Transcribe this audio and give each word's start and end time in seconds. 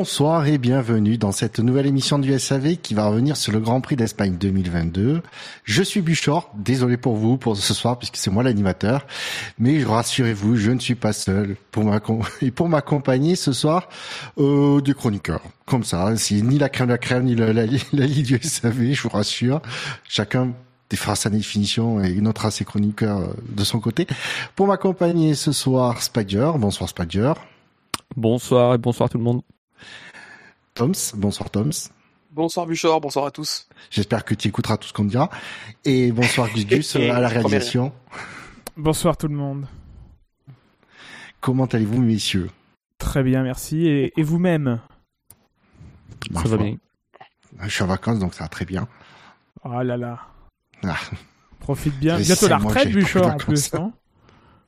Bonsoir 0.00 0.46
et 0.46 0.58
bienvenue 0.58 1.18
dans 1.18 1.32
cette 1.32 1.58
nouvelle 1.58 1.86
émission 1.86 2.20
du 2.20 2.38
SAV 2.38 2.76
qui 2.76 2.94
va 2.94 3.08
revenir 3.08 3.36
sur 3.36 3.50
le 3.50 3.58
Grand 3.58 3.80
Prix 3.80 3.96
d'Espagne 3.96 4.36
2022. 4.38 5.22
Je 5.64 5.82
suis 5.82 6.02
Buchor, 6.02 6.52
désolé 6.54 6.96
pour 6.96 7.16
vous 7.16 7.36
pour 7.36 7.56
ce 7.56 7.74
soir 7.74 7.98
puisque 7.98 8.14
c'est 8.14 8.30
moi 8.30 8.44
l'animateur, 8.44 9.08
mais 9.58 9.82
rassurez-vous, 9.82 10.54
je 10.54 10.70
ne 10.70 10.78
suis 10.78 10.94
pas 10.94 11.12
seul 11.12 11.56
pour 11.72 11.92
et 12.42 12.52
pour 12.52 12.68
m'accompagner 12.68 13.34
ce 13.34 13.52
soir 13.52 13.88
euh, 14.38 14.80
des 14.80 14.94
chroniqueurs. 14.94 15.42
Comme 15.66 15.82
ça, 15.82 16.16
c'est 16.16 16.42
ni 16.42 16.60
la 16.60 16.68
crème 16.68 16.86
de 16.86 16.92
la 16.92 16.98
crème 16.98 17.24
ni 17.24 17.34
la, 17.34 17.52
la, 17.52 17.66
du 17.66 18.38
SAV, 18.40 18.92
je 18.92 19.02
vous 19.02 19.08
rassure. 19.08 19.60
Chacun 20.08 20.52
fera 20.94 21.16
sa 21.16 21.28
définition 21.28 22.00
et 22.00 22.14
notera 22.20 22.52
ses 22.52 22.64
chroniqueurs 22.64 23.34
de 23.48 23.64
son 23.64 23.80
côté. 23.80 24.06
Pour 24.54 24.68
m'accompagner 24.68 25.34
ce 25.34 25.50
soir, 25.50 26.00
Spider. 26.00 26.52
Bonsoir 26.56 26.88
Spider. 26.88 27.32
Bonsoir 28.16 28.74
et 28.74 28.78
bonsoir 28.78 29.10
tout 29.10 29.18
le 29.18 29.24
monde. 29.24 29.42
Toms, 30.78 31.16
bonsoir 31.16 31.50
Toms. 31.50 31.90
Bonsoir 32.30 32.64
Buchor, 32.64 33.00
bonsoir 33.00 33.26
à 33.26 33.32
tous. 33.32 33.68
J'espère 33.90 34.24
que 34.24 34.32
tu 34.32 34.46
écouteras 34.46 34.76
tout 34.76 34.86
ce 34.86 34.92
qu'on 34.92 35.02
te 35.02 35.10
dira. 35.10 35.28
Et 35.84 36.12
bonsoir 36.12 36.48
Gus 36.54 36.66
Gus 36.66 36.94
à 36.96 37.18
la 37.18 37.26
réalisation. 37.26 37.92
Bonsoir 38.76 39.16
tout 39.16 39.26
le 39.26 39.34
monde. 39.34 39.66
Comment 41.40 41.64
allez-vous 41.64 42.00
messieurs? 42.00 42.48
Très 42.96 43.24
bien, 43.24 43.42
merci. 43.42 43.88
Et, 43.88 44.12
vous-même? 44.18 44.80
Ça 46.32 46.42
va 46.44 46.56
bien. 46.58 46.76
Je 47.60 47.68
suis 47.68 47.82
en 47.82 47.88
vacances 47.88 48.20
donc 48.20 48.34
ça 48.34 48.44
va 48.44 48.48
très 48.48 48.64
bien. 48.64 48.86
Oh 49.64 49.82
là 49.82 49.96
là. 49.96 50.28
Ah. 50.84 50.96
Profite 51.58 51.98
bien. 51.98 52.20
Bientôt 52.20 52.46
la 52.46 52.58
retraite, 52.58 52.92
Buchor, 52.92 53.26
en 53.26 53.36
plus, 53.36 53.72
non? 53.72 53.92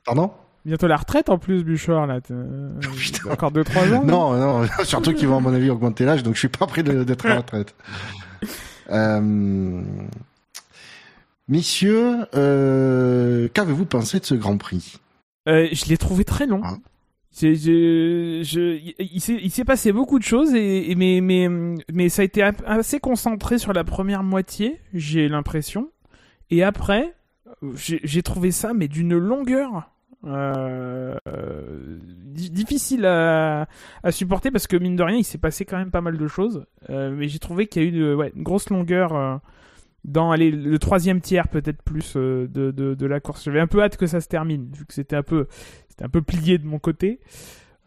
Pardon? 0.03 0.33
Bientôt 0.65 0.87
la 0.87 0.97
retraite 0.97 1.29
en 1.29 1.37
plus, 1.37 1.63
Bouchard, 1.63 2.07
là. 2.07 2.19
Encore 3.29 3.51
2-3 3.51 3.95
ans 3.95 4.03
Non, 4.03 4.33
non, 4.33 4.67
surtout 4.83 5.13
qu'ils 5.13 5.27
vont, 5.27 5.37
à 5.37 5.39
mon 5.39 5.53
avis, 5.53 5.69
augmenter 5.69 6.05
l'âge, 6.05 6.23
donc 6.23 6.35
je 6.35 6.39
suis 6.39 6.47
pas 6.49 6.67
prêt 6.67 6.83
d'être 6.83 7.25
à 7.25 7.29
la 7.29 7.37
retraite. 7.37 7.75
euh... 8.91 9.81
Messieurs, 11.47 12.25
euh... 12.35 13.47
qu'avez-vous 13.53 13.85
pensé 13.85 14.19
de 14.19 14.25
ce 14.25 14.35
Grand 14.35 14.57
Prix? 14.57 14.97
Euh, 15.47 15.67
Je 15.71 15.85
l'ai 15.85 15.97
trouvé 15.97 16.23
très 16.23 16.45
long. 16.45 16.61
Ah. 16.63 16.75
Je, 17.33 18.41
je, 18.43 19.03
il 19.39 19.51
s'est 19.51 19.65
passé 19.65 19.91
beaucoup 19.93 20.19
de 20.19 20.23
choses, 20.23 20.53
et, 20.53 20.93
mais, 20.95 21.21
mais, 21.21 21.47
mais 21.91 22.09
ça 22.09 22.23
a 22.23 22.25
été 22.25 22.43
assez 22.65 22.99
concentré 22.99 23.57
sur 23.57 23.71
la 23.73 23.85
première 23.85 24.21
moitié, 24.21 24.79
j'ai 24.93 25.29
l'impression. 25.29 25.89
Et 26.49 26.61
après, 26.61 27.15
j'ai 27.73 28.21
trouvé 28.21 28.51
ça, 28.51 28.73
mais 28.73 28.89
d'une 28.89 29.17
longueur 29.17 29.69
euh, 29.77 29.79
difficile 32.33 33.05
à, 33.05 33.67
supporter 34.11 34.51
parce 34.51 34.67
que 34.67 34.77
mine 34.77 34.95
de 34.95 35.03
rien 35.03 35.17
il 35.17 35.23
s'est 35.23 35.37
passé 35.37 35.65
quand 35.65 35.77
même 35.77 35.91
pas 35.91 36.01
mal 36.01 36.17
de 36.17 36.27
choses. 36.27 36.65
Euh, 36.89 37.11
mais 37.11 37.27
j'ai 37.27 37.39
trouvé 37.39 37.67
qu'il 37.67 37.83
y 37.83 37.85
a 37.85 37.89
eu 37.89 38.13
ouais, 38.13 38.31
une 38.35 38.43
grosse 38.43 38.69
longueur 38.69 39.15
euh, 39.15 39.37
dans 40.03 40.31
allez, 40.31 40.51
le 40.51 40.79
troisième 40.79 41.21
tiers 41.21 41.47
peut-être 41.47 41.81
plus 41.81 42.15
de, 42.15 42.47
de, 42.47 42.71
de, 42.71 43.05
la 43.05 43.19
course. 43.19 43.43
J'avais 43.43 43.59
un 43.59 43.67
peu 43.67 43.81
hâte 43.81 43.97
que 43.97 44.07
ça 44.07 44.21
se 44.21 44.27
termine 44.27 44.71
vu 44.71 44.85
que 44.85 44.93
c'était 44.93 45.15
un 45.15 45.23
peu 45.23 45.47
c'était 45.89 46.05
un 46.05 46.09
peu 46.09 46.21
plié 46.21 46.57
de 46.57 46.65
mon 46.65 46.79
côté. 46.79 47.19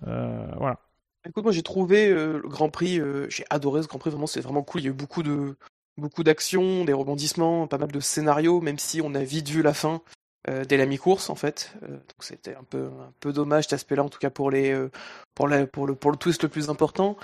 Voilà. 0.03 0.81
Écoute 1.27 1.45
moi 1.45 1.53
j'ai 1.53 1.63
trouvé 1.63 2.11
le 2.11 2.43
Grand 2.45 2.69
Prix 2.69 3.01
j'ai 3.29 3.45
adoré 3.51 3.83
ce 3.83 3.89
Grand 3.89 3.99
Prix. 3.99 4.11
Vraiment 4.11 4.27
c'est 4.27 4.41
vraiment 4.41 4.63
cool. 4.63 4.81
Il 4.81 4.85
y 4.85 4.89
a 4.89 4.91
eu 4.91 4.95
beaucoup 4.95 5.23
de 5.23 5.57
beaucoup 5.97 6.25
d'actions 6.25 6.85
des 6.85 6.93
rebondissements 6.93 7.69
pas 7.69 7.79
mal 7.79 7.93
de 7.93 8.01
scénarios 8.01 8.61
même 8.61 8.79
si 8.79 9.01
on 9.01 9.15
a 9.15 9.23
vite 9.23 9.49
vu 9.49 9.63
la 9.63 9.73
fin 9.73 10.03
euh, 10.49 10.65
dès 10.65 10.77
la 10.77 10.85
mi-course 10.85 11.31
en 11.31 11.37
fait. 11.37 11.73
Euh, 11.85 11.89
donc 11.89 12.21
c'était 12.21 12.55
un 12.55 12.65
peu 12.65 12.85
un 12.85 13.13
peu 13.21 13.33
dommage 13.33 13.65
cet 13.65 13.73
aspect-là 13.75 14.05
en 14.05 14.11
tout 14.11 14.19
cas 14.19 14.29
pour 14.29 14.51
les 14.51 14.73
euh, 14.73 14.91
pour 15.35 15.49
la, 15.49 15.67
pour 15.67 15.87
le 15.87 15.95
pour 15.95 16.11
le 16.11 16.19
twist 16.19 16.43
le 16.43 16.51
plus 16.51 16.69
important. 16.69 17.17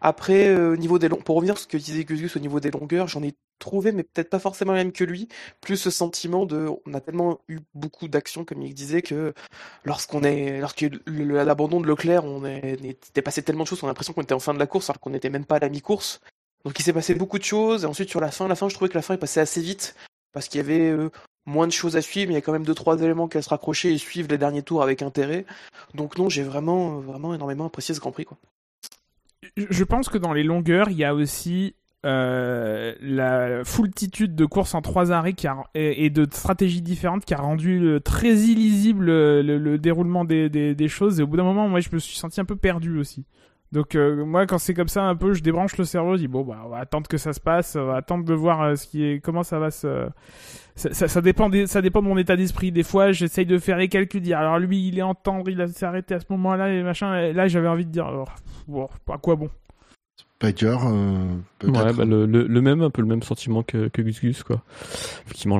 Après 0.00 0.54
au 0.54 0.76
niveau 0.76 0.98
des 0.98 1.08
longs 1.08 1.22
pour 1.22 1.36
revenir 1.36 1.56
sur 1.56 1.64
ce 1.64 1.68
que 1.68 1.76
disait 1.76 2.04
Gus 2.04 2.34
au 2.34 2.40
niveau 2.40 2.58
des 2.58 2.72
longueurs, 2.72 3.06
j'en 3.06 3.22
ai 3.22 3.34
trouvé 3.60 3.92
mais 3.92 4.02
peut-être 4.02 4.28
pas 4.28 4.40
forcément 4.40 4.72
la 4.72 4.78
même 4.78 4.92
que 4.92 5.04
lui, 5.04 5.28
plus 5.60 5.76
ce 5.76 5.88
sentiment 5.90 6.46
de 6.46 6.68
on 6.84 6.94
a 6.94 7.00
tellement 7.00 7.38
eu 7.48 7.60
beaucoup 7.74 8.08
d'actions 8.08 8.44
comme 8.44 8.60
il 8.62 8.74
disait 8.74 9.02
que 9.02 9.34
lorsqu'on 9.84 10.24
est 10.24 10.60
lorsque 10.60 10.84
l'abandon 11.06 11.80
de 11.80 11.86
Leclerc, 11.86 12.24
on 12.24 12.44
est, 12.44 12.84
était 12.84 13.22
passé 13.22 13.42
tellement 13.42 13.62
de 13.62 13.68
choses, 13.68 13.82
on 13.84 13.86
a 13.86 13.90
l'impression 13.90 14.12
qu'on 14.12 14.22
était 14.22 14.34
en 14.34 14.40
fin 14.40 14.52
de 14.52 14.58
la 14.58 14.66
course 14.66 14.90
alors 14.90 14.98
qu'on 15.00 15.10
n'était 15.10 15.30
même 15.30 15.46
pas 15.46 15.56
à 15.56 15.60
la 15.60 15.68
mi-course. 15.68 16.20
Donc 16.64 16.78
il 16.78 16.82
s'est 16.82 16.92
passé 16.92 17.14
beaucoup 17.14 17.38
de 17.38 17.44
choses 17.44 17.84
et 17.84 17.86
ensuite 17.86 18.10
sur 18.10 18.20
la 18.20 18.32
fin, 18.32 18.48
la 18.48 18.56
fin, 18.56 18.68
je 18.68 18.74
trouvais 18.74 18.88
que 18.88 18.96
la 18.96 19.02
fin 19.02 19.14
est 19.14 19.18
passée 19.18 19.40
assez 19.40 19.60
vite 19.60 19.94
parce 20.32 20.48
qu'il 20.48 20.58
y 20.58 20.64
avait 20.64 20.92
moins 21.46 21.66
de 21.66 21.72
choses 21.72 21.96
à 21.96 22.02
suivre, 22.02 22.28
mais 22.28 22.34
il 22.34 22.36
y 22.36 22.38
a 22.38 22.42
quand 22.42 22.52
même 22.52 22.64
deux 22.64 22.74
trois 22.74 23.00
éléments 23.02 23.28
qui 23.28 23.38
à 23.38 23.42
se 23.42 23.50
raccrocher 23.50 23.92
et 23.92 23.98
suivre 23.98 24.28
les 24.30 24.38
derniers 24.38 24.62
tours 24.62 24.82
avec 24.82 25.02
intérêt. 25.02 25.44
Donc 25.94 26.18
non, 26.18 26.28
j'ai 26.28 26.42
vraiment 26.42 27.00
vraiment 27.00 27.34
énormément 27.34 27.66
apprécié 27.66 27.94
ce 27.94 28.00
Grand 28.00 28.12
Prix 28.12 28.24
quoi. 28.24 28.38
Je 29.56 29.84
pense 29.84 30.08
que 30.08 30.18
dans 30.18 30.32
les 30.32 30.42
longueurs, 30.42 30.88
il 30.90 30.96
y 30.96 31.04
a 31.04 31.14
aussi 31.14 31.74
euh, 32.04 32.94
la 33.00 33.64
foultitude 33.64 34.34
de 34.34 34.44
courses 34.44 34.74
en 34.74 34.82
trois 34.82 35.12
arrêts 35.12 35.34
et, 35.74 36.10
de 36.10 36.26
stratégies 36.30 36.82
différentes 36.82 37.24
qui 37.24 37.34
a 37.34 37.38
rendu 37.38 37.98
très 38.04 38.34
illisible 38.34 39.06
le, 39.06 39.76
déroulement 39.78 40.24
des, 40.24 40.48
des, 40.48 40.88
choses. 40.88 41.20
Et 41.20 41.22
au 41.22 41.26
bout 41.26 41.36
d'un 41.36 41.44
moment, 41.44 41.68
moi, 41.68 41.80
je 41.80 41.88
me 41.92 41.98
suis 41.98 42.16
senti 42.16 42.40
un 42.40 42.44
peu 42.44 42.56
perdu 42.56 42.98
aussi. 42.98 43.24
Donc 43.74 43.96
euh, 43.96 44.24
moi 44.24 44.46
quand 44.46 44.58
c'est 44.58 44.72
comme 44.72 44.86
ça 44.86 45.02
un 45.02 45.16
peu 45.16 45.34
je 45.34 45.42
débranche 45.42 45.76
le 45.76 45.84
cerveau, 45.84 46.14
je 46.14 46.20
dis 46.20 46.28
bon 46.28 46.42
bah 46.42 46.62
on 46.64 46.68
va 46.68 46.78
attendre 46.78 47.08
que 47.08 47.18
ça 47.18 47.32
se 47.32 47.40
passe, 47.40 47.74
on 47.74 47.86
va 47.86 47.96
attendre 47.96 48.24
de 48.24 48.32
voir 48.32 48.62
euh, 48.62 48.76
ce 48.76 48.86
qui 48.86 49.04
est 49.04 49.18
comment 49.18 49.42
ça 49.42 49.58
va 49.58 49.72
se 49.72 50.06
ça, 50.76 51.08
ça, 51.08 51.20
dépend 51.20 51.50
ça 51.66 51.82
dépend 51.82 52.00
de 52.00 52.06
mon 52.06 52.16
état 52.16 52.36
d'esprit. 52.36 52.70
Des 52.70 52.84
fois 52.84 53.10
j'essaye 53.10 53.46
de 53.46 53.58
faire 53.58 53.76
les 53.76 53.88
calculs, 53.88 54.20
dire 54.20 54.38
alors 54.38 54.60
lui 54.60 54.86
il 54.86 55.00
est 55.00 55.02
en 55.02 55.16
tendre, 55.16 55.50
il 55.50 55.68
s'est 55.70 55.86
arrêté 55.86 56.14
à 56.14 56.20
ce 56.20 56.26
moment-là 56.30 56.72
et 56.72 56.84
machin. 56.84 57.18
Et 57.18 57.32
là 57.32 57.48
j'avais 57.48 57.66
envie 57.66 57.84
de 57.84 57.90
dire 57.90 58.08
oh, 58.14 58.24
bon 58.68 58.88
à 59.12 59.18
quoi 59.18 59.34
bon? 59.34 59.50
Spider, 60.36 60.76
euh, 60.84 61.34
ouais, 61.64 61.92
bah, 61.94 62.04
le, 62.04 62.26
le, 62.26 62.60
même 62.60 62.80
un 62.80 62.90
peu 62.90 63.02
le 63.02 63.08
même 63.08 63.24
sentiment 63.24 63.64
que, 63.64 63.88
que 63.88 64.02
Gus 64.02 64.20
Gus 64.20 64.44
quoi. 64.44 64.62
Effectivement 65.26 65.58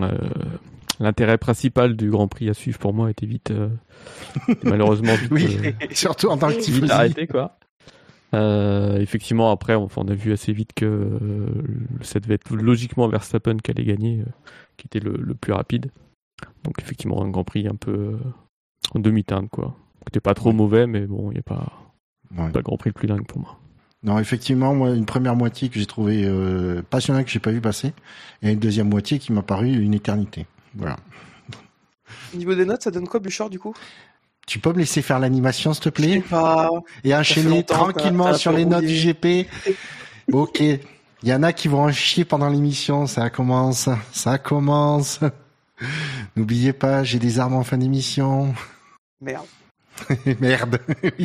l'intérêt 1.01 1.39
principal 1.39 1.97
du 1.97 2.11
Grand 2.11 2.29
Prix 2.29 2.49
à 2.49 2.55
suivre 2.55 2.79
pour 2.79 2.95
moi 2.95 3.11
était 3.11 3.27
vite 3.27 3.53
malheureusement 4.63 5.15
vite, 5.33 5.33
oui 5.33 5.75
surtout 5.91 6.29
en 6.29 6.37
tant 6.37 6.51
que 6.51 6.93
arrêté 6.93 7.27
quoi 7.27 7.57
euh, 8.35 8.99
effectivement, 8.99 9.51
après, 9.51 9.75
on, 9.75 9.87
a 9.87 10.15
vu 10.15 10.33
assez 10.33 10.53
vite 10.53 10.73
que 10.75 10.85
euh, 10.85 11.47
ça 12.03 12.21
devait 12.21 12.35
être 12.35 12.55
logiquement 12.55 13.09
Verstappen 13.09 13.57
qui 13.59 13.71
allait 13.71 13.85
gagner, 13.85 14.21
euh, 14.21 14.31
qui 14.77 14.87
était 14.87 15.01
le, 15.01 15.35
plus 15.35 15.53
rapide. 15.53 15.91
Donc, 16.65 16.81
effectivement, 16.81 17.23
un 17.23 17.31
Grand 17.31 17.45
Prix 17.45 17.67
un 17.69 17.77
peu 17.77 18.19
en 18.95 18.99
demi-teinte, 18.99 19.49
quoi. 19.51 19.77
C'était 20.07 20.21
pas 20.21 20.35
trop 20.35 20.53
mauvais, 20.53 20.87
mais 20.87 21.07
bon, 21.07 21.31
il 21.31 21.35
n'y 21.35 21.41
a 21.41 21.43
pas, 21.43 21.73
pas 22.37 22.51
le 22.55 22.63
Grand 22.63 22.77
Prix 22.77 22.91
le 22.91 22.95
plus 22.95 23.09
dingue 23.09 23.27
pour 23.27 23.41
moi. 23.41 23.59
Non, 24.03 24.19
effectivement, 24.19 24.75
moi, 24.75 24.91
une 24.91 25.07
première 25.07 25.35
moitié 25.35 25.71
que 25.71 25.79
j'ai 25.79 25.87
trouvé 25.87 26.29
passionnante, 26.91 27.25
que 27.25 27.31
j'ai 27.31 27.39
pas 27.39 27.53
vu 27.53 27.63
passer, 27.63 27.95
et 28.43 28.53
une 28.53 28.59
deuxième 28.59 28.91
moitié 28.91 29.19
qui 29.19 29.33
m'a 29.33 29.43
paru 29.43 29.73
une 29.73 29.95
éternité. 29.95 30.47
Voilà. 30.75 30.97
Au 32.35 32.37
niveau 32.37 32.55
des 32.55 32.67
notes, 32.67 32.83
ça 32.83 32.91
donne 32.91 33.09
quoi, 33.09 33.21
Bouchard, 33.21 33.49
du 33.49 33.59
coup? 33.59 33.75
Tu 34.47 34.59
peux 34.59 34.73
me 34.73 34.79
laisser 34.79 35.03
faire 35.03 35.19
l'animation, 35.19 35.73
s'il 35.73 35.85
te 35.85 35.89
plaît 35.89 36.21
pas. 36.21 36.71
Et 37.03 37.15
enchaîner 37.15 37.65
tranquillement 37.65 38.35
sur 38.35 38.53
les 38.53 38.65
notes 38.65 38.85
du 38.85 38.95
GP. 38.95 39.49
ok. 40.33 40.61
Il 40.61 41.29
y 41.29 41.33
en 41.33 41.43
a 41.43 41.53
qui 41.53 41.69
vont 41.69 41.85
en 41.85 41.93
chier 41.93 42.25
pendant 42.25 42.49
l'émission. 42.49 43.07
Ça 43.07 43.31
commence. 43.31 43.89
Ça 44.13 44.39
commence. 44.39 45.21
N'oubliez 46.37 46.73
pas, 46.73 47.05
j'ai 47.05 47.19
des 47.19 47.39
armes 47.39 47.55
en 47.55 47.65
fin 47.65 47.79
d'émission. 47.79 48.55
Merde. 49.21 49.47
Merde. 50.41 50.79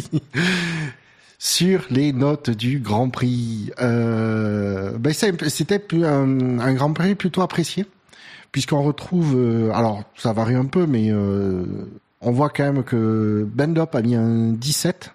Sur 1.42 1.86
les 1.90 2.12
notes 2.12 2.50
du 2.50 2.80
Grand 2.80 3.10
Prix, 3.10 3.72
euh, 3.80 4.98
ben 4.98 5.14
c'était 5.14 5.82
un, 6.06 6.60
un, 6.60 6.74
Grand 6.74 6.92
Prix 6.92 7.16
plutôt 7.16 7.42
apprécié, 7.42 7.86
puisqu'on 8.52 8.82
retrouve, 8.82 9.36
euh, 9.38 9.72
alors 9.72 10.04
ça 10.18 10.34
varie 10.34 10.56
un 10.56 10.66
peu, 10.66 10.86
mais 10.86 11.10
euh, 11.12 11.64
on 12.22 12.32
voit 12.32 12.50
quand 12.50 12.64
même 12.64 12.84
que 12.84 13.48
Bendop 13.54 13.96
a 13.96 14.02
mis 14.02 14.16
un 14.16 14.54
17 14.54 15.14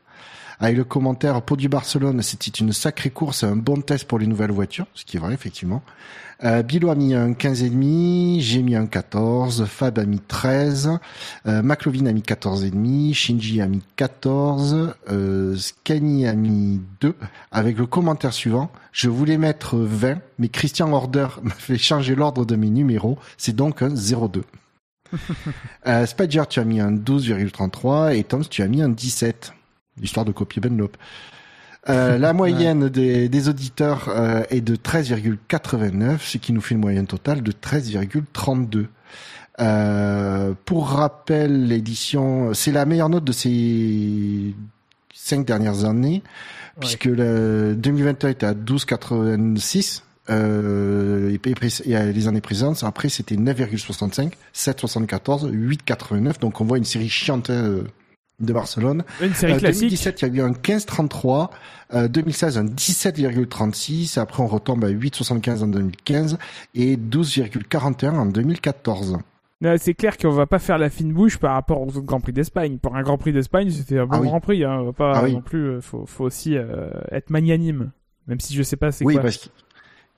avec 0.61 0.77
le 0.77 0.85
commentaire 0.85 1.43
pour 1.43 1.57
du 1.57 1.69
Barcelone, 1.69 2.23
c'était 2.23 2.51
une 2.51 2.73
sacrée 2.73 3.11
course, 3.11 3.43
un 3.45 3.57
bon 3.57 3.81
test 3.81 4.07
pour 4.07 4.19
les 4.19 4.27
nouvelles 4.27 4.53
voitures, 4.53 4.87
ce 4.95 5.05
qui 5.05 5.17
est 5.17 5.21
vrai 5.21 5.35
effectivement. 5.35 5.83
Euh, 6.43 6.63
Bilo 6.63 6.91
a 6.91 6.95
mis 6.95 7.15
un 7.15 7.33
15,5, 7.33 8.41
j'ai 8.41 8.63
mis 8.63 8.75
un 8.75 8.87
14, 8.87 9.67
Fab 9.67 9.99
a 9.99 10.05
mis 10.05 10.21
13, 10.21 10.99
euh, 11.47 11.63
McLovin 11.63 12.07
a 12.07 12.13
mis 12.13 12.23
14,5, 12.23 13.15
Shinji 13.15 13.61
a 13.61 13.67
mis 13.67 13.83
14, 13.97 14.95
euh, 15.11 15.57
Scani 15.57 16.27
a 16.27 16.35
mis 16.35 16.81
2, 17.01 17.15
avec 17.53 17.79
le 17.79 17.87
commentaire 17.87 18.33
suivant, 18.33 18.71
je 18.93 19.09
voulais 19.09 19.39
mettre 19.39 19.77
20, 19.77 20.19
mais 20.39 20.49
Christian 20.49 20.93
Order 20.93 21.29
m'a 21.43 21.51
fait 21.51 21.79
changer 21.79 22.15
l'ordre 22.15 22.45
de 22.45 22.57
mes 22.57 22.71
numéros, 22.71 23.19
c'est 23.39 23.55
donc 23.55 23.83
un 23.83 23.91
0,2. 23.91 24.43
euh, 25.87 26.07
Spadger, 26.07 26.43
tu 26.49 26.61
as 26.61 26.65
mis 26.65 26.81
un 26.81 26.93
12,33 26.93 28.17
et 28.17 28.25
Toms, 28.25 28.45
tu 28.49 28.63
as 28.63 28.69
mis 28.69 28.83
un 28.83 28.89
17, 28.89 29.53
histoire 30.03 30.25
de 30.25 30.33
copier 30.33 30.61
Benlop. 30.61 30.97
Euh, 31.89 32.19
la 32.19 32.33
moyenne 32.33 32.89
des, 32.89 33.29
des 33.29 33.49
auditeurs 33.49 34.09
euh, 34.09 34.43
est 34.51 34.61
de 34.61 34.77
13,89, 34.77 36.19
ce 36.21 36.39
qui 36.39 36.53
nous 36.53 36.61
fait 36.61 36.75
une 36.75 36.81
moyenne 36.81 37.07
totale 37.07 37.43
de 37.43 37.53
13,32. 37.53 38.87
Euh, 39.61 40.53
pour 40.65 40.89
rappel, 40.89 41.67
l'édition, 41.67 42.55
c'est 42.55 42.73
la 42.73 42.87
meilleure 42.87 43.09
note 43.09 43.25
de 43.25 43.33
ces 43.33 44.55
cinq 45.13 45.47
dernières 45.47 45.85
années. 45.85 46.23
puisque 46.81 47.05
le 47.05 47.75
2021 47.77 48.31
était 48.31 48.47
à 48.47 48.55
12,86. 48.55 50.04
Euh, 50.31 51.37
et, 51.45 52.13
les 52.13 52.29
années 52.29 52.41
précédentes, 52.41 52.83
après 52.85 53.09
c'était 53.09 53.37
9,65, 53.37 54.33
7,74, 54.55 55.51
8,89. 55.51 56.41
Donc 56.41 56.61
on 56.61 56.65
voit 56.65 56.79
une 56.79 56.85
série 56.85 57.09
chiante 57.09 57.51
euh, 57.51 57.83
de 58.41 58.53
Barcelone. 58.53 59.05
Une 59.21 59.35
série 59.35 59.53
Euh, 59.53 59.59
classique. 59.59 59.83
2017, 59.91 60.23
il 60.23 60.29
y 60.37 60.41
a 60.41 60.43
eu 60.43 60.47
un 60.47 60.53
15,33. 60.53 61.51
Euh, 61.93 62.09
2016, 62.09 62.59
un 62.59 62.65
17,36. 62.65 64.19
Après, 64.19 64.43
on 64.43 64.47
retombe 64.47 64.85
à 64.85 64.91
8,75 64.91 65.63
en 65.63 65.67
2015 65.69 66.39
et 66.75 66.97
12,41 66.97 68.11
en 68.17 68.27
2014. 68.27 69.19
Là, 69.61 69.79
C'est 69.79 69.95
clair 69.95 70.17
qu'on 70.17 70.31
va 70.31 70.47
pas 70.47 70.59
faire 70.59 70.79
la 70.79 70.91
fine 70.91 71.13
bouche 71.13 71.39
par 71.39 71.53
rapport 71.55 71.81
autres 71.81 72.01
Grands 72.01 72.21
Prix 72.21 72.33
d'Espagne. 72.33 72.79
Pour 72.79 72.97
un 72.97 73.03
Grand 73.03 73.19
Prix 73.19 73.33
d'Espagne, 73.33 73.71
c'était 73.71 73.99
un 73.99 74.07
bon 74.07 74.17
Ah 74.17 74.21
oui. 74.21 74.29
Grand 74.29 74.41
Prix. 74.41 74.65
Hein. 74.65 74.79
On 74.81 74.85
va 74.87 74.93
Pas 74.93 75.13
Ah 75.15 75.23
oui. 75.25 75.33
non 75.35 75.43
plus. 75.43 75.81
Faut, 75.81 76.07
faut 76.07 76.25
aussi 76.25 76.55
être 77.13 77.31
magnanime. 77.31 77.91
Même 78.27 78.41
si 78.41 78.55
je 78.55 78.63
sais 78.63 78.77
pas 78.77 78.91
c'est 78.91 79.05
Oui, 79.05 79.15
quoi. 79.15 79.23
parce 79.25 79.51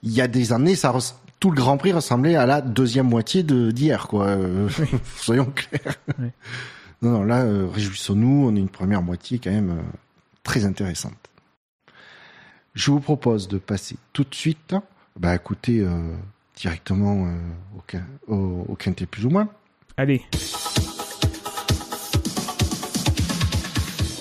qu'il 0.07 0.15
y 0.17 0.21
a 0.21 0.29
des 0.29 0.53
années, 0.53 0.77
ça 0.77 0.93
res- 0.93 1.15
tout 1.41 1.51
le 1.51 1.57
Grand 1.57 1.77
Prix 1.77 1.93
ressemblait 1.93 2.37
à 2.37 2.47
la 2.47 2.61
deuxième 2.61 3.09
moitié 3.09 3.43
de 3.43 3.71
d'hier, 3.71 4.07
quoi. 4.09 4.27
Euh, 4.29 4.69
soyons 5.17 5.47
clairs. 5.55 5.97
Oui. 6.19 6.29
Non, 7.03 7.11
non, 7.11 7.23
là, 7.25 7.43
euh, 7.43 7.67
réjouissons-nous. 7.73 8.47
On 8.49 8.55
a 8.57 8.59
une 8.59 8.69
première 8.69 9.03
moitié 9.03 9.39
quand 9.39 9.51
même 9.51 9.71
euh, 9.71 9.83
très 10.43 10.65
intéressante. 10.65 11.13
Je 12.75 12.91
vous 12.91 13.01
propose 13.01 13.49
de 13.49 13.59
passer 13.59 13.97
tout 14.13 14.25
de 14.25 14.35
suite, 14.35 14.75
bah 15.19 15.35
écoutez, 15.35 15.81
euh, 15.81 16.15
directement 16.57 17.27
euh, 17.27 17.31
au, 17.77 17.83
quin- 17.91 18.05
au, 18.29 18.65
au 18.69 18.75
quintet 18.77 19.07
plus 19.07 19.27
ou 19.27 19.31
moins. 19.31 19.49
Allez. 19.97 20.23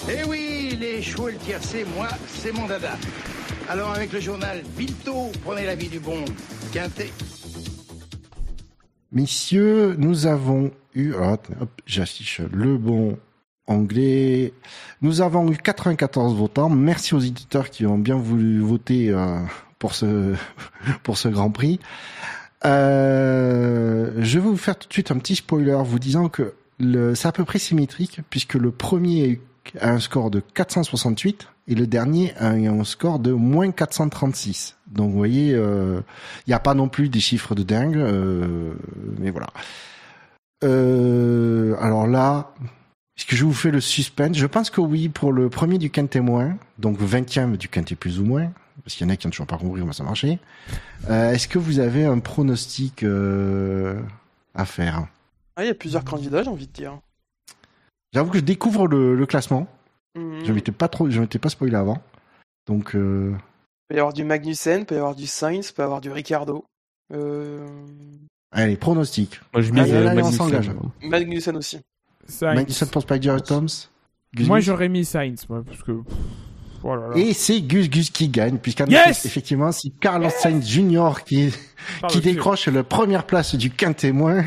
Eh 0.09 0.23
oui, 0.27 0.77
les 0.79 1.01
chevaux 1.01 1.27
le 1.29 1.35
tiercé, 1.37 1.85
moi, 1.95 2.07
c'est 2.27 2.51
mon 2.53 2.65
dada. 2.67 2.97
Alors 3.67 3.91
avec 3.95 4.13
le 4.13 4.19
journal 4.19 4.61
Vito, 4.77 5.31
prenez 5.43 5.65
l'avis 5.65 5.89
du 5.89 5.99
bon 5.99 6.23
Quintet. 6.71 7.09
Messieurs, 9.11 9.95
nous 9.97 10.27
avons 10.27 10.69
eu, 10.93 11.13
hop, 11.13 11.47
j'affiche 11.87 12.41
le 12.53 12.77
bon 12.77 13.17
anglais. 13.65 14.53
Nous 15.01 15.21
avons 15.21 15.51
eu 15.51 15.57
94 15.57 16.35
votants. 16.35 16.69
Merci 16.69 17.15
aux 17.15 17.19
éditeurs 17.19 17.71
qui 17.71 17.87
ont 17.87 17.97
bien 17.97 18.17
voulu 18.17 18.59
voter 18.59 19.09
euh, 19.09 19.39
pour 19.79 19.95
ce 19.95 20.35
pour 21.03 21.17
ce 21.17 21.27
Grand 21.27 21.49
Prix. 21.49 21.79
Euh, 22.65 24.11
je 24.19 24.39
vais 24.39 24.45
vous 24.45 24.57
faire 24.57 24.77
tout 24.77 24.87
de 24.87 24.93
suite 24.93 25.09
un 25.09 25.17
petit 25.17 25.37
spoiler, 25.37 25.77
vous 25.83 25.99
disant 25.99 26.29
que 26.29 26.53
c'est 27.15 27.27
à 27.27 27.31
peu 27.31 27.45
près 27.45 27.57
symétrique 27.57 28.19
puisque 28.29 28.55
le 28.55 28.69
premier 28.69 29.23
a 29.23 29.27
un 29.81 29.99
score 29.99 30.31
de 30.31 30.39
468 30.39 31.47
et 31.67 31.75
le 31.75 31.87
dernier 31.87 32.33
a 32.37 32.49
un 32.49 32.83
score 32.83 33.19
de 33.19 33.31
moins 33.31 33.71
436. 33.71 34.75
Donc 34.87 35.11
vous 35.11 35.17
voyez, 35.17 35.53
euh, 35.53 36.01
il 36.45 36.49
n'y 36.49 36.53
a 36.53 36.59
pas 36.59 36.73
non 36.73 36.89
plus 36.89 37.09
des 37.09 37.19
chiffres 37.19 37.55
de 37.55 37.63
dingue, 37.63 37.97
euh, 37.97 38.73
mais 39.19 39.31
voilà. 39.31 39.47
Euh, 40.63 41.75
alors 41.79 42.07
là, 42.07 42.53
est-ce 43.17 43.25
que 43.25 43.35
je 43.35 43.45
vous 43.45 43.53
fais 43.53 43.71
le 43.71 43.81
suspense? 43.81 44.37
Je 44.37 44.45
pense 44.45 44.69
que 44.69 44.81
oui, 44.81 45.09
pour 45.09 45.31
le 45.31 45.49
premier 45.49 45.77
du 45.77 45.89
quintet 45.89 46.21
moins, 46.21 46.57
donc 46.79 46.99
le 46.99 47.05
20e 47.05 47.57
du 47.57 47.69
quintet 47.69 47.95
plus 47.95 48.19
ou 48.19 48.25
moins, 48.25 48.51
parce 48.83 48.95
qu'il 48.95 49.07
y 49.07 49.09
en 49.09 49.13
a 49.13 49.15
qui 49.15 49.27
n'ont 49.27 49.31
toujours 49.31 49.47
pas 49.47 49.57
compris 49.57 49.79
comment 49.81 49.93
ça 49.93 50.03
marchait. 50.03 50.39
Euh, 51.09 51.31
est-ce 51.31 51.47
que 51.47 51.57
vous 51.57 51.79
avez 51.79 52.05
un 52.05 52.19
pronostic 52.19 53.03
euh, 53.03 53.99
à 54.53 54.65
faire? 54.65 55.07
Ah, 55.55 55.63
il 55.63 55.67
y 55.67 55.71
a 55.71 55.75
plusieurs 55.75 56.03
candidats, 56.03 56.43
j'ai 56.43 56.49
envie 56.49 56.67
de 56.67 56.73
dire. 56.73 56.99
J'avoue 58.15 58.31
que 58.31 58.37
je 58.37 58.43
découvre 58.43 58.87
le, 58.87 59.13
le 59.13 59.25
classement. 59.25 59.67
Mhm. 60.17 60.45
Je 60.45 60.53
m'étais 60.53 60.71
pas 60.71 60.87
trop, 60.87 61.09
je 61.09 61.19
m'étais 61.19 61.37
pas 61.37 61.49
spoilé 61.49 61.75
avant. 61.75 62.01
Donc, 62.65 62.95
euh, 62.95 63.33
Il 63.33 63.87
peut 63.89 63.95
y 63.95 63.99
avoir 63.99 64.13
du 64.13 64.23
Magnussen, 64.23 64.79
il 64.79 64.85
peut 64.85 64.95
y 64.95 64.97
avoir 64.97 65.15
du 65.15 65.27
Sainz, 65.27 65.67
il 65.69 65.73
peut 65.73 65.81
y 65.81 65.85
avoir 65.85 65.99
du 65.99 66.09
Ricardo. 66.09 66.63
Euh... 67.13 67.67
allez, 68.53 68.77
pronostic. 68.77 69.41
Moi, 69.53 69.61
je 69.61 69.71
mise 69.73 69.91
euh, 69.93 69.97
allez, 69.97 70.07
on 70.11 70.15
Magnussen. 70.15 70.31
s'engage. 70.37 70.71
Magnussen 71.03 71.57
aussi. 71.57 71.79
Sainz. 72.25 72.55
Magnussen 72.55 72.87
pour 72.87 73.01
Spider 73.01 73.35
Toms. 73.45 73.67
Gus 74.33 74.47
Moi, 74.47 74.61
j'aurais 74.61 74.87
mis 74.87 75.03
Sainz, 75.03 75.45
moi, 75.49 75.61
parce 75.67 75.83
que. 75.83 75.91
oh 76.83 76.95
là 76.95 77.09
là. 77.09 77.17
Et 77.17 77.33
c'est 77.33 77.59
Gus 77.61 77.89
Gus 77.89 78.11
qui 78.11 78.29
gagne, 78.29 78.59
puisqu'en 78.59 78.85
Yes 78.85 79.25
effectivement, 79.25 79.73
c'est 79.73 79.89
Carlos 79.99 80.29
Sainz 80.29 80.65
Jr. 80.65 81.15
qui, 81.25 81.53
Par 81.99 82.09
qui 82.09 82.21
décroche 82.21 82.67
la 82.69 82.85
première 82.85 83.25
place 83.25 83.55
du 83.55 83.71
quintémoin 83.71 84.45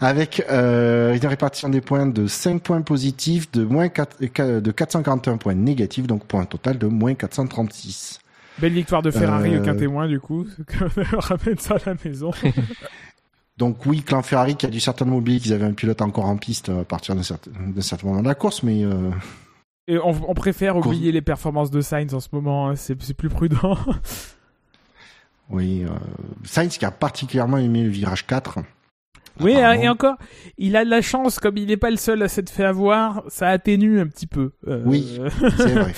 avec 0.00 0.44
euh, 0.50 1.14
une 1.14 1.26
répartition 1.26 1.68
des 1.68 1.80
points 1.80 2.06
de 2.06 2.26
5 2.26 2.60
points 2.62 2.82
positifs, 2.82 3.50
de 3.52 3.64
moins 3.64 3.88
4, 3.88 4.16
euh, 4.40 4.60
de 4.60 4.70
441 4.70 5.36
points 5.36 5.54
négatifs, 5.54 6.06
donc 6.06 6.24
pour 6.26 6.40
un 6.40 6.44
total 6.44 6.78
de 6.78 6.86
moins 6.86 7.14
436. 7.14 8.20
Belle 8.58 8.72
victoire 8.72 9.02
de 9.02 9.10
Ferrari 9.10 9.54
Euh, 9.54 9.60
au 9.60 9.64
quintet 9.64 9.86
moins, 9.86 10.08
du 10.08 10.18
coup. 10.20 10.46
Ramène 11.12 11.58
ça 11.58 11.74
à 11.74 11.78
la 11.90 11.94
maison. 12.04 12.30
Donc 13.58 13.86
oui, 13.86 14.02
Clan 14.02 14.20
Ferrari 14.22 14.54
qui 14.56 14.66
a 14.66 14.68
dû 14.68 14.80
certainement 14.80 15.16
oublier 15.16 15.40
qu'ils 15.40 15.54
avaient 15.54 15.64
un 15.64 15.72
pilote 15.72 16.02
encore 16.02 16.26
en 16.26 16.36
piste 16.36 16.68
à 16.68 16.84
partir 16.84 17.14
d'un 17.16 17.22
certain, 17.22 17.50
certain 17.80 18.06
moment 18.08 18.20
de 18.22 18.28
la 18.28 18.34
course, 18.34 18.62
mais 18.62 18.84
euh, 18.84 19.10
Et 19.88 19.96
on, 19.98 20.10
on 20.30 20.34
préfère 20.34 20.74
Course- 20.74 20.88
oublier 20.88 21.10
les 21.10 21.22
performances 21.22 21.70
de 21.70 21.80
Sainz 21.80 22.12
en 22.12 22.20
ce 22.20 22.28
moment. 22.32 22.68
hein. 22.68 22.76
C'est 22.76 23.00
c'est 23.02 23.14
plus 23.14 23.30
prudent. 23.30 23.78
oui, 25.48 25.84
euh, 25.84 25.88
Sainz 26.44 26.76
qui 26.76 26.84
a 26.84 26.90
particulièrement 26.90 27.56
aimé 27.58 27.82
le 27.84 27.88
virage 27.88 28.26
4. 28.26 28.58
Oui, 29.40 29.52
et 29.52 29.88
encore, 29.88 30.16
il 30.58 30.76
a 30.76 30.84
de 30.84 30.90
la 30.90 31.02
chance, 31.02 31.38
comme 31.38 31.56
il 31.56 31.66
n'est 31.66 31.76
pas 31.76 31.90
le 31.90 31.96
seul 31.96 32.22
à 32.22 32.28
s'être 32.28 32.50
fait 32.50 32.64
avoir, 32.64 33.22
ça 33.28 33.48
atténue 33.48 34.00
un 34.00 34.06
petit 34.06 34.26
peu. 34.26 34.52
Euh, 34.66 34.82
Oui. 34.86 35.18
c'est 35.58 35.74
vrai. 35.74 35.92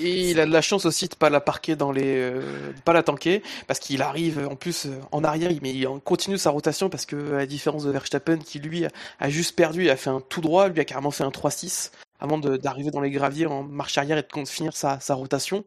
Et 0.00 0.30
il 0.30 0.40
a 0.40 0.46
de 0.46 0.50
la 0.52 0.62
chance 0.62 0.86
aussi 0.86 1.06
de 1.08 1.14
pas 1.14 1.28
la 1.28 1.40
parquer 1.42 1.76
dans 1.76 1.92
les, 1.92 2.02
euh, 2.16 2.72
de 2.74 2.80
pas 2.80 2.94
la 2.94 3.02
tanker, 3.02 3.42
parce 3.66 3.78
qu'il 3.78 4.00
arrive 4.00 4.46
en 4.50 4.56
plus 4.56 4.86
euh, 4.86 4.90
en 5.12 5.22
arrière, 5.22 5.50
il- 5.50 5.60
mais 5.62 5.74
il 5.74 5.86
continue 6.02 6.38
sa 6.38 6.48
rotation 6.48 6.88
parce 6.88 7.04
que 7.04 7.34
à 7.34 7.36
la 7.38 7.46
différence 7.46 7.84
de 7.84 7.90
Verstappen 7.90 8.38
qui 8.38 8.58
lui 8.58 8.86
a, 9.20 9.28
juste 9.28 9.54
perdu, 9.54 9.84
il 9.84 9.90
a 9.90 9.96
fait 9.96 10.08
un 10.10 10.22
tout 10.26 10.40
droit, 10.40 10.68
lui 10.68 10.80
a 10.80 10.84
carrément 10.86 11.10
fait 11.10 11.24
un 11.24 11.30
3-6 11.30 11.90
avant 12.20 12.38
d'arriver 12.38 12.90
dans 12.90 13.00
les 13.02 13.10
graviers 13.10 13.46
en 13.46 13.64
marche 13.64 13.98
arrière 13.98 14.16
et 14.16 14.22
de 14.22 14.48
finir 14.48 14.74
sa, 14.74 14.98
sa 15.00 15.12
rotation. 15.14 15.62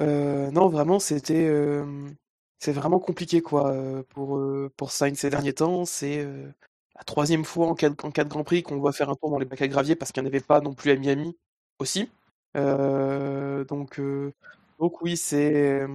Euh, 0.00 0.50
non, 0.50 0.68
vraiment, 0.68 0.98
c'était, 0.98 1.46
euh, 1.48 1.84
c'est 2.58 2.72
vraiment 2.72 2.98
compliqué 3.00 3.40
quoi 3.42 3.74
pour 4.10 4.40
pour 4.76 4.90
Sainz 4.92 5.18
ces 5.18 5.30
derniers 5.30 5.52
temps. 5.54 5.84
C'est 5.84 6.24
la 6.96 7.04
troisième 7.04 7.44
fois 7.44 7.68
en 7.68 7.74
cas 7.74 7.90
de, 7.90 7.96
en 8.02 8.10
cas 8.10 8.24
de 8.24 8.28
Grand 8.30 8.44
Prix 8.44 8.62
qu'on 8.62 8.78
voit 8.78 8.92
faire 8.92 9.10
un 9.10 9.14
tour 9.14 9.30
dans 9.30 9.38
les 9.38 9.44
bacs 9.46 9.62
à 9.62 9.68
gravier 9.68 9.94
parce 9.96 10.12
qu'il 10.12 10.22
n'y 10.22 10.28
en 10.28 10.30
avait 10.32 10.40
pas 10.40 10.60
non 10.60 10.74
plus 10.74 10.90
à 10.90 10.96
Miami 10.96 11.36
aussi. 11.78 12.10
Euh, 12.56 13.64
donc, 13.64 14.00
euh, 14.00 14.32
donc 14.80 15.00
oui, 15.02 15.16
c'est 15.16 15.86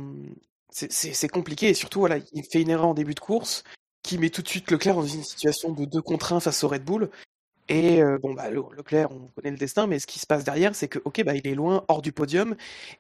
c'est- 0.72 1.28
compliqué 1.30 1.70
et 1.70 1.74
surtout 1.74 2.00
voilà, 2.00 2.18
il 2.34 2.44
fait 2.44 2.62
une 2.62 2.70
erreur 2.70 2.88
en 2.88 2.94
début 2.94 3.14
de 3.14 3.20
course 3.20 3.64
qui 4.04 4.18
met 4.18 4.30
tout 4.30 4.42
de 4.42 4.48
suite 4.48 4.70
Leclerc 4.72 4.96
dans 4.96 5.06
une 5.06 5.24
situation 5.24 5.72
de 5.72 5.86
2 5.86 6.02
contre 6.02 6.34
1 6.34 6.40
face 6.40 6.64
au 6.64 6.68
Red 6.68 6.84
Bull. 6.84 7.10
Et 7.70 8.02
euh, 8.04 8.18
bon 8.20 8.34
bah 8.34 8.50
Le- 8.52 8.64
Leclerc, 8.78 9.12
on 9.12 9.28
connaît 9.36 9.52
le 9.52 9.58
destin, 9.58 9.88
mais 9.88 10.00
ce 10.00 10.08
qui 10.08 10.20
se 10.20 10.28
passe 10.28 10.44
derrière, 10.44 10.76
c'est 10.76 10.88
que 10.90 11.00
ok 11.06 11.24
bah 11.26 11.36
il 11.36 11.48
est 11.48 11.56
loin, 11.56 11.86
hors 11.90 12.02
du 12.02 12.12
podium, 12.14 12.56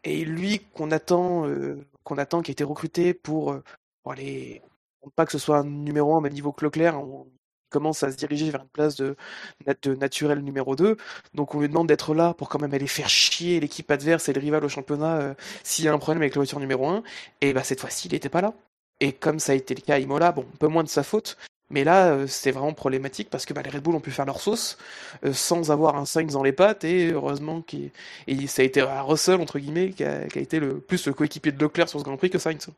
et 0.05 0.25
lui 0.25 0.61
qu'on 0.73 0.91
attend, 0.91 1.45
qu'on 2.03 2.17
attend, 2.17 2.41
qui 2.41 2.51
a 2.51 2.53
été 2.53 2.63
recruté 2.63 3.13
pour, 3.13 3.51
euh, 3.51 3.63
pour 4.01 4.13
aller, 4.13 4.61
pas 5.15 5.25
que 5.25 5.31
ce 5.31 5.37
soit 5.37 5.57
un 5.59 5.65
numéro 5.65 6.13
1 6.15 6.17
au 6.17 6.21
même 6.21 6.33
niveau 6.33 6.51
que 6.51 6.65
on 6.95 7.27
commence 7.69 8.03
à 8.03 8.11
se 8.11 8.17
diriger 8.17 8.51
vers 8.51 8.61
une 8.61 8.69
place 8.69 8.95
de 8.95 9.15
naturel 9.95 10.39
numéro 10.39 10.75
2. 10.75 10.95
Donc 11.33 11.55
on 11.55 11.59
lui 11.59 11.67
demande 11.67 11.87
d'être 11.87 12.13
là 12.13 12.33
pour 12.35 12.47
quand 12.49 12.61
même 12.61 12.73
aller 12.73 12.87
faire 12.87 13.09
chier 13.09 13.59
l'équipe 13.59 13.89
adverse 13.91 14.29
et 14.29 14.33
le 14.33 14.39
rival 14.39 14.63
au 14.63 14.69
championnat 14.69 15.17
euh, 15.17 15.33
s'il 15.63 15.85
y 15.85 15.87
a 15.87 15.93
un 15.93 15.97
problème 15.97 16.21
avec 16.21 16.35
la 16.35 16.39
voiture 16.39 16.59
numéro 16.59 16.87
1. 16.87 17.03
Et 17.41 17.51
bah 17.53 17.63
cette 17.63 17.81
fois-ci, 17.81 18.07
il 18.07 18.13
n'était 18.13 18.29
pas 18.29 18.41
là. 18.41 18.53
Et 18.99 19.11
comme 19.11 19.39
ça 19.39 19.53
a 19.53 19.55
été 19.55 19.75
le 19.75 19.81
cas 19.81 19.95
à 19.95 19.99
Imola, 19.99 20.31
bon, 20.31 20.45
un 20.53 20.57
peu 20.57 20.67
moins 20.67 20.83
de 20.83 20.89
sa 20.89 21.03
faute, 21.03 21.37
mais 21.69 21.83
là, 21.83 22.07
euh, 22.07 22.27
c'était 22.27 22.51
vraiment 22.51 22.73
problématique 22.73 23.29
parce 23.29 23.45
que 23.45 23.53
bah, 23.53 23.61
les 23.63 23.69
Red 23.69 23.81
Bull 23.81 23.95
ont 23.95 23.99
pu 23.99 24.11
faire 24.11 24.25
leur 24.25 24.39
sauce 24.39 24.77
euh, 25.25 25.33
sans 25.33 25.71
avoir 25.71 25.95
un 25.95 26.05
5 26.05 26.29
dans 26.31 26.43
les 26.43 26.51
pattes 26.51 26.83
et 26.83 27.11
heureusement 27.11 27.61
qu'il 27.61 27.91
et 28.27 28.47
ça 28.47 28.61
a 28.61 28.65
été 28.65 28.81
à 28.81 29.01
Russell 29.01 29.41
entre 29.41 29.59
guillemets 29.59 29.91
qui 29.91 30.03
a, 30.03 30.27
qui 30.27 30.39
été 30.39 30.59
le 30.59 30.79
plus 30.79 31.07
le 31.07 31.13
coéquipier 31.13 31.51
de 31.51 31.63
Leclerc 31.63 31.89
sur 31.89 31.99
ce 31.99 32.05
Grand 32.05 32.17
Prix 32.17 32.29
que 32.29 32.39
Sainz. 32.39 32.69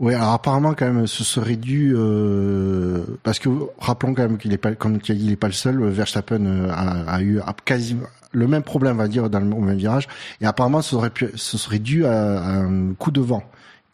Oui, 0.00 0.12
alors 0.12 0.32
apparemment 0.32 0.74
quand 0.74 0.92
même, 0.92 1.06
ce 1.06 1.22
serait 1.22 1.54
dû 1.54 1.94
euh, 1.96 3.04
parce 3.22 3.38
que 3.38 3.48
rappelons 3.78 4.12
quand 4.12 4.22
même 4.22 4.38
qu'il 4.38 4.52
est 4.52 4.58
pas, 4.58 4.74
comme 4.74 4.98
il 5.08 5.30
est 5.30 5.36
pas 5.36 5.46
le 5.46 5.52
seul. 5.52 5.84
Verstappen 5.84 6.44
euh, 6.46 6.68
a, 6.72 7.22
eu 7.22 7.38
a 7.38 7.54
quasiment 7.64 8.06
le 8.32 8.48
même 8.48 8.64
problème, 8.64 8.96
on 8.96 8.98
va 8.98 9.08
dire, 9.08 9.30
dans 9.30 9.38
le 9.38 9.54
au 9.54 9.60
même 9.60 9.76
virage. 9.76 10.08
Et 10.40 10.46
apparemment, 10.46 10.82
ce 10.82 10.96
serait 10.96 11.12
ce 11.36 11.58
serait 11.58 11.78
dû 11.78 12.04
à 12.06 12.42
un 12.42 12.94
coup 12.94 13.12
de 13.12 13.20
vent 13.20 13.44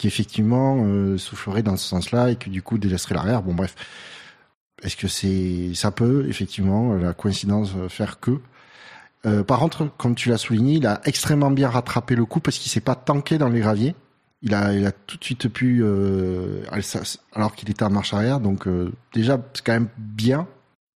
qui 0.00 0.06
effectivement 0.06 0.82
euh, 0.86 1.18
soufflerait 1.18 1.62
dans 1.62 1.76
ce 1.76 1.86
sens-là 1.86 2.30
et 2.30 2.36
que 2.36 2.48
du 2.48 2.62
coup 2.62 2.78
délaisserait 2.78 3.14
l'arrière. 3.14 3.42
Bon, 3.42 3.52
bref. 3.52 3.74
Est-ce 4.82 4.96
que 4.96 5.08
c'est 5.08 5.74
ça 5.74 5.90
peut 5.90 6.26
effectivement 6.26 6.94
la 6.94 7.12
coïncidence 7.12 7.72
euh, 7.76 7.90
faire 7.90 8.18
que? 8.18 8.40
Euh, 9.26 9.44
par 9.44 9.58
contre, 9.58 9.94
comme 9.98 10.14
tu 10.14 10.30
l'as 10.30 10.38
souligné, 10.38 10.76
il 10.76 10.86
a 10.86 11.02
extrêmement 11.04 11.50
bien 11.50 11.68
rattrapé 11.68 12.14
le 12.14 12.24
coup 12.24 12.40
parce 12.40 12.56
qu'il 12.56 12.72
s'est 12.72 12.80
pas 12.80 12.94
tanké 12.94 13.36
dans 13.36 13.50
les 13.50 13.60
graviers. 13.60 13.94
Il 14.40 14.54
a, 14.54 14.72
il 14.72 14.86
a 14.86 14.92
tout 14.92 15.18
de 15.18 15.24
suite 15.24 15.48
pu, 15.48 15.80
euh, 15.82 16.62
alors 17.34 17.54
qu'il 17.54 17.68
était 17.68 17.82
en 17.82 17.90
marche 17.90 18.14
arrière. 18.14 18.40
Donc 18.40 18.66
euh, 18.66 18.90
déjà, 19.12 19.38
c'est 19.52 19.62
quand 19.62 19.74
même 19.74 19.90
bien 19.98 20.46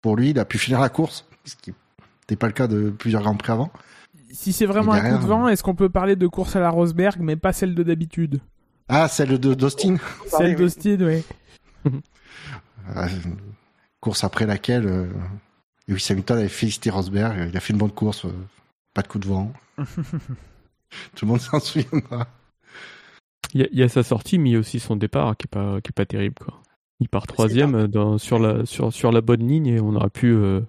pour 0.00 0.16
lui. 0.16 0.30
Il 0.30 0.38
a 0.38 0.46
pu 0.46 0.56
finir 0.56 0.80
la 0.80 0.88
course, 0.88 1.26
ce 1.44 1.56
qui 1.56 1.74
n'était 2.22 2.36
pas 2.36 2.46
le 2.46 2.54
cas 2.54 2.68
de 2.68 2.88
plusieurs 2.88 3.20
grands 3.20 3.36
prix 3.36 3.52
avant. 3.52 3.70
si 4.30 4.54
c'est 4.54 4.64
vraiment 4.64 4.92
un 4.92 5.10
coup 5.10 5.22
de 5.22 5.28
vent, 5.28 5.48
est-ce 5.48 5.62
qu'on 5.62 5.74
peut 5.74 5.90
parler 5.90 6.16
de 6.16 6.26
course 6.26 6.56
à 6.56 6.60
la 6.60 6.70
Rosberg, 6.70 7.18
mais 7.20 7.36
pas 7.36 7.52
celle 7.52 7.74
de 7.74 7.82
d'habitude? 7.82 8.40
Ah, 8.88 9.08
celle 9.08 9.38
de 9.38 9.54
d'Austin. 9.54 9.96
Celle 10.26 10.56
d'Austin, 10.56 10.98
oui. 11.00 11.22
Euh, 12.96 13.06
course 14.00 14.24
après 14.24 14.46
laquelle 14.46 14.86
euh, 14.86 15.06
Lewis 15.88 16.06
Hamilton 16.10 16.38
avait 16.38 16.48
félicité 16.48 16.90
Rosberg. 16.90 17.48
Il 17.50 17.56
a 17.56 17.60
fait 17.60 17.72
une 17.72 17.78
bonne 17.78 17.92
course, 17.92 18.26
euh, 18.26 18.32
pas 18.92 19.02
de 19.02 19.08
coup 19.08 19.18
de 19.18 19.26
vent. 19.26 19.52
Tout 21.16 21.24
le 21.24 21.26
monde 21.28 21.40
s'en 21.40 21.58
souviendra. 21.60 22.26
Il 23.54 23.60
y, 23.60 23.64
a- 23.64 23.68
il 23.72 23.78
y 23.78 23.82
a 23.82 23.88
sa 23.88 24.02
sortie, 24.02 24.38
mais 24.38 24.50
il 24.50 24.52
y 24.52 24.56
a 24.56 24.58
aussi 24.58 24.80
son 24.80 24.96
départ 24.96 25.36
qui 25.36 25.46
est 25.46 25.50
pas, 25.50 25.80
qui 25.80 25.88
est 25.88 25.92
pas 25.94 26.06
terrible. 26.06 26.34
Quoi. 26.38 26.60
Il 27.00 27.08
part 27.08 27.26
troisième 27.26 27.74
euh, 27.74 27.88
dans, 27.88 28.18
sur, 28.18 28.38
la, 28.38 28.66
sur, 28.66 28.92
sur 28.92 29.10
la 29.12 29.20
bonne 29.20 29.46
ligne 29.48 29.66
et 29.66 29.80
on 29.80 29.94
aurait 29.94 30.10
pu, 30.10 30.32
euh, 30.32 30.60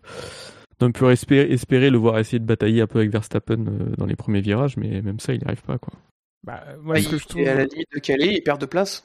on 0.79 0.85
aurait 0.85 0.93
pu 0.93 1.05
espérer, 1.07 1.51
espérer 1.51 1.89
le 1.89 1.97
voir 1.97 2.17
essayer 2.19 2.39
de 2.39 2.45
batailler 2.45 2.81
un 2.81 2.87
peu 2.87 2.99
avec 2.99 3.11
Verstappen 3.11 3.65
euh, 3.67 3.95
dans 3.97 4.05
les 4.05 4.15
premiers 4.15 4.41
virages, 4.41 4.77
mais 4.77 5.01
même 5.01 5.19
ça, 5.19 5.33
il 5.33 5.39
n'y 5.39 5.45
arrive 5.45 5.61
pas. 5.63 5.77
Quoi. 5.77 5.93
Bah, 6.45 6.63
moi, 6.81 6.99
ce 6.99 7.09
que 7.09 7.17
je 7.17 7.27
trouve... 7.27 7.41
est 7.41 7.47
à 7.47 7.55
la 7.55 7.65
limite 7.65 7.89
de 7.93 7.99
Calais, 7.99 8.35
il 8.35 8.41
perd 8.41 8.61
de 8.61 8.65
place. 8.65 9.03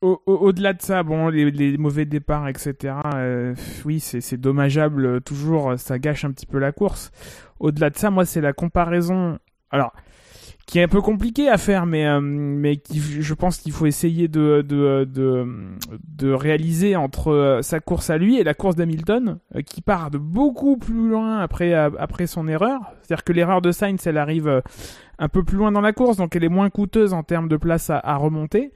Au- 0.00 0.22
au- 0.26 0.34
Au-delà 0.36 0.74
de 0.74 0.82
ça, 0.82 1.02
bon, 1.02 1.28
les, 1.28 1.50
les 1.50 1.76
mauvais 1.76 2.04
départs, 2.04 2.46
etc. 2.48 2.94
euh, 3.16 3.54
oui, 3.84 3.98
c'est 3.98 4.36
dommageable. 4.36 5.06
euh, 5.06 5.20
toujours, 5.20 5.70
euh, 5.70 5.76
ça 5.76 5.98
gâche 5.98 6.24
un 6.24 6.30
petit 6.30 6.46
peu 6.46 6.58
la 6.58 6.70
course. 6.70 7.10
Au-delà 7.58 7.90
de 7.90 7.96
ça, 7.96 8.10
moi, 8.10 8.24
c'est 8.24 8.40
la 8.40 8.52
comparaison. 8.52 9.38
Alors, 9.70 9.92
qui 10.68 10.78
est 10.78 10.82
un 10.82 10.88
peu 10.88 11.00
compliqué 11.00 11.48
à 11.48 11.56
faire, 11.56 11.86
mais 11.86 12.06
euh, 12.06 12.20
mais 12.20 12.76
qui, 12.76 13.00
je 13.00 13.34
pense 13.34 13.56
qu'il 13.56 13.72
faut 13.72 13.86
essayer 13.86 14.28
de 14.28 14.60
de 14.60 15.04
de, 15.10 15.46
de 16.06 16.30
réaliser 16.30 16.94
entre 16.94 17.32
euh, 17.32 17.62
sa 17.62 17.80
course 17.80 18.10
à 18.10 18.18
lui 18.18 18.38
et 18.38 18.44
la 18.44 18.52
course 18.52 18.76
d'Hamilton, 18.76 19.38
euh, 19.56 19.62
qui 19.62 19.80
part 19.80 20.10
de 20.10 20.18
beaucoup 20.18 20.76
plus 20.76 21.08
loin 21.08 21.38
après 21.38 21.72
euh, 21.72 21.88
après 21.98 22.26
son 22.26 22.46
erreur. 22.48 22.80
C'est-à-dire 23.02 23.24
que 23.24 23.32
l'erreur 23.32 23.62
de 23.62 23.72
Sainz, 23.72 24.06
elle 24.06 24.18
arrive 24.18 24.62
un 25.18 25.28
peu 25.28 25.42
plus 25.42 25.56
loin 25.56 25.72
dans 25.72 25.80
la 25.80 25.92
course, 25.94 26.18
donc 26.18 26.36
elle 26.36 26.44
est 26.44 26.50
moins 26.50 26.68
coûteuse 26.68 27.14
en 27.14 27.22
termes 27.22 27.48
de 27.48 27.56
place 27.56 27.88
à, 27.88 27.98
à 27.98 28.16
remonter. 28.16 28.70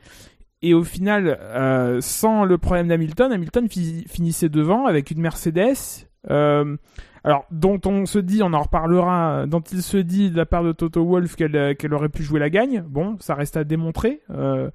Et 0.62 0.72
au 0.74 0.84
final, 0.84 1.38
euh, 1.42 2.00
sans 2.00 2.44
le 2.44 2.56
problème 2.56 2.88
d'Hamilton, 2.88 3.32
Hamilton 3.32 3.68
fi- 3.68 4.06
finissait 4.08 4.48
devant 4.48 4.86
avec 4.86 5.10
une 5.10 5.20
Mercedes. 5.20 5.74
euh, 6.30 6.76
alors, 7.24 7.46
dont 7.50 7.80
on 7.86 8.06
se 8.06 8.18
dit, 8.18 8.42
on 8.42 8.52
en 8.52 8.62
reparlera, 8.62 9.46
dont 9.46 9.60
il 9.60 9.82
se 9.82 9.96
dit 9.96 10.30
de 10.30 10.36
la 10.36 10.46
part 10.46 10.64
de 10.64 10.72
Toto 10.72 11.04
Wolff 11.04 11.36
qu'elle 11.36 11.56
euh, 11.56 11.74
qu'elle 11.74 11.94
aurait 11.94 12.08
pu 12.08 12.22
jouer 12.22 12.40
la 12.40 12.50
gagne. 12.50 12.82
Bon, 12.88 13.16
ça 13.20 13.34
reste 13.34 13.56
à 13.56 13.64
démontrer. 13.64 14.20
Euh, 14.30 14.70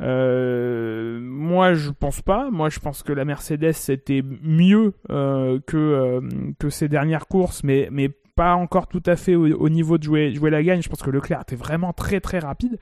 euh, 0.00 1.18
moi, 1.20 1.74
je 1.74 1.90
pense 1.90 2.22
pas. 2.22 2.50
Moi, 2.50 2.68
je 2.68 2.78
pense 2.78 3.02
que 3.02 3.12
la 3.12 3.24
Mercedes 3.24 3.74
était 3.88 4.22
mieux 4.42 4.94
euh, 5.10 5.58
que 5.66 5.76
euh, 5.76 6.20
que 6.58 6.70
ses 6.70 6.88
dernières 6.88 7.26
courses, 7.26 7.64
mais 7.64 7.88
mais 7.90 8.08
pas 8.36 8.54
encore 8.54 8.86
tout 8.86 9.02
à 9.06 9.16
fait 9.16 9.34
au, 9.34 9.46
au 9.46 9.68
niveau 9.68 9.98
de 9.98 10.04
jouer 10.04 10.32
jouer 10.32 10.50
la 10.50 10.62
gagne. 10.62 10.82
Je 10.82 10.88
pense 10.88 11.02
que 11.02 11.10
Leclerc 11.10 11.40
était 11.42 11.56
vraiment 11.56 11.92
très 11.92 12.20
très 12.20 12.38
rapide. 12.38 12.78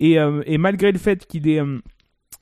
Et, 0.00 0.18
euh, 0.18 0.42
et 0.44 0.58
malgré 0.58 0.90
le 0.90 0.98
fait 0.98 1.24
qu'il 1.24 1.48
ait 1.48 1.60
euh, 1.60 1.78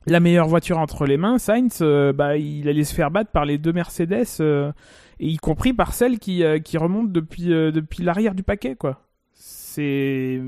la 0.07 0.21
meilleure 0.21 0.49
voiture 0.49 0.79
entre 0.79 1.05
les 1.05 1.19
mains, 1.19 1.39
Sainz, 1.39 1.79
euh, 1.83 2.13
bah, 2.15 2.39
il 2.39 2.67
allait 2.67 2.83
se 2.83 2.95
faire 2.95 3.11
battre 3.11 3.31
par 3.31 3.45
les 3.45 3.59
deux 3.59 3.75
Mercedes, 3.75 4.25
euh, 4.41 4.73
et 5.21 5.29
y 5.29 5.37
compris 5.37 5.73
par 5.73 5.95
celle 5.95 6.19
qui, 6.19 6.45
euh, 6.45 6.59
qui 6.59 6.79
remonte 6.79 7.13
depuis, 7.13 7.53
euh, 7.53 7.71
depuis 7.71 8.03
l'arrière 8.03 8.35
du 8.35 8.43
paquet, 8.43 8.77
quoi. 8.77 9.03
C'est, 9.35 10.41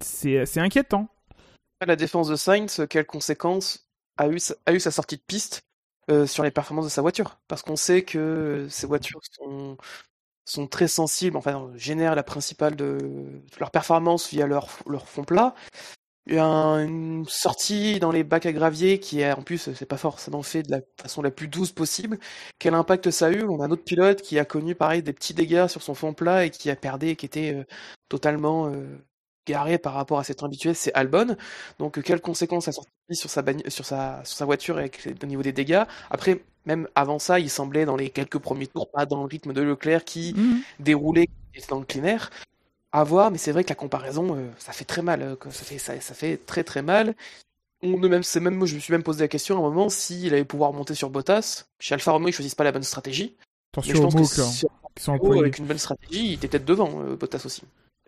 c'est, 0.00 0.60
inquiétant. 0.60 1.08
La 1.86 1.96
défense 1.96 2.28
de 2.28 2.36
Sainz, 2.36 2.86
quelles 2.90 3.06
conséquences 3.06 3.88
a 4.16 4.28
eu, 4.28 4.38
a 4.66 4.72
eu 4.72 4.80
sa 4.80 4.90
sortie 4.90 5.16
de 5.16 5.22
piste 5.26 5.62
euh, 6.10 6.26
sur 6.26 6.42
les 6.42 6.50
performances 6.50 6.86
de 6.86 6.90
sa 6.90 7.02
voiture? 7.02 7.38
Parce 7.46 7.62
qu'on 7.62 7.76
sait 7.76 8.02
que 8.02 8.66
ces 8.70 8.86
voitures 8.86 9.20
sont, 9.30 9.76
sont 10.44 10.66
très 10.66 10.88
sensibles, 10.88 11.36
enfin, 11.36 11.70
génèrent 11.76 12.14
la 12.14 12.24
principale 12.24 12.74
de, 12.74 12.98
de 12.98 13.58
leur 13.60 13.70
performance 13.70 14.28
via 14.30 14.46
leur, 14.46 14.68
leur 14.88 15.08
fond 15.08 15.24
plat. 15.24 15.54
Un- 16.30 16.84
une 16.86 17.24
sortie 17.26 18.00
dans 18.00 18.10
les 18.12 18.22
bacs 18.22 18.44
à 18.44 18.52
gravier 18.52 19.00
qui 19.00 19.20
est 19.20 19.32
en 19.32 19.40
plus 19.40 19.72
c'est 19.72 19.86
pas 19.86 19.96
forcément 19.96 20.42
fait 20.42 20.62
de 20.62 20.70
la 20.70 20.80
façon 21.00 21.22
la 21.22 21.30
plus 21.30 21.48
douce 21.48 21.72
possible. 21.72 22.18
Quel 22.58 22.74
impact 22.74 23.10
ça 23.10 23.26
a 23.28 23.30
eu? 23.30 23.44
On 23.44 23.62
a 23.62 23.64
un 23.66 23.70
autre 23.70 23.84
pilote 23.84 24.20
qui 24.20 24.38
a 24.38 24.44
connu 24.44 24.74
pareil 24.74 25.02
des 25.02 25.14
petits 25.14 25.32
dégâts 25.32 25.68
sur 25.68 25.80
son 25.82 25.94
fond 25.94 26.12
plat 26.12 26.44
et 26.44 26.50
qui 26.50 26.68
a 26.70 26.76
perdu, 26.76 27.16
qui 27.16 27.24
était 27.24 27.54
euh, 27.54 27.64
totalement 28.10 28.66
euh, 28.68 28.98
garé 29.46 29.78
par 29.78 29.94
rapport 29.94 30.18
à 30.18 30.24
cette 30.24 30.42
habituel, 30.42 30.74
c'est 30.74 30.92
Albon. 30.92 31.34
Donc 31.78 31.96
euh, 31.98 32.02
quelles 32.02 32.20
conséquences 32.20 32.64
ça 32.66 32.70
a 32.70 32.72
sorti 32.72 32.90
sur 33.12 33.30
sa 33.30 33.40
bagn- 33.42 33.68
sur 33.70 33.86
sa 33.86 34.22
sur 34.24 34.36
sa 34.36 34.44
voiture 34.44 34.78
au 35.22 35.26
niveau 35.26 35.42
des 35.42 35.52
dégâts? 35.52 35.84
Après 36.10 36.42
même 36.66 36.88
avant 36.94 37.18
ça, 37.18 37.38
il 37.40 37.48
semblait 37.48 37.86
dans 37.86 37.96
les 37.96 38.10
quelques 38.10 38.38
premiers 38.38 38.66
tours 38.66 38.90
pas 38.90 39.06
dans 39.06 39.20
le 39.22 39.28
rythme 39.28 39.54
de 39.54 39.62
Leclerc 39.62 40.04
qui 40.04 40.36
qui 41.52 41.58
était 41.58 41.66
dans 41.68 41.78
le 41.80 41.84
clean 41.86 42.04
air. 42.04 42.30
À 42.90 43.04
voir, 43.04 43.30
mais 43.30 43.36
c'est 43.38 43.52
vrai 43.52 43.64
que 43.64 43.68
la 43.68 43.74
comparaison, 43.74 44.34
euh, 44.34 44.48
ça 44.58 44.72
fait 44.72 44.84
très 44.86 45.02
mal. 45.02 45.20
euh, 45.22 45.36
ça, 45.50 45.64
fait, 45.64 45.78
ça, 45.78 46.00
ça 46.00 46.14
fait 46.14 46.38
très 46.38 46.64
très 46.64 46.80
mal. 46.82 47.14
On 47.82 47.96
même, 47.98 48.22
c'est 48.22 48.40
même, 48.40 48.54
moi, 48.54 48.66
je 48.66 48.74
me 48.74 48.80
suis 48.80 48.92
même 48.92 49.02
posé 49.02 49.20
la 49.20 49.28
question 49.28 49.56
à 49.56 49.58
un 49.58 49.62
moment 49.62 49.88
s'il 49.88 50.32
allait 50.32 50.44
pouvoir 50.44 50.72
monter 50.72 50.94
sur 50.94 51.10
Bottas. 51.10 51.66
Chez 51.78 51.94
Alfa 51.94 52.12
Romeo, 52.12 52.28
ils 52.28 52.32
choisissent 52.32 52.54
pas 52.54 52.64
la 52.64 52.72
bonne 52.72 52.82
stratégie. 52.82 53.36
Mais 53.76 53.82
je 53.82 53.90
Attention 53.90 54.08
aux 54.08 54.10
pense 54.10 54.34
que 54.34 54.42
sont 55.02 55.12
Romeo, 55.12 55.24
employés. 55.24 55.40
avec 55.42 55.58
une 55.58 55.66
bonne 55.66 55.78
stratégie, 55.78 56.26
il 56.28 56.32
était 56.34 56.48
peut-être 56.48 56.64
devant 56.64 57.02
euh, 57.02 57.14
Bottas 57.14 57.42
aussi. 57.44 57.62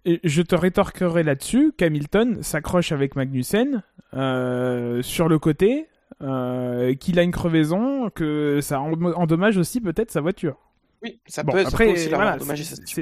Et 0.06 0.18
je 0.24 0.40
te 0.42 0.54
rétorquerai 0.54 1.22
là-dessus 1.22 1.72
qu'Hamilton 1.76 2.42
s'accroche 2.42 2.90
avec 2.90 3.16
Magnussen 3.16 3.82
sur 4.12 5.28
le 5.28 5.38
côté, 5.38 5.88
qu'il 6.20 7.18
a 7.18 7.22
une 7.22 7.32
crevaison, 7.32 8.08
que 8.10 8.60
ça 8.62 8.80
en- 8.80 8.92
endommage 9.12 9.58
aussi 9.58 9.80
peut-être 9.80 10.10
sa 10.10 10.22
voiture. 10.22 10.56
Oui, 11.02 11.18
ça 11.26 11.42
Bon, 11.42 11.52
peut, 11.52 11.62
ça 11.62 11.68
après, 11.68 11.86
peut 11.86 11.92
aussi 11.92 12.08
voilà, 12.10 12.38
ça, 12.38 12.54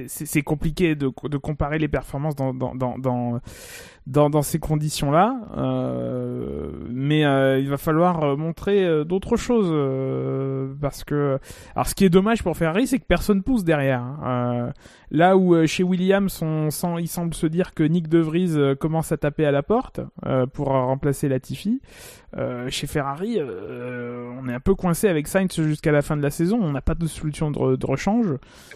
c'est 0.07 0.43
compliqué 0.43 0.95
de, 0.95 1.11
de 1.25 1.37
comparer 1.37 1.79
les 1.79 1.89
performances 1.89 2.37
dans, 2.37 2.55
dans, 2.55 2.75
dans, 2.75 2.97
dans, 2.99 3.41
dans, 4.09 4.31
dans 4.31 4.41
ces 4.43 4.59
conditions-là, 4.59 5.39
euh, 5.59 6.71
mais 6.91 7.25
euh, 7.27 7.59
il 7.59 7.69
va 7.69 7.77
falloir 7.77 8.23
euh, 8.23 8.37
montrer 8.37 8.85
euh, 8.85 9.05
d'autres 9.05 9.37
choses 9.37 9.69
euh, 9.71 10.73
parce 10.81 11.05
que, 11.05 11.39
alors 11.75 11.87
ce 11.87 11.95
qui 11.95 12.05
est 12.07 12.09
dommage 12.09 12.43
pour 12.43 12.57
Ferrari, 12.57 12.87
c'est 12.87 12.99
que 12.99 13.05
personne 13.07 13.43
pousse 13.43 13.65
derrière. 13.65 14.01
hein. 14.01 14.69
Euh, 14.69 14.73
là 15.11 15.37
où 15.37 15.55
euh, 15.55 15.67
chez 15.67 15.83
Williams, 15.83 16.41
on 16.43 16.71
sent, 16.71 16.95
il 17.01 17.09
semble 17.09 17.35
se 17.35 17.47
dire 17.47 17.75
que 17.75 17.83
Nick 17.83 18.09
De 18.09 18.19
Vries 18.19 18.53
euh, 18.57 18.75
commence 18.75 19.13
à 19.13 19.19
taper 19.19 19.45
à 19.45 19.53
la 19.53 19.63
porte 19.63 20.01
euh, 20.27 20.47
pour 20.47 20.69
remplacer 20.69 21.29
Latifi. 21.29 21.81
Euh, 22.37 22.69
chez 22.71 22.87
Ferrari, 22.87 23.37
euh, 23.39 24.31
on 24.39 24.49
est 24.49 24.55
un 24.55 24.61
peu 24.61 24.75
coincé 24.75 25.09
avec 25.09 25.29
Sainz 25.29 25.55
jusqu'à 25.63 25.93
la 25.93 26.03
fin 26.03 26.17
de 26.17 26.23
la 26.23 26.31
saison. 26.31 26.59
On 26.63 26.73
n'a 26.73 26.83
pas 26.83 26.95
de 26.95 27.07
solution 27.07 27.51
de, 27.51 27.77
de 27.77 27.87
rechange. 27.87 28.29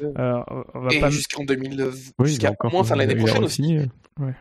Euh, 0.02 0.40
on 0.74 0.80
va 0.80 0.92
Et 0.94 1.00
pas 1.00 1.10
jusqu'en 1.10 1.44
2009, 1.44 1.94
Oui, 2.18 2.34
il 2.34 2.46
a 2.46 2.50
jusqu'à 2.50 2.54
au 2.66 2.70
moins 2.70 2.82
fin 2.84 2.94
de 2.94 3.00
l'année 3.00 3.14
prochaine 3.16 3.44
aussi. 3.44 3.78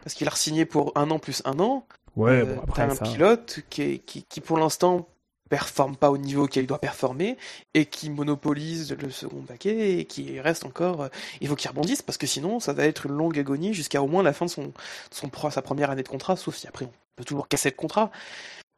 Parce 0.03 0.13
qu'il 0.15 0.27
a 0.27 0.31
re-signé 0.31 0.65
pour 0.65 0.80
un 0.95 1.09
an 1.11 1.19
plus 1.19 1.41
un 1.45 1.59
an. 1.59 1.85
Ouais, 2.15 2.41
Euh, 2.41 2.45
bon, 2.55 2.61
après 2.63 2.83
un 2.83 2.95
ça. 2.95 3.03
pilote 3.05 3.59
qui, 3.69 3.81
est- 3.83 3.97
qui, 3.99 4.23
qui 4.23 4.41
pour 4.41 4.57
l'instant 4.57 5.07
performe 5.49 5.97
pas 5.97 6.09
au 6.11 6.17
niveau 6.17 6.47
qu'il 6.47 6.65
doit 6.65 6.79
performer 6.79 7.37
et 7.73 7.85
qui 7.85 8.09
monopolise 8.09 8.95
le 8.97 9.11
second 9.11 9.41
paquet 9.41 9.99
et 9.99 10.05
qui 10.05 10.39
reste 10.39 10.65
encore. 10.65 11.01
euh, 11.03 11.07
il 11.41 11.47
faut 11.49 11.55
qu'il 11.55 11.69
rebondisse 11.69 12.01
parce 12.01 12.17
que 12.17 12.25
sinon 12.27 12.59
ça 12.61 12.71
va 12.73 12.85
être 12.85 13.05
une 13.05 13.11
longue 13.13 13.37
agonie 13.37 13.73
jusqu'à 13.73 14.01
au 14.01 14.07
moins 14.07 14.23
la 14.23 14.31
fin 14.33 14.45
de 14.45 14.49
son, 14.49 14.71
son 15.11 15.29
sa 15.51 15.61
première 15.61 15.89
année 15.89 16.03
de 16.03 16.07
contrat, 16.07 16.37
sauf 16.37 16.55
si 16.55 16.67
après 16.67 16.85
on 16.85 16.91
peut 17.17 17.25
toujours 17.25 17.47
casser 17.49 17.69
le 17.69 17.75
contrat. 17.75 18.11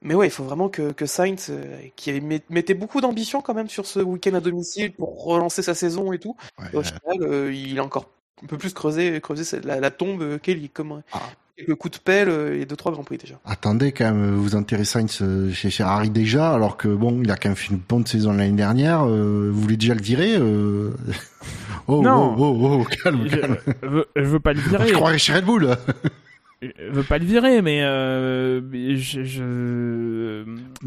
Mais 0.01 0.15
ouais, 0.15 0.27
il 0.27 0.31
faut 0.31 0.43
vraiment 0.43 0.67
que, 0.67 0.91
que 0.91 1.05
Sainz, 1.05 1.48
euh, 1.50 1.77
qui 1.95 2.12
mettait 2.50 2.74
beaucoup 2.74 3.00
d'ambition 3.01 3.41
quand 3.41 3.53
même 3.53 3.69
sur 3.69 3.86
ce 3.86 4.00
week-end 4.00 4.33
à 4.33 4.41
domicile 4.41 4.91
pour 4.93 5.24
relancer 5.24 5.62
sa 5.62 5.75
saison 5.75 6.12
et 6.12 6.19
tout, 6.19 6.36
Ouais, 6.60 6.75
au 6.75 6.83
final, 6.83 7.00
euh, 7.22 7.53
il 7.53 7.79
a 7.79 7.83
encore 7.83 8.10
un 8.43 8.48
peu 8.48 8.57
plus 8.57 8.74
creusé, 8.74 9.22
creusé 9.22 9.62
la, 9.62 9.79
la 9.79 9.91
tombe 9.91 10.39
comme 10.74 11.03
Ah. 11.13 11.22
Quelques 11.57 11.75
coups 11.75 11.98
de 12.00 12.03
pelle 12.03 12.29
euh, 12.29 12.60
et 12.62 12.65
deux 12.65 12.75
trois 12.75 12.91
grands 12.91 13.03
prix 13.03 13.17
déjà. 13.17 13.36
Attendez 13.45 13.91
quand 13.91 14.05
même, 14.05 14.36
vous 14.36 14.55
enterrez 14.55 14.86
Sainz 14.86 15.24
chez 15.53 15.69
Ferrari 15.69 16.10
déjà, 16.10 16.53
alors 16.53 16.77
que 16.77 16.88
bon, 16.88 17.22
il 17.24 17.29
a 17.31 17.36
quand 17.36 17.50
même 17.50 17.55
fait 17.55 17.72
une 17.74 17.79
bonne 17.88 18.05
saison 18.05 18.33
l'année 18.33 18.51
dernière. 18.57 19.05
euh, 19.07 19.50
vous 19.53 19.62
voulez 19.62 19.77
déjà 19.77 19.93
le 19.95 20.01
virer 20.01 20.36
euh... 20.38 20.91
Oh, 21.88 22.01
Non. 22.01 22.33
oh, 22.38 22.57
oh, 22.62 22.79
oh, 22.81 22.95
calme, 23.03 23.27
Je, 23.27 23.36
calme. 23.36 23.57
je 23.83 23.88
veux, 23.89 24.05
je 24.15 24.22
veux 24.24 24.39
pas 24.39 24.53
le 24.53 24.62
virer. 24.62 24.88
Je 24.88 24.93
croirais 24.93 25.17
chez 25.17 25.33
Red 25.33 25.43
Bull. 25.43 25.67
Je 26.62 26.91
veux 26.91 27.03
pas 27.03 27.17
le 27.17 27.25
virer, 27.25 27.62
mais, 27.62 27.83
euh, 27.83 28.62
je, 28.95 29.24
je- 29.25 30.45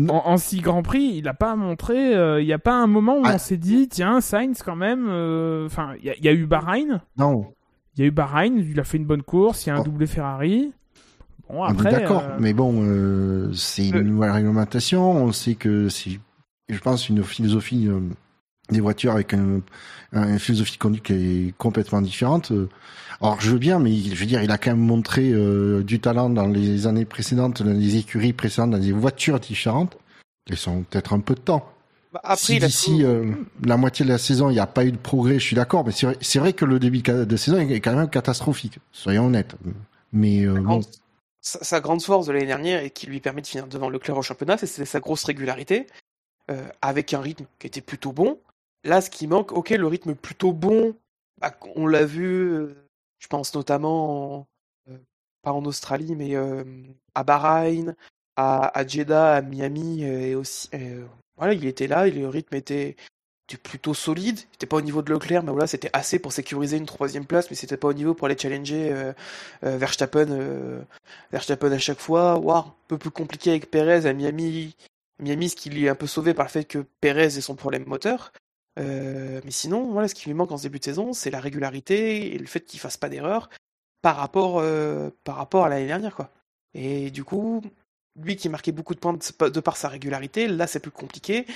En, 0.08 0.22
en 0.24 0.36
six 0.38 0.62
Grand 0.62 0.82
Prix, 0.82 1.12
il 1.16 1.28
a 1.28 1.34
pas 1.34 1.54
montré. 1.54 2.14
euh, 2.16 2.40
Il 2.40 2.46
y 2.46 2.54
a 2.54 2.58
pas 2.58 2.72
un 2.76 2.86
moment 2.86 3.18
où 3.18 3.22
Ah. 3.26 3.32
on 3.34 3.38
s'est 3.38 3.58
dit, 3.58 3.88
tiens, 3.88 4.22
Sainz 4.22 4.62
quand 4.64 4.76
même. 4.76 5.06
euh, 5.10 5.66
Enfin, 5.66 5.90
il 6.00 6.06
y, 6.06 6.10
a- 6.10 6.16
il 6.16 6.24
y 6.24 6.28
a 6.28 6.32
eu 6.32 6.46
Bahreïn. 6.46 7.02
Non, 7.18 7.44
Il 7.96 8.00
y 8.00 8.04
a 8.04 8.06
eu 8.08 8.10
Bahreïn. 8.10 8.58
Il 8.58 8.78
a 8.80 8.84
fait 8.84 8.98
une 8.98 9.06
bonne 9.06 9.22
course. 9.22 9.66
Il 9.66 9.68
y 9.68 9.72
a 9.72 9.76
un 9.76 9.80
Oh. 9.80 9.84
doublé 9.84 10.06
Ferrari. 10.06 10.72
Bon 11.48 11.62
après. 11.62 11.92
d'accord, 11.92 12.24
euh, 12.24 12.36
mais 12.40 12.52
bon, 12.52 12.82
euh, 12.82 13.52
c'est 13.54 13.88
une 13.88 14.00
nouvelle 14.02 14.32
réglementation. 14.32 15.12
On 15.12 15.30
sait 15.32 15.54
que 15.54 15.88
c'est, 15.88 16.18
je 16.68 16.78
pense, 16.80 17.08
une 17.08 17.22
philosophie 17.22 17.86
euh, 17.86 18.00
des 18.70 18.80
voitures 18.80 19.12
avec 19.12 19.32
un, 19.32 19.60
un- 20.12 20.28
une 20.28 20.38
philosophie 20.40 20.72
de 20.72 20.78
conduite 20.78 21.04
qui 21.04 21.12
est 21.12 21.54
complètement 21.56 22.00
différente. 22.02 22.52
Alors, 23.20 23.40
je 23.40 23.50
veux 23.52 23.58
bien, 23.58 23.78
mais 23.78 23.94
je 23.96 24.14
veux 24.16 24.26
dire, 24.26 24.42
il 24.42 24.50
a 24.50 24.58
quand 24.58 24.70
même 24.72 24.80
montré 24.84 25.32
du 25.84 26.00
talent 26.00 26.28
dans 26.30 26.48
les 26.48 26.88
années 26.88 27.04
précédentes, 27.04 27.62
dans 27.62 27.72
les 27.72 27.96
écuries 27.96 28.32
précédentes, 28.32 28.72
dans 28.72 28.78
des 28.78 28.90
voitures 28.92 29.38
différentes. 29.38 29.96
Ils 30.50 30.56
sont 30.56 30.82
peut-être 30.82 31.12
un 31.12 31.20
peu 31.20 31.34
de 31.36 31.40
temps. 31.40 31.70
Bah, 32.16 32.20
après, 32.24 32.36
si 32.36 32.56
il 32.56 32.64
a 32.64 32.66
d'ici 32.66 33.04
euh, 33.04 33.30
la 33.62 33.76
moitié 33.76 34.06
de 34.06 34.10
la 34.10 34.16
saison, 34.16 34.48
il 34.48 34.54
n'y 34.54 34.58
a 34.58 34.66
pas 34.66 34.86
eu 34.86 34.92
de 34.92 34.96
progrès, 34.96 35.34
je 35.38 35.44
suis 35.44 35.56
d'accord, 35.56 35.84
mais 35.84 35.92
c'est 35.92 36.06
vrai, 36.06 36.16
c'est 36.22 36.38
vrai 36.38 36.54
que 36.54 36.64
le 36.64 36.78
début 36.78 37.02
de 37.02 37.36
saison 37.36 37.58
est 37.58 37.80
quand 37.80 37.94
même 37.94 38.08
catastrophique, 38.08 38.78
soyons 38.90 39.26
honnêtes. 39.26 39.54
Mais 40.12 40.46
euh, 40.46 40.54
sa 40.54 40.60
bon, 40.60 40.64
grande- 40.66 40.86
sa, 41.42 41.62
sa 41.64 41.80
grande 41.80 42.02
force 42.02 42.26
de 42.26 42.32
l'année 42.32 42.46
dernière 42.46 42.82
et 42.82 42.88
qui 42.88 43.06
lui 43.06 43.20
permet 43.20 43.42
de 43.42 43.46
finir 43.46 43.66
devant 43.66 43.90
Leclerc 43.90 44.16
au 44.16 44.22
championnat, 44.22 44.56
c'est- 44.56 44.66
c'est 44.66 44.86
sa 44.86 45.00
grosse 45.00 45.24
régularité, 45.24 45.88
euh, 46.50 46.66
avec 46.80 47.12
un 47.12 47.20
rythme 47.20 47.44
qui 47.58 47.66
était 47.66 47.82
plutôt 47.82 48.12
bon. 48.12 48.38
Là, 48.82 49.02
ce 49.02 49.10
qui 49.10 49.26
manque, 49.26 49.52
ok, 49.52 49.68
le 49.70 49.86
rythme 49.86 50.14
plutôt 50.14 50.52
bon, 50.54 50.96
bah, 51.38 51.54
on 51.74 51.86
l'a 51.86 52.06
vu, 52.06 52.24
euh, 52.50 52.74
je 53.18 53.26
pense 53.26 53.54
notamment, 53.54 54.36
en- 54.38 54.46
euh, 54.90 54.96
pas 55.42 55.52
en 55.52 55.66
Australie, 55.66 56.14
mais 56.16 56.34
euh, 56.34 56.64
à 57.14 57.24
Bahreïn, 57.24 57.94
à, 58.36 58.68
à 58.68 58.86
Jeddah, 58.86 59.34
à 59.34 59.42
Miami, 59.42 60.02
euh, 60.02 60.20
et 60.20 60.34
aussi, 60.34 60.70
euh, 60.72 61.04
voilà, 61.36 61.54
il 61.54 61.66
était 61.66 61.86
là, 61.86 62.06
le 62.06 62.28
rythme 62.28 62.54
était, 62.54 62.96
plutôt 63.62 63.94
solide. 63.94 64.38
C'était 64.52 64.66
pas 64.66 64.76
au 64.76 64.80
niveau 64.80 65.02
de 65.02 65.12
Leclerc, 65.12 65.42
mais 65.44 65.52
voilà, 65.52 65.66
c'était 65.66 65.90
assez 65.92 66.18
pour 66.18 66.32
sécuriser 66.32 66.76
une 66.76 66.86
troisième 66.86 67.26
place, 67.26 67.48
mais 67.50 67.56
c'était 67.56 67.76
pas 67.76 67.88
au 67.88 67.92
niveau 67.92 68.14
pour 68.14 68.26
aller 68.26 68.38
challenger 68.38 68.90
euh, 68.92 69.12
euh, 69.64 69.76
Verstappen, 69.76 70.26
euh, 70.30 70.82
Verstappen 71.30 71.70
à 71.72 71.78
chaque 71.78 72.00
fois. 72.00 72.38
Ouah, 72.38 72.66
un 72.68 72.74
peu 72.88 72.98
plus 72.98 73.10
compliqué 73.10 73.50
avec 73.50 73.70
Perez 73.70 74.06
à 74.06 74.12
Miami. 74.12 74.74
Miami, 75.20 75.48
ce 75.50 75.56
qui 75.56 75.70
lui 75.70 75.86
est 75.86 75.88
un 75.88 75.94
peu 75.94 76.06
sauvé 76.06 76.34
par 76.34 76.46
le 76.46 76.50
fait 76.50 76.64
que 76.64 76.84
Perez 77.00 77.38
ait 77.38 77.40
son 77.40 77.54
problème 77.54 77.84
moteur. 77.86 78.32
Mais 78.78 79.50
sinon, 79.50 79.90
voilà, 79.92 80.08
ce 80.08 80.14
qui 80.14 80.26
lui 80.26 80.34
manque 80.34 80.52
en 80.52 80.58
ce 80.58 80.64
début 80.64 80.78
de 80.78 80.84
saison, 80.84 81.14
c'est 81.14 81.30
la 81.30 81.40
régularité 81.40 82.34
et 82.34 82.38
le 82.38 82.46
fait 82.46 82.60
qu'il 82.60 82.78
fasse 82.78 82.98
pas 82.98 83.08
d'erreur 83.08 83.48
par 84.02 84.16
rapport, 84.16 84.62
par 85.24 85.36
rapport 85.36 85.64
à 85.64 85.70
l'année 85.70 85.86
dernière, 85.86 86.14
quoi. 86.14 86.30
Et 86.74 87.10
du 87.10 87.24
coup, 87.24 87.62
lui 88.22 88.36
qui 88.36 88.48
marquait 88.48 88.72
beaucoup 88.72 88.94
de 88.94 89.00
points 89.00 89.14
de, 89.14 89.60
par 89.60 89.76
sa 89.76 89.88
régularité, 89.88 90.48
là 90.48 90.66
c'est 90.66 90.80
plus 90.80 90.90
compliqué. 90.90 91.46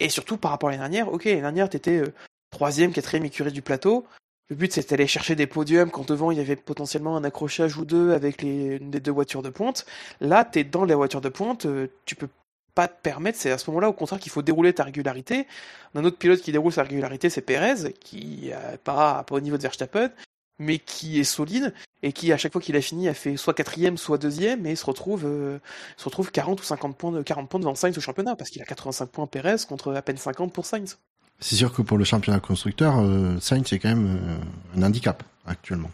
Et 0.00 0.08
surtout 0.08 0.36
par 0.36 0.50
rapport 0.50 0.68
à 0.68 0.72
l'année 0.72 0.82
dernière, 0.82 1.12
ok, 1.12 1.24
l'année 1.24 1.40
dernière 1.40 1.68
t'étais 1.68 1.98
euh, 1.98 2.12
troisième, 2.50 2.92
quatrième 2.92 3.24
écurie 3.24 3.52
du 3.52 3.62
plateau. 3.62 4.06
Le 4.50 4.56
but 4.56 4.72
c'était 4.72 4.96
d'aller 4.96 5.06
chercher 5.06 5.34
des 5.34 5.46
podiums 5.46 5.90
quand 5.90 6.08
devant 6.08 6.30
il 6.30 6.38
y 6.38 6.40
avait 6.40 6.56
potentiellement 6.56 7.16
un 7.16 7.24
accrochage 7.24 7.76
ou 7.76 7.84
deux 7.84 8.12
avec 8.12 8.42
les, 8.42 8.78
deux 8.78 9.12
voitures 9.12 9.42
de 9.42 9.50
pointe. 9.50 9.86
Là, 10.20 10.44
t'es 10.44 10.64
dans 10.64 10.84
les 10.84 10.94
voitures 10.94 11.20
de 11.20 11.28
pointe, 11.28 11.66
euh, 11.66 11.88
tu 12.04 12.14
peux 12.14 12.28
pas 12.74 12.88
te 12.88 13.00
permettre, 13.02 13.38
c'est 13.38 13.50
à 13.50 13.58
ce 13.58 13.68
moment-là 13.70 13.88
au 13.88 13.92
contraire 13.92 14.20
qu'il 14.20 14.30
faut 14.30 14.42
dérouler 14.42 14.72
ta 14.72 14.84
régularité. 14.84 15.46
Un 15.94 16.04
autre 16.04 16.16
pilote 16.16 16.40
qui 16.40 16.52
déroule 16.52 16.72
sa 16.72 16.84
régularité, 16.84 17.28
c'est 17.28 17.40
Perez, 17.42 17.92
qui 18.00 18.52
pas, 18.84 19.24
pas 19.24 19.34
au 19.34 19.40
niveau 19.40 19.56
de 19.56 19.62
Verstappen, 19.62 20.10
mais 20.58 20.78
qui 20.78 21.18
est 21.18 21.24
solide 21.24 21.74
et 22.02 22.12
qui 22.12 22.32
à 22.32 22.36
chaque 22.36 22.52
fois 22.52 22.60
qu'il 22.60 22.76
a 22.76 22.80
fini 22.80 23.08
a 23.08 23.14
fait 23.14 23.36
soit 23.36 23.54
quatrième, 23.54 23.96
soit 23.96 24.18
deuxième 24.18 24.66
et 24.66 24.76
se 24.76 24.84
retrouve, 24.84 25.24
euh, 25.24 25.58
se 25.96 26.04
retrouve 26.04 26.30
40 26.30 26.60
ou 26.60 26.64
50 26.64 26.96
points, 26.96 27.12
de, 27.12 27.22
40 27.22 27.48
points 27.48 27.60
devant 27.60 27.74
Sainz 27.74 27.96
au 27.96 28.00
championnat 28.00 28.36
parce 28.36 28.50
qu'il 28.50 28.62
a 28.62 28.64
85 28.64 29.06
points 29.06 29.26
Perez 29.26 29.56
contre 29.68 29.94
à 29.94 30.02
peine 30.02 30.16
50 30.16 30.52
pour 30.52 30.66
Sainz. 30.66 30.98
c'est 31.40 31.56
sûr 31.56 31.72
que 31.72 31.82
pour 31.82 31.98
le 31.98 32.04
championnat 32.04 32.40
constructeur, 32.40 32.98
euh, 32.98 33.38
Sainz 33.40 33.66
c'est 33.68 33.78
quand 33.78 33.88
même 33.88 34.18
euh, 34.18 34.80
un 34.80 34.82
handicap 34.82 35.22
actuellement. 35.46 35.90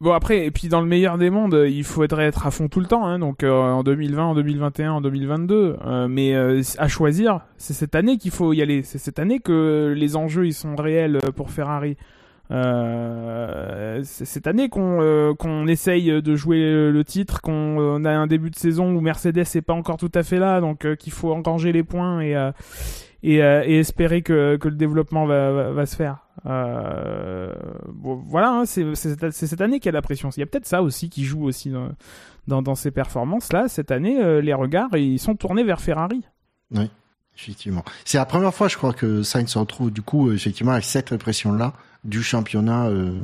Bon 0.00 0.12
après, 0.12 0.46
et 0.46 0.52
puis 0.52 0.68
dans 0.68 0.80
le 0.80 0.86
meilleur 0.86 1.18
des 1.18 1.28
mondes, 1.28 1.60
il 1.68 1.82
faudrait 1.82 2.26
être 2.26 2.46
à 2.46 2.52
fond 2.52 2.68
tout 2.68 2.78
le 2.78 2.86
temps, 2.86 3.04
hein, 3.04 3.18
donc 3.18 3.42
euh, 3.42 3.50
en 3.50 3.82
2020, 3.82 4.26
en 4.26 4.34
2021, 4.36 4.92
en 4.92 5.00
2022. 5.00 5.76
Euh, 5.84 6.06
mais 6.06 6.36
euh, 6.36 6.62
à 6.78 6.86
choisir, 6.86 7.40
c'est 7.56 7.72
cette 7.72 7.96
année 7.96 8.16
qu'il 8.16 8.30
faut 8.30 8.52
y 8.52 8.62
aller. 8.62 8.84
C'est 8.84 8.98
cette 8.98 9.18
année 9.18 9.40
que 9.40 9.92
les 9.96 10.14
enjeux 10.14 10.46
ils 10.46 10.54
sont 10.54 10.76
réels 10.76 11.18
pour 11.34 11.50
Ferrari. 11.50 11.96
Euh, 12.50 14.00
cette 14.04 14.46
année 14.46 14.68
qu'on 14.68 15.02
euh, 15.02 15.34
qu'on 15.34 15.66
essaye 15.66 16.22
de 16.22 16.36
jouer 16.36 16.90
le 16.90 17.04
titre, 17.04 17.42
qu'on 17.42 17.52
on 17.52 18.04
a 18.04 18.10
un 18.10 18.26
début 18.26 18.50
de 18.50 18.56
saison 18.56 18.94
où 18.94 19.00
Mercedes 19.00 19.38
est 19.38 19.62
pas 19.62 19.74
encore 19.74 19.98
tout 19.98 20.12
à 20.14 20.22
fait 20.22 20.38
là, 20.38 20.60
donc 20.60 20.84
euh, 20.84 20.96
qu'il 20.96 21.12
faut 21.12 21.32
engranger 21.32 21.72
les 21.72 21.82
points 21.82 22.20
et 22.20 22.34
euh, 22.36 22.50
et, 23.22 23.42
euh, 23.42 23.62
espérer 23.62 24.22
que, 24.22 24.56
que 24.56 24.68
le 24.68 24.76
développement 24.76 25.26
va, 25.26 25.70
va, 25.72 25.86
se 25.86 25.96
faire. 25.96 26.26
Euh, 26.46 27.52
voilà, 28.02 28.50
hein, 28.50 28.64
c'est 28.66 28.94
cette 28.94 29.60
année 29.60 29.80
qu'il 29.80 29.86
y 29.86 29.88
a 29.90 29.92
la 29.92 30.02
pression. 30.02 30.30
Il 30.30 30.40
y 30.40 30.42
a 30.42 30.46
peut-être 30.46 30.66
ça 30.66 30.82
aussi 30.82 31.10
qui 31.10 31.24
joue 31.24 31.44
aussi 31.44 31.70
dans, 32.46 32.62
dans, 32.62 32.74
ces 32.74 32.90
performances-là. 32.90 33.68
Cette 33.68 33.90
année, 33.90 34.22
euh, 34.22 34.40
les 34.40 34.54
regards 34.54 34.96
ils 34.96 35.18
sont 35.18 35.34
tournés 35.34 35.64
vers 35.64 35.80
Ferrari. 35.80 36.24
Oui, 36.70 36.90
effectivement. 37.36 37.84
C'est 38.04 38.18
la 38.18 38.26
première 38.26 38.54
fois, 38.54 38.68
je 38.68 38.76
crois, 38.76 38.92
que 38.92 39.22
Sainz 39.22 39.50
se 39.50 39.58
retrouve 39.58 39.90
du 39.90 40.02
coup 40.02 40.30
effectivement 40.32 40.72
avec 40.72 40.84
cette 40.84 41.16
pression-là 41.16 41.72
du 42.08 42.22
championnat. 42.22 42.88
Euh... 42.88 43.18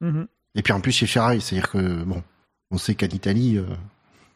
Mm 0.00 0.10
-hmm. 0.10 0.26
Et 0.54 0.62
puis 0.62 0.72
en 0.72 0.80
plus 0.80 0.92
chez 0.92 1.06
Ferrari, 1.06 1.40
c'est-à-dire 1.40 1.70
que 1.70 2.04
bon, 2.04 2.22
on 2.70 2.78
sait 2.78 2.94
qu'en 2.94 3.06
Italie, 3.20 3.56
euh, 3.58 3.66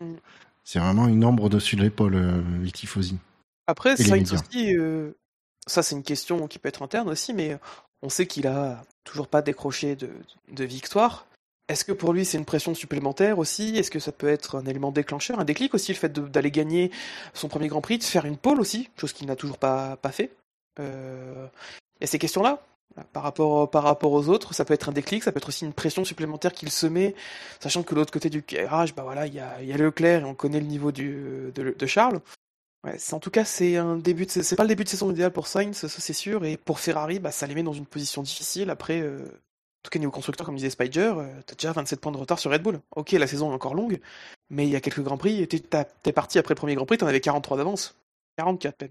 Mm. 0.01 0.17
c'est 0.65 0.79
vraiment 0.79 1.07
une 1.09 1.25
ombre 1.25 1.45
au-dessus 1.45 1.77
de 1.77 1.83
l'épaule, 1.83 2.15
euh, 2.17 2.43
les 2.63 2.71
tifosi. 2.71 3.17
Après, 3.67 3.95
Et 3.95 3.97
Sainz 3.97 4.33
aussi, 4.33 4.77
euh, 4.77 5.13
ça 5.67 5.83
c'est 5.83 5.95
une 5.97 6.03
question 6.03 6.47
qui 6.49 6.59
peut 6.59 6.69
être 6.69 6.83
interne 6.83 7.09
aussi, 7.09 7.33
mais 7.33 7.59
on 8.03 8.09
sait 8.09 8.27
qu'il 8.27 8.47
a 8.47 8.83
toujours 9.05 9.29
pas 9.29 9.43
décroché 9.43 9.97
de, 9.97 10.11
de 10.53 10.65
victoire. 10.65 11.27
Est-ce 11.69 11.85
que 11.85 11.93
pour 11.93 12.13
lui 12.13 12.25
c'est 12.25 12.39
une 12.39 12.45
pression 12.45 12.75
supplémentaire 12.75 13.39
aussi? 13.39 13.77
Est-ce 13.77 13.91
que 13.91 13.99
ça 13.99 14.13
peut 14.13 14.29
être 14.29 14.57
un 14.57 14.67
élément 14.67 14.93
déclencheur, 14.93 15.41
un 15.41 15.45
déclic 15.45 15.75
aussi, 15.75 15.93
le 15.93 15.99
fait 15.99 16.13
d'aller 16.13 16.51
gagner 16.51 16.91
son 17.35 17.49
premier 17.49 17.69
Grand 17.69 17.81
Prix, 17.81 17.99
de 17.99 18.05
faire 18.05 18.27
une 18.27 18.37
pole 18.37 18.61
aussi, 18.61 18.89
chose 19.01 19.13
qu'il 19.13 19.27
n'a 19.27 19.37
toujours 19.37 19.59
pas, 19.59 19.97
pas 19.97 20.13
fait? 20.13 20.31
Euh, 20.79 21.49
Il 21.99 22.03
y 22.03 22.05
a 22.05 22.07
ces 22.07 22.19
questions-là 22.19 22.63
par 23.13 23.23
rapport, 23.23 24.13
aux 24.13 24.29
autres, 24.29 24.55
ça 24.55 24.65
peut 24.65 24.75
être 24.75 24.89
un 24.89 24.93
déclic, 24.93 25.23
ça 25.23 25.33
peut 25.33 25.39
être 25.39 25.49
aussi 25.49 25.65
une 25.65 25.73
pression 25.73 26.05
supplémentaire 26.05 26.53
qu'il 26.53 26.71
se 26.71 26.87
met, 26.87 27.15
sachant 27.61 27.83
que 27.83 27.95
l'autre 27.95 28.13
côté 28.13 28.31
du 28.31 28.43
garage, 28.43 28.95
bah 28.95 29.03
voilà, 29.03 29.27
il 29.27 29.35
y 29.35 29.41
a, 29.41 29.63
y 29.63 29.73
a 29.73 29.77
Leclerc 29.77 30.23
et 30.23 30.25
on 30.25 30.35
connaît 30.35 30.61
le 30.61 30.67
niveau 30.67 30.93
de, 30.93 31.87
Charles. 31.87 32.21
En 33.13 33.19
tout 33.19 33.31
cas, 33.31 33.45
c'est 33.45 33.77
un 33.77 34.01
pas 34.57 34.63
le 34.63 34.69
début 34.69 34.85
de 34.85 34.89
saison 34.89 35.11
idéal 35.11 35.33
pour 35.33 35.49
Sainz, 35.49 35.77
ça 35.77 35.89
c'est 35.89 36.13
sûr, 36.13 36.45
et 36.45 36.57
pour 36.57 36.79
Ferrari, 36.79 37.19
bah, 37.19 37.33
ça 37.33 37.47
les 37.47 37.55
met 37.55 37.65
dans 37.65 37.73
une 37.73 37.87
position 37.87 38.23
difficile. 38.23 38.71
Après, 38.71 39.01
euh, 39.01 39.19
en 39.19 39.83
tout 39.83 39.91
cas 39.91 39.99
niveau 39.99 40.13
constructeur, 40.13 40.47
comme 40.47 40.57
disait 40.57 40.71
Spider, 40.71 41.15
euh, 41.17 41.41
t'as 41.47 41.55
déjà 41.55 41.73
27 41.73 42.01
points 42.01 42.13
de 42.13 42.17
retard 42.17 42.39
sur 42.39 42.51
Red 42.51 42.63
Bull. 42.63 42.81
Ok, 42.95 43.13
la 43.13 43.27
saison 43.27 43.51
est 43.51 43.55
encore 43.55 43.75
longue, 43.75 44.01
mais 44.51 44.67
il 44.67 44.71
y 44.71 44.77
a 44.77 44.81
quelques 44.81 45.03
grands 45.03 45.19
prix. 45.19 45.47
T'es, 45.49 46.13
parti 46.13 46.39
après 46.39 46.55
premier 46.55 46.75
Grand 46.75 46.87
Prix, 46.87 46.99
t'en 46.99 47.07
avais 47.07 47.21
43 47.21 47.57
d'avance, 47.57 47.97
44 48.37 48.83
même. 48.83 48.91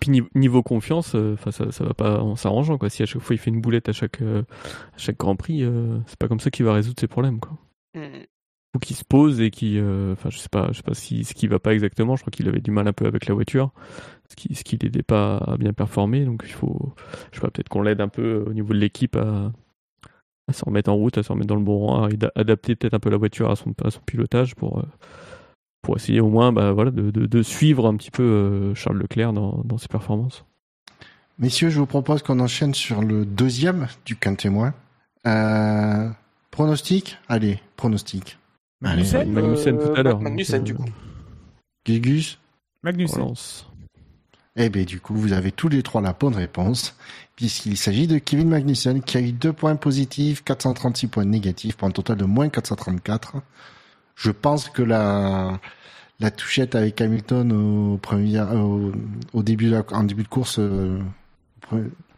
Puis 0.00 0.22
niveau, 0.34 0.62
confiance, 0.62 1.14
euh, 1.14 1.34
enfin 1.34 1.50
ça, 1.50 1.70
ça 1.70 1.84
va 1.84 1.94
pas 1.94 2.20
en 2.20 2.34
s'arrangeant 2.34 2.76
quoi. 2.78 2.88
Si 2.90 3.02
à 3.02 3.06
chaque 3.06 3.22
fois 3.22 3.34
il 3.34 3.38
fait 3.38 3.50
une 3.50 3.60
boulette 3.60 3.88
à 3.88 3.92
chaque 3.92 4.20
euh, 4.20 4.42
à 4.94 4.98
chaque 4.98 5.16
Grand 5.18 5.36
Prix, 5.36 5.62
euh, 5.62 5.98
c'est 6.06 6.18
pas 6.18 6.28
comme 6.28 6.40
ça 6.40 6.50
qu'il 6.50 6.64
va 6.64 6.72
résoudre 6.72 6.98
ses 6.98 7.06
problèmes 7.06 7.38
quoi. 7.38 7.56
Hmm. 7.94 8.24
Faut 8.74 8.80
qu'il 8.80 8.96
se 8.96 9.04
pose 9.04 9.40
et 9.40 9.50
qu'il, 9.50 9.78
euh, 9.78 10.12
enfin 10.12 10.28
je 10.28 10.38
sais 10.38 10.48
pas, 10.50 10.68
je 10.72 10.78
sais 10.78 10.82
pas 10.82 10.94
si 10.94 11.24
ce 11.24 11.34
qui 11.34 11.46
va 11.46 11.58
pas 11.58 11.72
exactement. 11.72 12.16
Je 12.16 12.22
crois 12.22 12.30
qu'il 12.32 12.48
avait 12.48 12.60
du 12.60 12.70
mal 12.70 12.88
un 12.88 12.92
peu 12.92 13.06
avec 13.06 13.26
la 13.26 13.34
voiture, 13.34 13.70
ce 14.28 14.36
qui 14.36 14.54
ce 14.54 14.64
qui 14.64 14.76
l'aidait 14.76 15.02
pas 15.04 15.38
à 15.38 15.56
bien 15.56 15.72
performer. 15.72 16.24
Donc 16.24 16.42
il 16.44 16.52
faut, 16.52 16.92
je 17.30 17.36
sais 17.36 17.40
pas, 17.42 17.50
peut-être 17.50 17.68
qu'on 17.68 17.82
l'aide 17.82 18.00
un 18.00 18.08
peu 18.08 18.44
au 18.46 18.52
niveau 18.52 18.74
de 18.74 18.78
l'équipe 18.78 19.16
à 19.16 19.52
à 20.48 20.52
se 20.52 20.64
remettre 20.64 20.90
en 20.90 20.94
route, 20.94 21.16
à 21.18 21.22
se 21.22 21.32
remettre 21.32 21.48
dans 21.48 21.56
le 21.56 21.64
bon 21.64 21.78
rang, 21.78 22.04
à 22.04 22.08
ada- 22.08 22.32
adapter 22.34 22.76
peut-être 22.76 22.94
un 22.94 23.00
peu 23.00 23.10
la 23.10 23.16
voiture 23.16 23.50
à 23.50 23.56
son 23.56 23.72
à 23.84 23.90
son 23.90 24.00
pilotage 24.00 24.54
pour 24.54 24.84
pour 25.86 25.96
essayer 25.96 26.18
au 26.20 26.28
moins 26.28 26.50
bah, 26.50 26.72
voilà, 26.72 26.90
de, 26.90 27.12
de, 27.12 27.26
de 27.26 27.42
suivre 27.44 27.86
un 27.86 27.96
petit 27.96 28.10
peu 28.10 28.24
euh, 28.24 28.74
Charles 28.74 28.98
Leclerc 28.98 29.32
dans, 29.32 29.62
dans 29.64 29.78
ses 29.78 29.86
performances. 29.86 30.44
Messieurs, 31.38 31.70
je 31.70 31.78
vous 31.78 31.86
propose 31.86 32.24
qu'on 32.24 32.40
enchaîne 32.40 32.74
sur 32.74 33.02
le 33.02 33.24
deuxième 33.24 33.86
du 34.04 34.16
quintémoin. 34.16 34.74
Euh, 35.28 36.08
pronostic? 36.50 37.18
Allez, 37.28 37.60
pronostic. 37.76 38.36
Allez, 38.82 38.96
Magnussen 39.04 39.30
Magnussen 39.32 39.78
tout 39.78 39.92
à 39.94 40.00
Euh, 40.00 40.02
l'heure. 40.02 40.20
Magnussen, 40.20 40.64
du 40.64 40.74
coup. 40.74 40.86
Gugus? 41.86 42.40
Magnussen. 42.82 43.20
relance. 43.22 43.70
Eh 44.56 44.68
bien, 44.70 44.82
du 44.82 44.98
coup, 44.98 45.14
vous 45.14 45.34
avez 45.34 45.52
tous 45.52 45.68
les 45.68 45.84
trois 45.84 46.00
la 46.00 46.14
bonne 46.14 46.34
réponse, 46.34 46.96
puisqu'il 47.36 47.76
s'agit 47.76 48.08
de 48.08 48.18
Kevin 48.18 48.48
Magnussen, 48.48 49.02
qui 49.02 49.18
a 49.18 49.20
eu 49.20 49.30
deux 49.30 49.52
points 49.52 49.76
positifs, 49.76 50.42
436 50.42 51.06
points 51.06 51.24
négatifs, 51.24 51.76
pour 51.76 51.86
un 51.86 51.92
total 51.92 52.16
de 52.16 52.24
moins 52.24 52.48
434. 52.48 53.36
Je 54.16 54.30
pense 54.32 54.68
que 54.68 54.82
la, 54.82 55.60
la 56.20 56.30
touchette 56.30 56.74
avec 56.74 57.00
Hamilton 57.00 57.52
au 57.52 57.98
premier, 57.98 58.40
au, 58.40 58.92
au 59.32 59.42
début, 59.42 59.66
de 59.66 59.72
la- 59.72 59.84
en 59.92 60.02
début 60.04 60.24
de 60.24 60.28
course, 60.28 60.58
euh, 60.58 60.98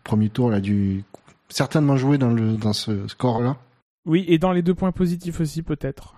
premier 0.05 0.31
tour, 0.31 0.53
a 0.53 0.61
dû 0.61 1.05
certainement 1.49 1.97
jouer 1.97 2.17
dans 2.17 2.31
le, 2.31 2.57
dans 2.57 2.73
ce 2.73 3.07
score-là. 3.09 3.57
Oui, 4.07 4.25
et 4.29 4.39
dans 4.39 4.53
les 4.53 4.63
deux 4.63 4.75
points 4.75 4.93
positifs 4.93 5.41
aussi 5.41 5.63
peut-être. 5.63 6.15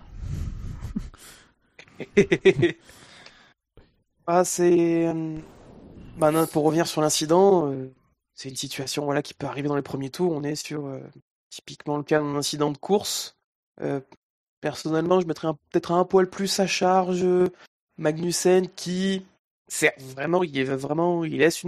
ah, 4.27 4.43
c'est. 4.43 5.07
euh, 5.07 5.37
bah, 6.17 6.31
non, 6.31 6.45
pour 6.47 6.63
revenir 6.65 6.87
sur 6.87 7.01
l'incident, 7.01 7.71
euh, 7.71 7.91
c'est 8.33 8.49
une 8.49 8.55
situation 8.55 9.05
voilà, 9.05 9.21
qui 9.21 9.33
peut 9.33 9.47
arriver 9.47 9.67
dans 9.67 9.75
les 9.75 9.81
premiers 9.81 10.09
tours. 10.09 10.31
On 10.31 10.43
est 10.43 10.55
sur 10.55 10.85
euh, 10.85 10.99
typiquement 11.49 11.97
le 11.97 12.03
cas 12.03 12.19
d'un 12.19 12.35
incident 12.35 12.71
de 12.71 12.77
course. 12.77 13.37
Euh, 13.81 13.99
personnellement, 14.61 15.19
je 15.19 15.25
mettrais 15.25 15.49
peut-être 15.71 15.91
un 15.91 16.05
poil 16.05 16.29
plus 16.29 16.59
à 16.59 16.67
charge 16.67 17.23
euh, 17.23 17.49
Magnussen 17.97 18.67
qui, 18.75 19.25
c'est 19.67 19.93
vraiment, 19.99 20.43
il 20.43 20.57
est 20.57 20.63
vraiment, 20.63 21.25
il 21.25 21.37
laisse 21.37 21.63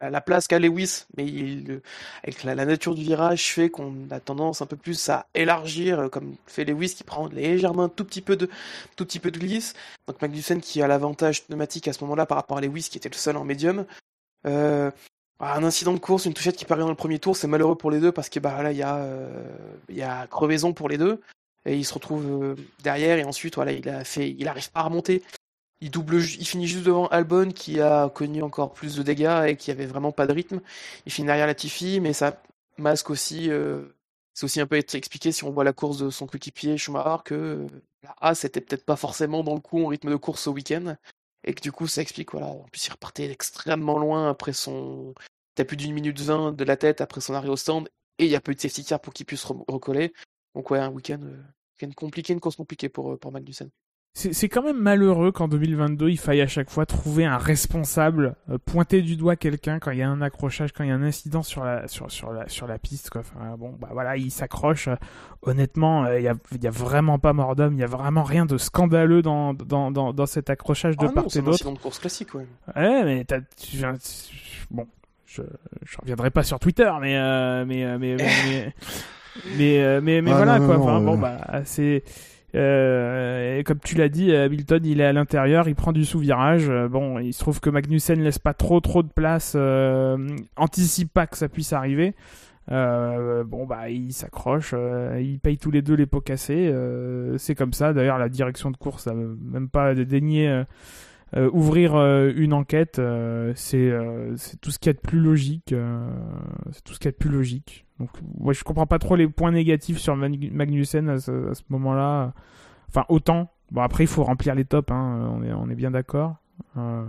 la 0.00 0.10
la 0.10 0.20
place 0.20 0.48
qu'a 0.48 0.58
Lewis, 0.58 1.04
mais 1.16 1.26
il, 1.26 1.70
euh, 1.70 1.82
avec 2.22 2.42
la, 2.42 2.54
nature 2.54 2.94
du 2.94 3.02
virage 3.02 3.52
fait 3.52 3.70
qu'on 3.70 4.08
a 4.10 4.20
tendance 4.20 4.60
un 4.60 4.66
peu 4.66 4.76
plus 4.76 5.08
à 5.08 5.26
élargir, 5.34 6.00
euh, 6.00 6.08
comme 6.08 6.34
fait 6.46 6.64
Lewis 6.64 6.94
qui 6.94 7.04
prend 7.04 7.28
légèrement 7.28 7.88
tout 7.88 8.04
petit 8.04 8.20
peu 8.20 8.36
de, 8.36 8.48
tout 8.96 9.04
petit 9.04 9.20
peu 9.20 9.30
de 9.30 9.38
glisse. 9.38 9.74
Donc 10.08 10.20
Magnussen 10.20 10.60
qui 10.60 10.82
a 10.82 10.88
l'avantage 10.88 11.44
pneumatique 11.44 11.88
à 11.88 11.92
ce 11.92 12.02
moment-là 12.04 12.26
par 12.26 12.36
rapport 12.36 12.58
à 12.58 12.60
Lewis 12.60 12.88
qui 12.90 12.98
était 12.98 13.08
le 13.08 13.14
seul 13.14 13.36
en 13.36 13.44
médium. 13.44 13.86
Euh, 14.46 14.90
un 15.40 15.64
incident 15.64 15.92
de 15.92 15.98
course, 15.98 16.26
une 16.26 16.34
touchette 16.34 16.56
qui 16.56 16.64
paraît 16.64 16.82
dans 16.82 16.88
le 16.88 16.94
premier 16.94 17.18
tour, 17.18 17.36
c'est 17.36 17.48
malheureux 17.48 17.76
pour 17.76 17.90
les 17.90 18.00
deux 18.00 18.12
parce 18.12 18.28
que 18.28 18.38
bah 18.38 18.62
là 18.62 18.70
il 18.70 18.78
y 18.78 18.82
a 18.82 19.04
il 19.88 19.96
y 19.96 20.02
a 20.02 20.28
crevaison 20.28 20.72
pour 20.72 20.88
les 20.88 20.98
deux 20.98 21.20
et 21.64 21.76
il 21.76 21.84
se 21.84 21.94
retrouve 21.94 22.56
derrière 22.82 23.18
et 23.18 23.24
ensuite 23.24 23.54
voilà 23.54 23.72
il 23.72 23.88
a 23.88 24.04
fait 24.04 24.30
il 24.30 24.48
arrive 24.48 24.70
pas 24.70 24.80
à 24.80 24.84
remonter 24.84 25.22
il 25.82 25.90
double, 25.90 26.22
il 26.22 26.46
finit 26.46 26.68
juste 26.68 26.84
devant 26.84 27.08
Albon 27.08 27.50
qui 27.50 27.80
a 27.80 28.08
connu 28.08 28.40
encore 28.42 28.72
plus 28.72 28.94
de 28.94 29.02
dégâts 29.02 29.46
et 29.48 29.56
qui 29.56 29.72
avait 29.72 29.86
vraiment 29.86 30.12
pas 30.12 30.28
de 30.28 30.32
rythme. 30.32 30.60
Il 31.06 31.12
finit 31.12 31.26
derrière 31.26 31.48
Latifi, 31.48 31.98
mais 32.00 32.12
ça 32.12 32.40
masque 32.78 33.10
aussi, 33.10 33.50
euh, 33.50 33.82
c'est 34.32 34.44
aussi 34.44 34.60
un 34.60 34.66
peu 34.66 34.76
expliqué 34.76 35.32
si 35.32 35.42
on 35.42 35.50
voit 35.50 35.64
la 35.64 35.72
course 35.72 35.98
de 35.98 36.10
son 36.10 36.26
coéquipier 36.26 36.78
Schumacher 36.78 37.22
que 37.24 37.34
euh, 37.34 37.66
la 38.04 38.14
A 38.20 38.34
c'était 38.36 38.60
peut-être 38.60 38.84
pas 38.84 38.94
forcément 38.94 39.42
dans 39.42 39.54
le 39.54 39.60
coup 39.60 39.84
en 39.84 39.88
rythme 39.88 40.10
de 40.10 40.16
course 40.16 40.46
au 40.46 40.52
week-end 40.52 40.96
et 41.44 41.52
que 41.52 41.60
du 41.60 41.72
coup 41.72 41.88
ça 41.88 42.00
explique 42.00 42.30
voilà. 42.30 42.46
En 42.46 42.64
plus 42.70 42.86
il 42.86 42.92
repartait 42.92 43.28
extrêmement 43.28 43.98
loin 43.98 44.30
après 44.30 44.52
son, 44.52 45.14
t'as 45.56 45.64
plus 45.64 45.76
d'une 45.76 45.94
minute 45.94 46.20
vingt 46.20 46.52
de 46.52 46.64
la 46.64 46.76
tête 46.76 47.00
après 47.00 47.20
son 47.20 47.34
arrêt 47.34 47.48
au 47.48 47.56
stand 47.56 47.88
et 48.18 48.26
il 48.26 48.30
y 48.30 48.36
a 48.36 48.40
peu 48.40 48.54
de 48.54 48.60
safety 48.60 48.84
car 48.84 49.00
pour 49.00 49.12
qu'il 49.12 49.26
puisse 49.26 49.44
recoller. 49.44 50.12
Donc 50.54 50.70
ouais 50.70 50.78
un 50.78 50.90
week-end, 50.90 51.20
euh, 51.22 51.86
compliqué, 51.96 52.32
une 52.32 52.40
course 52.40 52.56
compliquée 52.56 52.88
pour 52.88 53.18
pour 53.18 53.32
Magnussen. 53.32 53.70
C'est 54.14 54.50
quand 54.50 54.62
même 54.62 54.78
malheureux 54.78 55.32
qu'en 55.32 55.48
2022, 55.48 56.10
il 56.10 56.18
faille 56.18 56.42
à 56.42 56.46
chaque 56.46 56.68
fois 56.68 56.84
trouver 56.84 57.24
un 57.24 57.38
responsable, 57.38 58.36
euh, 58.50 58.58
pointer 58.58 59.00
du 59.00 59.16
doigt 59.16 59.36
quelqu'un 59.36 59.78
quand 59.78 59.90
il 59.90 59.98
y 59.98 60.02
a 60.02 60.08
un 60.08 60.20
accrochage, 60.20 60.72
quand 60.72 60.84
il 60.84 60.88
y 60.88 60.92
a 60.92 60.94
un 60.94 61.02
incident 61.02 61.42
sur 61.42 61.64
la, 61.64 61.88
sur, 61.88 62.10
sur 62.10 62.30
la, 62.30 62.46
sur 62.46 62.66
la 62.66 62.78
piste. 62.78 63.08
Quoi. 63.08 63.22
Enfin, 63.22 63.56
bon, 63.56 63.74
bah 63.80 63.88
voilà, 63.90 64.18
il 64.18 64.30
s'accroche. 64.30 64.90
Honnêtement, 65.40 66.04
euh, 66.04 66.20
il 66.20 66.24
y, 66.24 66.28
a, 66.28 66.34
y, 66.60 66.66
a, 66.66 66.70
vraiment 66.70 67.18
pas 67.18 67.32
mort 67.32 67.56
d'homme, 67.56 67.72
il 67.72 67.80
y 67.80 67.84
a 67.84 67.86
vraiment 67.86 68.22
rien 68.22 68.44
de 68.44 68.58
scandaleux 68.58 69.22
dans, 69.22 69.54
dans, 69.54 69.90
dans, 69.90 70.12
dans 70.12 70.26
cet 70.26 70.50
accrochage 70.50 70.98
de 70.98 71.06
ah 71.06 71.12
part 71.12 71.24
et 71.34 71.40
d'autre. 71.40 71.56
C'est 71.56 71.68
un 71.68 71.72
de 71.72 71.78
course 71.78 71.98
classique, 71.98 72.34
ouais. 72.34 72.46
Ouais, 72.76 73.04
mais 73.04 73.24
t'as, 73.24 73.40
bon, 74.70 74.86
je, 75.24 75.40
je 75.86 75.96
reviendrai 75.96 76.30
pas 76.30 76.42
sur 76.42 76.58
Twitter, 76.58 76.92
mais, 77.00 77.16
euh, 77.16 77.64
mais, 77.64 77.96
mais, 77.96 78.16
mais, 78.16 78.74
mais, 79.56 80.00
mais, 80.00 80.22
mais, 80.22 80.30
ah, 80.32 80.36
voilà, 80.36 80.58
quoi. 80.58 80.78
enfin, 80.78 81.00
bon, 81.00 81.16
bah, 81.16 81.38
c'est 81.64 82.02
euh, 82.54 83.58
et 83.58 83.64
comme 83.64 83.78
tu 83.78 83.96
l'as 83.96 84.08
dit, 84.08 84.34
Hamilton, 84.34 84.84
il 84.84 85.00
est 85.00 85.04
à 85.04 85.12
l'intérieur, 85.12 85.68
il 85.68 85.74
prend 85.74 85.92
du 85.92 86.04
sous-virage. 86.04 86.68
Euh, 86.68 86.88
bon, 86.88 87.18
il 87.18 87.32
se 87.32 87.40
trouve 87.40 87.60
que 87.60 87.70
Magnussen 87.70 88.22
laisse 88.22 88.38
pas 88.38 88.54
trop 88.54 88.80
trop 88.80 89.02
de 89.02 89.08
place, 89.08 89.54
euh, 89.56 90.36
anticipe 90.56 91.12
pas 91.12 91.26
que 91.26 91.36
ça 91.36 91.48
puisse 91.48 91.72
arriver. 91.72 92.14
Euh, 92.70 93.42
bon 93.42 93.66
bah 93.66 93.90
il 93.90 94.12
s'accroche, 94.12 94.70
euh, 94.72 95.20
il 95.20 95.40
paye 95.40 95.58
tous 95.58 95.72
les 95.72 95.82
deux 95.82 95.94
les 95.94 96.06
pots 96.06 96.20
cassés. 96.20 96.72
c'est 97.38 97.54
comme 97.54 97.72
ça. 97.72 97.92
D'ailleurs 97.92 98.18
la 98.18 98.28
direction 98.28 98.70
de 98.70 98.76
course 98.76 99.06
a 99.06 99.14
même 99.14 99.68
pas 99.68 99.94
daigné 101.32 101.48
ouvrir 101.52 101.94
une 102.36 102.52
enquête. 102.52 103.00
c'est 103.54 103.92
c'est 104.36 104.60
tout 104.60 104.70
ce 104.70 104.78
qu'il 104.78 104.90
y 104.90 104.90
a 104.90 104.92
de 104.94 104.98
plus 104.98 105.20
logique. 105.20 105.74
c'est 106.72 106.84
tout 106.84 106.94
ce 106.94 106.98
qu'il 106.98 107.06
y 107.06 107.08
a 107.08 107.12
de 107.12 107.16
plus 107.16 107.30
logique. 107.30 107.86
Donc, 108.02 108.10
ouais, 108.40 108.52
je 108.52 108.64
comprends 108.64 108.86
pas 108.86 108.98
trop 108.98 109.14
les 109.14 109.28
points 109.28 109.52
négatifs 109.52 109.98
sur 109.98 110.16
Magnussen 110.16 111.08
à 111.08 111.20
ce, 111.20 111.62
moment-là. 111.68 112.32
Enfin, 112.88 113.04
autant. 113.08 113.48
Bon, 113.70 113.80
après, 113.80 114.04
il 114.04 114.08
faut 114.08 114.24
remplir 114.24 114.56
les 114.56 114.64
tops, 114.64 114.90
hein, 114.90 115.30
on, 115.32 115.42
est, 115.44 115.52
on 115.52 115.70
est 115.70 115.76
bien 115.76 115.92
d'accord. 115.92 116.34
Euh, 116.76 117.04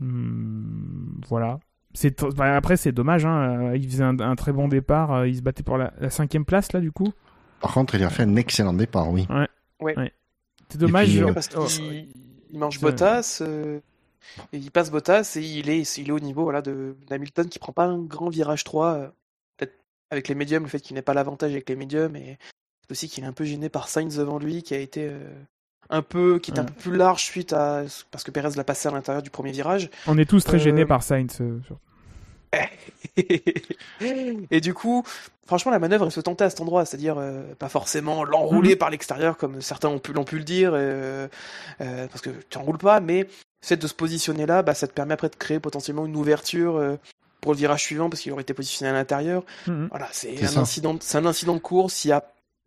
hmm, 0.00 1.20
voilà. 1.28 1.60
C'est, 1.94 2.24
bah, 2.36 2.56
après, 2.56 2.76
c'est 2.76 2.90
dommage. 2.90 3.24
Hein, 3.24 3.72
il 3.74 3.88
faisait 3.88 4.02
un, 4.02 4.34
très 4.34 4.52
bon 4.52 4.66
départ. 4.66 5.12
Euh, 5.12 5.28
il 5.28 5.36
se 5.36 5.42
battait 5.42 5.62
pour 5.62 5.78
la, 5.78 5.92
cinquième 6.10 6.44
place, 6.44 6.72
là, 6.72 6.80
du 6.80 6.90
coup. 6.90 7.12
Par 7.60 7.72
contre, 7.72 7.94
il 7.94 8.02
a 8.02 8.10
fait 8.10 8.24
un 8.24 8.34
excellent 8.34 8.74
départ, 8.74 9.10
oui. 9.10 9.28
Ouais. 9.30 9.94
ouais. 9.94 10.12
C'est 10.68 10.78
dommage. 10.78 11.16
Euh, 11.22 11.32
parce 11.32 11.48
il 12.56 12.60
mange 12.60 12.80
Bottas. 12.80 13.42
et 14.52 14.56
il 14.56 14.70
passe 14.70 14.90
Bottas 14.90 15.34
et 15.36 15.40
il 15.40 15.70
est, 15.70 15.98
il 15.98 16.08
est 16.08 16.12
au 16.12 16.20
niveau 16.20 16.42
voilà, 16.42 16.62
de 16.62 16.96
d'Hamilton 17.06 17.48
qui 17.48 17.58
prend 17.58 17.72
pas 17.72 17.84
un 17.84 17.98
grand 17.98 18.28
virage 18.28 18.64
3 18.64 19.12
avec 20.10 20.28
les 20.28 20.34
médiums, 20.34 20.62
le 20.62 20.68
fait 20.68 20.80
qu'il 20.80 20.94
n'ait 20.94 21.02
pas 21.02 21.14
l'avantage 21.14 21.52
avec 21.52 21.68
les 21.68 21.76
médiums, 21.76 22.16
et 22.16 22.38
aussi 22.90 23.08
qu'il 23.08 23.24
est 23.24 23.26
un 23.26 23.32
peu 23.32 23.44
gêné 23.44 23.68
par 23.68 23.88
Sainz 23.88 24.16
devant 24.16 24.38
lui, 24.38 24.62
qui 24.62 24.74
a 24.74 24.78
été 24.78 25.08
euh, 25.08 25.18
un 25.90 26.02
peu, 26.02 26.38
qui 26.38 26.50
est 26.52 26.58
un 26.58 26.64
peu 26.64 26.74
plus 26.74 26.96
large 26.96 27.24
suite 27.24 27.52
à 27.52 27.84
parce 28.10 28.24
que 28.24 28.30
Perez 28.30 28.50
l'a 28.56 28.64
passé 28.64 28.88
à 28.88 28.92
l'intérieur 28.92 29.22
du 29.22 29.30
premier 29.30 29.52
virage. 29.52 29.90
On 30.06 30.18
est 30.18 30.28
tous 30.28 30.44
très 30.44 30.58
gênés 30.58 30.82
euh, 30.82 30.86
par 30.86 31.02
Sainz. 31.02 31.38
Euh, 31.40 31.60
et 34.50 34.60
du 34.60 34.74
coup, 34.74 35.04
franchement, 35.46 35.72
la 35.72 35.78
manœuvre 35.78 36.06
elle 36.06 36.12
se 36.12 36.20
tentait 36.20 36.44
à 36.44 36.50
cet 36.50 36.60
endroit, 36.60 36.84
c'est-à-dire 36.84 37.20
pas 37.58 37.68
forcément 37.68 38.24
l'enrouler 38.24 38.72
mhm. 38.72 38.78
par 38.78 38.90
l'extérieur 38.90 39.36
comme 39.36 39.60
certains 39.60 39.88
ont 39.88 39.98
pu 39.98 40.12
l'ont 40.12 40.24
pu 40.24 40.38
le 40.38 40.44
dire, 40.44 40.72
parce 41.78 42.22
que 42.22 42.30
tu 42.48 42.58
enroules 42.58 42.78
pas, 42.78 43.00
mais 43.00 43.22
le 43.22 43.28
fait 43.62 43.76
de 43.76 43.86
se 43.86 43.94
positionner 43.94 44.46
là, 44.46 44.62
bah, 44.62 44.74
ça 44.74 44.86
te 44.86 44.92
permet 44.92 45.14
après 45.14 45.28
de 45.28 45.36
créer 45.36 45.60
potentiellement 45.60 46.06
une 46.06 46.16
ouverture 46.16 46.98
pour 47.40 47.52
le 47.52 47.58
virage 47.58 47.82
suivant 47.82 48.10
parce 48.10 48.22
qu'il 48.22 48.32
aurait 48.32 48.42
été 48.42 48.54
positionné 48.54 48.90
à 48.90 48.92
l'intérieur. 48.92 49.44
Mhm. 49.66 49.88
Voilà, 49.90 50.08
c'est 50.12 50.42
un 50.44 50.56
incident, 50.56 50.96
c'est 51.00 51.18
un 51.18 51.26
incident 51.26 51.54
de 51.54 51.60
course. 51.60 52.04
Il 52.04 52.08
y 52.08 52.12
a 52.12 52.24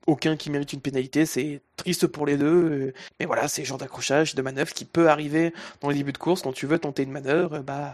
aucun 0.08 0.38
qui 0.38 0.50
mérite 0.50 0.74
une 0.74 0.82
pénalité, 0.82 1.26
c'est 1.26 1.62
triste 1.76 2.08
pour 2.08 2.26
les 2.26 2.38
deux, 2.38 2.46
euh, 2.48 2.94
mais 3.20 3.26
voilà, 3.26 3.48
c'est 3.48 3.62
le 3.62 3.68
genre 3.68 3.78
d'accrochage, 3.78 4.36
de 4.36 4.42
manœuvre 4.42 4.74
qui 4.74 4.86
peut 4.86 5.10
arriver 5.10 5.54
dans 5.82 5.90
les 5.90 5.96
débuts 5.96 6.14
de 6.14 6.18
course 6.18 6.42
quand 6.42 6.54
tu 6.54 6.66
veux 6.66 6.80
tenter 6.80 7.04
une 7.04 7.12
manœuvre, 7.12 7.60
bah 7.60 7.94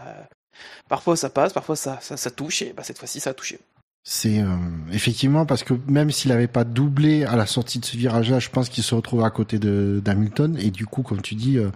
parfois 0.88 1.16
ça 1.16 1.30
passe, 1.30 1.52
parfois 1.52 1.76
ça, 1.76 1.98
ça, 2.00 2.30
touche, 2.30 2.62
et 2.62 2.72
bah 2.76 2.82
cette 2.82 2.98
fois-ci 2.98 3.20
ça 3.20 3.30
a 3.30 3.34
touché. 3.34 3.58
C'est 4.08 4.40
euh, 4.40 4.46
effectivement 4.92 5.46
parce 5.46 5.64
que 5.64 5.74
même 5.88 6.12
s'il 6.12 6.30
n'avait 6.30 6.46
pas 6.46 6.62
doublé 6.62 7.24
à 7.24 7.34
la 7.34 7.44
sortie 7.46 7.80
de 7.80 7.84
ce 7.84 7.96
virage-là, 7.96 8.38
je 8.38 8.50
pense 8.50 8.68
qu'il 8.68 8.84
se 8.84 8.94
retrouve 8.94 9.24
à 9.24 9.30
côté 9.30 9.58
de 9.58 10.00
d'Hamilton. 10.04 10.56
Et 10.60 10.70
du 10.70 10.86
coup, 10.86 11.02
comme 11.02 11.22
tu 11.22 11.34
dis, 11.34 11.58
euh, 11.58 11.70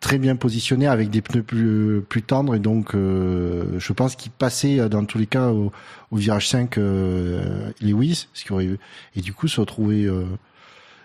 très 0.00 0.18
bien 0.18 0.36
positionné 0.36 0.86
avec 0.86 1.10
des 1.10 1.20
pneus 1.22 1.42
plus, 1.42 2.02
plus 2.08 2.22
tendres. 2.22 2.54
Et 2.54 2.58
donc 2.58 2.94
euh, 2.94 3.78
je 3.78 3.92
pense 3.92 4.16
qu'il 4.16 4.32
passait 4.32 4.88
dans 4.88 5.04
tous 5.04 5.18
les 5.18 5.26
cas 5.26 5.48
au, 5.48 5.72
au 6.10 6.16
virage 6.16 6.48
5 6.48 6.78
euh, 6.78 7.70
Lewis 7.80 8.28
ce 8.32 8.44
qui 8.44 8.52
aurait 8.52 8.68
et 9.14 9.20
du 9.20 9.32
coup 9.32 9.48
se 9.48 9.60
retrouver 9.60 10.04
euh, 10.04 10.24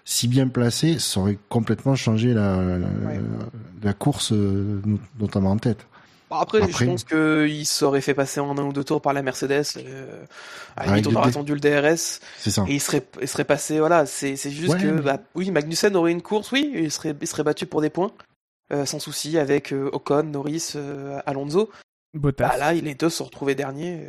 si 0.06 0.28
bien 0.28 0.48
placé 0.48 1.00
ça 1.00 1.20
aurait 1.20 1.38
complètement 1.50 1.96
changé 1.96 2.34
la, 2.34 2.78
la, 2.78 2.88
la 3.84 3.94
course 3.94 4.32
notamment 5.20 5.52
en 5.52 5.58
tête 5.58 5.88
après, 6.40 6.62
je 6.72 6.86
pense 6.86 7.04
qu'il 7.04 7.66
s'aurait 7.66 8.02
fait 8.02 8.14
passer 8.14 8.40
en 8.40 8.58
un 8.58 8.64
ou 8.64 8.74
deux 8.74 8.84
tours 8.84 9.02
par 9.02 9.14
la 9.14 9.22
Mercedes. 9.22 9.64
Euh, 9.78 10.24
à 10.78 10.86
la 10.86 10.92
limite, 10.94 11.08
on 11.08 11.16
aurait 11.16 11.30
attendu 11.30 11.54
le 11.54 11.60
DRS. 11.60 12.20
C'est 12.40 12.52
ça. 12.52 12.66
Et 12.68 12.76
il 12.76 12.80
serait, 12.80 13.06
il 13.22 13.28
serait 13.28 13.44
passé, 13.44 13.80
voilà. 13.80 14.06
C'est, 14.06 14.36
c'est 14.36 14.52
juste 14.52 14.78
que, 14.78 15.02
bah, 15.02 15.20
oui, 15.36 15.52
Magnussen 15.52 15.96
aurait 15.96 16.12
une 16.12 16.22
course, 16.22 16.52
oui, 16.52 16.72
il 16.74 16.92
serait, 16.92 17.16
il 17.20 17.28
serait 17.28 17.44
battu 17.44 17.66
pour 17.66 17.82
des 17.82 17.90
points. 17.90 18.12
Euh, 18.72 18.86
sans 18.86 19.00
souci 19.00 19.38
avec 19.38 19.74
euh, 19.74 19.90
Ocon, 19.92 20.24
Norris, 20.24 20.74
euh, 20.76 21.20
Alonso. 21.26 21.70
Bottas. 22.14 22.50
Bah 22.50 22.58
là, 22.58 22.74
les 22.74 22.94
deux 22.94 23.10
se 23.10 23.18
sont 23.18 23.24
retrouvés 23.24 23.56
derniers. 23.56 24.02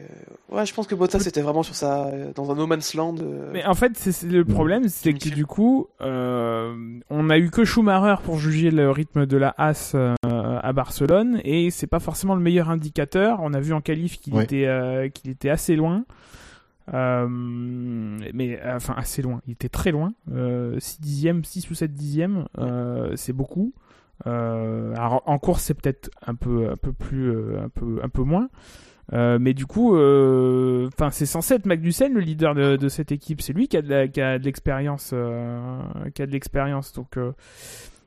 Ouais, 0.49 0.67
je 0.67 0.75
pense 0.75 0.89
que 0.89 0.95
Bottas 0.97 1.21
était 1.21 1.41
vraiment 1.41 1.63
sur 1.63 1.77
ça, 1.77 2.11
dans 2.35 2.51
un 2.51 2.57
no 2.57 2.67
man's 2.67 2.95
land. 2.95 3.15
Mais 3.53 3.65
en 3.65 3.75
fait, 3.75 3.97
c'est 3.97 4.25
le 4.25 4.45
problème, 4.45 4.89
c'est 4.89 5.13
que 5.15 5.29
du 5.29 5.47
coup, 5.47 5.87
on 6.01 7.31
a 7.31 7.39
eu 7.39 7.51
que 7.51 7.65
Schumacher 7.65 8.21
pour 8.25 8.39
juger 8.39 8.71
le 8.71 8.91
rythme 8.91 9.27
de 9.27 9.37
la 9.37 9.55
Haas 9.57 9.95
à 10.25 10.73
Barcelone, 10.73 11.41
et 11.45 11.71
c'est 11.71 11.87
pas 11.87 12.01
forcément 12.01 12.35
le 12.35 12.41
meilleur 12.41 12.71
indicateur. 12.71 13.39
On 13.41 13.55
a 13.55 13.61
vu 13.61 13.73
en 13.73 13.81
qualif 13.81 14.19
qu'il 14.19 14.37
était, 14.41 15.11
qu'il 15.15 15.31
était 15.31 15.51
assez 15.51 15.77
loin. 15.77 16.05
mais 16.93 18.61
enfin 18.65 18.95
assez 18.97 19.23
loin, 19.23 19.41
il 19.47 19.53
était 19.53 19.69
très 19.69 19.93
loin, 19.93 20.13
6 20.27 21.01
dixièmes, 21.01 21.45
6 21.45 21.71
ou 21.71 21.75
7 21.75 21.93
dixièmes, 21.95 22.47
c'est 23.15 23.33
beaucoup. 23.33 23.73
Euh, 24.27 24.95
en 24.97 25.39
course 25.39 25.63
c'est 25.65 25.75
peut-être 25.75 26.11
un 26.25 26.37
peu 26.37 26.71
un 26.71 26.77
peu 26.77 26.93
plus 26.93 27.31
euh, 27.31 27.65
un 27.65 27.69
peu 27.69 28.01
un 28.03 28.09
peu 28.09 28.23
moins. 28.23 28.49
Euh, 29.13 29.39
mais 29.41 29.53
du 29.53 29.67
coup, 29.67 29.91
enfin 29.91 31.11
c'est 31.11 31.27
censé 31.27 31.55
être 31.55 31.67
Magnussen 31.67 32.15
le 32.15 32.21
leader 32.21 32.55
de, 32.55 32.77
de 32.77 32.89
cette 32.89 33.13
équipe. 33.13 33.43
C'est 33.43 33.53
lui 33.53 33.69
qui 33.69 33.77
a 33.77 33.83
de 33.83 34.45
l'expérience, 34.45 35.09
qui 36.15 36.23
a 36.23 36.27
de 36.27 36.31
l'expérience. 36.31 36.93
Donc 36.93 37.19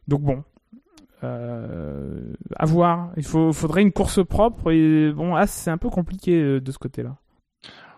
donc 0.08 0.22
bon, 0.22 0.44
à 1.22 2.66
voir. 2.66 3.12
Il 3.18 3.26
faut, 3.26 3.52
faudrait 3.52 3.82
une 3.82 3.92
course 3.92 4.26
propre 4.26 4.72
et 4.72 5.12
bon, 5.12 5.36
ah, 5.36 5.48
c'est 5.48 5.70
un 5.70 5.78
peu 5.78 5.90
compliqué 5.90 6.60
de 6.60 6.72
ce 6.72 6.78
côté-là. 6.78 7.18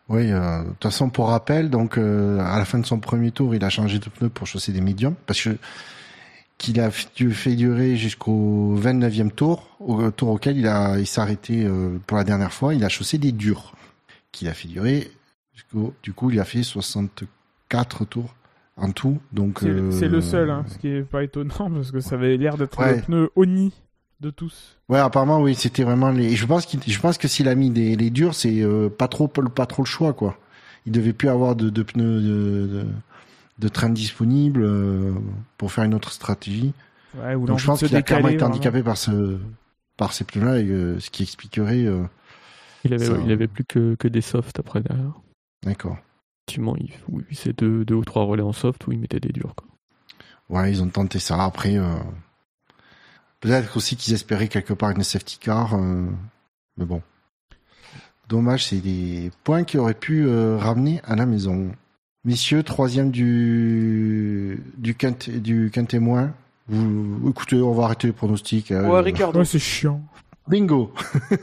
Oui, 0.10 0.32
de 0.32 0.70
toute 0.70 0.84
façon, 0.84 1.10
pour 1.10 1.30
rappel, 1.30 1.70
donc 1.70 1.98
à 1.98 2.58
la 2.58 2.66
fin 2.66 2.80
de 2.80 2.86
son 2.86 3.00
premier 3.00 3.32
tour, 3.32 3.54
il 3.56 3.64
a 3.64 3.70
changé 3.70 4.00
de 4.00 4.10
pneu 4.10 4.30
pour 4.30 4.48
chausser 4.48 4.74
des 4.74 4.82
médiums 4.82 5.16
parce 5.28 5.42
que 5.42 5.58
qu'il 6.58 6.80
a 6.80 6.90
fait 6.92 7.56
durer 7.56 7.96
jusqu'au 7.96 8.76
29e 8.78 9.32
tour, 9.32 9.68
au 9.80 10.10
tour 10.12 10.30
auquel 10.30 10.58
il 10.58 10.68
a 10.68 10.98
il 11.00 11.06
s'est 11.06 11.22
arrêté 11.22 11.64
euh, 11.66 11.98
pour 12.08 12.18
la 12.18 12.24
dernière 12.24 12.52
fois, 12.52 12.74
il 12.74 12.84
a 12.84 12.90
chaussé 12.90 13.18
des 13.18 13.32
durs 13.32 13.74
qu'il 14.32 14.48
a 14.48 14.54
fait 14.54 14.68
durer 14.68 15.12
jusqu'au 15.54 15.94
du 16.04 16.14
coup, 16.14 16.32
il 16.32 16.40
a 16.40 16.46
fait 16.46 16.64
64 16.64 18.06
tours 18.06 18.36
en 18.76 18.92
tout. 18.92 19.20
Donc 19.32 19.60
c'est 19.60 20.08
le 20.08 20.18
euh, 20.18 20.22
seul 20.22 20.50
hein, 20.50 20.66
ce 20.68 20.78
qui 20.78 20.88
est 20.88 21.04
pas 21.04 21.24
étonnant 21.24 21.70
parce 21.72 21.92
que 21.92 22.00
ça 22.00 22.16
avait 22.16 22.38
l'air 22.38 22.58
d'être 22.58 22.82
le 22.82 23.02
pneu 23.02 23.30
Oni 23.36 23.74
de 24.20 24.32
tous. 24.32 24.80
Ouais, 24.90 24.98
apparemment 24.98 25.40
oui, 25.42 25.54
c'était 25.54 25.84
vraiment 25.84 26.10
les 26.10 26.36
je 26.36 26.46
pense 26.48 26.66
qu'il 26.66 26.82
je 26.82 27.00
pense 27.00 27.20
que 27.20 27.28
s'il 27.28 27.48
a 27.48 27.54
mis 27.54 27.70
des 27.70 27.96
les 27.96 28.10
durs, 28.10 28.34
c'est 28.34 28.62
euh, 28.62 28.90
pas 28.90 29.08
trop 29.08 29.28
pas 29.28 29.68
trop 29.68 29.84
le 29.84 29.88
choix 29.88 30.14
quoi. 30.14 30.38
Il 30.88 30.92
devait 30.92 31.14
plus 31.14 31.30
avoir 31.30 31.56
de, 31.56 31.70
de 31.70 31.84
pneus 31.84 32.22
de 32.22 32.68
de 32.68 32.86
train 33.68 33.90
disponible 33.90 34.62
euh, 34.64 35.14
pour 35.58 35.72
faire 35.72 35.84
une 35.84 35.94
autre 35.96 36.12
stratégie. 36.12 36.74
Ouais, 37.16 37.34
ou 37.36 37.46
Donc 37.46 37.58
je 37.60 37.66
pense 37.66 37.80
qu'il 37.80 37.96
a 37.96 38.02
clairement 38.04 38.28
été 38.30 38.44
handicapé 38.44 38.84
par 38.84 38.98
ce 38.98 39.40
par 39.98 40.14
ces 40.14 40.24
pneus-là, 40.26 40.60
et, 40.60 40.68
euh, 40.68 41.00
ce 41.00 41.10
qui 41.10 41.24
expliquerait 41.24 41.86
euh, 41.86 42.04
Il 42.86 42.94
avait, 42.94 43.06
Ça- 43.06 43.14
ouais, 43.14 43.22
il 43.26 43.32
avait 43.32 43.48
plus 43.48 43.64
que, 43.66 43.96
que 43.96 44.08
des 44.08 44.22
softs 44.22 44.60
après 44.60 44.82
derrière. 44.82 45.14
D'accord. 45.64 45.98
Effectivement, 46.48 46.76
il, 46.78 46.92
oui, 47.10 47.24
c'est 47.32 47.58
deux, 47.58 47.84
deux 47.84 47.96
ou 47.96 48.06
trois 48.06 48.24
relais 48.26 48.44
en 48.44 48.54
soft 48.54 48.86
où 48.86 48.92
il 48.92 49.00
mettait 49.00 49.20
des 49.20 49.34
durs. 49.34 49.56
Quoi. 49.56 49.68
Ouais, 50.50 50.72
ils 50.72 50.84
ont 50.84 50.88
tenté 50.88 51.18
ça. 51.20 51.44
Après, 51.44 51.78
euh, 51.78 51.96
peut-être 53.40 53.76
aussi 53.78 53.96
qu'ils 53.98 54.14
espéraient 54.14 54.48
quelque 54.48 54.74
part 54.74 54.92
une 54.92 55.04
safety 55.04 55.40
car. 55.40 55.74
euh, 55.74 56.06
Mais 56.78 56.86
bon. 56.86 57.02
Dommage, 58.30 58.66
c'est 58.68 58.82
des 58.82 59.32
points 59.44 59.64
qui 59.64 59.78
auraient 59.78 59.94
pu 59.94 60.26
euh, 60.28 60.58
ramener 60.58 61.02
à 61.06 61.16
la 61.16 61.26
maison. 61.26 61.72
Messieurs, 62.28 62.62
troisième 62.62 63.10
du 63.10 64.62
du 64.78 64.96
quinte 64.96 65.30
du 65.30 65.72
quintémoin. 65.74 66.34
Vous 66.68 67.30
écoutez, 67.30 67.56
on 67.62 67.72
va 67.72 67.86
arrêter 67.86 68.08
les 68.08 68.14
pronostics. 68.14 68.72
euh, 68.72 68.86
Ouais, 68.86 69.00
Ricardo. 69.00 69.40
Ouais, 69.40 69.46
c'est 69.46 69.60
chiant. 69.60 70.02
Bingo. 70.50 70.92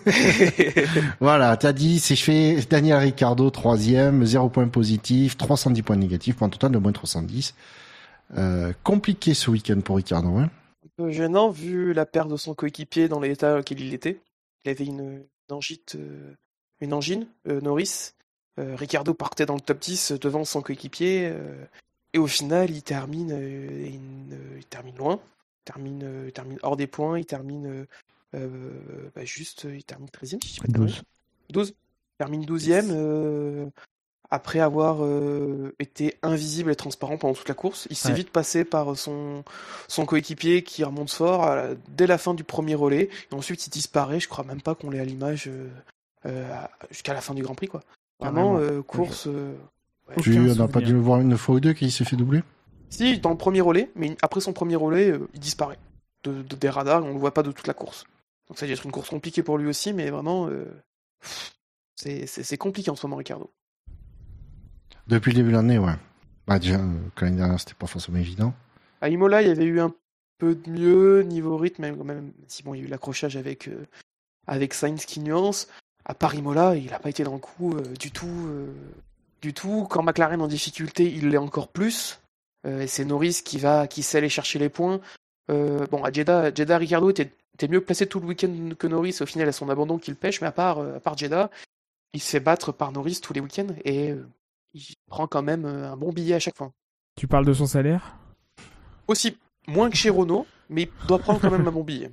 Voilà, 1.21 1.57
t'as 1.57 1.73
dit, 1.73 1.99
c'est 2.01 2.17
fait. 2.17 2.67
Daniel 2.69 2.99
Ricardo, 2.99 3.49
troisième, 3.51 4.25
0 4.27 4.51
points 4.51 4.69
positifs, 4.69 5.39
310 5.39 5.81
points 5.83 5.97
négatifs, 5.97 6.37
pour 6.37 6.47
un 6.47 6.51
total 6.51 6.73
de 6.73 6.79
moins 6.79 6.93
310. 6.93 7.55
Euh, 8.37 8.73
compliqué 8.83 9.33
ce 9.33 9.51
week-end 9.51 9.81
pour 9.81 9.97
Ricardo, 9.97 10.29
hein. 10.37 10.51
un 10.85 10.89
peu 11.05 11.11
gênant 11.11 11.49
vu 11.51 11.95
la 11.95 12.05
perte 12.07 12.29
de 12.29 12.37
son 12.37 12.55
coéquipier 12.55 13.09
dans 13.09 13.21
l'état 13.21 13.59
auquel 13.59 13.81
il 13.81 13.95
était. 13.95 14.21
Il 14.65 14.71
avait 14.71 14.85
une, 14.87 15.01
une 15.49 15.55
angite, 15.55 15.97
euh, 15.97 16.35
une 16.81 16.93
angine, 16.93 17.27
euh, 17.49 17.61
Norris. 17.63 18.13
Euh, 18.59 18.77
Ricardo 18.77 19.15
partait 19.15 19.47
dans 19.47 19.55
le 19.55 19.61
top 19.61 19.81
10 19.81 20.13
devant 20.13 20.45
son 20.45 20.63
coéquipier 20.63 21.29
euh, 21.33 21.65
et 22.13 22.19
au 22.19 22.27
final 22.29 22.71
il 22.71 22.83
termine, 22.83 23.33
euh, 23.33 23.87
il, 23.89 24.33
euh, 24.33 24.59
il 24.59 24.65
termine 24.67 24.97
loin, 24.97 25.19
il 25.63 25.65
termine, 25.65 26.03
euh, 26.05 26.25
il 26.29 26.33
termine 26.33 26.59
hors 26.63 26.77
des 26.77 26.87
points, 26.87 27.19
il 27.19 27.27
termine 27.27 27.67
euh, 27.67 27.87
euh, 28.37 29.11
bah, 29.15 29.25
juste, 29.25 29.65
il 29.65 29.83
termine 29.85 30.09
13e, 30.09 30.41
si 30.43 30.49
je 30.49 30.55
dis 30.55 30.61
pas 30.61 30.69
de 30.69 30.73
conneries. 30.73 31.03
12. 31.51 31.71
Il 31.71 32.17
termine 32.19 32.45
12e 32.45 32.89
euh, 32.93 33.67
après 34.31 34.61
avoir 34.61 35.05
euh, 35.05 35.75
été 35.81 36.17
invisible 36.23 36.71
et 36.71 36.77
transparent 36.77 37.19
pendant 37.19 37.35
toute 37.35 37.49
la 37.49 37.55
course. 37.55 37.87
Il 37.91 37.97
s'est 37.97 38.09
Ouais. 38.11 38.15
vite 38.15 38.31
passé 38.31 38.65
par 38.65 38.97
son, 38.97 39.45
son 39.89 40.07
coéquipier 40.07 40.63
qui 40.63 40.85
remonte 40.85 41.11
fort 41.11 41.43
à- 41.45 41.75
dès 41.89 42.07
la 42.07 42.19
fin 42.19 42.35
du 42.35 42.45
premier 42.45 42.75
relais. 42.77 43.11
Et 43.31 43.35
ensuite, 43.35 43.67
il 43.67 43.71
disparaît. 43.71 44.21
Je 44.21 44.29
crois 44.29 44.45
même 44.45 44.63
pas 44.63 44.75
qu'on 44.77 44.91
l'ait 44.91 45.01
à 45.01 45.05
l'image 45.05 45.49
euh, 45.49 45.69
euh, 46.27 46.55
jusqu'à 46.91 47.15
la 47.15 47.21
fin 47.21 47.35
du 47.35 47.43
Grand 47.43 47.55
Prix. 47.57 47.69
quoi. 47.69 47.83
Vraiment, 48.21 48.57
euh, 48.59 48.83
course. 48.83 49.27
euh, 49.27 49.55
ouais. 50.09 50.15
Tu 50.23 50.39
n'as 50.39 50.69
pas 50.69 50.81
dû 50.81 50.93
le 50.93 51.01
voir 51.01 51.21
une 51.21 51.37
fois 51.37 51.57
ou 51.57 51.61
deux 51.61 51.73
qu'il 51.73 51.91
s'est 51.93 52.05
fait 52.05 52.17
doubler? 52.17 52.43
Si, 52.91 53.19
dans 53.19 53.31
le 53.31 53.37
premier 53.37 53.61
relais, 53.61 53.91
mais 53.97 54.17
après 54.23 54.41
son 54.41 54.53
premier 54.53 54.77
relais, 54.77 55.11
euh, 55.11 55.29
il 55.35 55.41
disparaît 55.41 55.79
de, 56.23 56.43
de- 56.43 56.57
des 56.57 56.69
radars. 56.71 57.03
On 57.05 57.09
ne 57.09 57.13
le 57.15 57.19
voit 57.19 57.35
pas 57.35 57.43
de 57.43 57.51
toute 57.53 57.67
la 57.67 57.75
course. 57.75 58.05
Donc 58.49 58.59
ça 58.59 58.67
va 58.67 58.73
être 58.73 58.85
une 58.85 58.93
course 58.93 59.11
compliquée 59.11 59.43
pour 59.43 59.59
lui 59.59 59.67
aussi, 59.69 59.93
mais 59.93 60.11
vraiment, 60.11 60.49
euh, 60.49 60.65
c'est 61.97 62.57
compliqué 62.59 62.91
en 62.91 62.97
ce 62.97 63.07
moment, 63.07 63.17
Ricardo. 63.17 63.51
Depuis 65.07 65.33
le 65.33 65.37
début 65.37 65.51
de 65.51 65.57
l'année, 65.57 65.79
ouais. 65.79 65.95
Bah, 66.47 66.59
déjà, 66.59 66.77
euh, 66.77 66.93
que 67.15 67.25
l'année 67.25 67.39
dernière, 67.39 67.59
c'était 67.59 67.75
pas 67.75 67.87
forcément 67.87 68.19
évident. 68.19 68.55
À 69.01 69.09
Imola, 69.09 69.43
il 69.43 69.49
y 69.49 69.51
avait 69.51 69.65
eu 69.65 69.81
un 69.81 69.93
peu 70.39 70.55
de 70.55 70.71
mieux 70.71 71.23
niveau 71.23 71.57
rythme, 71.57 71.83
même, 71.83 72.03
même 72.03 72.33
si 72.49 72.63
bon, 72.63 72.75
il 72.75 72.81
y 72.81 72.83
a 72.83 72.87
eu 72.87 72.89
l'accrochage 72.89 73.37
avec, 73.37 73.69
euh, 73.69 73.87
avec 74.47 74.75
Sainz 74.75 75.05
qui 75.07 75.21
nuance. 75.21 75.69
À 76.05 76.15
part 76.15 76.35
Imola, 76.35 76.77
il 76.77 76.91
n'a 76.91 76.99
pas 76.99 77.09
été 77.11 77.25
dans 77.25 77.33
le 77.35 77.39
coup 77.39 77.75
euh, 77.77 77.83
du 77.99 78.11
tout. 78.11 78.27
euh, 78.49 78.73
du 79.45 79.53
tout. 79.53 79.87
Quand 79.91 80.03
McLaren 80.03 80.41
en 80.41 80.49
difficulté, 80.49 81.05
il 81.13 81.29
l'est 81.29 81.37
encore 81.37 81.69
plus. 81.69 82.21
Euh, 82.67 82.81
et 82.81 82.87
c'est 82.87 83.05
Norris 83.05 83.43
qui 83.45 83.59
va, 83.59 83.87
qui 83.87 84.03
sait 84.03 84.19
aller 84.19 84.31
chercher 84.31 84.59
les 84.59 84.71
points. 84.71 85.01
Euh, 85.51 85.87
bon, 85.91 86.03
à 86.03 86.11
Jeddah, 86.11 86.53
Jeddah 86.55 86.79
Ricardo 86.79 87.11
était, 87.11 87.31
était 87.55 87.69
mieux 87.69 87.83
placé 87.83 88.07
tout 88.07 88.21
le 88.21 88.27
week-end 88.27 88.71
que 88.79 88.87
Norris. 88.87 89.19
Au 89.21 89.27
final, 89.27 89.47
à 89.49 89.53
son 89.53 89.69
abandon 89.69 89.99
qu'il 89.99 90.17
pêche, 90.17 90.41
mais 90.41 90.47
à 90.47 90.53
part, 90.53 90.79
euh, 90.79 90.97
à 90.97 91.01
part 91.01 91.17
Jeddah, 91.19 91.51
il 92.15 92.23
se 92.23 92.31
fait 92.31 92.41
battre 92.41 92.73
par 92.73 92.91
Norris 92.91 93.21
tous 93.23 93.35
les 93.35 93.41
week-ends 93.41 93.75
et 93.85 94.13
euh, 94.13 94.27
il 94.73 94.95
prend 95.09 95.27
quand 95.27 95.43
même 95.43 95.67
euh, 95.67 95.93
un 95.93 95.97
bon 95.97 96.11
billet 96.13 96.37
à 96.37 96.41
chaque 96.41 96.57
fois. 96.57 96.73
Tu 97.17 97.27
parles 97.29 97.45
de 97.45 97.53
son 97.53 97.67
salaire? 97.67 98.17
Aussi, 99.09 99.37
moins 99.67 99.91
que 99.91 99.97
chez 99.97 100.09
Renault, 100.09 100.47
mais 100.71 100.83
il 101.03 101.07
doit 101.07 101.19
prendre 101.19 101.41
quand 101.41 101.51
même 101.51 101.69
un 101.69 101.73
bon 101.73 101.85
billet. 101.85 102.11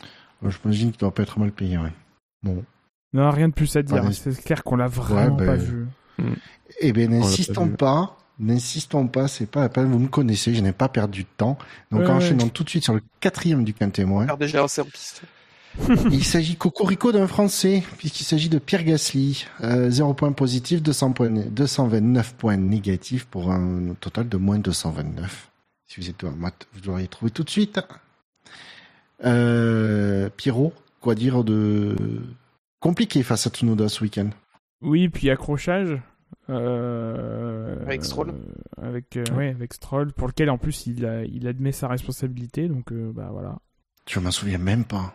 Je 0.42 0.56
m'imagine 0.64 0.90
qu'il 0.92 1.00
doit 1.00 1.12
pas 1.12 1.24
être 1.24 1.38
mal 1.38 1.52
payé, 1.52 1.76
ouais. 1.76 1.92
Bon. 2.42 2.64
Non, 3.12 3.30
rien 3.30 3.48
de 3.48 3.54
plus 3.54 3.74
à 3.76 3.82
dire. 3.82 4.04
C'est 4.12 4.42
clair 4.42 4.62
qu'on 4.62 4.76
l'a 4.76 4.86
vraiment 4.86 5.34
bah, 5.36 5.46
pas 5.46 5.56
vu. 5.56 5.86
Eh 6.80 6.92
bien, 6.92 7.08
n'insistons 7.08 7.68
pas. 7.68 8.16
N'insistons 8.38 9.06
pas, 9.06 9.28
c'est 9.28 9.46
pas 9.46 9.60
la 9.60 9.68
peine. 9.68 9.90
Vous 9.90 9.98
me 9.98 10.08
connaissez, 10.08 10.54
je 10.54 10.62
n'ai 10.62 10.72
pas 10.72 10.88
perdu 10.88 11.24
de 11.24 11.28
temps. 11.36 11.58
Donc, 11.90 12.02
Ouais, 12.02 12.08
enchaînons 12.08 12.44
ouais. 12.44 12.50
tout 12.50 12.64
de 12.64 12.70
suite 12.70 12.84
sur 12.84 12.94
le 12.94 13.02
quatrième 13.20 13.64
du. 13.64 13.74
Alors 14.22 14.38
déjà, 14.38 14.66
c'est 14.66 14.80
en 14.80 14.86
piste. 14.86 15.22
Il 16.10 16.24
s'agit 16.24 16.56
cocorico 16.56 17.12
d'un 17.12 17.26
Français, 17.26 17.82
puisqu'il 17.98 18.24
s'agit 18.24 18.48
de 18.48 18.58
Pierre 18.58 18.82
Gasly. 18.82 19.44
Euh, 19.62 19.90
0 19.90 20.14
points 20.14 20.32
positifs, 20.32 20.82
200 20.82 21.12
points, 21.12 21.28
229 21.30 22.34
points 22.34 22.56
négatifs 22.56 23.26
pour 23.26 23.52
un 23.52 23.94
total 24.00 24.28
de 24.28 24.36
moins 24.36 24.58
229. 24.58 25.50
Si 25.86 26.00
vous 26.00 26.08
êtes 26.08 26.24
en 26.24 26.32
maths, 26.32 26.66
vous 26.72 26.80
l'auriez 26.86 27.08
trouvé 27.08 27.30
tout 27.30 27.44
de 27.44 27.50
suite. 27.50 27.78
Euh, 29.24 30.28
Pierrot, 30.36 30.72
quoi 31.00 31.14
dire 31.14 31.44
de 31.44 31.94
compliqué 32.80 33.22
face 33.22 33.46
à 33.46 33.50
Tsunoda 33.50 33.88
ce 33.88 34.02
week-end 34.02 34.30
Oui, 34.82 35.08
puis 35.08 35.30
accrochage. 35.30 36.00
euh, 36.48 37.76
Avec 37.86 38.04
Stroll. 38.04 38.30
euh, 38.30 38.86
avec, 38.86 39.16
euh, 39.16 39.24
ouais, 39.36 39.48
avec 39.50 39.74
Stroll, 39.74 40.12
pour 40.12 40.26
lequel 40.28 40.50
en 40.50 40.58
plus 40.58 40.86
il, 40.86 41.04
a, 41.06 41.24
il 41.24 41.46
admet 41.46 41.72
sa 41.72 41.88
responsabilité, 41.88 42.68
donc 42.68 42.92
euh, 42.92 43.12
bah 43.14 43.28
voilà. 43.32 43.58
Je 44.08 44.18
m'en 44.20 44.30
souviens 44.30 44.58
même 44.58 44.84
pas. 44.84 45.14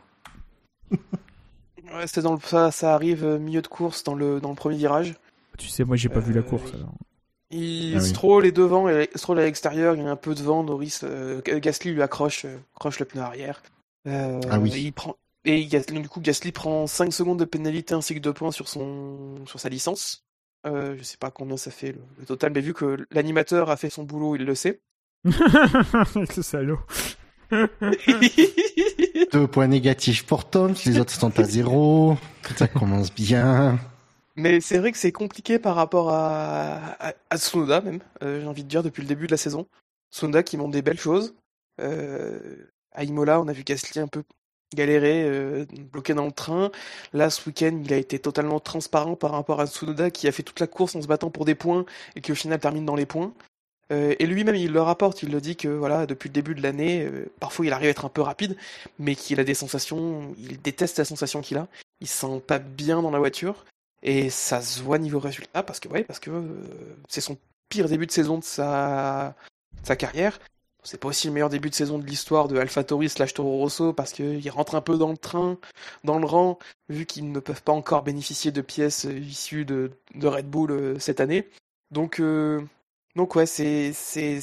Ouais, 0.92 2.08
c'est 2.08 2.22
dans 2.22 2.34
le, 2.34 2.40
ça, 2.40 2.72
ça 2.72 2.94
arrive 2.94 3.24
euh, 3.24 3.38
milieu 3.40 3.62
de 3.62 3.68
course 3.68 4.04
dans 4.04 4.16
le, 4.16 4.40
dans 4.40 4.50
le 4.50 4.56
premier 4.56 4.78
virage. 4.78 5.16
Tu 5.58 5.68
sais, 5.70 5.84
moi 5.84 5.96
j'ai 5.96 6.10
pas 6.10 6.20
vu 6.20 6.34
la 6.34 6.42
course 6.42 6.74
alors. 6.74 6.94
Il, 7.52 7.94
Ah 7.96 8.00
oui. 8.02 8.10
Stroll 8.10 8.46
est 8.46 8.52
devant, 8.52 8.90
et 8.90 9.10
Stroll 9.16 9.40
est 9.40 9.44
à 9.44 9.46
l'extérieur, 9.46 9.96
il 9.96 10.04
y 10.04 10.06
a 10.06 10.10
un 10.10 10.16
peu 10.16 10.34
de 10.34 10.42
vent, 10.42 10.64
Norris, 10.64 11.00
euh, 11.04 11.42
Gasly 11.46 11.92
lui 11.94 12.02
accroche, 12.02 12.46
euh, 12.46 12.58
accroche 12.76 13.00
le 13.00 13.06
pneu 13.06 13.22
arrière. 13.22 13.62
Euh, 14.08 14.40
Ah 14.50 14.60
oui. 14.60 14.72
Il 14.76 14.92
prend, 14.94 15.16
et 15.46 15.66
donc, 15.66 16.02
du 16.02 16.10
coup, 16.10 16.20
Gasly 16.22 16.52
prend 16.52 16.88
5 16.88 17.14
secondes 17.14 17.40
de 17.40 17.46
pénalité 17.46 17.94
ainsi 17.94 18.16
que 18.16 18.20
2 18.20 18.34
points 18.34 18.52
sur, 18.52 18.68
son, 18.68 19.46
sur 19.46 19.60
sa 19.60 19.70
licence. 19.70 20.26
Euh, 20.66 20.96
je 20.98 21.04
sais 21.04 21.18
pas 21.18 21.30
combien 21.30 21.58
ça 21.58 21.70
fait 21.70 21.92
le, 21.92 22.02
le 22.20 22.26
total, 22.26 22.52
mais 22.54 22.62
vu 22.62 22.74
que 22.74 23.06
l'animateur 23.12 23.70
a 23.70 23.78
fait 23.78 23.90
son 23.92 24.04
boulot, 24.04 24.36
il 24.36 24.46
le 24.46 24.56
sait. 24.56 24.82
le 25.24 26.42
salaud. 26.42 26.80
Deux 29.32 29.48
points 29.48 29.68
négatifs 29.68 30.26
pour 30.26 30.50
Tom, 30.50 30.74
les 30.86 31.00
autres 31.00 31.14
sont 31.14 31.40
à 31.40 31.44
zéro. 31.44 32.18
Ça 32.58 32.68
commence 32.68 33.14
bien. 33.14 33.80
Mais 34.36 34.60
c'est 34.60 34.80
vrai 34.80 34.92
que 34.92 34.98
c'est 34.98 35.12
compliqué 35.12 35.60
par 35.60 35.76
rapport 35.76 36.10
à, 36.10 36.78
à, 37.00 37.14
à 37.30 37.38
Tsunoda 37.38 37.82
même, 37.82 38.00
euh, 38.24 38.42
j'ai 38.42 38.48
envie 38.48 38.64
de 38.64 38.70
dire, 38.70 38.84
depuis 38.84 39.02
le 39.02 39.08
début 39.08 39.28
de 39.28 39.32
la 39.32 39.38
saison. 39.38 39.68
Tsunoda 40.12 40.44
qui 40.44 40.58
montre 40.58 40.72
des 40.72 40.82
belles 40.82 41.00
choses. 41.00 41.36
Euh, 41.80 42.40
à 42.92 43.04
Imola, 43.04 43.40
on 43.40 43.48
a 43.48 43.54
vu 43.54 43.64
Gasly 43.64 44.00
un 44.00 44.08
peu 44.08 44.24
galérer, 44.76 45.24
euh, 45.26 45.66
bloqué 45.92 46.14
dans 46.14 46.26
le 46.26 46.32
train. 46.32 46.72
Là, 47.14 47.30
ce 47.30 47.48
week-end, 47.48 47.82
il 47.84 47.94
a 47.94 47.98
été 47.98 48.20
totalement 48.20 48.60
transparent 48.60 49.16
par 49.16 49.32
rapport 49.32 49.60
à 49.60 49.68
Tsunoda 49.68 50.12
qui 50.12 50.28
a 50.28 50.32
fait 50.32 50.44
toute 50.44 50.60
la 50.60 50.68
course 50.68 50.96
en 50.96 51.02
se 51.02 51.08
battant 51.08 51.30
pour 51.30 51.46
des 51.46 51.56
points 51.56 51.86
et 52.16 52.22
qui 52.22 52.32
au 52.32 52.36
final 52.36 52.60
termine 52.60 52.86
dans 52.86 52.96
les 52.96 53.06
points. 53.06 53.34
Euh, 53.92 54.16
et 54.18 54.26
lui-même, 54.26 54.56
il 54.56 54.72
le 54.72 54.82
rapporte, 54.82 55.22
il 55.24 55.32
le 55.32 55.42
dit 55.42 55.56
que 55.56 55.68
voilà, 55.68 56.06
depuis 56.06 56.30
le 56.30 56.34
début 56.34 56.56
de 56.56 56.62
l'année, 56.62 57.06
euh, 57.06 57.32
parfois 57.40 57.66
il 57.66 57.74
arrive 57.74 57.88
à 57.88 57.92
être 57.92 58.06
un 58.06 58.10
peu 58.10 58.22
rapide, 58.22 58.58
mais 59.00 59.16
qu'il 59.16 59.40
a 59.40 59.44
des 59.44 59.54
sensations, 59.54 60.34
il 60.40 60.60
déteste 60.62 60.98
la 60.98 61.06
sensation 61.06 61.42
qu'il 61.42 61.58
a. 61.58 61.68
Il 62.02 62.08
se 62.08 62.18
sent 62.20 62.42
pas 62.46 62.60
bien 62.60 63.02
dans 63.02 63.12
la 63.12 63.20
voiture. 63.20 63.66
Et 64.04 64.30
ça 64.30 64.62
se 64.62 64.84
voit 64.84 65.00
niveau 65.00 65.20
résultat 65.20 65.64
parce 65.64 65.80
que 65.80 65.88
ouais, 65.88 66.04
parce 66.04 66.20
que 66.20 66.30
euh, 66.30 66.44
c'est 67.10 67.22
son 67.22 67.38
pire 67.70 67.90
début 67.90 68.06
de 68.06 68.12
saison 68.12 68.38
de 68.38 68.44
sa, 68.44 69.34
de 69.82 69.88
sa 69.88 69.96
carrière. 69.96 70.40
C'est 70.86 71.00
pas 71.00 71.08
aussi 71.08 71.28
le 71.28 71.34
meilleur 71.34 71.50
début 71.50 71.70
de 71.70 71.76
saison 71.76 71.98
de 71.98 72.06
l'histoire 72.06 72.48
de 72.48 72.58
AlphaTauri 72.58 73.10
slash 73.10 73.34
Toro 73.34 73.58
Rosso 73.58 73.92
parce 73.92 74.14
qu'il 74.14 74.50
rentre 74.52 74.76
un 74.76 74.82
peu 74.82 74.98
dans 74.98 75.12
le 75.12 75.18
train, 75.18 75.58
dans 76.04 76.20
le 76.20 76.26
rang, 76.26 76.60
vu 76.90 77.06
qu'ils 77.06 77.32
ne 77.32 77.40
peuvent 77.40 77.64
pas 77.64 77.74
encore 77.74 78.04
bénéficier 78.04 78.52
de 78.52 78.62
pièces 78.62 79.06
euh, 79.06 79.18
issues 79.18 79.66
de, 79.66 79.92
Red 80.22 80.48
Bull 80.50 80.72
euh, 80.72 81.00
cette 81.00 81.20
année. 81.20 81.50
Donc, 81.92 82.20
euh, 82.20 82.62
donc 83.16 83.36
ouais, 83.36 83.46
c'est 83.46 83.94
c'est 83.94 84.42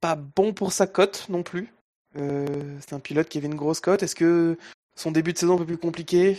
pas 0.00 0.16
bon 0.16 0.52
pour 0.52 0.72
sa 0.72 0.86
cote 0.86 1.26
non 1.28 1.42
plus. 1.42 1.72
Euh, 2.16 2.78
c'est 2.80 2.94
un 2.94 3.00
pilote 3.00 3.28
qui 3.28 3.38
avait 3.38 3.46
une 3.46 3.54
grosse 3.54 3.80
cote. 3.80 4.02
Est-ce 4.02 4.14
que 4.14 4.58
son 4.96 5.10
début 5.10 5.32
de 5.32 5.38
saison 5.38 5.54
un 5.54 5.58
peu 5.58 5.66
plus 5.66 5.78
compliqué? 5.78 6.36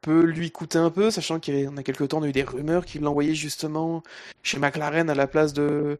Peut 0.00 0.22
lui 0.22 0.50
coûter 0.50 0.78
un 0.78 0.90
peu, 0.90 1.12
sachant 1.12 1.38
qu'il 1.38 1.54
y 1.60 1.66
a 1.66 1.82
quelques 1.84 2.08
temps, 2.08 2.22
a 2.22 2.26
eu 2.26 2.32
des 2.32 2.42
rumeurs 2.42 2.84
qu'il 2.84 3.02
l'envoyait 3.02 3.34
justement 3.36 4.02
chez 4.42 4.58
McLaren 4.58 5.08
à 5.08 5.14
la 5.14 5.28
place 5.28 5.52
de, 5.52 5.98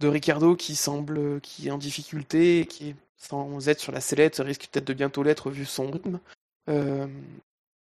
de 0.00 0.08
Ricardo, 0.08 0.56
qui 0.56 0.74
semble 0.76 1.40
qui 1.40 1.68
est 1.68 1.70
en 1.70 1.78
difficulté, 1.78 2.60
et 2.60 2.66
qui, 2.66 2.94
sans 3.16 3.68
être 3.68 3.80
sur 3.80 3.92
la 3.92 4.00
sellette, 4.00 4.36
risque 4.44 4.68
peut-être 4.70 4.86
de 4.86 4.94
bientôt 4.94 5.22
l'être 5.22 5.50
vu 5.50 5.64
son 5.64 5.90
rythme. 5.90 6.18
Euh, 6.68 7.06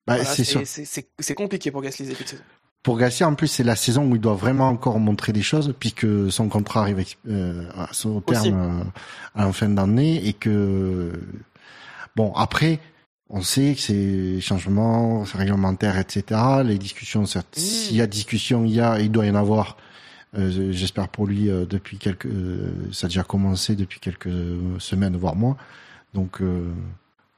Bah, 0.06 0.18
voilà, 0.18 0.26
c'est 0.26 1.36
compliqué 1.36 1.72
pour 1.72 1.82
Gasly 1.82 2.06
saison. 2.06 2.38
Pour 2.84 2.98
Gasly, 2.98 3.24
en 3.24 3.36
plus, 3.36 3.48
c'est 3.48 3.64
la 3.64 3.78
saison 3.78 4.04
où 4.10 4.16
il 4.16 4.22
doit 4.22 4.36
vraiment 4.36 4.68
encore 4.68 5.00
montrer 5.00 5.32
des 5.32 5.42
choses, 5.42 5.74
puisque 5.80 6.06
son 6.32 6.50
contrat 6.50 6.82
arrive 6.82 7.06
euh, 7.30 7.70
à 7.76 7.88
son 7.94 8.20
terme 8.20 8.82
euh, 8.82 9.40
à 9.40 9.46
la 9.46 9.54
fin 9.54 9.70
d'année, 9.70 10.28
et 10.28 10.34
que 10.34 11.14
bon, 12.16 12.34
après, 12.36 12.80
On 13.36 13.42
sait 13.42 13.74
que 13.74 13.82
ces 13.82 14.42
changements 14.42 15.24
réglementaires, 15.24 15.98
etc. 15.98 16.40
Les 16.64 16.78
discussions, 16.78 17.24
Mmh. 17.24 17.42
s'il 17.54 17.96
y 17.96 18.02
a 18.02 18.06
discussion, 18.06 18.64
il 18.64 18.74
y 18.76 18.80
a, 18.80 19.00
il 19.00 19.10
doit 19.12 19.26
y 19.26 19.30
en 19.32 19.36
avoir. 19.36 19.78
Euh, 20.36 20.72
J'espère 20.72 21.10
pour 21.10 21.28
lui 21.28 21.50
euh, 21.50 21.66
depuis 21.66 21.98
quelques, 21.98 22.26
euh, 22.26 22.72
ça 22.92 23.08
a 23.08 23.10
déjà 23.10 23.24
commencé 23.24 23.76
depuis 23.76 24.00
quelques 24.00 24.30
semaines 24.80 25.16
voire 25.18 25.36
mois. 25.36 25.58
Donc 26.14 26.42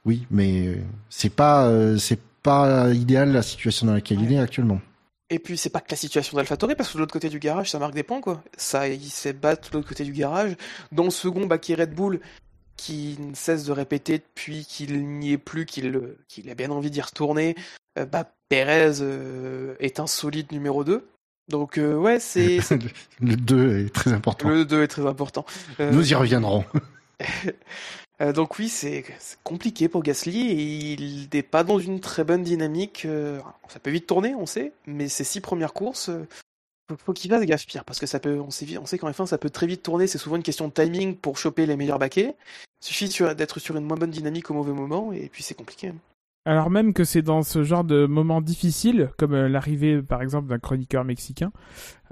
oui, 0.03 0.27
mais 0.29 0.77
c'est 1.09 1.33
pas, 1.33 1.71
c'est 1.97 2.19
pas 2.43 2.91
idéal 2.93 3.31
la 3.31 3.41
situation 3.41 3.87
dans 3.87 3.93
laquelle 3.93 4.21
il 4.21 4.33
est 4.33 4.39
actuellement. 4.39 4.81
Et 5.29 5.39
puis 5.39 5.57
c'est 5.57 5.69
pas 5.69 5.79
que 5.79 5.89
la 5.89 5.97
situation 5.97 6.35
d'AlphaTauri, 6.35 6.75
parce 6.75 6.89
que 6.89 6.95
de 6.95 6.99
l'autre 6.99 7.13
côté 7.13 7.29
du 7.29 7.39
garage, 7.39 7.71
ça 7.71 7.79
marque 7.79 7.93
des 7.93 8.03
points 8.03 8.19
quoi. 8.19 8.43
Ça, 8.57 8.89
il 8.89 9.09
s'est 9.09 9.31
battu 9.31 9.71
de 9.71 9.77
l'autre 9.77 9.87
côté 9.87 10.03
du 10.03 10.11
garage. 10.11 10.57
Dans 10.91 11.05
le 11.05 11.09
second, 11.09 11.45
bah, 11.45 11.57
qui 11.57 11.71
est 11.71 11.75
Red 11.75 11.95
Bull, 11.95 12.19
qui 12.77 13.15
ne 13.19 13.33
cesse 13.33 13.65
de 13.65 13.71
répéter 13.71 14.19
depuis 14.19 14.65
qu'il 14.65 15.07
n'y 15.07 15.31
est 15.31 15.37
plus, 15.37 15.65
qu'il 15.65 16.15
qu'il 16.27 16.49
a 16.49 16.55
bien 16.55 16.69
envie 16.69 16.91
d'y 16.91 17.01
retourner. 17.01 17.55
Euh, 17.97 18.05
bah, 18.05 18.29
Perez 18.49 19.01
euh, 19.01 19.75
est 19.79 19.99
un 19.99 20.07
solide 20.07 20.51
numéro 20.51 20.83
2. 20.83 21.07
Donc 21.49 21.77
euh, 21.77 21.95
ouais, 21.95 22.19
c'est 22.19 22.59
Le 23.21 23.35
2 23.35 23.85
est 23.85 23.93
très 23.93 24.13
important. 24.13 24.49
le 24.49 24.65
2 24.65 24.83
est 24.83 24.87
très 24.87 25.05
important. 25.05 25.45
Euh, 25.79 25.91
Nous 25.91 26.11
y 26.11 26.15
reviendrons. 26.15 26.65
Euh, 28.21 28.31
donc 28.31 28.57
oui, 28.59 28.69
c'est 28.69 29.03
compliqué 29.43 29.89
pour 29.89 30.01
Gasly 30.01 30.47
et 30.47 30.93
il 30.93 31.27
n'est 31.33 31.43
pas 31.43 31.65
dans 31.65 31.79
une 31.79 31.99
très 31.99 32.23
bonne 32.23 32.43
dynamique. 32.43 33.03
euh, 33.03 33.41
ça 33.67 33.79
peut 33.79 33.89
vite 33.89 34.07
tourner, 34.07 34.33
on 34.35 34.45
sait, 34.45 34.71
mais 34.87 35.09
ces 35.09 35.25
six 35.25 35.41
premières 35.41 35.73
courses, 35.73 36.09
faut, 36.89 36.95
faut 36.95 37.11
qu'il 37.11 37.29
fasse 37.29 37.43
gaffe 37.43 37.65
pire 37.67 37.83
parce 37.83 37.99
que 37.99 38.05
ça 38.05 38.21
peut, 38.21 38.39
on 38.39 38.51
sait, 38.51 38.77
on 38.77 38.85
sait 38.85 38.97
qu'en 38.97 39.11
F1 39.11 39.25
ça 39.25 39.37
peut 39.37 39.49
très 39.49 39.67
vite 39.67 39.83
tourner. 39.83 40.07
C'est 40.07 40.17
souvent 40.17 40.37
une 40.37 40.43
question 40.43 40.69
de 40.69 40.73
timing 40.73 41.17
pour 41.17 41.37
choper 41.37 41.65
les 41.65 41.75
meilleurs 41.75 41.99
baquets. 41.99 42.35
Il 42.81 42.85
suffit 42.85 43.09
d'être 43.35 43.59
sur 43.59 43.75
une 43.75 43.83
moins 43.83 43.97
bonne 43.97 44.11
dynamique 44.11 44.49
au 44.49 44.53
mauvais 44.53 44.71
moment 44.71 45.11
et 45.11 45.27
puis 45.27 45.43
c'est 45.43 45.55
compliqué. 45.55 45.91
Alors 46.47 46.69
même 46.69 46.93
que 46.93 47.03
c'est 47.03 47.23
dans 47.23 47.41
ce 47.41 47.63
genre 47.63 47.83
de 47.83 48.05
moments 48.05 48.39
difficiles, 48.39 49.09
comme 49.17 49.33
euh, 49.33 49.49
l'arrivée 49.49 50.03
par 50.03 50.21
exemple 50.21 50.47
d'un 50.47 50.59
chroniqueur 50.59 51.03
mexicain, 51.03 51.51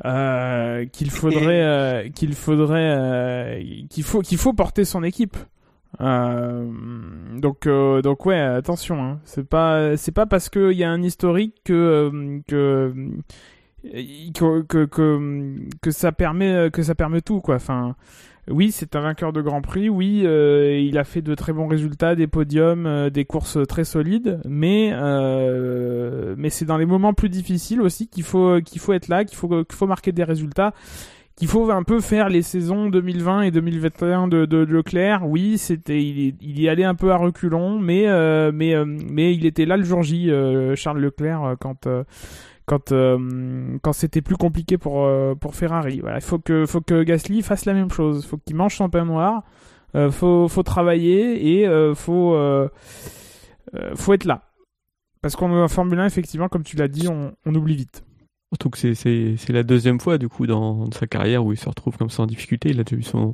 euh, 0.06 0.86
qu'il 0.88 1.12
faudrait, 1.12 1.62
euh, 1.62 2.10
qu'il 2.10 2.34
faudrait, 2.34 2.96
euh, 2.98 3.64
qu'il 3.90 4.04
faut, 4.04 4.22
qu'il 4.22 4.40
faut 4.40 4.54
porter 4.54 4.86
son 4.86 5.04
équipe. 5.04 5.38
Euh, 6.02 6.68
donc, 7.38 7.68
euh, 7.68 8.02
donc 8.02 8.26
ouais, 8.26 8.40
attention. 8.40 9.04
Hein. 9.04 9.20
C'est 9.26 9.48
pas, 9.48 9.96
c'est 9.98 10.12
pas 10.12 10.26
parce 10.26 10.50
qu'il 10.50 10.72
y 10.72 10.84
a 10.84 10.90
un 10.90 11.04
historique 11.04 11.54
que 11.64 12.42
que 12.48 12.92
que, 14.34 14.62
que, 14.64 14.86
que, 14.86 15.60
que 15.82 15.92
ça 15.92 16.12
permet 16.12 16.72
que 16.72 16.82
ça 16.82 16.96
permet 16.96 17.22
tout 17.22 17.42
quoi. 17.42 17.56
Enfin, 17.56 17.96
oui, 18.50 18.72
c'est 18.72 18.96
un 18.96 19.02
vainqueur 19.02 19.32
de 19.32 19.42
Grand 19.42 19.62
Prix. 19.62 19.90
Oui, 19.90 20.24
euh, 20.26 20.78
il 20.78 20.98
a 20.98 21.04
fait 21.04 21.22
de 21.22 21.34
très 21.34 21.54
bons 21.54 21.68
résultats, 21.68 22.16
des 22.16 22.28
podiums, 22.28 22.86
euh, 22.86 23.10
des 23.10 23.24
courses 23.24 23.58
très 23.68 23.86
solides. 23.86 24.40
Mais 24.46 24.92
euh, 24.94 26.36
mais 26.38 26.50
c'est 26.50 26.66
dans 26.66 26.78
les 26.78 26.86
moments 26.86 27.14
plus 27.14 27.30
difficiles 27.30 27.82
aussi 27.82 28.08
qu'il 28.08 28.24
faut 28.24 28.60
qu'il 28.62 28.82
faut 28.82 28.94
être 28.94 29.08
là, 29.08 29.24
qu'il 29.24 29.38
faut 29.38 29.48
qu'il 29.48 29.76
faut 29.76 29.88
marquer 29.88 30.12
des 30.12 30.24
résultats. 30.24 30.74
Qu'il 31.36 31.48
faut 31.48 31.72
un 31.72 31.82
peu 31.82 32.00
faire 32.00 32.30
les 32.30 32.44
saisons 32.44 32.90
2020 32.90 33.42
et 33.42 33.52
2021 33.52 34.28
de, 34.28 34.46
de 34.46 34.58
Leclerc. 34.58 35.28
Oui, 35.28 35.58
c'était, 35.58 36.00
il, 36.00 36.36
il 36.40 36.62
y 36.62 36.70
allait 36.70 36.84
un 36.84 36.94
peu 36.94 37.12
à 37.12 37.18
reculons, 37.18 37.80
mais 37.80 38.08
euh, 38.08 38.52
mais 38.54 38.76
euh, 38.76 38.86
mais 38.86 39.34
il 39.34 39.48
était 39.48 39.66
là 39.66 39.76
le 39.76 39.84
jour 39.84 40.04
J, 40.04 40.30
euh, 40.30 40.76
Charles 40.76 41.00
Leclerc, 41.00 41.44
euh, 41.44 41.56
quand 41.60 41.88
euh, 41.88 42.04
quand 42.66 42.92
euh, 42.92 43.78
quand 43.82 43.94
c'était 43.94 44.22
plus 44.22 44.38
compliqué 44.38 44.78
pour 44.78 45.06
euh, 45.06 45.36
pour 45.36 45.56
Ferrari. 45.56 46.00
Voilà, 46.00 46.18
il 46.18 46.24
faut 46.24 46.40
que 46.40 46.66
faut 46.66 46.82
que 46.82 47.04
Gasly 47.04 47.42
fasse 47.42 47.66
la 47.66 47.74
même 47.74 47.92
chose. 47.92 48.26
Faut 48.26 48.38
qu'il 48.38 48.56
mange 48.56 48.76
son 48.76 48.90
pain 48.90 49.06
noir. 49.06 49.44
Euh, 49.96 50.12
faut 50.12 50.48
faut 50.48 50.64
travailler 50.64 51.60
et 51.60 51.68
euh, 51.68 51.94
faut 51.94 52.36
euh, 52.36 52.70
faut 53.96 54.14
être 54.14 54.26
là. 54.26 54.42
Parce 55.22 55.36
qu'on 55.36 55.64
en 55.64 55.68
Formule 55.68 56.00
1 56.00 56.06
effectivement, 56.06 56.50
comme 56.50 56.64
tu 56.64 56.76
l'as 56.76 56.88
dit, 56.88 57.08
on, 57.08 57.34
on 57.46 57.56
oublie 57.56 57.76
vite. 57.76 58.04
Surtout 58.54 58.70
que 58.70 58.78
c'est- 58.78 59.50
la 59.50 59.64
deuxième 59.64 60.00
fois 60.00 60.20
du 60.20 60.30
coup 60.30 60.46
dans 60.46 60.92
sa 60.92 61.08
carrière 61.08 61.44
où 61.44 61.54
il 61.54 61.58
se 61.58 61.68
retrouve 61.68 61.98
comme 61.98 62.12
ça 62.12 62.22
en 62.22 62.28
difficulté. 62.28 62.70
Il 62.70 62.80
a 62.80 62.84
eu 62.92 63.02
son, 63.02 63.34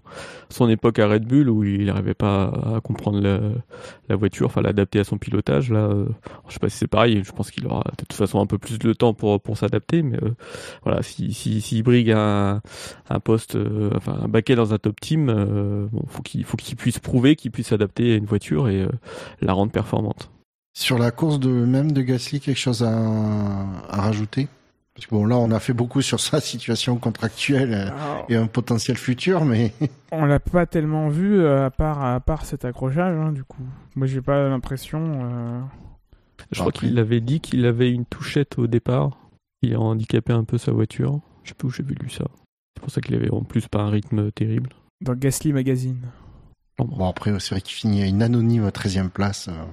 son 0.49 0.69
époque 0.69 0.97
à 0.97 1.09
Red 1.09 1.25
Bull 1.25 1.49
où 1.49 1.65
il 1.65 1.87
n'arrivait 1.87 2.13
pas 2.13 2.45
à 2.45 2.79
comprendre 2.79 3.19
la, 4.07 4.15
voiture, 4.15 4.45
enfin 4.45 4.61
l'adapter 4.61 4.99
à 4.99 5.03
son 5.03 5.17
pilotage. 5.17 5.71
Là, 5.71 5.79
euh, 5.79 6.05
je 6.47 6.53
sais 6.53 6.59
pas 6.59 6.69
si 6.69 6.77
c'est 6.77 6.87
pareil. 6.87 7.21
Je 7.25 7.31
pense 7.33 7.51
qu'il 7.51 7.67
aura 7.67 7.83
de 7.91 7.97
toute 7.97 8.13
façon 8.13 8.39
un 8.39 8.45
peu 8.45 8.57
plus 8.57 8.79
de 8.79 8.93
temps 8.93 9.13
pour 9.13 9.41
pour 9.41 9.57
s'adapter. 9.57 10.03
Mais 10.03 10.23
euh, 10.23 10.35
voilà, 10.83 11.01
si 11.03 11.33
si 11.33 11.59
s'il 11.59 11.83
brigue 11.83 12.11
un 12.11 12.61
un 13.09 13.19
poste, 13.19 13.55
euh, 13.57 13.91
enfin 13.97 14.19
un 14.23 14.29
baquet 14.29 14.55
dans 14.55 14.73
un 14.73 14.77
top 14.77 15.01
team, 15.01 15.27
euh, 15.27 15.87
bon, 15.91 16.03
faut 16.07 16.21
qu'il 16.21 16.45
faut 16.45 16.55
qu'il 16.55 16.77
puisse 16.77 16.99
prouver 16.99 17.35
qu'il 17.35 17.51
puisse 17.51 17.67
s'adapter 17.67 18.13
à 18.13 18.15
une 18.15 18.25
voiture 18.25 18.69
et 18.69 18.87
la 19.41 19.51
rendre 19.51 19.73
performante. 19.73 20.31
Sur 20.73 20.97
la 20.97 21.11
course 21.11 21.41
de 21.41 21.49
même 21.49 21.91
de 21.91 22.01
Gasly, 22.01 22.39
quelque 22.39 22.57
chose 22.57 22.83
à, 22.83 22.93
à 23.89 24.01
rajouter? 24.01 24.47
Parce 24.99 25.07
que 25.07 25.15
bon, 25.15 25.25
là, 25.25 25.37
on 25.37 25.49
a 25.51 25.59
fait 25.61 25.71
beaucoup 25.71 26.01
sur 26.01 26.19
sa 26.19 26.41
situation 26.41 26.97
contractuelle 26.97 27.73
euh, 27.73 28.21
et 28.27 28.35
un 28.35 28.47
potentiel 28.47 28.97
futur, 28.97 29.45
mais 29.45 29.71
On 30.11 30.25
l'a 30.25 30.41
pas 30.41 30.65
tellement 30.65 31.07
vu 31.07 31.39
euh, 31.39 31.67
à 31.67 31.69
part 31.71 32.03
à 32.03 32.19
part 32.19 32.43
cet 32.45 32.65
accrochage 32.65 33.15
hein, 33.17 33.31
du 33.31 33.45
coup. 33.45 33.63
Moi 33.95 34.07
j'ai 34.07 34.21
pas 34.21 34.49
l'impression. 34.49 34.99
euh, 35.23 35.61
Je 36.51 36.59
crois 36.59 36.73
qu'il 36.73 36.99
avait 36.99 37.21
dit 37.21 37.39
qu'il 37.39 37.65
avait 37.65 37.91
une 37.91 38.05
touchette 38.05 38.59
au 38.59 38.67
départ, 38.67 39.17
qui 39.63 39.73
a 39.73 39.79
handicapé 39.79 40.33
un 40.33 40.43
peu 40.43 40.57
sa 40.57 40.73
voiture. 40.73 41.21
Je 41.43 41.49
sais 41.49 41.55
plus 41.55 41.67
où 41.69 41.71
j'ai 41.71 41.83
vu 41.83 41.95
lu 41.95 42.09
ça. 42.09 42.25
C'est 42.75 42.81
pour 42.81 42.91
ça 42.91 42.99
qu'il 42.99 43.15
avait 43.15 43.31
en 43.31 43.43
plus 43.43 43.69
pas 43.69 43.79
un 43.79 43.89
rythme 43.89 44.31
terrible. 44.33 44.69
dans 44.99 45.13
Gasly 45.15 45.53
Magazine. 45.53 46.01
bon, 46.77 47.07
après, 47.07 47.31
c'est 47.39 47.51
vrai 47.55 47.61
qu'il 47.61 47.75
finit 47.75 48.01
à 48.03 48.05
une 48.05 48.21
anonyme 48.21 48.67
13e 48.67 49.09
place. 49.09 49.47
euh, 49.47 49.63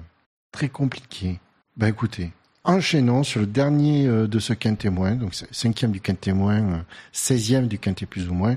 très 0.53 0.69
compliqué. 0.69 1.39
Ben 1.75 1.87
écoutez, 1.87 2.31
enchaînons 2.67 3.23
sur 3.23 3.39
le 3.39 3.47
dernier 3.47 4.05
euh, 4.05 4.27
de 4.27 4.37
ce 4.37 4.53
quintémoin, 4.53 5.15
donc 5.15 5.33
c'est 5.33 5.51
cinquième 5.53 5.91
du 5.91 6.01
quintémoin, 6.01 6.61
euh, 6.61 6.77
16e 7.13 7.67
du 7.67 7.79
quinté 7.79 8.05
plus 8.05 8.29
ou 8.29 8.33
moins. 8.33 8.55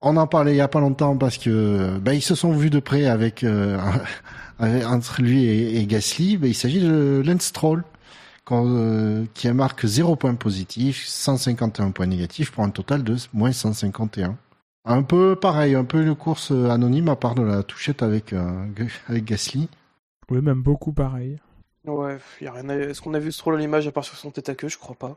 On 0.00 0.16
en 0.16 0.26
parlait 0.26 0.54
il 0.54 0.56
y 0.56 0.62
a 0.62 0.68
pas 0.68 0.80
longtemps 0.80 1.16
parce 1.16 1.36
que 1.36 1.98
ben, 1.98 2.12
ils 2.12 2.22
se 2.22 2.34
sont 2.34 2.52
vus 2.52 2.70
de 2.70 2.78
près 2.78 3.06
avec, 3.06 3.44
euh, 3.44 3.78
entre 4.60 5.20
lui 5.20 5.44
et, 5.44 5.84
Gasly. 5.86 6.36
Ben, 6.36 6.48
il 6.48 6.54
s'agit 6.54 6.80
de 6.80 7.22
Lance 7.26 7.42
Stroll 7.42 7.84
quand, 8.46 8.64
euh, 8.66 9.26
qui 9.34 9.50
marque 9.52 9.84
0 9.84 10.16
points 10.16 10.34
positifs, 10.34 11.04
151 11.06 11.90
points 11.90 12.06
négatifs 12.06 12.52
pour 12.52 12.64
un 12.64 12.70
total 12.70 13.02
de 13.02 13.16
moins 13.34 13.52
151. 13.52 14.36
Un 14.84 15.02
peu 15.02 15.34
pareil, 15.34 15.74
un 15.74 15.84
peu 15.84 16.00
une 16.00 16.14
course 16.14 16.52
euh, 16.52 16.70
anonyme 16.70 17.08
à 17.08 17.16
part 17.16 17.34
de 17.34 17.42
la 17.42 17.64
touchette 17.64 18.02
avec, 18.02 18.32
euh, 18.32 18.66
avec 19.08 19.24
Gasly. 19.24 19.68
Oui, 20.30 20.40
même 20.40 20.62
beaucoup 20.62 20.92
pareil. 20.92 21.38
Ouais, 21.86 22.18
y 22.40 22.46
a 22.46 22.52
rien. 22.52 22.68
à- 22.68 22.74
Est-ce 22.76 23.00
qu'on 23.00 23.14
a 23.14 23.18
vu 23.18 23.32
Stroll 23.32 23.54
à 23.56 23.58
l'image 23.58 23.86
à 23.86 23.92
part 23.92 24.04
sur 24.04 24.16
son 24.16 24.30
tête 24.30 24.48
à 24.48 24.54
queue? 24.54 24.68
Je 24.68 24.78
crois 24.78 24.96
pas. 24.96 25.16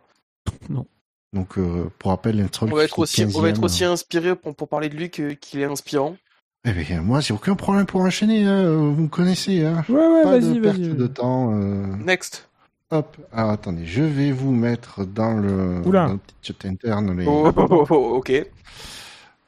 Donc, 1.33 1.57
euh, 1.57 1.89
pour 1.99 2.11
rappel, 2.11 2.45
Stroll 2.47 2.71
On 2.73 2.75
va 2.75 2.83
être 2.83 2.99
aussi, 2.99 3.23
on 3.23 3.41
va 3.41 3.49
être 3.49 3.55
15e. 3.57 3.63
aussi 3.65 3.85
inspiré 3.85 4.35
pour, 4.35 4.55
pour 4.55 4.67
parler 4.67 4.89
de 4.89 4.95
lui 4.95 5.09
que- 5.09 5.33
qu'il 5.33 5.59
est 5.59 5.65
inspirant. 5.65 6.15
Eh 6.65 6.71
bien, 6.71 7.01
moi, 7.01 7.19
j'ai 7.21 7.33
aucun 7.33 7.55
problème 7.55 7.85
pour 7.85 8.01
enchaîner. 8.01 8.45
Hein. 8.45 8.71
Vous 8.73 9.03
me 9.03 9.07
connaissez. 9.07 9.63
Hein. 9.65 9.85
Ouais, 9.89 9.95
ouais, 9.95 10.23
Pas 10.23 10.39
vas-y, 10.39 10.53
de 10.55 10.59
perte 10.59 10.79
de 10.79 11.07
temps. 11.07 11.53
euh. 11.53 11.85
Next. 12.03 12.49
Hop. 12.91 13.15
Alors, 13.31 13.51
attendez, 13.51 13.85
je 13.85 14.01
vais 14.01 14.31
vous 14.31 14.51
mettre 14.51 15.05
dans 15.05 15.33
le, 15.33 15.81
Oula. 15.85 16.07
dans 16.07 16.13
le 16.13 16.17
petit 16.19 16.35
chat 16.41 16.65
interne. 16.67 17.17
Les... 17.17 17.25
Oh, 17.27 17.51
oh, 17.55 17.65
oh, 17.69 17.85
oh, 17.89 18.15
ok. 18.17 18.33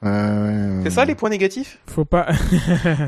Euh, 0.03 0.81
C'est 0.83 0.89
ça 0.89 1.05
les 1.05 1.15
points 1.15 1.29
négatifs? 1.29 1.79
Faut 1.87 2.05
pas. 2.05 2.27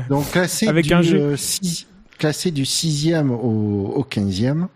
Donc 0.08 0.30
classé 0.30 0.68
Avec 0.68 0.86
du 0.86 0.94
un 0.94 1.02
G. 1.02 1.16
euh, 1.16 1.36
six- 1.36 1.86
classé 2.18 2.50
du 2.50 2.64
sixième 2.64 3.30
au, 3.30 3.92
au 3.96 4.04
quinzième. 4.04 4.68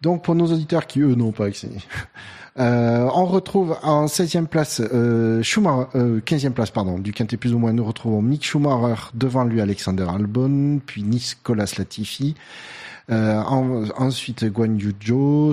Donc 0.00 0.22
pour 0.24 0.34
nos 0.34 0.46
auditeurs 0.52 0.86
qui 0.86 1.00
eux 1.00 1.14
n'ont 1.14 1.32
pas 1.32 1.46
accès, 1.46 1.70
euh, 2.58 3.08
on 3.14 3.24
retrouve 3.24 3.76
en 3.82 4.04
16e 4.06 4.46
place 4.46 4.80
euh, 4.92 5.42
Schumacher, 5.42 5.88
euh, 5.94 6.20
15e 6.20 6.50
place 6.50 6.70
pardon 6.70 6.98
du 6.98 7.12
quintet 7.12 7.36
plus 7.38 7.54
ou 7.54 7.58
moins. 7.58 7.72
Nous 7.72 7.84
retrouvons 7.84 8.20
Mick 8.20 8.44
Schumacher 8.44 9.00
devant 9.14 9.44
lui 9.44 9.60
Alexander 9.60 10.06
Albon, 10.08 10.80
puis 10.84 11.02
Nicolas 11.02 11.72
Latifi. 11.78 12.34
Euh, 13.10 13.38
en- 13.42 13.84
ensuite 13.98 14.46
Guan 14.46 14.78
Yu 14.78 14.94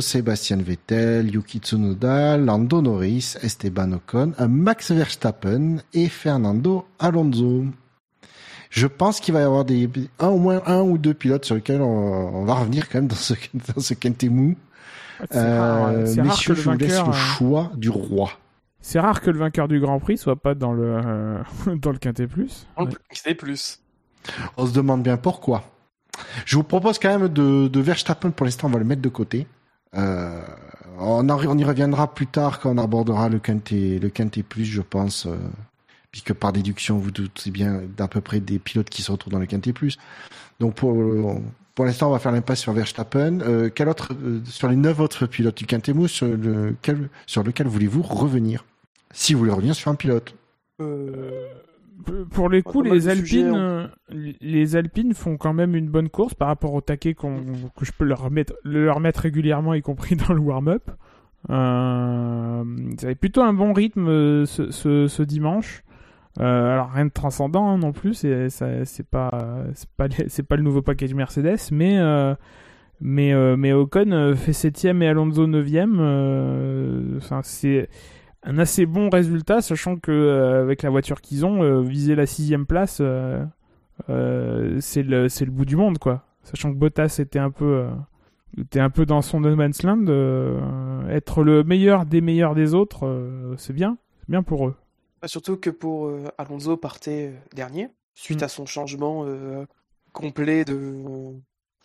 Sébastien 0.02 0.56
Vettel, 0.58 1.34
Yuki 1.34 1.60
Tsunoda, 1.60 2.38
Lando 2.38 2.82
Norris, 2.82 3.36
Esteban 3.44 3.92
Ocon, 3.92 4.32
euh, 4.39 4.48
Max 4.48 4.92
Verstappen 4.92 5.78
et 5.94 6.08
Fernando 6.08 6.86
Alonso. 6.98 7.66
Je 8.72 8.88
pense 8.88 9.20
qu'il 9.20 9.34
va 9.34 9.42
y 9.42 9.44
avoir 9.44 9.66
des, 9.66 9.88
un, 10.20 10.30
au 10.30 10.40
moins 10.40 10.62
un 10.66 10.82
ou 10.82 10.98
deux 10.98 11.14
pilotes 11.14 11.46
sur 11.46 11.56
lesquels 11.56 11.82
on, 11.82 11.88
on 12.36 12.46
va 12.46 12.56
revenir 12.56 12.88
quand 12.90 13.00
même 13.00 13.08
dans 13.08 13.16
ce, 13.16 13.34
dans 13.76 13.82
ce 13.82 13.94
quintet 13.94 14.30
mou. 14.30 14.56
C'est 15.30 15.58
rare, 15.60 15.88
Euh, 15.90 16.06
c'est 16.08 16.22
rare 16.22 16.30
que 16.30 16.32
messieurs, 16.32 16.54
le 16.56 16.60
je 16.62 16.70
vous 16.70 16.78
laisse 16.78 16.92
vainqueur. 16.94 17.08
le 17.08 17.12
euh, 17.14 17.14
choix 17.14 17.72
du 17.76 17.90
roi. 17.90 18.32
C'est 18.80 19.00
rare 19.00 19.22
que 19.22 19.30
le 19.30 19.38
vainqueur 19.38 19.68
du 19.68 19.80
Grand 19.80 20.00
Prix 20.00 20.18
soit 20.18 20.36
pas 20.38 20.56
dans 20.56 20.72
le 20.74 21.00
euh, 21.06 21.44
dans 21.76 21.92
le 21.92 22.00
Quintet 22.00 22.26
Plus. 22.28 22.66
Plus. 23.38 23.80
On 24.58 24.66
se 24.66 24.72
demande 24.74 25.04
bien 25.04 25.18
pourquoi. 25.18 25.64
Je 26.46 26.56
vous 26.56 26.64
propose 26.64 26.98
quand 26.98 27.10
même 27.20 27.28
de, 27.28 27.68
de 27.68 27.80
Verstappen, 27.80 28.32
pour 28.32 28.46
l'instant, 28.46 28.68
on 28.68 28.72
va 28.72 28.80
le 28.80 28.86
mettre 28.86 29.02
de 29.02 29.10
côté. 29.10 29.48
Euh, 29.96 30.42
on, 30.98 31.30
en- 31.30 31.46
on 31.46 31.58
y 31.58 31.64
reviendra 31.64 32.14
plus 32.14 32.28
tard 32.28 32.60
quand 32.60 32.72
on 32.72 32.78
abordera 32.78 33.30
le 33.30 33.40
quintet, 33.40 34.00
le 34.00 34.10
quintet 34.10 34.44
plus, 34.44 34.66
je 34.66 34.82
pense, 34.82 35.26
euh, 35.28 35.36
puisque 36.12 36.34
par 36.34 36.51
déduction, 36.53 36.97
vous 36.97 37.12
doutez 37.12 37.51
bien 37.51 37.82
d'à 37.97 38.07
peu 38.07 38.22
près 38.22 38.39
des 38.39 38.59
pilotes 38.59 38.89
qui 38.89 39.01
se 39.01 39.12
retrouvent 39.12 39.34
dans 39.34 39.39
le 39.39 39.45
quintet 39.45 39.74
plus. 39.74 39.97
Donc, 40.59 40.76
pour, 40.76 40.93
Pour 41.76 41.86
l'instant, 41.86 42.09
on 42.09 42.12
va 42.12 42.20
faire 42.20 42.34
l'impasse 42.34 42.59
sur 42.59 42.74
Verstappen. 42.74 43.39
Euh, 43.41 43.70
quel 43.74 43.88
autre, 43.88 44.14
euh, 44.14 44.41
sur 44.45 44.68
les 44.68 44.76
neuf 44.76 44.99
autres 44.99 45.26
pilotes 45.26 45.57
du 45.57 45.66
Quintemous, 45.66 46.09
sur, 46.09 46.28
lequel, 46.28 47.09
sur 47.26 47.43
lequel 47.43 47.68
voulez-vous 47.68 48.01
revenir? 48.01 48.66
Si 49.12 49.34
vous 49.34 49.39
voulez 49.39 49.51
revenir 49.51 49.74
sur 49.74 49.89
un 49.89 49.95
pilote. 49.95 50.36
Euh, 50.82 51.47
pour 52.32 52.49
les 52.49 52.62
coups, 52.62 52.89
les 52.89 53.07
Alpines, 53.07 53.55
hein. 53.55 53.89
les 54.09 54.76
Alpines 54.76 55.14
font 55.14 55.38
quand 55.38 55.53
même 55.53 55.76
une 55.76 55.88
bonne 55.88 56.09
course 56.09 56.34
par 56.34 56.47
rapport 56.47 56.74
au 56.74 56.82
taquet 56.82 57.14
que 57.14 57.86
je 57.86 57.91
peux 57.97 58.05
leur 58.05 58.30
mettre, 58.32 58.53
leur 58.64 58.99
mettre 58.99 59.22
régulièrement, 59.22 59.74
y 59.74 59.82
compris 59.82 60.16
dans 60.16 60.34
le 60.34 60.41
warm-up. 60.41 60.89
Euh, 61.49 62.64
ça 62.99 63.16
plutôt 63.16 63.41
un 63.41 63.53
bon 63.53 63.74
rythme 63.74 64.45
ce, 64.45 64.72
ce 64.72 65.24
dimanche. 65.24 65.84
Euh, 66.40 66.74
alors 66.74 66.92
rien 66.92 67.06
de 67.06 67.12
transcendant 67.12 67.68
hein, 67.68 67.78
non 67.78 67.92
plus, 67.92 68.14
c'est 68.14 68.48
pas 69.10 69.66
c'est 69.74 69.90
pas 69.98 70.08
c'est 70.28 70.44
pas 70.44 70.56
le 70.56 70.64
nouveau 70.64 70.82
package 70.82 71.14
Mercedes, 71.14 71.60
mais 71.72 71.98
euh, 72.00 72.36
mais 73.02 73.34
euh, 73.34 73.58
mais 73.58 73.74
Ocon 73.74 74.34
fait 74.36 74.54
septième 74.54 75.02
et 75.02 75.08
Alonso 75.10 75.46
neuvième. 75.48 76.00
Enfin 77.18 77.42
c'est 77.44 77.90
un 78.44 78.58
assez 78.60 78.86
bon 78.86 79.10
résultat, 79.10 79.62
sachant 79.62 79.98
que 79.98 80.62
avec 80.64 80.84
la 80.84 80.90
voiture 80.90 81.22
qu'ils 81.22 81.46
ont, 81.46 81.82
viser 81.82 82.16
la 82.16 82.26
sixième 82.26 82.66
place, 82.66 83.02
c'est 84.08 85.04
le 85.04 85.30
c'est 85.30 85.46
le 85.46 85.52
bout 85.52 85.66
du 85.66 85.76
monde 85.76 85.98
quoi. 85.98 86.26
Sachant 86.44 86.72
que 86.72 86.78
Bottas 86.78 87.18
était 87.20 87.40
un 87.40 87.52
peu 87.52 87.88
était 88.58 88.80
un 88.80 88.90
peu 88.90 89.06
dans 89.06 89.22
son 89.22 89.42
no 89.42 89.54
man's 89.56 89.84
land, 89.84 90.06
être 91.10 91.44
le 91.44 91.64
meilleur 91.64 92.06
des 92.06 92.22
meilleurs 92.22 92.56
des 92.56 92.74
autres, 92.74 93.54
c'est 93.58 93.74
bien, 93.74 93.98
c'est 94.22 94.30
bien 94.30 94.44
pour 94.44 94.68
eux. 94.68 94.76
Bah, 95.22 95.28
surtout 95.28 95.56
que 95.58 95.70
pour 95.70 96.08
euh, 96.08 96.30
Alonso 96.38 96.78
partait 96.78 97.28
euh, 97.28 97.40
dernier, 97.54 97.90
suite 98.16 98.42
mm. 98.42 98.46
à 98.46 98.48
son 98.48 98.66
changement 98.66 99.24
euh, 99.28 99.66
complet 100.14 100.66
de 100.66 101.04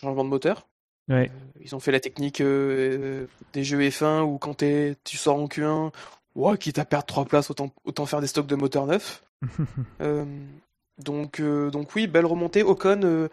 changement 0.01 0.24
de 0.24 0.30
moteur. 0.30 0.66
ils 1.09 1.74
ont 1.74 1.80
fait 1.80 1.93
la 1.93 2.01
technique 2.01 2.43
des 2.43 3.64
jeux 3.64 3.80
F1 3.80 4.22
où 4.22 4.39
quand 4.39 4.64
tu 5.05 5.16
sors 5.16 5.37
en 5.37 5.47
Q1, 5.47 5.93
ouais, 6.34 6.59
quitte 6.59 6.78
à 6.78 6.84
perdre 6.84 7.07
3 7.07 7.26
places, 7.26 7.51
autant, 7.51 7.70
autant 7.84 8.07
faire 8.07 8.20
des 8.20 8.26
stocks 8.26 8.47
de 8.47 8.57
moteurs 8.57 8.87
neufs. 8.87 9.22
donc, 10.99 11.41
donc 11.41 11.95
oui, 11.95 12.07
belle 12.09 12.26
remontée. 12.26 12.62
Ocon, 12.62 13.28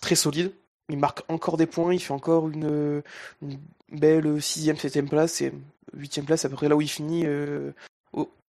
très 0.00 0.14
solide. 0.14 0.52
Il 0.88 0.98
marque 0.98 1.22
encore 1.28 1.56
des 1.56 1.66
points, 1.66 1.92
il 1.92 2.00
fait 2.00 2.12
encore 2.12 2.48
une, 2.48 3.02
une 3.42 3.58
belle 3.90 4.38
6ème, 4.38 4.76
7ème 4.76 5.08
place 5.08 5.40
et 5.40 5.52
8ème 5.96 6.24
place, 6.24 6.44
à 6.44 6.48
peu 6.48 6.56
près 6.56 6.68
là 6.68 6.76
où 6.76 6.80
il 6.80 6.88
finit 6.88 7.26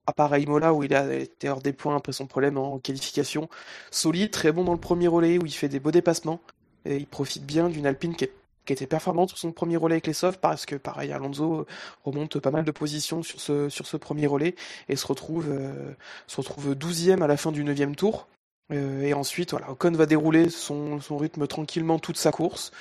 à 0.09 0.13
part 0.13 0.31
où 0.31 0.83
il 0.83 0.95
a 0.95 1.13
été 1.13 1.49
hors 1.49 1.61
des 1.61 1.71
points 1.71 1.95
après 1.95 2.13
son 2.13 2.25
problème 2.25 2.57
en 2.57 2.79
qualification. 2.79 3.47
Solide, 3.91 4.31
très 4.31 4.51
bon 4.51 4.63
dans 4.63 4.73
le 4.73 4.79
premier 4.79 5.07
relais 5.07 5.37
où 5.37 5.45
il 5.45 5.51
fait 5.51 5.69
des 5.69 5.79
beaux 5.79 5.91
dépassements. 5.91 6.41
Et 6.85 6.97
il 6.97 7.05
profite 7.05 7.45
bien 7.45 7.69
d'une 7.69 7.85
Alpine 7.85 8.15
qui, 8.15 8.27
était 8.67 8.87
performante 8.87 9.29
sur 9.29 9.37
son 9.39 9.51
premier 9.51 9.77
relais 9.77 9.95
avec 9.95 10.05
les 10.05 10.13
softs 10.13 10.39
parce 10.39 10.67
que 10.67 10.75
pareil 10.75 11.11
Alonso 11.11 11.65
remonte 12.05 12.37
pas 12.39 12.51
mal 12.51 12.63
de 12.63 12.69
positions 12.69 13.23
sur 13.23 13.39
ce, 13.39 13.97
premier 13.97 14.27
relais 14.27 14.55
et 14.89 14.95
se 14.95 15.07
retrouve, 15.07 15.47
euh, 15.49 15.91
se 16.27 16.37
retrouve 16.37 16.75
12e 16.75 17.23
à 17.23 17.27
la 17.27 17.35
fin 17.35 17.51
du 17.51 17.63
9 17.63 17.95
tour. 17.95 18.27
Euh, 18.71 19.01
et 19.01 19.15
ensuite, 19.15 19.51
voilà, 19.51 19.71
Ocon 19.71 19.91
va 19.91 20.05
dérouler 20.05 20.49
son, 20.49 20.99
rythme 21.09 21.47
tranquillement 21.47 21.97
toute 21.97 22.17
sa 22.17 22.31
course. 22.31 22.71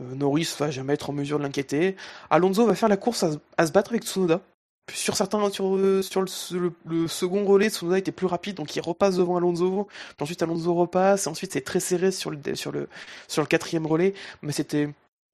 Euh, 0.00 0.14
Norris 0.14 0.54
va 0.58 0.70
jamais 0.70 0.94
être 0.94 1.10
en 1.10 1.12
mesure 1.12 1.38
de 1.38 1.42
l'inquiéter. 1.42 1.96
Alonso 2.30 2.64
va 2.64 2.76
faire 2.76 2.88
la 2.88 2.96
course 2.96 3.24
à 3.56 3.66
se 3.66 3.72
battre 3.72 3.90
avec 3.90 4.04
Tsunoda 4.04 4.40
sur 4.94 5.16
certains 5.16 5.50
sur, 5.50 5.76
euh, 5.76 6.02
le, 6.84 7.08
second 7.08 7.44
relais 7.44 7.70
Tsunoda 7.70 7.98
était 7.98 8.12
plus 8.12 8.26
rapide 8.26 8.56
donc 8.56 8.74
il 8.76 8.80
repasse 8.80 9.16
devant 9.16 9.36
Alonso 9.36 9.88
ensuite 10.20 10.42
Alonso 10.42 10.74
repasse 10.74 11.26
et 11.26 11.28
ensuite 11.28 11.52
c'est 11.52 11.62
très 11.62 11.80
serré 11.80 12.12
sur 12.12 12.30
le 12.30 12.38
sur 12.54 12.72
le 12.72 12.88
sur 13.28 13.42
le 13.42 13.48
quatrième 13.48 13.86
relais 13.86 14.14
mais 14.42 14.52
c'était 14.52 14.88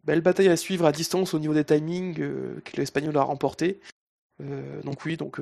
belle 0.05 0.21
bataille 0.21 0.49
à 0.49 0.57
suivre 0.57 0.87
à 0.87 0.93
distance 0.93 1.35
au 1.35 1.39
niveau 1.39 1.55
des 1.55 1.65
timings 1.65 2.21
euh, 2.21 2.61
que 2.65 2.77
l'Espagnol 2.77 3.17
a 3.17 3.23
remporté. 3.23 3.81
Euh, 4.41 4.81
donc 4.83 5.05
oui 5.05 5.17
donc 5.17 5.41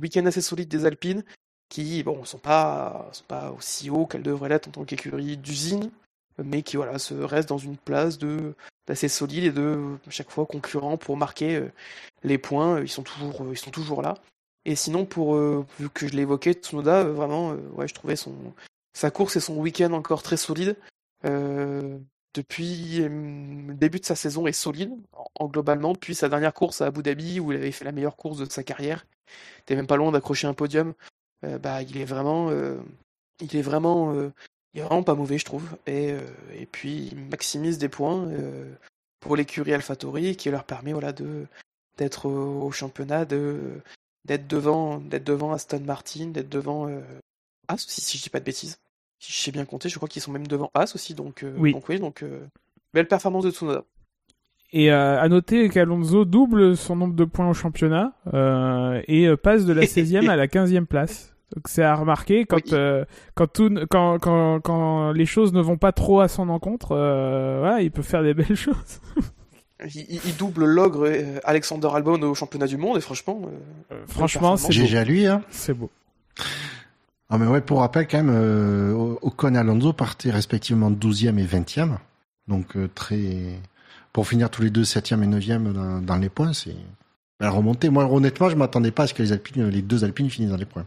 week-end 0.00 0.26
assez 0.26 0.42
solide 0.42 0.68
des 0.68 0.84
Alpines 0.84 1.24
qui 1.68 2.02
bon 2.02 2.24
sont 2.24 2.38
pas 2.38 3.08
sont 3.12 3.24
pas 3.24 3.50
aussi 3.52 3.90
hauts 3.90 4.06
qu'elles 4.06 4.22
devraient 4.22 4.50
l'être 4.50 4.68
en 4.68 4.72
tant 4.72 4.84
qu'écurie 4.84 5.36
d'usine 5.36 5.90
mais 6.42 6.62
qui 6.62 6.76
voilà 6.76 6.98
se 6.98 7.14
reste 7.14 7.48
dans 7.48 7.58
une 7.58 7.78
place 7.78 8.18
de 8.18 8.54
d'assez 8.86 9.08
solide 9.08 9.44
et 9.44 9.52
de 9.52 9.98
chaque 10.08 10.30
fois 10.30 10.46
concurrent 10.46 10.96
pour 10.96 11.16
marquer 11.16 11.56
euh, 11.56 11.72
les 12.22 12.38
points. 12.38 12.80
Ils 12.80 12.88
sont 12.88 13.02
toujours 13.02 13.42
euh, 13.42 13.52
ils 13.52 13.58
sont 13.58 13.70
toujours 13.70 14.02
là. 14.02 14.14
Et 14.64 14.76
sinon 14.76 15.04
pour 15.04 15.36
euh, 15.36 15.64
vu 15.78 15.90
que 15.90 16.06
je 16.08 16.14
l'évoquais 16.14 16.52
Tsunoda 16.52 17.04
vraiment 17.04 17.52
ouais 17.74 17.88
je 17.88 17.94
trouvais 17.94 18.16
son 18.16 18.34
sa 18.94 19.10
course 19.10 19.36
et 19.36 19.40
son 19.40 19.56
week-end 19.56 19.92
encore 19.92 20.22
très 20.22 20.36
solide. 20.36 20.76
depuis 21.24 22.98
le 22.98 23.74
début 23.74 24.00
de 24.00 24.04
sa 24.04 24.14
saison 24.14 24.46
est 24.46 24.52
solide 24.52 24.92
en, 25.34 25.46
globalement 25.48 25.92
depuis 25.92 26.14
sa 26.14 26.28
dernière 26.28 26.54
course 26.54 26.80
à 26.80 26.86
Abu 26.86 27.02
Dhabi 27.02 27.40
où 27.40 27.52
il 27.52 27.58
avait 27.58 27.72
fait 27.72 27.84
la 27.84 27.92
meilleure 27.92 28.16
course 28.16 28.38
de 28.38 28.50
sa 28.50 28.62
carrière. 28.62 29.06
Il 29.58 29.62
était 29.62 29.76
même 29.76 29.86
pas 29.86 29.96
loin 29.96 30.12
d'accrocher 30.12 30.46
un 30.46 30.54
podium. 30.54 30.94
bah 31.42 31.82
il 31.82 31.96
est 31.98 32.04
vraiment 32.04 32.50
il 33.40 33.56
est 33.56 33.62
vraiment 33.62 34.30
il 34.76 34.80
est 34.80 34.84
vraiment 34.84 35.02
pas 35.02 35.14
mauvais, 35.14 35.38
je 35.38 35.44
trouve. 35.46 35.70
Et, 35.86 36.12
euh, 36.12 36.20
et 36.54 36.66
puis, 36.66 37.08
il 37.10 37.18
maximise 37.30 37.78
des 37.78 37.88
points 37.88 38.28
euh, 38.28 38.70
pour 39.20 39.34
l'écurie 39.34 39.72
AlphaTauri 39.72 40.36
qui 40.36 40.50
leur 40.50 40.64
permet 40.64 40.92
voilà, 40.92 41.12
de, 41.12 41.46
d'être 41.96 42.28
au, 42.28 42.70
championnat, 42.72 43.24
de, 43.24 43.58
d'être, 44.26 44.46
devant, 44.46 44.98
d'être 44.98 45.24
devant 45.24 45.52
Aston 45.52 45.80
Martin, 45.80 46.26
d'être 46.26 46.50
devant 46.50 46.88
euh, 46.88 47.00
As 47.68 47.76
aussi, 47.76 48.02
si 48.02 48.18
je 48.18 48.24
dis 48.24 48.28
pas 48.28 48.38
de 48.38 48.44
bêtises. 48.44 48.78
Si 49.18 49.32
je 49.32 49.38
sais 49.38 49.50
bien 49.50 49.64
compter, 49.64 49.88
je 49.88 49.96
crois 49.96 50.10
qu'ils 50.10 50.20
sont 50.20 50.30
même 50.30 50.46
devant 50.46 50.70
As 50.74 50.94
aussi. 50.94 51.14
Donc, 51.14 51.42
oui. 51.56 51.72
donc, 51.72 51.88
oui, 51.88 51.98
donc 51.98 52.22
belle 52.92 53.08
performance 53.08 53.44
de 53.44 53.50
Tsunoda. 53.50 53.82
Et 54.74 54.90
à 54.90 55.26
noter 55.30 55.70
qu'Alonso 55.70 56.26
double 56.26 56.76
son 56.76 56.96
nombre 56.96 57.14
de 57.14 57.24
points 57.24 57.48
au 57.48 57.54
championnat 57.54 58.12
et 59.08 59.34
passe 59.42 59.64
de 59.64 59.72
la 59.72 59.86
16e 59.86 60.28
à 60.28 60.36
la 60.36 60.48
15e 60.48 60.84
place. 60.84 61.35
Donc 61.54 61.68
c'est 61.68 61.84
à 61.84 61.94
remarquer 61.94 62.44
quand, 62.44 62.72
euh, 62.72 63.04
quand, 63.34 63.46
tout, 63.46 63.72
quand, 63.88 64.18
quand, 64.18 64.60
quand, 64.60 65.12
les 65.12 65.26
choses 65.26 65.52
ne 65.52 65.60
vont 65.60 65.76
pas 65.76 65.92
trop 65.92 66.20
à 66.20 66.28
son 66.28 66.48
encontre, 66.48 66.92
euh, 66.92 67.78
il 67.80 67.90
peut 67.92 68.02
faire 68.02 68.22
des 68.22 68.34
belles 68.34 68.56
choses. 68.56 69.00
il, 69.94 70.36
double 70.36 70.64
l'ogre 70.64 71.06
euh, 71.06 71.38
Alexander 71.44 71.88
Albon 71.92 72.20
au 72.22 72.34
championnat 72.34 72.66
du 72.66 72.76
monde 72.76 72.98
et 72.98 73.00
franchement, 73.00 73.42
franchement 74.08 74.56
c'est 74.56 74.74
beau. 74.76 75.04
lui, 75.04 75.26
hein. 75.26 75.42
C'est 75.50 75.74
beau. 75.74 75.90
Ah 77.30 77.38
mais 77.38 77.46
ouais, 77.46 77.60
pour 77.60 77.80
rappel 77.80 78.06
quand 78.08 78.22
même, 78.22 78.96
Ocon 79.22 79.54
et 79.54 79.58
Alonso 79.58 79.92
partaient 79.92 80.30
respectivement 80.30 80.90
12e 80.90 81.38
et 81.38 81.44
20e. 81.44 81.96
Donc 82.48 82.76
très 82.94 83.60
pour 84.12 84.26
finir 84.26 84.50
tous 84.50 84.62
les 84.62 84.70
deux 84.70 84.82
7e 84.82 85.22
et 85.22 85.26
9e 85.26 85.72
dans, 85.72 86.00
dans 86.00 86.16
les 86.16 86.28
points, 86.28 86.52
c'est 86.52 86.76
la 87.38 87.50
remontée. 87.50 87.88
Moi 87.88 88.04
honnêtement, 88.06 88.48
je 88.48 88.56
m'attendais 88.56 88.90
pas 88.90 89.04
à 89.04 89.06
ce 89.06 89.14
que 89.14 89.22
les 89.22 89.32
Alpines 89.32 89.68
les 89.68 89.82
deux 89.82 90.02
Alpines 90.04 90.30
finissent 90.30 90.50
dans 90.50 90.56
les 90.56 90.64
points. 90.64 90.86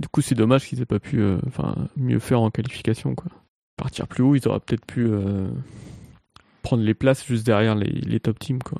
Du 0.00 0.08
coup, 0.08 0.22
c'est 0.22 0.34
dommage 0.34 0.66
qu'ils 0.66 0.80
aient 0.80 0.86
pas 0.86 0.98
pu 0.98 1.20
euh, 1.20 1.38
enfin 1.46 1.74
mieux 1.94 2.20
faire 2.20 2.40
en 2.40 2.50
qualification. 2.50 3.14
Quoi. 3.14 3.30
Partir 3.76 4.08
plus 4.08 4.22
haut, 4.22 4.34
ils 4.34 4.48
auraient 4.48 4.60
peut-être 4.60 4.86
pu 4.86 5.06
euh, 5.06 5.46
prendre 6.62 6.82
les 6.82 6.94
places 6.94 7.26
juste 7.26 7.44
derrière 7.44 7.74
les, 7.74 8.18
top 8.18 8.38
teams. 8.38 8.62
Quoi. 8.62 8.78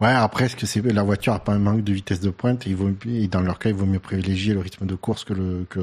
Ouais, 0.00 0.08
après, 0.08 0.46
est-ce 0.46 0.56
que 0.56 0.64
c'est 0.64 0.80
la 0.80 1.02
voiture 1.02 1.34
a 1.34 1.38
pas 1.38 1.52
un 1.52 1.58
manque 1.58 1.84
de 1.84 1.92
vitesse 1.92 2.20
de 2.20 2.30
pointe 2.30 2.66
et, 2.66 2.70
il 2.70 2.76
vaut, 2.76 2.90
et 3.06 3.28
dans 3.28 3.42
leur 3.42 3.58
cas, 3.58 3.68
il 3.68 3.74
vaut 3.74 3.84
mieux 3.84 3.98
privilégier 3.98 4.54
le 4.54 4.60
rythme 4.60 4.86
de 4.86 4.94
course 4.94 5.24
que, 5.24 5.34
le, 5.34 5.66
que, 5.68 5.80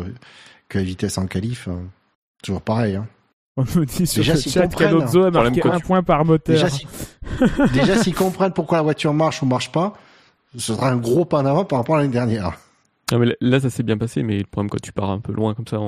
que 0.67 0.79
la 0.79 0.84
vitesse 0.84 1.19
en 1.19 1.27
qualif. 1.27 1.67
Hein. 1.67 1.84
Toujours 2.41 2.63
pareil. 2.63 2.95
Hein. 2.95 3.07
On 3.57 3.65
nous 3.75 3.86
dit 3.86 4.07
sur 4.07 4.23
Déjà, 4.23 4.34
le 4.34 4.41
chat 4.41 4.67
qu'Alonso 4.67 5.25
a 5.25 5.29
marqué 5.29 5.61
un 5.63 5.79
point 5.79 6.01
par 6.01 6.25
moteur. 6.25 6.69
Déjà, 7.73 8.01
s'ils 8.01 8.15
comprennent 8.15 8.53
pourquoi 8.53 8.79
la 8.79 8.84
voiture 8.84 9.13
marche 9.13 9.43
ou 9.43 9.45
marche 9.45 9.71
pas, 9.71 9.93
ce 10.57 10.73
sera 10.73 10.89
un 10.89 10.97
gros 10.97 11.25
pas 11.25 11.39
en 11.39 11.45
avant 11.45 11.65
par 11.65 11.77
rapport 11.77 11.97
à 11.97 11.99
l'année 11.99 12.13
dernière. 12.13 12.57
Ah, 13.12 13.18
là, 13.41 13.59
ça 13.59 13.70
s'est 13.70 13.84
bien 13.84 13.97
passé, 13.97 14.24
mais 14.24 14.38
le 14.38 14.45
problème, 14.45 14.70
quand 14.70 14.82
tu 14.82 14.93
pars 14.93 15.09
un 15.09 15.20
peu 15.20 15.34
loin 15.34 15.53
comme 15.53 15.68
ça 15.68 15.80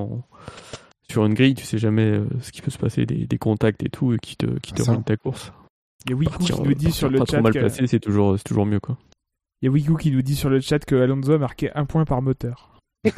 sur 1.10 1.26
une 1.26 1.34
grille, 1.34 1.56
tu 1.56 1.66
sais 1.66 1.78
jamais 1.78 2.06
euh, 2.06 2.26
ce 2.42 2.52
qui 2.52 2.62
peut 2.62 2.72
se 2.72 2.78
passer, 2.78 3.06
des, 3.06 3.38
contacts 3.38 3.84
et 3.84 3.90
tout, 3.90 4.16
qui 4.22 4.36
te, 4.36 4.46
qui 4.60 4.74
te 4.74 4.84
ta 5.02 5.18
course. 5.18 5.52
Il 6.06 6.12
y 6.12 6.14
a 6.14 6.18
Wiku 6.18 6.44
qui 6.44 6.62
nous 6.62 6.74
dit 6.74 6.92
sur 6.92 7.10
le 7.10 7.20
chat. 7.20 7.26
trop 7.26 7.42
mal 7.42 7.54
placé, 7.54 7.88
c'est 7.88 8.00
toujours, 8.00 8.38
toujours 8.42 8.66
mieux, 8.66 8.80
quoi. 8.80 8.98
Il 9.62 9.66
y 9.66 9.70
a 9.70 9.72
Wiku 9.72 9.96
qui 9.96 10.12
nous 10.12 10.22
dit 10.22 10.36
sur 10.36 10.50
le 10.50 10.60
chat 10.60 10.80
que 10.80 10.96
Alonso 10.96 11.32
a 11.32 11.38
marqué 11.38 11.72
un 11.76 11.86
point 11.86 12.04
par 12.04 12.22
moteur. 12.22 12.78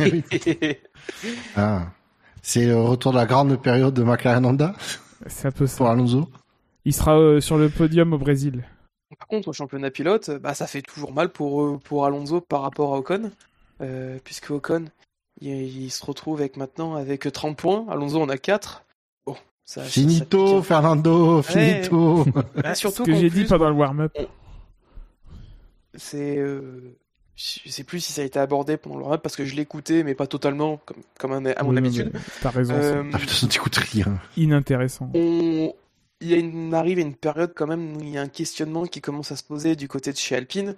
ah. 1.56 1.88
C'est 2.42 2.68
le 2.68 2.80
retour 2.80 3.12
de 3.12 3.18
la 3.18 3.26
grande 3.26 3.60
période 3.60 3.94
de 3.96 4.04
McLaren 4.04 4.46
Honda 4.46 4.76
C'est 5.26 5.48
un 5.48 5.52
peu 5.52 5.66
ça. 5.66 5.78
Pour 5.78 5.88
Alonso 5.88 6.30
Il 6.86 6.94
sera 6.94 7.18
euh, 7.18 7.42
sur 7.42 7.58
le 7.58 7.70
podium 7.70 8.14
au 8.14 8.20
Brésil. 8.20 8.64
Par 9.18 9.28
contre, 9.28 9.48
au 9.48 9.54
championnat 9.54 9.90
pilote, 9.90 10.30
bah, 10.42 10.54
ça 10.54 10.68
fait 10.68 10.84
toujours 10.84 11.12
mal 11.12 11.30
pour, 11.30 11.64
euh, 11.64 11.80
pour 11.84 12.06
Alonso 12.06 12.42
par 12.42 12.62
rapport 12.62 12.94
à 12.94 13.00
Ocon. 13.00 13.32
Euh, 13.82 14.20
puisque 14.24 14.52
Ocon, 14.52 14.86
il, 15.42 15.90
se 15.92 16.06
retrouve 16.06 16.40
avec 16.40 16.58
maintenant 16.58 16.96
avec 16.96 17.32
30 17.32 17.58
points. 17.58 17.86
Alonso 17.90 18.22
en 18.22 18.30
a 18.30 18.38
4. 18.38 18.86
Bon, 19.26 19.36
ça, 19.64 19.84
finito, 19.84 20.62
Fernando, 20.62 21.42
finito. 21.42 22.26
Bah, 22.56 22.76
surtout 22.76 23.06
Ce 23.06 23.12
que 23.12 23.16
j'ai 23.16 23.30
dit 23.30 23.46
pendant 23.46 23.70
le 23.70 23.76
warm-up. 23.76 24.18
C'est. 25.94 26.38
Euh, 26.38 26.98
je 27.36 27.70
sais 27.70 27.84
plus 27.84 28.00
si 28.00 28.14
ça 28.14 28.22
a 28.22 28.26
été 28.26 28.40
abordé 28.40 28.78
pendant 28.78 28.96
le 28.96 29.02
warm-up 29.02 29.22
parce 29.22 29.36
que 29.36 29.44
je 29.44 29.56
l'écoutais, 29.56 30.04
mais 30.04 30.16
pas 30.16 30.28
totalement, 30.28 30.78
comme, 30.86 31.04
comme 31.20 31.34
à 31.34 31.64
mon 31.64 31.76
habitude. 31.76 32.14
T'as 32.42 32.50
raison. 32.50 32.74
Euh, 32.76 33.04
ah, 33.14 33.18
putain, 33.18 33.48
t'écoutes 33.48 33.76
rien. 33.76 34.20
Inintéressant. 34.38 35.12
On, 35.14 35.74
il 36.22 36.30
y 36.30 36.34
a 36.34 36.38
une, 36.38 36.74
arrive 36.74 37.00
à 37.00 37.02
une 37.02 37.16
période 37.16 37.54
quand 37.56 37.68
même 37.68 37.98
où 37.98 38.02
il 38.02 38.10
y 38.10 38.18
a 38.18 38.22
un 38.22 38.28
questionnement 38.28 38.86
qui 38.86 39.02
commence 39.02 39.32
à 39.32 39.36
se 39.36 39.44
poser 39.44 39.76
du 39.76 39.88
côté 39.88 40.12
de 40.12 40.18
chez 40.18 40.36
Alpine. 40.36 40.76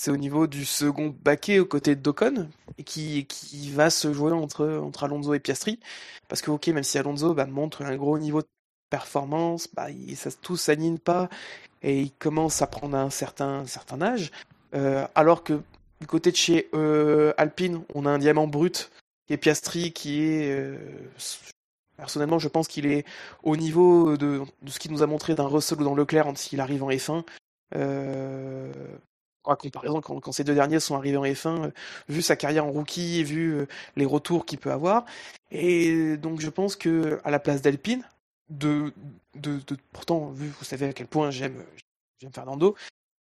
C'est 0.00 0.10
au 0.10 0.16
niveau 0.16 0.46
du 0.46 0.64
second 0.64 1.14
baquet 1.22 1.58
aux 1.58 1.66
côtés 1.66 1.94
de 1.94 2.00
Docon 2.00 2.48
qui, 2.86 3.26
qui 3.26 3.70
va 3.70 3.90
se 3.90 4.14
jouer 4.14 4.32
entre, 4.32 4.66
entre 4.66 5.04
Alonso 5.04 5.34
et 5.34 5.40
Piastri. 5.40 5.78
Parce 6.26 6.40
que, 6.40 6.50
ok, 6.50 6.68
même 6.68 6.84
si 6.84 6.96
Alonso 6.96 7.34
bah, 7.34 7.44
montre 7.44 7.82
un 7.82 7.94
gros 7.96 8.18
niveau 8.18 8.40
de 8.40 8.48
performance, 8.88 9.68
bah, 9.74 9.88
ça, 10.14 10.30
tout 10.40 10.56
s'aligne 10.56 10.96
pas 10.96 11.28
et 11.82 12.00
il 12.00 12.12
commence 12.12 12.62
à 12.62 12.66
prendre 12.66 12.96
un 12.96 13.10
certain, 13.10 13.66
certain 13.66 14.00
âge. 14.00 14.30
Euh, 14.74 15.06
alors 15.14 15.44
que 15.44 15.60
du 16.00 16.06
côté 16.06 16.30
de 16.30 16.36
chez 16.36 16.70
euh, 16.72 17.34
Alpine, 17.36 17.82
on 17.94 18.06
a 18.06 18.10
un 18.10 18.18
diamant 18.18 18.46
brut 18.46 18.90
qui 19.26 19.34
est 19.34 19.36
Piastri 19.36 19.92
qui 19.92 20.22
est 20.22 20.50
euh, 20.50 20.78
Personnellement, 21.98 22.38
je 22.38 22.48
pense 22.48 22.68
qu'il 22.68 22.86
est 22.86 23.04
au 23.42 23.54
niveau 23.54 24.16
de, 24.16 24.44
ce 24.66 24.78
qu'il 24.78 24.92
nous 24.92 25.02
a 25.02 25.06
montré 25.06 25.34
d'un 25.34 25.46
Russell 25.46 25.82
ou 25.82 25.84
dans 25.84 25.94
Leclerc 25.94 26.32
s'il 26.36 26.62
arrive 26.62 26.84
en 26.84 26.88
F1. 26.88 27.22
Euh, 27.76 28.72
en 29.44 29.56
comparaison, 29.56 30.00
quand, 30.00 30.32
ces 30.32 30.44
deux 30.44 30.54
derniers 30.54 30.80
sont 30.80 30.96
arrivés 30.96 31.16
en 31.16 31.24
F1, 31.24 31.64
euh, 31.64 31.70
vu 32.08 32.22
sa 32.22 32.36
carrière 32.36 32.66
en 32.66 32.70
rookie 32.70 33.20
et 33.20 33.24
vu 33.24 33.54
euh, 33.54 33.66
les 33.96 34.04
retours 34.04 34.44
qu'il 34.46 34.58
peut 34.58 34.72
avoir. 34.72 35.04
Et 35.50 36.16
donc, 36.16 36.40
je 36.40 36.50
pense 36.50 36.76
que 36.76 37.20
à 37.24 37.30
la 37.30 37.38
place 37.38 37.62
d'Alpine, 37.62 38.04
de, 38.48 38.92
pourtant, 39.92 40.30
vu 40.30 40.48
vous 40.48 40.64
savez 40.64 40.86
à 40.86 40.92
quel 40.92 41.06
point 41.06 41.30
j'aime 41.30 41.62
Fernando, 42.32 42.74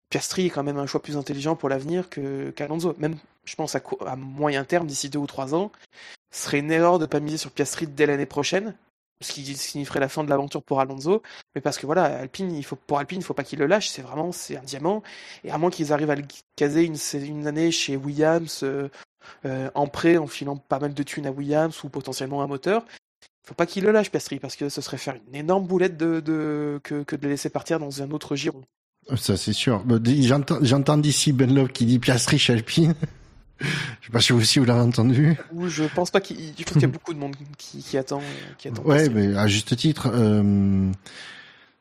Piastri 0.09 0.47
est 0.47 0.49
quand 0.49 0.63
même 0.63 0.77
un 0.77 0.87
choix 0.87 1.01
plus 1.01 1.17
intelligent 1.17 1.55
pour 1.55 1.69
l'avenir 1.69 2.09
qu'Alonso. 2.55 2.95
Même, 2.97 3.17
je 3.45 3.55
pense 3.55 3.75
à, 3.75 3.81
à 4.05 4.15
moyen 4.15 4.65
terme, 4.65 4.87
d'ici 4.87 5.09
deux 5.09 5.19
ou 5.19 5.27
trois 5.27 5.55
ans, 5.55 5.71
ce 6.31 6.45
serait 6.45 6.59
une 6.59 6.71
erreur 6.71 6.99
de 6.99 7.05
pas 7.05 7.19
miser 7.19 7.37
sur 7.37 7.51
Piastri 7.51 7.87
dès 7.87 8.05
l'année 8.05 8.25
prochaine, 8.25 8.75
ce 9.21 9.33
qui 9.33 9.43
signifierait 9.55 9.99
la 9.99 10.09
fin 10.09 10.23
de 10.23 10.29
l'aventure 10.29 10.63
pour 10.63 10.79
Alonso. 10.79 11.21
Mais 11.55 11.61
parce 11.61 11.77
que 11.77 11.85
voilà, 11.85 12.05
Alpine, 12.05 12.55
il 12.55 12.63
faut, 12.63 12.75
pour 12.75 12.99
Alpine, 12.99 13.19
il 13.19 13.23
faut 13.23 13.33
pas 13.33 13.43
qu'il 13.43 13.59
le 13.59 13.67
lâche. 13.67 13.89
C'est 13.89 14.01
vraiment, 14.01 14.31
c'est 14.31 14.57
un 14.57 14.61
diamant. 14.61 15.03
Et 15.43 15.51
à 15.51 15.57
moins 15.57 15.69
qu'ils 15.69 15.91
arrivent 15.91 16.11
à 16.11 16.15
le 16.15 16.23
caser 16.55 16.83
une, 16.83 17.47
année 17.47 17.71
chez 17.71 17.97
Williams 17.97 18.61
euh, 18.63 18.89
euh, 19.45 19.69
en 19.75 19.87
prêt, 19.87 20.17
en 20.17 20.27
filant 20.27 20.57
pas 20.57 20.79
mal 20.79 20.93
de 20.93 21.03
thunes 21.03 21.27
à 21.27 21.31
Williams 21.31 21.83
ou 21.83 21.89
potentiellement 21.89 22.41
un 22.41 22.47
moteur, 22.47 22.85
il 23.21 23.47
faut 23.47 23.55
pas 23.55 23.65
qu'il 23.65 23.83
le 23.83 23.91
lâche 23.91 24.11
Piastri 24.11 24.39
parce 24.39 24.55
que 24.55 24.69
ce 24.69 24.81
serait 24.81 24.97
faire 24.97 25.15
une 25.27 25.35
énorme 25.35 25.65
boulette 25.65 25.97
de, 25.97 26.19
de 26.19 26.79
que, 26.83 27.03
de 27.03 27.23
le 27.23 27.29
laisser 27.29 27.49
partir 27.49 27.79
dans 27.79 28.01
un 28.01 28.11
autre 28.11 28.35
giron. 28.35 28.61
Ça 29.15 29.37
c'est 29.37 29.53
sûr. 29.53 29.83
J'entends 30.61 30.97
d'ici 30.97 31.33
Ben 31.33 31.53
Love 31.53 31.69
qui 31.69 31.85
dit 31.85 31.99
Piastri 31.99 32.37
chez 32.37 32.53
Alpine. 32.53 32.93
Je 33.61 34.05
sais 34.05 34.11
pas 34.11 34.21
si 34.21 34.33
vous 34.33 34.39
aussi 34.39 34.59
vous 34.59 34.65
l'avez 34.65 34.81
entendu. 34.81 35.37
je 35.67 35.83
pense 35.83 36.11
pas 36.11 36.21
qu'il 36.21 36.39
y 36.39 36.83
a 36.83 36.87
beaucoup 36.87 37.13
de 37.13 37.19
monde 37.19 37.35
qui, 37.57 37.83
qui 37.83 37.97
attend. 37.97 38.21
Qui 38.57 38.69
attend 38.69 38.83
ouais, 38.83 39.09
mais 39.09 39.35
à 39.35 39.47
juste 39.47 39.75
titre, 39.75 40.09
euh, 40.13 40.91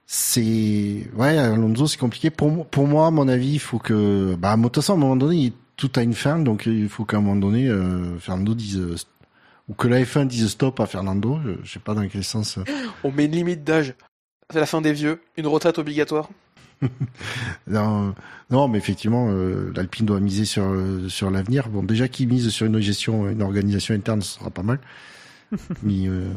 c'est 0.07 1.07
ouais 1.14 1.39
Alonso 1.39 1.87
c'est 1.87 1.99
compliqué. 1.99 2.31
Pour 2.31 2.66
pour 2.66 2.87
moi 2.87 3.07
à 3.07 3.11
mon 3.11 3.29
avis 3.29 3.55
il 3.55 3.61
faut 3.61 3.79
que 3.79 4.35
bah 4.39 4.51
à 4.51 4.55
un 4.55 4.97
moment 4.97 5.16
donné 5.16 5.53
tout 5.76 5.91
a 5.97 6.03
une 6.03 6.14
fin 6.14 6.39
donc 6.39 6.66
il 6.66 6.89
faut 6.89 7.05
qu'à 7.05 7.18
un 7.18 7.20
moment 7.20 7.37
donné 7.37 7.68
euh, 7.68 8.18
Fernando 8.18 8.55
dise 8.55 9.07
ou 9.68 9.74
que 9.74 9.87
la 9.87 10.01
F1 10.03 10.26
dise 10.26 10.49
stop 10.49 10.81
à 10.81 10.87
Fernando. 10.87 11.39
Je, 11.45 11.51
je 11.62 11.72
sais 11.74 11.79
pas 11.79 11.95
dans 11.95 12.07
quel 12.09 12.24
sens. 12.24 12.59
On 13.05 13.12
met 13.12 13.26
une 13.26 13.33
limite 13.33 13.64
d'âge. 13.64 13.95
C'est 14.51 14.61
la 14.61 14.66
fin 14.66 14.81
des 14.81 14.95
vieux. 14.95 15.20
Une 15.37 15.47
retraite 15.47 15.79
obligatoire 15.79 16.31
non, 17.66 18.14
non, 18.51 18.68
mais 18.68 18.79
effectivement, 18.79 19.29
euh, 19.31 19.72
l'Alpine 19.74 20.07
doit 20.07 20.20
miser 20.20 20.45
sur 20.45 20.64
euh, 20.64 21.09
sur 21.09 21.31
l'avenir. 21.31 21.68
Bon, 21.68 21.83
déjà 21.83 22.09
qu'il 22.09 22.29
mise 22.29 22.49
sur 22.51 22.66
une 22.66 22.81
gestion, 22.81 23.29
une 23.29 23.43
organisation 23.43 23.95
interne, 23.95 24.22
ce 24.22 24.39
sera 24.39 24.51
pas 24.51 24.62
mal. 24.62 24.79
mais 25.83 26.07
euh... 26.07 26.29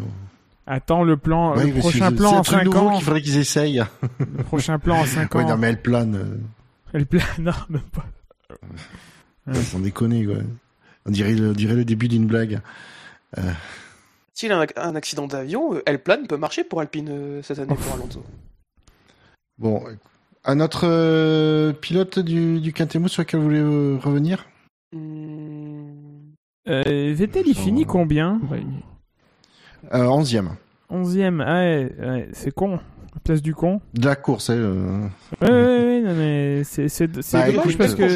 Attends 0.68 1.04
le 1.04 1.18
plan, 1.18 1.56
le 1.56 1.80
prochain 1.80 2.12
plan 2.12 2.40
en 2.40 2.44
5 2.44 2.76
ans. 2.76 2.96
qu'il 2.96 3.04
faudrait 3.04 3.22
qu'ils 3.22 3.38
essayent. 3.38 3.84
le 4.20 4.44
prochain 4.44 4.80
plan 4.80 5.00
en 5.00 5.06
5 5.06 5.36
ans. 5.36 5.40
Ouais, 5.40 5.46
non, 5.46 5.58
mais 5.58 5.68
elle 5.68 5.82
plane. 5.82 6.16
Euh. 6.16 6.38
Elle 6.94 7.06
plane, 7.06 7.26
non, 7.40 7.54
même 7.70 7.82
pas. 7.82 8.06
Sans 9.64 9.80
déconner, 9.80 10.26
quoi. 10.26 10.36
On 11.06 11.12
dirait, 11.12 11.34
on 11.34 11.54
dirait 11.54 11.76
le 11.76 11.86
début 11.86 12.08
d'une 12.08 12.28
blague. 12.28 12.62
Euh... 13.38 13.52
S'il 14.34 14.52
a 14.52 14.66
un 14.78 14.96
accident 14.96 15.28
d'avion, 15.28 15.82
elle 15.86 16.02
plane 16.02 16.28
peut 16.28 16.38
marcher 16.38 16.64
pour 16.64 16.80
Alpine 16.80 17.42
cette 17.44 17.60
année 17.60 17.76
pour 17.76 17.94
Alonso. 17.94 18.24
Bon, 19.58 19.84
un 20.44 20.60
autre 20.60 20.86
euh, 20.86 21.74
pilote 21.74 22.20
du, 22.20 22.60
du 22.60 22.74
Quintémo 22.74 23.08
sur 23.08 23.22
lequel 23.22 23.40
vous 23.40 23.46
voulez 23.46 23.60
euh, 23.60 23.98
revenir? 24.02 24.46
Euh, 26.68 27.14
Vettel, 27.16 27.44
il 27.48 27.56
finit 27.56 27.86
combien? 27.86 28.40
euh, 29.94 30.06
Onzième. 30.06 30.52
Onzième, 30.90 31.42
ah 31.42 31.60
ouais, 31.62 31.92
ouais 32.00 32.30
c'est 32.34 32.54
con. 32.54 32.80
La 33.14 33.20
place 33.24 33.42
du 33.42 33.54
con. 33.54 33.82
De 33.94 34.06
la 34.06 34.16
course, 34.16 34.50
hein, 34.50 34.56
euh... 34.56 35.02
Ouais, 35.42 35.50
ouais, 35.50 35.52
ouais, 35.52 36.02
non, 36.02 36.14
mais 36.16 36.64
c'est, 36.64 36.88
c'est, 36.88 37.08
bah, 37.08 37.52
dommage 37.52 37.78
parce 37.78 37.94
que 37.94 38.08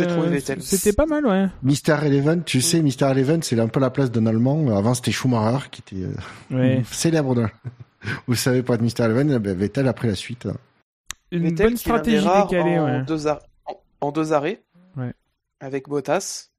c'était 0.62 0.94
pas 0.94 1.06
mal, 1.06 1.26
ouais. 1.26 1.48
Mister 1.64 1.98
Eleven, 2.02 2.44
tu 2.46 2.62
sais, 2.62 2.82
Mister 2.82 3.08
Eleven, 3.12 3.44
c'est 3.44 3.60
un 3.60 3.68
peu 3.68 3.82
la 3.82 3.90
place 3.90 4.10
d'un 4.10 4.26
Allemand. 4.26 4.76
Avant, 4.76 4.94
c'était 4.94 5.12
Schumacher 5.12 5.70
qui 5.70 5.82
était 5.82 6.08
ouais. 6.50 6.84
célèbre. 6.92 7.50
Vous 8.28 8.36
savez 8.36 8.64
pas 8.64 8.78
de 8.78 8.84
Mister 8.84 9.04
Eleven, 9.04 9.38
ben, 9.38 9.58
Vettel 9.58 9.88
a 9.88 9.94
pris 9.94 10.08
la 10.08 10.16
suite. 10.16 10.46
Hein 10.46 10.56
une 11.36 11.56
bonne 11.56 11.78
stratégie 11.78 12.26
décalée, 12.26 12.80
en, 12.80 13.04
deux 13.04 13.28
en, 14.02 14.12
deux 14.12 14.34
arrêts. 14.34 14.62
Avec 15.60 15.88
Bottas. 15.88 16.50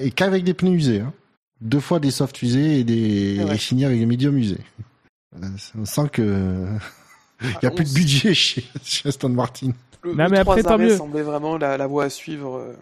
et 0.00 0.10
qu'avec 0.10 0.44
des 0.44 0.54
pneus 0.54 0.72
usés. 0.72 1.00
Hein. 1.00 1.12
Deux 1.60 1.80
fois 1.80 1.98
des 1.98 2.10
soft 2.10 2.42
usés 2.42 2.80
et 2.80 2.84
des 2.84 3.36
et 3.36 3.84
avec 3.84 3.98
des 3.98 4.06
médiums 4.06 4.36
usés. 4.36 4.60
Euh, 5.42 5.46
on 5.78 5.84
sent 5.84 6.08
que 6.12 6.66
il 7.42 7.56
n'y 7.62 7.68
a 7.68 7.70
plus 7.70 7.88
de 7.88 7.94
budget 7.94 8.34
chez, 8.34 8.64
Aston 9.04 9.30
Martin. 9.30 9.72
Le, 10.02 10.14
non, 10.14 10.26
mais 10.30 10.38
après, 10.38 10.62
tant 10.62 10.78
mieux. 10.78 10.96
semblait 10.96 11.22
vraiment 11.22 11.56
la, 11.56 11.86
voie 11.86 12.04
à 12.04 12.10
suivre. 12.10 12.56
Euh. 12.56 12.74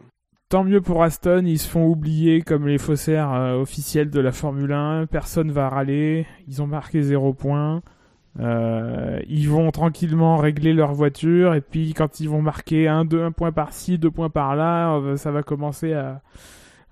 Tant 0.48 0.64
mieux 0.64 0.80
pour 0.80 1.02
Aston, 1.02 1.44
ils 1.46 1.58
se 1.58 1.68
font 1.68 1.86
oublier 1.86 2.42
comme 2.42 2.66
les 2.66 2.78
faussaires 2.78 3.32
euh, 3.32 3.54
officiels 3.54 4.10
de 4.10 4.20
la 4.20 4.32
Formule 4.32 4.72
1. 4.72 5.06
Personne 5.06 5.50
va 5.50 5.68
râler. 5.68 6.26
Ils 6.48 6.60
ont 6.60 6.66
marqué 6.66 7.02
zéro 7.02 7.32
point. 7.32 7.82
Euh, 8.40 9.20
ils 9.28 9.48
vont 9.48 9.70
tranquillement 9.70 10.38
régler 10.38 10.72
leur 10.72 10.94
voiture 10.94 11.54
et 11.54 11.60
puis 11.60 11.92
quand 11.92 12.18
ils 12.18 12.30
vont 12.30 12.40
marquer 12.40 12.88
un, 12.88 13.04
deux, 13.04 13.22
un 13.22 13.32
point 13.32 13.52
par-ci, 13.52 13.98
deux 13.98 14.10
points 14.10 14.30
par-là, 14.30 14.96
euh, 14.96 15.16
ça 15.16 15.30
va 15.30 15.42
commencer 15.42 15.92
à... 15.92 16.22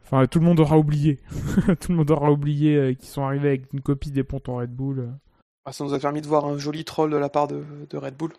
Enfin, 0.05 0.27
tout 0.27 0.41
le 0.41 0.45
monde 0.45 0.61
aura 0.61 0.77
oublié. 0.77 1.19
tout 1.81 1.93
le 1.93 1.97
monde 1.97 2.11
aura 2.11 2.31
oublié 2.31 2.77
euh, 2.77 2.95
qu'ils 2.95 3.09
sont 3.09 3.25
arrivés 3.25 3.49
avec 3.49 3.73
une 3.73 3.81
copie 3.81 4.11
des 4.11 4.25
pontons 4.25 4.57
Red 4.57 4.75
Bull. 4.75 5.09
Ah, 5.65 5.73
ça 5.73 5.85
nous 5.85 5.95
a 5.95 5.99
permis 5.99 6.21
de 6.21 6.27
voir 6.27 6.45
un 6.45 6.59
joli 6.59 6.85
troll 6.85 7.11
de 7.11 7.17
la 7.17 7.29
part 7.29 7.49
de, 7.49 7.65
de 7.89 7.97
Red 7.97 8.17
Bull. 8.17 8.33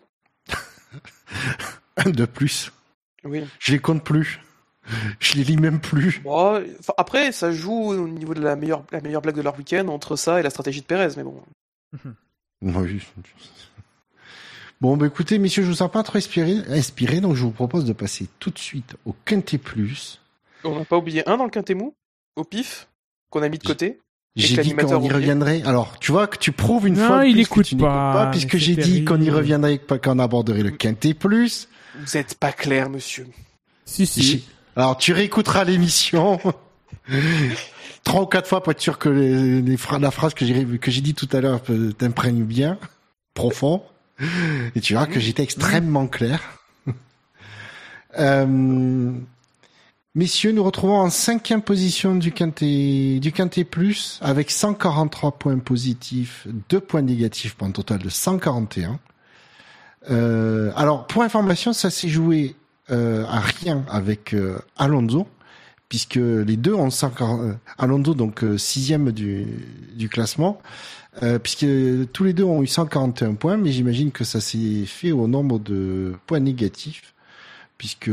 de 2.06 2.24
plus. 2.24 2.72
Oui. 3.24 3.44
Je 3.58 3.72
les 3.72 3.78
compte 3.78 4.04
plus. 4.04 4.40
Je 5.20 5.36
les 5.36 5.44
lis 5.44 5.56
même 5.56 5.80
plus. 5.80 6.20
Bon, 6.22 6.62
après, 6.96 7.32
ça 7.32 7.52
joue 7.52 7.92
au 7.92 8.08
niveau 8.08 8.34
de 8.34 8.40
la 8.40 8.56
meilleure, 8.56 8.84
la 8.90 9.00
meilleure 9.00 9.22
blague 9.22 9.36
de 9.36 9.42
leur 9.42 9.56
week-end 9.56 9.86
entre 9.88 10.16
ça 10.16 10.40
et 10.40 10.42
la 10.42 10.50
stratégie 10.50 10.80
de 10.80 10.86
Perez, 10.86 11.10
mais 11.16 11.22
bon. 11.22 11.40
Bon, 14.80 14.96
bah 14.96 15.06
écoutez, 15.06 15.38
messieurs, 15.38 15.62
je 15.62 15.68
vous 15.68 15.76
sens 15.76 15.90
pas 15.90 16.02
trop 16.02 16.18
inspiré, 16.18 16.56
inspiré, 16.68 17.20
donc 17.20 17.36
je 17.36 17.42
vous 17.42 17.50
propose 17.50 17.84
de 17.84 17.92
passer 17.92 18.26
tout 18.38 18.50
de 18.50 18.58
suite 18.58 18.96
au 19.04 19.14
Quintet 19.24 19.58
Plus. 19.58 20.20
On 20.64 20.78
n'a 20.78 20.84
pas 20.84 20.96
oublié 20.96 21.28
un 21.28 21.36
dans 21.36 21.44
le 21.44 21.50
Quintet 21.50 21.74
Mou, 21.74 21.94
au 22.36 22.44
pif, 22.44 22.88
qu'on 23.30 23.42
a 23.42 23.48
mis 23.48 23.58
de 23.58 23.64
côté. 23.64 24.00
J'ai 24.34 24.56
dit 24.62 24.74
qu'on 24.74 25.02
y 25.02 25.10
reviendrait. 25.10 25.62
Alors, 25.64 25.98
tu 25.98 26.10
vois 26.10 26.26
que 26.26 26.38
tu 26.38 26.52
prouves 26.52 26.88
une 26.88 26.96
fois 26.96 27.26
il 27.26 27.38
écoute 27.38 27.64
que 27.64 27.68
tu 27.70 27.76
pas, 27.76 28.12
pas, 28.12 28.30
puisque 28.30 28.56
j'ai 28.56 28.76
dit 28.76 29.04
qu'on 29.04 29.20
y 29.20 29.30
reviendrait, 29.30 29.78
qu'on 29.78 30.18
aborderait 30.18 30.62
le 30.62 30.70
Quintet 30.70 31.14
Plus. 31.14 31.68
Vous 32.00 32.16
êtes 32.16 32.34
pas 32.36 32.52
clair, 32.52 32.88
monsieur. 32.88 33.26
Si, 33.84 34.06
si. 34.06 34.44
Alors, 34.74 34.96
tu 34.96 35.12
réécouteras 35.12 35.64
l'émission. 35.64 36.40
trois 38.04 38.22
ou 38.22 38.26
quatre 38.26 38.48
fois 38.48 38.62
pour 38.62 38.72
être 38.72 38.80
sûr 38.80 38.98
que 38.98 39.08
les, 39.08 39.62
les 39.62 39.76
la 40.00 40.10
phrase 40.10 40.34
que 40.34 40.44
j'ai 40.44 40.64
que 40.64 40.90
j'ai 40.90 41.00
dit 41.00 41.14
tout 41.14 41.28
à 41.32 41.40
l'heure 41.40 41.60
t'imprègne 41.98 42.44
bien, 42.44 42.78
profond, 43.34 43.82
et 44.74 44.80
tu 44.80 44.94
verras 44.94 45.06
que 45.06 45.20
j'étais 45.20 45.42
extrêmement 45.42 46.06
clair. 46.06 46.40
euh, 48.18 49.12
messieurs, 50.14 50.52
nous 50.52 50.64
retrouvons 50.64 50.98
en 50.98 51.10
cinquième 51.10 51.62
position 51.62 52.14
du 52.14 52.32
quintet 52.32 53.18
du 53.20 53.32
quintet 53.32 53.64
plus 53.64 54.18
avec 54.22 54.50
143 54.50 55.32
points 55.32 55.58
positifs, 55.58 56.46
deux 56.68 56.80
points 56.80 57.02
négatifs 57.02 57.54
pour 57.54 57.66
un 57.66 57.72
total 57.72 57.98
de 57.98 58.08
141. 58.08 58.98
Euh, 60.10 60.72
alors, 60.76 61.06
pour 61.06 61.22
information, 61.22 61.72
ça 61.72 61.90
s'est 61.90 62.08
joué 62.08 62.56
euh, 62.90 63.24
à 63.26 63.40
rien 63.40 63.84
avec 63.88 64.34
euh, 64.34 64.58
Alonso 64.76 65.26
puisque 65.92 66.14
les 66.14 66.56
deux 66.56 66.72
ont 66.72 66.88
50, 66.88 67.40
euh, 67.42 67.52
Alonso 67.76 68.14
donc 68.14 68.42
euh, 68.44 68.56
sixième 68.56 69.12
du, 69.12 69.44
du 69.94 70.08
classement, 70.08 70.58
euh, 71.22 71.38
puisque 71.38 71.66
tous 72.14 72.24
les 72.24 72.32
deux 72.32 72.44
ont 72.44 72.62
eu 72.62 72.66
141 72.66 73.34
points, 73.34 73.58
mais 73.58 73.72
j'imagine 73.72 74.10
que 74.10 74.24
ça 74.24 74.40
s'est 74.40 74.86
fait 74.86 75.12
au 75.12 75.28
nombre 75.28 75.58
de 75.58 76.14
points 76.24 76.40
négatifs, 76.40 77.12
puisque 77.76 78.10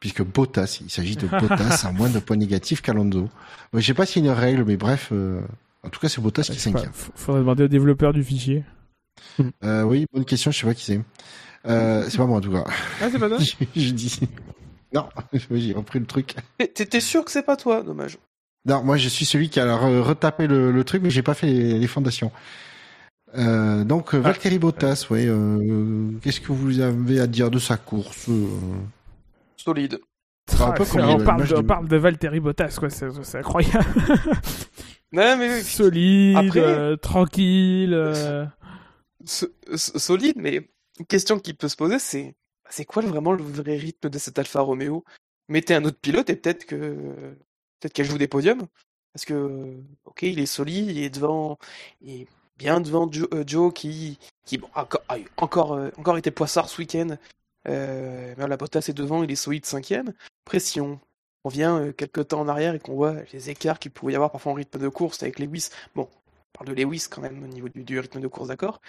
puisque 0.00 0.22
Bottas, 0.22 0.80
il 0.84 0.90
s'agit 0.90 1.16
de 1.16 1.26
Bottas 1.28 1.86
a 1.86 1.92
moins 1.92 2.10
de 2.10 2.18
points 2.18 2.36
négatifs 2.36 2.82
qu'Alonso. 2.82 3.30
Je 3.72 3.80
sais 3.80 3.94
pas 3.94 4.04
s'il 4.04 4.22
y 4.22 4.28
a 4.28 4.32
une 4.32 4.38
règle, 4.38 4.64
mais 4.64 4.76
bref, 4.76 5.10
en 5.82 5.88
tout 5.88 5.98
cas 5.98 6.10
c'est 6.10 6.20
Bottas 6.20 6.42
qui 6.42 6.52
est 6.52 6.56
cinquième. 6.56 6.92
Faudrait 6.92 7.40
demander 7.40 7.64
au 7.64 7.68
développeur 7.68 8.12
du 8.12 8.22
fichier. 8.22 8.64
Euh, 9.64 9.82
oui, 9.82 10.04
bonne 10.12 10.26
question, 10.26 10.50
je 10.50 10.58
sais 10.58 10.66
pas 10.66 10.74
qui 10.74 10.84
c'est. 10.84 11.00
Euh, 11.66 12.04
c'est 12.10 12.18
pas 12.18 12.26
moi 12.26 12.36
en 12.36 12.40
tout 12.42 12.52
cas. 12.52 12.64
Ah, 13.00 13.08
c'est 13.10 13.18
pas 13.18 13.28
toi? 13.28 13.38
Je 13.76 13.90
dis. 13.90 14.20
Non, 14.94 15.08
j'ai 15.50 15.72
repris 15.72 15.98
le 15.98 16.06
truc. 16.06 16.34
T'étais 16.58 17.00
sûr 17.00 17.24
que 17.24 17.30
c'est 17.30 17.42
pas 17.42 17.56
toi, 17.56 17.82
dommage. 17.82 18.18
Non, 18.64 18.82
moi 18.82 18.96
je 18.96 19.08
suis 19.08 19.24
celui 19.24 19.48
qui 19.48 19.60
a 19.60 19.76
retapé 19.76 20.46
le, 20.46 20.72
le 20.72 20.84
truc, 20.84 21.02
mais 21.02 21.10
j'ai 21.10 21.22
pas 21.22 21.34
fait 21.34 21.46
les, 21.46 21.78
les 21.78 21.86
fondations. 21.86 22.32
Euh, 23.36 23.84
donc 23.84 24.10
ah. 24.12 24.18
Valtteri 24.18 24.58
Bottas, 24.58 25.06
ouais. 25.10 25.26
Euh, 25.26 26.10
Qu'est-ce 26.22 26.40
que 26.40 26.52
vous 26.52 26.80
avez 26.80 27.20
à 27.20 27.26
dire 27.26 27.50
de 27.50 27.58
sa 27.58 27.76
course 27.76 28.28
euh? 28.28 28.46
Solide. 29.56 30.00
un 30.60 30.72
peu 30.72 30.84
comme 30.84 31.08
on, 31.08 31.24
parle 31.24 31.46
de, 31.46 31.54
on 31.56 31.64
parle 31.64 31.88
de 31.88 31.96
Valtteri 31.96 32.40
Bottas, 32.40 32.76
quoi. 32.78 32.88
C'est 32.90 33.38
incroyable. 33.38 33.84
non, 35.12 35.36
mais 35.36 35.62
solide, 35.62 36.36
Après... 36.36 36.60
Euh, 36.60 36.96
tranquille. 36.96 37.92
Euh. 37.94 38.46
solide, 39.74 40.36
mais 40.36 40.68
une 40.98 41.06
question 41.06 41.38
qui 41.38 41.54
peut 41.54 41.68
se 41.68 41.76
poser, 41.76 41.98
c'est 41.98 42.34
c'est 42.70 42.84
quoi 42.84 43.02
vraiment 43.02 43.32
le 43.32 43.42
vrai 43.42 43.76
rythme 43.76 44.08
de 44.08 44.18
cet 44.18 44.38
Alfa 44.38 44.60
Romeo? 44.60 45.04
Mettez 45.48 45.74
un 45.74 45.84
autre 45.84 45.98
pilote 45.98 46.30
et 46.30 46.36
peut-être 46.36 46.66
que 46.66 46.76
peut-être 47.80 47.92
qu'elle 47.92 48.06
joue 48.06 48.18
des 48.18 48.28
podiums. 48.28 48.66
Parce 49.12 49.24
que, 49.24 49.74
ok, 50.04 50.22
il 50.22 50.38
est 50.38 50.46
solide, 50.46 50.90
il 50.90 50.98
est 50.98 51.10
devant, 51.10 51.58
bien 52.56 52.80
devant 52.80 53.10
euh, 53.32 53.44
Joe, 53.46 53.72
qui, 53.72 54.18
qui 54.44 54.60
encore, 54.74 55.02
a 55.08 55.16
encore, 55.38 55.72
euh, 55.72 55.90
encore 55.96 56.18
été 56.18 56.30
poissard 56.30 56.68
ce 56.68 56.78
week-end. 56.80 57.16
Euh, 57.66 58.34
la 58.36 58.56
Bottas 58.56 58.86
est 58.88 58.96
devant, 58.96 59.22
il 59.22 59.30
est 59.30 59.36
solide 59.36 59.66
cinquième. 59.66 60.12
Pression. 60.44 61.00
On 61.44 61.48
vient 61.48 61.92
quelques 61.92 62.28
temps 62.28 62.40
en 62.40 62.48
arrière 62.48 62.74
et 62.74 62.78
qu'on 62.78 62.94
voit 62.94 63.16
les 63.32 63.50
écarts 63.50 63.78
qu'il 63.78 63.90
pouvait 63.90 64.12
y 64.12 64.16
avoir 64.16 64.30
parfois 64.30 64.52
en 64.52 64.54
rythme 64.56 64.78
de 64.78 64.88
course 64.88 65.22
avec 65.22 65.38
Lewis. 65.38 65.70
Bon, 65.94 66.08
on 66.12 66.58
parle 66.64 66.74
de 66.74 66.82
Lewis 66.82 67.06
quand 67.10 67.22
même 67.22 67.42
au 67.42 67.46
niveau 67.46 67.68
du 67.68 67.98
rythme 67.98 68.20
de 68.20 68.28
course, 68.28 68.48
d'accord? 68.48 68.80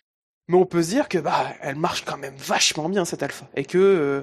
Mais 0.49 0.57
on 0.57 0.65
peut 0.65 0.81
se 0.81 0.89
dire 0.89 1.07
que 1.07 1.19
bah 1.19 1.45
elle 1.61 1.75
marche 1.75 2.03
quand 2.03 2.17
même 2.17 2.33
vachement 2.35 2.89
bien 2.89 3.05
cette 3.05 3.21
Alpha 3.21 3.45
et 3.55 3.63
que 3.63 3.77
euh, 3.77 4.21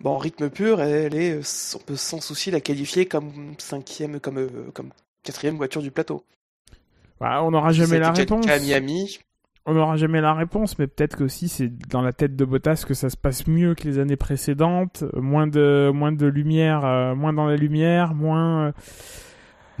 bon, 0.00 0.10
en 0.10 0.18
rythme 0.18 0.50
pur, 0.50 0.82
elle 0.82 1.14
est, 1.14 1.40
on 1.76 1.78
peut 1.78 1.94
sans 1.94 2.20
souci 2.20 2.50
la 2.50 2.60
qualifier 2.60 3.06
comme 3.06 3.54
cinquième, 3.58 4.18
comme 4.18 4.38
euh, 4.38 4.70
comme 4.74 4.90
quatrième 5.22 5.56
voiture 5.56 5.80
du 5.80 5.92
plateau. 5.92 6.24
Bah, 7.20 7.40
on 7.44 7.52
n'aura 7.52 7.70
jamais 7.70 8.00
la 8.00 8.10
réponse. 8.10 8.48
À 8.48 8.58
Miami. 8.58 9.20
On 9.64 9.74
n'aura 9.74 9.96
jamais 9.96 10.20
la 10.20 10.34
réponse, 10.34 10.76
mais 10.80 10.88
peut-être 10.88 11.16
que 11.16 11.24
aussi 11.24 11.48
c'est 11.48 11.68
dans 11.88 12.02
la 12.02 12.12
tête 12.12 12.34
de 12.34 12.44
Bottas 12.44 12.82
que 12.84 12.94
ça 12.94 13.08
se 13.08 13.16
passe 13.16 13.46
mieux 13.46 13.76
que 13.76 13.86
les 13.86 14.00
années 14.00 14.16
précédentes, 14.16 15.04
moins 15.14 15.46
de 15.46 15.92
moins 15.94 16.10
de 16.10 16.26
lumière, 16.26 16.84
euh, 16.84 17.14
moins 17.14 17.32
dans 17.32 17.46
la 17.46 17.56
lumière, 17.56 18.12
moins 18.12 18.72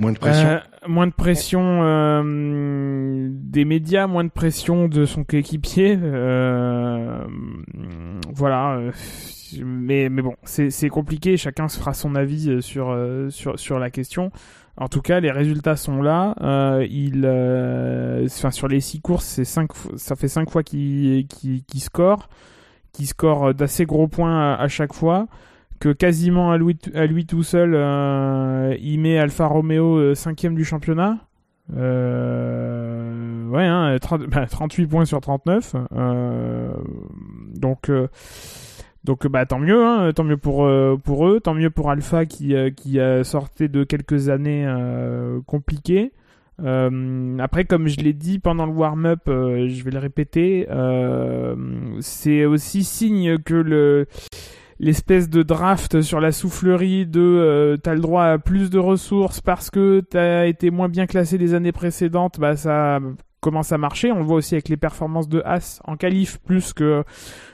Moins 0.00 0.12
de 0.12 0.18
pression. 0.18 0.48
Euh, 0.48 0.58
moins 0.88 1.06
de 1.06 1.12
pression 1.12 1.80
euh, 1.82 3.28
des 3.30 3.66
médias, 3.66 4.06
moins 4.06 4.24
de 4.24 4.30
pression 4.30 4.88
de 4.88 5.04
son 5.04 5.24
coéquipier. 5.24 5.98
Euh, 6.02 7.22
voilà. 8.32 8.80
Mais, 9.62 10.08
mais 10.08 10.22
bon, 10.22 10.36
c'est 10.44 10.88
compliqué. 10.88 11.36
Chacun 11.36 11.68
se 11.68 11.78
fera 11.78 11.92
son 11.92 12.14
avis 12.14 12.62
sur, 12.62 12.96
sur, 13.28 13.58
sur 13.58 13.78
la 13.78 13.90
question. 13.90 14.32
En 14.78 14.88
tout 14.88 15.02
cas, 15.02 15.20
les 15.20 15.30
résultats 15.30 15.76
sont 15.76 16.00
là. 16.00 16.34
il, 16.88 17.26
enfin, 18.24 18.50
sur 18.50 18.68
les 18.68 18.80
six 18.80 19.02
courses, 19.02 19.42
cinq, 19.42 19.70
ça 19.96 20.16
fait 20.16 20.28
cinq 20.28 20.48
fois 20.48 20.62
qu'il 20.62 21.26
qu 21.28 21.78
score, 21.78 22.30
qui 22.92 23.04
score 23.04 23.52
d'assez 23.52 23.84
gros 23.84 24.08
points 24.08 24.54
à 24.54 24.68
chaque 24.68 24.94
fois 24.94 25.26
que 25.80 25.88
quasiment 25.88 26.52
à 26.52 26.58
lui, 26.58 27.26
tout 27.26 27.42
seul, 27.42 27.72
euh, 27.74 28.76
il 28.80 29.00
met 29.00 29.18
Alfa 29.18 29.46
Romeo 29.46 29.96
euh, 29.96 30.14
cinquième 30.14 30.54
du 30.54 30.64
championnat. 30.64 31.16
Euh, 31.74 33.48
ouais, 33.48 33.64
hein, 33.64 33.96
38 33.98 34.28
bah, 34.84 34.90
points 34.90 35.04
sur 35.06 35.20
39. 35.22 35.76
Euh, 35.92 36.74
donc, 37.54 37.90
donc 39.04 39.26
bah 39.26 39.46
tant 39.46 39.58
mieux, 39.58 39.82
hein, 39.84 40.12
tant 40.12 40.24
mieux 40.24 40.36
pour 40.36 40.68
pour 41.02 41.26
eux, 41.26 41.40
tant 41.40 41.54
mieux 41.54 41.70
pour 41.70 41.90
Alpha 41.90 42.26
qui 42.26 42.54
qui 42.76 43.00
a 43.00 43.24
sorti 43.24 43.70
de 43.70 43.82
quelques 43.84 44.28
années 44.28 44.66
compliquées. 45.46 46.12
après, 46.58 47.64
comme 47.64 47.88
je 47.88 48.00
l'ai 48.00 48.12
dit 48.12 48.38
pendant 48.38 48.66
le 48.66 48.72
warm-up, 48.72 49.22
je 49.26 49.82
vais 49.82 49.90
le 49.92 49.98
répéter, 49.98 50.66
c'est 52.00 52.44
aussi 52.44 52.84
signe 52.84 53.38
que 53.38 53.54
le 53.54 54.06
l'espèce 54.80 55.28
de 55.28 55.42
draft 55.42 56.00
sur 56.00 56.20
la 56.20 56.32
soufflerie 56.32 57.06
de 57.06 57.20
euh, 57.20 57.76
t'as 57.76 57.94
le 57.94 58.00
droit 58.00 58.24
à 58.24 58.38
plus 58.38 58.70
de 58.70 58.78
ressources 58.78 59.40
parce 59.40 59.70
que 59.70 60.00
t'as 60.00 60.46
été 60.46 60.70
moins 60.70 60.88
bien 60.88 61.06
classé 61.06 61.36
les 61.36 61.52
années 61.52 61.70
précédentes, 61.70 62.40
bah 62.40 62.56
ça 62.56 62.98
commence 63.40 63.72
à 63.72 63.78
marcher. 63.78 64.10
On 64.10 64.18
le 64.18 64.24
voit 64.24 64.36
aussi 64.36 64.54
avec 64.54 64.68
les 64.68 64.78
performances 64.78 65.28
de 65.28 65.42
As 65.44 65.80
en 65.84 65.96
qualif 65.96 66.38
plus 66.40 66.72
que 66.72 67.04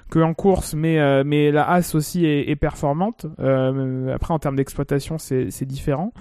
que 0.09 0.21
en 0.21 0.35
course, 0.35 0.75
mais 0.75 1.01
euh, 1.01 1.25
mais 1.27 1.51
la 1.51 1.69
As 1.69 1.97
aussi 1.97 2.25
est, 2.25 2.49
est 2.49 2.57
performante. 2.57 3.27
Euh, 3.41 4.15
après 4.15 4.33
en 4.33 4.39
termes 4.39 4.57
d'exploitation 4.57 5.19
c'est 5.19 5.51
c'est 5.51 5.67
différent. 5.67 6.13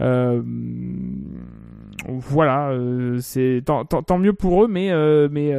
Euh, 0.00 0.42
voilà, 2.08 2.70
euh, 2.70 3.18
c'est 3.20 3.62
tant, 3.64 3.84
tant, 3.84 4.18
mieux 4.18 4.32
pour 4.32 4.64
eux, 4.64 4.68
mais 4.68 4.90
mais 5.30 5.54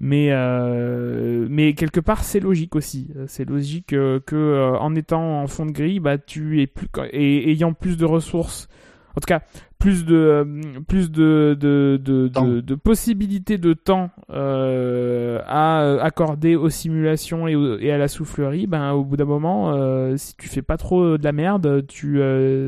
mais 0.00 0.28
euh, 0.30 1.46
mais 1.50 1.74
quelque 1.74 2.00
part 2.00 2.24
c'est 2.24 2.40
logique 2.40 2.74
aussi. 2.74 3.10
C'est 3.26 3.44
logique 3.48 3.92
euh, 3.92 4.18
que 4.18 4.34
euh, 4.34 4.78
en 4.78 4.94
étant 4.94 5.42
en 5.42 5.46
fond 5.46 5.66
de 5.66 5.72
grille 5.72 6.00
bah 6.00 6.16
tu 6.16 6.62
es 6.62 6.66
plus 6.66 6.88
et 7.12 7.50
ayant 7.50 7.74
plus 7.74 7.98
de 7.98 8.06
ressources 8.06 8.68
en 9.10 9.20
tout 9.20 9.26
cas 9.26 9.40
plus 9.78 10.06
de 10.06 10.14
euh, 10.16 10.44
plus 10.88 11.10
de 11.10 11.54
de, 11.58 12.00
de, 12.02 12.28
de, 12.28 12.60
de 12.62 12.74
possibilités 12.74 13.58
de 13.58 13.74
temps 13.74 14.10
à 14.30 15.98
accorder 16.00 16.56
aux 16.56 16.70
simulations 16.70 17.46
et, 17.46 17.52
et, 17.84 17.92
à 17.92 17.98
la 17.98 18.08
soufflerie 18.08 18.66
ben 18.66 18.92
au 18.92 19.04
bout 19.04 19.18
d'un 19.18 19.26
moment 19.26 20.16
si 20.16 20.34
tu 20.36 20.48
fais 20.48 20.62
pas 20.62 20.78
trop 20.78 21.18
de 21.18 21.24
la 21.24 21.32
merde 21.32 21.84
tu 21.88 22.20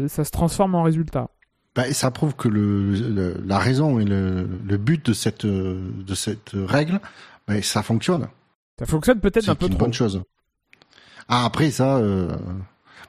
ça 0.08 0.24
se 0.24 0.30
transforme 0.30 0.74
en 0.74 0.82
résultat 0.82 1.30
bah, 1.74 1.88
et 1.88 1.92
ça 1.92 2.10
prouve 2.10 2.34
que 2.34 2.48
le, 2.48 3.40
la 3.44 3.58
raison 3.58 3.98
et 3.98 4.04
le, 4.04 4.48
le, 4.64 4.76
but 4.76 5.06
de 5.06 5.12
cette, 5.12 5.46
de 5.46 6.14
cette 6.14 6.50
règle, 6.54 7.00
bah, 7.46 7.60
ça 7.62 7.82
fonctionne. 7.82 8.28
Ça 8.78 8.86
fonctionne 8.86 9.20
peut-être 9.20 9.48
un 9.48 9.54
peu 9.54 9.66
trop. 9.66 9.68
C'est 9.68 9.72
une 9.72 9.78
bonne 9.78 9.92
chose. 9.92 10.22
Ah, 11.28 11.44
après, 11.44 11.70
ça... 11.70 11.96
Euh... 11.96 12.34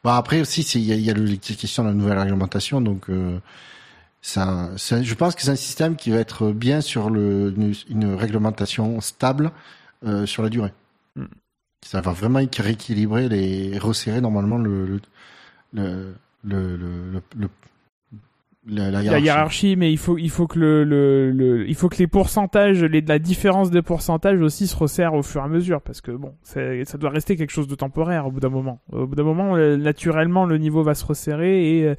Bah, 0.03 0.17
après 0.17 0.41
aussi, 0.41 0.61
il 0.61 0.81
y 0.81 0.91
a, 0.91 0.95
y 0.95 1.09
a 1.09 1.13
la 1.13 1.35
question 1.37 1.83
de 1.83 1.89
la 1.89 1.93
nouvelle 1.93 2.19
réglementation, 2.19 2.81
donc... 2.81 3.09
Euh, 3.09 3.39
ça, 4.25 4.69
je 4.77 5.13
pense 5.15 5.35
que 5.35 5.41
c'est 5.41 5.51
un 5.51 5.57
système 5.57 5.97
qui 5.97 6.09
va 6.09 6.17
être 6.17 6.53
bien 6.53 6.79
sur 6.79 7.09
le, 7.09 7.53
une, 7.57 7.73
une 7.89 8.15
réglementation 8.15 9.01
stable 9.01 9.51
euh, 10.05 10.25
sur 10.25 10.43
la 10.43 10.49
durée. 10.49 10.71
Mm. 11.17 11.25
Ça 11.85 11.99
va 11.99 12.13
vraiment 12.13 12.39
rééquilibrer 12.39 13.27
les 13.27 13.77
resserrer 13.77 14.21
normalement 14.21 14.57
le, 14.57 14.85
le, 14.85 15.01
le, 15.73 16.77
le, 16.77 17.21
le 17.35 17.49
la, 18.65 19.19
hiérarchie. 19.19 19.75
mais 19.75 19.91
il 19.91 19.97
faut 19.97 20.17
il 20.17 20.29
faut 20.29 20.47
que 20.47 20.57
le, 20.57 20.83
le, 20.83 21.67
il 21.67 21.75
faut 21.75 21.89
que 21.89 21.97
les 21.97 22.07
pourcentages, 22.07 22.83
les, 22.83 23.01
la 23.01 23.19
différence 23.19 23.71
des 23.71 23.81
pourcentages 23.81 24.39
aussi 24.41 24.67
se 24.67 24.75
resserre 24.75 25.13
au 25.13 25.21
fur 25.21 25.41
et 25.41 25.43
à 25.43 25.47
mesure 25.47 25.81
parce 25.81 26.01
que 26.01 26.11
bon, 26.11 26.33
ça 26.43 26.97
doit 26.97 27.09
rester 27.09 27.35
quelque 27.35 27.51
chose 27.51 27.67
de 27.67 27.75
temporaire 27.75 28.27
au 28.27 28.31
bout 28.31 28.39
d'un 28.39 28.49
moment. 28.49 28.81
Au 28.91 29.05
bout 29.05 29.15
d'un 29.15 29.23
moment, 29.23 29.55
euh, 29.55 29.75
naturellement, 29.75 30.45
le 30.45 30.57
niveau 30.57 30.83
va 30.83 30.95
se 30.95 31.05
resserrer 31.05 31.79
et 31.79 31.95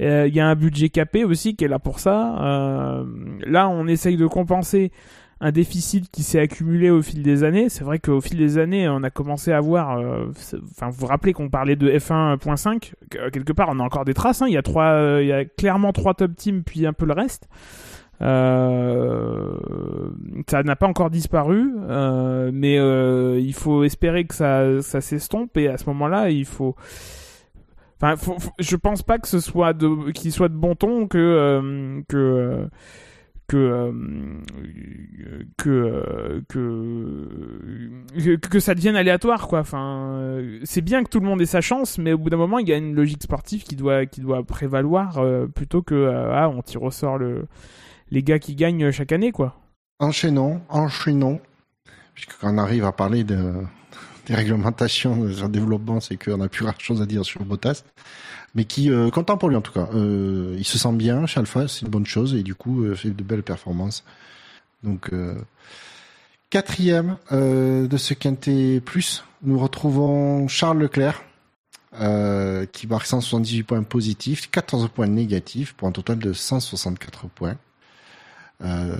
euh, 0.00 0.26
il 0.26 0.34
y 0.34 0.40
a 0.40 0.46
un 0.46 0.54
budget 0.54 0.88
capé 0.88 1.24
aussi 1.24 1.56
qui 1.56 1.64
est 1.64 1.68
là 1.68 1.78
pour 1.78 2.00
ça. 2.00 2.42
Euh, 2.42 3.04
là, 3.46 3.68
on 3.68 3.86
essaye 3.86 4.16
de 4.16 4.26
compenser 4.26 4.92
un 5.40 5.52
déficit 5.52 6.10
qui 6.10 6.22
s'est 6.22 6.40
accumulé 6.40 6.90
au 6.90 7.02
fil 7.02 7.22
des 7.22 7.44
années. 7.44 7.68
C'est 7.68 7.84
vrai 7.84 7.98
qu'au 7.98 8.20
fil 8.20 8.38
des 8.38 8.58
années, 8.58 8.88
on 8.88 9.02
a 9.02 9.10
commencé 9.10 9.52
à 9.52 9.60
voir. 9.60 9.98
Euh, 9.98 10.26
enfin, 10.72 10.88
vous 10.88 10.96
vous 10.98 11.06
rappelez 11.06 11.32
qu'on 11.32 11.48
parlait 11.48 11.76
de 11.76 11.90
F1.5 11.90 12.92
quelque 13.32 13.52
part, 13.52 13.68
on 13.70 13.78
a 13.78 13.82
encore 13.82 14.04
des 14.04 14.14
traces. 14.14 14.42
Hein. 14.42 14.46
Il 14.48 14.54
y 14.54 14.58
a 14.58 14.62
trois, 14.62 14.90
euh, 14.90 15.22
il 15.22 15.28
y 15.28 15.32
a 15.32 15.44
clairement 15.44 15.92
trois 15.92 16.14
top 16.14 16.34
teams 16.36 16.62
puis 16.62 16.86
un 16.86 16.92
peu 16.92 17.06
le 17.06 17.12
reste. 17.12 17.48
Euh, 18.20 19.52
ça 20.48 20.62
n'a 20.62 20.76
pas 20.76 20.86
encore 20.86 21.10
disparu, 21.10 21.72
euh, 21.88 22.50
mais 22.52 22.78
euh, 22.78 23.38
il 23.40 23.54
faut 23.54 23.84
espérer 23.84 24.24
que 24.24 24.34
ça, 24.34 24.82
ça 24.82 25.00
s'estompe 25.00 25.56
et 25.56 25.68
à 25.68 25.78
ce 25.78 25.86
moment-là, 25.86 26.30
il 26.30 26.44
faut. 26.44 26.74
Enfin, 28.00 28.16
faut, 28.16 28.36
je 28.58 28.76
pense 28.76 29.02
pas 29.02 29.18
que 29.18 29.28
ce 29.28 29.40
soit 29.40 29.72
de, 29.72 30.10
qu'il 30.12 30.32
soit 30.32 30.48
de 30.48 30.54
bon 30.54 30.74
ton 30.74 31.06
que 31.06 32.02
que 32.08 32.68
que 33.48 33.56
euh, 33.56 33.92
que, 35.56 35.70
euh, 35.70 36.42
que 36.48 38.36
que 38.36 38.60
ça 38.60 38.74
devienne 38.74 38.94
aléatoire 38.94 39.48
quoi. 39.48 39.60
Enfin 39.60 40.12
euh, 40.12 40.60
c'est 40.64 40.82
bien 40.82 41.02
que 41.02 41.08
tout 41.08 41.18
le 41.18 41.26
monde 41.26 41.40
ait 41.40 41.46
sa 41.46 41.62
chance 41.62 41.98
mais 41.98 42.12
au 42.12 42.18
bout 42.18 42.28
d'un 42.28 42.36
moment 42.36 42.58
il 42.58 42.68
y 42.68 42.72
a 42.72 42.76
une 42.76 42.94
logique 42.94 43.22
sportive 43.22 43.64
qui 43.64 43.74
doit 43.74 44.04
qui 44.04 44.20
doit 44.20 44.44
prévaloir 44.44 45.20
plutôt 45.54 45.82
que 45.82 46.12
ah 46.32 46.48
on 46.50 46.60
tire 46.62 46.82
au 46.82 46.90
sort 46.90 47.16
le 47.18 47.46
les 48.10 48.22
gars 48.22 48.38
qui 48.38 48.54
gagnent 48.54 48.90
chaque 48.90 49.12
année 49.12 49.32
quoi. 49.32 49.56
Enchaînons 49.98 50.60
enchaînons. 50.68 51.40
Puisque 52.14 52.38
quand 52.40 52.52
on 52.52 52.58
arrive 52.58 52.84
à 52.84 52.92
parler 52.92 53.24
de 53.24 53.54
des 54.26 54.34
réglementations 54.34 55.24
de 55.24 55.46
développement 55.46 56.00
c'est 56.00 56.22
qu'on 56.22 56.42
a 56.42 56.48
plus 56.48 56.64
grand 56.64 56.78
chose 56.78 57.00
à 57.00 57.06
dire 57.06 57.24
sur 57.24 57.42
Bottas 57.44 57.82
mais 58.54 58.64
qui 58.64 58.90
euh, 58.90 59.10
content 59.10 59.36
pour 59.36 59.48
lui 59.48 59.56
en 59.56 59.60
tout 59.60 59.72
cas. 59.72 59.88
Euh, 59.94 60.54
il 60.58 60.64
se 60.64 60.78
sent 60.78 60.92
bien 60.92 61.26
chez 61.26 61.40
Alpha, 61.40 61.68
c'est 61.68 61.82
une 61.82 61.90
bonne 61.90 62.06
chose 62.06 62.34
et 62.34 62.42
du 62.42 62.54
coup 62.54 62.84
euh, 62.84 62.94
fait 62.94 63.10
de 63.10 63.22
belles 63.22 63.42
performances. 63.42 64.04
Donc 64.82 65.12
euh, 65.12 65.34
Quatrième 66.50 67.18
euh, 67.30 67.86
de 67.86 67.96
ce 67.98 68.14
quintet 68.14 68.80
plus, 68.80 69.22
nous 69.42 69.58
retrouvons 69.58 70.48
Charles 70.48 70.78
Leclerc, 70.78 71.22
euh, 72.00 72.64
qui 72.64 72.86
marque 72.86 73.04
178 73.04 73.64
points 73.64 73.82
positifs, 73.82 74.50
14 74.50 74.88
points 74.88 75.08
négatifs, 75.08 75.74
pour 75.74 75.88
un 75.88 75.92
total 75.92 76.18
de 76.18 76.32
164 76.32 77.28
points. 77.28 77.58
Euh, 78.62 78.96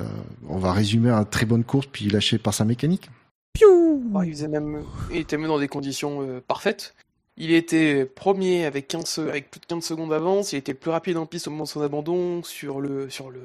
on 0.47 0.59
va 0.59 0.73
résumer 0.73 1.11
une 1.11 1.25
très 1.25 1.47
bonne 1.47 1.65
course, 1.65 1.87
puis 1.91 2.11
lâché 2.11 2.37
par 2.37 2.53
sa 2.53 2.67
mécanique. 2.67 3.09
Piou 3.55 3.89
Oh, 4.15 4.23
il, 4.23 4.33
faisait 4.33 4.49
même, 4.49 4.83
il 5.11 5.19
était 5.19 5.39
même 5.39 5.49
dans 5.49 5.59
des 5.59 5.69
conditions 5.69 6.21
euh, 6.21 6.41
parfaites. 6.47 6.95
Il 7.41 7.53
était 7.53 8.05
premier 8.05 8.64
avec, 8.66 8.89
15, 8.89 9.20
avec 9.20 9.51
plus 9.51 9.61
de 9.61 9.66
15 9.66 9.84
secondes 9.84 10.11
d'avance. 10.11 10.53
Il 10.53 10.57
était 10.57 10.72
le 10.72 10.78
plus 10.78 10.91
rapide 10.91 11.16
en 11.16 11.24
piste 11.26 11.47
au 11.47 11.51
moment 11.51 11.64
de 11.64 11.68
son 11.68 11.80
abandon 11.80 12.43
sur, 12.43 12.80
le, 12.80 13.09
sur 13.11 13.30
le, 13.30 13.41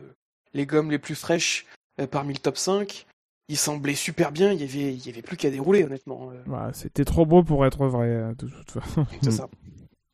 les 0.53 0.65
gommes 0.65 0.89
les 0.91 0.97
plus 0.99 1.15
fraîches 1.15 1.67
euh, 2.01 2.07
parmi 2.07 2.33
le 2.33 2.39
top 2.39 2.57
5. 2.57 3.05
Il 3.49 3.57
semblait 3.57 3.93
super 3.93 4.31
bien. 4.31 4.51
Il 4.51 4.59
y 4.61 4.63
avait, 4.63 4.93
il 4.95 5.05
y 5.05 5.09
avait 5.09 5.21
plus 5.21 5.37
qu'à 5.37 5.51
dérouler, 5.51 5.83
honnêtement. 5.83 6.31
euh, 6.31 6.41
Voilà, 6.47 6.73
C'était 6.73 7.05
trop 7.05 7.25
beau 7.25 7.43
pour 7.43 7.65
être 7.67 7.85
vrai, 7.87 8.07
euh, 8.07 8.33
de 8.39 8.47
toute 8.47 8.71
façon. 8.71 9.05
c'est 9.21 9.31
ça. 9.31 9.47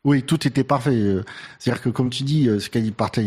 Oui, 0.03 0.23
tout 0.23 0.45
était 0.47 0.63
parfait. 0.65 1.15
C'est-à-dire 1.59 1.81
que, 1.81 1.89
comme 1.89 2.09
tu 2.09 2.23
dis, 2.23 2.45
ce 2.59 2.69
qu'il 2.69 2.93
partait 2.93 3.25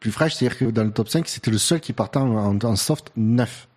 plus 0.00 0.10
fraîche, 0.12 0.34
c'est-à-dire 0.34 0.58
que 0.58 0.64
dans 0.66 0.84
le 0.84 0.90
top 0.90 1.08
5, 1.08 1.26
c'était 1.28 1.50
le 1.50 1.58
seul 1.58 1.80
qui 1.80 1.92
partait 1.94 2.18
en, 2.18 2.34
en- 2.36 2.58
en 2.58 2.76
soft 2.76 3.10
neuf. 3.16 3.68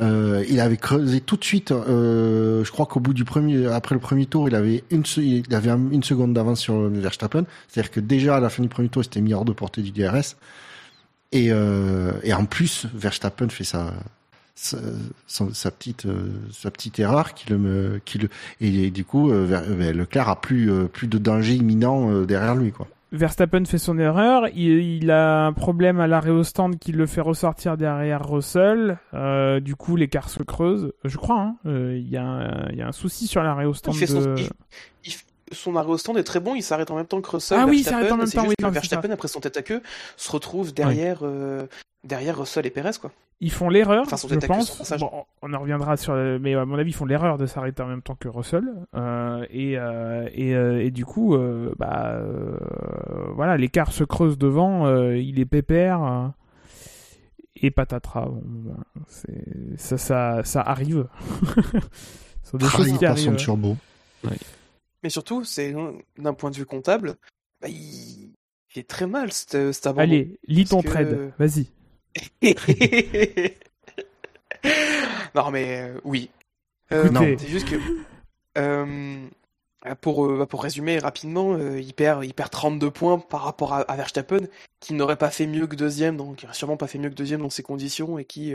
Euh, 0.00 0.44
il 0.48 0.58
avait 0.60 0.76
creusé 0.76 1.20
tout 1.20 1.36
de 1.36 1.44
suite. 1.44 1.70
euh, 1.70 2.64
je 2.64 2.72
crois 2.72 2.86
qu'au 2.86 3.00
bout 3.00 3.14
du 3.14 3.24
premier, 3.24 3.66
après 3.66 3.94
le 3.94 4.00
premier 4.00 4.26
tour, 4.26 4.48
il 4.48 4.54
avait 4.54 4.82
une, 4.90 5.04
seconde 5.04 6.34
d'avance 6.34 6.60
sur 6.60 6.80
le 6.80 6.98
Verstappen. 6.98 7.44
C'est-à-dire 7.68 7.90
que 7.90 8.00
déjà 8.00 8.36
à 8.36 8.40
la 8.40 8.50
fin 8.50 8.62
du 8.62 8.68
premier 8.68 8.88
tour, 8.88 9.02
il 9.02 9.04
s'était 9.04 9.20
mis 9.20 9.34
hors 9.34 9.44
de 9.44 9.52
portée 9.52 9.82
du 9.82 9.92
DRS. 9.92 10.36
Et, 11.32 11.48
euh, 11.50 12.12
et 12.22 12.32
en 12.34 12.44
plus, 12.44 12.86
Verstappen 12.94 13.48
fait 13.48 13.64
sa 13.64 13.92
sa, 14.54 15.70
petite 15.70 16.06
euh, 16.06 16.28
sa 16.52 16.70
petite 16.70 16.98
erreur 17.00 17.34
qui 17.34 17.50
le 17.50 18.00
qui 18.04 18.18
le 18.18 18.28
et, 18.60 18.90
du 18.90 19.04
coup 19.04 19.30
euh, 19.30 19.50
euh, 19.50 19.92
Leclerc 19.92 20.28
a 20.28 20.40
plus 20.40 20.70
euh, 20.70 20.86
plus 20.86 21.08
de 21.08 21.18
danger 21.18 21.54
imminent 21.54 22.10
euh, 22.10 22.24
derrière 22.24 22.54
lui 22.54 22.70
quoi. 22.70 22.86
Verstappen 23.14 23.64
fait 23.64 23.78
son 23.78 23.98
erreur, 23.98 24.48
il, 24.54 25.02
il 25.02 25.10
a 25.10 25.46
un 25.46 25.52
problème 25.52 26.00
à 26.00 26.06
l'arrêt 26.06 26.30
au 26.30 26.42
stand 26.44 26.78
qui 26.78 26.92
le 26.92 27.06
fait 27.06 27.20
ressortir 27.20 27.76
derrière 27.76 28.28
Russell, 28.28 28.98
euh, 29.14 29.60
du 29.60 29.76
coup 29.76 29.96
l'écart 29.96 30.28
se 30.28 30.42
creuse, 30.42 30.92
je 31.04 31.16
crois, 31.16 31.40
hein. 31.40 31.56
Euh, 31.66 31.96
il 31.96 32.08
y, 32.08 32.16
a 32.16 32.24
un- 32.24 32.68
il 32.70 32.76
y 32.78 32.82
a 32.82 32.88
un 32.88 32.92
souci 32.92 33.26
sur 33.26 33.42
l'arrêt 33.42 33.64
au 33.66 33.74
stand 33.74 33.94
Il 33.94 34.08
son, 34.08 34.34
il- 34.36 35.76
arrêt 35.76 35.88
au 35.90 35.98
stand 35.98 36.18
est 36.18 36.24
très 36.24 36.40
bon, 36.40 36.54
il 36.54 36.62
s'arrête 36.62 36.90
en 36.90 36.96
même 36.96 37.06
temps 37.06 37.20
que 37.20 37.30
Russell. 37.30 37.58
Ah 37.60 37.66
oui, 37.66 37.78
il 37.80 37.84
s'arrête 37.84 38.10
en 38.10 38.16
même 38.16 38.30
temps, 38.30 38.42
oui, 38.48 38.54
non, 38.60 38.70
Verstappen, 38.70 39.10
après 39.10 39.28
son 39.28 39.40
tête 39.40 39.56
à 39.56 39.62
queue, 39.62 39.82
se 40.16 40.32
retrouve 40.32 40.74
derrière, 40.74 41.20
euh, 41.22 41.66
derrière 42.02 42.38
Russell 42.38 42.66
et 42.66 42.70
Perez, 42.70 42.92
quoi. 43.00 43.12
Ils 43.40 43.50
font 43.52 43.68
l'erreur, 43.68 44.06
je 44.28 44.34
pense. 44.46 44.70
Bon, 45.00 45.24
on 45.42 45.52
en 45.52 45.58
reviendra 45.60 45.96
sur, 45.96 46.14
le- 46.14 46.38
mais 46.38 46.54
à 46.54 46.64
mon 46.64 46.78
avis, 46.78 46.90
ils 46.90 46.94
font 46.94 47.04
l'erreur 47.04 47.36
de 47.36 47.46
s'arrêter 47.46 47.82
en 47.82 47.86
même 47.88 48.00
temps 48.02 48.14
que 48.14 48.28
Russell. 48.28 48.64
Euh, 48.94 49.44
et, 49.50 49.76
euh, 49.78 50.28
et, 50.32 50.54
euh, 50.54 50.82
et 50.82 50.90
du 50.90 51.04
coup, 51.04 51.34
euh, 51.34 51.74
bah, 51.78 52.12
euh, 52.14 52.56
voilà, 53.34 53.56
l'écart 53.56 53.92
se 53.92 54.04
creuse 54.04 54.38
devant, 54.38 54.86
euh, 54.86 55.16
il 55.18 55.38
est 55.40 55.44
pépère. 55.46 56.02
euh, 56.02 56.28
et 57.56 57.70
patatras. 57.70 58.26
Bon, 58.30 58.74
c'est- 59.06 59.76
ça, 59.78 59.96
ça, 59.98 60.42
ça 60.44 60.60
arrive. 60.60 61.06
Ce 62.42 62.50
sont 62.50 62.56
des 62.58 62.66
choses 62.66 62.98
qui 62.98 63.06
arrivent. 63.06 63.36
turbo. 63.36 63.76
Mais 65.02 65.08
surtout, 65.10 65.44
c'est 65.44 65.74
d'un 66.18 66.34
point 66.34 66.50
de 66.50 66.56
vue 66.56 66.66
comptable, 66.66 67.14
bah, 67.60 67.68
il... 67.68 68.32
il 68.74 68.78
est 68.78 68.88
très 68.88 69.06
mal, 69.06 69.32
cet, 69.32 69.72
cet 69.72 69.86
abandon. 69.86 70.02
Allez, 70.02 70.38
lis 70.46 70.64
ton 70.64 70.80
que- 70.82 70.88
trade, 70.88 71.32
vas-y. 71.38 71.68
non 75.34 75.50
mais 75.50 75.82
euh, 75.82 76.00
oui. 76.04 76.30
Euh, 76.92 77.06
Écoutez. 77.06 77.36
c'est 77.38 77.48
juste 77.48 77.68
que 77.68 77.76
euh, 78.58 79.16
pour 80.00 80.26
euh, 80.26 80.38
bah, 80.38 80.46
pour 80.46 80.62
résumer 80.62 80.98
rapidement, 80.98 81.58
il 81.58 81.94
perd 81.94 82.24
il 82.24 82.34
perd 82.34 82.50
32 82.50 82.90
points 82.90 83.18
par 83.18 83.42
rapport 83.42 83.72
à, 83.72 83.80
à 83.80 83.96
Verstappen 83.96 84.46
qui 84.80 84.94
n'aurait 84.94 85.16
pas 85.16 85.30
fait 85.30 85.46
mieux 85.46 85.66
que 85.66 85.76
deuxième, 85.76 86.16
donc 86.16 86.36
qui 86.36 86.46
sûrement 86.52 86.76
pas 86.76 86.86
fait 86.86 86.98
mieux 86.98 87.10
que 87.10 87.14
deuxième 87.14 87.40
dans 87.40 87.50
ces 87.50 87.62
conditions 87.62 88.18
et 88.18 88.24
qui 88.24 88.54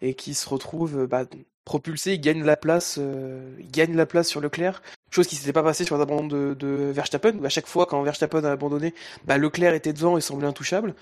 et 0.00 0.14
qui 0.14 0.34
se 0.34 0.48
retrouve 0.48 1.06
bah, 1.06 1.24
propulsé, 1.64 2.14
il 2.14 2.20
gagne 2.20 2.44
la 2.44 2.56
place, 2.56 2.98
il 2.98 3.70
gagne 3.70 3.96
la 3.96 4.06
place 4.06 4.28
sur 4.28 4.40
Leclerc. 4.40 4.82
Chose 5.10 5.28
qui 5.28 5.36
s'était 5.36 5.52
pas 5.52 5.62
passée 5.62 5.84
sur 5.84 5.96
les 5.96 6.02
abandons 6.02 6.26
de, 6.26 6.54
de 6.54 6.68
Verstappen. 6.90 7.42
À 7.44 7.48
chaque 7.48 7.66
fois 7.66 7.86
quand 7.86 8.02
Verstappen 8.02 8.44
a 8.44 8.52
abandonné, 8.52 8.92
bah, 9.24 9.38
Leclerc 9.38 9.74
était 9.74 9.92
devant 9.92 10.16
et 10.18 10.20
semblait 10.20 10.48
intouchable. 10.48 10.94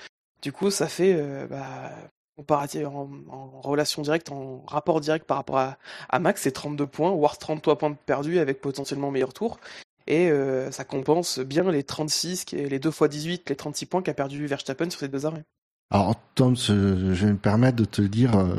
Du 0.45 0.53
coup, 0.53 0.70
ça 0.70 0.88
fait 0.88 1.14
euh, 1.16 1.47
bah, 1.47 1.90
comparatif 2.36 2.86
en, 2.86 3.09
en 3.30 3.62
relation 3.62 4.03
directe, 4.03 4.30
en 4.30 4.62
rapport 4.66 5.01
direct 5.01 5.26
par 5.26 5.38
rapport 5.38 5.57
à, 5.57 5.78
à 6.11 6.18
Max, 6.18 6.42
c'est 6.42 6.53
32 6.53 6.86
points, 6.86 7.11
voire 7.12 7.38
33 7.38 7.78
points 7.78 7.97
perdus 8.05 8.38
avec 8.38 8.61
potentiellement 8.61 9.11
meilleur 9.11 9.32
tour. 9.32 9.59
Et 10.07 10.30
euh, 10.30 10.70
ça 10.70 10.84
compense 10.84 11.38
bien 11.38 11.70
les 11.70 11.82
36, 11.82 12.45
qui 12.45 12.57
est 12.57 12.68
les 12.68 12.78
2 12.78 12.90
x 12.90 13.03
18, 13.09 13.49
les 13.49 13.57
36 13.57 13.86
points 13.86 14.03
qu'a 14.03 14.12
perdu 14.12 14.47
Verstappen 14.47 14.90
sur 14.90 15.01
ces 15.01 15.09
deux 15.09 15.24
arrêts. 15.24 15.45
Alors 15.90 16.14
Tom, 16.34 16.55
je 16.55 16.74
vais 16.74 17.32
me 17.32 17.38
permettre 17.38 17.76
de 17.76 17.86
te 17.86 18.03
dire, 18.03 18.36
euh, 18.36 18.57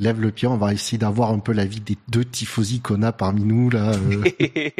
lève 0.00 0.20
le 0.20 0.32
pied, 0.32 0.48
on 0.48 0.56
va 0.56 0.72
essayer 0.72 0.98
d'avoir 0.98 1.30
un 1.30 1.38
peu 1.38 1.52
l'avis 1.52 1.80
des 1.80 1.98
deux 2.08 2.24
tifosi 2.24 2.80
qu'on 2.80 3.02
a 3.02 3.12
parmi 3.12 3.44
nous 3.44 3.70
là. 3.70 3.92
euh, 3.92 4.24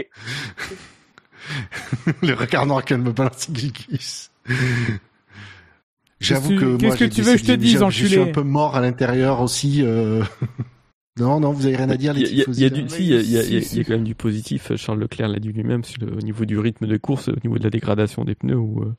le 2.22 2.34
regard 2.34 2.66
noir 2.66 2.84
qu'elle 2.84 3.00
me 3.00 3.12
balance. 3.12 3.48
J'avoue 6.22 6.48
Qu'est-ce 6.50 6.60
que 6.60 6.76
qu'est-ce 6.76 6.96
que 6.98 7.04
tu 7.04 7.22
veux 7.22 7.32
que 7.32 7.38
je 7.38 7.44
te 7.44 7.52
dise, 7.52 7.72
je- 7.72 7.90
Je 7.90 7.92
suis 8.06 8.06
enculé 8.18 8.30
un 8.30 8.32
peu 8.32 8.42
mort 8.42 8.76
à 8.76 8.80
l'intérieur 8.80 9.40
aussi. 9.40 9.80
euh. 9.82 10.22
non, 11.20 11.40
non, 11.40 11.52
vous 11.52 11.66
avez 11.66 11.76
rien 11.76 11.90
à 11.90 11.96
dire 11.96 12.12
les 12.14 12.22
Il 12.22 12.38
y 12.38 12.42
a, 12.42 12.44
il 12.48 12.60
y 12.60 12.64
a- 12.64 12.70
du, 12.70 12.88
si, 12.88 13.06
il 13.08 13.76
y 13.76 13.80
y 13.80 13.84
quand 13.84 13.94
même 13.94 14.04
du 14.04 14.14
positif. 14.14 14.72
Charles 14.76 15.00
Leclerc 15.00 15.28
l'a 15.28 15.38
dit 15.38 15.52
lui-même 15.52 15.82
au 16.02 16.20
niveau 16.22 16.44
du 16.44 16.58
rythme 16.58 16.86
de 16.86 16.96
course, 16.96 17.28
au 17.28 17.36
niveau 17.44 17.58
de 17.58 17.64
la 17.64 17.70
dégradation 17.70 18.24
des 18.24 18.34
pneus, 18.34 18.56
où 18.56 18.82
euh, 18.82 18.94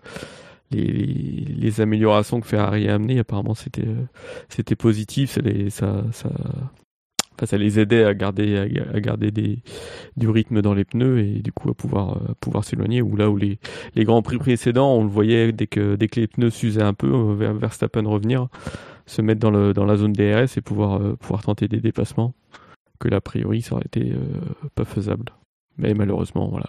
les, 0.72 1.82
améliorations 1.82 2.40
que 2.42 2.48
Ferrari 2.48 2.88
a 2.90 2.96
amenées, 2.96 3.20
apparemment, 3.20 3.54
c'était 3.56 3.88
euh, 3.88 4.06
c'était 4.50 4.76
positif. 4.76 5.32
Ça 5.32 5.42
les, 5.42 5.70
ça, 5.70 6.04
ça, 6.12 6.30
enfin, 7.34 7.46
ça 7.46 7.58
les 7.58 7.80
aidait 7.80 8.04
à 8.04 8.14
garder, 8.14 9.62
du 10.18 10.30
rythme 10.30 10.62
dans 10.62 10.74
les 10.74 10.86
pneus 10.86 11.20
et 11.20 11.42
du 11.42 11.52
coup 11.52 11.70
à 11.70 11.74
pouvoir, 11.74 12.18
euh, 12.18 12.62
s'éloigner. 12.62 13.02
Ou 13.02 13.16
là 13.16 13.30
où 13.30 13.38
les, 13.38 13.60
grands 13.98 14.22
prix 14.22 14.38
précédents, 14.38 14.96
on 14.96 15.04
le 15.04 15.10
voyait 15.10 15.52
dès 15.52 15.68
que, 15.68 15.98
les 16.00 16.28
pneus 16.28 16.52
s'usaient 16.52 16.82
un 16.82 16.94
peu, 16.94 17.12
euh, 17.14 17.36
vers 17.36 17.54
Verstappen 17.54 18.08
revenir, 18.08 18.48
se 19.06 19.22
mettre 19.22 19.40
dans, 19.40 19.52
la 19.52 19.96
zone 19.96 20.14
DRS 20.14 20.58
et 20.58 20.62
pouvoir, 20.62 21.02
euh, 21.02 21.16
pouvoir 21.16 21.44
tenter 21.44 21.68
des 21.68 21.80
dépassements 21.80 22.34
que 23.00 23.10
là, 23.10 23.18
a 23.18 23.22
priori, 23.22 23.62
ça 23.62 23.76
aurait 23.76 23.86
été 23.86 24.14
pas 24.76 24.86
faisable. 24.86 25.26
Mais 25.78 25.94
malheureusement, 25.94 26.48
voilà. 26.48 26.68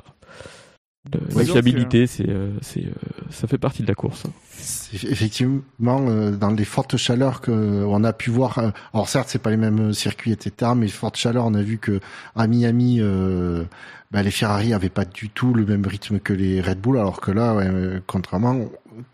Le- 1.12 1.20
la 1.40 1.44
fiabilité, 1.52 2.06
c'est, 2.06 2.28
euh, 2.28 2.50
c'est, 2.62 2.84
euh, 2.86 2.90
ça 3.30 3.46
fait 3.46 3.58
partie 3.58 3.82
de 3.82 3.88
la 3.88 3.94
course. 3.94 4.24
C'est 4.52 5.04
effectivement 5.04 5.62
euh, 6.08 6.30
dans 6.30 6.50
les 6.50 6.64
fortes 6.64 6.96
chaleurs 6.96 7.40
que 7.40 7.50
on 7.50 8.02
a 8.04 8.12
pu 8.12 8.30
voir. 8.30 8.58
euh, 8.58 8.70
alors 8.94 9.08
certes, 9.08 9.28
c'est 9.28 9.38
pas 9.42 9.50
les 9.50 9.56
mêmes 9.58 9.92
circuits, 9.92 10.32
etc. 10.32 10.72
Mais 10.76 10.88
fortes 10.88 11.16
chaleurs, 11.16 11.44
on 11.46 11.54
a 11.54 11.62
vu 11.62 11.78
que 11.78 12.00
à 12.36 12.46
Miami, 12.46 12.98
euh, 13.00 13.64
bah, 14.12 14.22
les 14.22 14.30
Ferrari 14.30 14.72
avaient 14.72 14.88
pas 14.88 15.04
du 15.04 15.28
tout 15.28 15.52
le 15.52 15.66
même 15.66 15.86
rythme 15.86 16.18
que 16.20 16.32
les 16.32 16.60
Red 16.62 16.80
Bull, 16.80 16.96
alors 16.98 17.20
que 17.20 17.30
là, 17.32 17.54
ouais, 17.54 17.66
euh, 17.66 18.00
contrairement, 18.06 18.56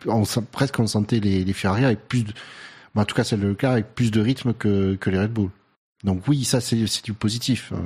on, 0.06 0.24
sent- 0.24 0.44
presque 0.52 0.78
on 0.78 0.86
sentait 0.86 1.18
les, 1.20 1.42
les 1.44 1.52
Ferrari 1.52 1.84
avec 1.84 2.06
plus, 2.06 2.22
de, 2.24 2.32
bon, 2.94 3.02
en 3.02 3.04
tout 3.04 3.14
cas 3.16 3.24
c'est 3.24 3.36
le 3.36 3.54
cas 3.54 3.72
avec 3.72 3.94
plus 3.94 4.10
de 4.12 4.20
rythme 4.20 4.52
que 4.54 4.94
que 4.94 5.10
les 5.10 5.18
Red 5.18 5.32
Bull. 5.32 5.50
Donc 6.04 6.28
oui, 6.28 6.44
ça 6.44 6.60
c'est 6.60 6.86
c'est 6.86 7.04
du 7.04 7.14
positif. 7.14 7.72
euh. 7.72 7.76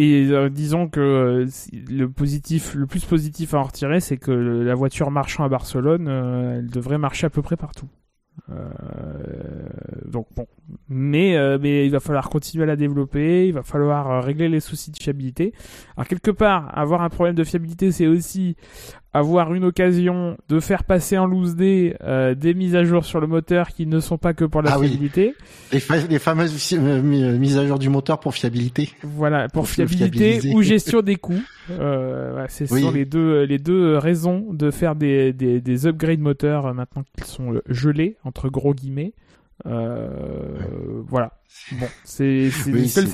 Et 0.00 0.28
euh, 0.30 0.48
disons 0.48 0.86
que 0.86 1.00
euh, 1.00 1.46
le 1.90 2.08
positif, 2.08 2.76
le 2.76 2.86
plus 2.86 3.04
positif 3.04 3.52
à 3.52 3.58
en 3.58 3.64
retirer, 3.64 3.98
c'est 3.98 4.16
que 4.16 4.30
la 4.30 4.76
voiture 4.76 5.10
marchant 5.10 5.42
à 5.42 5.48
Barcelone, 5.48 6.06
euh, 6.06 6.58
elle 6.58 6.70
devrait 6.70 6.98
marcher 6.98 7.26
à 7.26 7.30
peu 7.30 7.42
près 7.42 7.56
partout. 7.56 7.88
Donc 10.06 10.28
bon, 10.36 10.46
mais 10.88 11.36
euh, 11.36 11.58
mais 11.60 11.84
il 11.86 11.90
va 11.92 12.00
falloir 12.00 12.28
continuer 12.30 12.64
à 12.64 12.66
la 12.66 12.76
développer, 12.76 13.46
il 13.48 13.52
va 13.52 13.62
falloir 13.62 14.10
euh, 14.10 14.20
régler 14.20 14.48
les 14.48 14.60
soucis 14.60 14.90
de 14.90 14.96
fiabilité. 15.02 15.52
Alors 15.96 16.06
quelque 16.08 16.30
part, 16.30 16.70
avoir 16.76 17.02
un 17.02 17.08
problème 17.08 17.34
de 17.34 17.44
fiabilité, 17.44 17.92
c'est 17.92 18.06
aussi 18.06 18.56
avoir 19.14 19.54
une 19.54 19.64
occasion 19.64 20.36
de 20.50 20.60
faire 20.60 20.84
passer 20.84 21.16
en 21.16 21.26
loose 21.26 21.56
day 21.56 21.96
euh, 22.02 22.34
des 22.34 22.52
mises 22.52 22.76
à 22.76 22.84
jour 22.84 23.04
sur 23.06 23.20
le 23.20 23.26
moteur 23.26 23.68
qui 23.68 23.86
ne 23.86 24.00
sont 24.00 24.18
pas 24.18 24.34
que 24.34 24.44
pour 24.44 24.60
la 24.62 24.72
Ah 24.74 24.78
oui. 24.78 24.88
fiabilité. 24.88 25.34
Les, 25.72 25.80
fa- 25.80 25.96
les 26.06 26.18
fameuses 26.18 26.72
euh, 26.74 26.78
euh, 27.02 27.38
mises 27.38 27.56
à 27.56 27.66
jour 27.66 27.78
du 27.78 27.88
moteur 27.88 28.20
pour 28.20 28.34
fiabilité. 28.34 28.90
Voilà, 29.02 29.48
pour 29.48 29.66
fiabilité 29.68 30.40
ou 30.54 30.62
gestion 30.62 31.00
des 31.00 31.16
coûts. 31.16 31.42
Euh, 31.70 32.44
c'est- 32.48 32.66
ce 32.66 32.74
Oui. 32.74 32.82
sont 32.82 32.90
les 32.92 33.06
deux, 33.06 33.42
les 33.44 33.58
deux 33.58 33.96
raisons 33.96 34.52
de 34.52 34.70
faire 34.70 34.94
des, 34.94 35.32
des, 35.32 35.60
des 35.60 35.86
upgrades 35.86 36.20
moteurs 36.20 36.72
maintenant 36.74 37.02
qu'ils 37.16 37.24
sont 37.24 37.60
gelés, 37.66 38.16
entre 38.24 38.48
gros 38.50 38.74
guillemets. 38.74 39.14
Euh, 39.66 41.02
Voilà. 41.06 41.32
Bon, 41.72 41.86
c'est 42.04 42.50
Oui, 42.72 42.82
le 42.82 42.86
seul 42.86 43.04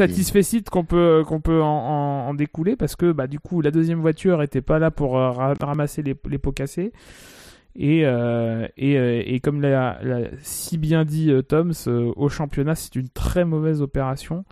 qu'on 0.70 0.84
peut 0.84 1.24
qu'on 1.26 1.40
peut 1.40 1.62
en, 1.62 1.66
en, 1.66 2.28
en 2.28 2.34
découler 2.34 2.76
parce 2.76 2.96
que 2.96 3.12
bah 3.12 3.26
du 3.26 3.40
coup 3.40 3.60
la 3.60 3.70
deuxième 3.70 4.00
voiture 4.00 4.42
était 4.42 4.60
pas 4.62 4.78
là 4.78 4.90
pour 4.90 5.16
euh, 5.18 5.30
ra- 5.30 5.54
ramasser 5.60 6.02
les, 6.02 6.14
les 6.28 6.38
pots 6.38 6.52
cassés 6.52 6.92
Et, 7.76 8.02
euh, 8.06 8.68
et, 8.76 9.34
et, 9.34 9.40
comme 9.40 9.60
l'a, 9.60 9.98
si 10.42 10.78
bien 10.78 11.04
dit 11.04 11.32
Toms, 11.48 11.72
au 12.16 12.28
championnat, 12.28 12.74
c'est 12.76 12.94
une 12.96 13.08
très 13.08 13.44
mauvaise 13.44 13.82
opération. 13.82 14.44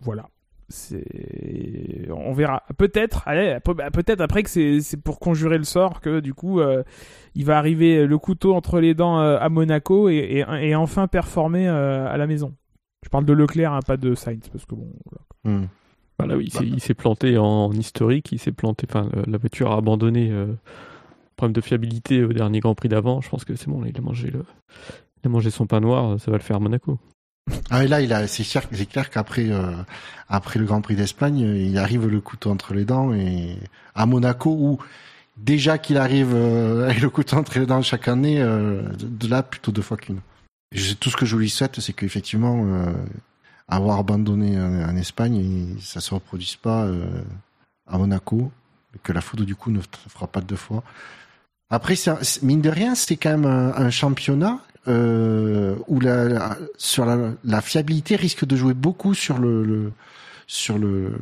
voilà. 0.00 0.28
C'est... 0.68 2.08
On 2.10 2.32
verra. 2.32 2.62
Peut-être, 2.76 3.22
allez, 3.26 3.58
bah, 3.64 3.90
peut-être 3.90 4.20
après 4.20 4.42
que 4.42 4.50
c'est, 4.50 4.80
c'est 4.80 4.96
pour 4.96 5.20
conjurer 5.20 5.58
le 5.58 5.64
sort 5.64 6.00
que 6.00 6.20
du 6.20 6.34
coup, 6.34 6.60
il 7.34 7.44
va 7.44 7.58
arriver 7.58 8.06
le 8.06 8.18
couteau 8.18 8.54
entre 8.54 8.80
les 8.80 8.94
dents 8.94 9.18
à 9.18 9.48
Monaco 9.48 10.08
et, 10.08 10.44
et, 10.60 10.74
enfin 10.74 11.06
performer 11.06 11.68
à 11.68 12.16
la 12.16 12.26
maison. 12.26 12.54
Je 13.04 13.10
parle 13.10 13.26
de 13.26 13.34
Leclerc, 13.34 13.72
hein, 13.72 13.80
pas 13.86 13.98
de 13.98 14.14
Sainz, 14.14 14.48
parce 14.48 14.64
que 14.64 14.74
bon. 14.74 14.88
Voilà. 15.04 15.58
Hmm. 15.58 15.66
Voilà, 16.18 16.36
oui, 16.36 16.48
il 16.62 16.80
s'est 16.80 16.94
planté 16.94 17.38
en, 17.38 17.72
historique, 17.72 18.30
il 18.30 18.38
s'est 18.38 18.52
planté, 18.52 18.86
enfin, 18.88 19.08
la 19.26 19.36
voiture 19.36 19.72
a 19.72 19.76
abandonné, 19.76 20.30
euh, 20.30 20.46
problème 21.36 21.52
de 21.52 21.60
fiabilité 21.60 22.22
au 22.22 22.32
dernier 22.32 22.60
Grand 22.60 22.74
Prix 22.76 22.88
d'avant. 22.88 23.20
Je 23.20 23.28
pense 23.28 23.44
que 23.44 23.56
c'est 23.56 23.68
bon, 23.68 23.84
il 23.84 23.96
a 23.96 24.00
mangé 24.00 24.30
le, 24.30 24.44
il 25.22 25.26
a 25.26 25.28
mangé 25.28 25.50
son 25.50 25.66
pain 25.66 25.80
noir, 25.80 26.20
ça 26.20 26.30
va 26.30 26.36
le 26.36 26.42
faire 26.42 26.56
à 26.56 26.60
Monaco. 26.60 26.98
Ah 27.70 27.84
et 27.84 27.88
là, 27.88 28.00
il 28.00 28.12
a, 28.12 28.26
c'est 28.26 28.44
clair, 28.44 28.64
c'est 28.72 28.86
clair 28.86 29.10
qu'après, 29.10 29.50
euh, 29.50 29.72
après 30.28 30.58
le 30.58 30.64
Grand 30.64 30.80
Prix 30.80 30.96
d'Espagne, 30.96 31.38
il 31.38 31.76
arrive 31.78 32.06
le 32.06 32.20
couteau 32.20 32.50
entre 32.50 32.74
les 32.74 32.84
dents 32.84 33.12
et 33.12 33.58
à 33.94 34.06
Monaco 34.06 34.50
où 34.50 34.78
déjà 35.36 35.78
qu'il 35.78 35.98
arrive 35.98 36.34
euh, 36.34 36.84
avec 36.88 37.00
le 37.00 37.10
couteau 37.10 37.36
entre 37.36 37.58
les 37.58 37.66
dents 37.66 37.82
chaque 37.82 38.08
année, 38.08 38.40
euh, 38.40 38.82
de 38.98 39.28
là 39.28 39.42
plutôt 39.42 39.72
deux 39.72 39.82
fois 39.82 39.96
qu'une. 39.96 40.20
Tout 41.00 41.10
ce 41.10 41.16
que 41.16 41.26
je 41.26 41.36
lui 41.36 41.50
souhaite, 41.50 41.78
c'est 41.78 41.92
qu'effectivement, 41.92 42.66
avoir 43.68 43.98
abandonné 43.98 44.58
en, 44.58 44.96
Espagne, 44.96 45.76
ça 45.80 46.00
se 46.00 46.12
reproduise 46.12 46.56
pas 46.56 46.84
euh, 46.84 47.22
à 47.86 47.96
Monaco, 47.96 48.50
que 49.02 49.12
la 49.12 49.20
foudre 49.20 49.44
du 49.44 49.54
coup 49.54 49.70
ne 49.70 49.80
fera 50.08 50.26
pas 50.26 50.40
deux 50.40 50.56
fois. 50.56 50.82
Après, 51.70 51.94
mine 52.42 52.60
de 52.60 52.70
rien, 52.70 52.94
c'est 52.94 53.16
quand 53.16 53.38
même 53.38 53.46
un, 53.46 53.90
championnat 53.90 54.60
euh, 54.88 55.76
où 55.88 56.00
la, 56.00 56.56
sur 56.76 57.06
la, 57.06 57.32
la, 57.44 57.60
fiabilité 57.60 58.16
risque 58.16 58.44
de 58.44 58.56
jouer 58.56 58.74
beaucoup 58.74 59.14
sur 59.14 59.38
le, 59.38 59.92
sur 60.46 60.78
le, 60.78 61.12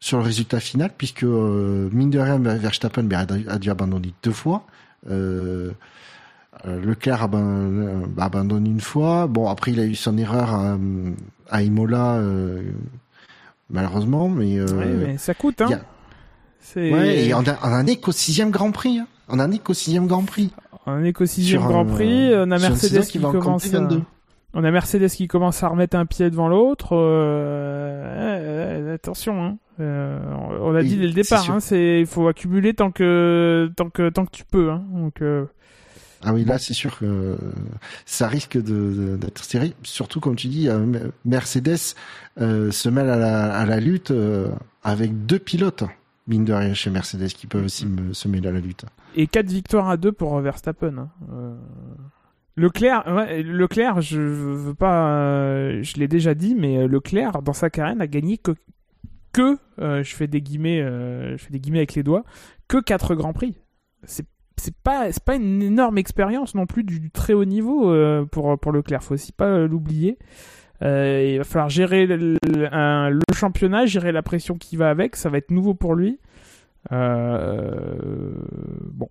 sur 0.00 0.18
le 0.18 0.24
résultat 0.24 0.60
final, 0.60 0.90
puisque 0.96 1.24
euh, 1.24 1.88
mine 1.92 2.10
de 2.10 2.18
rien, 2.18 2.38
Verstappen 2.38 3.04
ben, 3.04 3.26
a, 3.48 3.58
dû 3.58 3.70
abandonner 3.70 4.12
deux 4.22 4.32
fois. 4.32 4.66
Euh, 5.08 5.72
euh, 6.66 6.80
Leclerc 6.80 7.28
euh, 7.34 8.06
abandonne 8.18 8.66
une 8.66 8.80
fois. 8.80 9.26
Bon, 9.26 9.48
après, 9.48 9.72
il 9.72 9.80
a 9.80 9.84
eu 9.84 9.94
son 9.94 10.18
erreur 10.18 10.76
à, 11.48 11.62
Imola, 11.62 12.14
euh, 12.14 12.62
malheureusement, 13.70 14.28
mais, 14.28 14.58
mais 14.58 15.18
ça 15.18 15.34
coûte, 15.34 15.60
hein. 15.60 15.80
Ouais, 16.76 17.26
et 17.26 17.34
on, 17.34 17.44
a, 17.46 17.84
est 17.84 17.96
qu'au 17.96 18.12
sixième 18.12 18.50
Grand 18.50 18.72
Prix. 18.72 18.98
Hein. 18.98 19.06
On 19.28 19.50
est 19.50 19.58
qu'au 19.58 19.72
sixième 19.72 20.06
Grand 20.06 20.24
Prix. 20.24 20.52
On 20.90 21.04
est 21.04 21.12
qu'au 21.12 21.26
sixième 21.26 21.62
Grand 21.62 21.84
Prix. 21.84 22.30
on 22.34 22.50
a 22.50 22.58
Mercedes 22.58 23.06
qui, 23.06 23.20
commence. 23.20 23.74
À... 23.74 23.88
On 24.54 24.64
a 24.64 24.70
Mercedes 24.70 25.08
qui 25.08 25.28
commence 25.28 25.62
à 25.62 25.68
remettre 25.68 25.96
un 25.96 26.06
pied 26.06 26.30
devant 26.30 26.48
l'autre. 26.48 26.94
attention, 28.94 29.44
hein. 29.44 29.56
on 29.78 30.74
a 30.74 30.82
dit 30.82 30.96
dès 30.96 31.06
le 31.06 31.12
départ, 31.12 31.50
hein, 31.50 31.58
il 31.72 32.06
faut 32.06 32.26
accumuler 32.28 32.74
tant 32.74 32.90
que 32.90 33.70
tant 33.76 33.90
que 33.90 34.08
tant 34.08 34.24
que 34.24 34.32
tu 34.32 34.44
peux. 34.44 34.70
Hein. 34.70 34.84
Donc 34.92 35.22
ah 36.22 36.34
oui, 36.34 36.44
là, 36.44 36.58
c'est 36.58 36.74
sûr 36.74 36.98
que 36.98 37.36
ça 38.04 38.28
risque 38.28 38.58
d'être 38.58 39.44
serré. 39.44 39.74
Surtout, 39.82 40.20
comme 40.20 40.34
tu 40.34 40.48
dis, 40.48 40.68
euh, 40.68 41.10
Mercedes 41.24 41.94
euh, 42.40 42.70
se 42.72 42.88
mêle 42.88 43.08
à 43.08 43.64
la, 43.64 43.80
lutte 43.80 44.10
euh, 44.10 44.50
avec 44.82 45.26
deux 45.26 45.38
pilotes, 45.38 45.84
mine 46.26 46.44
de 46.44 46.52
rien, 46.52 46.74
chez 46.74 46.90
Mercedes, 46.90 47.28
qui 47.28 47.46
peuvent 47.46 47.64
aussi 47.64 47.86
se 48.12 48.28
mêler 48.28 48.48
à 48.48 48.52
la 48.52 48.60
lutte. 48.60 48.84
Et 49.16 49.26
quatre 49.26 49.50
victoires 49.50 49.88
à 49.88 49.96
deux 49.96 50.12
pour 50.12 50.38
Verstappen. 50.40 50.98
Hein. 50.98 51.56
Leclerc, 52.56 53.04
Leclerc, 53.44 54.00
je 54.00 54.20
veux 54.20 54.74
pas, 54.74 55.80
je 55.82 55.96
l'ai 55.96 56.08
déjà 56.08 56.34
dit, 56.34 56.54
mais 56.56 56.86
Leclerc, 56.88 57.42
dans 57.42 57.52
sa 57.52 57.70
carrière, 57.70 57.96
n'a 57.96 58.06
gagné 58.08 58.36
que, 58.36 58.52
que 59.32 59.58
je 59.78 60.14
fais 60.14 60.26
des 60.26 60.42
guillemets, 60.42 60.80
je 60.80 61.36
fais 61.38 61.50
des 61.50 61.60
guillemets 61.60 61.78
avec 61.78 61.94
les 61.94 62.02
doigts, 62.02 62.24
que 62.66 62.78
quatre 62.78 63.14
grands 63.14 63.32
prix. 63.32 63.56
C'est 64.04 64.26
c'est 64.58 64.74
pas 64.74 65.10
c'est 65.12 65.22
pas 65.22 65.36
une 65.36 65.62
énorme 65.62 65.98
expérience 65.98 66.54
non 66.54 66.66
plus 66.66 66.84
du, 66.84 67.10
très 67.10 67.32
haut 67.32 67.44
niveau 67.44 67.90
euh, 67.90 68.24
pour 68.24 68.58
pour 68.58 68.72
Leclerc 68.72 69.02
faut 69.02 69.14
aussi 69.14 69.32
pas 69.32 69.46
euh, 69.46 69.68
l'oublier 69.68 70.18
euh, 70.82 71.30
il 71.32 71.38
va 71.38 71.44
falloir 71.44 71.68
gérer 71.68 72.06
le, 72.06 72.38
championnat 73.34 73.86
gérer 73.86 74.12
la 74.12 74.22
pression 74.22 74.56
qui 74.56 74.76
va 74.76 74.90
avec 74.90 75.16
ça 75.16 75.30
va 75.30 75.38
être 75.38 75.50
nouveau 75.50 75.74
pour 75.74 75.94
lui 75.94 76.18
bon 78.92 79.08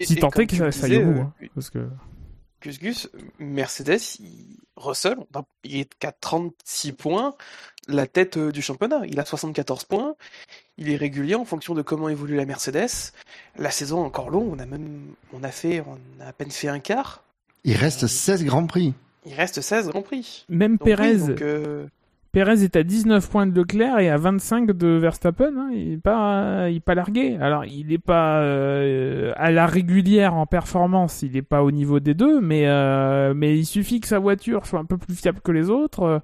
si 0.00 0.16
tant 0.16 0.30
est 0.30 0.46
que 0.46 0.56
ça, 0.56 0.72
ça 0.72 0.88
y 0.88 0.94
est 0.94 1.02
hein, 1.02 1.32
parce 1.54 1.68
que 1.70 1.86
Gus 2.62 2.78
Gus, 2.78 3.10
Mercedes, 3.38 4.18
Russell, 4.76 5.16
il 5.64 5.80
est 5.80 5.94
qu'à 5.98 6.12
36 6.12 6.92
points, 6.92 7.34
la 7.88 8.06
tête 8.06 8.38
du 8.38 8.60
championnat. 8.60 9.02
Il 9.06 9.18
a 9.18 9.24
74 9.24 9.84
points 9.84 10.14
il 10.80 10.90
est 10.90 10.96
régulier 10.96 11.34
en 11.34 11.44
fonction 11.44 11.74
de 11.74 11.82
comment 11.82 12.08
évolue 12.08 12.36
la 12.36 12.46
Mercedes. 12.46 13.12
La 13.56 13.70
saison 13.70 14.02
est 14.02 14.06
encore 14.06 14.30
longue, 14.30 14.54
on 14.54 14.58
a 14.58 14.66
même, 14.66 15.14
on 15.32 15.44
a 15.44 15.50
fait, 15.50 15.82
on 15.86 15.98
a 16.22 16.28
à 16.28 16.32
peine 16.32 16.50
fait 16.50 16.68
un 16.68 16.80
quart. 16.80 17.22
Il 17.64 17.76
reste 17.76 18.06
16 18.06 18.44
Grands 18.44 18.66
Prix. 18.66 18.94
Il 19.26 19.34
reste 19.34 19.60
16 19.60 19.88
Grands 19.88 20.02
Prix. 20.02 20.46
Même 20.48 20.78
Perez. 20.78 21.18
Euh, 21.42 21.86
Perez 22.32 22.62
est 22.62 22.76
à 22.76 22.82
19 22.84 23.28
points 23.28 23.46
de 23.46 23.54
Leclerc 23.54 23.98
et 23.98 24.08
à 24.08 24.16
25 24.16 24.70
de 24.70 24.86
Verstappen. 24.86 25.52
Hein. 25.56 25.70
Il 25.72 25.90
n'est 25.90 25.96
pas, 25.98 26.68
il 26.70 26.80
pas 26.80 26.94
largué. 26.94 27.36
Alors, 27.40 27.64
il 27.64 27.88
n'est 27.88 27.98
pas 27.98 28.40
euh, 28.40 29.32
à 29.36 29.50
la 29.50 29.66
régulière 29.66 30.34
en 30.34 30.46
performance. 30.46 31.22
Il 31.22 31.32
n'est 31.32 31.42
pas 31.42 31.64
au 31.64 31.70
niveau 31.70 31.98
des 31.98 32.14
deux, 32.14 32.40
mais 32.40 32.68
euh, 32.68 33.34
mais 33.34 33.58
il 33.58 33.66
suffit 33.66 34.00
que 34.00 34.06
sa 34.06 34.18
voiture 34.18 34.66
soit 34.66 34.78
un 34.78 34.84
peu 34.84 34.96
plus 34.96 35.14
fiable 35.16 35.40
que 35.42 35.50
les 35.52 35.70
autres 35.70 36.22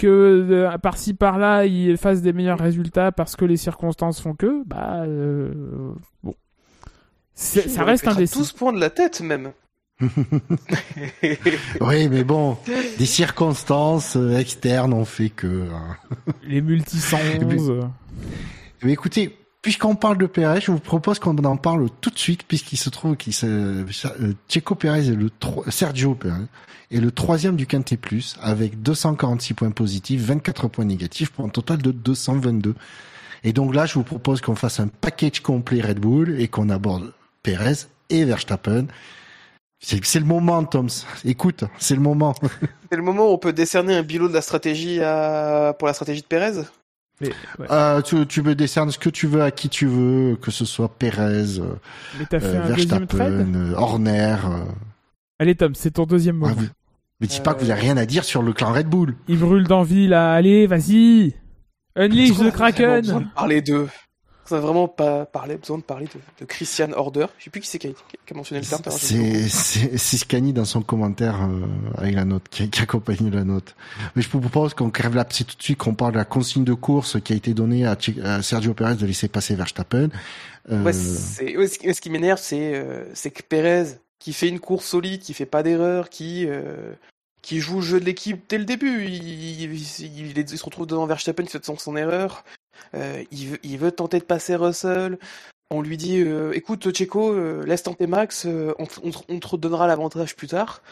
que 0.00 0.46
euh, 0.50 0.78
par-ci 0.78 1.14
par-là 1.14 1.66
il 1.66 1.96
fasse 1.98 2.22
des 2.22 2.32
meilleurs 2.32 2.58
résultats 2.58 3.12
parce 3.12 3.36
que 3.36 3.44
les 3.44 3.58
circonstances 3.58 4.20
font 4.20 4.34
que, 4.34 4.64
bah 4.64 5.02
euh, 5.04 5.52
bon, 6.22 6.34
ça 7.34 7.84
reste 7.84 8.08
un 8.08 8.14
des 8.14 8.26
12 8.26 8.52
points 8.52 8.72
de 8.72 8.80
la 8.80 8.90
tête 8.90 9.20
même. 9.20 9.52
oui, 11.80 12.08
mais 12.08 12.24
bon, 12.24 12.56
des 12.98 13.06
circonstances 13.06 14.16
euh, 14.16 14.38
externes 14.38 14.92
ont 14.92 15.04
fait 15.04 15.30
que. 15.30 15.68
Hein. 15.70 15.96
Les 16.42 16.60
multisons. 16.60 17.18
Mais 18.82 18.92
écoutez, 18.92 19.36
puisqu'on 19.62 19.94
parle 19.94 20.18
de 20.18 20.26
Perez, 20.26 20.60
je 20.60 20.70
vous 20.70 20.78
propose 20.78 21.18
qu'on 21.18 21.36
en 21.36 21.56
parle 21.56 21.88
tout 22.00 22.10
de 22.10 22.18
suite, 22.18 22.44
puisqu'il 22.44 22.78
se 22.78 22.90
trouve 22.90 23.16
qu'il 23.16 23.34
se, 23.34 23.84
Checo 24.48 24.74
Perez 24.74 25.08
et 25.08 25.14
le 25.14 25.30
Sergio 25.68 26.14
Perez 26.14 26.46
est 26.90 27.00
le 27.00 27.10
troisième 27.10 27.56
du 27.56 27.66
Quintet 27.66 27.96
Plus, 27.96 28.36
avec 28.42 28.82
246 28.82 29.54
points 29.54 29.70
positifs, 29.70 30.22
24 30.22 30.68
points 30.68 30.84
négatifs, 30.84 31.30
pour 31.30 31.44
un 31.44 31.50
total 31.50 31.82
de 31.82 31.92
222. 31.92 32.74
Et 33.44 33.52
donc 33.52 33.74
là, 33.74 33.86
je 33.86 33.94
vous 33.94 34.02
propose 34.02 34.40
qu'on 34.40 34.56
fasse 34.56 34.80
un 34.80 34.88
package 34.88 35.40
complet 35.40 35.80
Red 35.80 36.00
Bull 36.00 36.40
et 36.40 36.48
qu'on 36.48 36.68
aborde 36.68 37.12
Perez 37.42 37.86
et 38.10 38.24
Verstappen. 38.24 38.86
C'est 39.80 40.20
le 40.20 40.26
moment, 40.26 40.62
Toms. 40.64 40.88
Écoute, 41.24 41.64
c'est 41.78 41.94
le 41.94 42.02
moment. 42.02 42.34
c'est 42.90 42.96
le 42.96 43.02
moment 43.02 43.30
où 43.30 43.32
on 43.32 43.38
peut 43.38 43.52
décerner 43.52 43.96
un 43.96 44.02
bilot 44.02 44.28
de 44.28 44.34
la 44.34 44.42
stratégie 44.42 45.00
à... 45.00 45.74
pour 45.78 45.88
la 45.88 45.94
stratégie 45.94 46.20
de 46.20 46.26
Perez 46.26 46.62
euh, 47.70 48.00
tu, 48.00 48.26
tu 48.26 48.42
me 48.42 48.54
décernes 48.54 48.90
ce 48.90 48.98
que 48.98 49.10
tu 49.10 49.26
veux 49.26 49.42
à 49.42 49.50
qui 49.50 49.68
tu 49.68 49.86
veux, 49.86 50.36
que 50.36 50.50
ce 50.50 50.64
soit 50.64 50.88
Perez, 50.88 51.58
euh, 51.58 51.76
Verstappen, 52.30 53.74
Horner. 53.76 54.36
Allez 55.38 55.54
Tom, 55.54 55.74
c'est 55.74 55.92
ton 55.92 56.06
deuxième 56.06 56.36
mot. 56.36 56.46
Ah, 56.48 56.54
mais 57.20 57.26
dis 57.26 57.40
pas 57.40 57.52
que 57.52 57.60
vous 57.62 57.70
avez 57.70 57.80
rien 57.80 57.98
à 57.98 58.06
dire 58.06 58.24
sur 58.24 58.42
le 58.42 58.52
clan 58.52 58.72
Red 58.72 58.86
Bull. 58.86 59.16
Il 59.28 59.38
brûle 59.38 59.66
d'envie 59.66 60.08
là, 60.08 60.32
allez, 60.32 60.66
vas-y. 60.66 61.34
Unleash 61.94 62.38
the 62.38 62.50
Kraken. 62.50 63.28
Parler 63.34 63.60
d'eux. 63.60 63.88
On 64.50 64.56
a 64.56 64.60
vraiment 64.60 64.88
pas 64.88 65.26
parlé, 65.26 65.56
besoin 65.56 65.78
de 65.78 65.82
parler 65.82 66.08
de, 66.40 66.44
Christian 66.44 66.92
Order. 66.92 67.26
Je 67.38 67.44
sais 67.44 67.50
plus 67.50 67.60
qui 67.60 67.68
c'est 67.68 67.78
qui, 67.78 67.88
a 67.88 68.34
mentionné 68.34 68.60
le 68.60 68.66
terme. 68.66 68.82
C'est 68.90 70.16
Scani 70.18 70.52
dans 70.52 70.64
son 70.64 70.82
commentaire 70.82 71.42
euh, 71.42 71.66
avec 71.96 72.14
la 72.14 72.24
note 72.24 72.48
qui, 72.50 72.68
qui 72.68 72.80
accompagne 72.82 73.30
la 73.30 73.44
note. 73.44 73.76
Mais 74.16 74.22
je 74.22 74.28
vous 74.28 74.40
propose 74.40 74.74
qu'on 74.74 74.90
crève 74.90 75.14
l'abcès 75.14 75.44
tout 75.44 75.56
de 75.56 75.62
suite, 75.62 75.78
qu'on 75.78 75.94
parle 75.94 76.12
de 76.12 76.18
la 76.18 76.24
consigne 76.24 76.64
de 76.64 76.74
course 76.74 77.20
qui 77.20 77.32
a 77.32 77.36
été 77.36 77.54
donnée 77.54 77.86
à, 77.86 77.96
Sergio 78.42 78.74
Perez 78.74 78.96
de 78.96 79.06
laisser 79.06 79.28
passer 79.28 79.54
Verstappen. 79.54 80.08
Euh... 80.70 80.82
Ouais, 80.82 80.92
ce 80.92 82.00
qui 82.00 82.10
m'énerve, 82.10 82.40
c'est 82.40 82.74
euh, 82.74 83.04
c'est 83.14 83.30
que 83.30 83.42
Perez 83.42 83.98
qui 84.18 84.32
fait 84.32 84.48
une 84.48 84.60
course 84.60 84.86
solide, 84.86 85.22
qui 85.22 85.32
fait 85.32 85.46
pas 85.46 85.62
d'erreur, 85.62 86.10
qui 86.10 86.46
qui 87.42 87.60
joue 87.60 87.76
le 87.76 87.86
jeu 87.86 88.00
de 88.00 88.04
l'équipe 88.04 88.42
dès 88.48 88.58
le 88.58 88.64
début. 88.64 89.04
Il, 89.06 89.26
il, 89.26 90.38
il, 90.38 90.48
se 90.48 90.64
retrouve 90.64 90.86
devant 90.86 91.06
Verstappen, 91.06 91.42
il 91.42 91.48
fait 91.48 91.64
son, 91.64 91.78
son 91.78 91.96
erreur. 91.96 92.44
Euh, 92.94 93.24
il, 93.30 93.78
veut, 93.78 93.92
tenter 93.92 94.18
de 94.18 94.24
passer 94.24 94.54
Russell. 94.56 95.18
On 95.70 95.82
lui 95.82 95.96
dit 95.96 96.20
euh, 96.20 96.52
écoute 96.52 96.92
Checo, 96.92 97.32
euh, 97.32 97.64
laisse 97.64 97.84
tenter 97.84 98.06
Max, 98.06 98.46
on, 98.78 98.86
te 98.86 99.46
redonnera 99.46 99.86
l'avantage 99.86 100.34
plus 100.34 100.48
tard. 100.48 100.82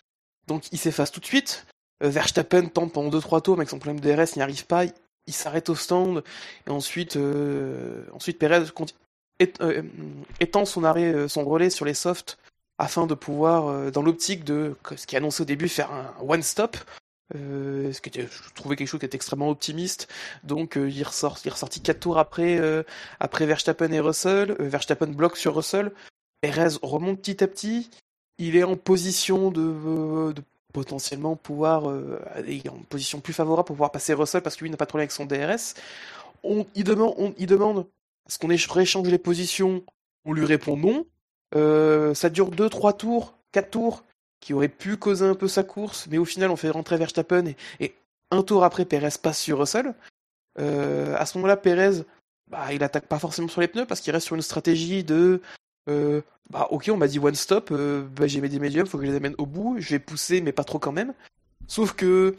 Donc 0.46 0.72
il 0.72 0.78
s'efface 0.78 1.10
tout 1.10 1.20
de 1.20 1.26
suite. 1.26 1.66
Verstappen 2.00 2.66
tente 2.66 2.92
pendant 2.92 3.10
2-3 3.10 3.42
tours, 3.42 3.56
mais 3.56 3.62
avec 3.62 3.70
son 3.70 3.80
problème 3.80 4.00
de 4.00 4.12
RS, 4.12 4.36
il 4.36 4.38
n'y 4.38 4.42
arrive 4.42 4.66
pas. 4.66 4.84
Il, 4.84 5.32
s'arrête 5.32 5.68
au 5.68 5.74
stand. 5.74 6.22
Et 6.66 6.70
ensuite, 6.70 7.18
ensuite 8.12 8.38
Perez 8.38 8.64
étend 10.40 10.64
son 10.64 10.84
arrêt, 10.84 11.28
son 11.28 11.44
relais 11.44 11.70
sur 11.70 11.84
les 11.84 11.94
softs 11.94 12.38
afin 12.78 13.08
de 13.08 13.14
pouvoir, 13.14 13.90
dans 13.90 14.02
l'optique 14.02 14.44
de 14.44 14.76
ce 14.96 15.06
qui 15.06 15.16
est 15.16 15.18
annoncé 15.18 15.42
au 15.42 15.44
début, 15.44 15.68
faire 15.68 15.90
un 15.92 16.14
one 16.26 16.42
stop. 16.42 16.76
Euh, 17.34 17.92
ce 17.92 18.00
que 18.00 18.10
je 18.12 18.54
trouvais 18.54 18.74
quelque 18.74 18.88
chose 18.88 19.00
qui 19.00 19.06
était 19.06 19.16
extrêmement 19.16 19.50
optimiste. 19.50 20.08
Donc 20.44 20.76
il 20.76 21.02
ressort, 21.02 21.38
il 21.44 21.48
est 21.48 21.52
ressorti 21.52 21.80
quatre 21.80 22.00
tours 22.00 22.18
après 22.18 22.60
après 23.20 23.46
Verstappen 23.46 23.92
et 23.92 24.00
Russell. 24.00 24.56
Verstappen 24.58 25.08
bloque 25.08 25.36
sur 25.36 25.54
Russell. 25.54 25.92
Perez 26.40 26.76
remonte 26.82 27.18
petit 27.18 27.42
à 27.44 27.48
petit. 27.48 27.90
Il 28.38 28.56
est 28.56 28.64
en 28.64 28.76
position 28.76 29.50
de, 29.50 30.32
de 30.32 30.42
potentiellement 30.72 31.36
pouvoir 31.36 31.90
euh, 31.90 32.20
en 32.68 32.78
position 32.88 33.20
plus 33.20 33.32
favorable 33.32 33.66
pour 33.66 33.74
pouvoir 33.74 33.90
passer 33.90 34.14
Russell 34.14 34.42
parce 34.42 34.56
que 34.56 34.64
lui 34.64 34.70
n'a 34.70 34.76
pas 34.76 34.84
de 34.84 34.90
problème 34.90 35.04
avec 35.04 35.12
son 35.12 35.26
DRS. 35.26 35.74
On, 36.44 36.66
il 36.74 36.84
demande, 36.84 37.14
on, 37.18 37.34
il 37.38 37.46
demande 37.46 37.86
est-ce 38.28 38.38
qu'on 38.38 38.48
rééchange 38.48 39.08
les 39.08 39.18
positions? 39.18 39.82
On 40.24 40.32
lui 40.32 40.44
répond 40.44 40.76
non. 40.76 41.06
Euh, 41.54 42.12
ça 42.14 42.28
dure 42.28 42.50
2-3 42.50 42.96
tours, 42.96 43.38
4 43.52 43.70
tours, 43.70 44.04
qui 44.40 44.54
auraient 44.54 44.68
pu 44.68 44.96
causer 44.96 45.24
un 45.24 45.34
peu 45.34 45.48
sa 45.48 45.62
course, 45.62 46.06
mais 46.10 46.18
au 46.18 46.24
final 46.24 46.50
on 46.50 46.56
fait 46.56 46.70
rentrer 46.70 46.96
Verstappen 46.96 47.52
et, 47.80 47.94
un 48.30 48.42
tour 48.42 48.62
après 48.62 48.84
Perez 48.84 49.08
passe 49.22 49.38
sur 49.38 49.58
Russell. 49.58 49.94
Euh, 50.58 51.16
à 51.16 51.24
ce 51.24 51.38
moment-là, 51.38 51.56
Perez, 51.56 52.02
bah, 52.50 52.74
il 52.74 52.82
attaque 52.82 53.06
pas 53.06 53.18
forcément 53.18 53.48
sur 53.48 53.62
les 53.62 53.68
pneus 53.68 53.86
parce 53.86 54.02
qu'il 54.02 54.12
reste 54.12 54.26
sur 54.26 54.36
une 54.36 54.42
stratégie 54.42 55.02
de 55.02 55.40
euh, 55.88 56.20
bah 56.50 56.68
ok, 56.70 56.90
on 56.92 56.96
m'a 56.96 57.08
dit 57.08 57.18
one 57.18 57.34
stop, 57.34 57.70
euh, 57.72 58.06
bah, 58.16 58.26
j'ai 58.26 58.40
mis 58.40 58.48
des 58.48 58.58
médiums, 58.58 58.86
faut 58.86 58.98
que 58.98 59.04
je 59.04 59.10
les 59.10 59.16
amène 59.16 59.34
au 59.38 59.46
bout, 59.46 59.76
je 59.78 59.90
vais 59.90 59.98
pousser, 59.98 60.40
mais 60.40 60.52
pas 60.52 60.64
trop 60.64 60.78
quand 60.78 60.92
même. 60.92 61.14
Sauf 61.66 61.94
que 61.94 62.36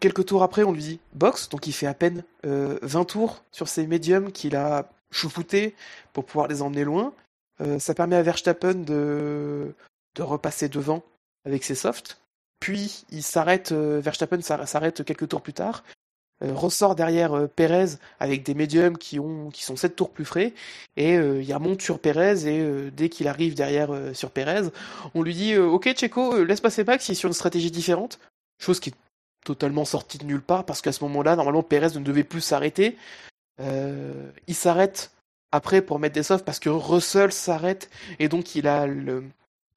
quelques 0.00 0.26
tours 0.26 0.42
après, 0.42 0.64
on 0.64 0.72
lui 0.72 0.82
dit 0.82 1.00
box, 1.14 1.48
donc 1.48 1.66
il 1.66 1.72
fait 1.72 1.86
à 1.86 1.94
peine 1.94 2.24
20 2.44 2.50
euh, 2.50 3.04
tours 3.04 3.44
sur 3.50 3.68
ces 3.68 3.86
médiums 3.86 4.32
qu'il 4.32 4.56
a 4.56 4.90
choufoutés 5.10 5.74
pour 6.12 6.24
pouvoir 6.24 6.48
les 6.48 6.62
emmener 6.62 6.84
loin. 6.84 7.12
ça 7.78 7.94
permet 7.94 8.16
à 8.16 8.22
Verstappen 8.22 8.74
de, 8.74 9.74
de 10.14 10.22
repasser 10.22 10.68
devant 10.68 11.02
avec 11.48 11.64
ses 11.64 11.74
softs. 11.74 12.20
Puis 12.60 13.04
il 13.10 13.22
s'arrête, 13.22 13.72
Verstappen 13.72 14.40
s'arrête 14.40 15.04
quelques 15.04 15.28
tours 15.28 15.42
plus 15.42 15.52
tard, 15.52 15.82
euh, 16.44 16.54
ressort 16.54 16.94
derrière 16.94 17.34
euh, 17.34 17.48
Pérez 17.48 17.96
avec 18.20 18.44
des 18.44 18.54
médiums 18.54 18.96
qui 18.96 19.18
qui 19.52 19.64
sont 19.64 19.74
7 19.74 19.96
tours 19.96 20.10
plus 20.10 20.24
frais 20.24 20.54
et 20.96 21.16
euh, 21.16 21.42
il 21.42 21.52
remonte 21.52 21.82
sur 21.82 21.98
Pérez 21.98 22.46
et 22.46 22.90
dès 22.92 23.08
qu'il 23.08 23.26
arrive 23.26 23.54
derrière 23.54 23.90
sur 24.14 24.30
Pérez, 24.30 24.68
on 25.14 25.22
lui 25.22 25.34
dit 25.34 25.56
OK 25.56 25.92
Checo, 25.96 26.44
laisse 26.44 26.60
passer 26.60 26.84
Max, 26.84 27.08
il 27.08 27.12
est 27.12 27.14
sur 27.16 27.26
une 27.26 27.34
stratégie 27.34 27.72
différente, 27.72 28.20
chose 28.60 28.78
qui 28.78 28.90
est 28.90 28.94
totalement 29.44 29.84
sortie 29.84 30.18
de 30.18 30.24
nulle 30.24 30.42
part 30.42 30.64
parce 30.64 30.80
qu'à 30.80 30.92
ce 30.92 31.02
moment-là, 31.04 31.34
normalement 31.34 31.64
Pérez 31.64 31.98
ne 31.98 32.04
devait 32.04 32.24
plus 32.24 32.40
s'arrêter. 32.40 32.96
il 33.58 34.54
s'arrête 34.54 35.10
après 35.50 35.82
pour 35.82 35.98
mettre 35.98 36.14
des 36.14 36.22
softs 36.22 36.44
parce 36.44 36.60
que 36.60 36.68
Russell 36.68 37.32
s'arrête 37.32 37.90
et 38.20 38.28
donc 38.28 38.54
il 38.54 38.68
a 38.68 38.86
le, 38.86 39.24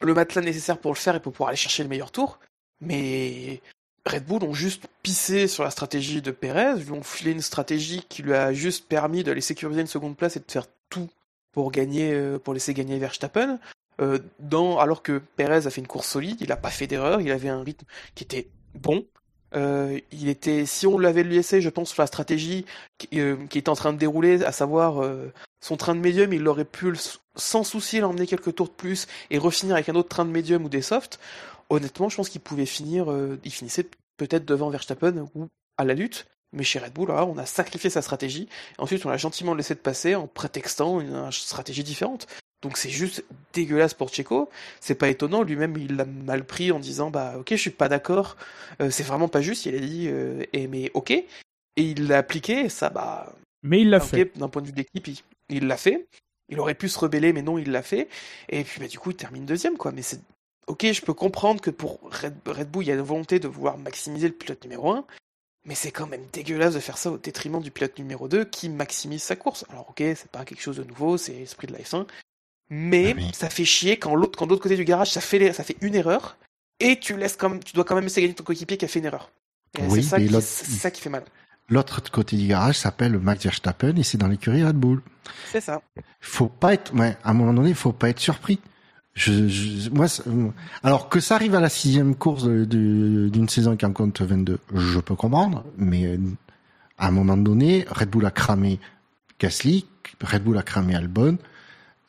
le 0.02 0.14
matelas 0.14 0.42
nécessaire 0.42 0.78
pour 0.78 0.92
le 0.92 0.98
faire 0.98 1.16
et 1.16 1.20
pour 1.20 1.32
pouvoir 1.32 1.50
aller 1.50 1.58
chercher 1.58 1.84
le 1.84 1.90
meilleur 1.90 2.12
tour. 2.12 2.40
Mais 2.82 3.62
Red 4.06 4.26
Bull 4.26 4.44
ont 4.44 4.54
juste 4.54 4.88
pissé 5.04 5.48
sur 5.48 5.64
la 5.64 5.70
stratégie 5.70 6.22
de 6.22 6.32
Perez, 6.32 6.80
lui 6.80 6.92
ont 6.92 7.04
filé 7.04 7.32
une 7.32 7.42
stratégie 7.42 8.04
qui 8.10 8.24
lui 8.24 8.34
a 8.34 8.54
juste 8.54 8.88
permis 8.88 9.24
d'aller 9.24 9.42
sécuriser 9.42 9.82
une 9.82 9.88
seconde 9.88 10.18
place 10.18 10.36
et 10.36 10.40
de 10.40 10.52
faire 10.52 10.66
tout 10.90 11.10
pour 11.52 11.72
gagner, 11.72 12.14
euh, 12.14 12.40
pour 12.40 12.54
laisser 12.54 12.74
gagner 12.74 12.98
Verstappen. 12.98 13.60
Euh, 14.00 14.20
dans, 14.40 14.80
alors 14.80 15.04
que 15.04 15.22
Perez 15.36 15.68
a 15.68 15.70
fait 15.70 15.82
une 15.82 15.88
course 15.88 16.08
solide, 16.08 16.38
il 16.42 16.48
n'a 16.48 16.56
pas 16.56 16.72
fait 16.72 16.88
d'erreur, 16.88 17.22
il 17.22 17.32
avait 17.32 17.50
un 17.50 17.62
rythme 17.62 17.86
qui 18.16 18.24
était 18.24 18.48
bon. 18.74 19.06
Euh, 19.54 20.00
il 20.12 20.30
était, 20.30 20.66
si 20.66 20.88
on 20.88 20.98
l'avait 20.98 21.24
laissé, 21.24 21.62
je 21.62 21.70
pense, 21.70 21.92
sur 21.92 22.02
la 22.02 22.08
stratégie 22.08 22.66
qui, 22.98 23.10
qui 23.50 23.58
était 23.58 23.70
en 23.70 23.76
train 23.76 23.94
de 23.94 23.98
dérouler, 24.00 24.44
à 24.44 24.52
savoir 24.52 25.06
son 25.60 25.78
train 25.78 25.94
de 25.94 26.00
médium, 26.00 26.32
il 26.32 26.48
aurait 26.48 26.66
pu 26.66 26.94
sans 27.36 27.64
souci 27.64 28.00
l'emmener 28.00 28.28
quelques 28.28 28.56
tours 28.56 28.68
de 28.68 28.74
plus 28.74 29.08
et 29.30 29.38
refinir 29.38 29.76
avec 29.76 29.90
un 29.90 29.96
autre 29.96 30.10
train 30.10 30.26
de 30.26 30.32
médium 30.32 30.66
ou 30.66 30.70
des 30.70 30.82
softs 30.82 31.20
honnêtement, 31.72 32.10
je 32.10 32.18
pense 32.18 32.30
qu'il 32.30 32.42
pouvait 32.42 32.66
finir, 32.66 33.12
euh, 33.12 33.40
il 33.44 33.52
finissait 33.52 33.88
peut-être 34.18 34.46
devant 34.46 34.70
Verstappen 34.70 35.28
ou 35.34 35.48
à 35.78 35.86
la 35.86 35.94
lutte. 35.94 36.28
Mais 36.54 36.64
chez 36.64 36.80
Red 36.80 36.92
Bull, 36.92 37.12
on 37.12 37.38
a 37.38 37.46
sacrifié 37.46 37.90
sa 37.90 38.02
stratégie. 38.02 38.50
Et 38.78 38.82
ensuite, 38.82 39.06
on 39.06 39.10
a 39.10 39.16
gentiment 39.16 39.56
laissé 39.56 39.74
de 39.74 39.80
passer 39.80 40.16
en 40.16 40.28
prétextant 40.28 41.00
une, 41.00 41.32
stratégie 41.32 41.84
différente. 41.84 42.28
Donc 42.62 42.78
c'est 42.78 42.90
juste 42.90 43.24
dégueulasse 43.54 43.94
pour 43.94 44.10
Checo. 44.10 44.50
C'est 44.82 44.96
pas 44.96 45.08
étonnant. 45.08 45.44
Lui-même, 45.44 45.78
il 45.78 45.96
l'a 45.96 46.04
mal 46.04 46.44
pris 46.44 46.74
en 46.74 46.80
disant 46.80 47.10
bah 47.10 47.36
ok, 47.40 47.48
je 47.52 47.56
suis 47.56 47.70
pas 47.70 47.88
d'accord. 47.88 48.36
Euh, 48.82 48.92
c'est 48.92 49.04
vraiment 49.04 49.30
pas 49.30 49.40
juste. 49.40 49.66
Il 49.66 49.76
a 49.76 49.80
dit 49.80 50.10
euh, 50.10 50.44
et 50.52 50.68
mais 50.68 50.92
ok. 50.94 51.12
Et 51.12 51.26
il 51.78 52.08
l'a 52.08 52.18
appliqué. 52.18 52.68
ça 52.68 52.90
bah. 52.90 53.34
Mais 53.64 53.80
il 53.82 53.90
l'a 53.90 54.02
fait. 54.02 54.38
D'un 54.38 54.50
point 54.50 54.62
de 54.62 54.68
vue 54.68 54.74
d'équipe, 54.74 55.08
il 55.48 55.68
l'a 55.68 55.78
fait. 55.78 56.06
Il 56.52 56.60
aurait 56.60 56.76
pu 56.76 56.90
se 56.90 57.00
rebeller, 57.00 57.34
mais 57.34 57.42
non, 57.42 57.58
il 57.58 57.72
l'a 57.72 57.82
fait. 57.82 58.08
Et 58.50 58.64
puis 58.64 58.80
bah 58.80 58.88
du 58.88 59.00
coup, 59.00 59.12
il 59.12 59.16
termine 59.16 59.46
deuxième 59.46 59.78
quoi. 59.78 59.92
Mais 59.92 60.02
c'est 60.02 60.20
ok, 60.68 60.92
je 60.92 61.02
peux 61.02 61.14
comprendre 61.14 61.62
que 61.62 61.70
pour 61.70 62.00
Red, 62.12 62.70
Bull, 62.70 62.84
il 62.84 62.88
y 62.88 62.92
a 62.92 62.96
une 62.96 63.02
volonté 63.02 63.40
de 63.40 63.48
vouloir 63.48 63.78
maximiser 63.78 64.28
le 64.28 64.34
pilote 64.34 64.64
numéro 64.64 64.92
1, 64.92 65.06
mais 65.66 65.76
c'est 65.76 65.92
quand 65.92 66.08
même 66.08 66.26
dégueulasse 66.32 66.74
de 66.74 66.80
faire 66.80 66.98
ça 66.98 67.12
au 67.12 67.18
détriment 67.18 67.62
du 67.62 67.72
pilote 67.72 67.98
numéro 67.98 68.28
2 68.28 68.46
qui 68.46 68.70
maximise 68.70 69.24
sa 69.24 69.36
course. 69.36 69.66
Alors 69.70 69.90
ok, 69.90 69.98
c'est 70.00 70.32
pas 70.32 70.46
quelque 70.46 70.62
chose 70.62 70.78
de 70.78 70.84
nouveau, 70.84 71.18
c'est 71.18 71.34
l'esprit 71.34 71.68
de 71.68 71.74
la 71.74 71.80
F1, 71.80 72.06
mais 72.70 73.16
ah 73.18 73.22
ça 73.34 73.50
fait 73.50 73.66
chier 73.66 73.98
quand 73.98 74.16
l'autre, 74.16 74.38
quand 74.38 74.46
de 74.46 74.52
l'autre 74.52 74.64
côté 74.64 74.76
du 74.76 74.86
garage, 74.86 75.12
ça 75.12 75.22
fait, 75.22 75.54
ça 75.54 75.64
fait 75.64 75.78
une 75.82 75.96
erreur, 75.96 76.38
et 76.80 77.00
tu 77.00 77.16
laisses 77.16 77.36
comme, 77.36 77.64
tu 77.64 77.74
dois 77.74 77.84
quand 77.84 77.96
même 77.96 78.06
laisser 78.06 78.22
gagner 78.22 78.34
ton 78.34 78.44
coéquipier 78.44 78.78
qui 78.78 78.86
a 78.86 78.88
fait 78.88 79.00
une 79.00 79.06
erreur. 79.06 79.32
oui, 79.90 80.04
c'est 80.04 80.20
ça, 80.42 80.92
qui 80.92 81.02
fait 81.02 81.10
mal. 81.10 81.24
L'autre 81.72 82.02
côté 82.12 82.36
du 82.36 82.48
garage 82.48 82.78
s'appelle 82.78 83.18
Max 83.18 83.44
Verstappen 83.44 83.96
et 83.96 84.04
c'est 84.04 84.18
dans 84.18 84.28
l'écurie 84.28 84.64
Red 84.64 84.76
Bull. 84.76 85.02
C'est 85.52 85.62
ça. 85.62 85.82
Faut 86.20 86.50
pas 86.50 86.74
être, 86.74 86.94
ouais, 86.94 87.18
à 87.24 87.32
un 87.32 87.34
moment 87.34 87.54
donné, 87.54 87.70
il 87.70 87.76
faut 87.76 87.94
pas 87.94 88.10
être 88.10 88.20
surpris. 88.20 88.60
Je, 89.14 89.48
je, 89.48 89.90
moi, 89.90 90.08
alors 90.84 91.10
que 91.10 91.20
ça 91.20 91.36
arrive 91.36 91.56
à 91.56 91.60
la 91.60 91.70
sixième 91.70 92.16
course 92.16 92.44
d'une 92.44 93.50
saison 93.50 93.76
qui 93.76 93.86
en 93.86 93.94
compte 93.94 94.22
22, 94.22 94.60
je 94.74 95.00
peux 95.00 95.16
comprendre, 95.16 95.66
mais 95.78 96.06
euh, 96.06 96.18
à 96.98 97.08
un 97.08 97.12
moment 97.12 97.38
donné, 97.38 97.86
Red 97.90 98.10
Bull 98.10 98.26
a 98.26 98.32
cramé 98.32 98.80
Gasly, 99.40 99.86
Red 100.22 100.44
Bull 100.44 100.58
a 100.58 100.64
cramé 100.64 100.96
Albon. 100.96 101.38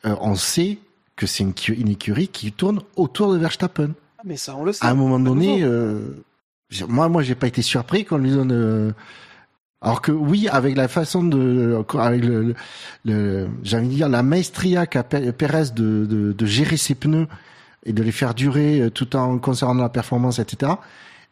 Euh, 0.05 0.15
on 0.21 0.35
sait 0.35 0.77
que 1.15 1.25
c'est 1.25 1.43
une, 1.43 1.53
une, 1.69 1.89
écurie 1.89 2.27
qui 2.27 2.51
tourne 2.51 2.81
autour 2.95 3.31
de 3.33 3.37
Verstappen. 3.37 3.91
Ah, 4.17 4.23
mais 4.25 4.37
ça, 4.37 4.55
on 4.55 4.63
le 4.63 4.73
sait. 4.73 4.85
À 4.85 4.89
un 4.89 4.93
moment 4.93 5.19
donné, 5.19 5.63
euh, 5.63 6.01
moi, 6.87 7.09
moi, 7.09 7.23
j'ai 7.23 7.35
pas 7.35 7.47
été 7.47 7.61
surpris 7.61 8.05
qu'on 8.05 8.17
lui 8.17 8.31
donne 8.31 8.51
euh, 8.51 8.91
alors 9.83 10.01
que 10.01 10.13
oui, 10.13 10.47
avec 10.47 10.77
la 10.77 10.87
façon 10.87 11.23
de, 11.23 11.83
avec 11.99 12.23
le, 12.23 12.55
le, 13.03 13.49
j'allais 13.63 13.87
dire 13.87 14.07
la 14.07 14.23
maestria 14.23 14.87
qu'a 14.87 15.03
Perez 15.03 15.71
de, 15.75 16.05
de, 16.05 16.45
gérer 16.45 16.77
ses 16.77 16.95
pneus 16.95 17.27
et 17.85 17.91
de 17.91 18.01
les 18.01 18.13
faire 18.13 18.33
durer 18.33 18.79
euh, 18.79 18.89
tout 18.89 19.13
en 19.17 19.37
conservant 19.39 19.73
la 19.73 19.89
performance, 19.89 20.39
etc. 20.39 20.71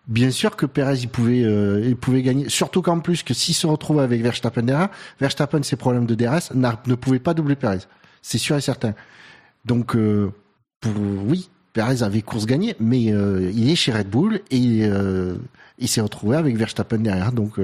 Bien 0.07 0.31
sûr 0.31 0.57
que 0.57 0.65
Perez 0.65 0.99
il 0.99 1.07
pouvait 1.07 1.45
euh, 1.45 1.81
il 1.85 1.95
pouvait 1.95 2.21
gagner, 2.21 2.49
surtout 2.49 2.81
qu'en 2.81 2.99
plus 2.99 3.23
que 3.23 3.33
s'il 3.33 3.55
se 3.55 3.67
retrouve 3.67 4.01
avec 4.01 4.21
Verstappen 4.21 4.63
derrière, 4.63 4.89
Verstappen 5.21 5.63
ses 5.63 5.77
problèmes 5.77 6.05
de 6.05 6.15
DRS 6.15 6.51
ne 6.53 6.95
pouvait 6.95 7.19
pas 7.19 7.33
doubler 7.33 7.55
Perez, 7.55 7.79
c'est 8.21 8.37
sûr 8.37 8.57
et 8.57 8.61
certain. 8.61 8.93
Donc 9.63 9.95
euh, 9.95 10.29
pour, 10.81 10.91
oui, 11.25 11.49
Perez 11.71 12.03
avait 12.03 12.21
course 12.21 12.45
gagnée, 12.45 12.75
mais 12.81 13.03
il 13.03 13.69
est 13.69 13.75
chez 13.75 13.93
Red 13.93 14.09
Bull 14.09 14.41
et 14.51 14.89
il 15.77 15.87
s'est 15.87 16.01
retrouvé 16.01 16.35
avec 16.35 16.57
Verstappen 16.57 16.97
derrière, 16.97 17.31
donc 17.31 17.57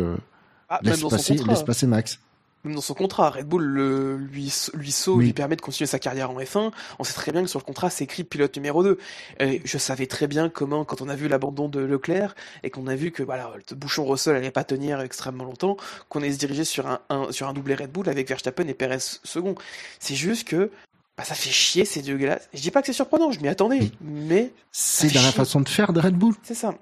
ah, 0.69 0.79
laisse, 0.83 1.01
passer, 1.01 1.35
laisse 1.35 1.63
passer 1.63 1.87
Max. 1.87 2.19
Même 2.63 2.73
dans 2.75 2.81
son 2.81 2.95
contrat, 2.95 3.29
Red 3.29 3.47
Bull 3.47 3.63
le, 3.63 4.17
lui, 4.17 4.51
lui 4.73 4.91
sauve, 4.91 5.21
lui 5.21 5.31
permet 5.31 5.55
de 5.55 5.61
continuer 5.61 5.87
sa 5.87 5.99
carrière 5.99 6.31
en 6.31 6.39
F1. 6.39 6.71
On 6.97 7.03
sait 7.03 7.13
très 7.13 7.31
bien 7.31 7.43
que 7.43 7.47
sur 7.47 7.59
le 7.59 7.63
contrat, 7.63 7.89
c'est 7.89 8.03
écrit 8.03 8.23
pilote 8.23 8.55
numéro 8.55 8.83
2. 8.83 8.97
Et 9.39 9.61
je 9.63 9.77
savais 9.77 10.07
très 10.07 10.27
bien 10.27 10.49
comment, 10.49 10.83
quand 10.83 11.01
on 11.01 11.07
a 11.07 11.15
vu 11.15 11.27
l'abandon 11.27 11.69
de 11.69 11.79
Leclerc, 11.79 12.35
et 12.63 12.69
qu'on 12.69 12.87
a 12.87 12.95
vu 12.95 13.11
que 13.11 13.21
voilà, 13.23 13.51
le 13.69 13.75
bouchon 13.75 14.05
Russell 14.05 14.35
allait 14.35 14.51
pas 14.51 14.63
tenir 14.63 14.99
extrêmement 15.01 15.43
longtemps, 15.43 15.77
qu'on 16.09 16.21
allait 16.21 16.33
se 16.33 16.39
diriger 16.39 16.65
sur 16.65 16.87
un, 16.87 17.31
sur 17.31 17.47
un 17.47 17.53
doublé 17.53 17.75
Red 17.75 17.91
Bull 17.91 18.09
avec 18.09 18.27
Verstappen 18.27 18.67
et 18.67 18.73
Perez 18.73 18.99
second. 19.23 19.55
C'est 19.99 20.15
juste 20.15 20.47
que 20.47 20.71
bah, 21.15 21.23
ça 21.23 21.35
fait 21.35 21.51
chier 21.51 21.85
ces 21.85 22.01
deux 22.01 22.17
gars. 22.17 22.39
Je 22.53 22.61
dis 22.61 22.71
pas 22.71 22.81
que 22.81 22.87
c'est 22.87 22.93
surprenant, 22.93 23.31
je 23.31 23.39
m'y 23.39 23.47
attendais, 23.47 23.91
mais 24.01 24.51
c'est 24.71 25.13
dans 25.13 25.21
la 25.21 25.31
façon 25.31 25.61
de 25.61 25.69
faire 25.69 25.93
de 25.93 25.99
Red 25.99 26.15
Bull. 26.15 26.33
C'est 26.43 26.55
ça. 26.55 26.73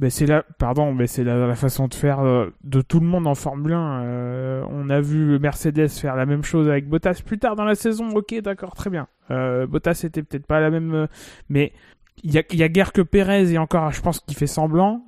Ben 0.00 0.08
c'est 0.08 0.24
la, 0.24 0.42
pardon, 0.42 0.94
mais 0.94 1.06
c'est 1.06 1.24
la, 1.24 1.54
façon 1.54 1.86
de 1.86 1.92
faire 1.92 2.20
euh, 2.20 2.46
de 2.64 2.80
tout 2.80 3.00
le 3.00 3.06
monde 3.06 3.26
en 3.26 3.34
Formule 3.34 3.74
1. 3.74 4.02
Euh, 4.02 4.64
on 4.70 4.88
a 4.88 4.98
vu 5.02 5.38
Mercedes 5.38 5.88
faire 5.88 6.16
la 6.16 6.24
même 6.24 6.42
chose 6.42 6.70
avec 6.70 6.88
Bottas 6.88 7.20
plus 7.22 7.38
tard 7.38 7.54
dans 7.54 7.66
la 7.66 7.74
saison. 7.74 8.08
Ok, 8.14 8.34
d'accord, 8.40 8.74
très 8.74 8.88
bien. 8.88 9.08
Euh, 9.30 9.66
Bottas 9.66 10.00
était 10.04 10.22
peut-être 10.22 10.46
pas 10.46 10.58
la 10.58 10.70
même, 10.70 11.06
mais 11.50 11.74
il 12.24 12.32
y 12.32 12.38
a, 12.38 12.42
y 12.50 12.62
a 12.62 12.68
guère 12.70 12.94
que 12.94 13.02
Perez 13.02 13.52
et 13.52 13.58
encore, 13.58 13.92
je 13.92 14.00
pense, 14.00 14.20
qui 14.20 14.34
fait 14.34 14.46
semblant, 14.46 15.04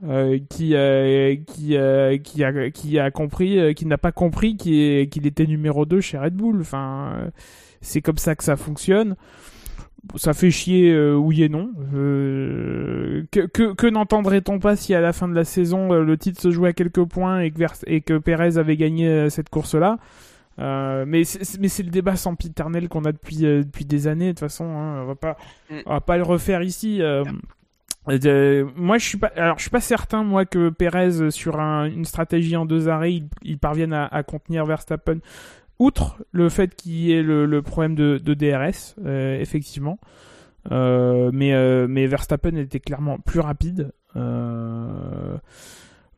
qui 0.51 0.75
qui 1.47 1.77
qui 2.23 2.45
a 2.45 2.71
qui 2.71 2.99
a 2.99 3.11
compris, 3.11 3.75
qui 3.75 3.87
n'a 3.87 3.99
pas 3.99 4.13
compris 4.13 4.59
qu'il 4.59 5.27
était 5.27 5.47
numéro 5.47 5.87
2 5.87 6.03
chez 6.03 6.19
Red 6.19 6.35
Bull. 6.35 6.61
Enfin, 6.61 7.31
c'est 7.81 8.03
comme 8.03 8.19
ça 8.19 8.37
que 8.37 8.45
ça 8.45 8.57
fonctionne 8.57 9.17
ça 10.17 10.33
fait 10.35 10.51
chier 10.51 10.93
euh, 10.93 11.15
oui 11.15 11.43
et 11.45 11.49
non. 11.49 11.71
Euh, 11.95 13.23
que 13.31 13.47
que, 13.47 13.73
que 13.75 13.87
n'entendrait-on 13.87 14.59
pas 14.59 14.77
si 14.77 14.95
à 14.95 15.01
la 15.01 15.13
fin 15.13 15.29
de 15.29 15.35
la 15.35 15.45
saison 15.45 15.93
euh, 15.93 16.03
le 16.05 16.17
titre 16.19 16.41
se 16.41 16.51
jouait 16.51 16.71
à 16.71 16.73
quelques 16.73 17.05
points 17.05 17.41
et 17.41 17.51
que, 17.51 17.63
et 17.87 18.01
que 18.01 18.19
Perez 18.19 18.59
avait 18.59 18.77
gagné 18.77 19.31
cette 19.31 19.49
course-là? 19.49 19.99
Euh, 20.59 21.05
mais 21.07 21.25
c'est 21.25 21.83
le 21.83 21.91
débat 21.91 22.15
sempiternel 22.17 22.89
qu'on 22.91 23.05
a 23.07 23.13
depuis 23.13 23.47
euh, 23.47 23.63
depuis 23.63 23.87
des 23.87 24.07
années 24.07 24.27
de 24.27 24.31
toute 24.33 24.41
façon 24.41 24.65
hein, 24.67 25.03
on 25.03 25.07
va 25.07 25.15
pas 25.15 25.37
Mm. 25.71 25.75
on 25.87 25.91
va 25.95 26.01
pas 26.03 26.17
le 26.19 26.25
refaire 26.25 26.63
ici 26.63 27.01
euh, 27.01 27.25
euh, 28.11 28.67
moi 28.77 28.99
je 28.99 29.07
suis 29.07 29.17
pas 29.17 29.33
alors 29.37 29.57
je 29.57 29.63
suis 29.63 29.71
pas 29.71 29.81
certain 29.81 30.25
moi 30.25 30.45
que 30.45 30.69
Perez 30.69 31.31
sur 31.31 31.59
un- 31.59 31.87
une 31.87 32.05
stratégie 32.05 32.55
en 32.57 32.67
deux 32.67 32.89
arrêts 32.91 33.15
il, 33.15 33.29
il 33.43 33.59
parvienne 33.59 33.95
à, 33.95 34.05
à 34.07 34.23
contenir 34.25 34.67
Verstappen 34.67 35.19
outre 35.79 36.23
le 36.33 36.49
fait 36.49 36.75
qu'il 36.75 36.93
y 36.93 37.13
ait 37.13 37.23
le, 37.23 37.47
le 37.47 37.63
problème 37.63 37.95
de, 37.95 38.19
de 38.19 38.35
DRS 38.35 38.95
euh, 39.05 39.39
effectivement 39.41 39.99
Euh, 40.71 41.31
mais 41.35 41.53
euh, 41.55 41.89
mais 41.89 42.07
Verstappen 42.07 42.55
était 42.57 42.79
clairement 42.79 43.19
plus 43.19 43.41
rapide 43.41 43.91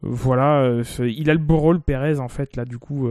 voilà, 0.07 0.83
il 0.99 1.31
a 1.31 1.33
le 1.33 1.39
beau 1.39 1.57
rôle 1.57 1.81
Perez 1.81 2.19
en 2.21 2.29
fait 2.29 2.57
là 2.57 2.67
du 2.67 2.77
coup 2.79 3.09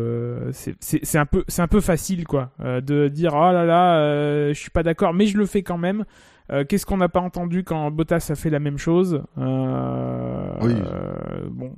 c'est- 0.51 1.15
un 1.17 1.25
peu 1.25 1.43
c'est 1.47 1.63
un 1.63 1.67
peu 1.67 1.81
facile 1.81 2.27
quoi 2.27 2.51
de 2.59 3.07
dire 3.07 3.31
oh 3.33 3.51
là 3.51 3.65
là 3.65 4.49
je 4.53 4.59
suis 4.59 4.69
pas 4.69 4.83
d'accord 4.83 5.13
mais 5.13 5.25
je 5.25 5.37
le 5.37 5.45
fais 5.47 5.63
quand 5.63 5.77
même. 5.79 6.05
Euh, 6.51 6.65
Qu'est-ce 6.65 6.85
qu'on 6.85 6.97
n'a 6.97 7.07
pas 7.09 7.21
entendu 7.21 7.63
quand 7.63 7.89
Bottas 7.89 8.27
a 8.29 8.35
fait 8.35 8.49
la 8.51 8.59
même 8.59 8.77
chose 8.77 9.23
Euh, 9.37 10.53
Oui. 10.61 10.73
euh, 10.75 11.47
Bon, 11.49 11.71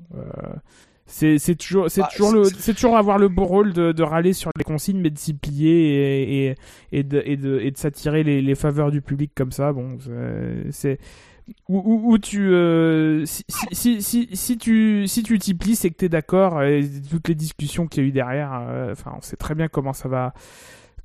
c'est 1.07 1.37
c'est 1.37 1.55
toujours 1.55 1.89
c'est 1.89 2.01
Bah, 2.01 2.09
toujours 2.15 2.31
le 2.33 2.43
c'est- 2.45 2.73
toujours 2.73 2.97
avoir 2.97 3.17
le 3.19 3.27
beau 3.27 3.45
rôle 3.45 3.73
de, 3.73 3.91
de 3.91 4.03
râler 4.03 4.33
sur 4.33 4.49
les 4.57 4.63
consignes 4.63 4.99
mais 5.01 5.11
de 5.11 5.17
s'y 5.19 5.33
plier 5.35 5.69
et, 5.71 6.47
et, 6.47 6.55
et 6.91 7.03
de 7.03 7.21
et 7.25 7.37
de, 7.37 7.59
et 7.59 7.69
de 7.71 7.77
s'attirer 7.77 8.23
les, 8.23 8.41
les 8.41 8.55
faveurs 8.55 8.89
du 8.91 9.01
public 9.01 9.31
comme 9.35 9.51
ça. 9.51 9.71
Bon, 9.73 9.97
c'est- 10.71 10.97
où, 11.69 11.77
où, 11.77 12.13
où 12.13 12.17
tu 12.17 12.49
euh, 12.49 13.23
si, 13.25 13.43
si, 13.49 13.67
si, 13.71 14.01
si, 14.01 14.29
si 14.35 14.57
tu 14.57 15.07
si 15.07 15.21
tu 15.21 15.37
t'y 15.37 15.53
plies 15.53 15.75
c'est 15.75 15.91
que 15.91 15.95
t'es 15.97 16.09
d'accord 16.09 16.63
et 16.63 16.83
toutes 17.11 17.27
les 17.27 17.35
discussions 17.35 17.85
qu'il 17.85 18.01
y 18.01 18.05
a 18.07 18.09
eu 18.09 18.11
derrière 18.11 18.51
euh, 18.67 18.91
enfin 18.93 19.13
on 19.15 19.21
sait 19.21 19.35
très 19.35 19.53
bien 19.53 19.67
comment 19.67 19.93
ça 19.93 20.09
va 20.09 20.33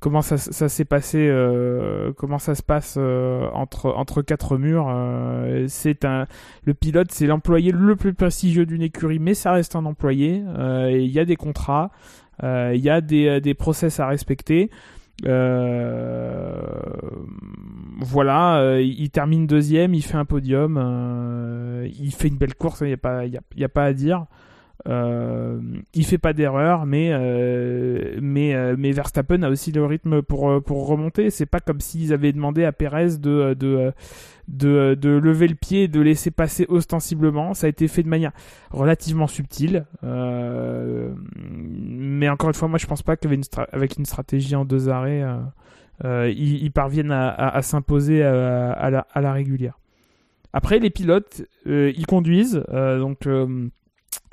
comment 0.01 0.21
ça, 0.23 0.37
s'est 0.37 0.83
passé 0.83 1.19
euh, 1.29 2.11
comment 2.17 2.39
ça 2.39 2.55
se 2.55 2.63
passe 2.63 2.95
euh, 2.97 3.47
entre 3.53 4.23
quatre 4.23 4.57
murs 4.57 4.87
euh, 4.89 5.65
c'est 5.67 6.03
un 6.05 6.25
le 6.65 6.73
pilote 6.73 7.11
c'est 7.11 7.27
l'employé 7.27 7.71
le 7.71 7.95
plus 7.95 8.13
prestigieux 8.13 8.65
d'une 8.65 8.81
écurie 8.81 9.19
mais 9.19 9.35
ça 9.35 9.51
reste 9.53 9.75
un 9.75 9.85
employé 9.85 10.43
il 10.89 11.11
y 11.11 11.19
a 11.19 11.25
des 11.25 11.35
contrats 11.35 11.91
il 12.43 12.81
y 12.81 12.89
a 12.89 12.99
des 12.99 13.39
des 13.39 13.53
process 13.53 13.99
à 13.99 14.07
respecter 14.07 14.71
voilà, 18.03 18.79
il 18.81 19.11
termine 19.11 19.45
deuxième, 19.45 19.93
il 19.93 20.01
fait 20.01 20.17
un 20.17 20.25
podium, 20.25 21.85
il 21.85 22.11
fait 22.11 22.27
une 22.27 22.37
belle 22.37 22.55
course, 22.55 22.81
il 22.81 22.87
n'y 22.87 22.93
a, 22.93 23.65
a 23.65 23.69
pas 23.69 23.85
à 23.85 23.93
dire. 23.93 24.25
Euh, 24.87 25.59
il 25.93 26.05
fait 26.05 26.17
pas 26.17 26.33
d'erreur, 26.33 26.85
mais 26.85 27.09
euh, 27.11 28.17
mais 28.21 28.55
euh, 28.55 28.75
mais 28.77 28.91
Verstappen 28.91 29.43
a 29.43 29.49
aussi 29.49 29.71
le 29.71 29.85
rythme 29.85 30.21
pour 30.21 30.49
euh, 30.49 30.59
pour 30.59 30.87
remonter. 30.87 31.29
C'est 31.29 31.45
pas 31.45 31.59
comme 31.59 31.79
s'ils 31.79 32.13
avaient 32.13 32.31
demandé 32.31 32.65
à 32.65 32.71
Perez 32.71 33.17
de 33.17 33.53
de 33.53 33.93
de, 34.47 34.97
lever 35.09 35.47
le 35.47 35.55
pied 35.55 35.83
et 35.83 35.87
de 35.87 36.01
laisser 36.01 36.31
passer 36.31 36.65
ostensiblement. 36.67 37.53
Ça 37.53 37.67
a 37.67 37.69
été 37.69 37.87
fait 37.87 38.01
de 38.03 38.09
manière 38.09 38.31
relativement 38.71 39.27
subtile. 39.27 39.85
Mais 41.73 42.27
encore 42.29 42.49
une 42.49 42.55
fois, 42.55 42.67
moi 42.67 42.79
je 42.79 42.87
pense 42.87 43.03
pas 43.03 43.15
qu'avec 43.15 43.97
une, 43.97 44.05
stratégie 44.05 44.55
en 44.55 44.65
deux 44.65 44.89
arrêts, 44.89 45.23
ils, 46.03 46.71
parviennent 46.71 47.11
à, 47.11 47.61
s'imposer 47.61 48.23
à, 48.23 48.89
la, 48.89 49.07
à 49.13 49.21
la 49.21 49.31
régulière. 49.31 49.77
Après, 50.53 50.79
les 50.79 50.89
pilotes, 50.89 51.43
ils 51.65 52.05
conduisent, 52.05 52.61
donc 52.71 53.25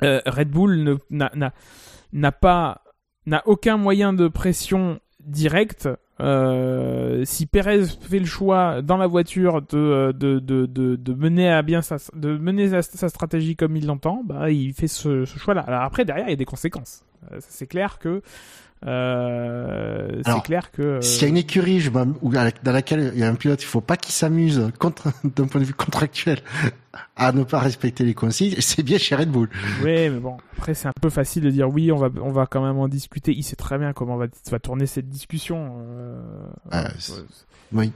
euh, 0.03 0.21
euh, 0.25 0.31
Red 0.31 0.49
Bull 0.49 0.97
n'a- 1.09 2.31
pas 2.31 2.83
n'a 3.25 3.43
aucun 3.45 3.77
moyen 3.77 4.13
de 4.13 4.27
pression 4.27 4.99
directe. 5.19 5.89
Euh, 6.21 7.23
si 7.23 7.45
Perez 7.45 7.85
fait 7.85 8.19
le 8.19 8.25
choix 8.25 8.81
dans 8.81 8.97
la 8.97 9.07
voiture 9.07 9.61
de, 9.61 10.11
de, 10.11 10.39
de, 10.39 10.65
de, 10.65 10.95
de 10.95 11.13
mener 11.13 11.49
à 11.49 11.61
bien 11.61 11.81
sa, 11.81 11.97
de 12.13 12.37
mener 12.37 12.81
sa, 12.81 13.09
stratégie 13.09 13.55
comme 13.55 13.77
il 13.77 13.85
l'entend, 13.85 14.23
bah, 14.25 14.49
il 14.49 14.73
fait 14.73 14.87
ce, 14.87 15.23
choix-là. 15.25 15.63
Après, 15.83 16.03
derrière, 16.03 16.27
il 16.27 16.31
y 16.31 16.33
a 16.33 16.37
des 16.37 16.45
conséquences. 16.45 17.05
Euh, 17.31 17.37
c'est 17.39 17.67
clair 17.67 17.99
que 17.99 18.21
euh, 18.85 20.21
c'est 20.25 20.43
clair 20.43 20.71
que 20.71 20.81
euh, 20.81 21.01
S'il 21.01 21.23
y 21.23 21.25
a 21.25 21.27
une 21.29 21.37
écurie 21.37 21.79
je 21.79 21.89
m'am- 21.89 22.15
où- 22.21 22.31
dans 22.31 22.71
laquelle 22.71 23.11
il 23.13 23.19
y 23.19 23.23
a 23.23 23.27
un 23.29 23.35
pilote, 23.35 23.61
il 23.61 23.65
faut 23.65 23.81
pas 23.81 23.97
qu'il 23.97 24.13
s'amuse 24.13 24.71
contre, 24.79 25.09
d'un 25.23 25.47
point 25.47 25.61
de 25.61 25.65
vue 25.65 25.73
contractuel 25.73 26.39
à 27.15 27.31
ne 27.31 27.43
pas 27.43 27.59
respecter 27.59 28.03
les 28.03 28.13
consignes, 28.13 28.55
c'est 28.59 28.83
bien 28.83 28.97
chez 28.97 29.15
Red 29.15 29.29
Bull. 29.29 29.49
Oui, 29.83 30.09
mais 30.09 30.19
bon, 30.19 30.37
après 30.57 30.73
c'est 30.73 30.87
un 30.87 30.93
peu 31.01 31.09
facile 31.09 31.43
de 31.43 31.49
dire 31.49 31.69
oui, 31.69 31.91
on 31.91 31.97
va, 31.97 32.09
on 32.21 32.31
va 32.31 32.45
quand 32.45 32.63
même 32.65 32.77
en 32.77 32.87
discuter. 32.87 33.33
Il 33.35 33.43
sait 33.43 33.55
très 33.55 33.77
bien 33.77 33.93
comment 33.93 34.17
va, 34.17 34.27
va 34.49 34.59
tourner 34.59 34.85
cette 34.85 35.09
discussion. 35.09 35.77
euh, 35.81 36.21
Ah, 36.71 36.85
euh, 36.85 36.89
c'est- 36.99 37.13
Oui. 37.73 37.91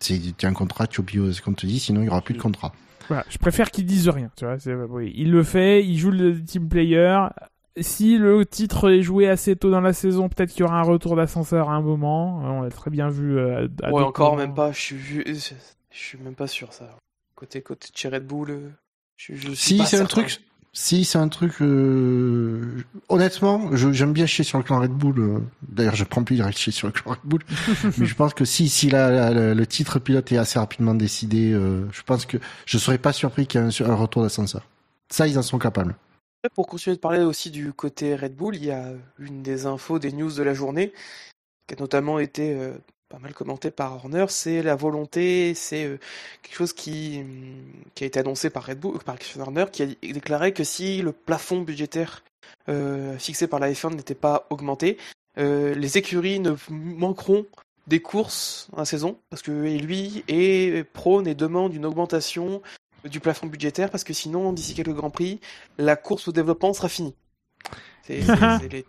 C'est, 0.00 0.20
tu 0.36 0.46
as 0.46 0.48
un 0.48 0.52
contrat, 0.52 0.86
tu 0.86 1.00
oublies 1.00 1.34
ce 1.34 1.42
qu'on 1.42 1.52
te 1.54 1.66
dit, 1.66 1.80
sinon 1.80 2.02
il 2.02 2.06
y 2.06 2.08
aura 2.08 2.20
plus 2.22 2.34
de 2.34 2.40
contrat. 2.40 2.72
Voilà, 3.08 3.24
je 3.30 3.38
préfère 3.38 3.70
qu'il 3.72 3.84
dise 3.84 4.08
rien. 4.08 4.30
Tu 4.36 4.44
vois, 4.44 4.56
oui, 4.90 5.12
il 5.16 5.32
le 5.32 5.42
fait, 5.42 5.84
il 5.84 5.98
joue 5.98 6.12
le 6.12 6.40
team 6.40 6.68
player. 6.68 7.18
Si 7.80 8.18
le 8.18 8.44
titre 8.46 8.90
est 8.90 9.02
joué 9.02 9.28
assez 9.28 9.56
tôt 9.56 9.70
dans 9.70 9.80
la 9.80 9.92
saison, 9.92 10.28
peut-être 10.28 10.50
qu'il 10.50 10.60
y 10.60 10.62
aura 10.64 10.78
un 10.78 10.82
retour 10.82 11.16
d'ascenseur 11.16 11.70
à 11.70 11.74
un 11.74 11.80
moment. 11.82 12.40
Euh, 12.44 12.48
On 12.50 12.62
l'a 12.62 12.70
très 12.70 12.90
bien 12.90 13.08
vu. 13.08 13.38
euh, 13.38 13.68
à 13.82 13.90
Ouais, 13.92 14.02
encore 14.02 14.30
moments. 14.32 14.42
même 14.46 14.54
pas. 14.54 14.72
Je 14.72 14.80
suis, 14.80 14.96
vu- 14.96 15.24
je, 15.26 15.32
je 15.90 15.98
suis 15.98 16.18
même 16.18 16.34
pas 16.34 16.46
sûr 16.46 16.72
ça. 16.72 16.88
Côté 17.34 17.60
côté 17.62 17.88
de 17.92 17.96
chez 17.96 18.08
Red 18.08 18.26
Bull, 18.26 18.72
je, 19.16 19.34
je 19.34 19.48
suis 19.48 19.56
Si, 19.56 19.78
pas 19.78 19.84
c'est 19.86 20.00
un 20.00 20.04
truc, 20.06 20.40
si, 20.72 21.04
c'est 21.04 21.18
un 21.18 21.28
truc, 21.28 21.62
euh, 21.62 22.84
honnêtement, 23.08 23.70
je- 23.76 23.92
j'aime 23.92 24.12
bien 24.12 24.26
chier 24.26 24.44
sur 24.44 24.58
le 24.58 24.64
clan 24.64 24.80
Red 24.80 24.90
Bull. 24.92 25.42
D'ailleurs, 25.62 25.94
je 25.94 26.04
prends 26.04 26.24
plaisir 26.24 26.46
à 26.46 26.50
chier 26.50 26.72
sur 26.72 26.88
le 26.88 26.92
clan 26.92 27.12
Red 27.12 27.20
Bull. 27.24 27.40
mais 27.98 28.06
je 28.06 28.14
pense 28.14 28.34
que 28.34 28.44
si, 28.44 28.68
si 28.68 28.90
la, 28.90 29.10
la- 29.10 29.30
la- 29.30 29.54
le 29.54 29.66
titre 29.66 29.98
pilote 29.98 30.30
est 30.32 30.36
assez 30.36 30.58
rapidement 30.58 30.94
décidé, 30.94 31.52
euh, 31.52 31.86
je 31.92 32.02
pense 32.02 32.26
que 32.26 32.38
je 32.66 32.78
serais 32.78 32.98
pas 32.98 33.12
surpris 33.12 33.46
qu'il 33.46 33.60
y 33.60 33.64
ait 33.64 33.66
un, 33.82 33.90
un 33.90 33.94
retour 33.94 34.22
d'ascenseur. 34.22 34.62
Ça, 35.10 35.26
ils 35.26 35.38
en 35.38 35.42
sont 35.42 35.58
capables. 35.58 35.94
Pour 36.54 36.68
continuer 36.68 36.94
de 36.94 37.00
parler 37.00 37.18
aussi 37.20 37.50
du 37.50 37.72
côté 37.72 38.14
Red 38.14 38.36
Bull, 38.36 38.54
il 38.54 38.64
y 38.64 38.70
a 38.70 38.92
une 39.18 39.42
des 39.42 39.66
infos, 39.66 39.98
des 39.98 40.12
news 40.12 40.30
de 40.30 40.42
la 40.44 40.54
journée, 40.54 40.92
qui 41.66 41.74
a 41.74 41.76
notamment 41.80 42.20
été 42.20 42.54
euh, 42.54 42.74
pas 43.08 43.18
mal 43.18 43.34
commentée 43.34 43.72
par 43.72 43.96
Horner, 43.96 44.26
c'est 44.28 44.62
la 44.62 44.76
volonté, 44.76 45.54
c'est 45.54 45.84
euh, 45.84 45.98
quelque 46.42 46.54
chose 46.54 46.72
qui, 46.72 47.22
hum, 47.22 47.64
qui 47.96 48.04
a 48.04 48.06
été 48.06 48.20
annoncé 48.20 48.50
par 48.50 48.66
Red 48.66 48.78
Bull, 48.78 49.00
par 49.00 49.18
Christian 49.18 49.40
Horner, 49.40 49.64
qui 49.72 49.82
a 49.82 49.86
déclaré 50.12 50.52
que 50.52 50.62
si 50.62 51.02
le 51.02 51.10
plafond 51.10 51.62
budgétaire 51.62 52.22
euh, 52.68 53.18
fixé 53.18 53.48
par 53.48 53.58
la 53.58 53.72
F1 53.72 53.96
n'était 53.96 54.14
pas 54.14 54.46
augmenté, 54.50 54.96
les 55.36 55.98
écuries 55.98 56.40
ne 56.40 56.56
manqueront 56.68 57.46
des 57.86 58.00
courses 58.00 58.66
dans 58.72 58.78
la 58.78 58.84
saison, 58.84 59.18
parce 59.30 59.40
que 59.40 59.52
lui 59.52 60.24
est 60.26 60.82
prône 60.82 61.28
et 61.28 61.36
demande 61.36 61.74
une 61.74 61.86
augmentation 61.86 62.60
du 63.04 63.20
plafond 63.20 63.46
budgétaire, 63.46 63.90
parce 63.90 64.04
que 64.04 64.12
sinon, 64.12 64.52
d'ici 64.52 64.74
quelques 64.74 64.92
Grands 64.94 65.10
Prix, 65.10 65.40
la 65.78 65.96
course 65.96 66.28
au 66.28 66.32
développement 66.32 66.72
sera 66.72 66.88
finie. 66.88 67.14
C'est 68.02 68.22
c'est- 68.22 68.32
c'est 68.60 68.72
les, 68.72 68.84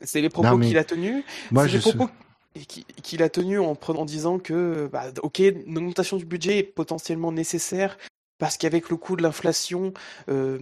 c'est 0.00 0.20
les 0.20 0.28
propos 0.28 0.48
qu'il 0.68 0.78
a 0.78 0.84
tenus. 0.84 1.24
Moi, 1.50 1.64
c'est 1.64 1.70
je 1.70 1.76
les 1.76 1.82
propos 1.92 2.10
qui- 2.66 2.84
qu'il 3.02 3.22
a 3.22 3.28
tenus 3.28 3.60
en, 3.60 3.74
prenant- 3.74 4.00
en 4.00 4.04
disant 4.04 4.38
que, 4.38 4.88
bah, 4.92 5.04
ok, 5.22 5.38
une 5.38 5.78
augmentation 5.78 6.16
du 6.16 6.24
budget 6.24 6.58
est 6.58 6.62
potentiellement 6.64 7.32
nécessaire 7.32 7.96
parce 8.38 8.56
qu'avec 8.56 8.88
le 8.90 8.96
coût 8.96 9.16
de 9.16 9.22
l'inflation, 9.22 9.92
euh, 10.28 10.58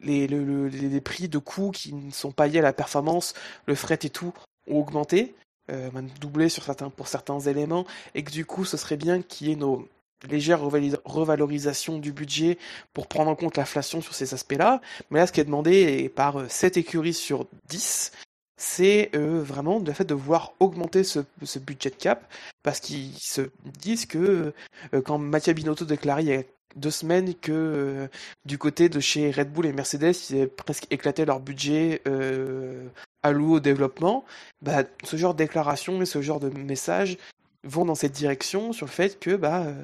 les, 0.00 0.26
le- 0.28 0.44
le- 0.44 0.68
les, 0.68 0.88
les 0.88 1.00
prix 1.00 1.28
de 1.28 1.38
coûts 1.38 1.70
qui 1.72 1.92
ne 1.92 2.10
sont 2.12 2.30
pas 2.32 2.46
liés 2.46 2.60
à 2.60 2.62
la 2.62 2.72
performance, 2.72 3.34
le 3.66 3.74
fret 3.74 3.98
et 4.02 4.10
tout, 4.10 4.32
ont 4.68 4.78
augmenté, 4.78 5.34
euh, 5.70 5.90
même 5.92 6.08
doublé 6.20 6.48
sur 6.48 6.62
certains, 6.62 6.90
pour 6.90 7.08
certains 7.08 7.40
éléments, 7.40 7.84
et 8.14 8.22
que 8.22 8.30
du 8.30 8.44
coup, 8.46 8.64
ce 8.64 8.76
serait 8.76 8.96
bien 8.96 9.22
qu'il 9.22 9.48
y 9.48 9.52
ait 9.52 9.56
nos 9.56 9.88
légères 10.28 10.62
revalis- 10.62 10.96
revalorisations 11.04 11.98
du 11.98 12.12
budget 12.12 12.58
pour 12.92 13.06
prendre 13.06 13.30
en 13.30 13.34
compte 13.36 13.56
l'inflation 13.56 14.00
sur 14.00 14.14
ces 14.14 14.34
aspects-là. 14.34 14.80
Mais 15.10 15.18
là, 15.18 15.26
ce 15.26 15.32
qui 15.32 15.40
est 15.40 15.44
demandé 15.44 16.08
par 16.14 16.50
7 16.50 16.76
écuries 16.76 17.14
sur 17.14 17.46
10, 17.68 18.12
c'est 18.56 19.10
euh, 19.14 19.42
vraiment 19.42 19.78
le 19.78 19.92
fait 19.92 20.04
de 20.04 20.14
vouloir 20.14 20.54
augmenter 20.60 21.04
ce, 21.04 21.20
budget 21.58 21.90
cap, 21.90 22.32
parce 22.62 22.80
qu'ils 22.80 23.12
se 23.18 23.42
disent 23.80 24.06
que 24.06 24.52
euh, 24.94 25.02
quand 25.02 25.18
Mattia 25.18 25.52
Binotto 25.52 25.84
déclarait 25.84 26.22
il 26.24 26.28
y 26.28 26.34
a 26.34 26.42
deux 26.74 26.90
semaines 26.90 27.34
que 27.34 27.52
euh, 27.52 28.08
du 28.44 28.58
côté 28.58 28.88
de 28.88 29.00
chez 29.00 29.30
Red 29.30 29.52
Bull 29.52 29.66
et 29.66 29.72
Mercedes, 29.72 30.14
ils 30.30 30.36
avaient 30.36 30.46
presque 30.46 30.86
éclaté 30.90 31.24
leur 31.24 31.40
budget 31.40 32.02
euh, 32.06 32.88
alloué 33.22 33.56
au 33.56 33.60
développement, 33.60 34.24
bah, 34.62 34.84
ce 35.04 35.16
genre 35.16 35.34
de 35.34 35.38
déclaration 35.38 36.00
et 36.00 36.06
ce 36.06 36.22
genre 36.22 36.40
de 36.40 36.48
message 36.48 37.18
vont 37.64 37.84
dans 37.84 37.94
cette 37.94 38.12
direction 38.12 38.72
sur 38.72 38.86
le 38.86 38.90
fait 38.92 39.18
que 39.18 39.36
bah, 39.36 39.62
euh, 39.62 39.74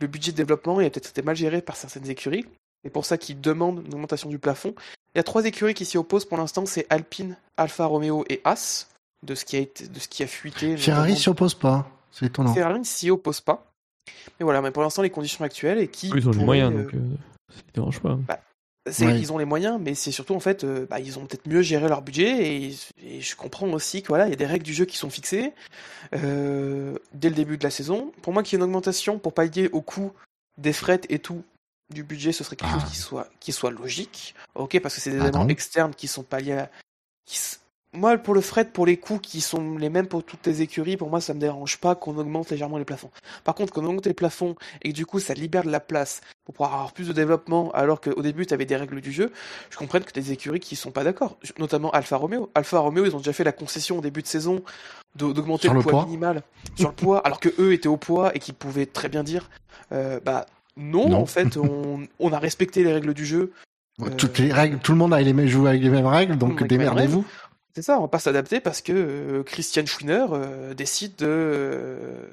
le 0.00 0.06
budget 0.06 0.32
de 0.32 0.36
développement 0.36 0.78
a 0.78 0.82
peut-être 0.90 1.10
été 1.10 1.22
mal 1.22 1.36
géré 1.36 1.62
par 1.62 1.76
certaines 1.76 2.08
écuries. 2.10 2.46
C'est 2.84 2.90
pour 2.90 3.04
ça 3.04 3.18
qu'ils 3.18 3.40
demandent 3.40 3.82
une 3.86 3.94
augmentation 3.94 4.28
du 4.28 4.38
plafond. 4.38 4.74
Il 5.14 5.18
y 5.18 5.20
a 5.20 5.24
trois 5.24 5.44
écuries 5.44 5.74
qui 5.74 5.84
s'y 5.84 5.98
opposent 5.98 6.24
pour 6.24 6.38
l'instant, 6.38 6.64
c'est 6.66 6.86
Alpine, 6.90 7.36
Alfa 7.56 7.86
Romeo 7.86 8.24
et 8.28 8.40
As, 8.44 8.88
de 9.24 9.34
ce 9.34 9.44
qui 9.44 9.56
a, 9.56 9.60
été, 9.60 9.88
de 9.88 9.98
ce 9.98 10.06
qui 10.06 10.22
a 10.22 10.26
fuité. 10.26 10.76
Ferrari 10.76 11.08
notamment- 11.10 11.16
s'y 11.22 11.28
oppose 11.28 11.54
pas. 11.54 11.90
C'est 12.12 12.26
étonnant. 12.26 12.54
Ferrari 12.54 12.78
ne 12.78 12.84
s'y 12.84 13.10
oppose 13.10 13.40
pas. 13.40 13.64
Mais 14.38 14.44
voilà, 14.44 14.62
mais 14.62 14.70
pour 14.70 14.82
l'instant, 14.82 15.02
les 15.02 15.10
conditions 15.10 15.44
actuelles 15.44 15.78
et 15.78 15.88
qui. 15.88 16.08
Ils 16.14 16.28
ont 16.28 16.32
les 16.32 16.44
moyens, 16.44 16.72
euh, 16.72 16.82
donc 16.82 16.94
euh, 16.94 16.98
ça 17.50 17.60
ne 17.66 17.72
dérange 17.74 18.00
pas. 18.00 18.18
C'est 18.92 19.06
Ouais. 19.06 19.18
ils 19.20 19.32
ont 19.32 19.38
les 19.38 19.44
moyens, 19.44 19.78
mais 19.80 19.94
c'est 19.94 20.12
surtout 20.12 20.34
en 20.34 20.40
fait, 20.40 20.64
euh, 20.64 20.86
bah, 20.88 21.00
ils 21.00 21.18
ont 21.18 21.26
peut-être 21.26 21.46
mieux 21.46 21.62
géré 21.62 21.88
leur 21.88 22.02
budget 22.02 22.46
et, 22.66 22.76
et 23.02 23.20
je 23.20 23.36
comprends 23.36 23.68
aussi 23.72 24.02
que 24.02 24.08
voilà, 24.08 24.26
il 24.26 24.30
y 24.30 24.32
a 24.32 24.36
des 24.36 24.46
règles 24.46 24.64
du 24.64 24.74
jeu 24.74 24.84
qui 24.84 24.96
sont 24.96 25.10
fixées 25.10 25.52
euh, 26.14 26.96
dès 27.14 27.28
le 27.28 27.34
début 27.34 27.58
de 27.58 27.64
la 27.64 27.70
saison. 27.70 28.12
Pour 28.22 28.32
moi, 28.32 28.42
qu'il 28.42 28.52
y 28.52 28.56
ait 28.56 28.64
une 28.64 28.68
augmentation 28.70 29.18
pour 29.18 29.32
pallier 29.32 29.68
au 29.72 29.80
coût 29.80 30.12
des 30.56 30.72
frettes 30.72 31.06
et 31.08 31.18
tout 31.18 31.42
du 31.92 32.02
budget, 32.02 32.32
ce 32.32 32.44
serait 32.44 32.56
quelque 32.56 32.70
Ah. 32.74 32.80
chose 32.80 32.90
qui 32.90 32.96
soit 32.98 33.28
qui 33.40 33.52
soit 33.52 33.70
logique. 33.70 34.34
Ok, 34.54 34.78
parce 34.80 34.94
que 34.94 35.00
c'est 35.00 35.10
des 35.10 35.20
Ah 35.20 35.28
éléments 35.28 35.48
externes 35.48 35.94
qui 35.94 36.06
sont 36.08 36.22
palliés. 36.22 36.52
À, 36.52 36.70
qui 37.24 37.38
moi, 37.94 38.18
pour 38.18 38.34
le 38.34 38.40
fret, 38.42 38.66
pour 38.66 38.84
les 38.84 38.98
coûts 38.98 39.18
qui 39.18 39.40
sont 39.40 39.78
les 39.78 39.88
mêmes 39.88 40.06
pour 40.06 40.22
toutes 40.22 40.46
les 40.46 40.60
écuries, 40.60 40.96
pour 40.98 41.08
moi, 41.08 41.20
ça 41.20 41.32
me 41.32 41.40
dérange 41.40 41.78
pas 41.78 41.94
qu'on 41.94 42.16
augmente 42.18 42.50
légèrement 42.50 42.76
les 42.76 42.84
plafonds. 42.84 43.10
Par 43.44 43.54
contre, 43.54 43.72
qu'on 43.72 43.84
augmente 43.84 44.06
les 44.06 44.14
plafonds 44.14 44.56
et 44.82 44.90
que 44.90 44.94
du 44.94 45.06
coup, 45.06 45.20
ça 45.20 45.32
libère 45.34 45.64
de 45.64 45.70
la 45.70 45.80
place 45.80 46.20
pour 46.44 46.54
pouvoir 46.54 46.74
avoir 46.74 46.92
plus 46.92 47.08
de 47.08 47.12
développement, 47.12 47.70
alors 47.72 48.00
qu'au 48.00 48.20
début, 48.22 48.44
tu 48.46 48.52
avais 48.54 48.66
des 48.66 48.76
règles 48.76 49.00
du 49.00 49.10
jeu, 49.12 49.32
je 49.70 49.76
comprends 49.78 50.00
que 50.00 50.12
des 50.12 50.32
écuries 50.32 50.60
qui 50.60 50.76
sont 50.76 50.90
pas 50.90 51.02
d'accord. 51.04 51.38
Notamment 51.58 51.90
Alfa 51.90 52.16
Romeo. 52.16 52.50
Alfa 52.54 52.78
Romeo, 52.78 53.04
ils 53.06 53.14
ont 53.14 53.18
déjà 53.18 53.32
fait 53.32 53.44
la 53.44 53.52
concession 53.52 53.98
au 53.98 54.00
début 54.02 54.22
de 54.22 54.26
saison 54.26 54.62
d'augmenter 55.16 55.68
le, 55.68 55.74
le 55.74 55.80
poids, 55.80 55.92
poids 55.92 56.04
minimal 56.04 56.42
sur 56.76 56.88
le 56.88 56.94
poids, 56.94 57.18
alors 57.24 57.40
que 57.40 57.48
eux 57.58 57.72
étaient 57.72 57.88
au 57.88 57.96
poids 57.96 58.34
et 58.36 58.38
qu'ils 58.38 58.54
pouvaient 58.54 58.86
très 58.86 59.08
bien 59.08 59.24
dire, 59.24 59.48
euh, 59.92 60.20
bah 60.24 60.46
non, 60.76 61.08
Non. 61.08 61.20
en 61.22 61.26
fait, 61.26 61.56
on, 61.56 62.06
on 62.20 62.32
a 62.32 62.38
respecté 62.38 62.84
les 62.84 62.92
règles 62.92 63.14
du 63.14 63.26
jeu. 63.26 63.52
Euh, 64.00 64.10
Toutes 64.16 64.38
les 64.38 64.52
règles, 64.52 64.78
tout 64.78 64.92
le 64.92 64.98
monde 64.98 65.12
a 65.12 65.20
les 65.20 65.32
mêmes, 65.32 65.48
joue 65.48 65.66
avec 65.66 65.82
les 65.82 65.88
mêmes 65.88 66.06
règles, 66.06 66.36
donc 66.38 66.62
démerdez-vous. 66.64 67.24
C'est 67.74 67.82
ça, 67.82 67.98
on 67.98 68.02
va 68.02 68.08
pas 68.08 68.18
s'adapter 68.18 68.60
parce 68.60 68.80
que 68.80 68.92
euh, 68.92 69.42
Christian 69.44 69.86
Schwinner 69.86 70.26
euh, 70.32 70.74
décide 70.74 71.16
de 71.16 71.26
euh, 71.28 72.26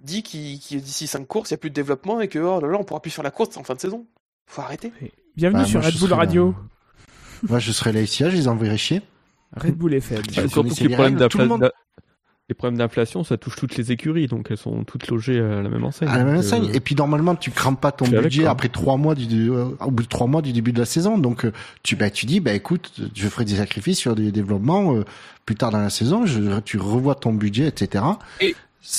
dit 0.00 0.22
qu'il 0.22 0.58
qu'il- 0.60 0.80
d'ici 0.82 1.06
5 1.06 1.26
courses, 1.26 1.50
il 1.50 1.54
y 1.54 1.56
a 1.56 1.58
plus 1.58 1.70
de 1.70 1.74
développement 1.74 2.20
et 2.20 2.28
que 2.28 2.38
oh 2.38 2.60
là 2.60 2.68
là, 2.68 2.76
on 2.78 2.84
pourra 2.84 3.00
plus 3.02 3.10
faire 3.10 3.24
la 3.24 3.30
course 3.30 3.56
en 3.56 3.64
fin 3.64 3.74
de 3.74 3.80
saison. 3.80 4.06
Faut 4.46 4.62
arrêter. 4.62 4.92
Bienvenue 5.36 5.62
Bah, 5.62 5.66
sur 5.68 5.80
moi, 5.80 5.88
Red 5.88 5.98
Bull 5.98 6.12
Radio. 6.12 6.54
Moi, 7.48 7.58
je 7.58 7.72
serais 7.72 7.92
là 7.92 8.00
ici, 8.02 8.22
je 8.24 8.28
les 8.36 8.48
enverrais 8.48 8.76
chier. 8.78 9.02
Red 9.56 9.74
Bull 9.76 9.94
FM. 9.94 10.22
Je 10.30 10.40
Bah, 10.42 10.48
surtout 10.48 10.74
que 10.74 10.84
les 10.84 10.94
problèmes 10.94 11.18
règles, 11.18 11.70
les 12.48 12.54
problèmes 12.54 12.76
d'inflation, 12.78 13.24
ça 13.24 13.36
touche 13.36 13.56
toutes 13.56 13.76
les 13.76 13.92
écuries, 13.92 14.26
donc 14.26 14.48
elles 14.50 14.56
sont 14.58 14.84
toutes 14.84 15.08
logées 15.08 15.38
à 15.40 15.62
la 15.62 15.68
même 15.68 15.84
enseigne. 15.84 16.08
À 16.08 16.18
la 16.18 16.24
même 16.24 16.34
Donc, 16.36 16.44
enseigne. 16.44 16.68
euh, 16.68 16.72
Et 16.74 16.80
puis 16.80 16.94
normalement, 16.94 17.34
tu 17.34 17.50
crames 17.50 17.76
pas 17.76 17.92
ton 17.92 18.06
budget 18.06 18.46
après 18.46 18.68
trois 18.68 18.96
mois 18.96 19.14
du, 19.14 19.50
euh, 19.50 19.66
au 19.80 19.90
bout 19.90 20.02
de 20.02 20.08
trois 20.08 20.26
mois 20.26 20.42
du 20.42 20.52
début 20.52 20.72
de 20.72 20.78
la 20.78 20.84
saison. 20.84 21.18
Donc 21.18 21.44
euh, 21.44 21.52
tu 21.82 21.96
bah 21.96 22.10
tu 22.10 22.26
dis 22.26 22.40
bah 22.40 22.52
écoute, 22.52 22.92
je 23.14 23.28
ferai 23.28 23.44
des 23.44 23.56
sacrifices 23.56 23.98
sur 23.98 24.14
des 24.14 24.32
développements 24.32 24.94
euh, 24.96 25.04
plus 25.46 25.54
tard 25.54 25.70
dans 25.70 25.78
la 25.80 25.88
saison. 25.90 26.26
Je, 26.26 26.60
tu 26.60 26.78
revois 26.78 27.14
ton 27.14 27.32
budget, 27.32 27.68
etc. 27.68 28.04
Et- 28.40 28.54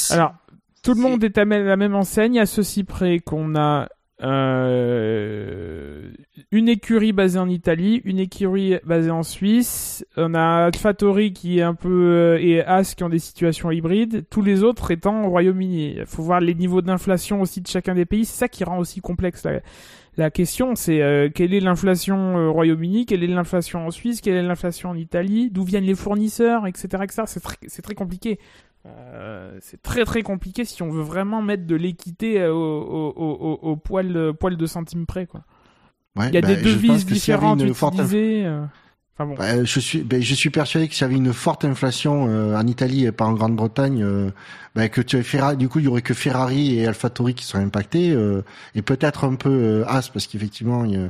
Alors, 0.10 0.34
tout 0.82 0.94
le 0.94 1.02
monde 1.02 1.24
est 1.24 1.38
à 1.38 1.45
la 1.45 1.76
même 1.78 1.95
enseigne, 1.95 2.40
à 2.40 2.45
ceci 2.45 2.84
près 2.84 3.20
qu'on 3.20 3.56
a 3.56 3.88
euh, 4.22 6.11
une 6.52 6.69
écurie 6.69 7.14
basée 7.14 7.40
en 7.40 7.49
Italie, 7.49 8.02
une 8.06 8.19
écurie 8.19 8.77
basée 8.85 9.10
en 9.11 9.23
Suisse, 9.23 10.06
on 10.18 10.34
a 10.35 10.65
AlphaTauri 10.65 11.34
qui 11.34 11.60
est 11.60 11.64
un 11.64 11.73
peu 11.73 11.90
euh, 11.90 12.38
et 12.40 12.61
As 12.61 12.95
qui 12.95 13.03
ont 13.03 13.10
des 13.10 13.19
situations 13.19 13.72
hybrides, 13.72 14.26
tous 14.30 14.41
les 14.41 14.64
autres 14.64 14.91
étant 14.91 15.26
au 15.26 15.30
Royaume-Uni. 15.30 15.95
Il 15.98 16.06
faut 16.06 16.22
voir 16.22 16.41
les 16.41 16.53
niveaux 16.53 16.81
d'inflation 16.81 17.41
aussi 17.41 17.61
de 17.61 17.68
chacun 17.68 17.95
des 17.95 18.06
pays, 18.06 18.26
c'est 18.26 18.38
ça 18.38 18.48
qui 18.48 18.64
rend 18.64 18.77
aussi 18.77 19.02
complexe 19.02 19.44
la, 19.45 19.61
la 20.15 20.30
question, 20.30 20.76
c'est 20.76 21.02
euh, 21.02 21.30
quelle 21.34 21.53
est 21.56 21.60
l'inflation 21.60 22.35
au 22.35 22.53
Royaume-Uni, 22.53 23.07
quelle 23.07 23.23
est 23.23 23.27
l'inflation 23.27 23.88
en 23.88 23.91
Suisse, 23.91 24.22
quelle 24.22 24.35
est 24.35 24.44
l'inflation 24.44 24.90
en 24.91 24.95
Italie, 24.95 25.49
d'où 25.49 25.64
viennent 25.64 25.85
les 25.85 25.95
fournisseurs, 25.95 26.68
etc. 26.68 27.03
c'est 27.68 27.81
très 27.81 27.95
compliqué. 27.95 28.40
Euh, 28.86 29.58
c'est 29.62 29.82
très 29.82 30.04
très 30.04 30.24
compliqué 30.24 30.66
si 30.66 30.82
on 30.84 30.90
veut 30.90 31.04
vraiment 31.04 31.42
mettre 31.42 31.66
de 31.66 31.76
l'équité 31.76 32.42
euh, 32.42 32.54
au, 32.54 32.82
au, 32.82 33.14
au, 33.16 33.60
au 33.72 33.76
poil, 33.78 34.16
euh, 34.18 34.34
poil 34.34 34.58
de 34.58 34.66
centime 34.66 35.06
près. 35.06 35.26
Quoi. 35.26 35.44
ouais, 36.18 36.28
Il 36.28 36.34
y 36.34 36.38
a 36.38 36.42
bah, 36.42 36.50
des 36.50 36.56
pense 36.56 36.64
devises 36.64 37.06
différentes 37.06 37.62
inf- 37.62 37.70
utilisées. 37.70 38.46
Enfin 39.16 39.28
bon. 39.28 39.36
bah, 39.36 39.64
je 39.64 39.80
suis, 39.80 40.02
bah, 40.02 40.20
je 40.20 40.34
suis 40.34 40.50
persuadé 40.50 40.88
que 40.88 40.96
s'il 40.96 41.04
y 41.04 41.06
avait 41.06 41.16
une 41.16 41.34
forte 41.34 41.66
inflation 41.66 42.28
euh, 42.28 42.58
en 42.58 42.66
Italie 42.68 43.06
et 43.06 43.12
pas 43.12 43.26
en 43.26 43.34
Grande-Bretagne, 43.34 44.02
euh, 44.04 44.32
bah, 44.76 44.90
que 44.90 45.02
tu 45.02 45.16
avais 45.18 45.24
Ferrari, 45.24 45.56
du 45.56 45.70
coup, 45.70 45.80
il 45.80 45.86
y 45.86 45.88
aurait 45.88 46.02
que 46.02 46.16
Ferrari 46.16 46.80
et 46.80 46.88
AlphaTauri 46.88 47.36
qui 47.36 47.46
seraient 47.46 47.64
impactés, 47.64 48.12
euh, 48.12 48.42
et 48.76 48.82
peut-être 48.82 49.24
un 49.24 49.36
peu 49.36 49.84
As 49.88 50.10
parce 50.10 50.26
qu'effectivement, 50.28 50.84
il 50.84 50.92
y 50.94 50.98
a, 50.98 51.10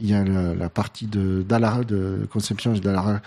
il 0.00 0.10
y 0.10 0.14
a 0.14 0.24
la, 0.24 0.52
la 0.54 0.68
partie 0.68 1.06
de 1.06 1.42
de 1.84 2.26
conception 2.30 2.72
Dallara 2.72 3.20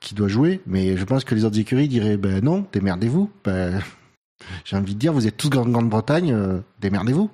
qui 0.00 0.14
doit 0.14 0.28
jouer, 0.28 0.60
mais 0.66 0.96
je 0.96 1.04
pense 1.04 1.24
que 1.24 1.34
les 1.34 1.44
autres 1.44 1.58
écuries 1.58 1.88
diraient, 1.88 2.16
ben 2.16 2.42
non, 2.42 2.66
démerdez-vous. 2.72 3.30
Ben, 3.44 3.80
j'ai 4.64 4.76
envie 4.76 4.94
de 4.94 4.98
dire, 4.98 5.12
vous 5.12 5.26
êtes 5.26 5.36
tous 5.36 5.54
en 5.56 5.66
Grande-Bretagne, 5.66 6.32
euh, 6.32 6.58
démerdez-vous. 6.80 7.30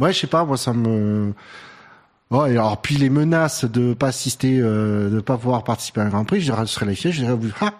Ouais, 0.00 0.12
je 0.12 0.20
sais 0.20 0.26
pas, 0.26 0.44
moi 0.44 0.56
ça 0.56 0.72
me. 0.72 1.32
Oh, 2.30 2.46
et 2.46 2.52
alors 2.52 2.80
puis 2.80 2.96
les 2.96 3.10
menaces 3.10 3.64
de 3.64 3.94
pas 3.94 4.08
assister, 4.08 4.58
euh, 4.60 5.08
de 5.10 5.20
pas 5.20 5.36
pouvoir 5.36 5.62
participer 5.62 6.00
à 6.00 6.04
un 6.04 6.08
Grand 6.08 6.24
Prix, 6.24 6.40
je 6.40 6.46
dirais, 6.46 6.62
je 6.66 6.72
serais 6.72 6.86
là, 6.86 6.94
je 6.94 7.10
dirais, 7.10 7.34
vous, 7.34 7.50
ah, 7.60 7.74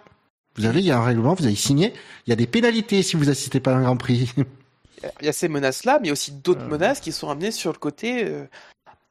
vous 0.55 0.65
avez, 0.65 0.79
il 0.79 0.85
y 0.85 0.91
a 0.91 0.97
un 0.99 1.03
règlement, 1.03 1.33
vous 1.33 1.45
avez 1.45 1.55
signé, 1.55 1.93
il 2.25 2.29
y 2.29 2.33
a 2.33 2.35
des 2.37 2.47
pénalités 2.47 3.01
si 3.03 3.17
vous 3.17 3.29
assistez 3.29 3.59
pas 3.59 3.71
à 3.73 3.75
un 3.75 3.81
Grand 3.81 3.97
Prix. 3.97 4.31
Il 5.21 5.25
y 5.27 5.29
a 5.29 5.33
ces 5.33 5.49
menaces-là, 5.49 5.99
mais 5.99 6.05
il 6.05 6.07
y 6.07 6.09
a 6.09 6.13
aussi 6.13 6.31
d'autres 6.31 6.63
Euh. 6.63 6.69
menaces 6.69 6.99
qui 6.99 7.11
sont 7.11 7.29
amenées 7.29 7.51
sur 7.51 7.71
le 7.71 7.77
côté. 7.77 8.25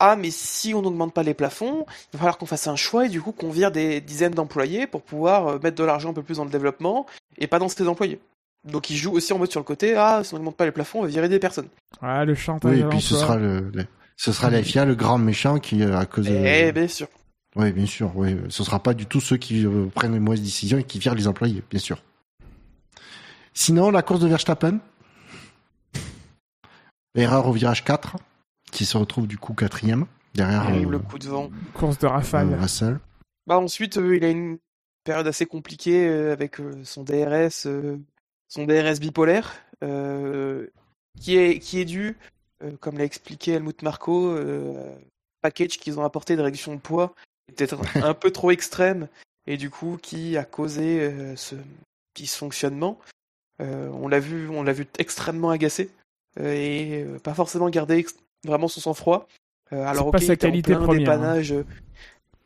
Ah, 0.01 0.17
mais 0.17 0.31
si 0.31 0.75
on 0.75 0.83
n'augmente 0.83 1.15
pas 1.15 1.23
les 1.23 1.35
plafonds, 1.35 1.87
il 1.89 2.15
va 2.15 2.19
falloir 2.19 2.39
qu'on 2.39 2.47
fasse 2.47 2.67
un 2.67 2.77
choix 2.77 3.07
et 3.07 3.09
du 3.09 3.21
coup 3.23 3.33
qu'on 3.33 3.51
vire 3.51 3.71
des 3.71 4.01
dizaines 4.01 4.35
d'employés 4.35 4.87
pour 4.87 5.03
pouvoir 5.03 5.47
euh, 5.49 5.59
mettre 5.63 5.77
de 5.77 5.85
l'argent 5.85 6.11
un 6.11 6.15
peu 6.15 6.23
plus 6.23 6.37
dans 6.39 6.45
le 6.45 6.51
développement 6.51 7.07
et 7.39 7.47
pas 7.47 7.59
dans 7.59 7.69
ces 7.69 7.87
employés. 7.89 8.21
Donc 8.65 8.91
ils 8.91 8.97
jouent 8.97 9.13
aussi 9.13 9.33
en 9.33 9.39
mode 9.39 9.51
sur 9.51 9.61
le 9.61 9.65
côté. 9.65 9.95
Ah, 9.97 10.23
si 10.25 10.33
on 10.35 10.39
n'augmente 10.39 10.57
pas 10.57 10.65
les 10.65 10.73
plafonds, 10.73 11.01
on 11.01 11.03
va 11.03 11.09
virer 11.09 11.29
des 11.29 11.39
personnes. 11.39 11.69
Ah, 12.03 12.25
le 12.25 12.35
chantage. 12.35 12.73
oui, 12.73 12.81
et 12.81 12.85
puis 12.85 13.01
ce 13.01 13.15
sera 13.17 13.37
le, 13.37 13.71
le- 13.75 13.87
ce 14.17 14.31
sera 14.33 14.49
la 14.49 14.63
FIA, 14.63 14.85
le 14.85 14.95
grand 14.95 15.19
méchant 15.19 15.59
qui, 15.59 15.83
euh, 15.83 15.99
à 15.99 16.07
cause 16.07 16.27
de. 16.27 16.33
Eh 16.35 16.73
bien 16.73 16.87
sûr. 16.89 17.09
Oui, 17.57 17.73
bien 17.73 17.87
sûr. 17.87 18.13
Oui, 18.17 18.37
ce 18.49 18.63
sera 18.65 18.81
pas 18.81 18.95
du 18.95 19.07
tout 19.07 19.21
ceux 19.21 19.37
qui 19.37 19.65
euh, 19.67 19.87
prennent 19.95 20.13
les 20.13 20.21
mauvaises 20.21 20.41
décisions 20.43 20.79
et 20.79 20.85
qui 20.85 20.99
virent 20.99 21.15
les 21.15 21.27
employés, 21.29 21.63
bien 21.71 21.81
sûr. 21.81 21.99
Sinon, 23.53 23.91
la 23.91 24.03
course 24.03 24.21
de 24.21 24.27
Verstappen? 24.29 24.79
Erreur 27.17 27.47
au 27.47 27.53
virage 27.53 27.85
4, 27.85 28.17
qui 28.75 28.85
se 28.85 28.97
retrouve 28.99 29.27
du 29.27 29.39
coup 29.39 29.55
quatrième, 29.55 30.07
derrière 30.35 30.69
euh, 30.69 30.85
le 30.85 30.99
coup 30.99 31.19
de 31.19 31.29
vent. 31.29 31.51
Course 31.73 31.99
de 31.99 32.07
rafale. 32.07 32.53
euh, 32.53 32.61
Russell. 32.61 32.99
Bah 33.47 33.59
ensuite, 33.59 33.97
euh, 33.97 34.17
il 34.17 34.25
a 34.25 34.31
une 34.31 34.59
période 35.05 35.27
assez 35.27 35.47
compliquée 35.47 36.07
euh, 36.09 36.33
avec 36.33 36.61
euh, 36.61 36.73
son 36.85 37.05
DRS, 37.05 37.67
euh, 37.67 37.97
son 38.49 38.65
DRS 38.65 38.99
bipolaire, 39.01 39.55
euh, 39.83 40.67
qui 41.21 41.37
est 41.37 41.59
qui 41.59 41.81
est 41.81 41.85
dû, 41.85 42.17
euh, 42.63 42.73
comme 42.81 42.99
l'a 42.99 43.05
expliqué 43.05 43.53
Helmut 43.53 43.83
Marko, 43.83 44.29
euh, 44.31 44.95
package 45.41 45.79
qu'ils 45.79 45.99
ont 45.99 46.05
apporté 46.05 46.37
de 46.37 46.43
réduction 46.43 46.75
de 46.75 46.81
poids 46.81 47.15
peut-être 47.55 47.79
un 47.97 48.15
peu 48.15 48.31
trop 48.31 48.51
extrême 48.51 49.09
et 49.47 49.57
du 49.57 49.71
coup 49.71 49.99
qui 50.01 50.37
a 50.37 50.45
causé 50.45 51.01
euh, 51.01 51.37
ce 51.37 51.55
dysfonctionnement. 52.15 52.99
Euh, 53.61 53.89
on 53.93 54.09
l'a 54.09 54.21
vu, 54.21 54.49
on 54.49 54.63
l'a 54.63 54.73
vu 54.73 54.87
extrêmement 54.99 55.51
agacé 55.51 55.91
euh, 56.41 56.53
et 56.53 57.05
euh, 57.05 57.19
pas 57.19 57.35
forcément 57.35 57.69
garder 57.71 57.99
vraiment 58.45 58.69
son 58.69 58.81
sang-froid. 58.81 59.27
Euh, 59.73 59.85
alors 59.87 60.09
ok, 60.09 60.21
il 60.21 60.31
était 60.31 60.47
en 60.47 60.61
plein 60.63 60.81
première, 60.81 61.11
hein. 61.11 61.17
dépannage, 61.17 61.53
euh, 61.53 61.65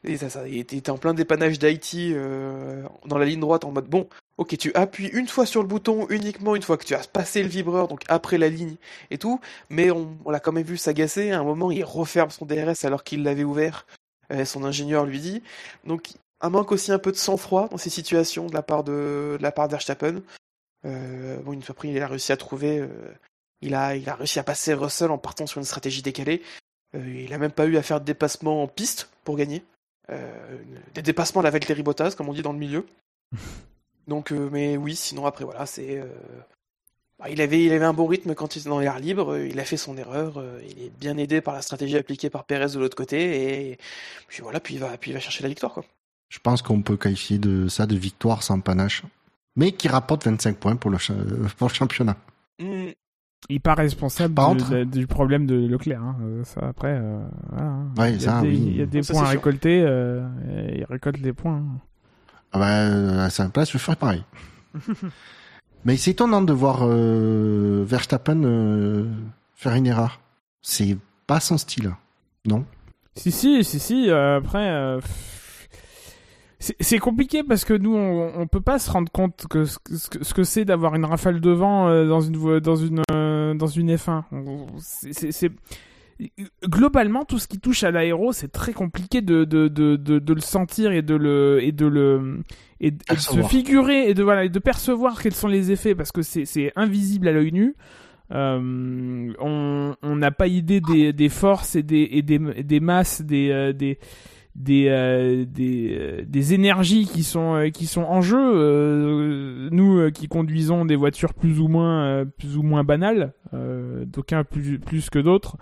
et 0.04 0.16
ça, 0.16 0.30
ça, 0.30 0.46
il 0.48 0.58
était 0.58 0.76
il 0.76 0.78
était 0.78 0.90
en 0.90 0.98
plein 0.98 1.14
dépannage 1.14 1.58
d'Haïti 1.58 2.12
euh, 2.14 2.84
dans 3.06 3.18
la 3.18 3.24
ligne 3.24 3.40
droite 3.40 3.64
en 3.64 3.72
mode 3.72 3.88
bon, 3.88 4.08
ok, 4.36 4.56
tu 4.56 4.72
appuies 4.74 5.08
une 5.08 5.26
fois 5.26 5.44
sur 5.46 5.60
le 5.62 5.68
bouton 5.68 6.06
uniquement 6.10 6.54
une 6.54 6.62
fois 6.62 6.76
que 6.76 6.84
tu 6.84 6.94
as 6.94 7.06
passé 7.08 7.42
le 7.42 7.48
vibreur, 7.48 7.88
donc 7.88 8.02
après 8.08 8.38
la 8.38 8.48
ligne 8.48 8.76
et 9.10 9.18
tout, 9.18 9.40
mais 9.68 9.90
on, 9.90 10.16
on 10.24 10.30
l'a 10.30 10.40
quand 10.40 10.52
même 10.52 10.64
vu 10.64 10.76
s'agacer. 10.76 11.32
À 11.32 11.40
un 11.40 11.44
moment, 11.44 11.70
il 11.72 11.84
referme 11.84 12.30
son 12.30 12.46
DRS 12.46 12.84
alors 12.84 13.02
qu'il 13.04 13.22
l'avait 13.24 13.44
ouvert. 13.44 13.86
euh, 14.32 14.44
son 14.44 14.64
ingénieur 14.64 15.04
lui 15.06 15.20
dit. 15.20 15.42
Donc, 15.84 16.10
un 16.40 16.50
manque 16.50 16.72
aussi 16.72 16.92
un 16.92 16.98
peu 16.98 17.10
de 17.12 17.16
sang-froid 17.16 17.68
dans 17.68 17.78
ces 17.78 17.90
situations 17.90 18.46
de 18.46 18.54
la 18.54 18.62
part 18.62 18.84
de, 18.84 19.36
de 19.38 19.42
la 19.42 19.52
part 19.52 19.68
d'Verstappen. 19.68 20.22
Euh, 20.84 21.38
bon, 21.40 21.52
une 21.52 21.62
fois 21.62 21.74
pris, 21.74 21.90
il 21.90 22.00
a 22.00 22.06
réussi 22.06 22.32
à 22.32 22.36
trouver. 22.36 22.86
Il 23.60 23.74
a, 23.74 23.96
il 23.96 24.08
a 24.08 24.14
réussi 24.14 24.38
à 24.38 24.44
passer 24.44 24.74
Russell 24.74 25.10
en 25.10 25.18
partant 25.18 25.46
sur 25.46 25.58
une 25.58 25.64
stratégie 25.64 26.02
décalée. 26.02 26.42
Euh, 26.94 27.22
il 27.24 27.32
a 27.32 27.38
même 27.38 27.52
pas 27.52 27.66
eu 27.66 27.76
à 27.76 27.82
faire 27.82 28.00
de 28.00 28.04
dépassement 28.04 28.62
en 28.62 28.68
piste 28.68 29.10
pour 29.24 29.36
gagner. 29.36 29.64
Euh, 30.10 30.58
des 30.94 31.02
dépassements 31.02 31.40
à 31.40 31.44
la 31.44 31.50
Valtteri 31.50 31.82
Bottas, 31.82 32.14
comme 32.16 32.28
on 32.28 32.32
dit 32.32 32.42
dans 32.42 32.52
le 32.52 32.58
milieu. 32.58 32.86
Donc, 34.06 34.32
euh, 34.32 34.48
mais 34.50 34.76
oui, 34.76 34.96
sinon 34.96 35.26
après, 35.26 35.44
voilà, 35.44 35.66
c'est. 35.66 36.02
bah, 37.18 37.28
il, 37.28 37.42
avait, 37.42 37.62
il 37.62 37.72
avait 37.72 37.84
un 37.84 37.92
bon 37.92 38.06
rythme 38.06 38.34
quand 38.34 38.56
il 38.56 38.60
était 38.60 38.70
dans 38.70 38.78
l'air 38.78 38.98
libre, 38.98 39.36
il 39.36 39.60
a 39.60 39.64
fait 39.64 39.76
son 39.76 39.98
erreur, 39.98 40.42
il 40.66 40.82
est 40.82 40.98
bien 40.98 41.18
aidé 41.18 41.42
par 41.42 41.52
la 41.52 41.60
stratégie 41.60 41.98
appliquée 41.98 42.30
par 42.30 42.44
Perez 42.44 42.72
de 42.72 42.78
l'autre 42.78 42.96
côté, 42.96 43.70
et 43.70 43.78
puis 44.28 44.40
voilà, 44.40 44.60
puis 44.60 44.74
il 44.74 44.80
va, 44.80 44.96
puis 44.96 45.10
il 45.10 45.14
va 45.14 45.20
chercher 45.20 45.42
la 45.42 45.50
victoire, 45.50 45.74
quoi. 45.74 45.84
Je 46.30 46.38
pense 46.38 46.62
qu'on 46.62 46.82
peut 46.82 46.96
qualifier 46.96 47.38
de 47.38 47.68
ça 47.68 47.86
de 47.86 47.96
victoire 47.96 48.42
sans 48.42 48.60
panache, 48.60 49.02
mais 49.56 49.72
qui 49.72 49.88
rapporte 49.88 50.24
25 50.24 50.56
points 50.56 50.76
pour 50.76 50.90
le, 50.90 50.98
pour 51.56 51.68
le 51.68 51.74
championnat. 51.74 52.16
Hmm, 52.58 52.90
Il 53.48 53.54
n'est 53.54 53.60
pas 53.60 53.74
responsable 53.74 54.34
Par 54.34 54.54
de- 54.54 54.84
du 54.84 55.06
problème 55.06 55.46
de 55.46 55.54
Leclerc. 55.54 56.02
hein. 56.02 56.16
Euh, 56.22 56.44
Ça, 56.44 56.68
après, 56.68 56.98
euh, 57.00 57.20
voilà, 57.50 57.64
hein. 57.66 57.88
Ouais, 57.96 58.12
il 58.14 58.20
y 58.20 58.26
a 58.26 58.30
ça, 58.30 58.40
des, 58.42 58.48
oui. 58.48 58.64
il 58.66 58.76
y 58.76 58.82
a 58.82 58.86
des 58.86 59.02
Ça, 59.02 59.14
points 59.14 59.22
à 59.24 59.28
récolter. 59.28 59.82
euh, 59.86 60.26
il 60.76 60.84
récolte 60.84 61.18
les 61.18 61.32
points. 61.32 61.56
hein. 61.56 61.78
Ah 62.52 62.58
bah, 62.58 63.24
à 63.24 63.30
sa 63.30 63.48
place, 63.48 63.70
je 63.72 63.78
ferais 63.78 63.96
pareil. 63.96 64.24
Mais 65.84 65.96
c'est 65.96 66.10
étonnant 66.10 66.42
de 66.42 66.52
voir 66.52 66.80
euh, 66.82 67.84
Verstappen 67.86 68.42
euh, 68.44 69.06
faire 69.54 69.74
une 69.74 69.86
erreur. 69.86 70.20
C'est 70.60 70.96
pas 71.26 71.40
son 71.40 71.56
style, 71.56 71.92
non? 72.46 72.64
Si, 73.14 73.30
si, 73.30 73.62
si, 73.64 73.78
si. 73.78 74.10
après, 74.10 74.98
c'est 76.60 76.98
compliqué 76.98 77.42
parce 77.42 77.64
que 77.64 77.74
nous, 77.74 77.94
on, 77.94 78.32
on 78.36 78.46
peut 78.46 78.60
pas 78.60 78.78
se 78.78 78.90
rendre 78.90 79.10
compte 79.12 79.46
que 79.48 79.64
ce, 79.64 79.78
ce 79.86 80.34
que 80.34 80.42
c'est 80.42 80.64
d'avoir 80.64 80.94
une 80.94 81.04
rafale 81.04 81.40
de 81.40 81.50
vent 81.50 82.04
dans 82.04 82.20
une 82.20 82.60
dans 82.60 82.76
une 82.76 83.02
dans 83.08 83.66
une 83.66 83.94
F1. 83.94 84.24
C'est 84.80 85.52
globalement 86.66 87.24
tout 87.24 87.38
ce 87.38 87.46
qui 87.46 87.60
touche 87.60 87.84
à 87.84 87.90
l'aéro, 87.90 88.32
c'est 88.32 88.50
très 88.50 88.72
compliqué 88.72 89.20
de, 89.20 89.44
de, 89.44 89.68
de, 89.68 89.96
de, 89.96 90.34
le 90.34 90.40
sentir 90.40 90.90
et 90.92 91.02
de 91.02 91.14
le 91.14 91.62
et 91.62 91.72
de 91.72 91.86
le 91.86 92.40
et, 92.80 92.90
de 92.90 92.98
se 93.16 93.40
figurer 93.42 94.08
et 94.08 94.14
de 94.14 94.22
voilà 94.22 94.44
et 94.44 94.48
de 94.48 94.58
percevoir 94.58 95.22
quels 95.22 95.34
sont 95.34 95.48
les 95.48 95.70
effets 95.70 95.94
parce 95.94 96.10
que 96.12 96.22
c'est 96.22 96.72
invisible 96.76 97.28
à 97.28 97.32
l'œil 97.32 97.52
nu. 97.52 97.74
Euh, 98.30 99.32
on 99.40 100.16
n'a 100.16 100.30
pas 100.30 100.48
idée 100.48 100.82
des, 100.82 101.14
des 101.14 101.28
forces 101.30 101.76
et 101.76 101.82
des, 101.82 102.06
et 102.12 102.20
des, 102.20 102.38
des 102.38 102.80
masses 102.80 103.22
des, 103.22 103.50
euh, 103.50 103.72
des 103.72 103.98
des 104.58 104.88
euh, 104.88 105.44
des, 105.46 105.96
euh, 105.98 106.24
des 106.26 106.52
énergies 106.52 107.06
qui 107.06 107.22
sont 107.22 107.54
euh, 107.54 107.68
qui 107.70 107.86
sont 107.86 108.02
en 108.02 108.20
jeu 108.20 109.68
nous 109.70 110.10
qui 110.10 110.26
conduisons 110.26 110.84
des 110.84 110.96
voitures 110.96 111.32
plus 111.32 111.60
ou 111.60 111.68
moins 111.68 112.26
plus 112.38 112.56
ou 112.56 112.62
moins 112.62 112.82
banales 112.82 113.32
d'aucuns 113.52 114.44
plus 114.44 114.78
plus 114.80 115.10
que 115.10 115.20
d'autres 115.20 115.56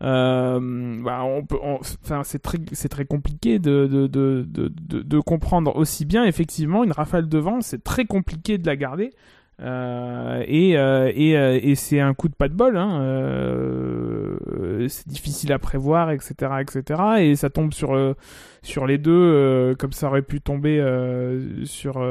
bah, 0.00 1.22
on 1.24 1.44
peut 1.46 1.58
enfin 1.62 2.22
c'est 2.22 2.40
très 2.40 2.58
c'est 2.72 2.90
très 2.90 3.06
compliqué 3.06 3.58
de 3.58 3.86
de, 3.86 4.06
de 4.06 4.46
de, 4.46 5.02
de 5.02 5.20
comprendre 5.20 5.74
aussi 5.76 6.04
bien 6.04 6.24
effectivement 6.24 6.84
une 6.84 6.92
rafale 6.92 7.28
de 7.28 7.38
vent 7.38 7.62
c'est 7.62 7.82
très 7.82 8.04
compliqué 8.04 8.58
de 8.58 8.66
la 8.66 8.76
garder 8.76 9.10
euh, 9.60 10.44
et 10.46 10.76
euh, 10.76 11.12
euh, 11.16 11.60
et 11.62 11.74
c'est 11.74 12.00
un 12.00 12.12
coup 12.14 12.28
de 12.28 12.34
pas 12.34 12.48
de 12.48 12.54
bol. 12.54 12.74
C'est 14.88 15.08
difficile 15.08 15.52
à 15.52 15.58
prévoir, 15.58 16.10
etc., 16.10 16.34
etc. 16.60 17.02
Et 17.20 17.36
ça 17.36 17.50
tombe 17.50 17.72
sur 17.72 18.16
sur 18.62 18.86
les 18.86 18.98
deux, 18.98 19.74
comme 19.78 19.92
ça 19.92 20.08
aurait 20.08 20.22
pu 20.22 20.40
tomber 20.40 20.82
sur 21.64 22.04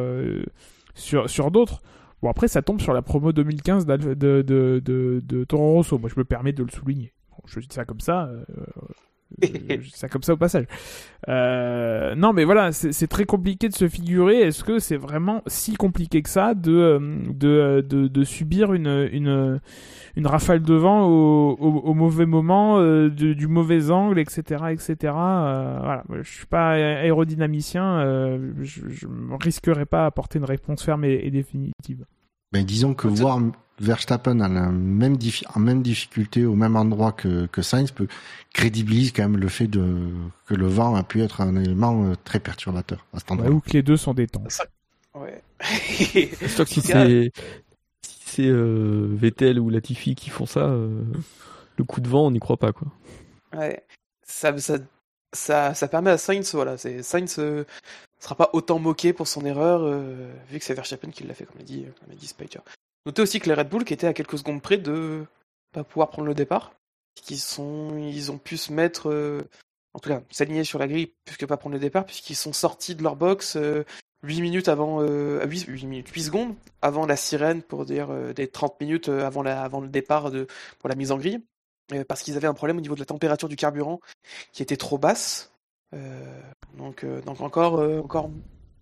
sur 0.95 1.29
sur 1.29 1.51
d'autres. 1.51 1.81
Bon 2.21 2.29
après 2.29 2.47
ça 2.47 2.61
tombe 2.61 2.79
sur 2.79 2.93
la 2.93 3.01
promo 3.01 3.33
2015 3.33 3.85
de 3.85 4.13
de, 4.13 4.41
de, 4.41 5.21
de, 5.25 5.55
Rosso. 5.55 5.97
Moi 5.97 6.09
je 6.13 6.19
me 6.19 6.23
permets 6.23 6.53
de 6.53 6.63
le 6.63 6.69
souligner. 6.69 7.13
je 7.45 7.59
dis 7.59 7.67
ça 7.69 7.85
comme 7.85 7.99
ça. 7.99 8.29
Ça 9.93 10.07
comme 10.09 10.23
ça 10.23 10.33
au 10.33 10.37
passage. 10.37 10.65
Euh, 11.29 12.15
non, 12.15 12.33
mais 12.33 12.43
voilà, 12.43 12.71
c'est 12.71 13.07
très 13.07 13.25
compliqué 13.25 13.69
de 13.69 13.73
se 13.73 13.87
figurer. 13.87 14.39
Est-ce 14.41 14.63
que 14.63 14.79
c'est 14.79 14.97
vraiment 14.97 15.41
si 15.47 15.75
compliqué 15.75 16.21
que 16.21 16.29
ça 16.29 16.53
de, 16.53 16.71
euh, 16.71 16.99
de, 17.29 17.47
euh, 17.47 17.81
de, 17.81 18.07
de 18.07 18.23
subir 18.23 18.73
une, 18.73 19.09
une, 19.11 19.59
une, 20.15 20.27
rafale 20.27 20.61
de 20.61 20.73
vent 20.73 21.05
au, 21.05 21.55
au, 21.57 21.93
mauvais 21.93 22.25
moment, 22.25 22.79
du, 23.07 23.47
mauvais 23.47 23.89
angle, 23.89 24.19
etc. 24.19 24.65
etc. 24.71 24.95
voilà, 25.13 26.03
je 26.21 26.31
suis 26.31 26.45
pas 26.45 26.71
aérodynamicien, 26.71 28.37
je, 28.61 28.81
je 28.89 29.07
risquerais 29.41 29.85
pas 29.85 30.05
apporter 30.05 30.39
une 30.39 30.45
réponse 30.45 30.83
ferme 30.83 31.05
et, 31.05 31.31
définitive. 31.31 32.05
Ben, 32.51 32.63
disons 32.63 32.93
que 32.93 33.07
voir 33.07 33.39
Verstappen 33.79 34.39
a 34.39 34.47
la 34.47 34.69
même, 34.69 35.17
en 35.55 35.59
même 35.59 35.81
difficulté 35.81 36.45
au 36.45 36.55
même 36.55 36.75
endroit 36.75 37.11
que, 37.11 37.47
que 37.47 37.61
Sainz 37.61 37.91
peut 37.91 38.07
crédibilise 38.53 39.11
quand 39.11 39.23
même 39.23 39.37
le 39.37 39.49
fait 39.49 39.67
de 39.67 40.11
que 40.45 40.53
le 40.53 40.67
vent 40.67 40.95
a 40.95 41.03
pu 41.03 41.23
être 41.23 41.41
un 41.41 41.55
élément 41.55 42.05
euh, 42.05 42.13
très 42.23 42.39
perturbateur 42.39 43.05
à 43.13 43.19
cet 43.19 43.31
endroit. 43.31 43.49
ou 43.49 43.59
que 43.59 43.71
les 43.71 43.81
deux 43.81 43.97
sont 43.97 44.13
des 44.13 44.27
temps. 44.27 44.43
Ouais. 45.15 45.41
que 45.59 46.65
si 46.65 46.81
c'est 46.81 47.31
si 48.01 48.19
c'est 48.25 48.47
euh, 48.47 49.07
Vettel 49.11 49.59
ou 49.59 49.69
Latifi 49.69 50.15
qui 50.15 50.29
font 50.29 50.45
ça, 50.45 50.61
euh, 50.61 51.03
le 51.77 51.83
coup 51.83 51.99
de 51.99 52.07
vent 52.07 52.27
on 52.27 52.31
n'y 52.31 52.39
croit 52.39 52.57
pas 52.57 52.73
quoi. 52.73 52.87
Ouais. 53.55 53.83
Ça, 54.23 54.55
ça, 54.59 54.77
ça, 55.31 55.73
ça 55.73 55.87
permet 55.87 56.11
à 56.11 56.17
Sainz 56.17 56.53
voilà, 56.53 56.77
c'est 56.77 57.01
Sainz 57.01 57.39
sera 58.19 58.35
pas 58.35 58.51
autant 58.53 58.77
moqué 58.77 59.13
pour 59.13 59.27
son 59.27 59.45
erreur 59.45 59.99
vu 60.49 60.59
que 60.59 60.65
c'est 60.65 60.75
Verstappen 60.75 61.09
qui 61.09 61.23
l'a 61.23 61.33
fait 61.33 61.45
comme 61.45 61.57
l'a 61.57 61.65
dit 61.65 61.85
comme 62.05 62.15
dit 62.15 62.27
Spiker. 62.27 62.61
Notez 63.05 63.21
aussi 63.21 63.39
que 63.39 63.49
les 63.49 63.53
Red 63.53 63.69
Bull 63.69 63.83
qui 63.83 63.93
étaient 63.93 64.07
à 64.07 64.13
quelques 64.13 64.37
secondes 64.37 64.61
près 64.61 64.77
de 64.77 65.25
pas 65.73 65.83
pouvoir 65.83 66.09
prendre 66.09 66.27
le 66.27 66.33
départ, 66.33 66.73
qu'ils 67.15 67.37
ils 67.37 68.31
ont 68.31 68.37
pu 68.37 68.57
se 68.57 68.71
mettre, 68.71 69.09
euh, 69.09 69.41
en 69.93 69.99
tout 69.99 70.09
cas, 70.09 70.21
s'aligner 70.29 70.63
sur 70.63 70.79
la 70.79 70.87
grille 70.87 71.13
puisque 71.25 71.45
pas 71.45 71.57
prendre 71.57 71.73
le 71.73 71.79
départ, 71.79 72.05
puisqu'ils 72.05 72.35
sont 72.35 72.53
sortis 72.53 72.95
de 72.95 73.03
leur 73.03 73.15
box 73.15 73.55
8 73.55 73.59
euh, 73.59 73.83
minutes 74.23 74.69
avant, 74.69 75.01
euh, 75.01 75.45
8, 75.45 75.65
8, 75.67 75.85
minutes, 75.85 76.07
8 76.09 76.23
secondes 76.23 76.55
avant 76.81 77.05
la 77.05 77.17
sirène 77.17 77.61
pour 77.61 77.85
dire 77.85 78.09
des 78.33 78.47
30 78.47 78.79
minutes 78.79 79.09
avant, 79.09 79.43
la, 79.43 79.67
le 79.67 79.89
départ 79.89 80.31
pour 80.79 80.89
la 80.89 80.95
mise 80.95 81.11
en 81.11 81.17
grille, 81.17 81.43
parce 82.07 82.21
qu'ils 82.21 82.37
avaient 82.37 82.47
un 82.47 82.53
problème 82.53 82.77
au 82.77 82.81
niveau 82.81 82.95
de 82.95 83.01
la 83.01 83.05
température 83.05 83.49
du 83.49 83.57
carburant 83.57 83.99
qui 84.53 84.63
était 84.63 84.77
trop 84.77 84.97
basse. 84.97 85.51
donc, 86.77 87.05
donc 87.25 87.41
encore, 87.41 87.79
encore 88.03 88.29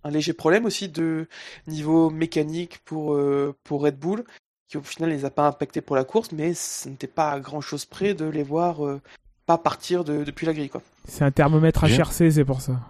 un 0.04 0.10
léger 0.10 0.32
problème 0.32 0.64
aussi 0.64 0.88
de 0.88 1.28
niveau 1.66 2.10
mécanique 2.10 2.80
pour, 2.84 3.14
euh, 3.14 3.54
pour 3.64 3.82
Red 3.82 3.98
Bull, 3.98 4.24
qui 4.68 4.76
au 4.76 4.82
final 4.82 5.10
les 5.10 5.24
a 5.24 5.30
pas 5.30 5.46
impactés 5.46 5.80
pour 5.80 5.96
la 5.96 6.04
course, 6.04 6.32
mais 6.32 6.54
ce 6.54 6.88
n'était 6.88 7.06
pas 7.06 7.30
à 7.30 7.40
grand 7.40 7.60
chose 7.60 7.84
près 7.84 8.14
de 8.14 8.24
les 8.24 8.42
voir 8.42 8.84
euh, 8.84 9.00
pas 9.46 9.58
partir 9.58 10.04
de, 10.04 10.24
depuis 10.24 10.46
la 10.46 10.54
grille. 10.54 10.70
quoi. 10.70 10.82
C'est 11.06 11.24
un 11.24 11.30
thermomètre 11.30 11.84
HRC, 11.84 12.30
c'est 12.30 12.44
pour 12.44 12.60
ça. 12.60 12.80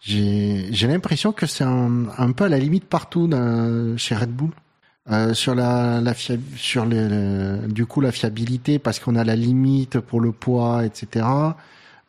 J'ai 0.00 0.86
l'impression 0.86 1.32
que 1.32 1.46
c'est 1.46 1.64
un, 1.64 2.08
un, 2.18 2.32
peu 2.32 2.44
à 2.44 2.48
la 2.48 2.58
limite 2.58 2.84
partout 2.84 3.28
chez 3.96 4.14
Red 4.14 4.30
Bull. 4.30 4.50
Euh, 5.10 5.34
sur 5.34 5.54
la, 5.54 6.00
la 6.00 6.14
sur 6.56 6.86
le, 6.86 7.66
du 7.68 7.84
coup 7.84 8.00
la 8.00 8.10
fiabilité 8.10 8.78
parce 8.78 9.00
qu'on 9.00 9.16
a 9.16 9.24
la 9.24 9.36
limite 9.36 10.00
pour 10.00 10.18
le 10.18 10.32
poids 10.32 10.86
etc 10.86 11.26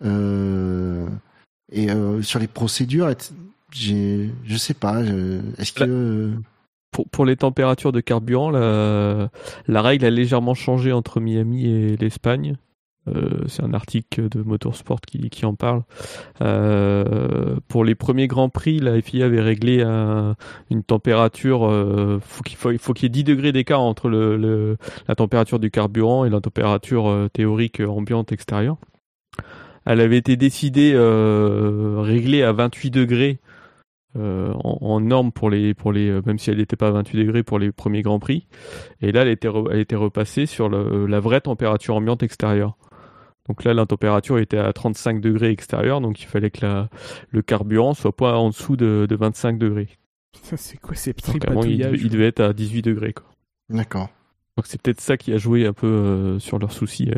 euh, 0.01 1.05
et 1.73 1.91
euh, 1.91 2.21
sur 2.21 2.39
les 2.39 2.47
procédures 2.47 3.09
j'ai, 3.75 4.31
je 4.45 4.57
sais 4.57 4.73
pas. 4.73 5.01
Est-ce 5.57 5.73
que 5.73 6.33
pour, 6.91 7.09
pour 7.09 7.25
les 7.25 7.35
températures 7.35 7.91
de 7.91 7.99
carburant, 7.99 8.49
la, 8.49 9.29
la 9.67 9.81
règle 9.81 10.05
a 10.05 10.09
légèrement 10.09 10.53
changé 10.53 10.93
entre 10.93 11.19
Miami 11.19 11.67
et 11.67 11.97
l'Espagne. 11.97 12.55
Euh, 13.07 13.43
c'est 13.47 13.63
un 13.63 13.73
article 13.73 14.29
de 14.29 14.41
Motorsport 14.41 15.01
qui, 15.01 15.29
qui 15.29 15.45
en 15.45 15.55
parle. 15.55 15.83
Euh, 16.41 17.57
pour 17.67 17.83
les 17.83 17.95
premiers 17.95 18.27
grands 18.27 18.49
prix, 18.49 18.79
la 18.79 18.99
FIA 19.01 19.25
avait 19.25 19.41
réglé 19.41 19.83
une 19.83 20.83
température. 20.83 21.67
Euh, 21.69 22.19
faut 22.21 22.43
qu'il 22.43 22.57
faut, 22.57 22.71
faut 22.79 22.93
qu'il 22.93 23.03
y 23.03 23.07
ait 23.07 23.09
10 23.09 23.23
degrés 23.25 23.51
d'écart 23.51 23.81
entre 23.81 24.09
le, 24.09 24.37
le, 24.37 24.77
la 25.07 25.15
température 25.15 25.59
du 25.59 25.69
carburant 25.69 26.25
et 26.25 26.29
la 26.29 26.41
température 26.41 27.29
théorique 27.33 27.81
ambiante 27.81 28.31
extérieure. 28.31 28.77
Elle 29.85 30.01
avait 30.01 30.17
été 30.17 30.35
décidée 30.35 30.95
réglée 30.95 32.41
à 32.41 32.53
28 32.53 32.89
degrés 32.89 33.39
euh, 34.17 34.53
en, 34.63 35.01
norme 35.01 35.33
pour 35.33 35.49
les 35.49 35.73
pour 35.73 35.91
les 35.91 36.09
euh, 36.09 36.21
même 36.25 36.39
si 36.39 36.49
elle 36.49 36.57
n'était 36.57 36.77
pas 36.77 36.87
à 36.87 36.91
28 36.91 37.17
degrés 37.17 37.43
pour 37.43 37.59
les 37.59 37.73
premiers 37.73 38.01
grands 38.01 38.19
prix. 38.19 38.47
Et 39.01 39.11
là 39.11 39.23
elle 39.23 39.27
était 39.27 39.49
elle 39.71 39.79
était 39.79 39.97
repassée 39.97 40.45
sur 40.45 40.69
le, 40.69 41.05
la 41.05 41.19
vraie 41.19 41.41
température 41.41 41.95
ambiante 41.95 42.23
extérieure. 42.23 42.77
Donc 43.49 43.65
là 43.65 43.73
la 43.73 43.85
température 43.85 44.39
était 44.39 44.57
à 44.57 44.71
35 44.71 45.19
degrés 45.19 45.49
extérieur 45.49 45.99
donc 45.99 46.21
il 46.21 46.27
fallait 46.27 46.49
que 46.49 46.65
la, 46.65 46.89
le 47.29 47.41
carburant 47.41 47.93
soit 47.93 48.15
pas 48.15 48.37
en 48.37 48.49
dessous 48.49 48.77
de, 48.77 49.05
de 49.09 49.15
25 49.17 49.57
degrés. 49.57 49.89
C'est 50.55 50.77
quoi 50.77 50.95
ces 50.95 51.13
petits 51.13 51.37
il, 51.65 51.81
il, 52.01 52.09
devait 52.09 52.27
être 52.27 52.39
à 52.39 52.53
18 52.53 52.83
degrés 52.83 53.11
quoi. 53.11 53.25
D'accord. 53.69 54.09
Donc 54.55 54.67
c'est 54.67 54.81
peut-être 54.81 55.01
ça 55.01 55.17
qui 55.17 55.33
a 55.33 55.37
joué 55.37 55.65
un 55.65 55.73
peu 55.73 55.87
euh, 55.87 56.39
sur 56.39 56.59
leurs 56.59 56.71
soucis 56.71 57.11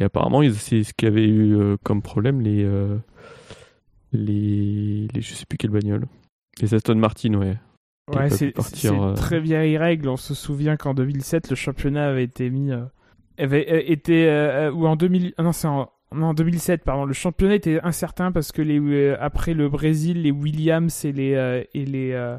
et 0.00 0.02
apparemment 0.02 0.42
c'est 0.52 0.82
ce 0.82 0.92
qui 0.92 1.06
avait 1.06 1.28
eu 1.28 1.76
comme 1.84 2.02
problème 2.02 2.40
les 2.40 2.66
les, 4.12 5.06
les 5.14 5.20
je 5.20 5.34
sais 5.34 5.46
plus 5.46 5.56
quelle 5.56 5.70
bagnole 5.70 6.06
les 6.60 6.74
Aston 6.74 6.96
Martin, 6.96 7.34
ouais. 7.34 7.56
Ouais, 8.14 8.30
c'est 8.30 8.52
euh... 8.86 9.14
très 9.14 9.40
vieille 9.40 9.76
règle. 9.78 10.08
On 10.08 10.16
se 10.16 10.34
souvient 10.34 10.76
qu'en 10.76 10.94
2007, 10.94 11.50
le 11.50 11.56
championnat 11.56 12.08
avait 12.08 12.24
été 12.24 12.50
mis. 12.50 12.72
Euh, 12.72 12.84
avait 13.38 13.66
euh, 13.70 13.82
été. 13.86 14.28
Euh, 14.28 14.72
ou 14.72 14.86
en 14.86 14.96
2000. 14.96 15.34
Ah 15.38 15.42
non, 15.42 15.52
c'est 15.52 15.68
en. 15.68 15.90
Non, 16.12 16.34
2007, 16.34 16.84
pardon. 16.84 17.04
Le 17.04 17.14
championnat 17.14 17.54
était 17.54 17.80
incertain 17.82 18.32
parce 18.32 18.52
que 18.52 18.60
les, 18.60 19.14
après 19.14 19.54
le 19.54 19.68
Brésil, 19.70 20.22
les 20.22 20.30
Williams 20.30 21.04
et 21.06 21.12
les, 21.12 21.64
et 21.72 21.86
les, 21.86 22.36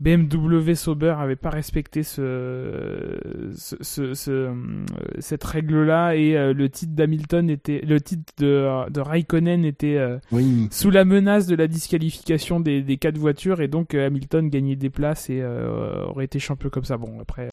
BMW 0.00 0.74
Sauber 0.74 1.14
avait 1.18 1.36
pas 1.36 1.50
respecté 1.50 2.02
ce, 2.02 3.18
ce, 3.54 4.14
ce, 4.14 4.54
cette 5.18 5.44
règle-là 5.44 6.14
et 6.14 6.36
euh, 6.36 6.52
le 6.52 6.68
titre 6.68 6.94
d'Hamilton 6.94 7.50
était, 7.50 7.80
le 7.80 8.00
titre 8.00 8.32
de, 8.38 8.90
de 8.90 9.00
Raikkonen 9.00 9.64
était 9.64 9.96
euh, 9.96 10.18
sous 10.70 10.90
la 10.90 11.04
menace 11.04 11.46
de 11.46 11.56
la 11.56 11.66
disqualification 11.68 12.60
des, 12.60 12.82
des 12.82 12.96
quatre 12.96 13.18
voitures 13.18 13.60
et 13.60 13.68
donc 13.68 13.94
euh, 13.94 14.06
Hamilton 14.06 14.48
gagnait 14.48 14.76
des 14.76 14.90
places 14.90 15.30
et 15.30 15.42
aurait 15.44 16.24
été 16.24 16.38
champion 16.38 16.70
comme 16.70 16.84
ça. 16.84 16.96
Bon, 16.96 17.20
après, 17.20 17.50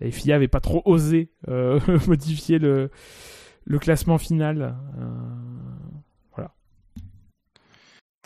la 0.00 0.10
FIA 0.10 0.36
avait 0.36 0.48
pas 0.48 0.60
trop 0.60 0.82
osé 0.84 1.28
modifier 2.06 2.58
le, 2.58 2.90
le 3.64 3.78
classement 3.78 4.18
final. 4.18 4.74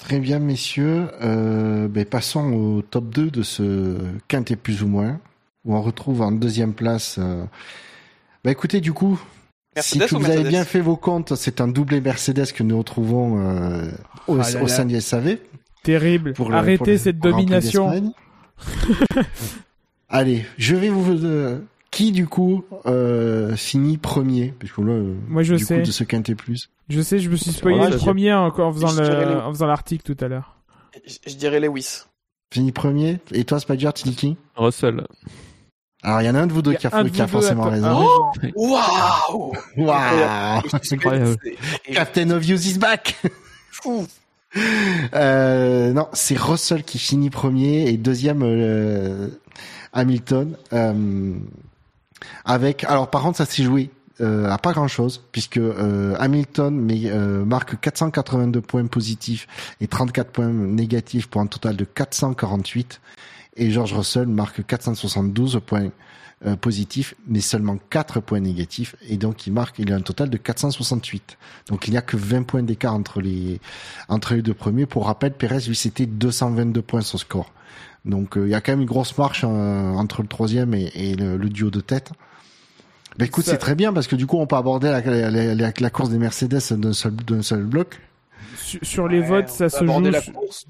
Très 0.03 0.19
bien, 0.19 0.41
messieurs. 0.41 1.09
Euh, 1.23 1.87
ben, 1.87 2.05
passons 2.05 2.53
au 2.53 2.83
top 2.83 3.09
2 3.15 3.31
de 3.31 3.43
ce 3.43 3.97
quintet 4.27 4.57
plus 4.57 4.83
ou 4.83 4.89
moins, 4.89 5.21
où 5.65 5.77
on 5.77 5.81
retrouve 5.81 6.23
en 6.23 6.33
deuxième 6.33 6.75
place. 6.75 7.17
Euh... 7.21 7.45
Ben, 8.43 8.51
écoutez, 8.51 8.81
du 8.81 8.93
coup, 8.93 9.21
Si 9.79 9.99
Mercedes 10.01 10.19
vous 10.19 10.25
avez 10.25 10.35
Mercedes 10.35 10.49
bien 10.51 10.65
fait 10.65 10.81
vos 10.81 10.97
comptes, 10.97 11.37
c'est 11.37 11.61
un 11.61 11.69
doublé 11.69 12.01
Mercedes 12.01 12.51
que 12.53 12.65
nous 12.65 12.77
retrouvons 12.79 13.39
euh, 13.39 13.91
au, 14.27 14.39
Ah 14.41 14.51
là 14.51 14.59
au 14.59 14.67
là. 14.67 14.69
sein 14.69 14.85
du 14.87 15.01
SAV. 15.01 15.39
Terrible. 15.85 16.33
Pour 16.33 16.51
le- 16.51 16.57
Arrêtez 16.57 16.95
pour 16.95 17.01
cette 17.01 17.19
domination. 17.21 18.13
Allez, 20.09 20.45
je 20.59 20.75
vais 20.75 20.89
vous... 20.89 21.61
qui, 21.93 22.11
du 22.11 22.27
coup, 22.27 22.65
euh, 22.87 23.55
finit 23.55 23.99
premier? 23.99 24.53
Parce 24.59 24.73
que 24.73 24.81
là, 24.81 24.93
euh, 24.93 25.15
Moi, 25.29 25.45
je 25.45 25.55
du 25.55 25.65
sais. 25.65 25.79
coup, 25.79 25.87
de 25.87 25.93
ce 25.93 26.03
quintet 26.03 26.35
plus. 26.35 26.69
Je 26.89 27.01
sais, 27.01 27.21
je 27.21 27.31
me 27.31 27.37
suis 27.37 27.53
spoilé 27.53 27.77
Voilà, 27.77 27.93
le 27.95 27.99
premier 27.99 28.33
en, 28.33 28.47
en 28.49 28.73
faisant 28.73 28.89
je 28.89 29.01
le, 29.03 29.19
les- 29.21 29.35
en 29.37 29.51
faisant 29.53 29.67
l'article 29.67 30.03
tout 30.15 30.25
à 30.25 30.29
l'heure. 30.29 30.57
Je, 31.07 31.15
je 31.31 31.37
dirais 31.37 31.61
Lewis. 31.61 32.01
Finit 32.53 32.73
premier. 32.73 33.21
Et 33.33 33.45
toi, 33.45 33.61
Spider, 33.61 33.91
tu 33.95 34.03
dis 34.05 34.15
qui? 34.17 34.37
Russell. 34.57 35.07
Alors, 36.03 36.21
il 36.21 36.27
y 36.27 36.31
en 36.31 36.35
a 36.35 36.41
un 36.41 36.47
de 36.49 36.53
vous 36.53 36.63
deux 36.63 36.73
y 36.73 36.77
a 36.77 36.79
qui 36.79 36.87
a, 36.89 37.05
qui 37.05 37.23
a 37.23 37.29
forcément 37.29 37.63
raison. 37.71 38.05
Oh. 38.05 38.33
Waouh 38.57 39.53
Waouh 39.77 40.63
Incroyable. 40.91 41.37
Et- 41.87 41.93
Captain 41.95 42.29
Obvious 42.31 42.57
is 42.67 42.79
back 42.79 43.17
Fou. 43.71 44.07
Euh, 45.15 45.93
non, 45.93 46.09
c'est 46.13 46.37
Russell 46.39 46.83
qui 46.85 46.99
finit 46.99 47.31
premier 47.31 47.89
et 47.89 47.97
deuxième 47.97 48.43
euh, 48.43 49.29
Hamilton. 49.93 50.57
Euh, 50.73 51.35
avec, 52.45 52.85
alors 52.85 53.11
par 53.11 53.23
contre, 53.23 53.39
ça 53.39 53.47
s'est 53.47 53.63
joué 53.63 53.91
euh, 54.21 54.49
à 54.51 54.59
pas 54.59 54.73
grand 54.73 54.89
chose 54.89 55.23
puisque 55.33 55.57
euh, 55.57 56.15
Hamilton 56.19 56.89
euh, 57.07 57.45
marque 57.45 57.81
482 57.81 58.61
points 58.61 58.87
positifs 58.87 59.49
et 59.81 59.87
34 59.87 60.31
points 60.31 60.49
négatifs 60.49 61.29
pour 61.29 61.41
un 61.41 61.47
total 61.47 61.77
de 61.77 61.85
448 61.85 63.01
et 63.57 63.71
George 63.71 63.95
Russell 63.95 64.27
marque 64.27 64.65
472 64.67 65.61
points 65.65 65.91
euh, 66.47 66.57
positifs 66.57 67.15
mais 67.27 67.41
seulement 67.41 67.79
4 67.91 68.21
points 68.21 68.41
négatifs. 68.41 68.97
Et 69.09 69.17
donc 69.17 69.47
il 69.47 69.53
marque 69.53 69.79
il 69.79 69.93
a 69.93 69.97
un 69.97 70.03
total 70.03 70.29
de 70.29 70.37
468 70.37 71.39
donc 71.69 71.89
il 71.89 71.93
n'y 71.93 71.97
a 71.97 72.03
que 72.03 72.17
20 72.17 72.43
points 72.43 72.63
d'écart 72.63 72.95
entre 72.95 73.21
les 73.21 73.61
entre 74.09 74.35
les 74.35 74.43
deux 74.43 74.55
premiers. 74.55 74.87
Pour 74.87 75.07
rappel 75.07 75.33
Perez 75.33 75.61
lui 75.67 75.77
c'était 75.77 76.07
222 76.07 76.83
points 76.83 77.01
son 77.01 77.19
score 77.19 77.51
donc 78.05 78.37
euh, 78.37 78.47
il 78.47 78.51
y 78.51 78.55
a 78.55 78.61
quand 78.61 78.73
même 78.73 78.81
une 78.81 78.87
grosse 78.87 79.17
marche 79.17 79.45
euh, 79.45 79.93
entre 79.93 80.23
le 80.23 80.29
troisième 80.29 80.75
et, 80.75 80.91
et 80.95 81.15
le, 81.15 81.37
le 81.37 81.49
duo 81.49 81.71
de 81.71 81.81
tête 81.81 82.13
ben 83.19 83.27
écoute 83.27 83.45
c'est 83.45 83.59
très 83.59 83.75
bien 83.75 83.93
parce 83.93 84.07
que 84.07 84.17
du 84.17 84.27
coup 84.27 84.39
on 84.39 84.47
peut 84.47 84.57
aborder 84.57 84.89
la, 84.91 85.01
la, 85.31 85.55
la- 85.55 85.73
la 85.79 85.91
course 85.91 86.11
des 86.11 86.19
Mercedes 86.19 86.61
d'un 86.73 86.93
seul 86.95 87.63
bloc 87.65 88.01
Sur, 88.57 88.81
sur 88.83 89.09
les 89.09 89.21
Ouais, 89.21 89.27
votes, 89.27 89.49
on 89.51 89.55
ça 89.55 89.65
peut 89.65 89.71
se 89.71 89.77
aborder 89.85 90.07
joue. 90.07 90.13
la 90.13 90.21
sur- 90.23 90.33
course. 90.33 90.67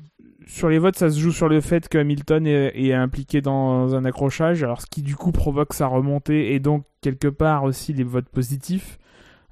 Sur 0.48 0.68
les 0.68 0.78
votes, 0.78 0.96
ça 0.98 1.08
se 1.08 1.18
joue 1.18 1.30
sur 1.30 1.48
le 1.48 1.60
fait 1.62 1.88
que 1.88 1.96
Hamilton 1.98 2.46
est, 2.46 2.72
est 2.74 2.92
impliqué 2.92 3.40
dans 3.40 3.94
un 3.94 4.04
accrochage, 4.04 4.62
alors 4.62 4.82
ce 4.82 4.86
qui 4.86 5.00
du 5.00 5.16
coup 5.16 5.32
provoque 5.32 5.72
sa 5.72 5.86
remontée 5.86 6.52
et 6.52 6.60
donc 6.60 6.84
quelque 7.00 7.28
part 7.28 7.62
aussi 7.64 7.92
les 7.94 8.02
votes 8.04 8.28
positifs. 8.28 8.98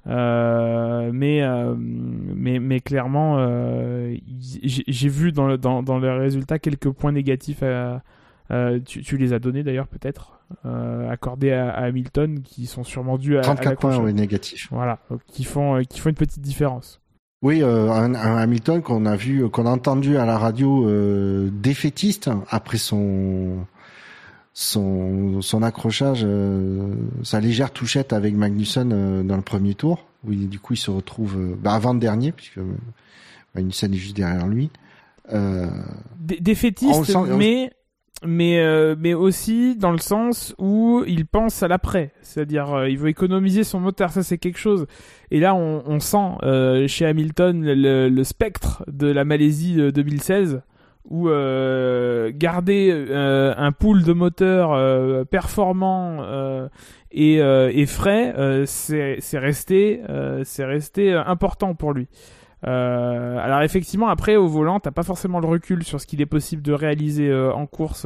Euh, 0.07 1.11
mais, 1.13 1.41
euh, 1.43 1.75
mais 1.77 2.59
mais 2.59 2.79
clairement, 2.79 3.35
euh, 3.39 4.15
j'ai 4.39 5.09
vu 5.09 5.31
dans, 5.31 5.47
le- 5.47 5.57
dans 5.57 5.83
dans 5.83 5.99
les 5.99 6.09
résultats 6.09 6.59
quelques 6.59 6.89
points 6.89 7.11
négatifs. 7.11 7.63
à- 7.63 8.01
tu, 8.85 9.01
tu 9.01 9.15
les 9.15 9.31
as 9.31 9.39
donnés 9.39 9.63
d'ailleurs 9.63 9.87
peut-être 9.87 10.41
accordés 11.09 11.51
à, 11.53 11.69
à 11.69 11.85
Hamilton 11.85 12.41
qui 12.43 12.65
sont 12.65 12.83
sûrement 12.83 13.17
dus 13.17 13.37
à, 13.37 13.39
à 13.39 13.43
34 13.43 13.79
points 13.79 13.89
l'accrochage. 13.91 13.99
ouais, 14.05 14.11
négatifs 14.13 14.67
Voilà, 14.71 14.99
donc 15.09 15.21
qui 15.27 15.45
font 15.45 15.81
qui 15.87 15.99
font 16.01 16.09
une 16.09 16.15
petite 16.15 16.41
différence. 16.41 16.99
Oui, 17.43 17.63
un, 17.63 18.13
un 18.13 18.37
Hamilton 18.37 18.81
qu'on 18.81 19.05
a 19.05 19.15
vu, 19.15 19.47
qu'on 19.49 19.65
a 19.65 19.69
entendu 19.69 20.17
à 20.17 20.25
la 20.25 20.37
radio 20.37 20.85
défaitiste 21.49 22.29
après 22.49 22.77
son 22.77 23.65
son 24.53 25.41
son 25.41 25.63
accrochage, 25.63 26.21
euh, 26.25 26.93
sa 27.23 27.39
légère 27.39 27.71
touchette 27.71 28.11
avec 28.13 28.35
Magnussen 28.35 28.91
euh, 28.93 29.23
dans 29.23 29.37
le 29.37 29.41
premier 29.41 29.75
tour, 29.75 30.05
où 30.25 30.31
il- 30.33 30.49
du 30.49 30.59
coup 30.59 30.73
il 30.73 30.77
se 30.77 30.91
retrouve 30.91 31.37
euh, 31.37 31.55
bah, 31.61 31.71
avant 31.73 31.93
dernier 31.95 32.31
puisque 32.31 32.57
euh, 32.57 32.65
Magnussen 33.55 33.93
est 33.93 33.97
juste 33.97 34.15
derrière 34.17 34.47
lui. 34.47 34.69
Défaitiste, 36.19 36.91
on- 37.15 37.25
mais 37.37 37.71
mais 38.25 38.95
mais 38.99 39.13
aussi 39.13 39.75
dans 39.75 39.91
le 39.91 39.97
sens 39.97 40.53
où 40.59 41.03
il 41.07 41.25
pense 41.25 41.63
à 41.63 41.67
l'après, 41.67 42.11
c'est-à-dire 42.21 42.85
il 42.87 42.97
veut 42.97 43.09
économiser 43.09 43.63
son 43.63 43.79
moteur, 43.79 44.11
ça 44.11 44.21
c'est 44.21 44.37
quelque 44.37 44.59
chose. 44.59 44.85
Et 45.31 45.39
là 45.39 45.55
on, 45.55 45.81
on 45.87 45.99
sent 45.99 46.87
chez 46.87 47.05
Hamilton 47.05 47.63
le, 47.63 48.09
le 48.09 48.23
spectre 48.23 48.83
de 48.91 49.07
la 49.07 49.23
Malaisie 49.25 49.73
de 49.75 49.89
2016 49.89 50.61
où 51.09 51.29
euh, 51.29 52.31
garder 52.33 52.91
euh, 52.91 53.53
un 53.57 53.71
pool 53.71 54.03
de 54.03 54.13
moteurs 54.13 54.73
euh, 54.73 55.25
performant 55.25 56.19
euh, 56.21 56.69
et, 57.11 57.41
euh, 57.41 57.71
et 57.73 57.85
frais, 57.85 58.33
euh, 58.37 58.65
c'est 58.65 59.19
resté 59.33 60.01
c'est 60.43 60.65
resté 60.65 61.13
important 61.13 61.75
pour 61.75 61.93
lui. 61.93 62.07
Alors 62.63 63.63
effectivement, 63.63 64.09
après 64.09 64.35
au 64.35 64.47
volant, 64.47 64.79
t'as 64.79 64.91
pas 64.91 65.01
forcément 65.03 65.39
le 65.39 65.47
recul 65.47 65.83
sur 65.83 65.99
ce 65.99 66.05
qu'il 66.05 66.21
est 66.21 66.27
possible 66.27 66.61
de 66.61 66.73
réaliser 66.73 67.33
en 67.33 67.65
course 67.65 68.05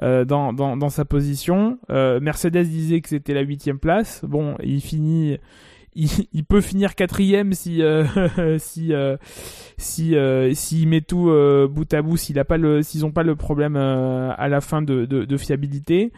dans, 0.00 0.52
dans, 0.52 0.76
dans 0.78 0.88
sa 0.88 1.04
position. 1.04 1.78
Mercedes 1.90 2.64
disait 2.64 3.02
que 3.02 3.10
c'était 3.10 3.34
la 3.34 3.42
huitième 3.42 3.78
place. 3.78 4.24
Bon, 4.26 4.56
il 4.62 4.80
finit, 4.80 5.36
il, 5.96 6.44
peut 6.44 6.60
finir 6.60 6.94
quatrième 6.94 7.52
si 7.52 7.82
euh, 7.82 8.04
si 8.58 8.92
euh, 8.92 9.16
si 9.78 10.14
euh, 10.14 10.52
s'il 10.54 10.88
met 10.88 11.00
tout 11.00 11.30
bout 11.70 11.92
à 11.92 12.02
bout, 12.02 12.16
s'il 12.16 12.38
a 12.38 12.44
pas 12.44 12.58
s'ils 12.82 13.04
ont 13.04 13.12
pas 13.12 13.22
le 13.22 13.36
problème 13.36 13.76
à 13.76 14.48
la 14.48 14.60
fin 14.60 14.82
de, 14.82 15.04
de, 15.06 15.36
fiabilité. 15.36 16.12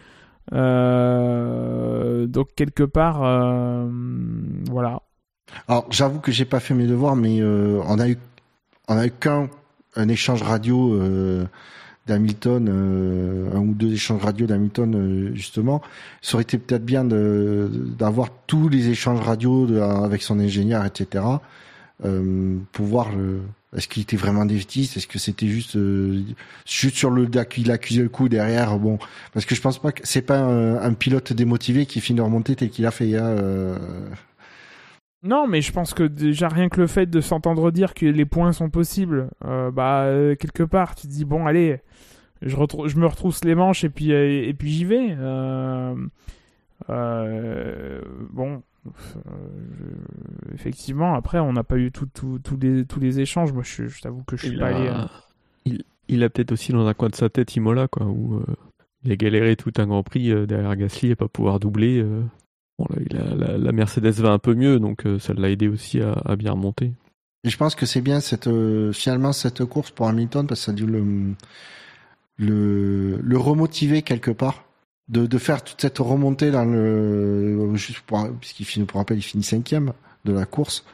Donc 0.52 0.58
quelque 2.56 2.84
part, 2.84 3.20
voilà. 4.70 5.02
Alors 5.66 5.86
j'avoue 5.90 6.20
que 6.20 6.32
j'ai 6.32 6.44
pas 6.44 6.60
fait 6.60 6.74
mes 6.74 6.86
devoirs, 6.86 7.16
mais 7.16 7.42
on 7.42 7.98
a 7.98 8.08
eu 8.08 8.18
on 8.88 8.96
a 8.96 9.06
eu 9.06 9.10
qu'un 9.10 9.48
un 9.96 10.08
échange 10.08 10.42
radio 10.42 10.98
d'Hamilton, 12.08 12.66
euh, 12.68 13.54
un 13.54 13.60
ou 13.60 13.74
deux 13.74 13.92
échanges 13.92 14.22
radio 14.22 14.46
d'Hamilton 14.46 14.94
euh, 14.94 15.34
justement. 15.34 15.82
Ça 16.22 16.34
aurait 16.34 16.42
été 16.42 16.58
peut-être 16.58 16.84
bien 16.84 17.04
d'avoir 17.04 18.30
tous 18.46 18.68
les 18.68 18.88
échanges 18.88 19.20
radio 19.20 19.68
avec 19.80 20.22
son 20.22 20.40
ingénieur, 20.40 20.84
etc. 20.84 21.24
Euh, 22.04 22.56
pour 22.72 22.86
voir 22.86 23.08
est-ce 23.76 23.86
qu'il 23.88 24.02
était 24.02 24.16
vraiment 24.16 24.46
défaitiste, 24.46 24.96
est-ce 24.96 25.06
que 25.06 25.18
c'était 25.18 25.48
juste 25.48 25.76
juste 26.66 26.96
sur 26.96 27.10
le 27.10 27.28
il 27.56 27.70
accusait 27.70 28.02
le 28.02 28.08
coup 28.08 28.28
derrière, 28.28 28.78
bon 28.78 28.98
parce 29.34 29.44
que 29.44 29.54
je 29.54 29.60
pense 29.60 29.78
pas 29.78 29.92
que 29.92 30.00
c'est 30.04 30.22
pas 30.22 30.40
un, 30.40 30.92
pilote 30.94 31.32
démotivé 31.32 31.84
qui 31.84 32.00
finit 32.00 32.18
de 32.18 32.22
remonter 32.22 32.56
tel 32.56 32.70
qu'il 32.70 32.86
a 32.86 32.90
fait. 32.90 33.16
Hein, 33.16 33.36
Non, 35.24 35.46
mais 35.48 35.60
je 35.62 35.72
pense 35.72 35.94
que 35.94 36.04
déjà 36.04 36.48
rien 36.48 36.68
que 36.68 36.80
le 36.80 36.86
fait 36.86 37.06
de 37.06 37.20
s'entendre 37.20 37.70
dire 37.72 37.92
que 37.94 38.06
les 38.06 38.24
points 38.24 38.52
sont 38.52 38.70
possibles, 38.70 39.30
euh, 39.44 39.70
bah 39.72 40.02
euh, 40.04 40.36
quelque 40.36 40.62
part 40.62 40.94
tu 40.94 41.08
te 41.08 41.12
dis 41.12 41.24
bon 41.24 41.44
allez, 41.46 41.80
je, 42.40 42.56
je 42.86 42.96
me 42.98 43.06
retrousse 43.06 43.42
les 43.44 43.56
manches 43.56 43.82
et 43.82 43.88
puis 43.90 44.12
euh, 44.12 44.44
et 44.46 44.54
puis 44.54 44.70
j'y 44.70 44.84
vais. 44.84 45.16
Bon, 48.32 48.62
je- 48.86 50.54
effectivement 50.54 51.14
après 51.14 51.38
on 51.40 51.52
n'a 51.52 51.64
pas 51.64 51.76
eu 51.78 51.90
tout, 51.90 52.06
tout- 52.06 52.38
tous 52.42 52.56
les 52.56 52.84
tous 52.84 53.00
les 53.00 53.20
échanges. 53.20 53.52
Moi 53.52 53.62
je, 53.64 53.86
je 53.88 54.00
t'avoue 54.00 54.22
que 54.22 54.36
je 54.36 54.46
suis 54.46 54.54
Il 54.54 54.60
pas 54.60 54.68
allé. 54.68 54.88
a, 54.88 55.10
il, 55.64 55.82
il 56.08 56.22
a 56.22 56.30
peut-être 56.30 56.52
aussi 56.52 56.72
dans 56.72 56.86
un 56.86 56.94
coin 56.94 57.08
de 57.08 57.14
sa 57.16 57.28
tête 57.28 57.54
Imola, 57.56 57.88
quoi, 57.88 58.06
où 58.06 58.42
il 59.04 59.12
a 59.12 59.16
galéré 59.16 59.56
tout 59.56 59.72
un 59.78 59.86
Grand 59.86 60.02
Prix 60.02 60.46
derrière 60.46 60.76
Gasly 60.76 61.10
et 61.10 61.16
pas 61.16 61.28
pouvoir 61.28 61.58
doubler. 61.60 62.04
La, 63.10 63.72
Mercedes 63.72 64.20
va 64.20 64.30
un 64.30 64.38
peu 64.38 64.54
mieux, 64.54 64.78
donc 64.78 65.06
euh, 65.06 65.18
ça 65.18 65.34
l'a 65.34 65.50
aidé 65.50 65.68
aussi 65.68 66.00
à, 66.00 66.36
bien 66.36 66.52
remonter. 66.52 66.92
Je 67.44 67.56
pense 67.56 67.74
que 67.74 67.86
c'est 67.86 68.00
bien 68.00 68.20
euh, 68.46 68.92
finalement 68.92 69.32
cette 69.32 69.64
course 69.64 69.90
pour 69.90 70.08
Hamilton 70.08 70.46
parce 70.46 70.60
que 70.60 70.66
ça 70.66 70.72
a 70.72 70.74
dû 70.74 70.86
le 72.38 73.38
remotiver 73.38 74.02
quelque 74.02 74.30
part 74.30 74.64
de, 75.08 75.38
faire 75.38 75.62
toute 75.64 75.80
cette 75.80 75.98
remontée 75.98 76.50
dans 76.50 76.64
le 76.64 77.72
puisqu'il 78.40 78.66
finit 78.66 78.84
pour 78.84 78.98
rappel 78.98 79.16
il 79.16 79.22
finit 79.22 79.42
cinquième 79.42 79.92
de 80.26 80.32
la 80.32 80.44
course 80.44 80.84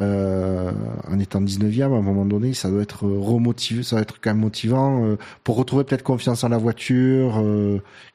euh, 0.00 0.72
en 1.08 1.18
étant 1.18 1.40
19e 1.40 1.82
à 1.82 1.86
un 1.86 2.02
moment 2.02 2.26
donné 2.26 2.52
ça 2.52 2.68
doit 2.68 2.82
être 2.82 3.06
remotivé 3.06 3.82
ça 3.82 3.96
doit 3.96 4.02
être 4.02 4.20
quand 4.20 4.30
même 4.30 4.40
motivant 4.40 5.16
pour 5.44 5.56
retrouver 5.56 5.84
peut-être 5.84 6.02
confiance 6.02 6.44
en 6.44 6.50
la 6.50 6.58
voiture 6.58 7.42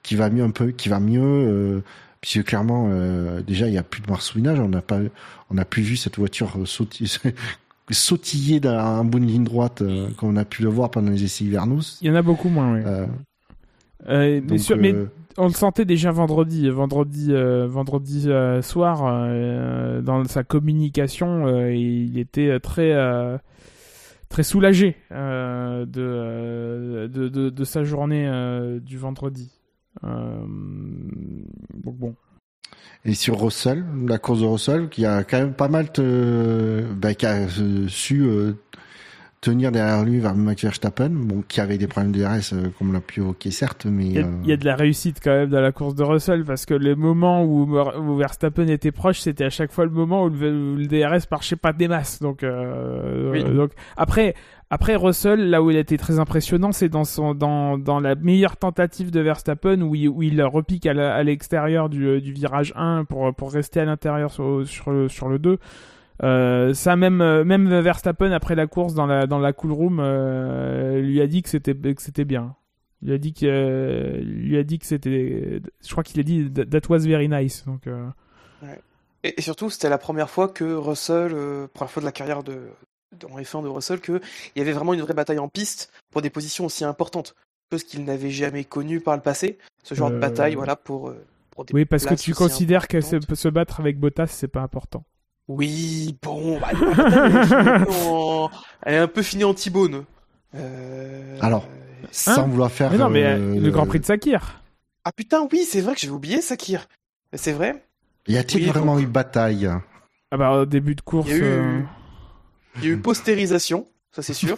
qui 0.03 0.15
va 0.15 0.29
mieux 0.29 0.43
un 0.43 0.51
peu 0.51 0.69
qui 0.69 0.89
va 0.89 0.99
mieux 0.99 1.81
puisque 2.21 2.43
clairement 2.43 2.89
euh, 2.91 3.41
déjà 3.41 3.67
il 3.67 3.73
y 3.73 3.77
a 3.77 3.83
plus 3.83 4.01
de 4.01 4.09
marsouinage 4.09 4.59
on 4.59 4.69
n'a 4.69 4.81
pas 4.81 4.99
on 5.49 5.53
n'a 5.55 5.65
plus 5.65 5.81
vu 5.83 5.95
cette 5.95 6.17
voiture 6.17 6.53
euh, 6.57 6.65
sauter 6.65 7.05
sautiller 7.91 8.59
dans 8.59 8.77
un 8.77 9.03
bout 9.03 9.19
de 9.19 9.25
ligne 9.25 9.43
droite 9.43 9.81
euh, 9.81 10.09
comme 10.17 10.29
on 10.29 10.35
a 10.35 10.45
pu 10.45 10.61
le 10.63 10.69
voir 10.69 10.91
pendant 10.91 11.11
les 11.11 11.23
essais 11.23 11.43
hivernaux. 11.45 11.79
Il 12.01 12.07
y 12.07 12.11
en 12.11 12.15
a 12.15 12.21
beaucoup 12.21 12.49
moins. 12.49 12.75
Oui. 12.75 12.81
Euh, 12.85 13.07
mais, 14.07 14.41
donc, 14.41 14.59
sur- 14.59 14.77
mais 14.77 14.95
on 15.37 15.47
le 15.47 15.53
sentait 15.53 15.85
déjà 15.85 16.11
vendredi, 16.11 16.69
vendredi, 16.69 17.31
vendredi 17.33 18.27
soir 18.61 19.27
dans 20.03 20.23
sa 20.25 20.43
communication, 20.43 21.67
il 21.69 22.17
était 22.19 22.59
très 22.59 22.93
très 24.29 24.43
soulagé 24.43 24.95
de, 25.11 25.85
de, 27.07 27.27
de 27.29 27.49
de 27.49 27.63
sa 27.63 27.83
journée 27.83 28.29
du 28.81 28.97
vendredi. 28.97 29.58
Euh, 30.03 30.45
donc 31.83 31.97
bon. 31.97 32.15
et 33.05 33.13
sur 33.13 33.39
Russell, 33.41 33.83
la 34.07 34.17
course 34.17 34.41
de 34.41 34.45
Russell, 34.45 34.89
qui 34.89 35.05
a 35.05 35.23
quand 35.23 35.39
même 35.39 35.53
pas 35.53 35.67
mal 35.67 35.91
te, 35.91 36.83
bah, 36.93 37.13
qui 37.13 37.25
a 37.25 37.35
euh, 37.59 37.87
su 37.87 38.21
euh, 38.21 38.53
tenir 39.41 39.71
derrière 39.71 40.03
lui 40.03 40.19
vers 40.19 40.35
Max 40.35 40.63
Verstappen, 40.63 41.09
bon, 41.09 41.43
qui 41.47 41.61
avait 41.61 41.77
des 41.77 41.87
problèmes 41.87 42.11
de 42.11 42.19
DRS, 42.19 42.53
euh, 42.53 42.69
comme 42.77 42.89
on 42.89 42.91
l'a 42.93 42.99
pu 42.99 43.21
évoquer, 43.21 43.51
certes, 43.51 43.85
mais... 43.85 44.05
Il 44.05 44.11
y, 44.13 44.19
a, 44.19 44.25
euh, 44.25 44.31
il 44.43 44.49
y 44.49 44.53
a 44.53 44.57
de 44.57 44.65
la 44.65 44.75
réussite 44.75 45.19
quand 45.23 45.31
même 45.31 45.49
dans 45.49 45.61
la 45.61 45.71
course 45.71 45.95
de 45.95 46.03
Russell 46.03 46.43
parce 46.43 46.65
que 46.65 46.73
le 46.73 46.95
moment 46.95 47.43
où, 47.45 47.63
où 47.73 48.15
Verstappen 48.17 48.67
était 48.67 48.91
proche, 48.91 49.21
c'était 49.21 49.45
à 49.45 49.49
chaque 49.49 49.71
fois 49.71 49.85
le 49.85 49.91
moment 49.91 50.25
où 50.25 50.29
le, 50.29 50.73
où 50.73 50.75
le 50.75 50.87
DRS 50.87 51.25
marchait 51.31 51.55
pas 51.55 51.71
des 51.71 51.87
masses. 51.87 52.19
Donc, 52.21 52.43
euh, 52.43 53.31
Oui. 53.31 53.41
euh, 53.45 53.53
donc 53.55 53.71
après, 53.95 54.35
après 54.69 54.95
Russell, 54.95 55.49
là 55.49 55.63
où 55.63 55.71
il 55.71 55.77
a 55.77 55.79
été 55.79 55.97
très 55.97 56.19
impressionnant, 56.19 56.71
c'est 56.71 56.89
dans 56.89 57.03
son 57.03 57.33
dans 57.33 57.77
dans 57.77 57.99
la 57.99 58.15
meilleure 58.15 58.57
tentative 58.57 59.09
de 59.11 59.19
Verstappen 59.19 59.81
où 59.81 59.95
il, 59.95 60.07
où 60.09 60.21
il 60.21 60.41
repique 60.43 60.85
à 60.85 61.23
l'extérieur 61.23 61.89
du, 61.89 62.21
du 62.21 62.33
virage 62.33 62.73
1 62.75 63.05
pour 63.05 63.33
pour 63.33 63.51
rester 63.51 63.79
à 63.79 63.85
l'intérieur 63.85 64.31
sur 64.31 64.67
sur 64.67 64.91
le, 64.91 65.09
sur 65.09 65.27
le 65.29 65.39
2. 65.39 65.57
Euh, 66.21 66.73
ça 66.73 66.95
même 66.95 67.21
euh, 67.21 67.43
même 67.43 67.67
Verstappen 67.79 68.31
après 68.31 68.55
la 68.55 68.67
course 68.67 68.93
dans 68.93 69.05
la 69.07 69.25
dans 69.25 69.39
la 69.39 69.53
cool 69.53 69.71
room 69.71 69.99
euh, 70.01 70.99
lui 71.01 71.21
a 71.21 71.27
dit 71.27 71.41
que 71.41 71.49
c'était 71.49 71.73
que 71.73 72.01
c'était 72.01 72.25
bien. 72.25 72.55
Il 73.01 73.11
a 73.13 73.17
dit 73.17 73.33
que 73.33 73.45
euh, 73.45 74.21
lui 74.21 74.57
a 74.57 74.63
dit 74.63 74.77
que 74.77 74.85
c'était 74.85 75.61
je 75.81 75.91
crois 75.91 76.03
qu'il 76.03 76.19
a 76.19 76.23
dit 76.23 76.51
that 76.51 76.81
was 76.89 76.99
very 76.99 77.29
nice 77.29 77.65
donc 77.65 77.87
euh, 77.87 78.05
Et, 79.23 79.37
et 79.37 79.41
surtout, 79.41 79.69
c'était 79.69 79.89
la 79.89 79.97
première 79.97 80.29
fois 80.29 80.47
que 80.47 80.63
Russell, 80.63 81.31
euh, 81.33 81.67
première 81.73 81.91
fois 81.91 82.01
de 82.01 82.05
la 82.05 82.11
carrière 82.11 82.43
de 82.43 82.61
dans 83.17 83.29
F1 83.39 83.63
de 83.63 83.67
Russell, 83.67 83.99
que 83.99 84.21
il 84.55 84.59
y 84.59 84.61
avait 84.61 84.71
vraiment 84.71 84.93
une 84.93 85.01
vraie 85.01 85.13
bataille 85.13 85.39
en 85.39 85.47
piste 85.49 85.91
pour 86.11 86.21
des 86.21 86.29
positions 86.29 86.65
aussi 86.65 86.83
importantes, 86.85 87.35
chose 87.71 87.83
qu'il 87.83 88.03
n'avait 88.03 88.29
jamais 88.31 88.63
connue 88.63 88.99
par 89.01 89.15
le 89.15 89.21
passé. 89.21 89.57
Ce 89.83 89.95
genre 89.95 90.09
de 90.11 90.15
Euh, 90.15 90.19
bataille, 90.19 90.55
voilà, 90.55 90.75
pour, 90.75 91.09
euh, 91.09 91.25
pour 91.51 91.65
des 91.65 91.73
oui 91.73 91.85
parce 91.85 92.05
que 92.05 92.13
tu 92.15 92.33
considères 92.33 92.87
que 92.87 93.01
se, 93.01 93.17
se 93.33 93.47
battre 93.47 93.79
avec 93.79 93.97
Bottas 93.99 94.27
c'est 94.27 94.47
pas 94.47 94.61
important. 94.61 95.03
Oui, 95.47 96.15
bon, 96.21 96.59
bah, 96.59 96.67
elle, 96.71 96.83
est 96.83 97.67
un 97.67 97.85
peu 97.85 97.91
en- 97.91 98.51
elle 98.83 98.93
est 98.93 98.97
un 98.99 99.07
peu 99.07 99.23
finie 99.23 99.43
en 99.45 99.53
T-bone. 99.55 100.05
Euh... 100.55 101.37
Alors. 101.41 101.67
sans 102.11 102.47
vouloir 102.47 102.71
faire... 102.71 102.91
Mais 102.91 102.97
non 102.97 103.09
mais 103.09 103.23
euh, 103.23 103.37
euh, 103.37 103.59
le 103.59 103.71
Grand 103.71 103.85
Prix 103.87 103.99
de 103.99 104.05
Sakir. 104.05 104.61
Ah 105.05 105.11
putain, 105.11 105.47
oui, 105.51 105.65
c'est 105.67 105.81
vrai 105.81 105.95
que 105.95 105.99
j'avais 106.01 106.13
oublié 106.13 106.41
Sakir. 106.41 106.87
C'est 107.33 107.51
vrai. 107.53 107.83
Y 108.27 108.37
a-t-il 108.37 108.63
Oui, 108.65 108.69
vraiment 108.69 108.95
donc- 108.95 109.03
eu 109.03 109.07
bataille? 109.07 109.67
Ah 110.31 110.37
bah 110.37 110.51
au 110.51 110.65
début 110.65 110.93
de 110.95 111.01
course 111.01 111.27
Il 111.27 111.31
y 111.31 111.35
a 111.35 111.37
eu- 111.39 111.43
euh, 111.43 111.79
Il 112.77 112.83
y 112.83 112.87
a 112.87 112.89
eu 112.91 112.97
postérisation, 112.97 113.87
ça 114.11 114.21
c'est 114.21 114.33
sûr. 114.33 114.57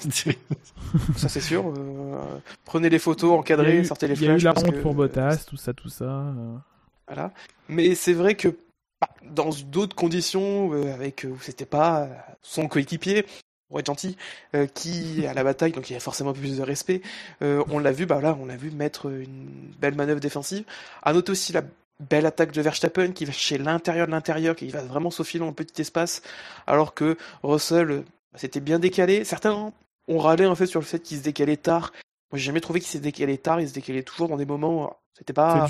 Ça 1.17 1.29
c'est 1.29 1.41
sûr. 1.41 1.73
euh, 1.77 2.37
Prenez 2.65 2.89
les 2.89 2.99
photos, 2.99 3.31
encadrez, 3.39 3.79
eu- 3.79 3.85
sortez 3.85 4.07
les 4.07 4.15
il 4.15 4.23
y 4.23 4.27
a 4.29 4.35
eu 4.35 4.39
flashs. 4.39 4.43
la 4.55 4.61
honte 4.61 4.71
que- 4.75 4.81
pour 4.81 4.93
Bottas, 4.93 5.45
tout 5.47 5.57
ça 5.57 5.73
tout 5.73 5.89
ça. 5.89 6.05
euh. 6.05 6.55
Voilà. 7.07 7.31
Mais 7.69 7.95
c'est 7.95 8.13
vrai 8.13 8.35
que 8.35 8.49
bah, 9.01 9.09
dans 9.31 9.49
d'autres 9.67 9.95
conditions, 9.95 10.73
euh, 10.73 10.93
avec 10.93 11.25
euh, 11.25 11.29
où 11.29 11.37
c'était 11.41 11.65
pas 11.65 12.01
euh, 12.03 12.07
son 12.41 12.67
coéquipier, 12.67 13.25
pour 13.69 13.79
être 13.79 13.85
gentil, 13.87 14.17
euh, 14.53 14.67
qui 14.67 15.23
est 15.23 15.27
à 15.27 15.33
la 15.33 15.43
bataille, 15.43 15.71
donc 15.71 15.89
il 15.89 15.93
y 15.93 15.95
a 15.95 15.99
forcément 16.01 16.33
plus 16.33 16.57
de 16.57 16.61
respect. 16.61 17.01
on 17.41 17.79
l'a 17.79 17.91
vu, 17.93 18.05
bah 18.05 18.19
là, 18.21 18.37
on 18.39 18.45
l'a 18.45 18.57
vu 18.57 18.69
mettre 18.71 19.09
une 19.09 19.47
belle 19.79 19.95
manœuvre 19.95 20.19
défensive. 20.19 20.65
À 21.01 21.13
noter 21.13 21.31
aussi 21.31 21.53
la 21.53 21.63
belle 22.09 22.25
attaque 22.25 22.51
de 22.51 22.61
Verstappen 22.61 23.11
qui 23.11 23.25
va 23.25 23.31
chez 23.31 23.57
l'intérieur 23.57 24.07
de 24.07 24.11
l'intérieur, 24.11 24.55
qui 24.55 24.67
va 24.69 24.81
vraiment 24.81 25.11
s'aufiler 25.11 25.39
dans 25.39 25.47
le 25.47 25.53
petit 25.53 25.81
espace, 25.81 26.21
alors 26.67 26.93
que 26.93 27.17
Russell 27.43 28.03
s'était 28.35 28.59
bien 28.59 28.79
décalé. 28.79 29.23
Certains 29.23 29.71
ont 30.07 30.17
râlé 30.17 30.45
en 30.45 30.55
fait 30.55 30.65
sur 30.65 30.79
le 30.79 30.85
fait 30.85 30.99
qu'il 30.99 31.17
se 31.17 31.23
décalait 31.23 31.57
tard. 31.57 31.91
Moi, 32.31 32.39
j'ai 32.39 32.45
jamais 32.45 32.61
trouvé 32.61 32.79
qu'il 32.79 32.89
s'est 32.89 32.99
décalé 32.99 33.37
tard. 33.37 33.61
Il 33.61 33.69
se 33.69 33.73
décalait 33.73 34.03
toujours 34.03 34.27
dans 34.27 34.37
des 34.37 34.45
moments. 34.45 34.85
euh, 34.85 34.87
C'était 35.17 35.33
pas 35.33 35.67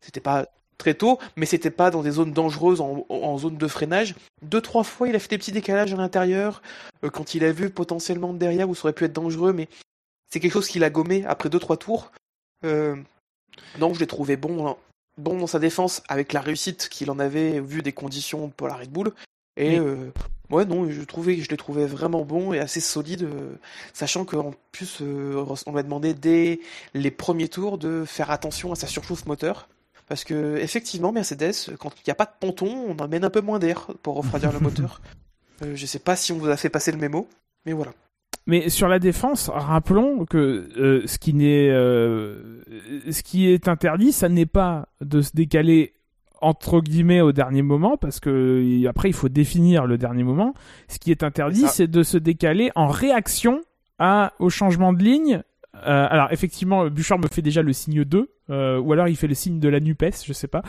c'était 0.00 0.20
pas 0.20 0.46
très 0.78 0.94
tôt, 0.94 1.18
mais 1.36 1.44
c'était 1.44 1.70
pas 1.72 1.90
dans 1.90 2.02
des 2.02 2.12
zones 2.12 2.32
dangereuses 2.32 2.80
en, 2.80 3.04
en 3.08 3.36
zone 3.38 3.56
de 3.56 3.68
freinage. 3.68 4.14
Deux, 4.42 4.60
trois 4.60 4.84
fois, 4.84 5.08
il 5.08 5.16
a 5.16 5.18
fait 5.18 5.28
des 5.28 5.38
petits 5.38 5.52
décalages 5.52 5.92
à 5.92 5.96
l'intérieur, 5.96 6.62
euh, 7.04 7.10
quand 7.10 7.34
il 7.34 7.44
a 7.44 7.50
vu 7.52 7.68
potentiellement 7.68 8.32
de 8.32 8.38
derrière 8.38 8.68
où 8.68 8.74
ça 8.74 8.84
aurait 8.84 8.92
pu 8.92 9.04
être 9.04 9.12
dangereux, 9.12 9.52
mais 9.52 9.68
c'est 10.30 10.38
quelque 10.40 10.52
chose 10.52 10.68
qu'il 10.68 10.84
a 10.84 10.90
gommé 10.90 11.24
après 11.26 11.48
deux, 11.48 11.58
trois 11.58 11.76
tours. 11.76 12.12
Euh, 12.64 12.96
donc 13.78 13.94
je 13.94 14.00
l'ai 14.00 14.06
trouvé 14.06 14.36
bon, 14.36 14.76
bon 15.18 15.38
dans 15.38 15.46
sa 15.46 15.58
défense 15.58 16.02
avec 16.08 16.32
la 16.32 16.40
réussite 16.40 16.88
qu'il 16.88 17.10
en 17.10 17.18
avait 17.18 17.60
vu 17.60 17.82
des 17.82 17.92
conditions 17.92 18.48
pour 18.50 18.68
la 18.68 18.74
Red 18.76 18.90
Bull. 18.90 19.12
Et 19.56 19.78
Oui. 19.80 19.86
euh, 19.86 20.10
ouais, 20.50 20.64
non, 20.64 20.88
je 20.88 21.02
trouvais, 21.02 21.36
je 21.38 21.48
l'ai 21.50 21.56
trouvé 21.56 21.84
vraiment 21.86 22.24
bon 22.24 22.52
et 22.52 22.60
assez 22.60 22.80
solide, 22.80 23.24
euh, 23.24 23.54
sachant 23.92 24.24
qu'en 24.24 24.52
plus, 24.72 24.98
euh, 25.02 25.44
on 25.66 25.72
lui 25.72 25.78
a 25.80 25.82
demandé 25.82 26.14
dès 26.14 26.60
les 26.94 27.10
premiers 27.10 27.48
tours 27.48 27.76
de 27.76 28.04
faire 28.06 28.30
attention 28.30 28.72
à 28.72 28.76
sa 28.76 28.86
surchauffe 28.86 29.26
moteur. 29.26 29.68
Parce 30.06 30.24
que 30.24 30.56
effectivement, 30.56 31.12
Mercedes, 31.12 31.76
quand 31.78 31.90
il 31.96 32.02
n'y 32.06 32.12
a 32.12 32.14
pas 32.14 32.24
de 32.24 32.30
ponton, 32.40 32.66
on 32.88 32.96
emmène 33.02 33.24
un 33.24 33.30
peu 33.30 33.42
moins 33.42 33.58
d'air 33.58 33.88
pour 34.02 34.14
refroidir 34.14 34.52
le 34.52 34.60
moteur. 34.60 35.02
Je 35.60 35.86
sais 35.86 35.98
pas 35.98 36.14
si 36.16 36.32
on 36.32 36.38
vous 36.38 36.48
a 36.48 36.56
fait 36.56 36.70
passer 36.70 36.92
le 36.92 36.98
mémo, 36.98 37.28
mais 37.66 37.72
voilà. 37.72 37.92
Mais 38.46 38.70
sur 38.70 38.88
la 38.88 38.98
défense, 38.98 39.50
rappelons 39.52 40.24
que 40.24 40.68
euh, 40.78 41.02
ce 41.06 41.18
qui 41.18 41.34
n'est, 41.34 41.68
euh, 41.68 42.62
ce 43.10 43.22
qui 43.22 43.46
est 43.46 43.68
interdit, 43.68 44.10
ça 44.10 44.30
n'est 44.30 44.46
pas 44.46 44.88
de 45.02 45.20
se 45.20 45.32
décaler 45.34 45.92
entre 46.40 46.80
guillemets 46.80 47.20
au 47.20 47.32
dernier 47.32 47.62
moment, 47.62 47.96
parce 47.96 48.20
que 48.20 48.86
après 48.88 49.10
il 49.10 49.12
faut 49.12 49.28
définir 49.28 49.86
le 49.86 49.98
dernier 49.98 50.22
moment. 50.22 50.54
Ce 50.88 50.98
qui 50.98 51.10
est 51.10 51.22
interdit, 51.22 51.66
c'est 51.68 51.88
de 51.88 52.02
se 52.02 52.16
décaler 52.16 52.70
en 52.74 52.86
réaction 52.86 53.60
à, 53.98 54.32
au 54.38 54.48
changement 54.48 54.92
de 54.92 55.02
ligne. 55.02 55.42
Euh, 55.86 56.06
alors 56.10 56.28
effectivement, 56.32 56.86
Bouchard 56.88 57.18
me 57.18 57.28
fait 57.28 57.42
déjà 57.42 57.62
le 57.62 57.72
signe 57.72 58.04
2, 58.04 58.30
euh, 58.50 58.78
ou 58.78 58.92
alors 58.92 59.08
il 59.08 59.16
fait 59.16 59.26
le 59.26 59.34
signe 59.34 59.60
de 59.60 59.68
la 59.68 59.80
NUPES, 59.80 60.24
je 60.26 60.32
sais 60.32 60.48
pas. 60.48 60.62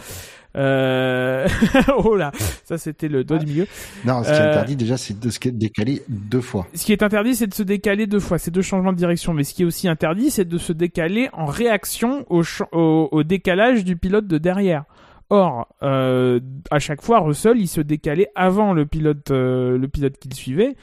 Euh... 0.55 1.47
oh 1.97 2.15
là, 2.15 2.31
ça 2.65 2.77
c'était 2.77 3.07
le 3.07 3.23
doigt 3.23 3.37
du 3.37 3.45
milieu. 3.45 3.67
Non, 4.05 4.23
ce 4.23 4.29
qui 4.29 4.35
est 4.35 4.39
interdit 4.41 4.75
déjà, 4.75 4.97
c'est 4.97 5.19
de 5.19 5.29
se 5.29 5.39
décaler 5.49 6.03
deux 6.09 6.41
fois. 6.41 6.67
Ce 6.73 6.85
qui 6.85 6.91
est 6.91 7.03
interdit, 7.03 7.35
c'est 7.35 7.47
de 7.47 7.53
se 7.53 7.63
décaler 7.63 8.07
deux 8.07 8.19
fois. 8.19 8.37
C'est 8.37 8.51
deux 8.51 8.61
changements 8.61 8.91
de 8.93 8.97
direction. 8.97 9.33
Mais 9.33 9.43
ce 9.43 9.53
qui 9.53 9.61
est 9.63 9.65
aussi 9.65 9.87
interdit, 9.87 10.31
c'est 10.31 10.45
de 10.45 10.57
se 10.57 10.73
décaler 10.73 11.29
en 11.33 11.45
réaction 11.45 12.25
au, 12.29 12.43
ch- 12.43 12.67
au, 12.71 13.09
au 13.11 13.23
décalage 13.23 13.83
du 13.85 13.95
pilote 13.95 14.27
de 14.27 14.37
derrière. 14.37 14.83
Or, 15.31 15.67
à 15.81 16.79
chaque 16.79 17.03
fois, 17.03 17.19
Russell, 17.19 17.57
il 17.59 17.67
se 17.67 17.81
décalait 17.81 18.29
avant 18.35 18.73
le 18.73 18.87
pilote, 18.87 19.29
le 19.29 19.85
pilote 19.87 20.17
qu'il 20.17 20.33
suivait. 20.33 20.75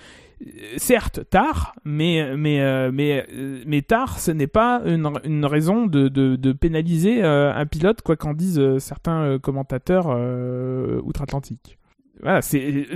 Certes, 0.77 1.21
tard, 1.31 1.75
mais 1.85 2.37
mais 2.37 2.61
euh, 2.61 2.91
mais 2.93 3.25
euh, 3.33 3.63
mais 3.67 3.81
tard, 3.81 4.19
ce 4.19 4.31
n'est 4.31 4.47
pas 4.47 4.83
une, 4.85 5.11
une 5.25 5.47
raison 5.47 5.87
de, 5.87 6.09
de, 6.09 6.37
de 6.37 6.53
pénaliser 6.53 7.25
euh, 7.25 7.55
un 7.55 7.65
pilote, 7.65 8.03
quoi 8.03 8.17
qu'en 8.17 8.35
disent 8.35 8.61
certains 8.79 9.39
commentateurs 9.39 10.09
euh, 10.11 11.01
outre-Atlantique. 11.05 11.79
Voilà, 12.23 12.41
c'est- 12.43 12.87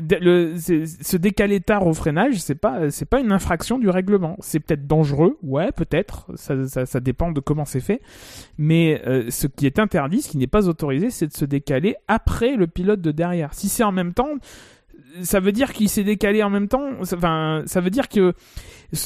se 0.59 1.17
décaler 1.19 1.61
tard 1.61 1.87
au 1.87 1.93
freinage, 1.95 2.37
c'est 2.41 2.55
pas 2.55 2.91
c'est 2.91 3.05
pas 3.09 3.21
une 3.21 3.33
infraction 3.33 3.79
du 3.79 3.89
règlement. 3.89 4.37
C'est 4.41 4.61
peut-être 4.61 4.87
dangereux, 4.87 5.39
ouais, 5.43 5.73
peut-être. 5.73 6.27
Ça, 6.37 6.67
ça, 6.69 6.85
ça 6.87 7.01
dépend 7.01 7.31
de 7.31 7.41
comment 7.41 7.65
c'est 7.67 7.81
fait. 7.81 8.01
Mais 8.59 9.03
euh, 9.07 9.31
ce 9.31 9.47
qui 9.47 9.67
est 9.67 9.79
interdit, 9.79 10.23
ce 10.23 10.29
qui 10.31 10.39
n'est 10.39 10.47
pas 10.47 10.69
autorisé, 10.69 11.11
c'est 11.11 11.27
de 11.27 11.33
se 11.35 11.45
décaler 11.45 11.97
après 12.09 12.57
le 12.57 12.67
pilote 12.67 13.01
de 13.03 13.11
derrière. 13.13 13.53
Si 13.55 13.69
c'est 13.69 13.85
en 13.85 13.93
même 13.93 14.15
temps, 14.15 14.31
ça 15.23 15.41
veut 15.41 15.53
dire 15.53 15.73
qu'il 15.73 15.89
s'est 15.89 16.05
décalé 16.05 16.43
en 16.43 16.51
même 16.51 16.69
temps. 16.69 16.89
Enfin, 17.01 17.63
ça 17.67 17.81
veut 17.81 17.91
dire 17.91 18.09
que 18.09 18.33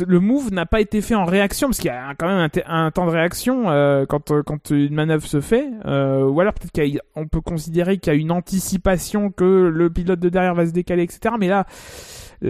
le 0.07 0.21
move 0.21 0.51
n'a 0.53 0.65
pas 0.67 0.81
été 0.81 1.01
fait 1.03 1.15
en 1.15 1.25
réaction 1.27 1.69
parce 1.69 1.79
qu'il 1.79 1.89
y 1.89 1.95
a 1.95 2.15
quand 2.15 2.27
même 2.27 2.39
un, 2.39 2.49
te- 2.49 2.61
un 2.67 2.91
temps 2.91 3.05
de 3.07 3.11
réaction 3.11 3.71
euh, 3.71 4.07
quand 4.07 4.31
euh, 4.31 4.43
quand 4.43 4.71
une 4.71 4.95
manœuvre 4.95 5.27
se 5.27 5.41
fait. 5.41 5.69
Euh, 5.85 6.25
ou 6.25 6.41
alors 6.41 6.55
peut-être 6.55 7.01
qu'on 7.13 7.27
peut 7.29 7.41
considérer 7.41 7.99
qu'il 7.99 8.13
y 8.13 8.17
a 8.17 8.19
une 8.19 8.31
anticipation 8.33 9.31
que 9.31 9.45
le 9.73 9.91
pilote 9.91 10.21
de 10.21 10.29
derrière 10.29 10.55
va 10.55 10.67
se 10.67 10.73
décaler, 10.73 11.03
etc. 11.03 11.35
Mais 11.39 11.49
là. 11.49 11.67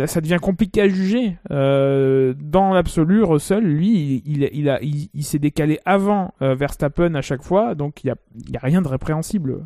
ça 0.07 0.21
devient 0.21 0.39
compliqué 0.41 0.81
à 0.83 0.89
juger. 0.89 1.37
Euh, 1.51 2.35
dans 2.41 2.73
l'absolu, 2.73 3.23
Russell, 3.23 3.63
lui, 3.63 4.23
il, 4.27 4.43
il, 4.53 5.09
il 5.15 5.25
s'est 5.25 5.39
décalé 5.39 5.79
avant 5.85 6.35
euh, 6.43 6.55
Verstappen 6.55 7.15
à 7.15 7.21
chaque 7.23 7.43
fois, 7.43 7.75
donc 7.77 8.03
il 8.03 8.09
y 8.09 8.11
a, 8.11 8.17
y 8.51 8.57
a 8.57 8.61
rien 8.61 8.83
de 8.83 8.89
répréhensible. 8.89 9.65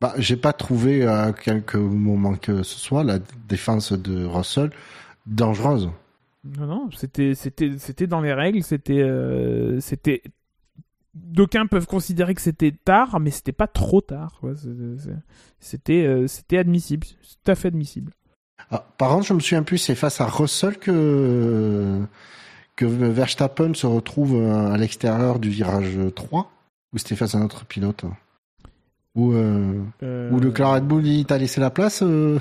Bah, 0.00 0.14
j'ai 0.18 0.36
pas 0.36 0.52
trouvé 0.52 1.06
à 1.06 1.32
quelques 1.32 1.74
moments 1.74 2.36
que 2.36 2.62
ce 2.62 2.78
soit 2.78 3.02
la 3.02 3.18
défense 3.48 3.92
de 3.92 4.24
Russell 4.24 4.70
dangereuse. 5.26 5.90
Non, 6.44 6.66
non, 6.66 6.90
c'était, 6.96 7.34
c'était, 7.34 7.78
c'était 7.78 8.06
dans 8.06 8.20
les 8.20 8.32
règles, 8.32 8.62
c'était, 8.62 9.00
euh, 9.00 9.80
c'était. 9.80 10.22
D'aucuns 11.14 11.66
peuvent 11.66 11.86
considérer 11.86 12.34
que 12.34 12.40
c'était 12.40 12.70
tard, 12.70 13.18
mais 13.18 13.30
c'était 13.30 13.52
pas 13.52 13.66
trop 13.66 14.00
tard. 14.00 14.36
quoi. 14.40 14.52
C'était, 15.58 16.06
euh, 16.06 16.28
c'était 16.28 16.58
admissible, 16.58 17.06
tout 17.06 17.50
à 17.50 17.56
fait 17.56 17.68
admissible. 17.68 18.12
Ah, 18.70 18.86
par 18.98 19.10
contre, 19.10 19.26
je 19.26 19.34
me 19.34 19.40
souviens 19.40 19.64
plus, 19.64 19.78
c'est 19.78 19.96
face 19.96 20.20
à 20.20 20.26
Russell 20.26 20.78
que 20.78 22.06
que 22.76 22.84
Verstappen 22.84 23.74
se 23.74 23.88
retrouve 23.88 24.36
euh, 24.36 24.72
à 24.72 24.76
l'extérieur 24.76 25.40
du 25.40 25.50
virage 25.50 25.98
3 26.14 26.48
ou 26.92 26.98
c'était 26.98 27.16
face 27.16 27.34
à 27.34 27.40
notre 27.40 27.64
pilote? 27.64 28.04
Ou 29.18 29.32
euh, 29.32 29.74
Euh, 30.02 30.30
ou 30.30 30.40
le 30.40 30.50
Clan 30.50 30.72
Red 30.74 30.84
Bull 30.84 31.06
il 31.06 31.24
t'a 31.26 31.36
laissé 31.38 31.60
la 31.60 31.70
place 31.70 32.00
euh, 32.02 32.38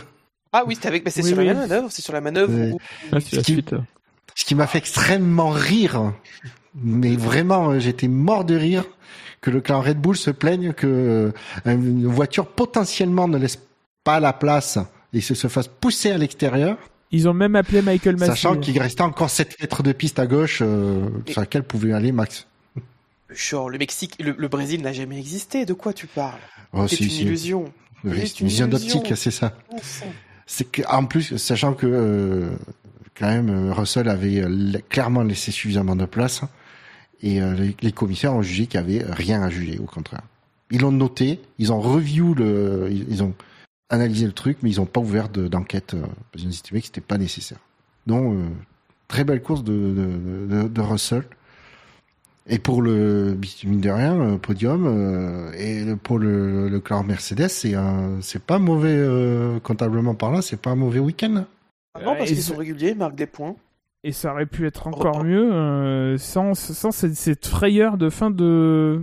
Ah 0.54 0.64
oui, 0.66 0.76
c'était 0.76 0.88
avec, 0.88 1.04
bah, 1.04 1.12
c'est 1.12 1.24
Oui, 1.24 1.30
sur 1.30 1.38
oui. 1.40 1.45
la 1.48 1.54
manœuvre, 1.56 1.88
c'est 1.91 2.02
sur 2.02 2.14
la 2.14 2.22
manœuvre 2.22 2.54
où 2.54 2.80
Ah, 3.12 3.18
c'est 3.20 3.36
la 3.38 3.41
Qui- 3.44 3.54
suite. 3.54 3.76
Ce 4.36 4.45
qui 4.45 4.54
m'a 4.56 4.68
fait 4.68 4.78
extrêmement 4.78 5.49
rire, 5.49 6.14
mais 6.76 7.16
vraiment, 7.16 7.80
j'étais 7.80 8.08
mort 8.08 8.45
de 8.45 8.56
rire 8.56 8.86
que 9.41 9.49
le 9.49 9.62
clan 9.62 9.82
Red 9.82 9.99
Bull 9.99 10.16
se 10.16 10.30
plaigne 10.32 10.74
que 10.74 11.34
une 11.66 12.06
voiture 12.08 12.45
potentiellement 12.48 13.28
ne 13.28 13.38
laisse 13.38 13.60
pas 14.04 14.20
la 14.20 14.34
place 14.34 14.78
et 15.14 15.22
se, 15.22 15.34
se 15.36 15.48
fasse 15.48 15.68
pousser 15.68 16.12
à 16.12 16.18
l'extérieur. 16.18 16.78
Ils 17.12 17.28
ont 17.30 17.34
même 17.34 17.56
appelé 17.56 17.82
Michael 17.82 18.16
Massey. 18.18 18.32
Sachant 18.32 18.58
qu'il 18.58 18.78
restait 18.80 19.02
encore 19.02 19.30
7 19.30 19.56
mètres 19.62 19.82
de 19.82 19.91
piste 19.94 20.20
à 20.20 20.28
gauche 20.28 20.60
euh, 20.62 21.08
sur 21.28 21.40
laquelle 21.40 21.64
pouvait 21.64 21.94
aller 21.94 22.12
Max. 22.12 22.47
Genre, 23.30 23.70
le 23.70 23.78
Mexique, 23.78 24.16
le, 24.20 24.36
le 24.38 24.48
Brésil 24.48 24.82
n'a 24.82 24.94
jamais 24.94 25.18
existé. 25.20 25.66
De 25.66 25.74
quoi 25.74 25.94
tu 25.94 26.08
parles 26.08 26.40
Oh, 26.74 26.88
C'est 26.88 26.95
si, 26.98 27.04
une 27.06 27.10
si. 27.10 27.22
illusion. 27.24 27.66
Oui, 28.04 28.12
C'est 28.20 28.28
c'est 28.28 28.40
une 28.41 28.48
vision 28.48 28.68
illusion. 28.68 28.99
d'optique, 28.99 29.18
c'est 29.18 29.32
ça. 29.32 29.58
C'est? 30.45 30.72
Que 30.72 30.82
en 30.88 31.06
plus, 31.06 31.36
sachant 31.38 31.74
que 31.74 31.86
euh, 31.88 32.49
quand 33.16 33.28
même 33.28 33.49
euh, 33.49 33.74
Russell 33.74 34.08
avait 34.08 34.40
euh, 34.41 34.48
la- 34.49 34.82
clairement 34.82 35.24
laissé 35.24 35.52
suffisamment 35.52 35.95
de 35.95 36.06
place 36.06 36.41
et 37.22 37.41
euh, 37.41 37.54
les, 37.56 37.76
les 37.82 37.91
commissaires 37.91 38.34
ont 38.34 38.41
jugé 38.41 38.68
qu'il 38.68 38.80
y 38.80 38.84
avait 38.84 39.04
rien 39.12 39.41
à 39.41 39.49
juger, 39.49 39.78
au 39.80 39.86
contraire. 39.86 40.22
Ils 40.72 40.82
l'ont 40.82 40.91
noté, 40.91 41.41
ils 41.58 41.74
ont 41.74 41.82
review 41.82 42.34
le, 42.34 42.88
ils, 42.91 43.06
ils 43.10 43.24
ont 43.24 43.34
analysé 43.90 44.26
le 44.26 44.32
truc, 44.34 44.58
mais 44.62 44.70
ils 44.72 44.78
n'ont 44.78 44.86
pas 44.86 45.02
ouvert 45.02 45.28
de- 45.30 45.48
d'enquête 45.49 45.95
euh, 45.95 46.02
parce 46.32 46.44
qu'ils 46.44 46.48
ont 46.48 46.49
estimé 46.52 46.80
que 46.80 46.86
c'était 46.88 47.02
pas 47.02 47.18
nécessaire. 47.18 47.60
Donc 48.06 48.34
euh, 48.36 48.48
très 49.10 49.24
belle 49.26 49.41
course 49.41 49.64
de, 49.66 49.74
de, 49.74 50.56
de, 50.64 50.68
de 50.70 50.82
Russell. 50.82 51.24
Et 52.49 52.60
pour 52.60 52.82
le 52.82 53.38
mine 53.65 53.82
de 53.82 53.90
rien, 53.90 54.15
le 54.32 54.38
podium 54.38 54.86
euh, 54.88 55.52
et 55.57 55.84
le- 55.84 55.98
pour 55.98 56.18
le, 56.18 56.69
le 56.69 56.82
Mercedes, 57.06 57.49
c'est 57.49 57.76
un, 57.76 58.22
c'est 58.22 58.41
pas 58.41 58.57
mauvais 58.57 58.95
euh, 58.95 59.60
comptablement 59.60 60.15
parlant, 60.15 60.41
c'est 60.41 60.60
pas 60.61 60.69
un 60.69 60.76
mauvais 60.76 60.99
week-end. 60.99 61.44
Ah 61.94 61.99
non, 62.06 62.15
parce 62.15 62.30
qu'ils 62.30 62.41
sont 62.41 62.56
réguliers, 62.56 62.91
ils 62.91 62.98
marquent 62.98 63.15
des 63.15 63.26
points. 63.26 63.56
Et 64.03 64.11
ça 64.14 64.32
aurait 64.32 64.45
pu 64.45 64.65
être 64.65 64.88
encore 64.88 65.24
mieux 65.26 65.52
euh, 65.52 66.18
sans, 66.18 66.53
sans 66.53 66.91
cette, 66.91 67.15
cette 67.15 67.45
frayeur 67.48 67.98
de 67.98 68.10
fin 68.10 68.30
de, 68.30 69.02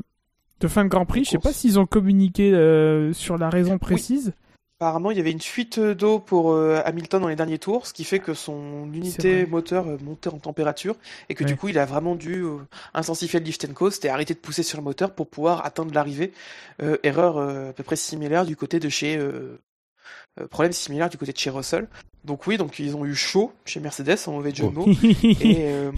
de 0.60 0.68
fin 0.68 0.84
de 0.84 0.88
Grand 0.88 1.04
Prix. 1.04 1.24
Je 1.24 1.30
sais 1.30 1.38
pas 1.38 1.52
s'ils 1.52 1.78
ont 1.78 1.84
communiqué 1.86 2.54
euh, 2.54 3.12
sur 3.12 3.36
la 3.36 3.50
raison 3.50 3.76
précise. 3.78 4.32
Apparemment, 4.80 5.12
il 5.12 5.16
y 5.16 5.20
avait 5.20 5.30
une 5.30 5.40
fuite 5.40 5.78
d'eau 5.78 6.18
pour 6.18 6.51
euh, 6.52 6.80
Hamilton 6.84 7.22
dans 7.22 7.28
les 7.28 7.36
derniers 7.36 7.59
tours, 7.60 7.86
ce 7.86 7.92
qui 7.94 8.02
fait 8.02 8.18
que 8.18 8.34
son 8.34 8.92
unité 8.92 9.46
moteur 9.46 9.86
euh, 9.86 9.96
montait 10.02 10.30
en 10.30 10.38
température 10.38 10.96
et 11.28 11.34
que 11.36 11.44
Ouais. 11.44 11.48
du 11.51 11.56
coup, 11.56 11.68
il 11.68 11.78
a 11.78 11.84
vraiment 11.86 12.16
dû 12.16 12.42
euh, 12.42 12.56
intensifier 12.92 13.38
le 13.38 13.44
lift 13.46 13.64
and 13.70 13.72
coast 13.72 14.05
et 14.05 14.09
arrêter 14.09 14.34
de 14.34 14.40
pousser 14.40 14.64
sur 14.64 14.76
le 14.76 14.82
moteur 14.82 15.12
pour 15.14 15.28
pouvoir 15.28 15.64
atteindre 15.64 15.94
l'arrivée. 15.94 16.32
Euh, 16.82 16.96
erreur 17.05 17.38
euh, 17.38 17.70
à 17.70 17.72
peu 17.72 17.84
près 17.84 17.94
similaire 17.94 18.44
du 18.44 18.56
côté 18.56 18.80
de 18.80 18.88
chez 18.88 19.16
euh, 19.16 19.60
euh, 20.40 20.48
problème 20.48 20.72
similaire 20.72 21.09
du 21.09 21.18
côté 21.18 21.32
de 21.32 21.38
chez 21.38 21.51
Russell. 21.51 21.86
Donc 22.24 22.48
oui, 22.48 22.56
donc 22.56 22.80
ils 22.80 22.96
ont 22.96 23.05
eu 23.05 23.14
chaud 23.14 23.52
chez 23.64 23.78
Mercedes 23.78 24.18
en 24.26 24.32
mauvais 24.32 24.52
jeu 24.52 24.64
de 24.66 24.70
mots. 24.70 24.88
Et 25.40 25.56
euh, 25.68 25.92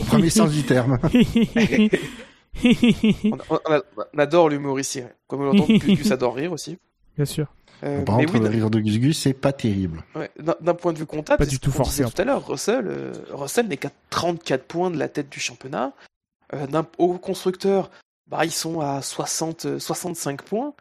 Au 0.00 0.04
premier 0.04 0.30
sens 0.30 0.52
du 0.52 0.62
terme. 0.62 1.00
on, 2.64 3.38
on- 3.50 3.60
on 3.66 3.72
a- 3.72 3.82
on 4.14 4.18
adore 4.18 4.48
l'humour 4.48 4.78
ici, 4.78 5.00
ouais. 5.00 5.12
comme 5.26 5.40
on 5.40 5.44
l'entend, 5.52 5.66
Gus 5.66 6.10
adore 6.12 6.36
rire 6.36 6.52
aussi. 6.52 6.78
Bien 7.16 7.24
sûr. 7.24 7.52
Euh, 7.82 8.02
Par 8.04 8.16
mais 8.18 8.26
contre, 8.26 8.38
oui, 8.38 8.44
le 8.44 8.50
rire 8.50 8.70
de 8.70 8.78
Gus 8.80 8.98
Gus, 8.98 9.18
c'est 9.22 9.32
pas 9.32 9.52
terrible. 9.52 10.04
Ouais, 10.14 10.30
d'un 10.60 10.74
point 10.74 10.92
de 10.92 10.98
vue 10.98 11.06
comptable, 11.06 11.38
Pas 11.38 11.44
c'est 11.44 11.50
du 11.50 11.56
ce 11.56 11.60
tout 11.60 11.70
forcé, 11.72 12.02
à 12.18 12.24
l'heure. 12.24 12.46
Russell, 12.46 12.86
euh, 12.88 13.12
Russell 13.30 13.68
n'est 13.68 13.76
qu'à 13.78 13.90
34 14.10 14.64
points 14.64 14.90
de 14.90 14.98
la 14.98 15.08
tête 15.08 15.30
du 15.30 15.40
championnat. 15.40 15.92
Euh, 16.54 16.66
au 16.98 17.14
constructeur, 17.18 17.90
bah, 18.28 18.44
ils 18.44 18.50
sont 18.52 18.80
à 18.80 19.00
60, 19.02 19.64
euh, 19.66 19.78
65 19.78 20.42
points. 20.42 20.74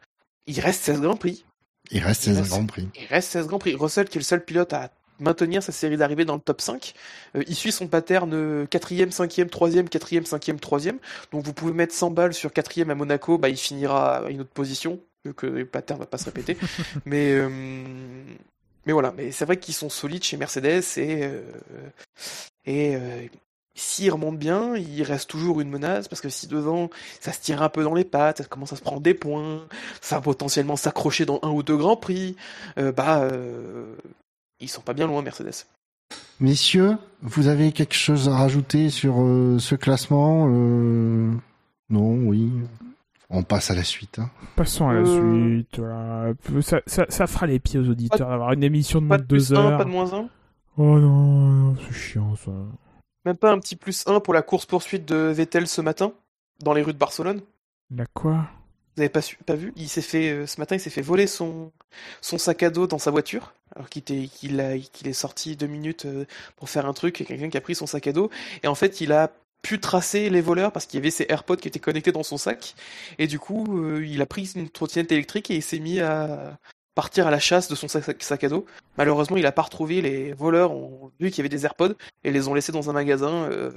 Il 0.48 0.60
reste 0.60 0.84
16 0.84 1.02
Grands 1.02 1.16
Prix. 1.16 1.46
Il 1.92 2.04
reste 2.04 2.24
Il 2.26 2.30
16 2.34 2.38
reste- 2.40 2.50
Grand 2.52 2.66
Prix. 2.66 2.88
Il 3.00 3.06
reste 3.08 3.30
16 3.32 3.48
Grands 3.48 3.60
Prix. 3.60 3.76
Russell, 3.76 4.10
qui 4.10 4.18
est 4.18 4.22
le 4.22 4.26
seul 4.26 4.44
pilote 4.44 4.74
à 4.74 4.90
maintenir 5.22 5.62
sa 5.62 5.72
série 5.74 5.98
d'arrivée 5.98 6.24
dans 6.26 6.36
le 6.36 6.40
top 6.40 6.62
5, 6.62 6.94
euh, 7.36 7.44
il 7.48 7.54
suit 7.56 7.72
son 7.74 7.88
pattern 7.88 8.32
euh, 8.34 8.66
4ème, 8.68 9.10
5ème, 9.12 9.48
3ème, 9.50 9.90
4ème, 9.90 10.24
5ème, 10.26 10.58
3ème. 10.60 10.96
Donc 11.32 11.44
vous 11.44 11.54
pouvez 11.54 11.74
mettre 11.74 11.94
100 11.94 12.12
balles 12.12 12.34
sur 12.34 12.52
4ème 12.52 12.90
à 12.90 12.96
Monaco, 12.96 13.38
bah, 13.38 13.50
il 13.50 13.58
finira 13.58 14.26
à 14.26 14.30
une 14.30 14.42
autre 14.42 14.50
position, 14.50 15.00
vu 15.26 15.34
que 15.34 15.46
le 15.46 15.66
pattern 15.66 16.00
va 16.00 16.06
pas 16.06 16.18
se 16.18 16.26
répéter. 16.26 16.58
mais, 17.06 17.32
euh, 17.32 17.50
mais 18.86 18.94
voilà, 18.94 19.14
mais 19.16 19.32
c'est 19.32 19.46
vrai 19.46 19.58
qu'ils 19.58 19.74
sont 19.74 19.90
solides 19.90 20.24
chez 20.24 20.38
Mercedes 20.38 20.84
et, 20.98 21.24
euh, 21.24 21.42
et 22.66 22.96
euh, 22.96 23.28
s'ils 23.76 24.12
remontent 24.12 24.38
bien, 24.38 24.76
il 24.76 25.04
reste 25.04 25.30
toujours 25.30 25.62
une 25.62 25.70
menace 25.70 26.08
parce 26.08 26.22
que 26.22 26.30
si 26.30 26.48
devant 26.48 26.90
ça 27.20 27.32
se 27.32 27.40
tire 27.40 27.62
un 27.62 27.70
peu 27.70 27.84
dans 27.84 27.94
les 27.94 28.04
pattes, 28.04 28.40
ça 28.40 28.44
commence 28.46 28.74
à 28.74 28.76
se 28.76 28.82
prendre 28.82 29.02
des 29.02 29.14
points, 29.14 29.66
ça 30.02 30.16
va 30.16 30.22
potentiellement 30.22 30.76
s'accrocher 30.76 31.26
dans 31.26 31.40
un 31.44 31.50
ou 31.50 31.64
deux 31.64 31.78
grands 31.78 31.98
prix, 31.98 32.36
euh, 32.78 32.92
bah 32.92 33.22
euh, 33.22 33.96
ils 34.60 34.70
sont 34.70 34.82
pas 34.82 34.94
bien 34.94 35.08
loin 35.08 35.22
Mercedes. 35.22 35.66
Messieurs, 36.40 36.98
vous 37.22 37.48
avez 37.48 37.72
quelque 37.72 37.96
chose 37.96 38.30
à 38.30 38.36
rajouter 38.36 38.90
sur 38.90 39.22
euh, 39.22 39.60
ce 39.60 39.76
classement 39.76 40.48
euh, 40.50 41.32
Non, 41.90 42.14
oui. 42.14 42.52
On 43.30 43.44
passe 43.44 43.70
à 43.72 43.76
la 43.76 43.84
suite. 43.84 44.20
hein. 44.20 44.30
Passons 44.56 44.88
à 44.90 44.94
la 44.94 45.02
Euh. 45.02 45.56
suite. 45.56 45.78
voilà. 45.80 46.34
Ça, 46.62 46.82
ça, 46.88 47.06
ça 47.10 47.28
fera 47.28 47.46
les 47.48 47.60
pieds 47.60 47.80
aux 47.80 47.88
auditeurs 47.90 48.30
d'avoir 48.30 48.54
une 48.54 48.64
émission 48.64 49.02
de 49.02 49.06
moins 49.06 49.18
de 49.18 49.22
de 49.24 49.28
deux 49.28 49.36
plus 49.36 49.54
1, 49.54 49.58
heures. 49.58 49.78
pas 49.78 49.86
de 49.86 49.90
moins 49.90 50.14
1, 50.14 50.28
Oh 50.78 50.98
non, 50.98 51.10
non, 51.10 51.76
c'est 51.88 51.94
chiant 51.94 52.36
ça. 52.38 52.52
même 53.26 53.36
pas 53.38 53.52
un 53.52 53.60
petit 53.60 53.76
plus 53.76 54.04
1 54.08 54.20
pour 54.22 54.34
la 54.34 54.42
course 54.42 54.66
poursuite 54.66 55.06
de 55.06 55.16
Vettel 55.16 55.68
ce 55.68 55.82
matin 55.82 56.14
dans 56.64 56.74
les 56.74 56.82
rues 56.82 56.94
de 56.94 56.98
Barcelone? 56.98 57.42
La 57.94 58.06
quoi? 58.08 58.48
Vous 58.96 59.02
avez 59.04 59.10
pas, 59.10 59.22
su- 59.22 59.38
pas 59.46 59.56
vu? 59.56 59.74
Il 59.76 59.88
s'est 59.90 60.02
fait 60.02 60.30
euh, 60.32 60.46
ce 60.48 60.60
matin, 60.60 60.76
il 60.76 60.80
s'est 60.80 60.90
fait 60.90 61.02
voler 61.02 61.28
son 61.28 61.72
son 62.22 62.38
sac 62.38 62.64
à 62.64 62.70
dos 62.70 62.86
dans 62.88 62.98
sa 63.00 63.12
voiture, 63.12 63.54
alors 63.76 63.90
qu'il 63.90 64.60
est 64.60 65.14
sorti 65.14 65.56
deux 65.56 65.68
minutes 65.68 66.06
euh, 66.06 66.26
pour 66.56 66.70
faire 66.70 66.86
un 66.86 66.94
truc 66.94 67.20
et 67.22 67.26
quelqu'un 67.26 67.50
qui 67.50 67.58
a 67.58 67.62
pris 67.62 67.76
son 67.76 67.88
sac 67.88 68.08
à 68.08 68.12
dos 68.14 68.30
et 68.64 68.68
en 68.68 68.76
fait 68.76 69.02
il 69.02 69.12
a 69.12 69.32
pu 69.62 69.80
tracer 69.80 70.30
les 70.30 70.42
voleurs 70.42 70.72
parce 70.72 70.86
qu'il 70.86 70.98
y 71.00 71.02
avait 71.02 71.12
ses 71.12 71.26
AirPods 71.30 71.58
qui 71.58 71.68
étaient 71.68 71.80
connectés 71.80 72.12
dans 72.12 72.24
son 72.24 72.38
sac 72.38 72.76
et 73.18 73.28
du 73.28 73.40
coup 73.40 73.66
euh, 73.78 74.06
il 74.06 74.22
a 74.22 74.26
pris 74.26 74.52
une 74.56 74.70
trottinette 74.70 75.12
électrique 75.12 75.52
et 75.52 75.56
il 75.56 75.62
s'est 75.62 75.80
mis 75.80 76.00
à 76.00 76.58
partir 76.96 77.28
à 77.28 77.32
la 77.32 77.40
chasse 77.40 77.70
de 77.70 77.76
son 77.76 77.88
sac, 77.88 78.22
sac 78.22 78.44
à 78.44 78.50
dos. 78.50 78.66
Malheureusement, 78.98 79.38
il 79.38 79.46
a 79.46 79.52
pas 79.52 79.62
retrouvé 79.62 80.02
les 80.02 80.34
voleurs 80.34 80.72
ont 80.74 81.12
vu 81.20 81.30
qu'il 81.30 81.38
y 81.38 81.42
avait 81.42 81.50
des 81.50 81.66
AirPods 81.66 81.94
et 82.24 82.32
les 82.32 82.48
ont 82.48 82.54
laissés 82.54 82.72
dans 82.72 82.90
un 82.90 82.94
magasin. 82.94 83.46
euh, 83.50 83.72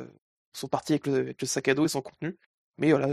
ils 0.54 0.58
sont 0.58 0.68
partis 0.68 0.92
avec 0.92 1.06
le, 1.06 1.14
avec 1.16 1.40
le 1.40 1.46
sac 1.46 1.68
à 1.68 1.74
dos 1.74 1.84
et 1.84 1.88
son 1.88 2.02
contenu. 2.02 2.36
Mais 2.78 2.90
voilà, 2.90 3.08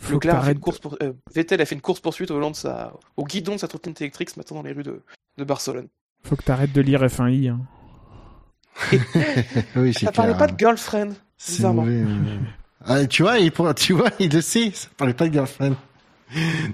Faut 0.00 0.18
que 0.18 0.26
Leclerc 0.28 0.36
a 0.36 0.42
fait 0.44 0.52
une 0.52 0.60
course 0.60 0.78
pour, 0.78 0.96
euh, 1.02 1.12
Vettel 1.34 1.60
a 1.60 1.66
fait 1.66 1.74
une 1.74 1.80
course 1.80 2.00
poursuite 2.00 2.30
au, 2.30 2.34
volant 2.34 2.50
de 2.50 2.56
sa, 2.56 2.94
au 3.16 3.24
guidon 3.24 3.52
de 3.54 3.60
sa 3.60 3.68
trottinette 3.68 4.00
électrique 4.00 4.30
ce 4.30 4.38
matin 4.38 4.54
dans 4.54 4.62
les 4.62 4.72
rues 4.72 4.82
de, 4.82 5.02
de 5.36 5.44
Barcelone. 5.44 5.88
Faut 6.22 6.36
que 6.36 6.42
t'arrêtes 6.42 6.72
de 6.72 6.80
lire 6.80 7.02
F1i. 7.04 7.50
Hein. 7.50 7.60
oui, 9.76 9.92
c'est 9.92 10.06
Ça 10.06 10.12
parlait 10.12 10.32
clair. 10.34 10.46
pas 10.46 10.52
de 10.52 10.58
girlfriend, 10.58 11.12
C'est 11.46 11.62
mauvais. 11.72 11.92
euh. 12.02 12.38
Ah, 12.86 13.06
tu 13.06 13.22
vois, 13.22 13.38
il, 13.38 13.52
tu 13.76 13.92
vois, 13.92 14.10
il 14.18 14.32
le 14.32 14.40
sait. 14.40 14.70
Ça 14.72 14.88
parlait 14.96 15.14
pas 15.14 15.28
de 15.28 15.32
girlfriend. 15.32 15.74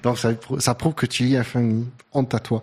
Donc 0.02 0.18
ça, 0.18 0.32
prouve- 0.34 0.60
ça 0.60 0.74
prouve 0.74 0.94
que 0.94 1.06
tu 1.06 1.24
lis 1.24 1.36
à 1.36 1.44
fin. 1.44 1.82
Honte 2.12 2.34
à 2.34 2.38
toi. 2.40 2.62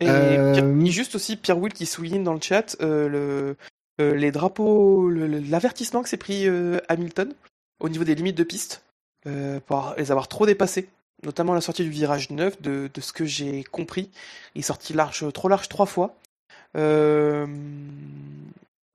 Et 0.00 0.08
Euh, 0.08 0.84
juste 0.86 1.14
aussi 1.14 1.36
Pierre 1.36 1.58
Will 1.58 1.72
qui 1.72 1.86
souligne 1.86 2.24
dans 2.24 2.34
le 2.34 2.40
chat 2.40 2.76
euh, 2.80 3.08
le, 3.08 3.56
euh, 4.00 4.14
les 4.16 4.32
drapeaux, 4.32 5.08
l'avertissement 5.10 6.02
que 6.02 6.08
s'est 6.08 6.16
pris 6.16 6.48
euh, 6.48 6.78
Hamilton 6.88 7.32
au 7.80 7.88
niveau 7.88 8.04
des 8.04 8.14
limites 8.14 8.36
de 8.36 8.44
piste 8.44 8.82
pour 9.66 9.94
les 9.96 10.10
avoir 10.10 10.26
trop 10.26 10.46
dépassées, 10.46 10.88
notamment 11.24 11.52
à 11.52 11.54
la 11.54 11.60
sortie 11.60 11.84
du 11.84 11.90
virage 11.90 12.30
9, 12.30 12.60
de, 12.60 12.90
de 12.92 13.00
ce 13.00 13.12
que 13.12 13.24
j'ai 13.24 13.62
compris. 13.62 14.10
Il 14.56 14.58
est 14.60 14.62
sorti 14.62 14.92
large, 14.94 15.24
trop 15.32 15.48
large 15.48 15.68
trois 15.68 15.86
fois. 15.86 16.16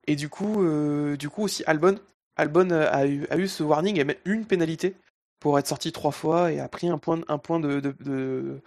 Euh, 0.08 0.12
et 0.12 0.16
du 0.16 0.28
coup, 0.28 0.62
euh, 0.62 1.16
du 1.16 1.28
coup 1.28 1.42
aussi 1.42 1.62
Albon, 1.66 1.98
Albon 2.36 2.70
a 2.70 3.06
eu, 3.06 3.26
a 3.30 3.36
eu 3.36 3.48
ce 3.48 3.62
warning 3.62 3.98
et 3.98 4.04
même 4.04 4.16
une 4.24 4.44
pénalité 4.44 4.94
pour 5.40 5.58
être 5.58 5.66
sorti 5.66 5.92
trois 5.92 6.10
fois 6.10 6.52
et 6.52 6.60
a 6.60 6.68
pris 6.68 6.88
un 6.88 6.98
point, 6.98 7.20
un 7.28 7.38
point 7.38 7.60
de, 7.60 8.60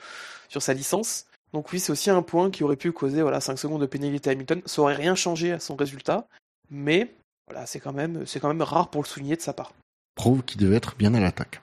sur 0.47 0.61
sa 0.61 0.73
licence. 0.73 1.25
Donc 1.53 1.71
oui, 1.73 1.79
c'est 1.79 1.91
aussi 1.91 2.09
un 2.09 2.21
point 2.21 2.49
qui 2.49 2.63
aurait 2.63 2.77
pu 2.77 2.91
causer 2.93 3.21
voilà 3.21 3.41
5 3.41 3.57
secondes 3.57 3.81
de 3.81 3.85
pénalité 3.85 4.29
à 4.29 4.33
Hamilton. 4.33 4.61
Ça 4.65 4.81
aurait 4.81 4.95
rien 4.95 5.15
changé 5.15 5.51
à 5.51 5.59
son 5.59 5.75
résultat, 5.75 6.27
mais 6.69 7.13
voilà, 7.47 7.65
c'est 7.65 7.79
quand 7.79 7.91
même 7.91 8.23
quand 8.41 8.47
même 8.47 8.61
rare 8.61 8.89
pour 8.89 9.01
le 9.01 9.07
souligner 9.07 9.35
de 9.35 9.41
sa 9.41 9.51
part. 9.51 9.73
Prouve 10.15 10.43
qu'il 10.43 10.61
devait 10.61 10.77
être 10.77 10.95
bien 10.97 11.13
à 11.13 11.19
l'attaque. 11.19 11.61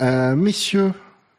Euh, 0.00 0.34
messieurs, 0.36 0.92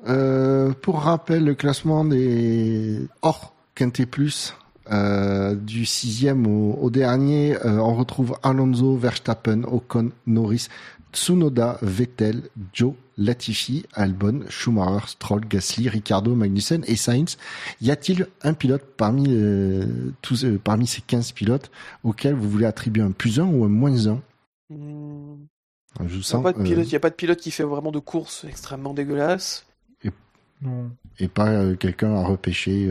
euh, 0.08 0.72
pour 0.74 1.02
rappel, 1.02 1.44
le 1.44 1.56
classement 1.56 2.06
des 2.06 3.08
hors 3.22 3.54
Quintet 3.76 4.06
Plus 4.06 4.56
euh, 4.92 5.56
du 5.56 5.86
sixième 5.86 6.48
au, 6.48 6.74
au 6.82 6.90
dernier, 6.90 7.56
euh, 7.66 7.80
on 7.80 7.94
retrouve 7.96 8.38
Alonso, 8.44 8.96
Verstappen, 8.98 9.64
Ocon, 9.64 10.12
Norris, 10.28 10.68
Tsunoda, 11.14 11.78
Vettel, 11.82 12.44
Joe, 12.74 12.94
Latifi, 13.18 13.86
Albon, 13.94 14.42
Schumacher, 14.50 15.08
Stroll, 15.08 15.42
Gasly, 15.48 15.90
Ricardo, 15.90 16.36
Magnussen 16.36 16.84
et 16.88 16.96
Sainz. 16.96 17.38
Y 17.82 17.92
a-t-il 17.92 18.28
un 18.44 18.54
pilote 18.54 18.84
parmi 18.98 19.26
euh, 19.30 19.86
tous 20.22 20.46
euh, 20.46 20.60
parmi 20.64 20.88
ces 20.88 21.02
15 21.02 21.34
pilotes 21.34 21.70
auquel 22.04 22.34
vous 22.36 22.50
voulez 22.50 22.66
attribuer 22.66 23.04
un 23.04 23.12
plus 23.12 23.40
un 23.40 23.46
ou 23.46 23.64
un 23.66 23.70
moins 23.70 24.08
un? 24.08 24.22
Hmm, 24.70 25.36
Je 26.00 26.16
vous 26.18 26.22
Il 26.22 26.34
n'y 26.34 26.40
a, 26.40 26.42
pas 26.44 26.54
de 26.54 26.60
euh, 26.60 26.64
pilote- 26.64 26.92
y 26.92 26.96
a 26.96 27.00
pas 27.02 27.10
de 27.10 27.16
pilote 27.16 27.40
qui 27.40 27.52
fait 27.52 27.64
vraiment 27.64 27.92
de 27.92 28.00
course 28.00 28.46
extrêmement 28.48 28.94
dégueulasse. 28.94 29.66
Non. 30.64 30.92
et 31.18 31.28
pas 31.28 31.48
euh, 31.50 31.76
quelqu'un 31.76 32.14
à 32.14 32.24
repêcher. 32.24 32.88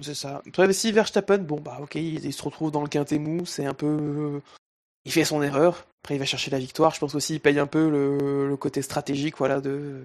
C'est 0.00 0.14
ça. 0.14 0.42
Après, 0.46 0.72
si 0.72 0.90
Verstappen, 0.90 1.38
bon, 1.38 1.60
bah, 1.60 1.78
ok, 1.82 1.96
il, 1.96 2.24
il 2.24 2.32
se 2.32 2.42
retrouve 2.42 2.70
dans 2.70 2.82
le 2.82 2.88
quintet 2.88 3.18
mou, 3.18 3.44
c'est 3.44 3.66
un 3.66 3.74
peu. 3.74 4.40
Il 5.04 5.12
fait 5.12 5.24
son 5.24 5.42
erreur. 5.42 5.86
Après, 6.02 6.14
il 6.16 6.18
va 6.18 6.24
chercher 6.24 6.50
la 6.50 6.58
victoire. 6.58 6.94
Je 6.94 7.00
pense 7.00 7.14
aussi 7.14 7.34
qu'il 7.34 7.40
paye 7.40 7.58
un 7.58 7.66
peu 7.66 7.90
le, 7.90 8.48
le 8.48 8.56
côté 8.56 8.82
stratégique, 8.82 9.36
voilà, 9.38 9.60
de. 9.60 10.00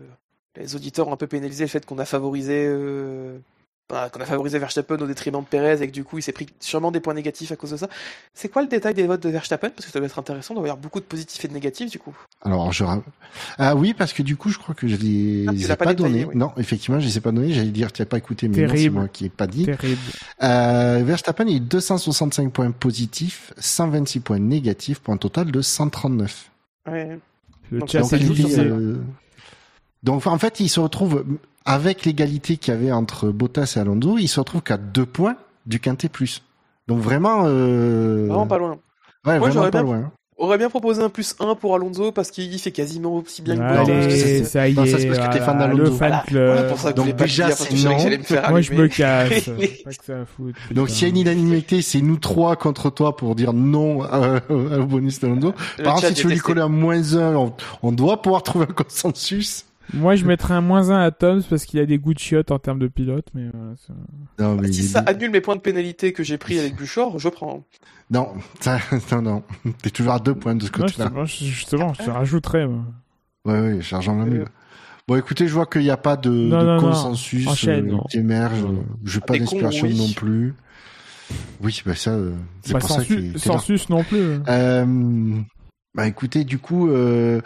Les 0.55 0.75
auditeurs 0.75 1.07
ont 1.07 1.13
un 1.13 1.17
peu 1.17 1.27
pénalisé 1.27 1.63
le 1.65 1.69
fait 1.69 1.85
qu'on 1.85 1.99
a 1.99 2.05
favorisé. 2.05 2.65
euh, 2.67 3.37
bah, 3.89 4.09
qu'on 4.09 4.19
a 4.19 4.25
favorisé 4.25 4.59
Verstappen 4.59 4.97
au 4.97 5.07
détriment 5.07 5.39
de 5.39 5.45
Perez 5.45 5.81
et 5.81 5.87
que 5.87 5.93
du 5.93 6.03
coup 6.03 6.17
il 6.17 6.21
s'est 6.21 6.33
pris 6.33 6.47
sûrement 6.59 6.91
des 6.91 6.99
points 6.99 7.13
négatifs 7.13 7.51
à 7.51 7.55
cause 7.55 7.71
de 7.71 7.77
ça. 7.77 7.87
C'est 8.33 8.49
quoi 8.49 8.61
le 8.61 8.67
détail 8.67 8.93
des 8.93 9.07
votes 9.07 9.23
de 9.23 9.29
Verstappen? 9.29 9.69
Parce 9.69 9.85
que 9.85 9.91
ça 9.91 9.99
doit 9.99 10.07
être 10.07 10.19
intéressant, 10.19 10.53
il 10.53 10.57
doit 10.57 10.67
y 10.67 10.69
avoir 10.69 10.81
beaucoup 10.81 10.99
de 10.99 11.05
positifs 11.05 11.45
et 11.45 11.47
de 11.47 11.53
négatifs 11.53 11.89
du 11.89 11.99
coup. 11.99 12.15
Alors, 12.43 12.71
je 12.73 12.83
ah 13.57 13.75
oui, 13.75 13.93
parce 13.93 14.13
que 14.13 14.23
du 14.23 14.35
coup, 14.35 14.49
je 14.49 14.57
crois 14.57 14.75
que 14.75 14.87
je 14.87 14.95
les, 14.95 15.45
Ah, 15.47 15.51
les 15.51 15.59
l'as 15.67 15.73
ai 15.73 15.77
pas 15.77 15.93
pas, 15.93 16.01
oui. 16.03 16.27
Non, 16.33 16.51
effectivement, 16.57 16.99
je 16.99 17.05
les 17.05 17.17
ai 17.17 17.21
pas 17.21 17.31
donnés. 17.31 17.53
J'allais 17.53 17.69
dire, 17.69 17.91
tu 17.91 18.01
n'as 18.01 18.05
pas 18.05 18.17
écouté, 18.17 18.47
mais 18.47 18.65
non, 18.65 18.73
c'est 18.75 18.89
moi 18.89 19.07
qui 19.07 19.25
ai 19.25 19.29
pas 19.29 19.47
dit. 19.47 19.65
Terrible. 19.65 20.01
Euh, 20.43 21.01
Verstappen, 21.05 21.45
il 21.47 21.57
a 21.57 21.59
265 21.59 22.51
points 22.51 22.71
positifs, 22.71 23.53
126 23.57 24.19
points 24.19 24.39
négatifs, 24.39 24.99
pour 24.99 25.13
un 25.13 25.17
total 25.17 25.51
de 25.51 25.61
139. 25.61 26.51
Ouais. 26.87 27.19
Le 27.71 27.79
Donc, 27.79 27.89
chat 27.89 28.01
donc, 30.07 30.25
en 30.25 30.37
fait, 30.37 30.59
il 30.59 30.69
se 30.69 30.79
retrouve 30.79 31.23
avec 31.65 32.05
l'égalité 32.05 32.57
qu'il 32.57 32.73
y 32.73 32.77
avait 32.77 32.91
entre 32.91 33.27
Bottas 33.29 33.73
et 33.75 33.79
Alonso, 33.79 34.17
il 34.17 34.27
se 34.27 34.39
retrouve 34.39 34.61
qu'à 34.61 34.77
deux 34.77 35.05
points 35.05 35.35
du 35.65 35.79
quintet 35.79 36.07
plus. 36.09 36.43
Donc 36.87 36.99
vraiment, 37.01 37.43
euh... 37.45 38.25
Vraiment 38.27 38.47
pas 38.47 38.57
loin. 38.57 38.71
ouais, 38.71 38.77
Moi, 39.25 39.37
vraiment 39.39 39.53
j'aurais 39.53 39.71
pas 39.71 39.83
bien- 39.83 39.93
loin. 39.97 40.11
Aurait 40.39 40.59
bien 40.59 40.69
proposé 40.69 41.01
un 41.01 41.09
plus 41.09 41.35
1 41.39 41.55
pour 41.55 41.73
Alonso 41.73 42.11
parce 42.11 42.29
qu'il 42.29 42.59
fait 42.59 42.71
quasiment 42.71 43.15
aussi 43.15 43.41
bien 43.41 43.57
que 43.57 43.61
Allez, 43.63 44.43
ça, 44.43 44.49
ça 44.51 44.67
y 44.69 44.75
non, 44.75 44.85
ça, 44.85 44.91
est, 44.91 44.99
c'est 45.01 45.07
parce 45.07 45.27
que 45.27 45.33
t'es 45.33 45.39
fan 45.43 45.57
d'Alonso. 45.57 45.81
le 45.83 45.85
fan 45.89 45.97
Voilà, 45.97 46.23
club. 46.27 46.45
voilà 46.53 46.63
pour 46.69 46.77
ça 46.77 46.91
que 46.91 46.97
Donc 46.97 47.15
déjà, 47.15 47.47
dire, 47.47 47.57
parce 47.57 47.67
que 47.69 47.75
c'est 47.75 47.89
non. 47.89 47.97
j'allais 47.97 48.17
me 48.19 48.23
faire 48.23 48.49
Moi, 48.51 48.61
je 48.61 48.71
me 48.73 48.87
casse. 48.87 49.45
Pas 49.83 49.89
que 49.93 50.05
ça 50.05 50.21
à 50.21 50.25
foutre, 50.25 50.59
Donc 50.71 50.89
s'il 50.91 51.01
y 51.01 51.05
a 51.05 51.09
une 51.09 51.17
unanimité, 51.21 51.81
c'est 51.81 52.01
nous 52.01 52.17
trois 52.17 52.55
contre 52.55 52.91
toi 52.91 53.17
pour 53.17 53.33
dire 53.33 53.51
non 53.51 54.01
au 54.49 54.85
bonus 54.85 55.19
d'Alonso. 55.19 55.53
Par 55.83 55.95
contre, 55.95 56.07
si 56.09 56.13
tu 56.13 56.27
veux 56.27 56.33
lui 56.33 56.39
coller 56.39 56.61
un 56.61 56.69
moins 56.69 57.15
un, 57.15 57.35
on, 57.35 57.53
on 57.81 57.91
doit 57.91 58.21
pouvoir 58.21 58.43
trouver 58.43 58.67
un 58.69 58.73
consensus. 58.73 59.65
Moi, 59.93 60.15
je 60.15 60.25
mettrais 60.25 60.53
un 60.53 60.61
moins 60.61 60.89
1 60.91 60.99
à 61.01 61.11
Toms 61.11 61.41
parce 61.49 61.65
qu'il 61.65 61.79
a 61.79 61.85
des 61.85 61.97
goûts 61.97 62.13
de 62.13 62.19
chiottes 62.19 62.51
en 62.51 62.59
termes 62.59 62.79
de 62.79 62.87
pilote, 62.87 63.27
mais 63.33 63.47
voilà, 63.53 63.73
ça- 63.77 63.93
Non, 64.43 64.55
mais 64.55 64.71
Si 64.71 64.83
ça 64.83 64.99
annule 64.99 65.31
mes 65.31 65.41
points 65.41 65.55
de 65.55 65.61
pénalité 65.61 66.11
que 66.13 66.23
j'ai 66.23 66.37
pris 66.37 66.59
avec 66.59 66.75
Buchor, 66.75 67.19
je 67.19 67.29
prends. 67.29 67.63
non, 68.11 68.29
ça, 68.59 68.79
non, 69.11 69.21
non. 69.21 69.43
T'es 69.81 69.89
toujours 69.89 70.13
à 70.13 70.19
deux 70.19 70.35
points 70.35 70.55
de 70.55 70.63
ce 70.65 70.71
côté-là. 70.71 70.87
justement, 71.05 71.25
je- 71.25 71.45
justement, 71.45 71.93
je 71.93 72.03
te 72.03 72.09
rajouterais. 72.09 72.67
moi. 72.67 72.83
Ouais, 73.45 73.59
ouais, 73.61 73.81
chargeant 73.81 74.15
la 74.17 74.23
Euh, 74.25 74.29
mule. 74.29 74.45
Bon, 75.07 75.15
écoutez, 75.15 75.47
je 75.47 75.53
vois 75.53 75.65
qu'il 75.65 75.83
n'y 75.83 75.89
a 75.89 75.95
pas 75.95 76.17
de, 76.17 76.29
Non, 76.29 76.59
de 76.59 76.65
non, 76.65 76.75
non. 76.75 76.79
consensus 76.81 77.47
Enchaîne, 77.47 77.87
euh, 77.87 77.91
non. 77.93 78.03
qui 78.09 78.17
émerge. 78.17 78.65
Je 79.05 79.19
Ah, 79.21 79.25
pas 79.25 79.37
d'inspiration 79.39 79.87
oui. 79.87 79.97
non 79.97 80.11
plus. 80.11 80.53
Oui, 81.61 81.81
bah 81.85 81.95
ça, 81.95 82.11
euh, 82.11 82.33
c'est 82.61 82.73
Bah, 82.73 82.79
pour 82.79 82.89
sans, 82.89 82.95
ça 82.95 83.01
su- 83.03 83.15
qu'il 83.15 83.35
est 83.35 83.37
sans 83.37 83.53
là. 83.53 83.59
sus 83.59 83.79
non 83.89 84.03
plus. 84.03 84.39
Euh, 84.49 85.35
bah 85.95 86.07
écoutez, 86.07 86.43
du 86.43 86.57
coup, 86.59 86.89
euh, 86.89 87.41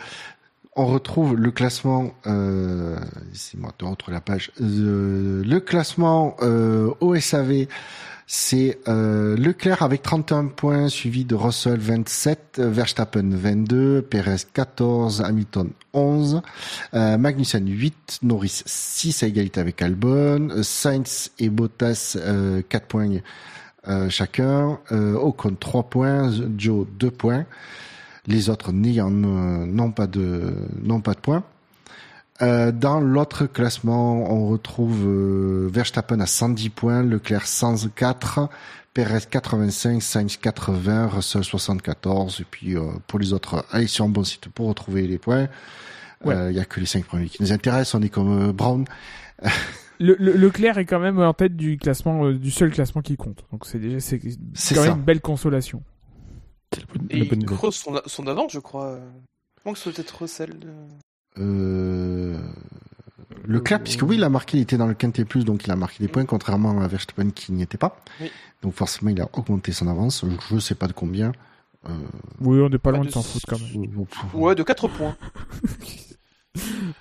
on 0.75 0.85
retrouve 0.85 1.35
le 1.35 1.51
classement. 1.51 2.11
Euh, 2.27 2.97
c'est 3.33 3.59
moi 3.59 3.71
la 4.07 4.21
page. 4.21 4.51
Euh, 4.61 5.43
le 5.43 5.59
classement 5.59 6.35
euh, 6.41 6.91
au 7.01 7.15
SAV, 7.15 7.67
c'est 8.33 8.79
euh, 8.87 9.35
Leclerc 9.35 9.81
avec 9.81 10.01
31 10.03 10.45
points, 10.45 10.87
suivi 10.87 11.25
de 11.25 11.35
Russell 11.35 11.77
27, 11.77 12.59
euh, 12.59 12.69
Verstappen 12.69 13.29
22, 13.29 14.03
Perez 14.03 14.37
14, 14.53 15.21
Hamilton 15.21 15.71
11, 15.91 16.41
euh, 16.93 17.17
Magnussen 17.17 17.67
8, 17.67 18.19
Norris 18.23 18.63
6 18.65 19.23
à 19.23 19.27
égalité 19.27 19.59
avec 19.59 19.81
Albon, 19.81 20.63
Sainz 20.63 21.31
et 21.39 21.49
Bottas 21.49 22.15
euh, 22.15 22.61
4 22.69 22.87
points 22.87 23.09
chacun, 24.09 24.79
Ocon 24.91 25.55
3 25.59 25.83
points, 25.89 26.31
Joe 26.55 26.85
2 26.99 27.11
points, 27.11 27.45
les 28.27 28.49
autres 28.49 28.71
n'ayant 28.71 29.11
euh, 29.11 29.65
n'ont 29.65 29.91
pas 29.91 30.07
de 30.07 30.53
n'ont 30.81 31.01
pas 31.01 31.13
de 31.13 31.19
points. 31.19 31.43
Euh, 32.41 32.71
dans 32.71 32.99
l'autre 32.99 33.45
classement, 33.45 34.31
on 34.31 34.47
retrouve 34.47 35.05
euh, 35.07 35.69
Verstappen 35.71 36.19
à 36.19 36.25
110 36.25 36.69
points, 36.69 37.03
Leclerc 37.03 37.45
104, 37.45 38.49
Perez 38.95 39.19
85, 39.29 40.01
Sainz 40.01 40.37
80, 40.37 41.07
Russell 41.07 41.43
74. 41.43 42.39
Et 42.41 42.45
puis 42.49 42.75
euh, 42.75 42.81
pour 43.07 43.19
les 43.19 43.31
autres, 43.33 43.63
allez 43.71 43.87
sur 43.87 44.05
un 44.05 44.09
bon 44.09 44.23
site 44.23 44.49
pour 44.49 44.67
retrouver 44.67 45.07
les 45.07 45.17
points. 45.19 45.47
Il 46.23 46.27
Ouais. 46.29 46.53
y 46.53 46.59
a 46.59 46.65
que 46.65 46.79
les 46.79 46.85
cinq 46.85 47.05
premiers 47.05 47.27
qui 47.29 47.41
nous 47.41 47.51
intéressent. 47.51 47.95
On 47.95 48.01
est 48.03 48.09
comme 48.09 48.49
euh, 48.49 48.53
Brown. 48.53 48.85
Le, 49.99 50.15
le- 50.19 50.33
Leclerc 50.33 50.79
est 50.79 50.85
quand 50.85 50.99
même 50.99 51.19
en 51.19 51.31
tête 51.33 51.55
du 51.55 51.77
classement, 51.77 52.25
euh, 52.25 52.33
du 52.33 52.49
seul 52.49 52.71
classement 52.71 53.03
qui 53.03 53.17
compte. 53.17 53.43
Donc 53.51 53.67
c'est 53.67 53.77
déjà 53.77 53.99
c'est 53.99 54.19
C'est 54.55 54.73
quand 54.73 54.81
ça. 54.81 54.87
même 54.89 54.97
une 54.97 55.03
belle 55.03 55.21
consolation. 55.21 55.83
C'est 56.73 56.79
la 56.81 56.85
bonne- 56.93 57.07
Et 57.09 57.19
la 57.19 57.25
bonne 57.25 57.45
creuse 57.45 57.75
son, 57.75 58.01
son 58.05 58.27
avant, 58.27 58.47
je 58.49 58.59
crois. 58.59 58.97
Manque 59.65 59.79
peut-être 59.79 60.27
celle 60.27 60.57
de. 60.59 60.69
Euh... 61.37 62.37
Leclerc, 63.45 63.81
puisque 63.83 64.03
oui, 64.03 64.15
il 64.17 64.23
a 64.23 64.29
marqué, 64.29 64.57
il 64.57 64.61
était 64.61 64.77
dans 64.77 64.85
le 64.87 64.93
quintet 64.93 65.25
plus, 65.25 65.45
donc 65.45 65.63
il 65.65 65.71
a 65.71 65.75
marqué 65.75 65.97
des 66.03 66.07
points, 66.07 66.25
contrairement 66.25 66.79
à 66.81 66.87
Verstappen 66.87 67.31
qui 67.31 67.51
n'y 67.53 67.63
était 67.63 67.77
pas. 67.77 67.97
Oui. 68.19 68.31
Donc 68.61 68.73
forcément, 68.73 69.09
il 69.09 69.19
a 69.21 69.27
augmenté 69.33 69.71
son 69.71 69.87
avance. 69.87 70.23
Je 70.49 70.55
ne 70.55 70.59
sais 70.59 70.75
pas 70.75 70.87
de 70.87 70.93
combien. 70.93 71.31
Euh... 71.89 71.97
Oui, 72.39 72.59
on 72.59 72.69
n'est 72.69 72.77
pas 72.77 72.91
Pas 72.91 72.97
loin 72.97 73.05
de 73.05 73.09
s'en 73.11 73.23
foutre 73.23 73.45
quand 73.47 73.59
même. 73.59 74.05
Ouais, 74.33 74.53
de 74.55 74.63
4 74.63 74.87
points. 74.87 75.15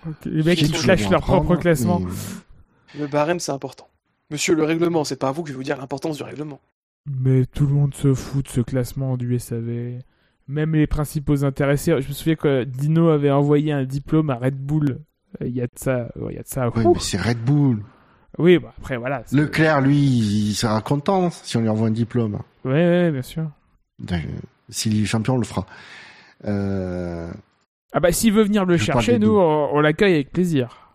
Ok, 0.07 0.15
Les 0.27 0.45
mecs 0.45 0.63
ils 0.63 0.91
à 0.91 0.95
leur 1.11 1.23
propre 1.23 1.57
classement. 1.57 1.99
mais- 2.01 3.01
Le 3.01 3.07
barème, 3.09 3.41
c'est 3.41 3.51
important. 3.51 3.89
Monsieur, 4.31 4.55
le 4.55 4.63
règlement, 4.63 5.03
c'est 5.03 5.17
pas 5.17 5.29
à 5.29 5.33
vous 5.33 5.43
que 5.43 5.49
je 5.49 5.55
vais 5.55 5.57
vous 5.57 5.65
dire 5.65 5.77
l'importance 5.77 6.19
du 6.19 6.23
règlement. 6.23 6.61
Mais 7.07 7.47
tout 7.47 7.67
le 7.67 7.73
monde 7.75 7.95
se 7.95 8.15
fout 8.15 8.45
de 8.45 8.51
ce 8.51 8.61
classement 8.61 9.17
du 9.17 9.39
SAV. 9.39 10.01
Même 10.49 10.75
les 10.75 10.87
principaux 10.87 11.45
intéressés. 11.45 11.93
Je 12.01 12.09
me 12.09 12.13
souviens 12.13 12.35
que 12.37 12.65
Dino 12.65 13.09
avait 13.09 13.31
envoyé 13.31 13.73
un 13.73 13.85
diplôme 13.85 14.31
à 14.31 14.35
Red 14.37 14.57
Bull. 14.57 15.01
Euh, 15.41 15.47
Il 15.47 15.55
y 15.55 15.61
a 15.61 15.67
de 15.67 15.73
ça. 15.77 16.09
Il 16.29 16.35
y 16.35 16.39
a 16.39 16.43
de 16.43 16.49
ça. 16.49 16.69
Oui, 16.75 16.85
Ouh. 16.85 16.95
mais 16.95 17.01
c'est 17.01 17.21
Red 17.21 17.39
Bull. 17.39 17.83
Oui, 18.39 18.59
bah, 18.59 18.75
après 18.79 18.97
voilà. 18.97 19.23
Leclerc, 19.33 19.81
lui, 19.81 19.97
il 19.97 20.55
sera 20.55 20.81
content 20.83 21.31
si 21.31 21.57
on 21.57 21.61
lui 21.61 21.69
envoie 21.69 21.89
un 21.89 21.93
diplôme. 21.93 22.39
Ouais, 22.65 23.11
bien 23.11 23.23
sûr. 23.23 23.51
S'il 24.69 25.03
est 25.03 25.07
champion, 25.07 25.35
on 25.35 25.39
le 25.39 25.45
fera. 25.45 25.67
Euh... 26.47 27.31
Ah 27.93 28.01
bah 28.01 28.13
s'il 28.13 28.33
veut 28.33 28.45
venir 28.45 28.65
le 28.65 28.77
Je 28.77 28.85
chercher, 28.85 29.19
nous 29.19 29.33
on 29.37 29.81
l'accueille 29.81 30.15
avec 30.15 30.31
plaisir. 30.33 30.93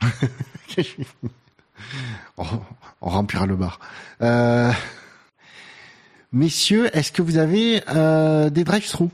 on, 2.38 2.44
on 3.02 3.08
remplira 3.08 3.46
le 3.46 3.56
bar. 3.56 3.78
Euh... 4.22 4.72
Messieurs, 6.34 6.90
est-ce 6.96 7.12
que 7.12 7.22
vous 7.22 7.38
avez 7.38 7.80
euh, 7.94 8.50
des 8.50 8.64
drive-thru 8.64 9.06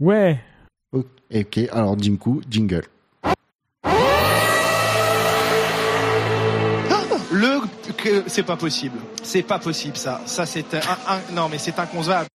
Ouais. 0.00 0.40
Ok, 0.92 1.58
alors 1.70 1.98
Jinku, 1.98 2.40
jingle. 2.48 2.84
Le 7.32 7.58
que 7.96 8.22
c'est 8.28 8.42
pas 8.44 8.56
possible. 8.56 8.96
C'est 9.22 9.42
pas 9.42 9.58
possible 9.58 9.96
ça. 9.96 10.20
Ça 10.24 10.46
c'est 10.46 10.72
un, 10.74 10.78
un- 11.08 11.34
non 11.34 11.48
mais 11.50 11.58
c'est 11.58 11.78
inconcevable. 11.78 12.28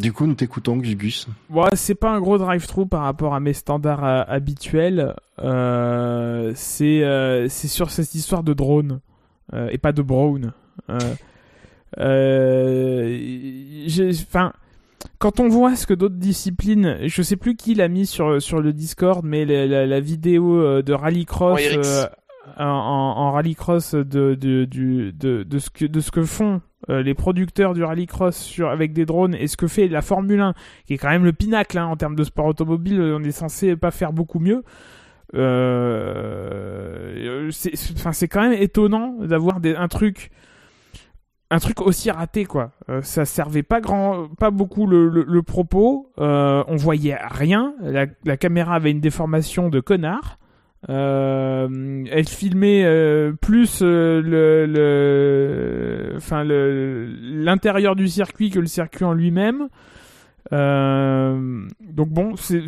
Du 0.00 0.12
coup, 0.12 0.26
nous 0.26 0.34
t'écoutons, 0.34 0.76
Gugus. 0.76 1.26
Bon, 1.50 1.66
c'est 1.74 1.94
pas 1.94 2.10
un 2.10 2.20
gros 2.20 2.36
drive-thru 2.38 2.86
par 2.86 3.02
rapport 3.02 3.34
à 3.34 3.40
mes 3.40 3.52
standards 3.52 4.04
euh, 4.04 4.22
habituels. 4.26 5.14
Euh, 5.40 6.52
c'est 6.56 7.02
euh, 7.04 7.48
c'est 7.48 7.68
sur 7.68 7.90
cette 7.90 8.14
histoire 8.14 8.42
de 8.42 8.54
drone 8.54 9.00
euh, 9.52 9.68
et 9.70 9.78
pas 9.78 9.92
de 9.92 10.02
brown. 10.02 10.52
Euh, 11.98 13.18
Enfin, 14.10 14.52
quand 15.18 15.38
on 15.40 15.48
voit 15.48 15.76
ce 15.76 15.86
que 15.86 15.92
d'autres 15.94 16.16
disciplines, 16.16 16.96
je 17.04 17.22
sais 17.22 17.36
plus 17.36 17.54
qui 17.54 17.74
l'a 17.74 17.88
mis 17.88 18.06
sur 18.06 18.40
sur 18.42 18.60
le 18.60 18.72
Discord, 18.72 19.22
mais 19.24 19.44
la, 19.44 19.66
la- 19.66 19.86
la 19.86 20.00
vidéo 20.00 20.58
euh, 20.60 20.82
de 20.82 20.92
rallycross 20.94 21.60
Oh, 21.60 21.64
euh, 22.60 22.64
en, 22.64 23.30
rallycross 23.32 23.94
de 23.94 24.34
de, 24.34 24.64
du, 24.64 25.12
de 25.12 25.42
de 25.42 25.58
ce 25.58 25.68
que 25.70 25.84
de 25.84 26.00
ce 26.00 26.10
que 26.10 26.22
font 26.24 26.60
euh, 26.90 27.02
les 27.02 27.14
producteurs 27.14 27.72
du 27.74 27.82
rallycross 27.84 28.36
sur 28.36 28.68
avec 28.70 28.92
des 28.94 29.04
drones 29.06 29.34
et 29.34 29.46
ce 29.46 29.56
que 29.56 29.66
fait 29.66 29.88
la 29.88 30.02
Formule 30.02 30.40
1 30.40 30.54
qui 30.86 30.94
est 30.94 30.98
quand 30.98 31.08
même 31.10 31.24
le 31.24 31.32
pinacle 31.32 31.78
hein, 31.78 31.86
en 31.86 31.96
termes 31.96 32.16
de 32.16 32.24
sport 32.24 32.46
automobile 32.46 33.00
on 33.00 33.22
est 33.24 33.32
censé 33.32 33.76
pas 33.76 33.90
faire 33.90 34.12
beaucoup 34.14 34.38
mieux. 34.40 34.62
Euh, 35.34 37.48
c'est 37.50 37.74
c'est- 37.76 37.94
enfin 37.94 38.12
c'est 38.12 38.28
quand 38.28 38.42
même 38.42 38.52
étonnant 38.60 39.16
d'avoir 39.20 39.60
des 39.60 39.74
un 39.74 39.88
truc 39.88 40.30
un 41.54 41.58
truc 41.58 41.80
aussi 41.80 42.10
raté 42.10 42.44
quoi. 42.44 42.72
Euh, 42.88 43.00
ça 43.02 43.24
servait 43.24 43.62
pas 43.62 43.80
grand 43.80 44.28
pas 44.38 44.50
beaucoup 44.50 44.86
le, 44.88 45.42
propos. 45.42 46.10
Euh, 46.18 46.64
on 46.66 46.74
voyait 46.76 47.16
rien. 47.30 47.74
La, 47.80 48.36
caméra 48.36 48.74
avait 48.74 48.90
une 48.90 49.00
déformation 49.00 49.68
de 49.68 49.78
connard. 49.80 50.38
Euh, 50.90 52.04
elle 52.10 52.28
filmait 52.28 52.84
plus 53.40 53.80
le, 53.82 54.66
le, 54.66 56.18
l'intérieur 57.44 57.94
du 57.96 58.08
circuit 58.08 58.50
que 58.50 58.58
le 58.58 58.66
circuit 58.66 59.04
en 59.04 59.12
lui-même. 59.12 59.68
Donc 60.50 62.08
bon, 62.08 62.34
c'est 62.36 62.62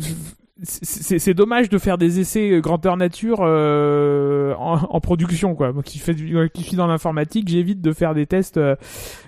c'est 0.63 1.19
c'est 1.19 1.33
dommage 1.33 1.69
de 1.69 1.77
faire 1.77 1.97
des 1.97 2.19
essais 2.19 2.49
euh, 2.51 2.59
grandeur 2.61 2.97
nature 2.97 3.39
euh, 3.41 4.53
en, 4.55 4.79
en 4.89 4.99
production 5.01 5.55
quoi. 5.55 5.71
Moi 5.71 5.83
qui 5.83 5.99
fait 5.99 6.13
du- 6.13 6.35
qui 6.53 6.63
suis 6.63 6.75
dans 6.77 6.87
l'informatique, 6.87 7.47
j'évite 7.47 7.81
de 7.81 7.93
faire 7.93 8.13
des 8.15 8.25
tests 8.25 8.57
euh, 8.57 8.75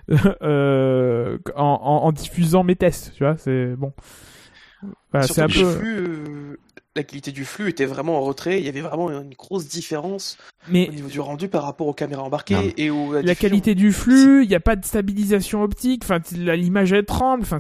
euh, 0.42 1.38
en, 1.56 1.64
en, 1.84 2.06
en 2.06 2.12
diffusant 2.12 2.64
mes 2.64 2.76
tests, 2.76 3.14
tu 3.16 3.24
vois, 3.24 3.38
c'est 3.38 3.76
bon. 3.76 3.94
Voilà, 5.12 5.28
c'est 5.28 5.34
Surtout 5.34 5.60
un 5.60 5.64
peu 5.74 5.80
euh, 5.88 6.58
la 7.00 7.04
qualité 7.04 7.32
du 7.32 7.46
flux 7.46 7.70
était 7.70 7.86
vraiment 7.86 8.18
en 8.18 8.22
retrait. 8.22 8.60
Il 8.60 8.66
y 8.66 8.70
avait 8.70 8.82
vraiment 8.82 9.10
une 9.10 9.34
grosse 9.34 9.68
différence 9.68 10.38
mais 10.68 10.90
au 10.90 10.94
niveau 10.94 11.10
du 11.10 11.20
rendu 11.20 11.48
par 11.48 11.64
rapport 11.64 11.88
aux 11.88 11.94
caméras 11.94 12.22
Non. 12.22 12.28
embarquées 12.28 12.74
et 12.78 12.90
aux 12.90 13.22
la 13.22 13.36
qualité 13.36 13.76
du 13.76 13.94
flux, 13.94 14.44
il 14.44 14.50
n'y 14.50 14.56
a 14.56 14.60
pas 14.60 14.76
de 14.76 14.86
stabilisation 14.86 15.64
optique, 15.64 16.04
enfin 16.04 16.20
l'image 16.36 16.92
elle 16.92 17.06
tremble, 17.06 17.44
enfin 17.44 17.60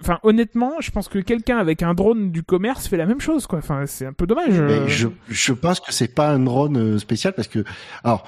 enfin 0.00 0.18
honnêtement, 0.22 0.72
je 0.80 0.90
pense 0.90 1.08
que 1.08 1.18
quelqu'un 1.18 1.58
avec 1.58 1.82
un 1.82 1.94
drone 1.94 2.30
du 2.30 2.42
commerce 2.42 2.88
fait 2.88 2.96
la 2.96 3.06
même 3.06 3.20
chose 3.20 3.46
quoi. 3.46 3.58
Enfin, 3.58 3.84
c'est 3.86 4.06
un 4.06 4.12
peu 4.12 4.26
dommage. 4.26 4.52
Mais 4.52 4.72
euh. 4.72 4.88
je, 4.88 5.08
je 5.28 5.52
pense 5.52 5.80
que 5.80 5.92
c'est 5.92 6.14
pas 6.14 6.30
un 6.30 6.40
drone 6.40 6.76
euh, 6.76 6.98
spécial 6.98 7.32
parce 7.34 7.48
que, 7.48 7.64
alors, 8.02 8.24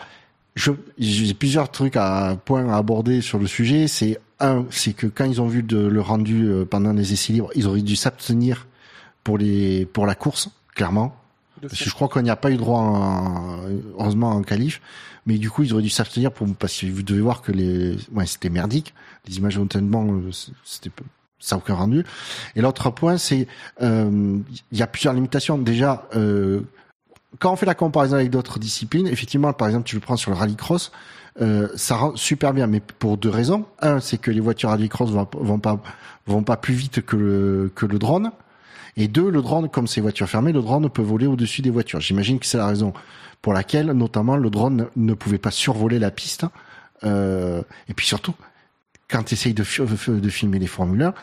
je, 0.55 0.71
j'ai 0.99 1.35
plusieurs 1.35 1.71
trucs 1.71 1.97
à 1.97 2.37
points 2.45 2.73
à 2.73 2.77
aborder 2.77 3.21
sur 3.21 3.39
le 3.39 3.47
sujet. 3.47 3.89
C'est 3.89 4.19
un, 4.41 4.65
c'est 4.71 4.93
que 4.93 5.07
quand 5.07 5.25
ils 5.25 5.41
ont 5.41 5.49
vu 5.49 5.63
de, 5.63 5.79
le 5.79 6.01
rendu 6.01 6.45
euh, 6.45 6.65
pendant 6.65 6.93
les 6.93 7.13
essais 7.13 7.33
libres, 7.33 7.51
ils 7.55 7.67
auraient 7.67 7.83
dû 7.83 7.97
s'abstenir 7.97 8.67
pour 9.25 9.39
les 9.39 9.87
pour 9.87 10.07
la 10.07 10.15
course, 10.15 10.51
clairement. 10.75 11.17
de 11.61 11.69
Parce 11.69 11.83
que 11.83 11.89
je 11.89 11.95
crois 11.95 12.09
qu'on 12.09 12.23
n'y 12.23 12.31
a 12.31 12.37
pas 12.37 12.51
eu 12.51 12.57
droit, 12.57 12.79
en, 12.79 13.59
heureusement, 13.99 14.31
en 14.31 14.43
qualif. 14.43 14.81
Mais 15.27 15.39
du 15.39 15.51
coup, 15.51 15.63
ils 15.63 15.73
auraient 15.73 15.83
dû 15.83 15.91
s'abstenir 15.91 16.31
pour 16.31 16.47
parce 16.55 16.79
que 16.79 16.87
vous 16.87 17.03
devez 17.03 17.23
voir 17.23 17.41
que 17.41 17.51
les, 17.51 17.97
ouais, 18.13 18.27
c'était 18.27 18.51
merdique. 18.51 18.95
Les 19.27 19.39
images 19.39 19.57
honnêtement, 19.57 20.07
euh, 20.07 20.31
c'était 20.65 20.91
ça 21.45 21.57
a 21.57 21.59
aucun 21.59 21.75
rendu. 21.75 22.05
Et 22.57 22.63
l'autre 22.63 22.91
point, 22.91 23.19
c'est 23.19 23.47
euh, 23.83 24.39
il 24.73 24.79
y 24.79 24.83
a 24.83 24.87
plusieurs 24.87 25.15
limitations. 25.15 25.59
Déjà, 25.59 26.09
euh, 26.17 26.63
quand 27.39 27.53
on 27.53 27.57
fait 27.57 27.67
la 27.67 27.75
comparaison 27.75 28.17
avec 28.17 28.31
d'autres 28.31 28.59
disciplines, 28.59 29.07
effectivement, 29.07 29.53
par 29.53 29.69
exemple, 29.69 29.85
tu 29.85 29.97
le 29.97 30.01
prends 30.01 30.17
sur 30.17 30.31
le 30.31 30.37
rallycross, 30.37 30.91
euh, 31.41 31.69
ça 31.75 31.97
rend 31.97 32.17
super 32.17 32.55
bien, 32.55 32.67
mais 32.67 32.81
pour 32.81 33.17
deux 33.17 33.29
raisons. 33.29 33.67
Un, 33.81 34.01
c'est 34.01 34.19
que 34.19 34.31
les 34.31 34.41
voitures 34.41 34.71
rallycross 34.71 35.11
vont, 35.11 35.29
vont 35.33 35.59
pas 35.59 35.83
vont 36.27 36.43
pas 36.43 36.57
plus 36.57 36.75
vite 36.75 37.03
que 37.03 37.17
le 37.17 37.73
que 37.75 37.87
le 37.87 37.99
drone. 37.99 38.31
Et 38.97 39.09
deux, 39.09 39.29
le 39.31 39.43
drone, 39.43 39.69
comme 39.69 39.87
c'est 39.87 40.01
voiture 40.01 40.29
fermée, 40.29 40.53
le 40.53 40.63
drone 40.63 40.89
peut 40.89 41.03
voler 41.03 41.27
au-dessus 41.27 41.63
des 41.63 41.71
voitures. 41.71 42.01
J'imagine 42.01 42.39
que 42.39 42.47
c'est 42.47 42.59
la 42.59 42.67
raison 42.67 42.93
pour 43.43 43.53
laquelle, 43.53 43.87
notamment, 43.93 44.37
le 44.37 44.51
drone 44.51 44.89
ne 44.97 45.15
pouvait 45.15 45.39
pas 45.39 45.51
survoler 45.51 45.99
la 45.99 46.11
piste. 46.11 46.47
Euh, 47.03 47.63
et 47.89 47.95
puis 47.95 48.07
surtout, 48.07 48.35
quand 49.09 49.23
tu 49.25 49.35
essayes 49.35 49.55
de, 49.55 49.65
fi- 49.65 49.83
de 49.83 50.29
filmer 50.31 50.59
les 50.59 50.67
Formule 50.67 51.03
1, 51.03 51.15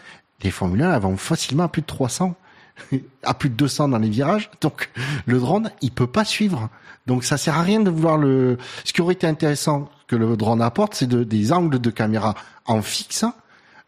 les 0.43 0.51
Formule 0.51 0.81
1 0.83 0.93
elles 0.95 1.01
vont 1.01 1.17
facilement 1.17 1.63
à 1.63 1.67
plus 1.69 1.81
de 1.81 1.87
300, 1.87 2.35
à 3.23 3.33
plus 3.33 3.49
de 3.49 3.55
200 3.55 3.89
dans 3.89 3.97
les 3.97 4.09
virages. 4.09 4.51
Donc, 4.59 4.89
le 5.25 5.39
drone, 5.39 5.71
il 5.81 5.91
peut 5.91 6.07
pas 6.07 6.25
suivre. 6.25 6.69
Donc, 7.07 7.23
ça 7.23 7.37
sert 7.37 7.57
à 7.57 7.61
rien 7.61 7.79
de 7.79 7.89
vouloir 7.89 8.17
le... 8.17 8.57
Ce 8.83 8.93
qui 8.93 9.01
aurait 9.01 9.13
été 9.13 9.25
intéressant 9.27 9.89
que 10.07 10.15
le 10.15 10.35
drone 10.35 10.61
apporte, 10.61 10.93
c'est 10.93 11.07
de, 11.07 11.23
des 11.23 11.51
angles 11.53 11.79
de 11.79 11.89
caméra 11.89 12.35
en 12.65 12.81
fixe, 12.81 13.25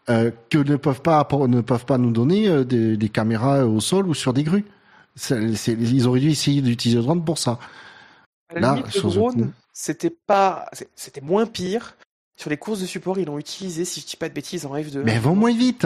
euh, 0.10 0.32
que 0.50 0.58
ne 0.58 0.76
peuvent 0.76 1.02
pas 1.02 1.28
ne 1.48 1.62
peuvent 1.62 1.86
pas 1.86 1.98
nous 1.98 2.12
donner 2.12 2.48
euh, 2.48 2.64
des, 2.64 2.98
des 2.98 3.10
caméras 3.10 3.66
au 3.66 3.80
sol 3.80 4.08
ou 4.08 4.14
sur 4.14 4.34
des 4.34 4.44
grues. 4.44 4.66
Ils 5.30 6.08
auraient 6.08 6.20
dû 6.20 6.30
essayer 6.30 6.62
d'utiliser 6.62 6.98
le 6.98 7.04
drone 7.04 7.24
pour 7.24 7.38
ça. 7.38 7.60
À 8.50 8.56
la 8.56 8.60
Là, 8.62 8.70
limite, 8.76 8.86
le 8.88 8.92
sur 8.92 9.12
ce 9.12 9.18
drone, 9.18 9.52
c'était 9.72 10.10
pas, 10.10 10.70
c'était 10.96 11.22
moins 11.22 11.46
pire. 11.46 11.96
Sur 12.36 12.50
les 12.50 12.58
courses 12.58 12.82
de 12.82 12.86
support, 12.88 13.20
ils 13.20 13.26
l'ont 13.26 13.38
utilisé, 13.38 13.86
si 13.86 14.02
je 14.02 14.08
dis 14.08 14.16
pas 14.16 14.28
de 14.28 14.34
bêtises, 14.34 14.66
en 14.66 14.76
F2. 14.76 15.04
Mais 15.04 15.14
elles 15.14 15.22
vont 15.22 15.36
moins 15.36 15.56
vite. 15.56 15.86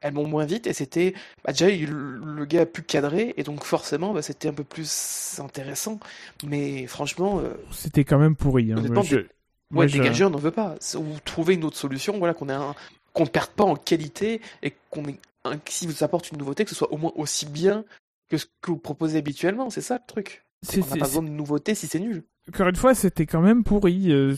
Elles 0.00 0.14
vont 0.14 0.26
moins 0.26 0.46
vite 0.46 0.66
et 0.66 0.72
c'était, 0.72 1.14
bah 1.44 1.52
déjà, 1.52 1.68
il- 1.68 1.90
le 1.90 2.44
gars 2.46 2.62
a 2.62 2.66
pu 2.66 2.80
cadrer 2.82 3.34
et 3.36 3.42
donc 3.42 3.64
forcément, 3.64 4.14
bah, 4.14 4.22
c'était 4.22 4.48
un 4.48 4.54
peu 4.54 4.64
plus 4.64 5.36
intéressant. 5.38 5.98
Mais 6.46 6.86
franchement, 6.86 7.40
euh, 7.40 7.50
C'était 7.70 8.04
quand 8.04 8.18
même 8.18 8.34
pourri. 8.36 8.72
Hein. 8.72 8.76
Ouais, 8.76 9.26
moi, 9.72 9.86
je- 9.86 9.98
dégager, 9.98 10.24
on 10.24 10.30
n'en 10.30 10.38
veut 10.38 10.50
pas. 10.52 10.76
Ou 10.96 11.04
trouver 11.24 11.54
une 11.54 11.64
autre 11.64 11.76
solution, 11.76 12.18
voilà, 12.18 12.34
qu'on 12.34 12.48
ait 12.48 12.52
un, 12.54 12.74
qu'on 13.12 13.24
ne 13.24 13.28
perde 13.28 13.50
pas 13.50 13.64
en 13.64 13.76
qualité 13.76 14.40
et 14.62 14.72
qu'on 14.90 15.02
si 15.66 15.86
vous 15.86 16.04
apporte 16.04 16.30
une 16.30 16.38
nouveauté, 16.38 16.64
que 16.64 16.70
ce 16.70 16.76
soit 16.76 16.92
au 16.92 16.96
moins 16.98 17.12
aussi 17.16 17.46
bien 17.46 17.84
que 18.28 18.36
ce 18.36 18.46
que 18.60 18.70
vous 18.70 18.76
proposez 18.76 19.18
habituellement. 19.18 19.70
C'est 19.70 19.80
ça 19.80 19.94
le 19.94 20.06
truc. 20.06 20.44
c'est- 20.62 20.82
On 20.82 20.86
n'a 20.86 20.96
pas 20.96 21.06
besoin 21.06 21.22
de 21.22 21.28
nouveauté 21.30 21.74
si 21.74 21.86
c'est 21.86 21.98
nul. 22.00 22.22
encore 22.48 22.68
une 22.68 22.76
fois, 22.76 22.94
c'était 22.94 23.24
quand 23.26 23.40
même 23.40 23.64
pourri. 23.64 24.12
euh, 24.12 24.34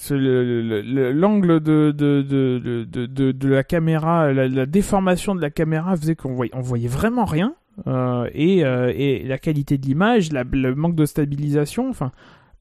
L'angle 1.13 1.61
de, 1.61 1.93
de, 1.97 2.23
de, 2.23 2.85
de, 2.85 3.33
de, 3.33 3.49
la 3.49 3.65
caméra, 3.65 4.33
la, 4.33 4.49
la 4.49 4.67
déformation 4.67 5.35
de 5.35 5.41
la 5.41 5.51
caméra 5.51 5.97
faisait 5.97 6.15
qu'on 6.17 6.33
voyait, 6.35 6.55
on 6.55 6.61
voyait 6.61 6.89
vraiment 6.89 7.25
rien. 7.25 7.55
euh, 7.87 8.29
et, 8.35 8.65
euh, 8.65 8.93
et 8.95 9.25
la 9.25 9.39
qualité 9.39 9.79
de 9.79 9.87
l'image, 9.87 10.29
le 10.33 10.75
manque 10.75 10.95
de 10.95 11.07
stabilisation, 11.07 11.89
enfin, 11.89 12.13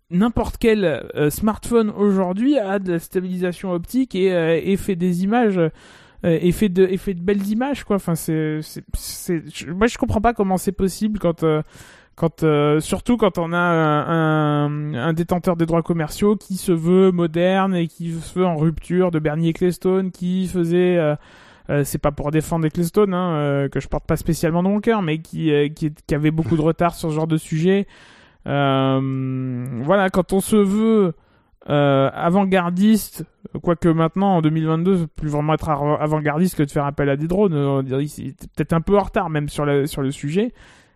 n'importe 0.09 0.55
quel 0.57 0.85
euh, 1.15 1.29
smartphone 1.29 1.89
aujourd'hui 1.89 2.57
a 2.57 2.79
de 2.79 2.93
la 2.93 2.99
stabilisation 2.99 3.71
optique 3.73 4.15
et, 4.15 4.33
euh, 4.33 4.59
et 4.63 4.77
fait 4.77 4.95
des 4.95 5.23
images. 5.23 5.59
Euh, 6.25 6.37
et 6.41 6.51
fait 6.51 6.69
de 6.69 6.85
et 6.85 7.13
de 7.13 7.21
belles 7.21 7.47
images 7.47 7.83
quoi. 7.83 7.97
Enfin 7.97 8.15
c'est 8.15 8.59
c'est 8.93 9.43
moi 9.67 9.87
je 9.87 9.97
comprends 9.97 10.21
pas 10.21 10.33
comment 10.33 10.57
c'est 10.57 10.71
possible 10.71 11.19
quand 11.19 11.43
euh, 11.43 11.61
quand 12.15 12.43
euh, 12.43 12.79
surtout 12.79 13.17
quand 13.17 13.37
on 13.37 13.53
a 13.53 13.57
un, 13.57 14.93
un, 14.93 15.13
détenteur 15.13 15.55
des 15.55 15.65
droits 15.65 15.81
commerciaux 15.81 16.35
qui 16.35 16.55
se 16.55 16.71
veut 16.71 17.11
moderne 17.11 17.73
et 17.75 17.87
qui 17.87 18.11
se 18.11 18.37
veut 18.37 18.45
en 18.45 18.57
rupture 18.57 19.11
de 19.11 19.19
Bernie 19.19 19.49
Ecclestone 19.49 20.11
qui 20.11 20.47
faisait 20.47 20.97
euh, 20.97 21.15
euh, 21.69 21.83
c'est 21.83 21.97
pas 21.97 22.11
pour 22.11 22.31
défendre 22.31 22.65
Ecclestone 22.65 23.13
hein, 23.13 23.67
que 23.71 23.79
je 23.79 23.87
porte 23.87 24.05
pas 24.05 24.17
spécialement 24.17 24.61
dans 24.61 24.69
mon 24.69 24.81
cœur 24.81 25.01
mais 25.01 25.19
qui, 25.19 25.51
qui 25.73 25.91
qui 25.93 26.15
avait 26.15 26.31
beaucoup 26.31 26.57
de 26.57 26.61
retard 26.61 26.93
sur 26.93 27.09
ce 27.09 27.15
genre 27.15 27.27
de 27.27 27.37
sujet. 27.37 27.87
Voilà 28.45 30.09
quand 30.11 30.33
on 30.33 30.41
se 30.41 30.57
veut 30.57 31.13
euh, 31.69 32.09
avant-gardiste, 32.13 33.23
quoique 33.61 33.87
maintenant 33.87 34.37
en 34.37 34.41
2022, 34.41 34.97
c'est 34.97 35.07
plus 35.07 35.29
vraiment 35.29 35.53
être 35.53 35.69
av- 35.69 35.97
avant-gardiste 36.01 36.55
que 36.55 36.63
de 36.63 36.71
faire 36.71 36.85
appel 36.85 37.09
à 37.09 37.17
des 37.17 37.27
drones. 37.27 37.53
euh, 37.53 37.67
On 37.79 37.83
dirait 37.83 38.07
c'est 38.07 38.33
peut-être 38.55 38.73
un 38.73 38.81
peu 38.81 38.97
en 38.97 39.03
retard 39.03 39.29
même 39.29 39.47
sur, 39.49 39.65
la, 39.65 39.85
sur 39.87 40.01
le 40.01 40.11
sujet. 40.11 40.53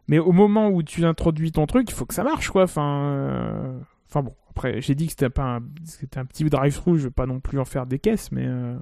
Mais 0.07 0.19
au 0.19 0.31
moment 0.31 0.69
où 0.69 0.83
tu 0.83 1.03
introduis 1.05 1.51
ton 1.51 1.65
truc, 1.65 1.89
il 1.89 1.93
faut 1.93 2.05
que 2.05 2.13
ça 2.13 2.23
marche, 2.23 2.49
quoi. 2.49 2.63
Enfin, 2.63 2.99
euh, 3.13 3.77
enfin 4.09 4.21
bon. 4.21 4.33
Après, 4.51 4.79
j'ai 4.81 4.95
dit 4.95 5.05
que 5.07 5.11
c'était 5.11 5.29
pas 5.29 5.57
un, 5.57 5.59
c'était 5.83 6.19
un 6.19 6.25
petit 6.25 6.43
drive-through. 6.45 6.97
Je 6.97 7.03
vais 7.05 7.11
pas 7.11 7.25
non 7.25 7.39
plus 7.39 7.59
en 7.59 7.65
faire 7.65 7.85
des 7.85 7.99
caisses, 7.99 8.31
mais 8.31 8.45
euh, 8.45 8.75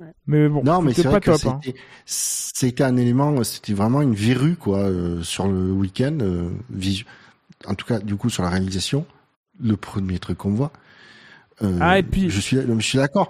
Ouais. 0.00 0.12
mais 0.28 0.48
bon. 0.48 0.62
non, 0.62 0.80
mais 0.80 0.92
c'est 0.94 1.02
pas 1.10 1.18
que 1.18 1.32
top. 1.32 1.44
hein. 1.54 1.60
c'était, 2.06 2.84
un 2.84 2.96
élément, 2.96 3.42
c'était 3.42 3.72
vraiment 3.72 4.00
une 4.00 4.14
verrue 4.14 4.54
quoi 4.54 4.78
euh, 4.78 5.22
sur 5.22 5.48
le 5.48 5.72
week-end. 5.72 6.18
euh, 6.20 6.50
visu- 6.70 7.04
en 7.66 7.74
tout 7.74 7.84
cas, 7.84 7.98
du 7.98 8.14
coup, 8.14 8.30
sur 8.30 8.44
la 8.44 8.50
réalisation, 8.50 9.04
le 9.60 9.76
premier 9.76 10.20
truc 10.20 10.38
qu'on 10.38 10.50
voit. 10.52 10.70
Euh, 11.62 11.78
Ah, 11.80 11.98
et 11.98 12.02
puis- 12.02 12.30
je 12.30 12.40
suis, 12.40 12.56
je 12.56 12.80
suis 12.86 12.98
d'accord. 12.98 13.28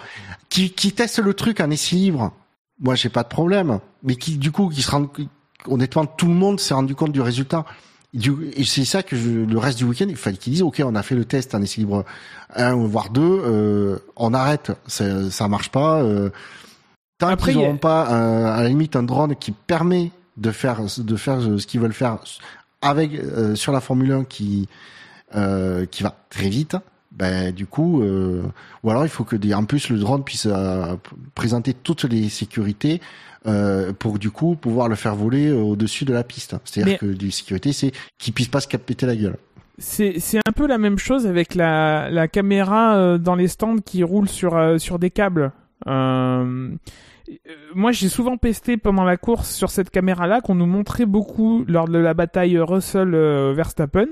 Qui, 0.48 0.70
qui 0.70 0.92
teste 0.92 1.18
le 1.18 1.34
truc 1.34 1.60
en 1.60 1.70
essai 1.70 1.96
libre, 1.96 2.32
moi 2.80 2.94
j'ai 2.94 3.09
pas 3.09 3.22
de 3.22 3.28
problème. 3.28 3.78
Mais 4.02 4.16
qui, 4.16 4.36
du 4.36 4.52
coup, 4.52 4.68
qui 4.68 4.82
se 4.82 4.90
rend, 4.90 5.06
honnêtement, 5.66 6.06
tout 6.06 6.26
le 6.28 6.34
monde 6.34 6.60
s'est 6.60 6.74
rendu 6.74 6.94
compte 6.94 7.12
du 7.12 7.20
résultat. 7.20 7.64
Du- 8.14 8.50
Et 8.56 8.64
c'est 8.64 8.84
ça 8.86 9.02
que 9.02 9.16
je, 9.16 9.28
le 9.30 9.59
reste 9.59 9.78
du 9.78 9.84
week-end, 9.84 10.06
il 10.09 10.16
fallait 10.16 10.36
qu'ils 10.36 10.52
disent, 10.55 10.62
ok, 10.62 10.82
on 10.84 10.94
a 10.94 11.02
fait 11.02 11.14
le 11.14 11.24
test 11.24 11.55
en 11.55 11.60
essai 11.62 11.80
libre 11.82 12.05
1 12.55 12.74
voire 12.86 13.10
2, 13.10 13.20
euh, 13.22 13.98
on 14.16 14.32
arrête, 14.34 14.72
ça, 14.86 15.30
ça 15.30 15.46
marche 15.48 15.68
pas. 15.70 16.00
Euh, 16.02 16.30
tant 17.18 17.28
qu'ils 17.36 17.59
a- 17.59 17.60
n'auront 17.62 17.76
pas, 17.76 18.10
euh, 18.12 18.46
à 18.46 18.62
la 18.62 18.68
limite, 18.68 18.96
un 18.96 19.02
drone 19.02 19.36
qui 19.36 19.52
permet 19.52 20.10
de 20.38 20.50
faire, 20.52 20.80
de 20.98 21.16
faire 21.16 21.40
ce 21.42 21.66
qu'ils 21.66 21.80
veulent 21.80 21.92
faire 21.92 22.18
avec 22.80 23.12
euh, 23.14 23.55
sur 23.56 23.72
la 23.72 23.80
Formule 23.80 24.12
1 24.12 24.24
qui 24.24 24.68
euh, 25.34 25.84
qui 25.84 26.02
va 26.02 26.14
très 26.30 26.48
vite, 26.48 26.76
ben 27.18 27.52
du 27.52 27.66
coup, 27.66 28.02
euh, 28.02 28.42
ou 28.82 28.90
alors 28.90 29.04
il 29.04 29.08
faut 29.08 29.24
que 29.24 29.36
des, 29.36 29.52
en 29.52 29.64
plus 29.64 29.90
le 29.90 29.98
drone 29.98 30.22
puisse 30.24 30.46
euh, 30.46 30.96
présenter 31.34 31.74
toutes 31.74 32.04
les 32.04 32.28
sécurités 32.28 33.00
euh, 33.46 33.92
pour 33.92 34.18
du 34.18 34.30
coup 34.30 34.54
pouvoir 34.54 34.88
le 34.88 34.94
faire 34.94 35.14
voler 35.14 35.48
euh, 35.48 35.60
au-dessus 35.60 36.04
de 36.04 36.12
la 36.12 36.22
piste. 36.22 36.56
C'est-à-dire 36.64 36.98
que 36.98 37.06
du 37.06 37.30
sécurité, 37.30 37.72
c'est 37.72 37.92
qu'il 38.18 38.32
puisse 38.34 38.48
pas 38.48 38.60
se 38.60 38.68
péter 38.68 39.06
la 39.06 39.16
gueule. 39.16 39.36
C'est 39.78 40.38
un 40.46 40.52
peu 40.52 40.66
la 40.66 40.78
même 40.78 40.98
chose 40.98 41.26
avec 41.26 41.54
la, 41.54 42.10
la 42.10 42.26
caméra 42.28 42.96
euh, 42.96 43.18
dans 43.18 43.34
les 43.34 43.48
stands 43.48 43.78
qui 43.84 44.02
roule 44.02 44.28
sur, 44.28 44.80
sur 44.80 44.98
des 44.98 45.10
câbles. 45.10 45.52
Euh, 45.86 46.70
moi, 47.74 47.92
j'ai 47.92 48.08
souvent 48.08 48.36
pesté 48.36 48.76
pendant 48.76 49.04
la 49.04 49.16
course 49.16 49.50
sur 49.50 49.70
cette 49.70 49.90
caméra-là 49.90 50.40
qu'on 50.40 50.54
nous 50.54 50.66
montrait 50.66 51.06
beaucoup 51.06 51.64
lors 51.68 51.88
de 51.88 51.98
la 51.98 52.14
bataille 52.14 52.58
Russell-Verstappen. 52.58 54.06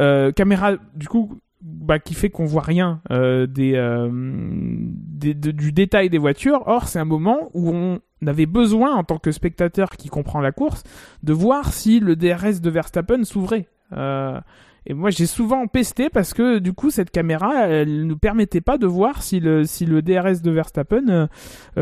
Euh, 0.00 0.30
caméra, 0.32 0.72
du 0.94 1.08
coup, 1.08 1.38
bah, 1.60 1.98
qui 1.98 2.14
fait 2.14 2.30
qu'on 2.30 2.44
voit 2.44 2.62
rien 2.62 3.00
euh, 3.10 3.46
des, 3.46 3.74
euh, 3.74 4.08
du 4.10 5.72
détail 5.72 6.08
des 6.08 6.18
voitures. 6.18 6.62
Or, 6.66 6.88
c'est 6.88 6.98
un 6.98 7.04
moment 7.04 7.50
où 7.54 7.70
on 7.72 8.00
avait 8.26 8.46
besoin, 8.46 8.94
en 8.94 9.04
tant 9.04 9.18
que 9.18 9.32
spectateur 9.32 9.90
qui 9.90 10.08
comprend 10.08 10.40
la 10.40 10.52
course, 10.52 10.82
de 11.22 11.32
voir 11.32 11.72
si 11.72 12.00
le 12.00 12.16
DRS 12.16 12.60
de 12.60 12.70
Verstappen 12.70 13.24
s'ouvrait. 13.24 13.68
Euh, 13.92 14.40
et 14.86 14.94
moi, 14.94 15.10
j'ai 15.10 15.26
souvent 15.26 15.66
pesté 15.66 16.08
parce 16.10 16.32
que 16.32 16.58
du 16.58 16.72
coup, 16.72 16.90
cette 16.90 17.10
caméra, 17.10 17.66
elle 17.66 18.06
nous 18.06 18.16
permettait 18.16 18.60
pas 18.60 18.78
de 18.78 18.86
voir 18.86 19.22
si 19.22 19.40
le 19.40 19.64
si 19.64 19.84
le 19.84 20.00
DRS 20.00 20.40
de 20.40 20.50
Verstappen 20.50 21.28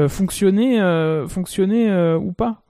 fonctionnait 0.09 0.81
fonctionnait 1.28 2.15
ou 2.15 2.32
pas. 2.32 2.65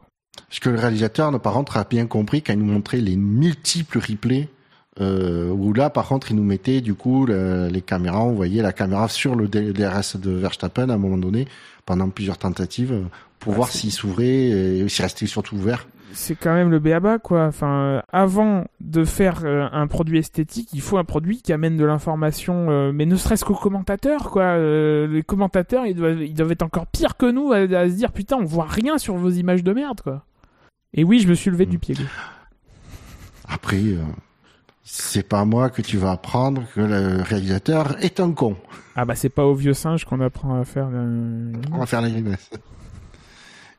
Parce 0.49 0.61
que 0.61 0.69
le 0.69 0.79
réalisateur, 0.79 1.41
par 1.41 1.55
contre, 1.55 1.79
a 1.79 1.85
bien 1.85 2.07
compris 2.07 2.43
quand 2.43 2.53
il 2.53 2.59
nous 2.59 2.73
montrait 2.73 3.01
les 3.01 3.17
multiples 3.17 3.99
replays, 3.99 4.51
euh, 5.01 5.49
où 5.51 5.73
là, 5.73 5.91
par 5.91 6.07
contre, 6.09 6.31
il 6.31 6.37
nous 6.37 6.43
mettait 6.45 6.81
du 6.81 6.95
coup 6.95 7.27
le- 7.27 7.69
les 7.69 7.83
caméras, 7.83 8.23
on 8.25 8.33
voyait 8.33 8.63
la 8.63 8.73
caméra 8.73 9.09
sur 9.09 9.35
le 9.35 9.47
DRS 9.49 10.17
de 10.17 10.31
Verstappen 10.31 10.89
à 10.89 10.95
un 10.95 10.99
moment 10.99 11.19
donné, 11.19 11.47
pendant 11.85 12.09
plusieurs 12.09 12.39
tentatives, 12.39 12.93
euh, 12.93 13.03
pour 13.39 13.51
Ouais, 13.53 13.57
voir 13.57 13.69
s'il 13.69 13.93
s'ouvrait 13.93 14.27
et 14.27 14.89
s'il 14.89 15.03
restait 15.05 15.27
surtout 15.27 15.57
ouvert. 15.57 15.87
C'est 16.13 16.35
quand 16.35 16.55
même 16.55 16.71
le 16.71 16.79
béaba, 16.79 17.19
quoi. 17.19 17.45
Enfin, 17.47 17.69
euh, 17.81 18.01
avant 18.11 18.65
de 18.81 19.05
faire 19.05 19.43
euh, 19.45 19.69
un 19.71 19.87
produit 19.87 20.19
esthétique, 20.19 20.71
il 20.73 20.81
faut 20.81 20.97
un 20.97 21.05
produit 21.05 21.43
qui 21.43 21.53
amène 21.53 21.77
de 21.77 21.85
l'information, 21.85 22.71
euh, 22.71 22.91
mais 22.95 23.05
ne 23.05 23.17
serait-ce 23.17 23.45
qu'aux 23.45 23.55
commentateurs, 23.55 24.31
quoi. 24.31 24.57
Les 24.57 25.23
commentateurs, 25.27 25.85
ils 25.85 25.95
doivent, 25.95 26.23
ils 26.23 26.33
doivent 26.33 26.53
être 26.53 26.63
encore 26.63 26.87
pires 26.87 27.19
que 27.19 27.31
nous 27.31 27.53
à, 27.53 27.57
à 27.59 27.89
se 27.91 27.95
dire, 27.95 28.13
putain, 28.13 28.37
on 28.41 28.45
voit 28.45 28.65
rien 28.67 28.97
sur 28.97 29.17
vos 29.17 29.29
images 29.29 29.63
de 29.63 29.73
merde, 29.75 30.01
quoi. 30.01 30.25
Et 30.95 31.05
oui, 31.05 31.21
je 31.21 31.29
me 31.29 31.35
suis 31.35 31.51
levé 31.51 31.67
Mm. 31.67 31.71
du 31.71 31.79
pied 31.79 31.95
gauche. 31.97 32.07
Après, 33.49 33.77
euh, 33.77 33.99
c'est 34.89 35.29
pas 35.29 35.41
à 35.41 35.45
moi 35.45 35.69
que 35.69 35.83
tu 35.83 35.97
vas 35.99 36.13
apprendre 36.13 36.63
que 36.75 36.81
le 36.81 37.21
réalisateur 37.23 38.03
est 38.03 38.21
un 38.21 38.31
con. 38.33 38.57
Ah 38.95 39.05
bah 39.05 39.17
c'est 39.17 39.29
pas 39.29 39.45
au 39.45 39.55
vieux 39.55 39.75
singe 39.75 40.05
qu'on 40.05 40.21
apprend 40.21 40.61
à 40.61 40.65
faire. 40.65 40.87
On 40.87 41.79
va 41.79 41.87
faire 41.87 42.01
la 42.01 42.09
grimace. 42.09 42.51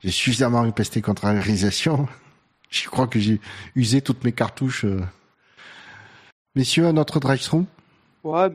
J'ai 0.04 0.12
suffisamment 0.12 0.62
ripesté 0.62 1.02
contre 1.02 1.26
la 1.26 1.32
réalisation. 1.32 2.08
Je 2.70 2.90
crois 2.90 3.08
que 3.08 3.20
j'ai 3.20 3.40
usé 3.76 4.02
toutes 4.02 4.26
mes 4.26 4.34
cartouches. 4.34 4.84
euh. 4.84 5.02
Messieurs, 6.56 6.86
un 6.88 6.98
autre 6.98 7.20
drive-thru 7.22 7.64
Ouais, 8.26 8.50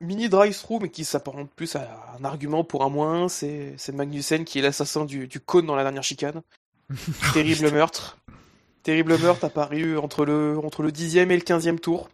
mini 0.00 0.28
drive-thru, 0.28 0.78
mais 0.82 0.90
qui 0.90 1.04
s'apparente 1.04 1.50
plus 1.54 1.76
à 1.76 2.16
un 2.18 2.24
argument 2.24 2.64
pour 2.64 2.82
un 2.84 2.88
moins, 2.88 3.28
c'est 3.28 3.74
c'est 3.78 3.92
Magnussen 3.92 4.44
qui 4.44 4.58
est 4.58 4.62
l'assassin 4.62 5.04
du, 5.04 5.28
du 5.28 5.38
cône 5.38 5.66
dans 5.66 5.76
la 5.76 5.84
dernière 5.84 6.02
chicane. 6.02 6.42
Terrible 7.32 7.70
meurtre. 7.70 8.18
Terrible 8.86 9.18
meurtre 9.18 9.46
apparu 9.46 9.98
entre 9.98 10.24
le, 10.24 10.60
entre 10.62 10.84
le 10.84 10.92
10e 10.92 11.28
et 11.28 11.36
le 11.36 11.42
15e 11.42 11.80
tour. 11.80 12.08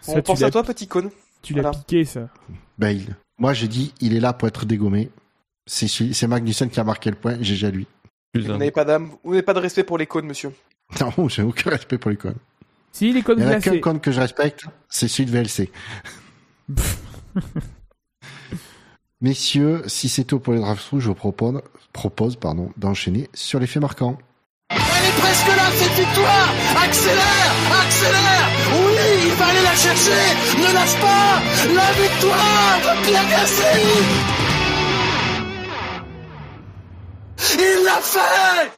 Ça, 0.00 0.12
On 0.12 0.22
pense 0.22 0.40
à 0.40 0.48
toi, 0.48 0.62
petit 0.62 0.86
cône. 0.86 1.10
Tu 1.42 1.52
l'as 1.52 1.62
Voilà. 1.62 1.76
piqué, 1.76 2.04
ça. 2.04 2.28
Bale. 2.78 3.16
Moi, 3.38 3.54
je 3.54 3.66
dis, 3.66 3.92
il 4.00 4.14
est 4.14 4.20
là 4.20 4.32
pour 4.32 4.46
être 4.46 4.66
dégommé. 4.66 5.10
C'est 5.66 6.28
Magnussen 6.28 6.70
qui 6.70 6.78
a 6.78 6.84
marqué 6.84 7.10
le 7.10 7.16
point. 7.16 7.42
GG 7.42 7.66
à 7.66 7.70
lui. 7.72 7.88
Vous 8.36 8.42
n'avez 8.42 8.70
pas 8.70 8.84
d'âme, 8.84 9.10
vous 9.24 9.32
n'avez 9.32 9.42
pas 9.42 9.52
de 9.52 9.58
respect 9.58 9.82
pour 9.82 9.98
les 9.98 10.06
cônes, 10.06 10.26
monsieur. 10.26 10.52
Non, 11.00 11.28
j'ai 11.28 11.42
aucun 11.42 11.70
respect 11.70 11.98
pour 11.98 12.12
les 12.12 12.16
connes. 12.16 12.38
Si, 12.92 13.12
les 13.12 13.22
codes 13.22 13.38
Il 13.40 13.44
y 13.44 13.48
en 13.48 13.50
a 13.50 13.60
qu'un 13.60 13.80
conne 13.80 13.98
que 13.98 14.12
je 14.12 14.20
respecte, 14.20 14.66
c'est 14.88 15.08
celui 15.08 15.28
de 15.28 15.36
VLC. 15.36 15.72
Messieurs, 19.20 19.82
si 19.88 20.08
c'est 20.08 20.22
tout 20.22 20.38
pour 20.38 20.52
les 20.52 20.60
drive-thru, 20.60 21.00
je 21.00 21.08
vous 21.08 21.14
propose, 21.16 21.60
propose 21.92 22.36
pardon, 22.36 22.70
d'enchaîner 22.76 23.28
sur 23.34 23.58
les 23.58 23.66
faits 23.66 23.82
marquants. 23.82 24.18
Elle 24.70 24.78
est 24.78 25.20
presque 25.20 25.48
là, 25.48 25.70
cette 25.74 25.92
victoire. 25.92 26.48
Accélère 26.84 27.52
Accélère. 27.82 28.48
Oui, 28.72 29.06
il 29.26 29.32
va 29.32 29.46
aller 29.46 29.62
la 29.62 29.74
chercher. 29.74 30.22
Ne 30.58 30.72
lâche 30.72 30.96
pas. 31.00 31.42
La 31.74 31.92
victoire 32.00 32.78
de 32.82 33.06
Pierre 33.06 33.28
Gasly. 33.28 34.30
Il 37.58 37.84
l'a 37.84 38.00
fait. 38.00 38.70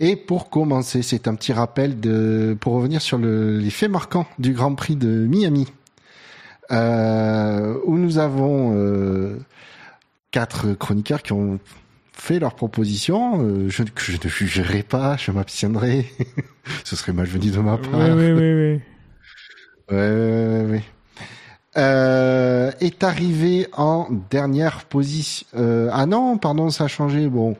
Et 0.00 0.16
pour 0.16 0.50
commencer, 0.50 1.02
c'est 1.02 1.28
un 1.28 1.34
petit 1.34 1.52
rappel 1.52 2.00
de, 2.00 2.56
pour 2.60 2.74
revenir 2.74 3.00
sur 3.00 3.18
le, 3.18 3.58
les 3.58 3.70
faits 3.70 3.90
marquants 3.90 4.26
du 4.38 4.52
Grand 4.52 4.74
Prix 4.74 4.96
de 4.96 5.08
Miami, 5.08 5.68
euh, 6.72 7.78
où 7.84 7.96
nous 7.96 8.18
avons 8.18 8.72
euh, 8.74 9.38
quatre 10.30 10.72
chroniqueurs 10.72 11.22
qui 11.22 11.32
ont 11.32 11.60
fait 12.16 12.38
leurs 12.38 12.54
propositions. 12.54 13.40
Euh, 13.42 13.68
je, 13.68 13.82
que 13.82 14.02
je 14.02 14.12
ne 14.12 14.28
jugerai 14.28 14.82
pas, 14.82 15.16
je 15.16 15.30
m'abstiendrai. 15.30 16.06
Ce 16.84 16.96
serait 16.96 17.12
malvenu 17.12 17.50
de 17.50 17.58
ma 17.60 17.76
part. 17.76 17.90
Oui, 17.92 18.10
oui, 18.12 18.32
oui, 18.32 18.54
oui. 18.74 18.80
Ouais, 19.90 20.64
ouais. 20.70 20.82
Euh, 21.76 22.70
est 22.80 23.04
arrivé 23.04 23.66
en 23.76 24.06
dernière 24.30 24.84
position. 24.84 25.46
Euh, 25.56 25.90
ah 25.92 26.06
non, 26.06 26.38
pardon, 26.38 26.70
ça 26.70 26.84
a 26.84 26.88
changé. 26.88 27.28
Bon, 27.28 27.56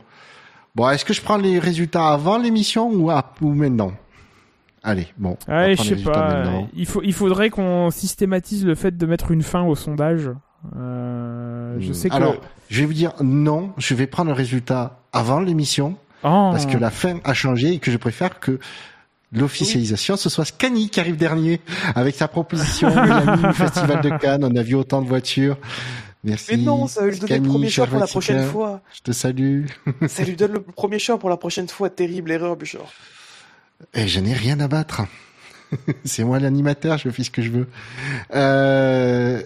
bon, 0.74 0.88
est-ce 0.88 1.04
que 1.04 1.12
je 1.12 1.20
prends 1.20 1.36
les 1.36 1.58
résultats 1.58 2.08
avant 2.08 2.38
l'émission 2.38 2.88
ou, 2.90 3.10
à- 3.10 3.34
ou 3.42 3.52
maintenant? 3.52 3.92
Allez, 4.82 5.08
bon. 5.18 5.36
on 5.48 5.52
va 5.52 5.58
Ouais, 5.66 5.76
je 5.76 5.82
sais 5.82 5.96
pas. 5.96 6.28
maintenant. 6.44 6.68
Il, 6.74 6.86
faut, 6.86 7.02
il 7.02 7.12
faudrait 7.12 7.50
qu'on 7.50 7.90
systématise 7.90 8.64
le 8.64 8.74
fait 8.74 8.96
de 8.96 9.04
mettre 9.06 9.30
une 9.32 9.42
fin 9.42 9.62
au 9.64 9.74
sondage. 9.74 10.30
Euh, 10.76 11.76
je 11.80 11.92
sais 11.92 12.08
que. 12.08 12.14
Alors, 12.14 12.36
je 12.70 12.80
vais 12.80 12.86
vous 12.86 12.92
dire 12.94 13.12
non. 13.20 13.72
Je 13.78 13.94
vais 13.94 14.06
prendre 14.06 14.30
le 14.30 14.36
résultat 14.36 15.00
avant 15.12 15.40
l'émission 15.40 15.96
Oh. 16.24 16.48
parce 16.52 16.64
que 16.64 16.78
la 16.78 16.90
fin 16.90 17.20
a 17.24 17.34
changé 17.34 17.74
et 17.74 17.78
que 17.78 17.90
je 17.90 17.98
préfère 17.98 18.40
que 18.40 18.58
l'officialisation, 19.30 20.16
ce 20.16 20.30
soit 20.30 20.46
Scani 20.46 20.88
qui 20.88 20.98
arrive 20.98 21.16
dernier 21.16 21.60
avec 21.94 22.14
sa 22.14 22.28
proposition 22.28 22.88
Miami, 22.94 23.52
Festival 23.52 24.00
de 24.00 24.08
Cannes. 24.16 24.42
On 24.42 24.56
a 24.56 24.62
vu 24.62 24.74
autant 24.74 25.02
de 25.02 25.06
voitures. 25.06 25.58
Merci. 26.22 26.52
Mais 26.52 26.62
non, 26.62 26.86
ça 26.86 27.02
va 27.02 27.08
lui 27.08 27.18
donner 27.18 27.38
le 27.38 27.42
premier 27.46 27.68
choix 27.68 27.86
pour 27.86 27.98
la 27.98 28.06
prochaine 28.06 28.46
fois. 28.46 28.80
Je 28.94 29.02
te 29.02 29.12
salue. 29.12 29.66
Ça 30.08 30.24
lui 30.24 30.34
donne 30.34 30.52
le 30.52 30.62
premier 30.62 30.98
choix 30.98 31.18
pour 31.18 31.28
la 31.28 31.36
prochaine 31.36 31.68
fois. 31.68 31.90
Terrible 31.90 32.30
erreur, 32.30 32.56
Bouchard. 32.56 32.90
Et 33.92 34.08
je 34.08 34.20
n'ai 34.20 34.32
rien 34.32 34.58
à 34.60 34.68
battre. 34.68 35.02
C'est 36.06 36.24
moi 36.24 36.38
l'animateur, 36.38 36.96
je 36.96 37.10
fais 37.10 37.24
ce 37.24 37.30
que 37.30 37.42
je 37.42 37.50
veux. 37.50 37.68
Euh, 38.34 39.42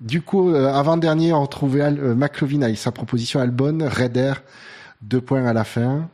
du 0.00 0.22
coup, 0.22 0.50
euh, 0.50 0.72
avant-dernier, 0.72 1.32
on 1.32 1.42
retrouvait 1.42 1.82
Al, 1.82 1.98
euh, 1.98 2.14
McLovin 2.14 2.62
avec 2.62 2.78
sa 2.78 2.90
proposition 2.90 3.40
Albon, 3.40 3.78
Raider, 3.82 4.34
deux 5.02 5.20
points 5.20 5.44
à 5.46 5.52
la 5.52 5.64
fin. 5.64 6.08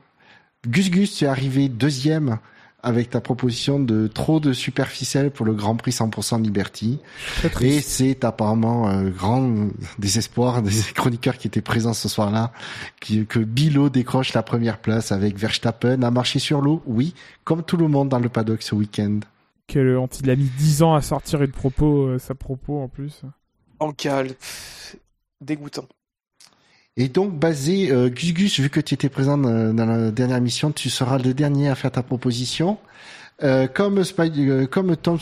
Gus 0.67 0.91
Gus, 0.91 1.15
tu 1.15 1.25
es 1.25 1.29
arrivé 1.29 1.69
deuxième 1.69 2.39
avec 2.83 3.11
ta 3.11 3.21
proposition 3.21 3.81
de 3.81 4.07
trop 4.07 4.39
de 4.39 4.53
superficiel 4.53 5.31
pour 5.31 5.45
le 5.45 5.55
Grand 5.55 5.75
Prix 5.75 5.91
100% 5.91 6.41
Liberty. 6.43 7.01
Et 7.61 7.81
c'est 7.81 8.25
apparemment 8.25 8.87
un 8.89 9.09
grand 9.09 9.71
désespoir 9.99 10.63
des 10.63 10.71
chroniqueurs 10.95 11.37
qui 11.37 11.49
étaient 11.49 11.63
présents 11.63 11.95
ce 11.95 12.09
soir-là, 12.09 12.53
que 13.01 13.39
Bilo 13.41 13.89
décroche 13.89 14.35
la 14.35 14.43
première 14.43 14.79
place 14.79 15.11
avec 15.11 15.37
Verstappen. 15.37 16.03
A 16.03 16.11
marché 16.11 16.39
sur 16.39 16.61
l'eau, 16.61 16.83
oui, 16.87 17.15
comme 17.45 17.65
tout 17.65 17.77
le 17.77 17.89
monde 17.89 18.09
dans 18.09 18.21
le 18.21 18.29
paddock 18.29 18.63
ce 18.63 18.75
week-end. 18.75 19.21
Quel. 19.67 19.99
Il 20.23 20.31
a 20.31 20.37
mis 20.37 20.51
10 20.59 20.83
ans 20.83 20.95
à 20.95 21.03
sortir 21.03 21.43
une 21.43 21.51
propos, 21.51 22.07
euh, 22.07 22.19
sa 22.19 22.37
propos 22.37 22.81
en 22.81 22.89
plus. 22.89 23.23
En 23.81 23.93
cale. 23.93 24.28
Pff, 24.28 24.97
Dégoûtant. 25.40 25.86
Et 26.97 27.09
donc, 27.09 27.39
basé, 27.39 27.90
euh, 27.90 28.09
Gus 28.09 28.32
Gus, 28.32 28.59
vu 28.61 28.70
que 28.70 28.81
tu 28.81 28.94
étais 28.94 29.11
présent 29.11 29.36
dans, 29.36 29.74
dans 29.74 29.85
la 29.85 30.11
dernière 30.11 30.40
mission, 30.40 30.73
tu 30.73 30.89
seras 30.89 31.19
le 31.19 31.35
dernier 31.35 31.69
à 31.69 31.74
faire 31.74 31.90
ta 31.93 32.03
proposition. 32.03 32.78
Euh, 33.43 33.66
comme 33.66 34.01
Spy- 34.03 34.32
euh, 34.48 34.65
comme 34.66 34.97
Tom 34.97 35.19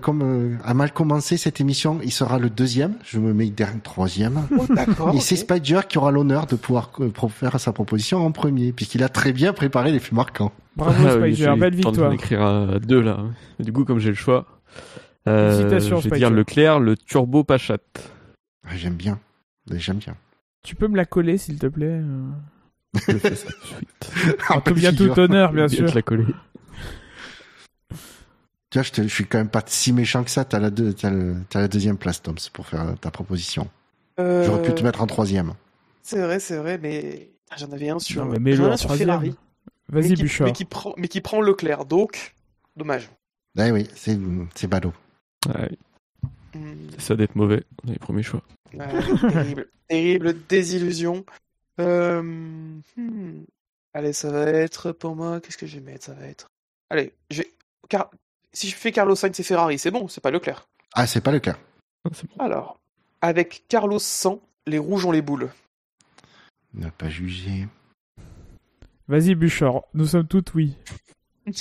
comme 0.00 0.22
euh, 0.22 0.56
a 0.64 0.74
mal 0.74 0.90
commencé 0.92 1.36
cette 1.36 1.60
émission, 1.60 2.00
il 2.02 2.10
sera 2.10 2.40
le 2.40 2.50
deuxième. 2.50 2.94
Je 3.04 3.20
me 3.20 3.32
mets 3.32 3.50
dernier, 3.50 3.78
troisième. 3.84 4.48
Oh, 4.58 4.66
d'accord. 4.74 5.14
Et 5.14 5.20
c'est 5.20 5.36
Spider 5.36 5.82
qui 5.88 5.96
aura 5.98 6.10
l'honneur 6.10 6.46
de 6.46 6.56
pouvoir 6.56 6.90
euh, 6.98 7.12
faire 7.28 7.60
sa 7.60 7.72
proposition 7.72 8.26
en 8.26 8.32
premier, 8.32 8.72
puisqu'il 8.72 9.04
a 9.04 9.08
très 9.08 9.32
bien 9.32 9.52
préparé 9.52 9.92
les 9.92 10.00
faits 10.00 10.10
marquants. 10.12 10.50
Bravo 10.74 11.04
Ah 11.06 11.12
Spider, 11.12 11.54
belle 11.56 11.76
victoire. 11.76 12.08
m'en 12.08 12.10
écrire 12.10 12.42
à 12.42 12.80
deux 12.80 13.00
là. 13.00 13.20
Du 13.60 13.72
coup, 13.72 13.84
comme 13.84 14.00
j'ai 14.00 14.08
le 14.08 14.16
choix, 14.16 14.44
euh, 15.28 15.50
Félicitations, 15.56 16.00
je 16.00 16.08
vais 16.08 16.18
dire 16.18 16.30
Leclerc, 16.30 16.80
le 16.80 16.96
Turbo 16.96 17.44
Pachat. 17.44 17.78
Ah, 18.66 18.76
J'aime 18.76 18.94
bien. 18.94 19.18
J'aime 19.70 19.98
bien. 19.98 20.16
Tu 20.62 20.74
peux 20.76 20.88
me 20.88 20.96
la 20.96 21.04
coller 21.04 21.38
s'il 21.38 21.58
te 21.58 21.66
plaît 21.66 22.00
euh 22.02 22.28
Je 22.94 23.18
fais 23.18 23.34
ça 23.34 23.46
tout 23.50 23.60
de 23.60 23.66
suite. 23.66 24.38
En 24.50 24.60
tout 24.60 24.74
bien 24.74 24.92
tout 24.92 25.18
honneur, 25.18 25.52
bien 25.52 25.68
sûr. 25.68 25.90
te 25.90 25.94
la 25.94 26.02
coller. 26.02 26.26
Tu 28.70 28.78
vois, 28.78 28.82
je, 28.82 28.90
te- 28.92 29.02
je 29.02 29.08
suis 29.08 29.26
quand 29.26 29.38
même 29.38 29.48
pas 29.50 29.62
si 29.66 29.92
méchant 29.92 30.24
que 30.24 30.30
ça. 30.30 30.44
T'as 30.44 30.58
la, 30.58 30.70
deux, 30.70 30.94
t'as 30.94 31.10
le- 31.10 31.36
t'as 31.50 31.60
la 31.60 31.68
deuxième 31.68 31.98
place, 31.98 32.22
Toms, 32.22 32.34
pour 32.52 32.66
faire 32.66 32.80
euh, 32.88 32.94
ta 32.94 33.10
proposition. 33.10 33.68
Euh, 34.18 34.44
J'aurais 34.44 34.62
pu 34.62 34.74
te 34.74 34.82
mettre 34.82 35.02
en 35.02 35.06
troisième. 35.06 35.52
C'est 36.02 36.20
vrai, 36.22 36.40
c'est 36.40 36.56
vrai, 36.56 36.78
mais 36.78 37.30
ah, 37.50 37.56
j'en 37.58 37.70
avais 37.72 37.90
un 37.90 37.98
sur, 37.98 38.24
Non, 38.24 38.30
mais 38.30 38.36
j'en 38.36 38.40
mets-le 38.42 38.64
avais 38.64 38.72
un 38.74 38.76
sur. 38.76 38.94
Ferrari. 38.94 39.34
Vas-y 39.88 40.08
mais 40.10 40.14
qui, 40.14 40.22
Bouchard. 40.22 40.46
mais 40.46 40.52
qui 40.52 40.64
prend, 40.64 40.94
mais 40.96 41.08
qui 41.08 41.20
prend 41.20 41.40
Leclerc, 41.42 41.84
donc 41.84 42.34
dommage. 42.76 43.10
Eh 43.58 43.70
oui, 43.72 43.86
c'est, 43.94 44.18
c'est 44.54 44.66
ballot. 44.68 44.92
Ouais, 45.48 45.70
Hmm, 46.54 46.90
c'est 46.92 47.00
ça 47.00 47.16
d'être 47.16 47.34
mauvais 47.34 47.64
dans 47.82 47.92
les 47.92 47.98
premiers 47.98 48.22
choix. 48.22 48.42
ouais, 48.74 48.86
terrible, 49.30 49.68
terrible 49.88 50.46
désillusion. 50.48 51.24
Euh, 51.80 52.22
hmm, 52.22 53.44
Allez, 53.94 54.12
ça 54.12 54.30
va 54.30 54.44
être 54.46 54.92
pour 54.92 55.16
moi. 55.16 55.40
Qu'est-ce 55.40 55.56
que 55.56 55.66
je 55.66 55.78
vais 55.78 55.92
mettre 55.92 56.04
Ça 56.04 56.14
va 56.14 56.26
être? 56.26 56.48
Allez, 56.90 57.12
je 57.30 57.42
vais. 57.42 57.50
Car... 57.88 58.10
Si 58.54 58.68
je 58.68 58.74
fais 58.76 58.92
Carlos 58.92 59.14
Sainz 59.14 59.40
et 59.40 59.42
Ferrari, 59.42 59.78
c'est 59.78 59.90
bon, 59.90 60.08
c'est 60.08 60.20
pas 60.20 60.30
Leclerc? 60.30 60.68
Ah, 60.92 61.06
c'est 61.06 61.22
pas 61.22 61.32
le 61.32 61.40
cas. 61.40 61.56
Ah, 62.04 62.10
bon. 62.10 62.44
Alors, 62.44 62.80
avec 63.22 63.64
Carlos 63.68 63.98
100, 63.98 64.42
les 64.66 64.76
rouges 64.76 65.06
ont 65.06 65.10
les 65.10 65.22
boules. 65.22 65.48
Ne 66.74 66.90
pas 66.90 67.08
juger. 67.08 67.66
Vas-y 69.08 69.34
Bouchard, 69.34 69.84
nous 69.94 70.06
sommes 70.06 70.26
toutes 70.26 70.52
oui. 70.52 70.76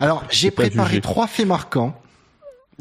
Alors, 0.00 0.24
j'ai 0.30 0.50
préparé 0.50 1.00
trois 1.00 1.26
faits 1.26 1.46
marquants. 1.46 1.98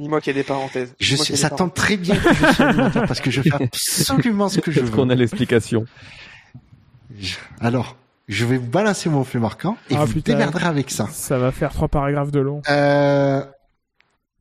Dis-moi 0.01 0.19
qu'il 0.19 0.35
y 0.35 0.39
a 0.39 0.41
des 0.41 0.47
parenthèses. 0.47 0.93
Je 0.99 1.15
sais, 1.15 1.35
ça 1.35 1.49
des 1.49 1.55
tombe 1.55 1.73
très 1.73 1.95
bien 1.95 2.15
que 2.15 2.33
je 2.33 2.53
sois 2.53 2.73
parce 3.07 3.19
que 3.21 3.29
je 3.31 3.41
fais 3.41 3.53
absolument 3.53 4.49
ce 4.49 4.59
que 4.59 4.71
je 4.71 4.81
Est-ce 4.81 4.91
qu'on 4.91 5.05
veux. 5.05 5.11
a 5.11 5.15
l'explication 5.15 5.85
Alors, 7.59 7.95
Je 8.27 8.45
vais 8.45 8.57
vous 8.57 8.67
balancer 8.67 9.09
mon 9.09 9.23
fait 9.23 9.39
marquant 9.39 9.77
et 9.89 9.95
Ah, 9.95 10.05
vous 10.05 10.13
putain. 10.13 10.33
démerderez 10.33 10.65
avec 10.65 10.89
ça. 10.91 11.07
Ça 11.11 11.37
va 11.37 11.51
faire 11.51 11.71
trois 11.71 11.87
paragraphes 11.87 12.31
de 12.31 12.39
long. 12.39 12.61
Euh, 12.69 13.43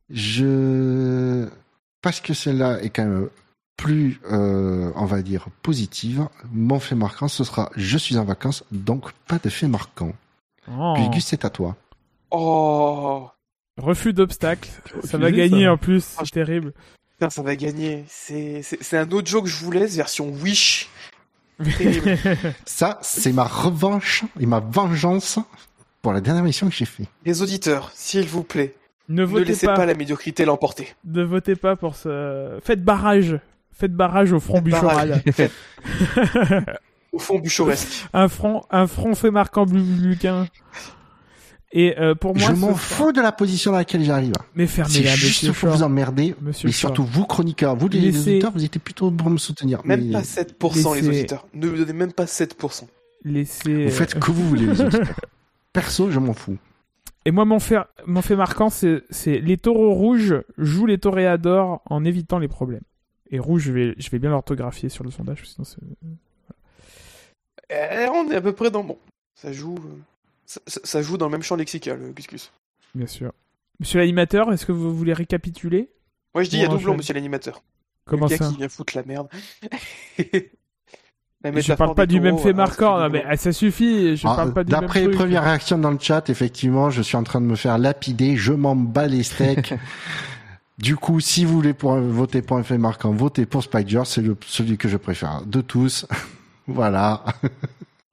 je 0.09 1.47
parce 2.01 2.19
que 2.21 2.33
celle-là 2.33 2.81
est 2.81 2.89
quand 2.89 3.03
même 3.05 3.29
plus, 3.77 4.19
euh, 4.31 4.91
on 4.95 5.05
va 5.05 5.21
dire, 5.21 5.47
positive. 5.61 6.27
Mon 6.51 6.79
fait 6.79 6.95
marquant, 6.95 7.27
ce 7.27 7.43
sera 7.43 7.69
je 7.75 7.97
suis 7.97 8.17
en 8.17 8.23
vacances, 8.25 8.63
donc 8.71 9.11
pas 9.27 9.37
de 9.43 9.49
fait 9.49 9.67
marquant. 9.67 10.13
Oh. 10.71 10.93
Puis 10.95 11.09
Gus, 11.09 11.25
c'est 11.25 11.45
à 11.45 11.49
toi. 11.49 11.75
Oh, 12.31 13.29
Refus 13.77 14.13
d'obstacle. 14.13 14.69
Ça 15.03 15.17
va 15.17 15.31
gagner 15.31 15.65
ça. 15.65 15.73
en 15.73 15.77
plus. 15.77 16.05
Ah, 16.17 16.21
C'est 16.25 16.31
terrible. 16.31 16.73
putain, 17.17 17.29
ça 17.29 17.41
va 17.41 17.55
gagner. 17.55 18.03
C'est 18.07 18.63
un 18.93 19.09
autre 19.11 19.27
jeu 19.29 19.41
que 19.41 19.47
je 19.47 19.63
vous 19.63 19.71
laisse, 19.71 19.95
version 19.95 20.29
Wish. 20.29 20.89
Terrible. 21.77 22.17
Ça, 22.65 22.97
c'est 23.03 23.31
ma 23.33 23.43
revanche 23.43 24.23
et 24.39 24.47
ma 24.47 24.59
vengeance 24.59 25.37
pour 26.01 26.11
la 26.11 26.19
dernière 26.21 26.43
mission 26.43 26.67
que 26.67 26.73
j'ai 26.75 26.85
fait. 26.85 27.03
Les 27.23 27.43
auditeurs, 27.43 27.91
s'il 27.93 28.25
vous 28.27 28.43
plaît, 28.43 28.73
ne 29.09 29.21
ne 29.21 29.25
votez 29.25 29.45
laissez 29.45 29.67
pas. 29.67 29.75
pas 29.75 29.85
la 29.85 29.93
médiocrité 29.93 30.43
l'emporter. 30.43 30.95
Ne 31.05 31.21
votez 31.23 31.55
pas 31.55 31.75
pour 31.75 31.95
ce. 31.95 32.57
Faites 32.63 32.83
barrage. 32.83 33.39
Faites 33.73 33.93
barrage 33.93 34.31
au 34.33 34.39
front 34.39 34.59
buchoral. 34.61 35.21
Au 37.13 37.19
fond, 37.19 37.39
buchoresque. 37.39 38.05
un 38.13 38.27
front, 38.29 38.63
un 38.71 38.87
front 38.87 39.13
fait 39.15 39.31
marquant 39.31 39.65
blu- 39.65 39.83
luquin. 40.01 40.47
Et 41.73 41.97
euh, 41.99 42.15
pour 42.15 42.35
moi, 42.35 42.49
je 42.49 42.53
m'en 42.55 42.67
sera- 42.69 42.77
fous 42.77 43.11
de 43.13 43.21
la 43.21 43.31
position 43.31 43.71
dans 43.71 43.77
laquelle 43.77 44.03
j'arrive. 44.03 44.33
Mais 44.55 44.67
C'est 44.67 44.83
fermez-la, 44.83 45.15
juste 45.15 45.43
monsieur 45.43 45.53
pour 45.67 45.77
vous 45.77 45.83
emmerder. 45.83 46.35
Monsieur 46.41 46.67
Mais 46.67 46.71
Shore. 46.73 46.89
surtout 46.95 47.03
vous, 47.05 47.25
chroniqueurs, 47.25 47.75
vous 47.77 47.87
les 47.87 47.99
Laissez- 48.01 48.31
auditeurs, 48.31 48.51
vous 48.51 48.63
étiez 48.65 48.79
plutôt 48.81 49.09
pour 49.09 49.29
me 49.29 49.37
soutenir. 49.37 49.81
Même 49.85 50.07
Mais 50.07 50.11
pas 50.11 50.21
7% 50.23 50.95
les 50.95 51.07
auditeurs. 51.07 51.47
Ne 51.53 51.67
me 51.69 51.77
donnez 51.77 51.93
même 51.93 52.11
pas 52.11 52.25
7%. 52.25 52.87
Laissez. 53.23 53.85
Vous 53.85 53.91
faites 53.91 54.11
ce 54.11 54.15
que 54.15 54.31
vous 54.31 54.47
voulez, 54.49 54.65
les 54.65 54.81
auditeurs. 54.81 55.15
Perso, 55.71 56.11
je 56.11 56.19
m'en 56.19 56.33
fous. 56.33 56.57
Et 57.23 57.31
moi, 57.31 57.45
mon 57.45 57.59
fait, 57.59 57.77
mon 58.05 58.21
fait 58.21 58.35
marquant, 58.35 58.69
c'est, 58.69 59.03
les 59.25 59.55
taureaux 59.57 59.93
rouges 59.93 60.41
jouent 60.57 60.87
les 60.87 60.97
toréadors 60.97 61.81
en 61.85 62.03
évitant 62.03 62.39
les 62.39 62.47
problèmes. 62.49 62.81
Et 63.29 63.39
rouge, 63.39 63.61
je 63.61 63.71
vais, 63.71 63.95
je 63.97 64.09
vais 64.09 64.19
bien 64.19 64.31
l'orthographier 64.31 64.89
sur 64.89 65.03
le 65.05 65.11
sondage, 65.11 65.43
sinon 65.45 65.63
c'est... 65.63 65.77
Eh, 67.69 68.07
on 68.13 68.29
est 68.29 68.35
à 68.35 68.41
peu 68.41 68.51
près 68.53 68.69
dans 68.71 68.83
bon. 68.83 68.97
Ça 69.35 69.53
joue, 69.53 69.75
euh, 69.75 69.97
ça, 70.67 71.01
joue 71.01 71.17
dans 71.17 71.27
le 71.27 71.31
même 71.31 71.43
champ 71.43 71.55
lexical, 71.55 72.01
euh, 72.01 72.11
Gus 72.11 72.27
Gus. 72.27 72.51
Bien 72.95 73.07
sûr. 73.07 73.31
Monsieur 73.79 73.99
l'animateur, 73.99 74.51
est-ce 74.51 74.65
que 74.65 74.71
vous 74.71 74.95
voulez 74.95 75.13
récapituler? 75.13 75.89
Moi 76.33 76.43
je 76.43 76.49
dis 76.49 76.57
il 76.57 76.61
y 76.61 76.65
a 76.65 76.67
doublon, 76.67 76.95
monsieur 76.95 77.13
l'animateur. 77.13 77.63
Comment 78.05 78.25
le 78.25 78.31
gars 78.31 78.37
ça? 78.37 78.49
qui 78.49 78.57
vient 78.57 78.69
foutre 78.69 78.95
la 78.95 79.03
merde. 79.03 79.27
La 81.43 81.59
Je 81.59 81.73
parle 81.73 81.95
pas 81.95 82.05
du 82.05 82.19
même 82.19 82.37
fait 82.37 82.49
ah, 82.49 82.53
marquant, 82.53 82.99
non, 82.99 83.07
du 83.07 83.13
mais 83.13 83.23
ah, 83.27 83.35
ça 83.35 83.51
suffit, 83.51 84.15
je 84.15 84.27
Ah, 84.27 84.35
parle 84.35 84.53
pas 84.53 84.63
du 84.63 84.71
même 84.71 84.81
D'après 84.81 85.01
les 85.01 85.09
premières 85.09 85.43
réactions 85.43 85.77
dans 85.77 85.89
le 85.89 85.97
chat, 85.99 86.29
effectivement, 86.29 86.91
je 86.91 87.01
suis 87.01 87.17
en 87.17 87.23
train 87.23 87.41
de 87.41 87.47
me 87.47 87.55
faire 87.55 87.79
lapider. 87.79 88.37
Je 88.37 88.53
m'en 88.53 88.75
bats 88.75 89.07
les 89.07 89.23
steaks. 89.23 89.73
du 90.77 90.95
coup, 90.95 91.19
si 91.19 91.43
vous 91.45 91.53
voulez 91.53 91.73
pour, 91.73 91.95
voter 91.95 92.43
pour 92.43 92.57
un 92.57 92.63
fait 92.63 92.77
marquant, 92.77 93.11
votez 93.11 93.47
pour 93.47 93.63
Spider. 93.63 94.03
C'est 94.05 94.21
le, 94.21 94.37
celui 94.45 94.77
que 94.77 94.87
je 94.87 94.97
préfère 94.97 95.43
de 95.45 95.61
tous. 95.61 96.05
voilà. 96.67 97.23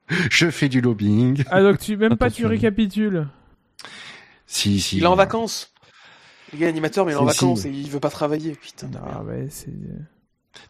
je 0.30 0.50
fais 0.50 0.68
du 0.68 0.80
lobbying. 0.80 1.44
Ah 1.50 1.62
donc 1.62 1.78
tu 1.78 1.96
même 1.96 2.16
pas 2.16 2.30
tu 2.30 2.46
récapitules. 2.46 3.26
Si, 4.46 4.80
si. 4.80 4.96
Il 4.96 5.02
est 5.04 5.06
en 5.06 5.14
vacances. 5.14 5.72
Le 6.52 6.58
gars 6.58 6.68
animateur, 6.68 7.04
mais 7.04 7.12
il 7.12 7.14
est 7.14 7.18
en 7.18 7.24
vacances 7.24 7.64
et 7.66 7.70
il 7.70 7.90
veut 7.90 8.00
pas 8.00 8.10
travailler. 8.10 8.52
Putain 8.52 8.88
merde. 8.88 9.26
ouais, 9.26 9.46
c'est... 9.50 9.72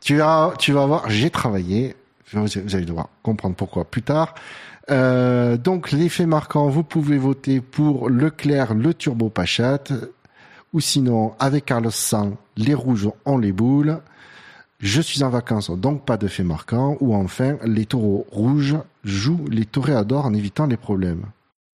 Tu 0.01 0.17
vas, 0.17 0.55
tu 0.59 0.73
vas 0.73 0.87
voir, 0.87 1.09
j'ai 1.09 1.31
travaillé. 1.31 1.95
Vous 2.33 2.43
vous 2.43 2.77
allez 2.77 2.85
devoir 2.85 3.09
comprendre 3.23 3.55
pourquoi 3.55 3.85
plus 3.85 4.03
tard. 4.03 4.35
Euh, 4.91 5.57
donc, 5.57 5.93
l'effet 5.93 6.27
marquant, 6.27 6.69
vous 6.69 6.83
pouvez 6.83 7.19
voter 7.19 7.61
pour 7.61 8.09
Leclerc, 8.11 8.75
le 8.75 8.95
turbo 8.95 9.29
Pachat, 9.29 9.85
ou 10.73 10.81
sinon, 10.81 11.35
avec 11.39 11.67
Carlos 11.67 11.91
Sainz, 11.91 12.35
les 12.57 12.75
rouges 12.75 13.09
ont 13.25 13.39
les 13.39 13.53
boules. 13.53 14.01
Je 14.81 15.01
suis 15.01 15.23
en 15.23 15.31
vacances, 15.31 15.71
donc 15.71 16.05
pas 16.05 16.17
de 16.17 16.29
fait 16.29 16.45
marquant. 16.45 16.97
Ou 17.01 17.15
enfin, 17.15 17.57
les 17.65 17.87
taureaux 17.87 18.27
rouges 18.31 18.77
jouent 19.09 19.47
les 19.51 19.65
toréadors 19.65 20.27
en 20.27 20.35
évitant 20.35 20.67
les 20.67 20.77
problèmes. 20.77 21.25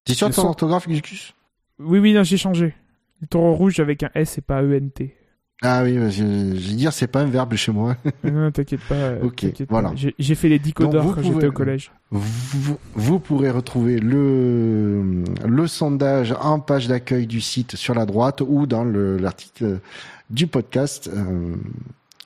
T'es 0.04 0.14
sûr 0.14 0.28
de 0.28 0.34
ton 0.34 0.46
orthographe, 0.46 0.88
Gus 0.88 1.34
Oui, 1.78 1.98
oui, 1.98 2.16
j'ai 2.22 2.36
changé. 2.36 2.74
Le 3.20 3.26
taureau 3.26 3.54
rouge 3.54 3.80
avec 3.80 4.02
un 4.02 4.10
S 4.14 4.38
et 4.38 4.40
pas 4.42 4.62
E-N-T. 4.62 5.16
Ah 5.62 5.82
oui, 5.82 5.94
je, 6.10 6.24
vais 6.24 6.74
dire, 6.74 6.92
c'est 6.92 7.06
pas 7.06 7.22
un 7.22 7.26
verbe 7.26 7.54
chez 7.54 7.72
moi. 7.72 7.96
non, 8.24 8.50
t'inquiète 8.50 8.80
pas. 8.88 8.94
euh, 8.96 9.22
Ok, 9.22 9.46
voilà. 9.70 9.92
J'ai 9.94 10.34
fait 10.34 10.48
les 10.48 10.58
vous 10.58 10.72
quand 10.72 11.22
j'étais 11.22 11.46
au 11.46 11.52
collège. 11.52 11.90
Vous, 12.10 12.76
vous 12.94 13.18
pourrez 13.20 13.50
retrouver 13.50 13.98
le, 13.98 15.22
le 15.46 15.66
sondage 15.66 16.34
en 16.40 16.60
page 16.60 16.88
d'accueil 16.88 17.26
du 17.26 17.40
site 17.40 17.76
sur 17.76 17.94
la 17.94 18.04
droite 18.04 18.42
ou 18.46 18.66
dans 18.66 18.84
le- 18.84 19.16
l'article 19.16 19.80
du 20.28 20.46
podcast 20.48 21.08
euh, 21.14 21.54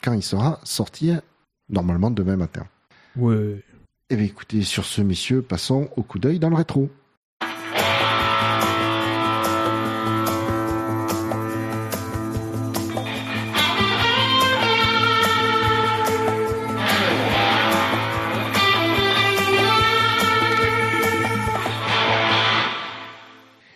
quand 0.03 0.15
il 0.15 0.23
sera 0.23 0.59
sorti 0.65 1.13
normalement 1.69 2.11
demain 2.11 2.37
matin. 2.37 2.65
Ouais. 3.17 3.63
Eh 4.11 4.17
bien 4.17 4.25
écoutez, 4.25 4.63
sur 4.63 4.87
ce 4.87 5.03
messieurs, 5.03 5.43
passons 5.43 5.91
au 5.97 6.03
coup 6.03 6.19
d'œil 6.19 6.39
dans 6.39 6.49
le 6.49 6.57
rétro. 6.57 6.89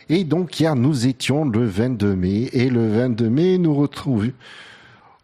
Et 0.09 0.25
donc 0.25 0.59
hier 0.59 0.75
nous 0.77 1.07
étions 1.07 1.45
le 1.45 1.67
22 1.67 2.17
mai 2.17 2.49
et 2.55 2.71
le 2.71 2.89
22 2.89 3.29
mai 3.29 3.59
nous 3.59 3.75
retrouvons. 3.75 4.33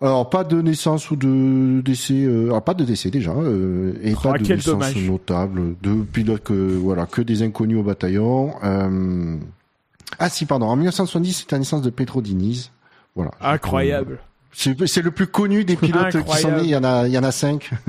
Alors 0.00 0.30
pas 0.30 0.44
de 0.44 0.62
naissance 0.62 1.10
ou 1.10 1.16
de 1.16 1.80
décès, 1.80 2.22
euh, 2.24 2.46
alors 2.46 2.62
pas 2.62 2.74
de 2.74 2.84
décès 2.84 3.10
déjà, 3.10 3.32
euh, 3.32 3.94
et 4.02 4.14
Oh, 4.14 4.28
pas 4.28 4.38
de 4.38 4.44
naissance 4.46 4.64
dommage. 4.66 4.96
notable, 5.08 5.74
de 5.82 5.94
pilotes 6.02 6.44
que 6.44 6.52
voilà 6.52 7.06
que 7.06 7.20
des 7.20 7.42
inconnus 7.42 7.78
au 7.78 7.82
bataillon. 7.82 8.52
Euh... 8.62 9.36
Ah 10.20 10.28
si 10.28 10.46
pardon, 10.46 10.66
en 10.66 10.76
1970 10.76 11.32
c'était 11.32 11.56
la 11.56 11.58
naissance 11.60 11.82
de 11.82 11.90
Pedro 11.90 12.22
Diniz. 12.22 12.70
Voilà. 13.16 13.32
Incroyable. 13.40 14.18
C'est 14.52 14.86
c'est 14.86 15.02
le 15.02 15.10
plus 15.10 15.26
connu 15.26 15.64
des 15.64 15.76
pilotes 15.76 16.06
qui 16.10 16.12
sont 16.12 16.18
Incroyable. 16.20 16.56
nés. 16.58 16.62
Il 16.64 16.70
y 16.70 16.76
en 16.76 16.84
a, 16.84 17.06
il 17.08 17.12
y 17.12 17.18
en 17.18 17.24
a 17.24 17.32
cinq. 17.32 17.70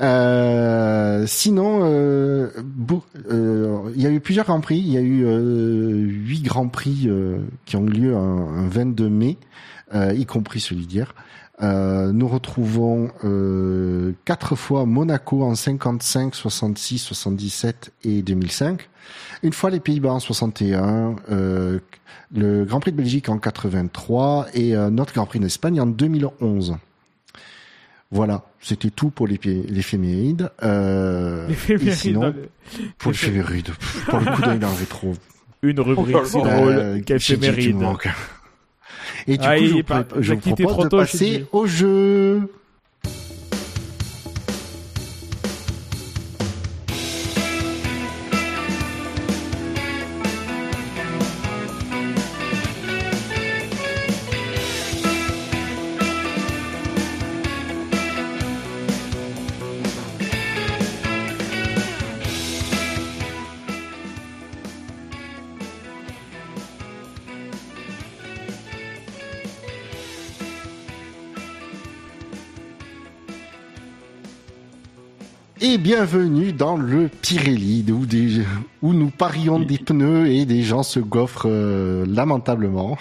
Euh, 0.00 1.26
sinon, 1.26 1.80
euh, 1.84 2.48
beau- 2.64 3.04
euh, 3.30 3.90
il 3.94 4.02
y 4.02 4.06
a 4.06 4.10
eu 4.10 4.20
plusieurs 4.20 4.46
grands 4.46 4.60
prix. 4.60 4.78
Il 4.78 4.90
y 4.92 4.96
a 4.96 5.00
eu 5.00 5.24
euh, 5.24 5.94
huit 6.06 6.42
grands 6.42 6.68
prix 6.68 7.04
euh, 7.06 7.38
qui 7.66 7.76
ont 7.76 7.84
eu 7.86 7.90
lieu 7.90 8.16
un, 8.16 8.20
un 8.64 8.68
22 8.68 9.08
mai, 9.08 9.36
euh, 9.36 9.71
y 9.94 10.26
compris 10.26 10.60
celui 10.60 10.86
d'hier. 10.86 11.14
Euh, 11.60 12.10
nous 12.12 12.26
retrouvons 12.28 13.10
euh, 13.24 14.12
quatre 14.24 14.56
fois 14.56 14.84
Monaco 14.86 15.42
en 15.44 15.54
55, 15.54 16.34
66, 16.34 16.98
77 16.98 17.92
et 18.04 18.22
2005. 18.22 18.88
Une 19.42 19.52
fois 19.52 19.70
les 19.70 19.78
Pays-Bas 19.80 20.12
en 20.12 20.18
61, 20.20 21.16
euh, 21.30 21.78
le 22.34 22.64
Grand 22.64 22.80
Prix 22.80 22.92
de 22.92 22.96
Belgique 22.96 23.28
en 23.28 23.38
83 23.38 24.46
et 24.54 24.74
euh, 24.74 24.90
notre 24.90 25.12
Grand 25.12 25.26
Prix 25.26 25.40
d'Espagne 25.40 25.80
en 25.80 25.86
2011. 25.86 26.76
Voilà, 28.10 28.42
c'était 28.60 28.90
tout 28.90 29.10
pour 29.10 29.26
les 29.26 29.38
l'éphéméride. 29.68 30.50
Euh, 30.62 31.48
L'éphéméride 31.48 31.88
et 31.88 31.94
sinon, 31.94 32.20
dans 32.20 32.26
le- 32.28 32.48
pour 32.98 33.10
l'éphéméride, 33.12 33.66
pff, 33.66 34.04
pour 34.06 34.18
le 34.20 34.36
coup 34.36 34.42
d'œil 34.42 34.58
dans 34.58 34.68
le 34.70 34.74
rétro. 34.76 35.14
Une 35.62 35.80
rubrique 35.80 36.16
si 36.26 36.32
drôle 36.38 36.72
Euh, 36.72 36.94
dit 36.96 37.04
qu'éphéméride. 37.04 37.76
Et 39.26 39.36
du 39.38 39.44
Ah, 39.46 39.56
coup, 39.58 39.64
je 39.64 39.72
vous, 39.72 39.82
je 40.22 40.32
vous 40.34 40.54
propose 40.56 40.84
de 40.84 40.88
passer 40.96 41.46
au 41.52 41.66
jeu. 41.66 42.42
Bienvenue 75.82 76.52
dans 76.52 76.76
le 76.76 77.08
Pirelli, 77.08 77.84
où, 77.90 78.06
des, 78.06 78.42
où 78.82 78.92
nous 78.92 79.10
parions 79.10 79.58
des 79.58 79.78
pneus 79.78 80.28
et 80.28 80.46
des 80.46 80.62
gens 80.62 80.82
se 80.82 81.00
gaufrent 81.00 81.46
euh, 81.48 82.06
lamentablement. 82.06 82.96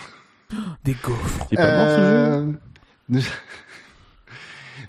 Des 0.84 0.96
gaufres. 1.04 1.48
C'est 1.50 1.56
pas 1.56 1.78
bon 1.78 1.90
ce 1.90 1.98
jeu 2.02 2.58
Euh, 3.14 3.22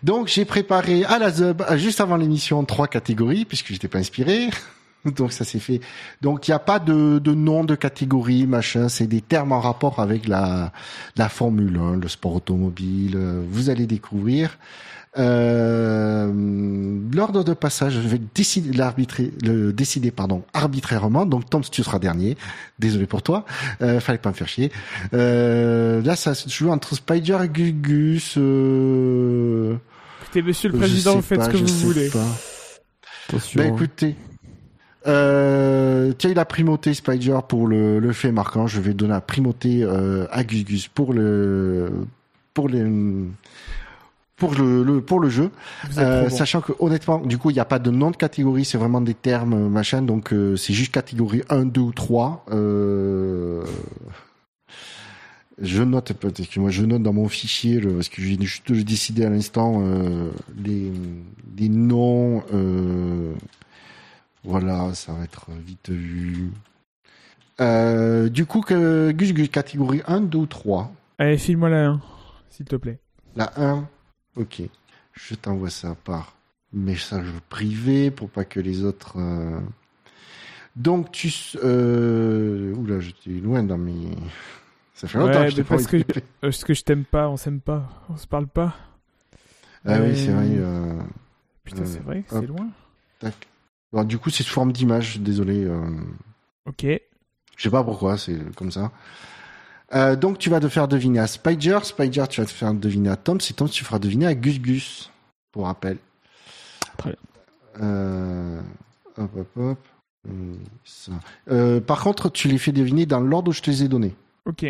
Donc 0.02 0.28
j'ai 0.28 0.44
préparé 0.44 1.04
à 1.04 1.18
la 1.18 1.30
Zub, 1.30 1.62
juste 1.76 2.00
avant 2.00 2.16
l'émission, 2.16 2.64
trois 2.64 2.88
catégories, 2.88 3.44
puisque 3.44 3.68
j'étais 3.72 3.88
pas 3.88 3.98
inspiré. 3.98 4.48
Donc 5.04 5.32
ça 5.32 5.44
s'est 5.44 5.58
fait. 5.58 5.80
Donc 6.22 6.46
il 6.48 6.52
n'y 6.52 6.54
a 6.54 6.58
pas 6.60 6.78
de, 6.78 7.18
de 7.18 7.34
nom 7.34 7.62
de 7.64 7.74
catégorie, 7.74 8.46
machin. 8.46 8.88
C'est 8.88 9.06
des 9.06 9.20
termes 9.20 9.52
en 9.52 9.60
rapport 9.60 9.98
avec 10.00 10.26
la, 10.28 10.72
la 11.16 11.28
Formule 11.28 11.76
1, 11.76 11.96
le 11.96 12.08
sport 12.08 12.36
automobile. 12.36 13.14
euh, 13.16 13.42
Vous 13.48 13.68
allez 13.68 13.86
découvrir. 13.86 14.58
Euh, 15.18 16.32
L'ordre 17.14 17.44
de 17.44 17.52
passage, 17.52 17.92
je 17.94 18.08
vais 18.08 18.20
décider 18.34 18.72
l'arbitrer, 18.72 19.30
le 19.42 19.72
décider 19.72 20.10
pardon 20.10 20.42
arbitrairement. 20.54 21.26
Donc 21.26 21.50
Tom, 21.50 21.62
tu 21.62 21.82
seras 21.82 21.98
dernier. 21.98 22.36
Désolé 22.78 23.06
pour 23.06 23.22
toi. 23.22 23.44
Euh, 23.82 24.00
fallait 24.00 24.18
pas 24.18 24.30
me 24.30 24.34
faire 24.34 24.48
chier. 24.48 24.72
Euh, 25.12 26.00
là, 26.02 26.16
ça 26.16 26.34
se 26.34 26.48
joue 26.48 26.70
entre 26.70 26.94
Spider 26.94 27.38
et 27.44 27.48
Gugus. 27.48 28.34
Euh, 28.38 29.76
Écoutez, 30.22 30.42
monsieur 30.42 30.70
le 30.70 30.78
président, 30.78 31.16
vous 31.16 31.22
faites 31.22 31.38
pas, 31.38 31.44
ce 31.46 31.50
que 31.50 31.56
je 31.58 31.62
vous 31.62 31.68
sais 31.68 31.84
voulez. 31.86 32.08
pas. 32.08 32.26
Attention. 33.28 33.60
Bah 33.60 33.66
écoutez, 33.68 34.16
euh, 35.06 36.12
tiens, 36.16 36.30
il 36.30 36.38
a 36.38 36.44
primauté 36.46 36.94
Spider 36.94 37.38
pour 37.46 37.66
le, 37.66 37.98
le 37.98 38.12
fait 38.12 38.32
marquant? 38.32 38.66
Je 38.66 38.80
vais 38.80 38.94
donner 38.94 39.12
la 39.12 39.20
primauté 39.20 39.82
euh, 39.82 40.26
à 40.30 40.42
Gus 40.44 40.64
Gus 40.64 40.88
pour 40.88 41.12
le 41.12 41.90
pour 42.54 42.68
les 42.68 42.84
pour 44.42 44.54
le, 44.56 44.82
le- 44.82 45.00
pour 45.00 45.20
le 45.20 45.28
jeu, 45.28 45.50
Euh, 45.98 46.28
bon. 46.28 46.36
sachant 46.36 46.60
que 46.60 46.72
honnêtement, 46.80 47.18
du 47.20 47.38
coup, 47.38 47.50
il 47.50 47.54
n'y 47.54 47.60
a 47.60 47.64
pas 47.64 47.78
de 47.78 47.90
nom 47.92 48.10
de 48.10 48.16
catégorie, 48.16 48.64
c'est 48.64 48.76
vraiment 48.78 49.00
des 49.00 49.14
termes 49.14 49.52
euh, 49.54 49.68
machin, 49.68 50.02
donc 50.02 50.32
euh, 50.32 50.56
c'est 50.56 50.72
juste 50.72 50.92
catégorie 50.92 51.42
1, 51.48 51.66
2 51.66 51.80
ou 51.80 51.92
3. 51.92 52.44
Euh... 52.50 53.62
Je 55.60 55.82
note, 55.82 56.12
moi 56.56 56.70
je 56.70 56.84
note 56.84 57.02
dans 57.02 57.12
mon 57.12 57.28
fichier, 57.28 57.78
le, 57.78 57.92
parce 57.94 58.08
que 58.08 58.20
j'ai 58.20 58.36
juste 58.40 58.72
décidé 58.72 59.24
à 59.24 59.30
l'instant 59.30 59.82
euh, 59.84 60.30
les, 60.56 60.90
les 61.56 61.68
noms. 61.68 62.42
Euh, 62.52 63.32
voilà, 64.42 64.92
ça 64.94 65.12
va 65.12 65.22
être 65.22 65.46
vite 65.64 65.90
vu. 65.90 66.50
Euh, 67.60 68.28
du 68.28 68.44
coup, 68.46 68.60
que, 68.62 69.12
Gus 69.12 69.32
Gus, 69.34 69.48
catégorie 69.50 70.02
1, 70.08 70.22
2 70.22 70.38
ou 70.38 70.46
3 70.46 70.90
Allez, 71.18 71.38
file-moi 71.38 71.68
la 71.68 71.86
1, 71.90 72.00
s'il 72.50 72.66
te 72.66 72.74
plaît. 72.76 72.98
La 73.36 73.52
1, 73.56 73.86
ok. 74.36 74.62
Je 75.14 75.34
t'envoie 75.34 75.70
ça 75.70 75.94
par 76.04 76.34
message 76.72 77.26
privé 77.48 78.10
pour 78.10 78.30
pas 78.30 78.44
que 78.44 78.60
les 78.60 78.84
autres. 78.84 79.18
euh, 79.18 79.60
Donc 80.76 81.12
tu. 81.12 81.30
Euh... 81.62 82.74
Oula, 82.74 83.00
j'étais 83.00 83.30
loin 83.30 83.62
dans 83.62 83.78
mes. 83.78 84.10
Ça 84.94 85.08
fait 85.08 85.18
longtemps 85.18 85.40
Ouais, 85.40 85.44
que 85.46 85.50
je 85.50 85.56
t'ai 85.56 85.62
pas 85.64 85.68
parce 85.70 85.86
que, 85.86 85.96
envoyé. 85.96 86.06
euh, 86.16 86.20
parce 86.40 86.64
que 86.64 86.74
je 86.74 86.82
t'aime 86.82 87.04
pas, 87.04 87.28
on 87.28 87.36
s'aime 87.36 87.60
pas, 87.60 87.88
on 88.08 88.16
se 88.16 88.26
parle 88.26 88.46
pas. 88.46 88.74
Ah 89.84 90.00
oui, 90.00 90.16
c'est 90.16 90.30
vrai. 90.32 90.46
euh, 90.50 91.00
Putain, 91.64 91.82
Euh, 91.82 91.86
c'est 91.86 92.02
vrai, 92.02 92.24
c'est 92.28 92.46
loin. 92.46 92.68
tac. 93.18 93.34
Alors, 93.92 94.04
du 94.06 94.16
coup, 94.18 94.30
c'est 94.30 94.42
sous 94.44 94.52
forme 94.54 94.72
d'image, 94.72 95.18
désolé. 95.20 95.68
Ok. 96.66 96.84
Je 96.84 97.62
sais 97.62 97.70
pas 97.70 97.84
pourquoi, 97.84 98.16
c'est 98.16 98.38
comme 98.54 98.70
ça. 98.70 98.90
Euh, 99.94 100.16
donc 100.16 100.38
tu 100.38 100.48
vas 100.48 100.60
te 100.60 100.68
faire 100.68 100.88
deviner 100.88 101.18
à 101.18 101.26
Spider, 101.26 101.78
Spider 101.82 102.24
tu 102.28 102.40
vas 102.40 102.46
te 102.46 102.52
faire 102.52 102.72
deviner 102.72 103.10
à 103.10 103.16
Tom, 103.16 103.40
c'est 103.40 103.54
Tom 103.54 103.68
tu 103.68 103.84
feras 103.84 103.98
deviner 103.98 104.26
à 104.26 104.34
Gus 104.34 104.58
Gus, 104.60 105.10
pour 105.52 105.66
rappel. 105.66 105.98
Très 106.96 107.10
bien. 107.10 107.18
Euh, 107.82 108.60
hop 109.18 109.30
hop 109.36 109.48
hop. 109.56 109.78
Ça. 110.84 111.12
Euh, 111.50 111.80
par 111.80 112.00
contre, 112.02 112.30
tu 112.30 112.48
les 112.48 112.58
fais 112.58 112.72
deviner 112.72 113.06
dans 113.06 113.20
l'ordre 113.20 113.50
où 113.50 113.52
je 113.52 113.60
te 113.60 113.70
les 113.70 113.82
ai 113.82 113.88
donnés. 113.88 114.14
Ok. 114.46 114.64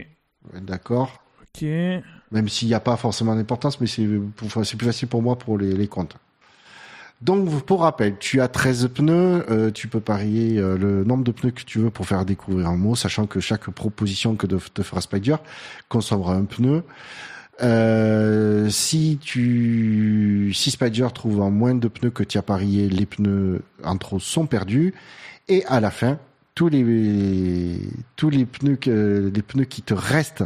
D'accord. 0.55 1.23
Ok. 1.43 1.63
Même 1.63 2.49
s'il 2.49 2.69
n'y 2.69 2.75
a 2.75 2.81
pas 2.81 2.97
forcément 2.97 3.37
d'importance, 3.37 3.81
mais 3.81 3.87
c'est 3.87 4.07
plus 4.07 4.87
facile 4.87 5.09
pour 5.09 5.23
moi 5.23 5.39
pour 5.39 5.59
les, 5.59 5.75
les 5.75 5.89
comptes. 5.89 6.17
Donc, 7.23 7.65
pour 7.67 7.83
rappel, 7.83 8.17
tu 8.19 8.41
as 8.41 8.49
13 8.49 8.89
pneus, 8.93 9.45
euh, 9.49 9.71
tu 9.71 9.87
peux 9.87 10.01
parier 10.01 10.59
euh, 10.59 10.77
le 10.77 11.05
nombre 11.05 11.23
de 11.23 11.31
pneus 11.31 11.53
que 11.53 11.63
tu 11.63 11.79
veux 11.79 11.91
pour 11.91 12.05
faire 12.05 12.25
découvrir 12.25 12.67
un 12.67 12.77
mot, 12.77 12.97
sachant 12.97 13.29
que 13.29 13.39
chaque 13.39 13.71
proposition 13.71 14.35
que 14.35 14.49
te 14.49 14.83
fera 14.83 15.01
Spider 15.01 15.37
consommera 15.89 16.35
un 16.35 16.45
pneu. 16.45 16.83
Euh, 17.63 18.69
si 18.71 19.21
tu, 19.23 20.51
si 20.53 20.73
Spider 20.73 21.07
trouve 21.15 21.41
en 21.43 21.53
moins 21.53 21.77
de 21.77 21.87
pneus 21.87 22.11
que 22.11 22.25
tu 22.25 22.39
as 22.39 22.43
parié, 22.43 22.89
les 22.89 23.07
pneus 23.07 23.63
en 23.85 23.97
trop 23.99 24.19
sont 24.19 24.47
perdus. 24.47 24.93
Et 25.47 25.65
à 25.67 25.79
la 25.79 25.93
fin, 25.93 26.19
tous 26.57 26.69
les, 26.69 27.79
tous 28.17 28.31
les 28.31 28.47
pneus 28.47 28.79
les 29.33 29.43
pneus 29.43 29.65
qui 29.65 29.83
te 29.83 29.95
restent, 29.95 30.45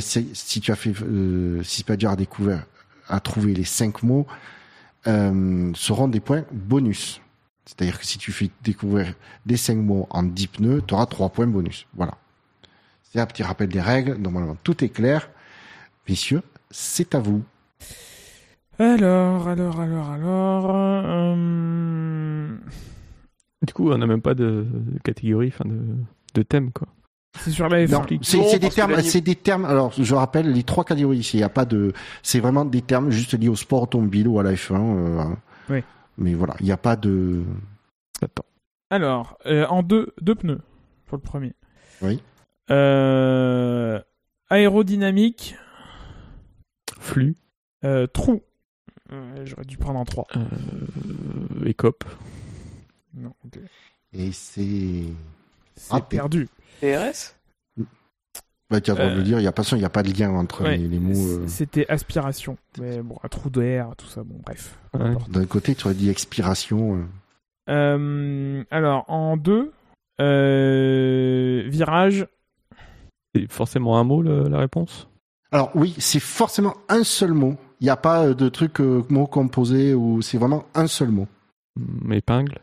si 0.00 0.60
tu 0.60 0.72
as 0.72 0.76
fait, 0.76 0.92
si 1.62 1.80
Spider 1.80 2.08
a 2.08 2.16
découvert, 2.16 2.66
a 3.08 3.20
trouvé 3.20 3.54
les 3.54 3.64
cinq 3.64 4.02
mots, 4.02 4.26
euh, 5.06 5.72
seront 5.74 6.08
des 6.08 6.20
points 6.20 6.44
bonus. 6.52 7.20
C'est-à-dire 7.66 7.98
que 7.98 8.06
si 8.06 8.18
tu 8.18 8.32
fais 8.32 8.50
découvrir 8.62 9.14
des 9.46 9.56
cinq 9.56 9.76
mots 9.76 10.06
en 10.10 10.22
10 10.24 10.46
pneus, 10.48 10.82
tu 10.86 10.94
auras 10.94 11.06
3 11.06 11.28
points 11.30 11.46
bonus. 11.46 11.86
Voilà. 11.94 12.18
C'est 13.02 13.20
un 13.20 13.26
petit 13.26 13.42
rappel 13.42 13.68
des 13.68 13.80
règles. 13.80 14.14
Normalement, 14.16 14.56
tout 14.64 14.84
est 14.84 14.88
clair. 14.88 15.30
Messieurs, 16.08 16.42
c'est 16.70 17.14
à 17.14 17.20
vous. 17.20 17.44
Alors, 18.78 19.46
alors, 19.48 19.80
alors, 19.80 20.10
alors. 20.10 20.70
euh, 20.74 22.56
Du 23.66 23.72
coup, 23.74 23.90
on 23.90 23.98
n'a 23.98 24.06
même 24.06 24.22
pas 24.22 24.34
de, 24.34 24.66
de 24.70 24.98
catégorie, 25.00 25.48
enfin 25.48 25.68
de, 25.68 25.78
de 26.34 26.42
thème, 26.42 26.72
quoi. 26.72 26.88
C'est 27.38 27.50
sur 27.52 27.68
la 27.68 27.86
F1. 27.86 27.90
Non, 27.92 28.18
c'est 28.22 28.58
des 28.58 28.68
termes, 28.70 28.90
la- 28.92 29.02
c'est 29.02 29.20
des 29.20 29.36
termes. 29.36 29.64
Alors, 29.64 29.92
je 29.96 30.14
rappelle 30.14 30.52
les 30.52 30.62
trois 30.64 30.84
catégories 30.84 31.18
ici. 31.18 31.36
Il 31.38 31.40
y 31.40 31.44
a 31.44 31.48
pas 31.48 31.64
de, 31.64 31.92
c'est 32.22 32.40
vraiment 32.40 32.64
des 32.64 32.82
termes 32.82 33.10
juste 33.10 33.34
liés 33.38 33.48
au 33.48 33.56
sport 33.56 33.82
automobile 33.82 34.26
ou 34.28 34.38
à 34.40 34.42
la 34.42 34.52
F1. 34.54 34.74
euh, 34.80 35.24
Oui. 35.70 35.82
Mais 36.18 36.34
voilà, 36.34 36.54
il 36.60 36.66
n'y 36.66 36.72
a 36.72 36.76
pas 36.76 36.96
de. 36.96 37.42
Attends. 38.20 38.44
Alors, 38.90 39.38
euh, 39.46 39.64
en 39.68 39.82
deux, 39.82 40.12
deux 40.20 40.34
pneus 40.34 40.60
pour 41.06 41.16
le 41.16 41.22
premier. 41.22 41.54
Oui. 42.02 42.20
Euh, 42.70 44.00
aérodynamique, 44.48 45.56
Flux, 46.98 47.36
euh, 47.84 48.06
trou. 48.06 48.42
Euh, 49.12 49.44
J'aurais 49.46 49.64
dû 49.64 49.76
prendre 49.76 49.98
en 49.98 50.04
trois. 50.04 50.26
euh, 50.36 51.64
écope, 51.64 52.04
Non, 53.14 53.32
ok. 53.44 53.58
Et 54.12 54.32
c'est. 54.32 55.04
C'est 55.76 56.04
perdu. 56.06 56.48
PRS 56.80 57.34
Bah, 58.70 58.80
tu 58.80 58.90
as 58.90 58.94
le 58.94 58.98
droit 59.00 59.10
de 59.10 59.14
Euh, 59.14 59.16
le 59.16 59.22
dire. 59.22 59.40
Il 59.40 59.42
y 59.44 59.46
a 59.48 59.52
pas, 59.52 59.62
il 59.72 59.78
y 59.78 59.84
a 59.84 59.90
pas 59.90 60.02
de 60.02 60.12
lien 60.12 60.30
entre 60.30 60.62
Ouais, 60.62 60.76
les, 60.76 60.86
les 60.88 60.98
mots. 61.00 61.12
euh. 61.40 61.46
C'était 61.48 61.88
aspiration. 61.88 62.56
Mais 62.80 63.00
bon, 63.02 63.16
un 63.22 63.28
trou 63.28 63.50
d'air, 63.50 63.90
tout 63.96 64.06
ça, 64.06 64.22
bon, 64.22 64.36
bref. 64.44 64.78
Ouais. 64.94 65.14
D'un 65.28 65.44
côté, 65.46 65.74
tu 65.74 65.86
aurais 65.86 65.94
dit 65.94 66.08
expiration. 66.10 66.96
euh. 66.96 67.04
Euh, 67.68 68.64
alors, 68.70 69.04
en 69.08 69.36
deux, 69.36 69.72
euh, 70.20 71.62
virage, 71.66 72.26
c'est 73.34 73.50
forcément 73.50 73.98
un 73.98 74.04
mot 74.04 74.22
la, 74.22 74.48
la 74.48 74.58
réponse? 74.58 75.08
Alors 75.52 75.70
oui, 75.74 75.94
c'est 75.98 76.20
forcément 76.20 76.74
un 76.88 77.02
seul 77.04 77.32
mot. 77.32 77.56
Il 77.80 77.84
n'y 77.84 77.90
a 77.90 77.96
pas 77.96 78.26
euh, 78.26 78.34
de 78.34 78.48
truc 78.48 78.80
euh, 78.80 79.02
mot 79.08 79.26
composé 79.26 79.94
ou 79.94 80.22
c'est 80.22 80.38
vraiment 80.38 80.64
un 80.74 80.86
seul 80.86 81.08
mot. 81.10 81.26
Épingle, 82.10 82.58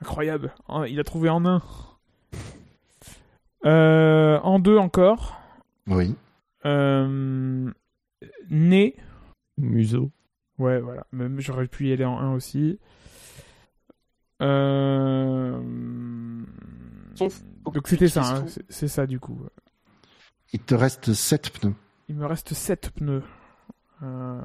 incroyable. 0.00 0.54
Oh, 0.68 0.84
Il 0.84 0.98
a 1.00 1.04
trouvé 1.04 1.28
en 1.28 1.44
un. 1.46 1.62
Euh, 3.64 4.38
en 4.40 4.58
deux 4.58 4.76
encore, 4.78 5.40
Oui. 5.86 6.14
euh, 6.66 7.70
nez. 8.50 8.96
museau, 9.58 10.10
Ouais, 10.58 10.80
voilà. 10.80 11.06
Même 11.12 11.40
j'aurais 11.40 11.66
pu 11.66 11.88
y 11.88 11.92
aller 11.92 12.04
en 12.04 12.18
1 12.18 12.32
aussi. 12.34 12.78
Euh... 14.42 15.60
Donc 17.72 17.88
c'était 17.88 18.08
ça, 18.08 18.22
hein, 18.36 18.44
c'est- 18.68 18.88
ça 18.88 19.06
du 19.06 19.18
coup. 19.20 19.40
Il 20.52 20.60
te 20.60 20.74
reste 20.74 21.12
sept 21.14 21.50
pneus. 21.50 21.74
Il 22.08 22.16
me 22.16 22.26
reste 22.26 22.52
7 22.54 22.90
pneus. 22.94 23.22
Euh, 24.02 24.38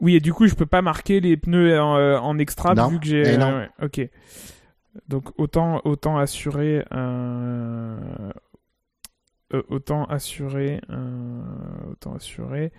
Oui, 0.00 0.14
et 0.16 0.20
du 0.20 0.32
coup, 0.32 0.46
je 0.46 0.54
peux 0.54 0.66
pas 0.66 0.82
marquer 0.82 1.20
les 1.20 1.36
pneus 1.36 1.80
en, 1.80 1.96
en 2.22 2.38
extra 2.38 2.74
Non, 2.74 2.88
vu 2.88 2.98
que 3.00 3.06
j'ai. 3.06 3.36
non. 3.38 3.56
ouais, 3.58 3.70
ok. 3.82 4.00
Donc 5.08 5.38
autant 5.38 5.80
autant 5.84 6.18
assurer. 6.18 6.84
euh, 6.92 8.32
euh, 9.54 9.62
autant 9.68 10.04
assurer. 10.04 10.80
euh, 10.90 11.42
Autant 11.90 12.14
assurer. 12.14 12.72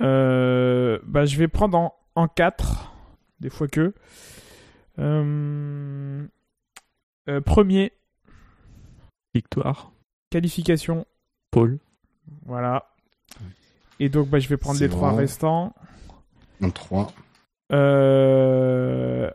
Euh, 0.00 0.98
Bah, 1.04 1.24
je 1.26 1.36
vais 1.38 1.48
prendre 1.48 1.76
en, 1.78 1.94
en 2.14 2.28
4. 2.28 2.92
Des 3.40 3.50
fois 3.50 3.68
que. 3.68 3.94
Euh, 4.98 6.26
euh, 7.28 7.40
premier, 7.40 7.92
victoire, 9.34 9.92
qualification. 10.30 11.06
pôle, 11.50 11.78
Voilà. 12.46 12.90
Et 14.00 14.08
donc, 14.08 14.28
bah, 14.28 14.38
je 14.40 14.48
vais 14.48 14.56
prendre 14.56 14.78
les 14.80 14.88
trois 14.88 15.12
restants. 15.16 15.74
En 16.62 16.70
trois. 16.70 17.12
Euh, 17.72 19.30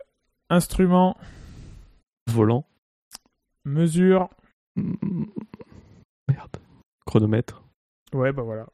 instrument, 0.50 1.16
volant, 2.32 2.66
mesure. 3.66 4.30
merde, 4.76 6.58
chronomètre, 7.06 7.64
Ouais, 8.14 8.32
bah 8.32 8.44
voilà. 8.44 8.68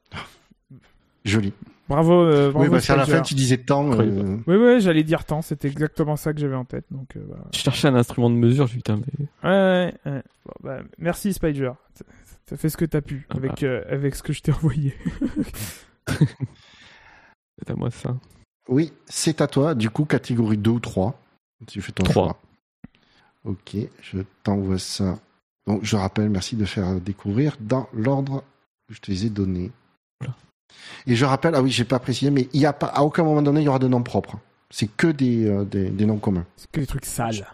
Joli. 1.24 1.52
Bravo, 1.88 2.12
euh, 2.22 2.50
bravo 2.50 2.64
Oui, 2.66 2.70
parce 2.70 2.86
qu'à 2.86 2.96
la 2.96 3.06
fin, 3.06 3.20
tu 3.22 3.34
disais 3.34 3.56
temps. 3.58 3.90
Oui, 3.90 3.96
euh, 4.08 4.36
Oui, 4.46 4.56
oui, 4.56 4.80
j'allais 4.80 5.02
dire 5.02 5.24
tant, 5.24 5.42
c'était 5.42 5.68
exactement 5.68 6.16
ça 6.16 6.32
que 6.32 6.40
j'avais 6.40 6.54
en 6.54 6.64
tête. 6.64 6.84
Donc, 6.90 7.16
euh, 7.16 7.24
voilà. 7.26 7.44
Je 7.52 7.58
cherchais 7.58 7.88
un 7.88 7.94
instrument 7.94 8.30
de 8.30 8.36
mesure, 8.36 8.66
je 8.66 8.76
me 8.76 8.80
suis 8.80 8.82
dit, 8.82 8.82
putain, 8.82 8.96
mais. 9.42 9.48
Ouais, 9.48 9.94
ouais, 10.06 10.12
ouais. 10.12 10.22
Bon, 10.44 10.52
bah, 10.62 10.80
merci 10.98 11.32
Spider. 11.32 11.72
T'as- 12.46 12.56
fait 12.56 12.68
ce 12.68 12.76
que 12.76 12.84
t'as 12.84 13.00
pu 13.00 13.26
Ah 13.30 13.36
avec, 13.36 13.62
euh, 13.62 13.82
avec 13.88 14.14
ce 14.14 14.22
que 14.22 14.32
je 14.32 14.42
t'ai 14.42 14.52
envoyé. 14.52 14.94
C'est 17.58 17.70
à 17.70 17.74
moi 17.74 17.90
ça. 17.90 18.16
Oui, 18.68 18.92
c'est 19.06 19.40
à 19.40 19.46
toi. 19.46 19.74
Du 19.74 19.90
coup, 19.90 20.04
catégorie 20.04 20.56
2 20.58 20.70
ou 20.70 20.80
3. 20.80 21.20
Tu 21.66 21.80
fais 21.82 21.92
ton 21.92 22.04
Trois. 22.04 22.24
choix. 22.24 22.40
Ok, 23.44 23.76
je 24.02 24.18
t'envoie 24.42 24.78
ça. 24.78 25.18
Donc, 25.66 25.80
je 25.82 25.96
rappelle, 25.96 26.28
merci 26.28 26.56
de 26.56 26.64
faire 26.64 27.00
découvrir 27.00 27.56
dans 27.60 27.88
l'ordre 27.92 28.44
que 28.88 28.94
je 28.94 29.00
te 29.00 29.10
les 29.10 29.26
ai 29.26 29.30
donnés. 29.30 29.70
Voilà. 30.20 30.34
Et 31.06 31.16
je 31.16 31.24
rappelle, 31.24 31.54
ah 31.54 31.62
oui, 31.62 31.70
j'ai 31.70 31.84
pas 31.84 31.98
précisé, 31.98 32.30
mais 32.30 32.48
il 32.52 32.60
y 32.60 32.66
a 32.66 32.72
pas, 32.72 32.88
à 32.88 33.02
aucun 33.02 33.22
moment 33.24 33.42
donné, 33.42 33.60
il 33.60 33.64
y 33.64 33.68
aura 33.68 33.78
de 33.78 33.88
noms 33.88 34.02
propres. 34.02 34.38
C'est 34.70 34.88
que 34.88 35.06
des, 35.06 35.46
euh, 35.46 35.64
des, 35.64 35.90
des 35.90 36.06
noms 36.06 36.18
communs. 36.18 36.46
C'est 36.56 36.70
que 36.70 36.80
des 36.80 36.86
trucs 36.86 37.04
sales. 37.04 37.46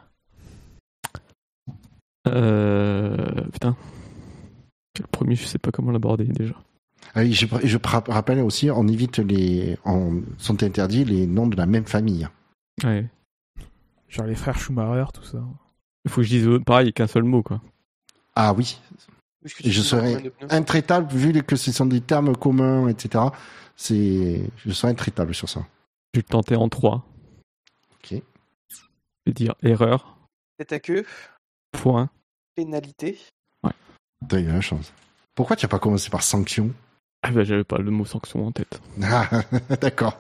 Euh. 2.27 3.43
Putain. 3.53 3.77
Le 4.99 5.07
premier, 5.07 5.35
je 5.37 5.45
sais 5.45 5.59
pas 5.59 5.71
comment 5.71 5.93
l'aborder 5.93 6.25
déjà. 6.25 6.55
Ah 7.15 7.21
oui, 7.21 7.33
je, 7.33 7.47
je 7.65 7.79
rappelle 8.09 8.41
aussi, 8.41 8.71
on 8.71 8.89
évite 8.89 9.19
les, 9.19 9.79
on, 9.85 10.23
sont 10.39 10.63
interdits 10.63 11.05
les 11.05 11.27
noms 11.27 11.47
de 11.47 11.57
la 11.57 11.67
même 11.67 11.85
famille. 11.85 12.29
Ouais. 12.83 13.07
Genre 14.09 14.27
les 14.27 14.35
frères 14.35 14.59
Schumacher, 14.59 15.07
tout 15.13 15.23
ça. 15.23 15.39
Il 16.07 16.11
faut 16.11 16.21
que 16.23 16.27
je 16.27 16.39
dise 16.39 16.49
pareil, 16.65 16.93
qu'un 16.93 17.07
seul 17.09 17.25
mot, 17.25 17.43
quoi. 17.43 17.61
Ah 18.35 18.55
oui, 18.55 18.81
je 19.45 19.81
serais 19.83 20.33
intraitable 20.51 21.13
vu 21.13 21.43
que 21.43 21.57
ce 21.57 21.73
sont 21.73 21.87
des 21.87 22.01
termes 22.01 22.37
communs, 22.37 22.89
etc. 22.89 23.25
C'est, 23.77 24.49
je 24.65 24.71
serais 24.73 24.93
intraitable 24.93 25.35
sur 25.35 25.49
ça. 25.49 25.61
Je 26.15 26.21
vais 26.21 26.25
le 26.27 26.31
tenter 26.31 26.57
en 26.57 26.69
3. 26.69 27.05
Ok. 27.95 28.11
Je 28.13 28.21
vais 29.27 29.33
dire 29.33 29.55
erreur, 29.63 30.17
Tête 30.59 30.73
à 30.73 30.79
queue, 30.81 31.05
point. 31.73 32.09
pénalité. 32.55 33.19
T'as 34.29 34.41
eu 34.41 34.47
la 34.47 34.61
chance. 34.63 34.93
Pourquoi 35.35 35.57
tu 35.57 35.67
n'as 35.67 35.71
pas 35.71 35.79
commencé 35.79 36.09
par 36.09 36.23
sanction? 36.23 36.73
Ah 37.23 37.31
bah, 37.31 37.45
j'avais 37.45 37.65
pas 37.65 37.79
le 37.79 37.91
mot 37.91 38.05
sanction 38.07 38.47
en 38.47 38.53
tête. 38.53 38.81
Ah, 39.03 39.29
d'accord. 39.81 40.19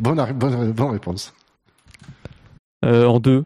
bonne, 0.00 0.32
bonne, 0.32 0.72
bonne 0.72 0.90
réponse. 0.90 1.32
Euh, 2.84 3.06
en 3.06 3.20
2. 3.20 3.44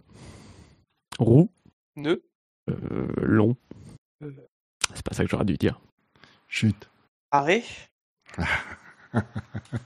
Roux, 1.18 1.50
Nœud. 1.96 2.22
euh, 2.70 3.06
long. 3.22 3.56
Euh. 4.22 4.30
C'est 4.94 5.04
pas 5.04 5.14
ça 5.14 5.24
que 5.24 5.30
j'aurais 5.30 5.44
dû 5.44 5.56
dire. 5.56 5.80
Chute. 6.48 6.88
Arrêt. 7.30 7.62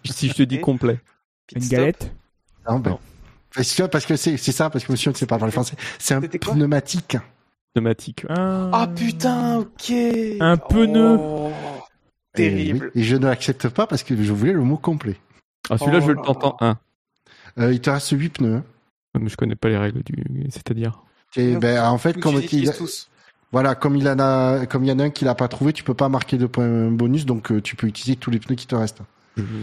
Si 0.05 0.29
je 0.29 0.35
te 0.35 0.43
dis 0.43 0.57
Et 0.57 0.61
complet. 0.61 0.99
pit 1.47 1.57
Une 1.57 1.63
stop. 1.63 1.79
galette? 1.79 2.13
Ah, 2.65 2.79
ben, 2.79 2.91
Non. 2.93 3.01
Parce 3.55 3.75
que 3.75 3.83
parce 3.85 4.07
que 4.07 4.17
c'est 4.17 4.37
c'est 4.37 4.53
ça 4.53 4.71
parce 4.71 4.85
que 4.85 4.93
monsieur 4.93 5.11
ne 5.11 5.17
sait 5.17 5.27
pas 5.27 5.39
parler 5.39 5.53
français. 5.53 5.77
C'est 5.99 6.15
un 6.15 6.21
pneumatique. 6.21 7.17
Pneumatique. 7.75 8.25
Un- 8.29 8.71
Ah 8.73 8.89
putain, 8.89 9.59
ok. 9.59 9.93
Un 10.41 10.57
pneu. 10.57 11.17
Oh, 11.19 11.51
Et, 12.35 12.37
Terrible. 12.37 12.91
oui, 12.95 13.01
et 13.01 13.05
je 13.05 13.17
ne 13.17 13.27
l'accepte 13.27 13.69
pas 13.69 13.87
parce 13.87 14.03
que 14.03 14.21
je 14.21 14.33
voulais 14.33 14.53
le 14.53 14.63
mot 14.63 14.77
complet. 14.77 15.17
Ah, 15.69 15.79
celui-là, 15.79 15.99
Oh 16.01 16.07
je 16.07 16.09
le 16.13 16.15
là 16.15 16.23
tente 16.23 16.45
en 16.45 16.57
là. 16.61 16.79
1. 17.57 17.63
Euh, 17.63 17.73
il 17.73 17.81
te 17.81 17.91
reste 17.91 18.11
8 18.11 18.31
pneus. 18.31 18.57
hein. 18.57 19.21
Je 19.27 19.37
connais 19.37 19.57
pas 19.57 19.69
les 19.69 19.79
règles 19.79 20.03
du. 20.03 20.15
C'est-à-dire. 20.51 21.03
Ben, 21.37 21.85
en 21.85 21.99
fait, 21.99 22.19
comme, 22.21 22.35
il, 22.41 22.73
tous. 22.73 23.09
voilà, 23.53 23.75
comme 23.75 23.97
il 23.97 24.09
en 24.09 24.19
a, 24.19 24.67
comme 24.67 24.85
il 24.85 24.89
y 24.89 24.93
en 24.93 24.99
a 24.99 25.05
un 25.05 25.11
qui 25.11 25.25
l'a 25.25 25.35
pas 25.35 25.49
trouvé, 25.49 25.73
tu 25.73 25.85
peux 25.85 25.95
pas 25.95 26.09
marquer 26.09 26.39
de 26.39 26.47
points 26.47 26.91
bonus, 26.91 27.25
donc 27.27 27.53
euh, 27.53 27.61
tu 27.61 27.77
peux 27.77 27.87
utiliser 27.87 28.17
tous 28.17 28.31
les 28.31 28.39
pneus 28.41 28.57
qui 28.57 28.67
te 28.67 28.75
restent. 28.75 29.03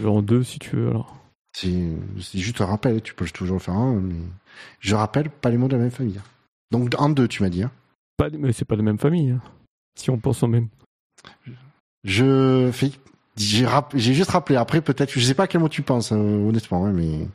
En 0.04 0.22
2 0.22 0.42
si 0.42 0.58
tu 0.58 0.76
veux, 0.76 0.88
alors. 0.88 1.14
C'est 1.56 1.92
c'est 2.20 2.38
juste 2.38 2.60
un 2.60 2.66
rappel, 2.66 3.02
tu 3.02 3.14
peux 3.14 3.26
toujours 3.26 3.56
le 3.56 3.60
faire 3.62 3.74
un, 3.74 3.94
mais 3.94 4.14
je 4.80 4.94
rappelle 4.94 5.28
pas 5.30 5.50
les 5.50 5.56
mots 5.56 5.68
de 5.68 5.76
la 5.76 5.82
même 5.82 5.90
famille. 5.90 6.20
Donc 6.70 6.94
en 6.98 7.08
deux, 7.08 7.26
tu 7.28 7.42
m'as 7.42 7.48
dit. 7.48 7.62
hein. 7.62 7.70
Pas, 8.16 8.28
mais 8.30 8.52
c'est 8.52 8.64
pas 8.64 8.74
de 8.76 8.80
la 8.80 8.84
même 8.84 8.98
famille. 8.98 9.30
hein. 9.30 9.40
Si 9.98 10.10
on 10.10 10.18
pense 10.18 10.42
au 10.42 10.46
même. 10.46 10.68
Je 12.04 12.70
fais, 12.72 12.92
j'ai 13.36 13.66
rapp- 13.66 13.92
j'ai 13.96 14.14
juste 14.14 14.30
rappelé. 14.30 14.56
Après, 14.56 14.80
peut-être, 14.80 15.10
je 15.12 15.20
sais 15.20 15.34
pas 15.34 15.44
à 15.44 15.46
quel 15.46 15.60
mot 15.60 15.68
tu 15.68 15.82
penses, 15.82 16.12
euh, 16.12 16.16
honnêtement, 16.48 16.86
hein, 16.86 16.92
mais 16.92 17.26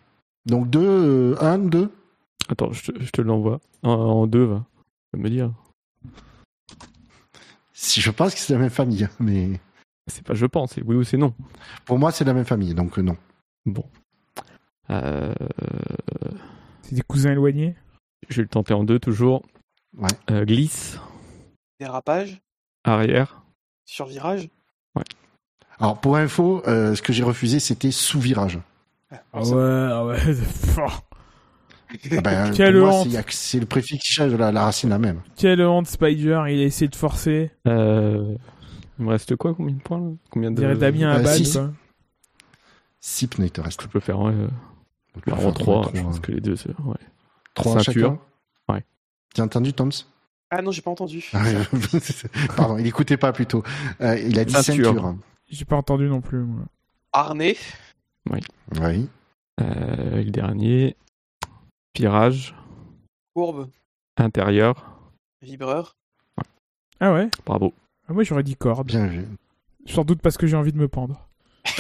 donc 0.46 0.70
deux, 0.70 0.82
euh, 0.82 1.36
un, 1.42 1.58
deux. 1.58 1.92
Attends, 2.50 2.72
je 2.72 2.92
te, 2.92 3.04
je 3.04 3.10
te 3.12 3.22
l'envoie. 3.22 3.60
En, 3.84 3.92
en 3.92 4.28
2, 4.28 4.44
va. 4.44 4.66
Tu 5.14 5.18
vas 5.18 5.24
me 5.24 5.30
dire. 5.30 5.52
Si 7.74 8.02
je 8.02 8.12
pense 8.12 8.34
que 8.34 8.40
c'est 8.40 8.54
la 8.54 8.60
même 8.60 8.70
famille, 8.70 9.04
hein, 9.06 9.10
mais 9.20 9.60
C'est 10.08 10.24
pas 10.26 10.34
je 10.34 10.46
pense, 10.46 10.74
c'est 10.74 10.84
oui 10.84 10.96
ou 10.96 11.04
c'est 11.04 11.18
non. 11.18 11.34
pour 11.86 11.98
moi, 12.00 12.12
c'est 12.12 12.24
la 12.24 12.34
même 12.34 12.46
famille, 12.46 12.74
donc 12.74 12.98
euh, 12.98 13.02
non. 13.02 13.18
Bon. 13.66 13.86
Euh, 14.90 15.34
C'est 16.84 16.96
des 16.96 17.02
cousins 17.02 17.32
éloignés? 17.32 17.76
je 18.30 18.38
vais 18.38 18.42
le 18.44 18.48
tenter 18.48 18.74
en 18.74 18.84
2 18.86 19.00
toujours. 19.00 19.44
Ouais. 19.98 20.08
Euh, 20.32 20.46
glisse, 20.46 20.98
Dérapage. 21.80 22.42
arrière. 22.84 23.42
Survirage. 23.86 24.50
Alors 25.80 26.00
pour 26.00 26.16
info, 26.18 26.62
euh, 26.68 26.96
ce 26.96 27.02
que 27.02 27.12
j'ai 27.12 27.24
refusé, 27.24 27.60
c'était 27.60 27.92
sous 27.92 28.20
virage. 28.20 28.60
Ah 29.34 29.42
ouais, 29.42 29.88
ah 29.92 30.06
ouais. 30.06 30.18
Ah 32.18 32.22
ben, 32.22 32.54
c'est- 33.30 33.60
le 33.60 33.66
préfixe 33.66 34.04
qui 34.04 34.14
change, 34.14 34.34
la, 34.34 34.52
la 34.52 34.64
racine 34.66 34.90
la 34.90 35.00
même. 35.00 35.22
Quelle 35.36 35.62
honte, 35.62 35.88
Spider, 35.88 36.44
il 36.50 36.60
a 36.60 36.64
essayé 36.64 36.88
de 36.88 36.96
forcer. 36.96 37.52
Euh, 37.68 38.36
il 39.00 39.06
me 39.06 39.12
reste 39.12 39.36
quoi 39.36 39.54
Combien 39.54 39.76
de 39.76 39.82
points 39.82 40.00
là? 40.00 40.12
Combien 40.30 40.52
de 40.52 40.56
dirait 40.58 40.76
Damien 40.76 41.12
euh, 41.12 41.20
Abad, 41.20 41.36
six. 41.36 41.54
quoi. 41.54 41.72
Six 43.00 43.28
pneus, 43.28 43.46
il 43.48 43.52
te 43.52 43.62
reste. 43.62 43.82
Je 43.82 43.88
peux 43.88 44.00
faire 44.00 44.20
ouais, 44.20 44.32
euh, 44.34 44.48
enfin, 45.32 45.48
en 45.48 45.52
3. 45.52 45.92
Je 45.94 46.02
pense 46.02 46.20
que 46.20 46.32
les 46.32 46.42
deux, 46.42 46.56
c'est. 46.56 46.70
Ouais. 46.70 46.96
trois 47.54 47.74
Ceinture. 47.84 47.94
chacun. 47.94 48.74
Ouais. 48.74 48.84
T'as 49.36 49.44
entendu, 49.44 49.74
Toms 49.74 49.92
Ah 50.50 50.62
non, 50.62 50.72
j'ai 50.72 50.82
pas 50.82 50.92
entendu. 50.92 51.30
Ah, 51.34 51.44
Pardon, 52.56 52.78
il 52.78 52.88
écoutait 52.88 53.18
pas 53.18 53.34
plutôt. 53.34 53.64
Euh, 54.02 54.18
il 54.20 54.40
a 54.40 54.46
dit 54.46 54.54
Ceinture. 54.54 54.86
ceinture. 54.94 55.16
J'ai 55.50 55.66
pas 55.66 55.76
entendu 55.76 56.08
non 56.08 56.22
plus, 56.22 56.40
moi. 56.40 56.64
Harnais. 57.12 57.58
Oui. 58.32 58.40
Euh, 59.62 60.18
et 60.20 60.24
le 60.24 60.32
dernier. 60.32 60.96
Virage. 61.96 62.56
Courbe. 63.36 63.70
Intérieur. 64.18 65.00
Vibreur. 65.42 65.96
Ah 67.00 67.14
ouais? 67.14 67.30
Bravo. 67.46 67.74
ah, 68.08 68.14
Moi, 68.14 68.24
j'aurais 68.24 68.44
dit 68.44 68.56
corde. 68.56 68.88
Bien 68.88 69.06
vu. 69.08 69.26
Sans 69.86 70.04
doute 70.04 70.22
parce 70.22 70.38
que 70.38 70.48
j'ai 70.48 70.56
envie 70.56 70.72
de 70.72 70.78
me 70.78 70.88
pendre. 70.88 71.28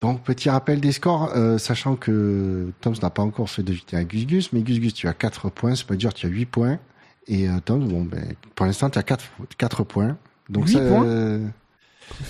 Donc, 0.00 0.22
petit 0.22 0.48
rappel 0.48 0.80
des 0.80 0.92
scores, 0.92 1.32
euh, 1.34 1.58
sachant 1.58 1.96
que 1.96 2.72
Toms 2.80 2.94
n'a 3.02 3.10
pas 3.10 3.22
encore 3.22 3.50
fait 3.50 3.64
de 3.64 3.72
vitesse 3.72 3.98
à 3.98 4.04
Gus 4.04 4.26
Gus, 4.26 4.52
mais 4.52 4.60
Gus 4.62 4.78
Gus, 4.78 4.94
tu 4.94 5.08
as 5.08 5.14
4 5.14 5.50
points, 5.50 5.74
c'est 5.74 5.86
pas 5.86 5.96
dire 5.96 6.14
tu 6.14 6.26
as 6.26 6.28
8 6.28 6.46
points. 6.46 6.78
Et 7.26 7.48
euh, 7.48 7.58
Toms, 7.64 7.80
bon, 7.84 8.04
ben, 8.04 8.34
pour 8.54 8.66
l'instant, 8.66 8.88
tu 8.90 8.98
as 8.98 9.02
4, 9.02 9.24
4 9.58 9.82
points. 9.82 10.16
Donc, 10.48 10.68
ça, 10.68 10.78
points? 10.78 11.04
euh, 11.04 11.48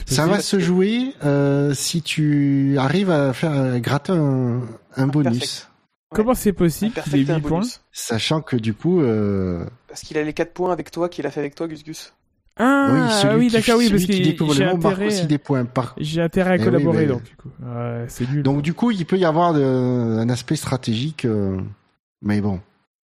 ça 0.07 0.27
va 0.27 0.41
se 0.41 0.59
jouer 0.59 1.15
euh, 1.25 1.75
si 1.75 2.03
tu 2.03 2.77
arrives 2.79 3.11
à 3.11 3.33
faire 3.33 3.53
euh, 3.53 3.79
gratter 3.79 4.13
un, 4.13 4.61
un 4.97 5.07
bonus. 5.07 5.39
Perfect. 5.39 5.69
Comment 6.15 6.35
c'est 6.35 6.53
possible 6.55 6.93
qu'il 6.93 7.01
ait 7.01 7.25
Perfect 7.25 7.29
et 7.29 7.33
un 7.33 7.37
8 7.37 7.41
points 7.43 7.59
bonus. 7.59 7.81
Sachant 7.93 8.41
que 8.41 8.57
du 8.57 8.73
coup, 8.75 9.01
euh, 9.03 9.65
Parce 9.89 10.01
qu'il 10.03 10.17
a 10.19 10.23
les 10.23 10.33
4 10.33 10.53
points 10.55 10.73
avec 10.73 10.91
toi 10.91 11.09
qu'il 11.09 11.27
a 11.27 11.31
fait 11.31 11.41
avec 11.41 11.55
toi, 11.55 11.69
Gus 11.69 11.85
Gus. 11.85 12.13
Ah 12.61 12.89
oui, 12.91 13.13
celui 13.23 13.37
oui, 13.37 13.47
qui, 13.49 13.53
d'accord, 13.53 13.77
oui, 13.79 13.89
parce 13.91 14.03
qui 14.05 14.19
que 14.19 14.25
découvre 14.25 14.53
j'ai 14.55 14.65
le 14.65 14.71
mot 14.73 14.77
marque 14.79 14.95
intérêt, 14.95 15.07
aussi 15.07 15.27
des 15.27 15.39
points. 15.39 15.65
Par... 15.65 15.95
j'ai 15.99 16.21
intérêt 16.23 16.51
à 16.53 16.55
Eh 16.57 16.59
oui, 16.59 16.65
collaborer, 16.65 16.99
mais- 17.03 17.07
donc, 17.07 17.23
du 17.23 17.37
coup. 17.37 17.51
Ouais, 17.63 18.05
c'est 18.09 18.29
nul. 18.29 18.43
Donc 18.43 18.63
du 18.63 18.75
coup, 18.75 18.91
il 18.91 19.07
peut 19.07 19.17
y 19.19 19.25
avoir 19.25 19.53
de- 19.55 19.63
un 19.63 20.29
aspect 20.29 20.57
stratégique, 20.57 21.25
euh, 21.25 21.61
mais 22.21 22.41
bon, 22.41 22.61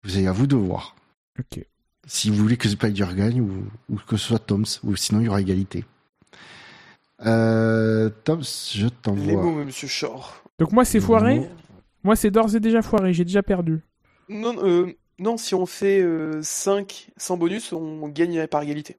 vous 0.04 0.16
avez 0.16 0.26
à 0.28 0.32
vous 0.32 0.46
de 0.46 0.56
voir. 0.56 0.96
Ok. 1.38 1.62
Si 2.06 2.30
vous 2.30 2.36
voulez 2.36 2.56
que 2.56 2.68
Spider 2.68 3.06
gagne 3.14 3.40
ou, 3.42 3.50
ou 3.90 3.96
que 4.08 4.16
ce 4.16 4.28
soit 4.28 4.38
Toms, 4.38 4.64
ou 4.84 4.96
sinon 4.96 5.20
il 5.20 5.26
y 5.26 5.28
aura 5.28 5.40
égalité. 5.42 5.84
Euh, 7.26 8.10
Toms, 8.24 8.42
je 8.74 8.84
Les 8.86 8.90
t'envoie. 8.90 9.42
mots, 9.42 9.64
monsieur 9.64 9.88
Shore. 9.88 10.42
Donc 10.58 10.72
moi, 10.72 10.84
c'est 10.84 11.00
foiré. 11.00 11.48
Moi, 12.04 12.16
c'est 12.16 12.30
d'ores 12.30 12.54
et 12.56 12.60
déjà 12.60 12.82
foiré, 12.82 13.12
j'ai 13.12 13.24
déjà 13.24 13.42
perdu. 13.42 13.80
Non, 14.28 14.54
euh, 14.64 14.92
non, 15.18 15.36
si 15.36 15.54
on 15.54 15.66
fait 15.66 16.04
5 16.42 17.10
sans 17.16 17.36
bonus, 17.36 17.72
on 17.72 18.08
gagne 18.08 18.46
par 18.48 18.62
égalité. 18.62 18.96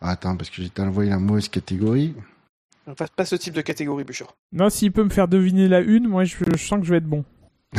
Ah, 0.00 0.10
Attends, 0.10 0.36
parce 0.36 0.48
que 0.50 0.62
j'ai 0.62 0.70
envoyé 0.78 1.10
la 1.10 1.18
mauvaise 1.18 1.48
catégorie. 1.48 2.14
Pas, 2.96 3.06
pas 3.08 3.24
ce 3.26 3.34
type 3.36 3.52
de 3.54 3.60
catégorie, 3.60 4.04
Bûcher. 4.04 4.24
Non, 4.52 4.70
s'il 4.70 4.92
peut 4.92 5.04
me 5.04 5.10
faire 5.10 5.28
deviner 5.28 5.68
la 5.68 5.80
une, 5.80 6.08
moi, 6.08 6.24
je, 6.24 6.36
je 6.56 6.56
sens 6.64 6.78
que 6.80 6.86
je 6.86 6.92
vais 6.92 6.98
être 6.98 7.04
bon. 7.04 7.24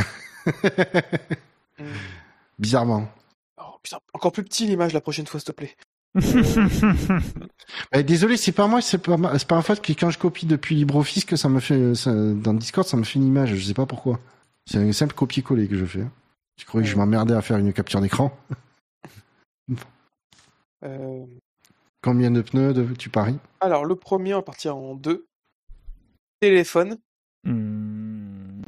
Bizarrement. 2.58 3.08
Oh 3.58 3.76
putain, 3.82 3.98
encore 4.12 4.32
plus 4.32 4.44
petit 4.44 4.66
l'image 4.66 4.92
la 4.92 5.00
prochaine 5.00 5.26
fois, 5.26 5.40
s'il 5.40 5.46
te 5.46 5.52
plaît. 5.52 5.74
Eh, 7.92 8.02
désolé, 8.02 8.36
c'est 8.36 8.52
pas 8.52 8.66
moi, 8.66 8.80
c'est 8.80 8.98
pas 8.98 9.16
ma, 9.16 9.38
c'est 9.38 9.46
pas 9.48 9.56
ma 9.56 9.62
faute 9.62 9.80
que 9.80 9.92
quand 9.92 10.10
je 10.10 10.18
copie 10.18 10.46
depuis 10.46 10.74
LibreOffice 10.74 11.24
que 11.24 11.36
ça 11.36 11.48
me 11.48 11.60
fait 11.60 11.94
ça- 11.94 12.12
dans 12.12 12.54
Discord, 12.54 12.86
ça 12.86 12.96
me 12.96 13.04
fait 13.04 13.18
une 13.18 13.26
image. 13.26 13.54
Je 13.54 13.64
sais 13.66 13.74
pas 13.74 13.86
pourquoi. 13.86 14.18
C'est 14.66 14.78
un 14.78 14.92
simple 14.92 15.14
copier-coller 15.14 15.68
que 15.68 15.76
je 15.76 15.84
fais. 15.86 16.04
Je 16.58 16.64
croyais 16.66 16.84
que 16.86 16.90
je 16.92 16.96
m'emmerdais 16.96 17.34
à 17.34 17.42
faire 17.42 17.58
une 17.58 17.72
capture 17.72 18.00
d'écran? 18.00 18.36
Euh, 20.82 21.26
Combien 22.02 22.30
de 22.30 22.40
pneus 22.40 22.72
de- 22.72 22.94
tu 22.94 23.10
paries? 23.10 23.38
Alors, 23.60 23.84
le 23.84 23.94
premier, 23.94 24.32
on 24.32 24.38
va 24.38 24.42
partir 24.42 24.74
en 24.76 24.94
2. 24.94 25.26
Téléphone. 26.40 26.96
Hmm. 27.44 28.62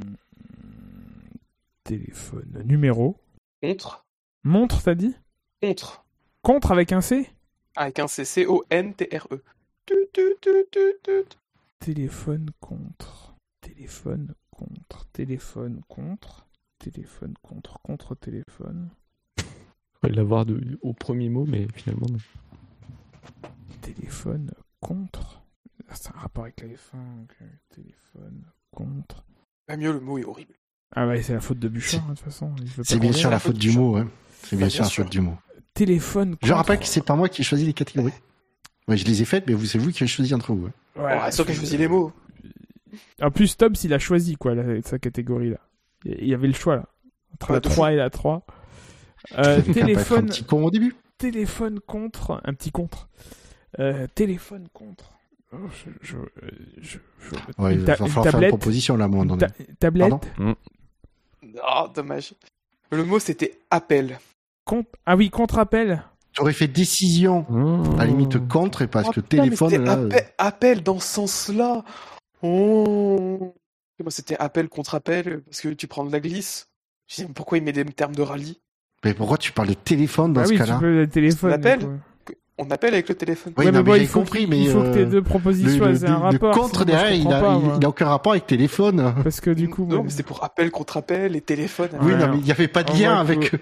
Téléphone. 1.84 2.62
Numéro. 2.66 3.16
Contre. 3.62 4.04
Montre, 4.44 4.82
t'as 4.82 4.94
dit? 4.94 5.14
Contre. 5.62 6.01
Contre 6.42 6.72
avec 6.72 6.92
un 6.92 7.00
C 7.00 7.30
Avec 7.76 7.98
un 7.98 8.08
C. 8.08 8.24
C-O-N-T-R-E. 8.24 9.42
Téléphone 11.78 12.50
contre. 12.60 13.34
Téléphone 13.60 14.34
contre. 14.50 15.06
Téléphone 15.12 15.82
contre. 15.88 16.46
Téléphone 16.78 17.34
contre. 17.42 17.78
Contre 17.82 18.14
téléphone. 18.14 18.90
On 19.38 20.08
va 20.08 20.14
l'avoir 20.14 20.44
au 20.82 20.92
premier 20.92 21.28
mot, 21.28 21.44
mais 21.46 21.66
finalement, 21.74 22.06
non. 22.10 22.18
Téléphone 23.80 24.50
contre. 24.80 25.42
Ah, 25.88 25.94
C'est 25.94 26.08
un 26.10 26.18
rapport 26.18 26.44
avec 26.44 26.60
la 26.60 26.68
F1. 26.68 27.22
ok. 27.22 27.36
Téléphone 27.70 28.44
contre. 28.72 29.24
Pas 29.66 29.76
mieux, 29.76 29.92
le 29.92 30.00
mot 30.00 30.18
est 30.18 30.24
horrible. 30.24 30.54
Ah 30.94 31.06
ouais, 31.06 31.22
c'est 31.22 31.32
la 31.34 31.40
faute 31.40 31.58
de 31.58 31.68
Bouchard, 31.68 32.00
hein, 32.04 32.10
de 32.10 32.14
toute 32.16 32.24
façon. 32.24 32.52
il 32.58 32.64
veut 32.66 32.82
pas 32.82 32.88
C'est 32.88 32.98
bien 32.98 33.12
sûr 33.12 33.30
la 33.30 33.38
faute 33.38 33.56
du 33.56 33.70
mot, 33.70 33.94
ouais. 33.96 34.04
C'est 34.42 34.56
bien 34.56 34.66
Bah, 34.66 34.70
sûr 34.70 34.84
la 34.84 34.90
faute 34.90 35.10
du 35.10 35.20
mot. 35.20 35.36
Téléphone 35.74 36.30
contre. 36.32 36.46
Je 36.46 36.52
rappelle 36.52 36.78
que 36.78 36.86
c'est 36.86 37.04
pas 37.04 37.14
moi 37.16 37.28
qui 37.28 37.40
ai 37.42 37.44
choisi 37.44 37.64
les 37.64 37.72
catégories. 37.72 38.12
Ouais, 38.88 38.96
je 38.96 39.04
les 39.06 39.22
ai 39.22 39.24
faites, 39.24 39.46
mais 39.46 39.54
vous, 39.54 39.64
c'est 39.64 39.78
vous 39.78 39.90
qui 39.90 40.02
avez 40.02 40.08
choisi 40.08 40.34
entre 40.34 40.52
vous. 40.52 40.66
hein. 40.66 40.72
Ouais, 40.96 41.20
Ouais, 41.22 41.32
sauf 41.32 41.46
que 41.46 41.52
je 41.52 41.58
choisis 41.58 41.78
les 41.78 41.88
mots. 41.88 42.12
En 43.22 43.30
plus, 43.30 43.56
Tobbs, 43.56 43.76
il 43.84 43.94
a 43.94 43.98
choisi, 43.98 44.36
quoi, 44.36 44.54
la- 44.54 44.82
sa 44.82 44.98
catégorie, 44.98 45.50
là. 45.50 45.58
Il 46.04 46.26
y 46.26 46.34
avait 46.34 46.48
le 46.48 46.52
choix, 46.54 46.76
là. 46.76 46.88
Entre 47.34 47.50
Ouais, 47.50 47.54
la 47.56 47.60
de 47.60 47.68
3 47.68 47.92
et 47.92 47.96
la 47.96 48.10
3. 48.10 48.44
Euh, 49.38 49.58
un 49.66 49.72
téléphone, 49.72 50.26
petit 50.26 50.44
con 50.44 50.64
au 50.64 50.70
début. 50.70 50.94
téléphone 51.16 51.80
contre. 51.80 52.40
Un 52.44 52.52
petit 52.54 52.70
contre. 52.70 53.08
Euh, 53.78 54.06
téléphone 54.14 54.68
contre. 54.74 55.12
Oh, 55.54 55.56
je, 55.72 55.90
je, 56.02 56.16
je- 56.82 56.98
je- 57.20 57.62
Ouais, 57.62 57.74
une, 57.74 57.80
il 57.80 57.84
ta- 57.86 57.94
va 57.94 58.04
une 58.06 58.10
falloir 58.10 58.12
faire 58.12 58.24
une 58.26 58.30
tablette. 58.32 58.48
proposition 58.50 58.96
là, 58.96 59.08
ta-. 59.38 59.90
Pardon? 59.90 60.20
Ah, 61.62 61.90
dommage. 61.94 62.34
Le 62.90 63.04
mot, 63.04 63.18
c'était 63.18 63.58
appel. 63.70 64.18
Ah 65.06 65.16
oui, 65.16 65.30
contre-appel. 65.30 66.04
J'aurais 66.32 66.52
fait 66.52 66.68
décision, 66.68 67.46
à 67.98 68.04
la 68.04 68.06
limite 68.06 68.48
contre, 68.48 68.82
et 68.82 68.86
parce 68.86 69.08
Oh, 69.08 69.12
que 69.12 69.20
putain, 69.20 69.38
mais 69.38 69.42
téléphone, 69.44 69.70
c'était 69.70 69.84
là. 69.84 69.92
appel, 69.92 70.24
appel 70.38 70.82
dans 70.82 70.98
ce 70.98 71.06
sens-là. 71.06 71.84
Oh. 72.42 73.54
Moi, 74.00 74.10
c'était 74.10 74.36
appel 74.38 74.68
contre 74.68 74.94
appel 74.94 75.42
parce 75.42 75.60
que 75.60 75.68
tu 75.68 75.86
prends 75.86 76.04
de 76.04 76.12
la 76.12 76.20
glisse. 76.20 76.68
Je 77.06 77.24
pas 77.24 77.32
pourquoi 77.34 77.58
il 77.58 77.64
met 77.64 77.72
des 77.72 77.84
termes 77.84 78.14
de 78.14 78.22
rallye. 78.22 78.60
Mais 79.04 79.14
pourquoi 79.14 79.36
tu 79.36 79.52
parles 79.52 79.68
de 79.68 79.74
téléphone 79.74 80.32
dans 80.32 80.40
ah 80.40 80.46
ce 80.46 80.50
oui, 80.50 80.58
cas-là? 80.58 80.74
tu 80.74 80.80
peux 80.80 80.96
le 81.00 81.08
téléphone. 81.08 82.00
On 82.58 82.70
appelle 82.70 82.92
avec 82.94 83.08
le 83.08 83.14
téléphone. 83.14 83.54
Oui, 83.56 83.64
Ouais, 83.64 83.72
non, 83.72 83.78
mais 83.78 83.92
mais 83.92 83.98
bon, 83.98 84.04
j'ai 84.04 84.10
compris, 84.12 84.46
mais 84.46 84.60
il 84.60 84.70
faut 84.70 84.82
que 84.82 84.86
euh, 84.88 84.92
tes 84.94 85.06
deux 85.06 85.16
le, 85.18 85.22
propositions 85.22 85.86
le- 85.86 86.04
aient 86.04 86.08
un 86.08 86.18
le 86.18 86.22
rapport. 86.22 86.54
contre 86.54 86.80
sinon, 86.80 86.84
moi, 86.84 86.84
je 86.84 86.84
derrière, 86.84 87.12
il 87.14 87.22
comprends 87.24 87.38
a, 87.38 87.40
pas, 87.70 87.76
il, 87.78 87.84
a 87.84 87.88
aucun 87.88 88.06
rapport 88.06 88.32
avec 88.32 88.46
téléphone. 88.46 89.14
Parce 89.24 89.40
que 89.40 89.50
du 89.50 89.68
coup, 89.70 89.82
non, 89.86 89.94
moi- 89.96 90.00
mais 90.04 90.10
c'était 90.10 90.22
pour 90.22 90.44
appel 90.44 90.70
contre 90.70 90.98
appel 90.98 91.34
et 91.34 91.40
téléphone. 91.40 91.88
Oui, 92.02 92.12
non, 92.14 92.26
on- 92.26 92.28
mais 92.32 92.38
il 92.38 92.44
n'y 92.44 92.50
avait 92.50 92.68
pas 92.68 92.82
de 92.84 92.92
on 92.92 92.96
lien 92.96 93.14
avec. 93.16 93.52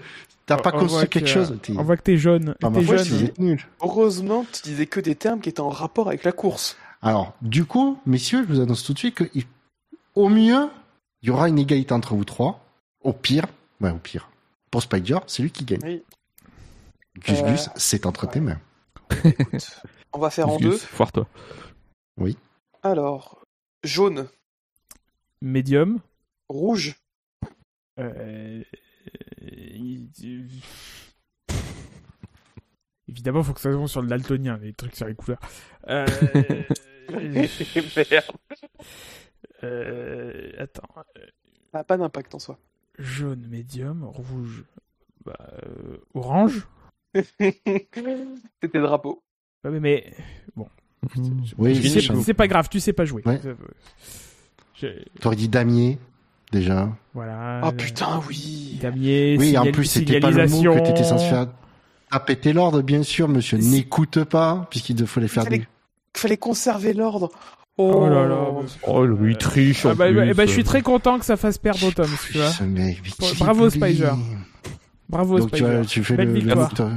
T'as 0.45 0.57
pas 0.57 0.71
on 0.75 0.79
construit 0.79 1.07
quelque 1.07 1.23
que- 1.23 1.29
chose. 1.29 1.55
On 1.77 1.83
voit 1.83 1.95
que 1.95 2.01
t'es 2.01 2.17
jeune. 2.17 2.55
Ma 2.61 2.69
T'es 2.71 2.83
jeune. 2.83 2.97
c'est 3.05 3.39
nul. 3.39 3.65
Heureusement, 3.81 4.45
tu 4.51 4.61
disais 4.63 4.85
que 4.87 4.99
des 4.99 5.15
termes 5.15 5.39
qui 5.39 5.47
étaient 5.49 5.61
en 5.61 5.69
rapport 5.69 6.07
avec 6.09 6.23
la 6.25 6.33
course. 6.33 6.75
Alors, 7.01 7.33
du 7.41 7.63
coup, 7.63 7.97
messieurs, 8.05 8.43
je 8.47 8.53
vous 8.53 8.59
annonce 8.59 8.83
tout 8.83 8.93
de 8.93 8.99
suite 8.99 9.15
que, 9.15 9.23
au 10.15 10.27
mieux, 10.27 10.67
il 11.21 11.29
y 11.29 11.31
aura 11.31 11.47
une 11.47 11.57
égalité 11.59 11.93
entre 11.93 12.13
vous 12.13 12.25
trois. 12.25 12.65
Au 13.03 13.13
pire, 13.13 13.45
ouais, 13.79 13.89
au 13.91 13.97
pire, 13.97 14.29
pour 14.69 14.81
Spider, 14.83 15.17
c'est 15.27 15.41
lui 15.43 15.51
qui 15.51 15.63
gagne. 15.63 15.79
Oui. 15.83 16.03
Gus 17.25 17.39
Euh, 17.41 17.51
Gus, 17.51 17.69
c'est 17.75 18.05
entre 18.05 18.27
tes 18.29 18.39
mains. 18.41 18.57
Écoute, 19.23 19.81
on 20.13 20.19
va 20.19 20.29
faire 20.29 20.49
en 20.49 20.57
deux. 20.57 20.77
Foire-toi. 20.77 21.27
Alors, 22.83 23.43
jaune, 23.83 24.27
Médium. 25.41 25.99
rouge, 26.49 26.95
Euh, 27.99 28.63
il- 29.41 30.09
il- 30.19 30.61
Évidemment, 33.07 33.43
faut 33.43 33.53
que 33.53 33.59
ça 33.59 33.71
soit 33.71 33.87
sur 33.87 34.01
le 34.01 34.07
daltonien, 34.07 34.57
les 34.57 34.73
trucs 34.73 34.95
sur 34.95 35.05
les 35.07 35.15
couleurs. 35.15 35.39
Euh, 35.89 36.05
Merde. 37.09 38.25
euh, 39.63 40.51
attends. 40.57 40.87
Ça 41.71 41.79
n'a 41.79 41.83
pas 41.83 41.97
d'impact 41.97 42.33
en 42.35 42.39
soi. 42.39 42.57
Jaune, 42.97 43.45
médium, 43.47 44.03
rouge, 44.05 44.63
bah, 45.25 45.35
euh, 45.63 45.97
orange. 46.13 46.67
C'était 48.61 48.79
drapeau. 48.81 49.21
Ouais, 49.63 49.71
mais, 49.71 49.79
mais 49.79 50.13
bon, 50.55 50.67
Mmh. 51.17 51.41
Oui, 51.57 52.03
c'est 52.23 52.33
pas 52.35 52.47
grave, 52.47 52.69
tu 52.69 52.79
sais 52.79 52.93
pas 52.93 53.05
jouer. 53.05 53.23
Ouais. 53.25 53.41
T'aurais 55.19 55.35
dit 55.35 55.47
damier, 55.49 55.97
déjà. 56.51 56.89
Voilà. 57.15 57.61
Ah 57.63 57.71
putain, 57.71 58.21
oui. 58.27 58.77
Damier, 58.81 59.35
Oui, 59.39 59.57
en 59.57 59.65
plus, 59.71 59.85
c'était 59.85 60.19
pas 60.19 60.29
le 60.29 60.47
mot 60.47 60.61
que 60.75 60.79
t'étais 60.85 61.03
censé 61.03 61.27
faire. 61.27 61.47
Ah, 62.11 62.19
péter 62.19 62.53
l'ordre, 62.53 62.81
bien 62.83 63.01
sûr, 63.03 63.27
monsieur. 63.29 63.59
Si- 63.59 63.69
N'écoute 63.69 64.23
pas, 64.25 64.67
puisqu'il 64.69 65.07
fallait 65.07 65.27
faire 65.27 65.43
Fallait- 65.43 65.59
des... 65.59 65.67
Il 66.15 66.19
fallait 66.19 66.37
conserver 66.37 66.93
l'ordre. 66.93 67.31
Oh 67.77 68.07
là 68.07 68.27
là. 68.27 68.47
Oh, 68.85 69.03
lui, 69.05 69.31
il 69.31 69.37
triche 69.37 69.85
Ah 69.85 69.93
en 69.93 69.95
bah, 69.95 70.07
plus. 70.07 70.15
bah, 70.15 70.33
bah, 70.35 70.45
je 70.45 70.51
suis 70.51 70.63
très 70.65 70.81
content 70.83 71.17
que 71.17 71.25
ça 71.25 71.37
fasse 71.37 71.57
perdre 71.57 71.83
au 71.87 71.91
Tom, 71.91 72.09
tu 72.27 72.37
vois. 72.37 72.49
Ce 72.51 72.63
mec, 72.63 73.01
mais 73.03 73.09
qui 73.09 73.37
Bravo. 73.43 73.69
Spider. 73.69 74.11
Bravo, 75.11 75.39
Donc, 75.39 75.51
tu, 75.51 75.57
Spider. 75.57 75.75
vois, 75.75 75.85
tu 75.85 76.03
fais 76.03 76.15
Belle 76.15 76.27
le, 76.29 76.33
le 76.33 76.39
victoire. 76.39 76.69
moteur. 76.69 76.91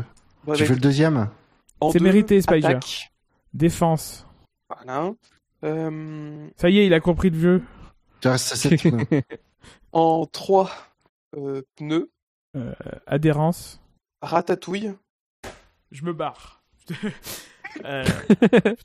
Bon, 0.45 0.53
Tu 0.55 0.65
fais 0.67 0.75
le 0.75 0.81
deuxième 0.81 1.29
C'est 1.93 2.01
mérité, 2.01 2.41
Spider. 2.41 2.67
attaque. 2.67 3.13
Défense. 3.53 4.27
Voilà. 4.69 5.13
Euh, 5.65 6.49
Ça 6.57 6.71
y 6.71 6.79
est, 6.79 6.87
il 6.87 6.95
a 6.95 7.01
compris 7.01 7.31
le 7.31 7.39
jeu. 7.41 7.63
Tu 8.21 8.29
restes 8.29 8.53
à 8.53 8.57
sept, 8.57 8.85
non. 8.85 8.99
en 9.93 10.27
3, 10.27 10.71
pneus, 11.77 12.11
Euh, 12.57 12.73
adhérence. 13.07 13.81
ratatouille, 14.23 14.93
Je 15.91 16.05
me 16.05 16.13
barre. 16.13 16.63
euh, 17.85 18.05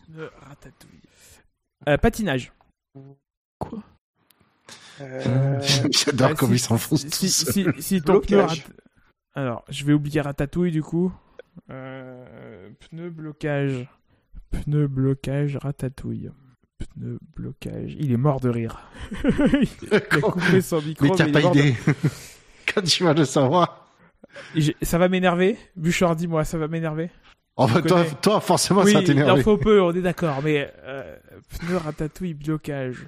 pneu, 0.07 0.31
ratatouille. 0.41 0.89
Euh, 1.87 1.97
patinage. 1.97 2.51
euh, 5.01 5.61
J'adore 5.91 6.29
Ouais, 6.31 6.35
comme 6.35 6.49
si- 6.49 6.55
il 6.55 6.59
s'enfonce 6.59 7.03
tout 7.05 7.09
si, 7.11 7.29
seul. 7.29 7.73
si, 7.77 7.81
si 7.81 8.01
ton 8.01 8.19
pneu 8.19 8.45
Alors, 9.39 9.63
je 9.69 9.85
vais 9.85 9.93
oublier 9.93 10.19
ratatouille 10.19 10.71
du 10.71 10.83
coup. 10.83 11.13
Euh, 11.69 12.69
pneu 12.89 13.09
blocage. 13.09 13.87
Pneu 14.51 14.87
blocage, 14.87 15.55
ratatouille. 15.55 16.29
Pneu 16.77 17.19
blocage. 17.37 17.95
Il 17.97 18.11
est 18.11 18.17
mort 18.17 18.41
de 18.41 18.49
rire. 18.49 18.81
il 19.81 19.93
a 19.93 19.99
coupé 20.01 20.59
son 20.59 20.81
micro. 20.81 21.05
Mais 21.05 21.11
t'as 21.15 21.31
pas 21.31 21.39
mort 21.39 21.51
de- 21.53 21.59
idée. 21.59 21.75
Quand 22.73 22.81
tu 22.81 23.05
vas 23.05 23.13
le 23.13 23.23
savoir. 23.23 23.95
Ça 24.81 24.97
va 24.97 25.07
m'énerver 25.07 25.57
Bouchard, 25.77 26.17
dis-moi, 26.17 26.43
ça 26.43 26.57
va 26.57 26.67
m'énerver 26.67 27.09
Oh, 27.55 27.65
bah, 27.65 27.81
toi, 28.21 28.41
forcément, 28.41 28.81
Oui, 28.81 28.91
ça 28.91 28.99
il 28.99 29.03
en 29.03 29.05
t'énerve. 29.07 29.41
faut 29.41 29.57
peu, 29.57 29.81
on 29.81 29.93
est 29.93 30.01
d'accord, 30.01 30.41
mais 30.43 30.69
euh, 30.83 31.15
pneu 31.59 31.77
ratatouille, 31.77 32.33
blocage. 32.33 33.07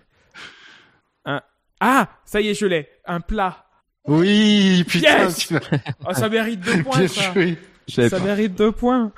Un... 1.25 1.41
Ah 1.81 2.07
Ça 2.23 2.39
y 2.39 2.47
est, 2.47 2.53
je 2.53 2.67
l'ai. 2.67 2.87
Un 3.05 3.19
plat. 3.19 3.65
Oui, 4.07 4.83
putain, 4.87 5.25
Yes 5.25 5.37
tu 5.37 5.53
l'as 5.53 5.59
Oh, 6.07 6.13
ça 6.13 6.27
mérite 6.29 6.59
deux 6.61 6.83
points, 6.83 6.97
bien 6.99 7.07
ça. 7.07 7.33
joué. 7.33 7.57
J'avais 7.87 8.09
Ça 8.09 8.17
pas. 8.19 8.25
mérite 8.25 8.55
deux 8.55 8.71
points. 8.71 9.11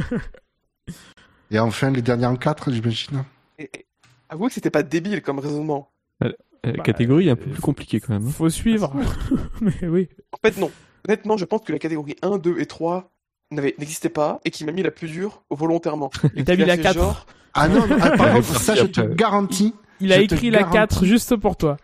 Et 1.51 1.59
enfin, 1.59 1.91
les 1.91 2.03
derniers 2.03 2.27
en 2.27 2.37
quatre, 2.37 2.71
j'imagine. 2.71 3.25
et- 3.59 3.65
et- 3.75 3.87
Avoue 4.31 4.49
que 4.49 4.53
c'était 4.53 4.71
pas 4.71 4.83
débile 4.83 5.23
comme 5.23 5.39
raisonnement. 5.39 5.91
Euh, 6.23 6.31
Bah, 6.63 6.83
catégorie 6.85 7.31
un 7.31 7.37
peu 7.37 7.49
euh, 7.49 7.53
plus 7.53 7.63
compliquée 7.63 7.99
quand 8.01 8.13
même. 8.13 8.27
hein. 8.27 8.31
Faut 8.31 8.51
suivre. 8.51 8.93
mais 9.63 9.73
oui. 9.89 10.09
En 10.33 10.37
fait, 10.47 10.59
non. 10.61 10.71
Honnêtement, 11.07 11.37
je 11.39 11.47
pense 11.47 11.63
que 11.63 11.73
la 11.73 11.79
catégorie 11.79 12.17
1, 12.21 12.37
2 12.37 12.59
et 12.59 12.67
3 12.67 13.11
n'avait- 13.51 13.75
n'existait 13.79 14.11
pas 14.11 14.41
et 14.45 14.51
qui 14.51 14.65
m'a 14.65 14.73
mis 14.73 14.83
la 14.83 14.91
plus 14.91 15.09
dure 15.09 15.43
volontairement. 15.51 16.11
Il 16.35 16.45
t'a 16.45 16.57
mis 16.57 16.65
a 16.65 16.67
la 16.67 16.77
fait 16.77 16.83
4. 16.83 16.95
genre, 16.99 17.27
Ah 17.55 17.69
non, 17.69 17.87
non, 17.87 17.97
ah, 18.03 18.11
par 18.11 18.33
contre, 18.35 18.61
ça, 18.61 18.75
je 18.75 18.85
te 18.85 19.01
garantis. 19.01 19.73
Il 20.01 20.13
a 20.13 20.19
écrit 20.21 20.51
la 20.51 20.59
garantis. 20.59 20.77
4 20.77 21.05
juste 21.07 21.37
pour 21.37 21.57
toi. 21.57 21.79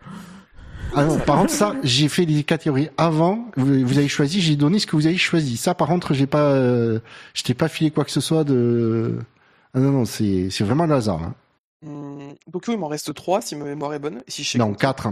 Ah 0.93 1.03
non, 1.05 1.19
par 1.19 1.39
contre, 1.39 1.51
ça, 1.51 1.75
j'ai 1.83 2.07
fait 2.07 2.25
les 2.25 2.43
catégories 2.43 2.89
avant. 2.97 3.49
Vous, 3.57 3.85
vous 3.85 3.97
avez 3.97 4.07
choisi, 4.07 4.39
j'ai 4.41 4.55
donné 4.55 4.79
ce 4.79 4.87
que 4.87 4.95
vous 4.95 5.07
avez 5.07 5.17
choisi. 5.17 5.57
Ça, 5.57 5.73
par 5.75 5.87
contre, 5.89 6.13
j'ai 6.13 6.27
pas, 6.27 6.51
euh, 6.53 6.99
je 7.33 7.43
t'ai 7.43 7.53
pas 7.53 7.67
filé 7.67 7.91
quoi 7.91 8.05
que 8.05 8.11
ce 8.11 8.21
soit 8.21 8.43
de. 8.45 9.19
Ah 9.73 9.79
non, 9.79 9.91
non, 9.91 10.05
c'est, 10.05 10.49
c'est 10.49 10.63
vraiment 10.63 10.85
le 10.85 10.95
hasard. 10.95 11.21
Hein. 11.21 11.35
hum, 11.85 12.33
donc 12.47 12.65
il 12.69 12.77
m'en 12.77 12.87
reste 12.87 13.13
3 13.13 13.41
si 13.41 13.55
ma 13.57 13.65
mémoire 13.65 13.93
est 13.93 13.99
bonne. 13.99 14.23
Si 14.27 14.43
je 14.43 14.51
sais 14.51 14.57
Non, 14.57 14.67
compter. 14.67 14.79
quatre. 14.79 15.07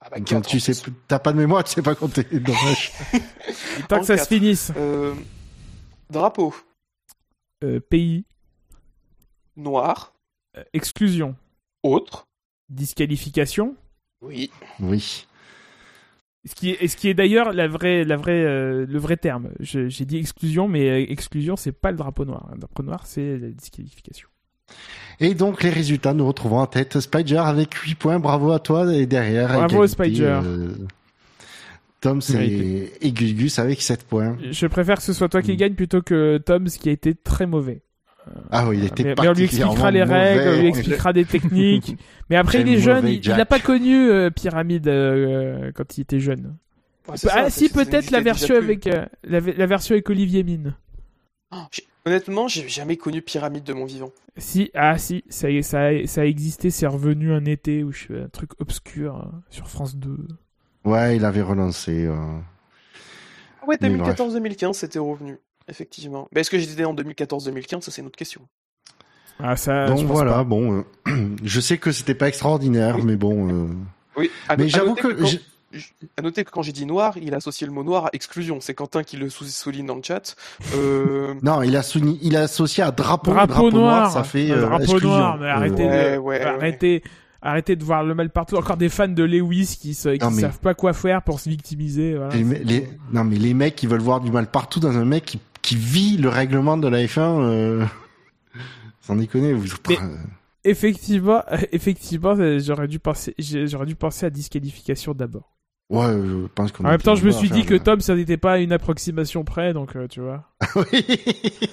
Ah 0.00 0.08
bah, 0.10 0.40
tu 0.40 0.60
sais, 0.60 0.72
t'as 1.08 1.18
pas 1.18 1.32
de 1.32 1.38
mémoire, 1.38 1.64
tu 1.64 1.72
sais 1.74 1.82
pas 1.82 1.94
compter. 1.94 2.22
Dommage. 2.32 2.92
Tant 3.88 4.00
que 4.00 4.06
ça 4.06 4.16
se 4.16 4.28
finisse. 4.28 4.72
Euh, 4.76 5.12
drapeau, 6.08 6.54
Euh, 7.64 7.80
pays. 7.80 8.24
noir, 9.56 10.14
euh, 10.56 10.62
exclusion. 10.72 11.34
autre. 11.82 12.26
Disqualification. 12.70 13.74
Oui. 14.22 14.50
Oui. 14.80 15.26
Ce 16.44 16.54
qui 16.54 16.70
est, 16.70 16.86
ce 16.88 16.96
qui 16.96 17.08
est 17.08 17.14
d'ailleurs 17.14 17.52
la 17.52 17.68
vraie, 17.68 18.04
la 18.04 18.16
vraie, 18.16 18.42
euh, 18.44 18.86
le 18.88 18.98
vrai 18.98 19.16
terme. 19.16 19.50
Je- 19.60 19.88
J'ai 19.88 20.04
dit 20.04 20.16
exclusion, 20.18 20.66
mais 20.68 20.88
euh, 20.88 21.06
exclusion, 21.10 21.56
c'est 21.56 21.72
pas 21.72 21.90
le 21.90 21.96
drapeau 21.96 22.24
noir. 22.24 22.48
Le 22.52 22.58
drapeau 22.58 22.82
noir, 22.82 23.06
c'est 23.06 23.36
la 23.38 23.48
disqualification. 23.48 24.28
Et 25.20 25.34
donc 25.34 25.62
les 25.62 25.70
résultats, 25.70 26.14
nous 26.14 26.26
retrouvons 26.26 26.58
en 26.58 26.66
tête 26.66 27.00
Spider 27.00 27.38
avec 27.38 27.74
8 27.74 27.94
points. 27.96 28.18
Bravo 28.18 28.52
à 28.52 28.60
toi 28.60 28.92
et 28.94 29.06
derrière. 29.06 29.48
Bravo, 29.48 29.84
égalité, 29.84 29.88
Spider. 29.88 30.40
euh, 30.44 30.68
Tom 32.00 32.20
et, 32.38 32.92
et 33.00 33.12
Gugus 33.12 33.58
avec 33.58 33.82
7 33.82 34.04
points. 34.04 34.36
Je 34.50 34.66
préfère 34.68 34.98
que 34.98 35.02
ce 35.02 35.12
soit 35.12 35.28
toi 35.28 35.42
qui 35.42 35.52
Mm. 35.54 35.56
gagne 35.56 35.74
plutôt 35.74 36.02
que 36.02 36.38
Tom, 36.38 36.68
ce 36.68 36.78
qui 36.78 36.88
a 36.88 36.92
été 36.92 37.14
très 37.14 37.46
mauvais. 37.46 37.82
Ah 38.50 38.68
oui, 38.68 38.78
il 38.78 38.84
était 38.84 39.02
mais, 39.04 39.14
mais 39.20 39.28
on 39.28 39.32
lui 39.32 39.44
expliquera 39.44 39.90
les 39.90 40.02
règles, 40.02 40.48
on 40.48 40.60
lui 40.60 40.68
expliquera 40.68 41.12
des 41.12 41.24
techniques. 41.26 41.96
mais 42.30 42.36
après, 42.36 42.60
il 42.60 42.68
est 42.68 42.78
jeune, 42.78 43.06
il, 43.06 43.26
n'a 43.28 43.46
pas 43.46 43.60
connu 43.60 44.08
euh, 44.08 44.30
Pyramide 44.30 44.88
euh, 44.88 45.72
quand 45.74 45.96
il 45.98 46.02
était 46.02 46.20
jeune. 46.20 46.56
Ouais, 47.08 47.14
ah 47.14 47.16
ça, 47.16 47.50
si, 47.50 47.68
peut-être 47.70 48.10
la 48.10 48.20
version 48.20 48.56
avec 48.56 48.86
euh, 48.86 49.06
la, 49.24 49.40
la 49.40 49.66
version 49.66 49.94
avec 49.94 50.08
Olivier 50.10 50.42
Mine. 50.42 50.74
Oh, 51.52 51.56
Honnêtement, 52.08 52.48
j'ai 52.48 52.66
jamais 52.68 52.96
connu 52.96 53.20
Pyramide 53.20 53.64
de 53.64 53.74
mon 53.74 53.84
vivant. 53.84 54.10
Si, 54.38 54.70
ah 54.72 54.96
si, 54.96 55.24
ça, 55.28 55.48
ça, 55.60 55.88
a, 55.88 56.06
ça 56.06 56.22
a 56.22 56.24
existé, 56.24 56.70
c'est 56.70 56.86
revenu 56.86 57.34
un 57.34 57.44
été 57.44 57.84
où 57.84 57.92
je 57.92 58.06
fais 58.06 58.20
un 58.22 58.28
truc 58.28 58.52
obscur 58.60 59.16
euh, 59.16 59.38
sur 59.50 59.68
France 59.68 59.96
2. 59.96 60.16
Ouais, 60.86 61.16
il 61.16 61.24
avait 61.26 61.42
relancé. 61.42 62.06
euh. 62.06 62.38
Ouais, 63.66 63.76
Mais 63.82 63.90
2014-2015, 63.90 64.72
c'était 64.72 64.98
revenu. 64.98 65.38
Effectivement. 65.68 66.28
Mais 66.32 66.40
est-ce 66.40 66.50
que 66.50 66.58
j'étais 66.58 66.84
en 66.84 66.94
2014-2015 66.94 67.82
Ça, 67.82 67.90
c'est 67.90 68.00
une 68.00 68.06
autre 68.06 68.16
question. 68.16 68.42
Ah 69.40 69.56
ça, 69.56 69.86
Donc 69.86 70.00
voilà, 70.06 70.32
pas. 70.32 70.44
bon, 70.44 70.84
euh, 71.06 71.12
je 71.44 71.60
sais 71.60 71.78
que 71.78 71.92
c'était 71.92 72.14
pas 72.14 72.26
extraordinaire, 72.28 72.96
Oui. 72.96 73.02
mais 73.04 73.16
bon. 73.16 73.48
euh, 73.52 73.66
Oui, 74.16 74.30
à, 74.48 74.56
Mais 74.56 74.68
j'avoue 74.68 74.94
que, 74.94 75.08
quand- 75.12 75.26
je- 75.26 75.38
à 76.16 76.22
noter 76.22 76.44
que 76.44 76.50
quand 76.50 76.62
j'ai 76.62 76.72
dit 76.72 76.86
noir, 76.86 77.14
il 77.22 77.34
a 77.34 77.36
associé 77.36 77.66
le 77.66 77.72
mot 77.72 77.84
noir 77.84 78.06
à 78.06 78.10
exclusion. 78.14 78.58
C'est 78.60 78.74
Quentin 78.74 79.04
qui 79.04 79.16
le 79.16 79.28
souligne 79.30 79.86
dans 79.86 79.94
le 79.94 80.02
chat. 80.02 80.34
Euh, 80.74 81.34
non, 81.42 81.62
il 81.62 81.76
a 81.76 81.82
souligné- 81.82 82.18
il 82.22 82.36
a 82.36 82.40
associé 82.42 82.82
à 82.82 82.90
drapeau, 82.90 83.30
Drapeau, 83.32 83.70
noir, 83.70 84.10
ça 84.10 84.24
fait 84.24 84.50
euh, 84.50 84.62
drapeau 84.62 84.82
exclusion. 84.84 85.08
noir, 85.10 85.38
mais 85.38 85.48
arrêtez, 85.48 85.84
Ouais, 85.84 86.12
de, 86.14 86.18
ouais, 86.18 86.38
ouais. 86.38 86.42
arrêtez, 86.42 87.02
arrêtez 87.42 87.76
de 87.76 87.84
voir 87.84 88.02
le 88.02 88.14
mal 88.16 88.30
partout. 88.30 88.56
Encore 88.56 88.76
des 88.78 88.88
fans 88.88 89.06
de 89.06 89.22
Lewis 89.22 89.76
qui, 89.80 89.94
se, 89.94 90.08
qui 90.08 90.24
Non, 90.24 90.30
mais- 90.32 90.40
savent 90.40 90.58
pas 90.58 90.74
quoi 90.74 90.92
faire 90.94 91.22
pour 91.22 91.38
se 91.38 91.48
victimiser. 91.48 92.16
Voilà. 92.16 92.34
les, 92.34 92.42
me- 92.44 92.58
les- 92.58 92.88
non 93.12 93.22
mais 93.22 93.36
les 93.36 93.54
mecs 93.54 93.76
qui 93.76 93.86
veulent 93.86 94.00
voir 94.00 94.20
du 94.20 94.32
mal 94.32 94.50
partout 94.50 94.80
dans 94.80 94.96
un 94.96 95.04
mec 95.04 95.26
qui, 95.26 95.38
qui 95.68 95.76
vit 95.76 96.16
le 96.16 96.30
règlement 96.30 96.78
de 96.78 96.88
la 96.88 97.04
F1, 97.04 97.42
euh... 97.42 97.84
sans 99.02 99.16
déconner, 99.16 99.52
vous. 99.52 99.66
Mais- 99.88 99.98
Effectivement, 100.64 101.42
effectivement, 101.72 102.34
euh, 102.38 102.58
j'aurais 102.58 102.88
dû 102.88 102.98
penser, 102.98 103.34
j'aurais 103.38 103.86
dû 103.86 103.94
penser 103.94 104.26
à 104.26 104.30
disqualification 104.30 105.12
d'abord. 105.12 105.54
Ouais, 105.90 106.06
je 106.06 106.46
pense 106.54 106.72
qu'on. 106.72 106.84
En 106.84 106.88
a 106.88 106.90
même 106.92 107.00
temps, 107.00 107.14
je 107.14 107.24
me 107.24 107.30
suis 107.30 107.50
dit 107.50 107.64
que 107.64 107.74
Tom, 107.74 108.00
ça 108.00 108.14
n'était 108.14 108.36
pas 108.38 108.54
à 108.54 108.58
une 108.58 108.72
approximation 108.72 109.44
près, 109.44 109.72
donc 109.72 109.94
euh, 109.94 110.08
tu 110.08 110.20
vois. 110.20 110.44
oui. 110.92 111.04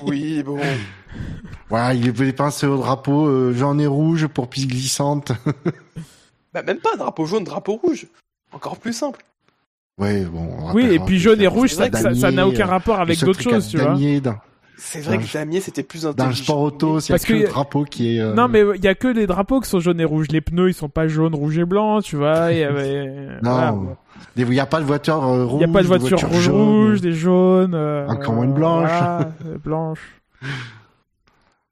oui, 0.04 0.44
bon. 0.44 0.60
Voilà, 1.70 1.94
il 1.94 2.12
voulait 2.12 2.34
penser 2.34 2.68
au 2.68 2.78
drapeau 2.78 3.28
euh, 3.28 3.54
jaune 3.54 3.80
et 3.82 3.88
rouge 3.88 4.28
pour 4.28 4.50
piste 4.50 4.68
glissante. 4.68 5.32
Bah, 6.54 6.62
même 6.64 6.80
pas 6.80 6.96
drapeau 6.98 7.26
jaune, 7.26 7.46
drapeau 7.46 7.78
rouge. 7.78 8.08
Encore 8.52 8.78
plus 8.78 8.94
simple. 8.94 9.26
Ouais, 10.00 10.24
bon. 10.26 10.48
on 10.62 10.74
Oui, 10.74 10.86
et 10.92 11.00
puis 11.00 11.20
jaune 11.20 11.42
et 11.42 11.48
rouge, 11.48 11.70
c'est 11.70 11.76
ça 11.76 11.90
vrai 11.90 12.02
ça 12.02 12.10
que 12.10 12.16
ça 12.16 12.32
n'a 12.32 12.38
Damier, 12.44 12.54
aucun 12.56 12.66
rapport 12.66 13.00
avec 13.00 13.20
d'autres 13.24 13.42
choses, 13.42 13.68
tu 13.68 13.78
vois. 13.78 13.88
Damier 13.92 14.22
C'est 14.78 15.00
vrai 15.02 15.18
que 15.20 15.32
Damier, 15.34 15.60
c'était 15.62 15.84
plus 15.84 16.02
Dans 16.04 16.10
le 16.10 16.14
intelligent. 16.22 16.44
sport 16.44 16.60
auto, 16.62 17.00
c'est 17.00 17.14
Parce 17.14 17.24
que 17.24 17.34
que- 17.34 17.38
le 17.40 17.48
drapeau 17.48 17.84
qui 17.86 18.18
est. 18.18 18.22
euh, 18.22 18.34
Non, 18.34 18.48
mais 18.48 18.64
il 18.76 18.84
y 18.84 18.88
a 18.88 18.96
que 18.96 19.08
les 19.08 19.26
drapeaux 19.28 19.60
qui 19.62 19.70
sont 19.70 19.80
jaunes 19.80 20.00
et 20.02 20.06
rouges. 20.06 20.28
Les 20.30 20.42
pneus, 20.42 20.70
ils 20.70 20.74
sont 20.74 20.90
pas 20.90 21.08
jaunes, 21.08 21.34
rouges 21.36 21.58
et 21.58 21.66
blancs, 21.66 22.04
tu 22.04 22.16
vois. 22.18 22.52
Il 22.52 22.58
y 22.60 22.64
avait... 22.64 23.38
voilà. 23.42 23.72
Non, 23.72 23.96
il 24.38 24.46
n'y 24.50 24.60
a 24.60 24.66
pas 24.66 24.80
de 24.80 24.86
voiture 24.86 25.24
euh, 25.24 25.46
rouge. 25.46 25.62
Il 25.62 25.66
n'y 25.66 25.72
a 25.72 25.74
pas 25.74 25.82
de 25.82 25.88
voiture 25.88 26.20
rouge, 26.20 26.42
jaune. 26.42 26.56
rouge, 26.88 27.02
des 27.02 27.14
jaunes. 27.14 27.74
euh, 27.74 28.06
Encore 28.08 28.34
moins 28.34 28.48
de 28.48 28.54
blanches. 28.54 28.90
voilà, 28.90 29.32
euh, 29.46 29.58
blanches. 29.64 30.22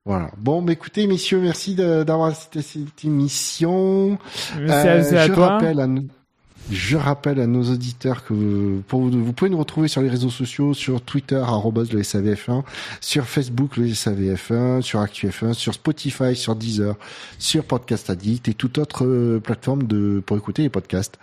Voilà. 0.05 0.31
Bon, 0.37 0.61
bah, 0.61 0.73
écoutez, 0.73 1.07
messieurs, 1.07 1.39
merci 1.39 1.75
d'avoir 1.75 2.27
assisté 2.27 2.59
à 2.59 2.61
cette 2.61 3.05
émission. 3.05 4.17
Merci 4.59 4.87
Euh, 5.15 5.17
à, 5.17 5.27
je 5.27 5.31
toi. 5.33 5.47
rappelle 5.47 5.79
à 5.79 5.87
nous- 5.87 6.07
je 6.71 6.97
rappelle 6.97 7.39
à 7.39 7.47
nos 7.47 7.63
auditeurs 7.63 8.23
que 8.23 8.33
vous, 8.33 8.81
pouvez 9.33 9.49
nous 9.49 9.57
retrouver 9.57 9.87
sur 9.87 10.01
les 10.01 10.09
réseaux 10.09 10.29
sociaux, 10.29 10.73
sur 10.73 11.01
Twitter, 11.01 11.35
le 11.35 12.01
SAVF1, 12.01 12.63
sur 13.01 13.25
Facebook, 13.25 13.77
le 13.77 13.87
SAVF1, 13.87 14.81
sur 14.81 15.01
ActuF1, 15.01 15.53
sur 15.53 15.73
Spotify, 15.73 16.35
sur 16.35 16.55
Deezer, 16.55 16.95
sur 17.37 17.65
Podcast 17.65 18.09
Addict 18.09 18.47
et 18.47 18.53
toute 18.53 18.77
autre 18.77 19.05
euh, 19.05 19.39
plateforme 19.39 19.83
de, 19.83 20.21
pour 20.25 20.37
écouter 20.37 20.61
les 20.61 20.69
podcasts. 20.69 21.19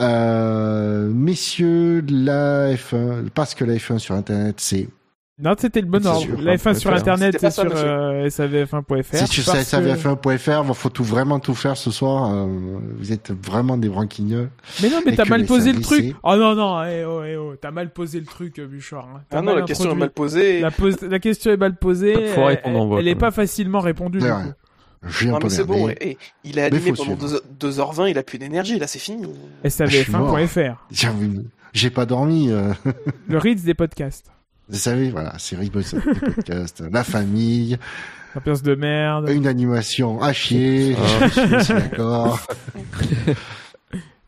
Euh, 0.00 1.08
messieurs, 1.08 2.04
la 2.08 2.74
F1, 2.74 3.28
parce 3.30 3.54
que 3.54 3.64
la 3.64 3.74
F1 3.74 3.98
sur 3.98 4.14
Internet, 4.14 4.56
c'est 4.58 4.88
Non, 5.36 5.54
c'était 5.58 5.80
le 5.80 5.88
bon 5.88 6.06
ordre. 6.06 6.40
La 6.40 6.54
F1 6.56 6.74
sur 6.78 6.92
hein, 6.92 6.96
Internet, 6.96 7.32
C'était 7.32 7.46
pas 7.46 7.50
c'est 7.50 7.60
sur 7.62 7.70
monsieur. 7.70 7.88
euh, 7.88 8.28
savf1.fr. 8.28 9.02
C'est 9.10 9.26
sur 9.26 9.44
parce 9.52 9.58
que- 9.68 9.76
savf1.fr, 9.76 10.64
il 10.68 10.74
faut 10.74 10.88
tout, 10.90 11.02
vraiment 11.02 11.40
tout 11.40 11.54
faire 11.56 11.76
ce 11.76 11.90
soir. 11.90 12.32
euh, 12.32 12.46
vous 12.98 13.12
êtes 13.12 13.32
vraiment 13.32 13.76
des 13.76 13.88
branquignols. 13.88 14.48
Mais 14.80 14.90
non, 14.90 15.00
mais 15.04 15.16
t'as 15.16 15.24
mal 15.24 15.44
posé 15.44 15.72
le 15.72 15.80
truc. 15.80 16.14
Oh 16.22 16.36
non, 16.36 16.54
non, 16.54 16.84
eh 16.84 17.04
oh, 17.04 17.24
eh 17.24 17.36
oh, 17.36 17.54
t'as 17.60 17.72
mal 17.72 17.92
posé 17.92 18.20
le 18.20 18.26
truc, 18.26 18.60
euh, 18.60 18.68
Bouchard. 18.68 19.08
hein. 19.12 19.22
Ah 19.32 19.42
non, 19.42 19.56
la 19.56 19.62
question 19.62 19.90
est 19.90 19.94
mal 19.96 20.10
posée. 20.10 20.60
La, 20.60 20.70
pose- 20.70 21.02
la 21.02 21.18
question 21.18 21.50
est 21.50 21.56
mal 21.56 21.76
posée. 21.76 22.14
Faut 22.28 22.40
elle- 22.42 22.46
répondre 22.46 22.78
en 22.80 22.86
voix, 22.86 23.00
Elle 23.00 23.08
est 23.08 23.14
quand 23.14 23.18
pas 23.20 23.30
facilement 23.32 23.80
répondue. 23.80 24.20
Non, 24.20 25.38
mais 25.42 25.48
c'est 25.50 25.64
bon. 25.64 25.88
et- 25.88 25.96
et 26.10 26.18
il 26.44 26.60
a 26.60 26.66
animé 26.66 26.92
pendant 26.92 27.16
suivre. 27.26 27.40
2h20, 27.58 28.06
il 28.08 28.18
a 28.18 28.22
plus 28.22 28.38
d'énergie. 28.38 28.78
Là, 28.78 28.86
c'est 28.86 29.00
fini. 29.00 29.26
savf1.fr. 29.64 30.86
J'ai 31.72 31.90
pas 31.90 32.06
dormi. 32.06 32.52
euh. 32.52 32.72
Le 33.28 33.38
Ritz 33.38 33.64
des 33.64 33.74
podcasts. 33.74 34.30
Vous 34.68 34.76
savez, 34.78 35.10
voilà, 35.10 35.34
des 36.14 36.20
podcasts, 36.20 36.82
la 36.90 37.04
famille, 37.04 37.78
Ambiance 38.36 38.62
de 38.62 38.74
merde. 38.74 39.28
une 39.30 39.46
animation 39.46 40.20
à 40.22 40.32
chier. 40.32 40.96
Je 40.96 41.28
suis 41.28 41.54
aussi 41.54 41.72
d'accord. 41.74 42.40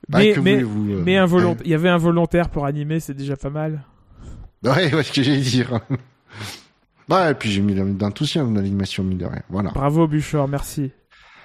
Bah, 0.08 0.18
Mais, 0.20 0.34
mais, 0.40 0.62
euh, 0.62 1.02
mais 1.04 1.16
un 1.16 1.26
volont- 1.26 1.56
il 1.64 1.70
y 1.70 1.74
avait 1.74 1.88
un 1.88 1.96
volontaire 1.96 2.48
pour 2.48 2.64
animer, 2.66 3.00
c'est 3.00 3.14
déjà 3.14 3.36
pas 3.36 3.50
mal. 3.50 3.82
Ouais, 4.62 4.94
ouais, 4.94 5.02
ce 5.02 5.10
que 5.12 5.22
j'allais 5.22 5.40
dire. 5.40 5.80
Ouais, 7.08 7.30
et 7.30 7.34
puis 7.34 7.50
j'ai 7.50 7.60
mis 7.60 7.74
d'enthousiasme 7.74 8.52
dans 8.54 8.60
l'animation, 8.60 9.02
mine 9.02 9.18
de 9.18 9.24
rien. 9.26 9.42
Voilà. 9.48 9.70
Bravo, 9.70 10.06
Bouchard, 10.06 10.46
merci. 10.48 10.92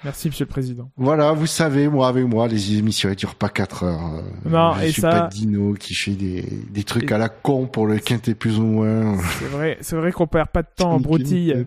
Merci, 0.04 0.30
monsieur 0.30 0.46
le 0.46 0.50
président. 0.50 0.90
Voilà, 0.98 1.32
vous 1.34 1.46
savez, 1.46 1.88
moi, 1.88 2.08
avec 2.08 2.26
moi, 2.26 2.48
les 2.48 2.76
émissions, 2.78 3.10
elles 3.10 3.16
durent 3.16 3.36
pas 3.36 3.50
4 3.50 3.84
heures. 3.84 4.16
euh, 4.16 4.50
Non, 4.50 4.74
je 4.80 4.86
et 4.86 4.92
suis 4.92 5.02
ça- 5.02 5.10
pas 5.12 5.28
Dino 5.28 5.74
qui 5.74 5.94
fait 5.94 6.12
des, 6.12 6.42
des 6.72 6.84
trucs 6.84 7.12
Et- 7.12 7.14
à 7.14 7.18
la 7.20 7.30
con 7.30 7.68
pour 7.68 7.86
le 7.86 8.00
quintet 8.00 8.34
plus 8.34 8.58
ou 8.58 8.64
moins. 8.64 9.18
C'est 9.40 9.46
vrai, 9.46 9.78
c'est 9.82 9.96
vrai 9.96 10.12
qu'on 10.12 10.26
perd 10.28 10.50
pas 10.50 10.64
de 10.64 10.68
temps 10.76 10.94
en 10.94 11.00
broutille. 11.00 11.66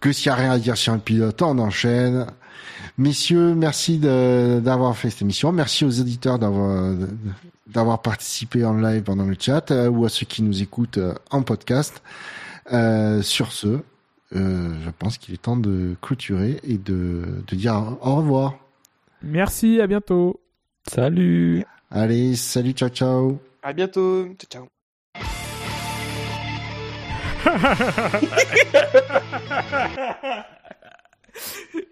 Que 0.00 0.12
s'il 0.12 0.26
y 0.26 0.30
a 0.30 0.34
rien 0.34 0.52
à 0.52 0.58
dire 0.58 0.76
sur 0.76 0.92
un 0.94 0.98
pilote, 0.98 1.40
on 1.42 1.58
enchaîne. 1.58 2.26
Messieurs, 2.96 3.54
merci 3.54 3.98
d'avoir 3.98 4.96
fait 4.96 5.10
cette 5.10 5.22
émission. 5.22 5.52
Merci 5.52 5.84
aux 5.84 5.90
éditeurs 5.90 6.38
d'avoir 6.38 6.94
d'avoir 7.66 8.00
participé 8.02 8.64
en 8.64 8.74
live 8.74 9.02
pendant 9.02 9.24
le 9.24 9.34
chat 9.40 9.70
euh, 9.70 9.88
ou 9.88 10.04
à 10.04 10.08
ceux 10.10 10.26
qui 10.26 10.42
nous 10.42 10.62
écoutent 10.62 10.98
euh, 10.98 11.14
en 11.30 11.42
podcast. 11.42 12.02
Euh, 12.72 13.20
sur 13.22 13.52
ce, 13.52 13.78
euh, 14.34 14.74
je 14.84 14.90
pense 14.98 15.18
qu'il 15.18 15.34
est 15.34 15.38
temps 15.42 15.56
de 15.56 15.94
clôturer 16.02 16.58
et 16.64 16.76
de, 16.78 17.22
de 17.46 17.56
dire 17.56 17.96
au 18.02 18.16
revoir. 18.16 18.54
Merci, 19.22 19.80
à 19.80 19.86
bientôt. 19.86 20.40
Salut 20.90 21.64
Allez, 21.90 22.34
salut, 22.36 22.72
ciao, 22.72 22.88
ciao. 22.88 23.38
À 23.62 23.72
bientôt. 23.72 24.26
Ciao, 24.50 24.66
ciao. 24.66 24.68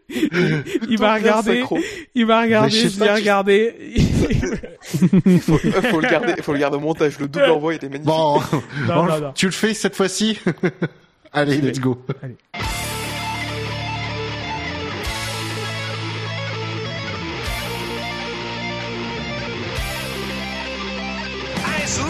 Il 0.08 0.98
m'a 1.00 1.14
regardé, 1.14 1.64
il 2.14 2.26
m'a 2.26 2.42
regardé, 2.42 2.70
je 2.70 3.00
l'ai 3.02 3.12
regardé. 3.12 3.74
faut, 5.40 5.56
faut 5.58 6.00
le 6.00 6.08
garder, 6.10 6.34
faut 6.42 6.52
le 6.52 6.58
garder 6.58 6.76
au 6.76 6.80
montage. 6.80 7.18
Le 7.18 7.28
double 7.28 7.50
envoi 7.50 7.74
était 7.74 7.88
magnifique. 7.88 8.06
Bon, 8.06 8.40
Non, 8.40 8.94
bon, 8.94 9.06
non, 9.06 9.20
non. 9.20 9.32
tu 9.34 9.46
le 9.46 9.52
fais 9.52 9.74
cette 9.74 9.96
fois-ci 9.96 10.38
Allez, 11.34 11.62
let's 11.62 11.78
go. 11.78 11.96
Allez. 12.22 12.36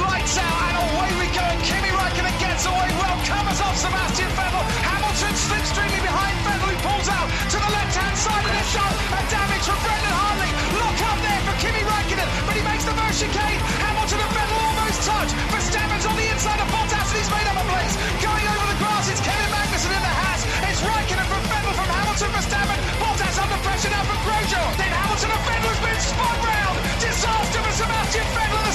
lights 0.02 0.38
out 0.38 0.58
and 0.66 0.76
away 0.90 1.10
we 1.22 1.26
go. 1.30 1.42
And 1.42 1.62
Kimi 1.62 1.90
Räikkönen 1.94 2.34
gets 2.42 2.66
away 2.66 2.90
well, 2.98 3.18
covers 3.22 3.60
off 3.62 3.76
Sebastian 3.78 4.30
Vettel. 4.34 4.62
Hamilton 4.90 5.34
slips 5.38 5.70
streaming 5.70 6.02
behind 6.02 6.34
Vettel, 6.42 6.66
who 6.66 6.78
pulls 6.82 7.08
out 7.08 7.28
to 7.50 7.56
the 7.62 7.70
left-hand 7.78 8.16
side 8.18 8.42
of 8.42 8.54
the 8.58 8.64
shot. 8.74 8.94
And 9.18 9.26
damage 9.30 9.64
from 9.70 9.78
Brendan 9.86 10.14
Hartley. 10.18 10.50
Lock 10.82 10.98
up 11.10 11.18
there 11.22 11.42
for 11.46 11.54
Kimi 11.62 11.82
Räikkönen, 11.86 12.28
but 12.46 12.54
he 12.58 12.62
makes 12.66 12.84
the 12.84 12.94
motion 12.98 13.30
chicane. 13.30 13.61
Hamilton 22.22 22.38
Verstappen. 22.38 22.78
Bottas 23.02 23.38
under 23.42 23.58
pressure 23.66 23.90
now 23.90 24.04
for 24.04 24.18
Grosjean. 24.22 24.76
Then 24.78 24.92
Hamilton 24.94 25.30
and 25.30 25.42
Vettel 25.42 25.70
has 25.74 25.80
been 25.82 26.00
spun 26.00 26.38
round. 26.46 26.78
Disaster 27.02 27.60
for 27.66 27.74
Sebastian 27.74 28.26
Vettel 28.36 28.71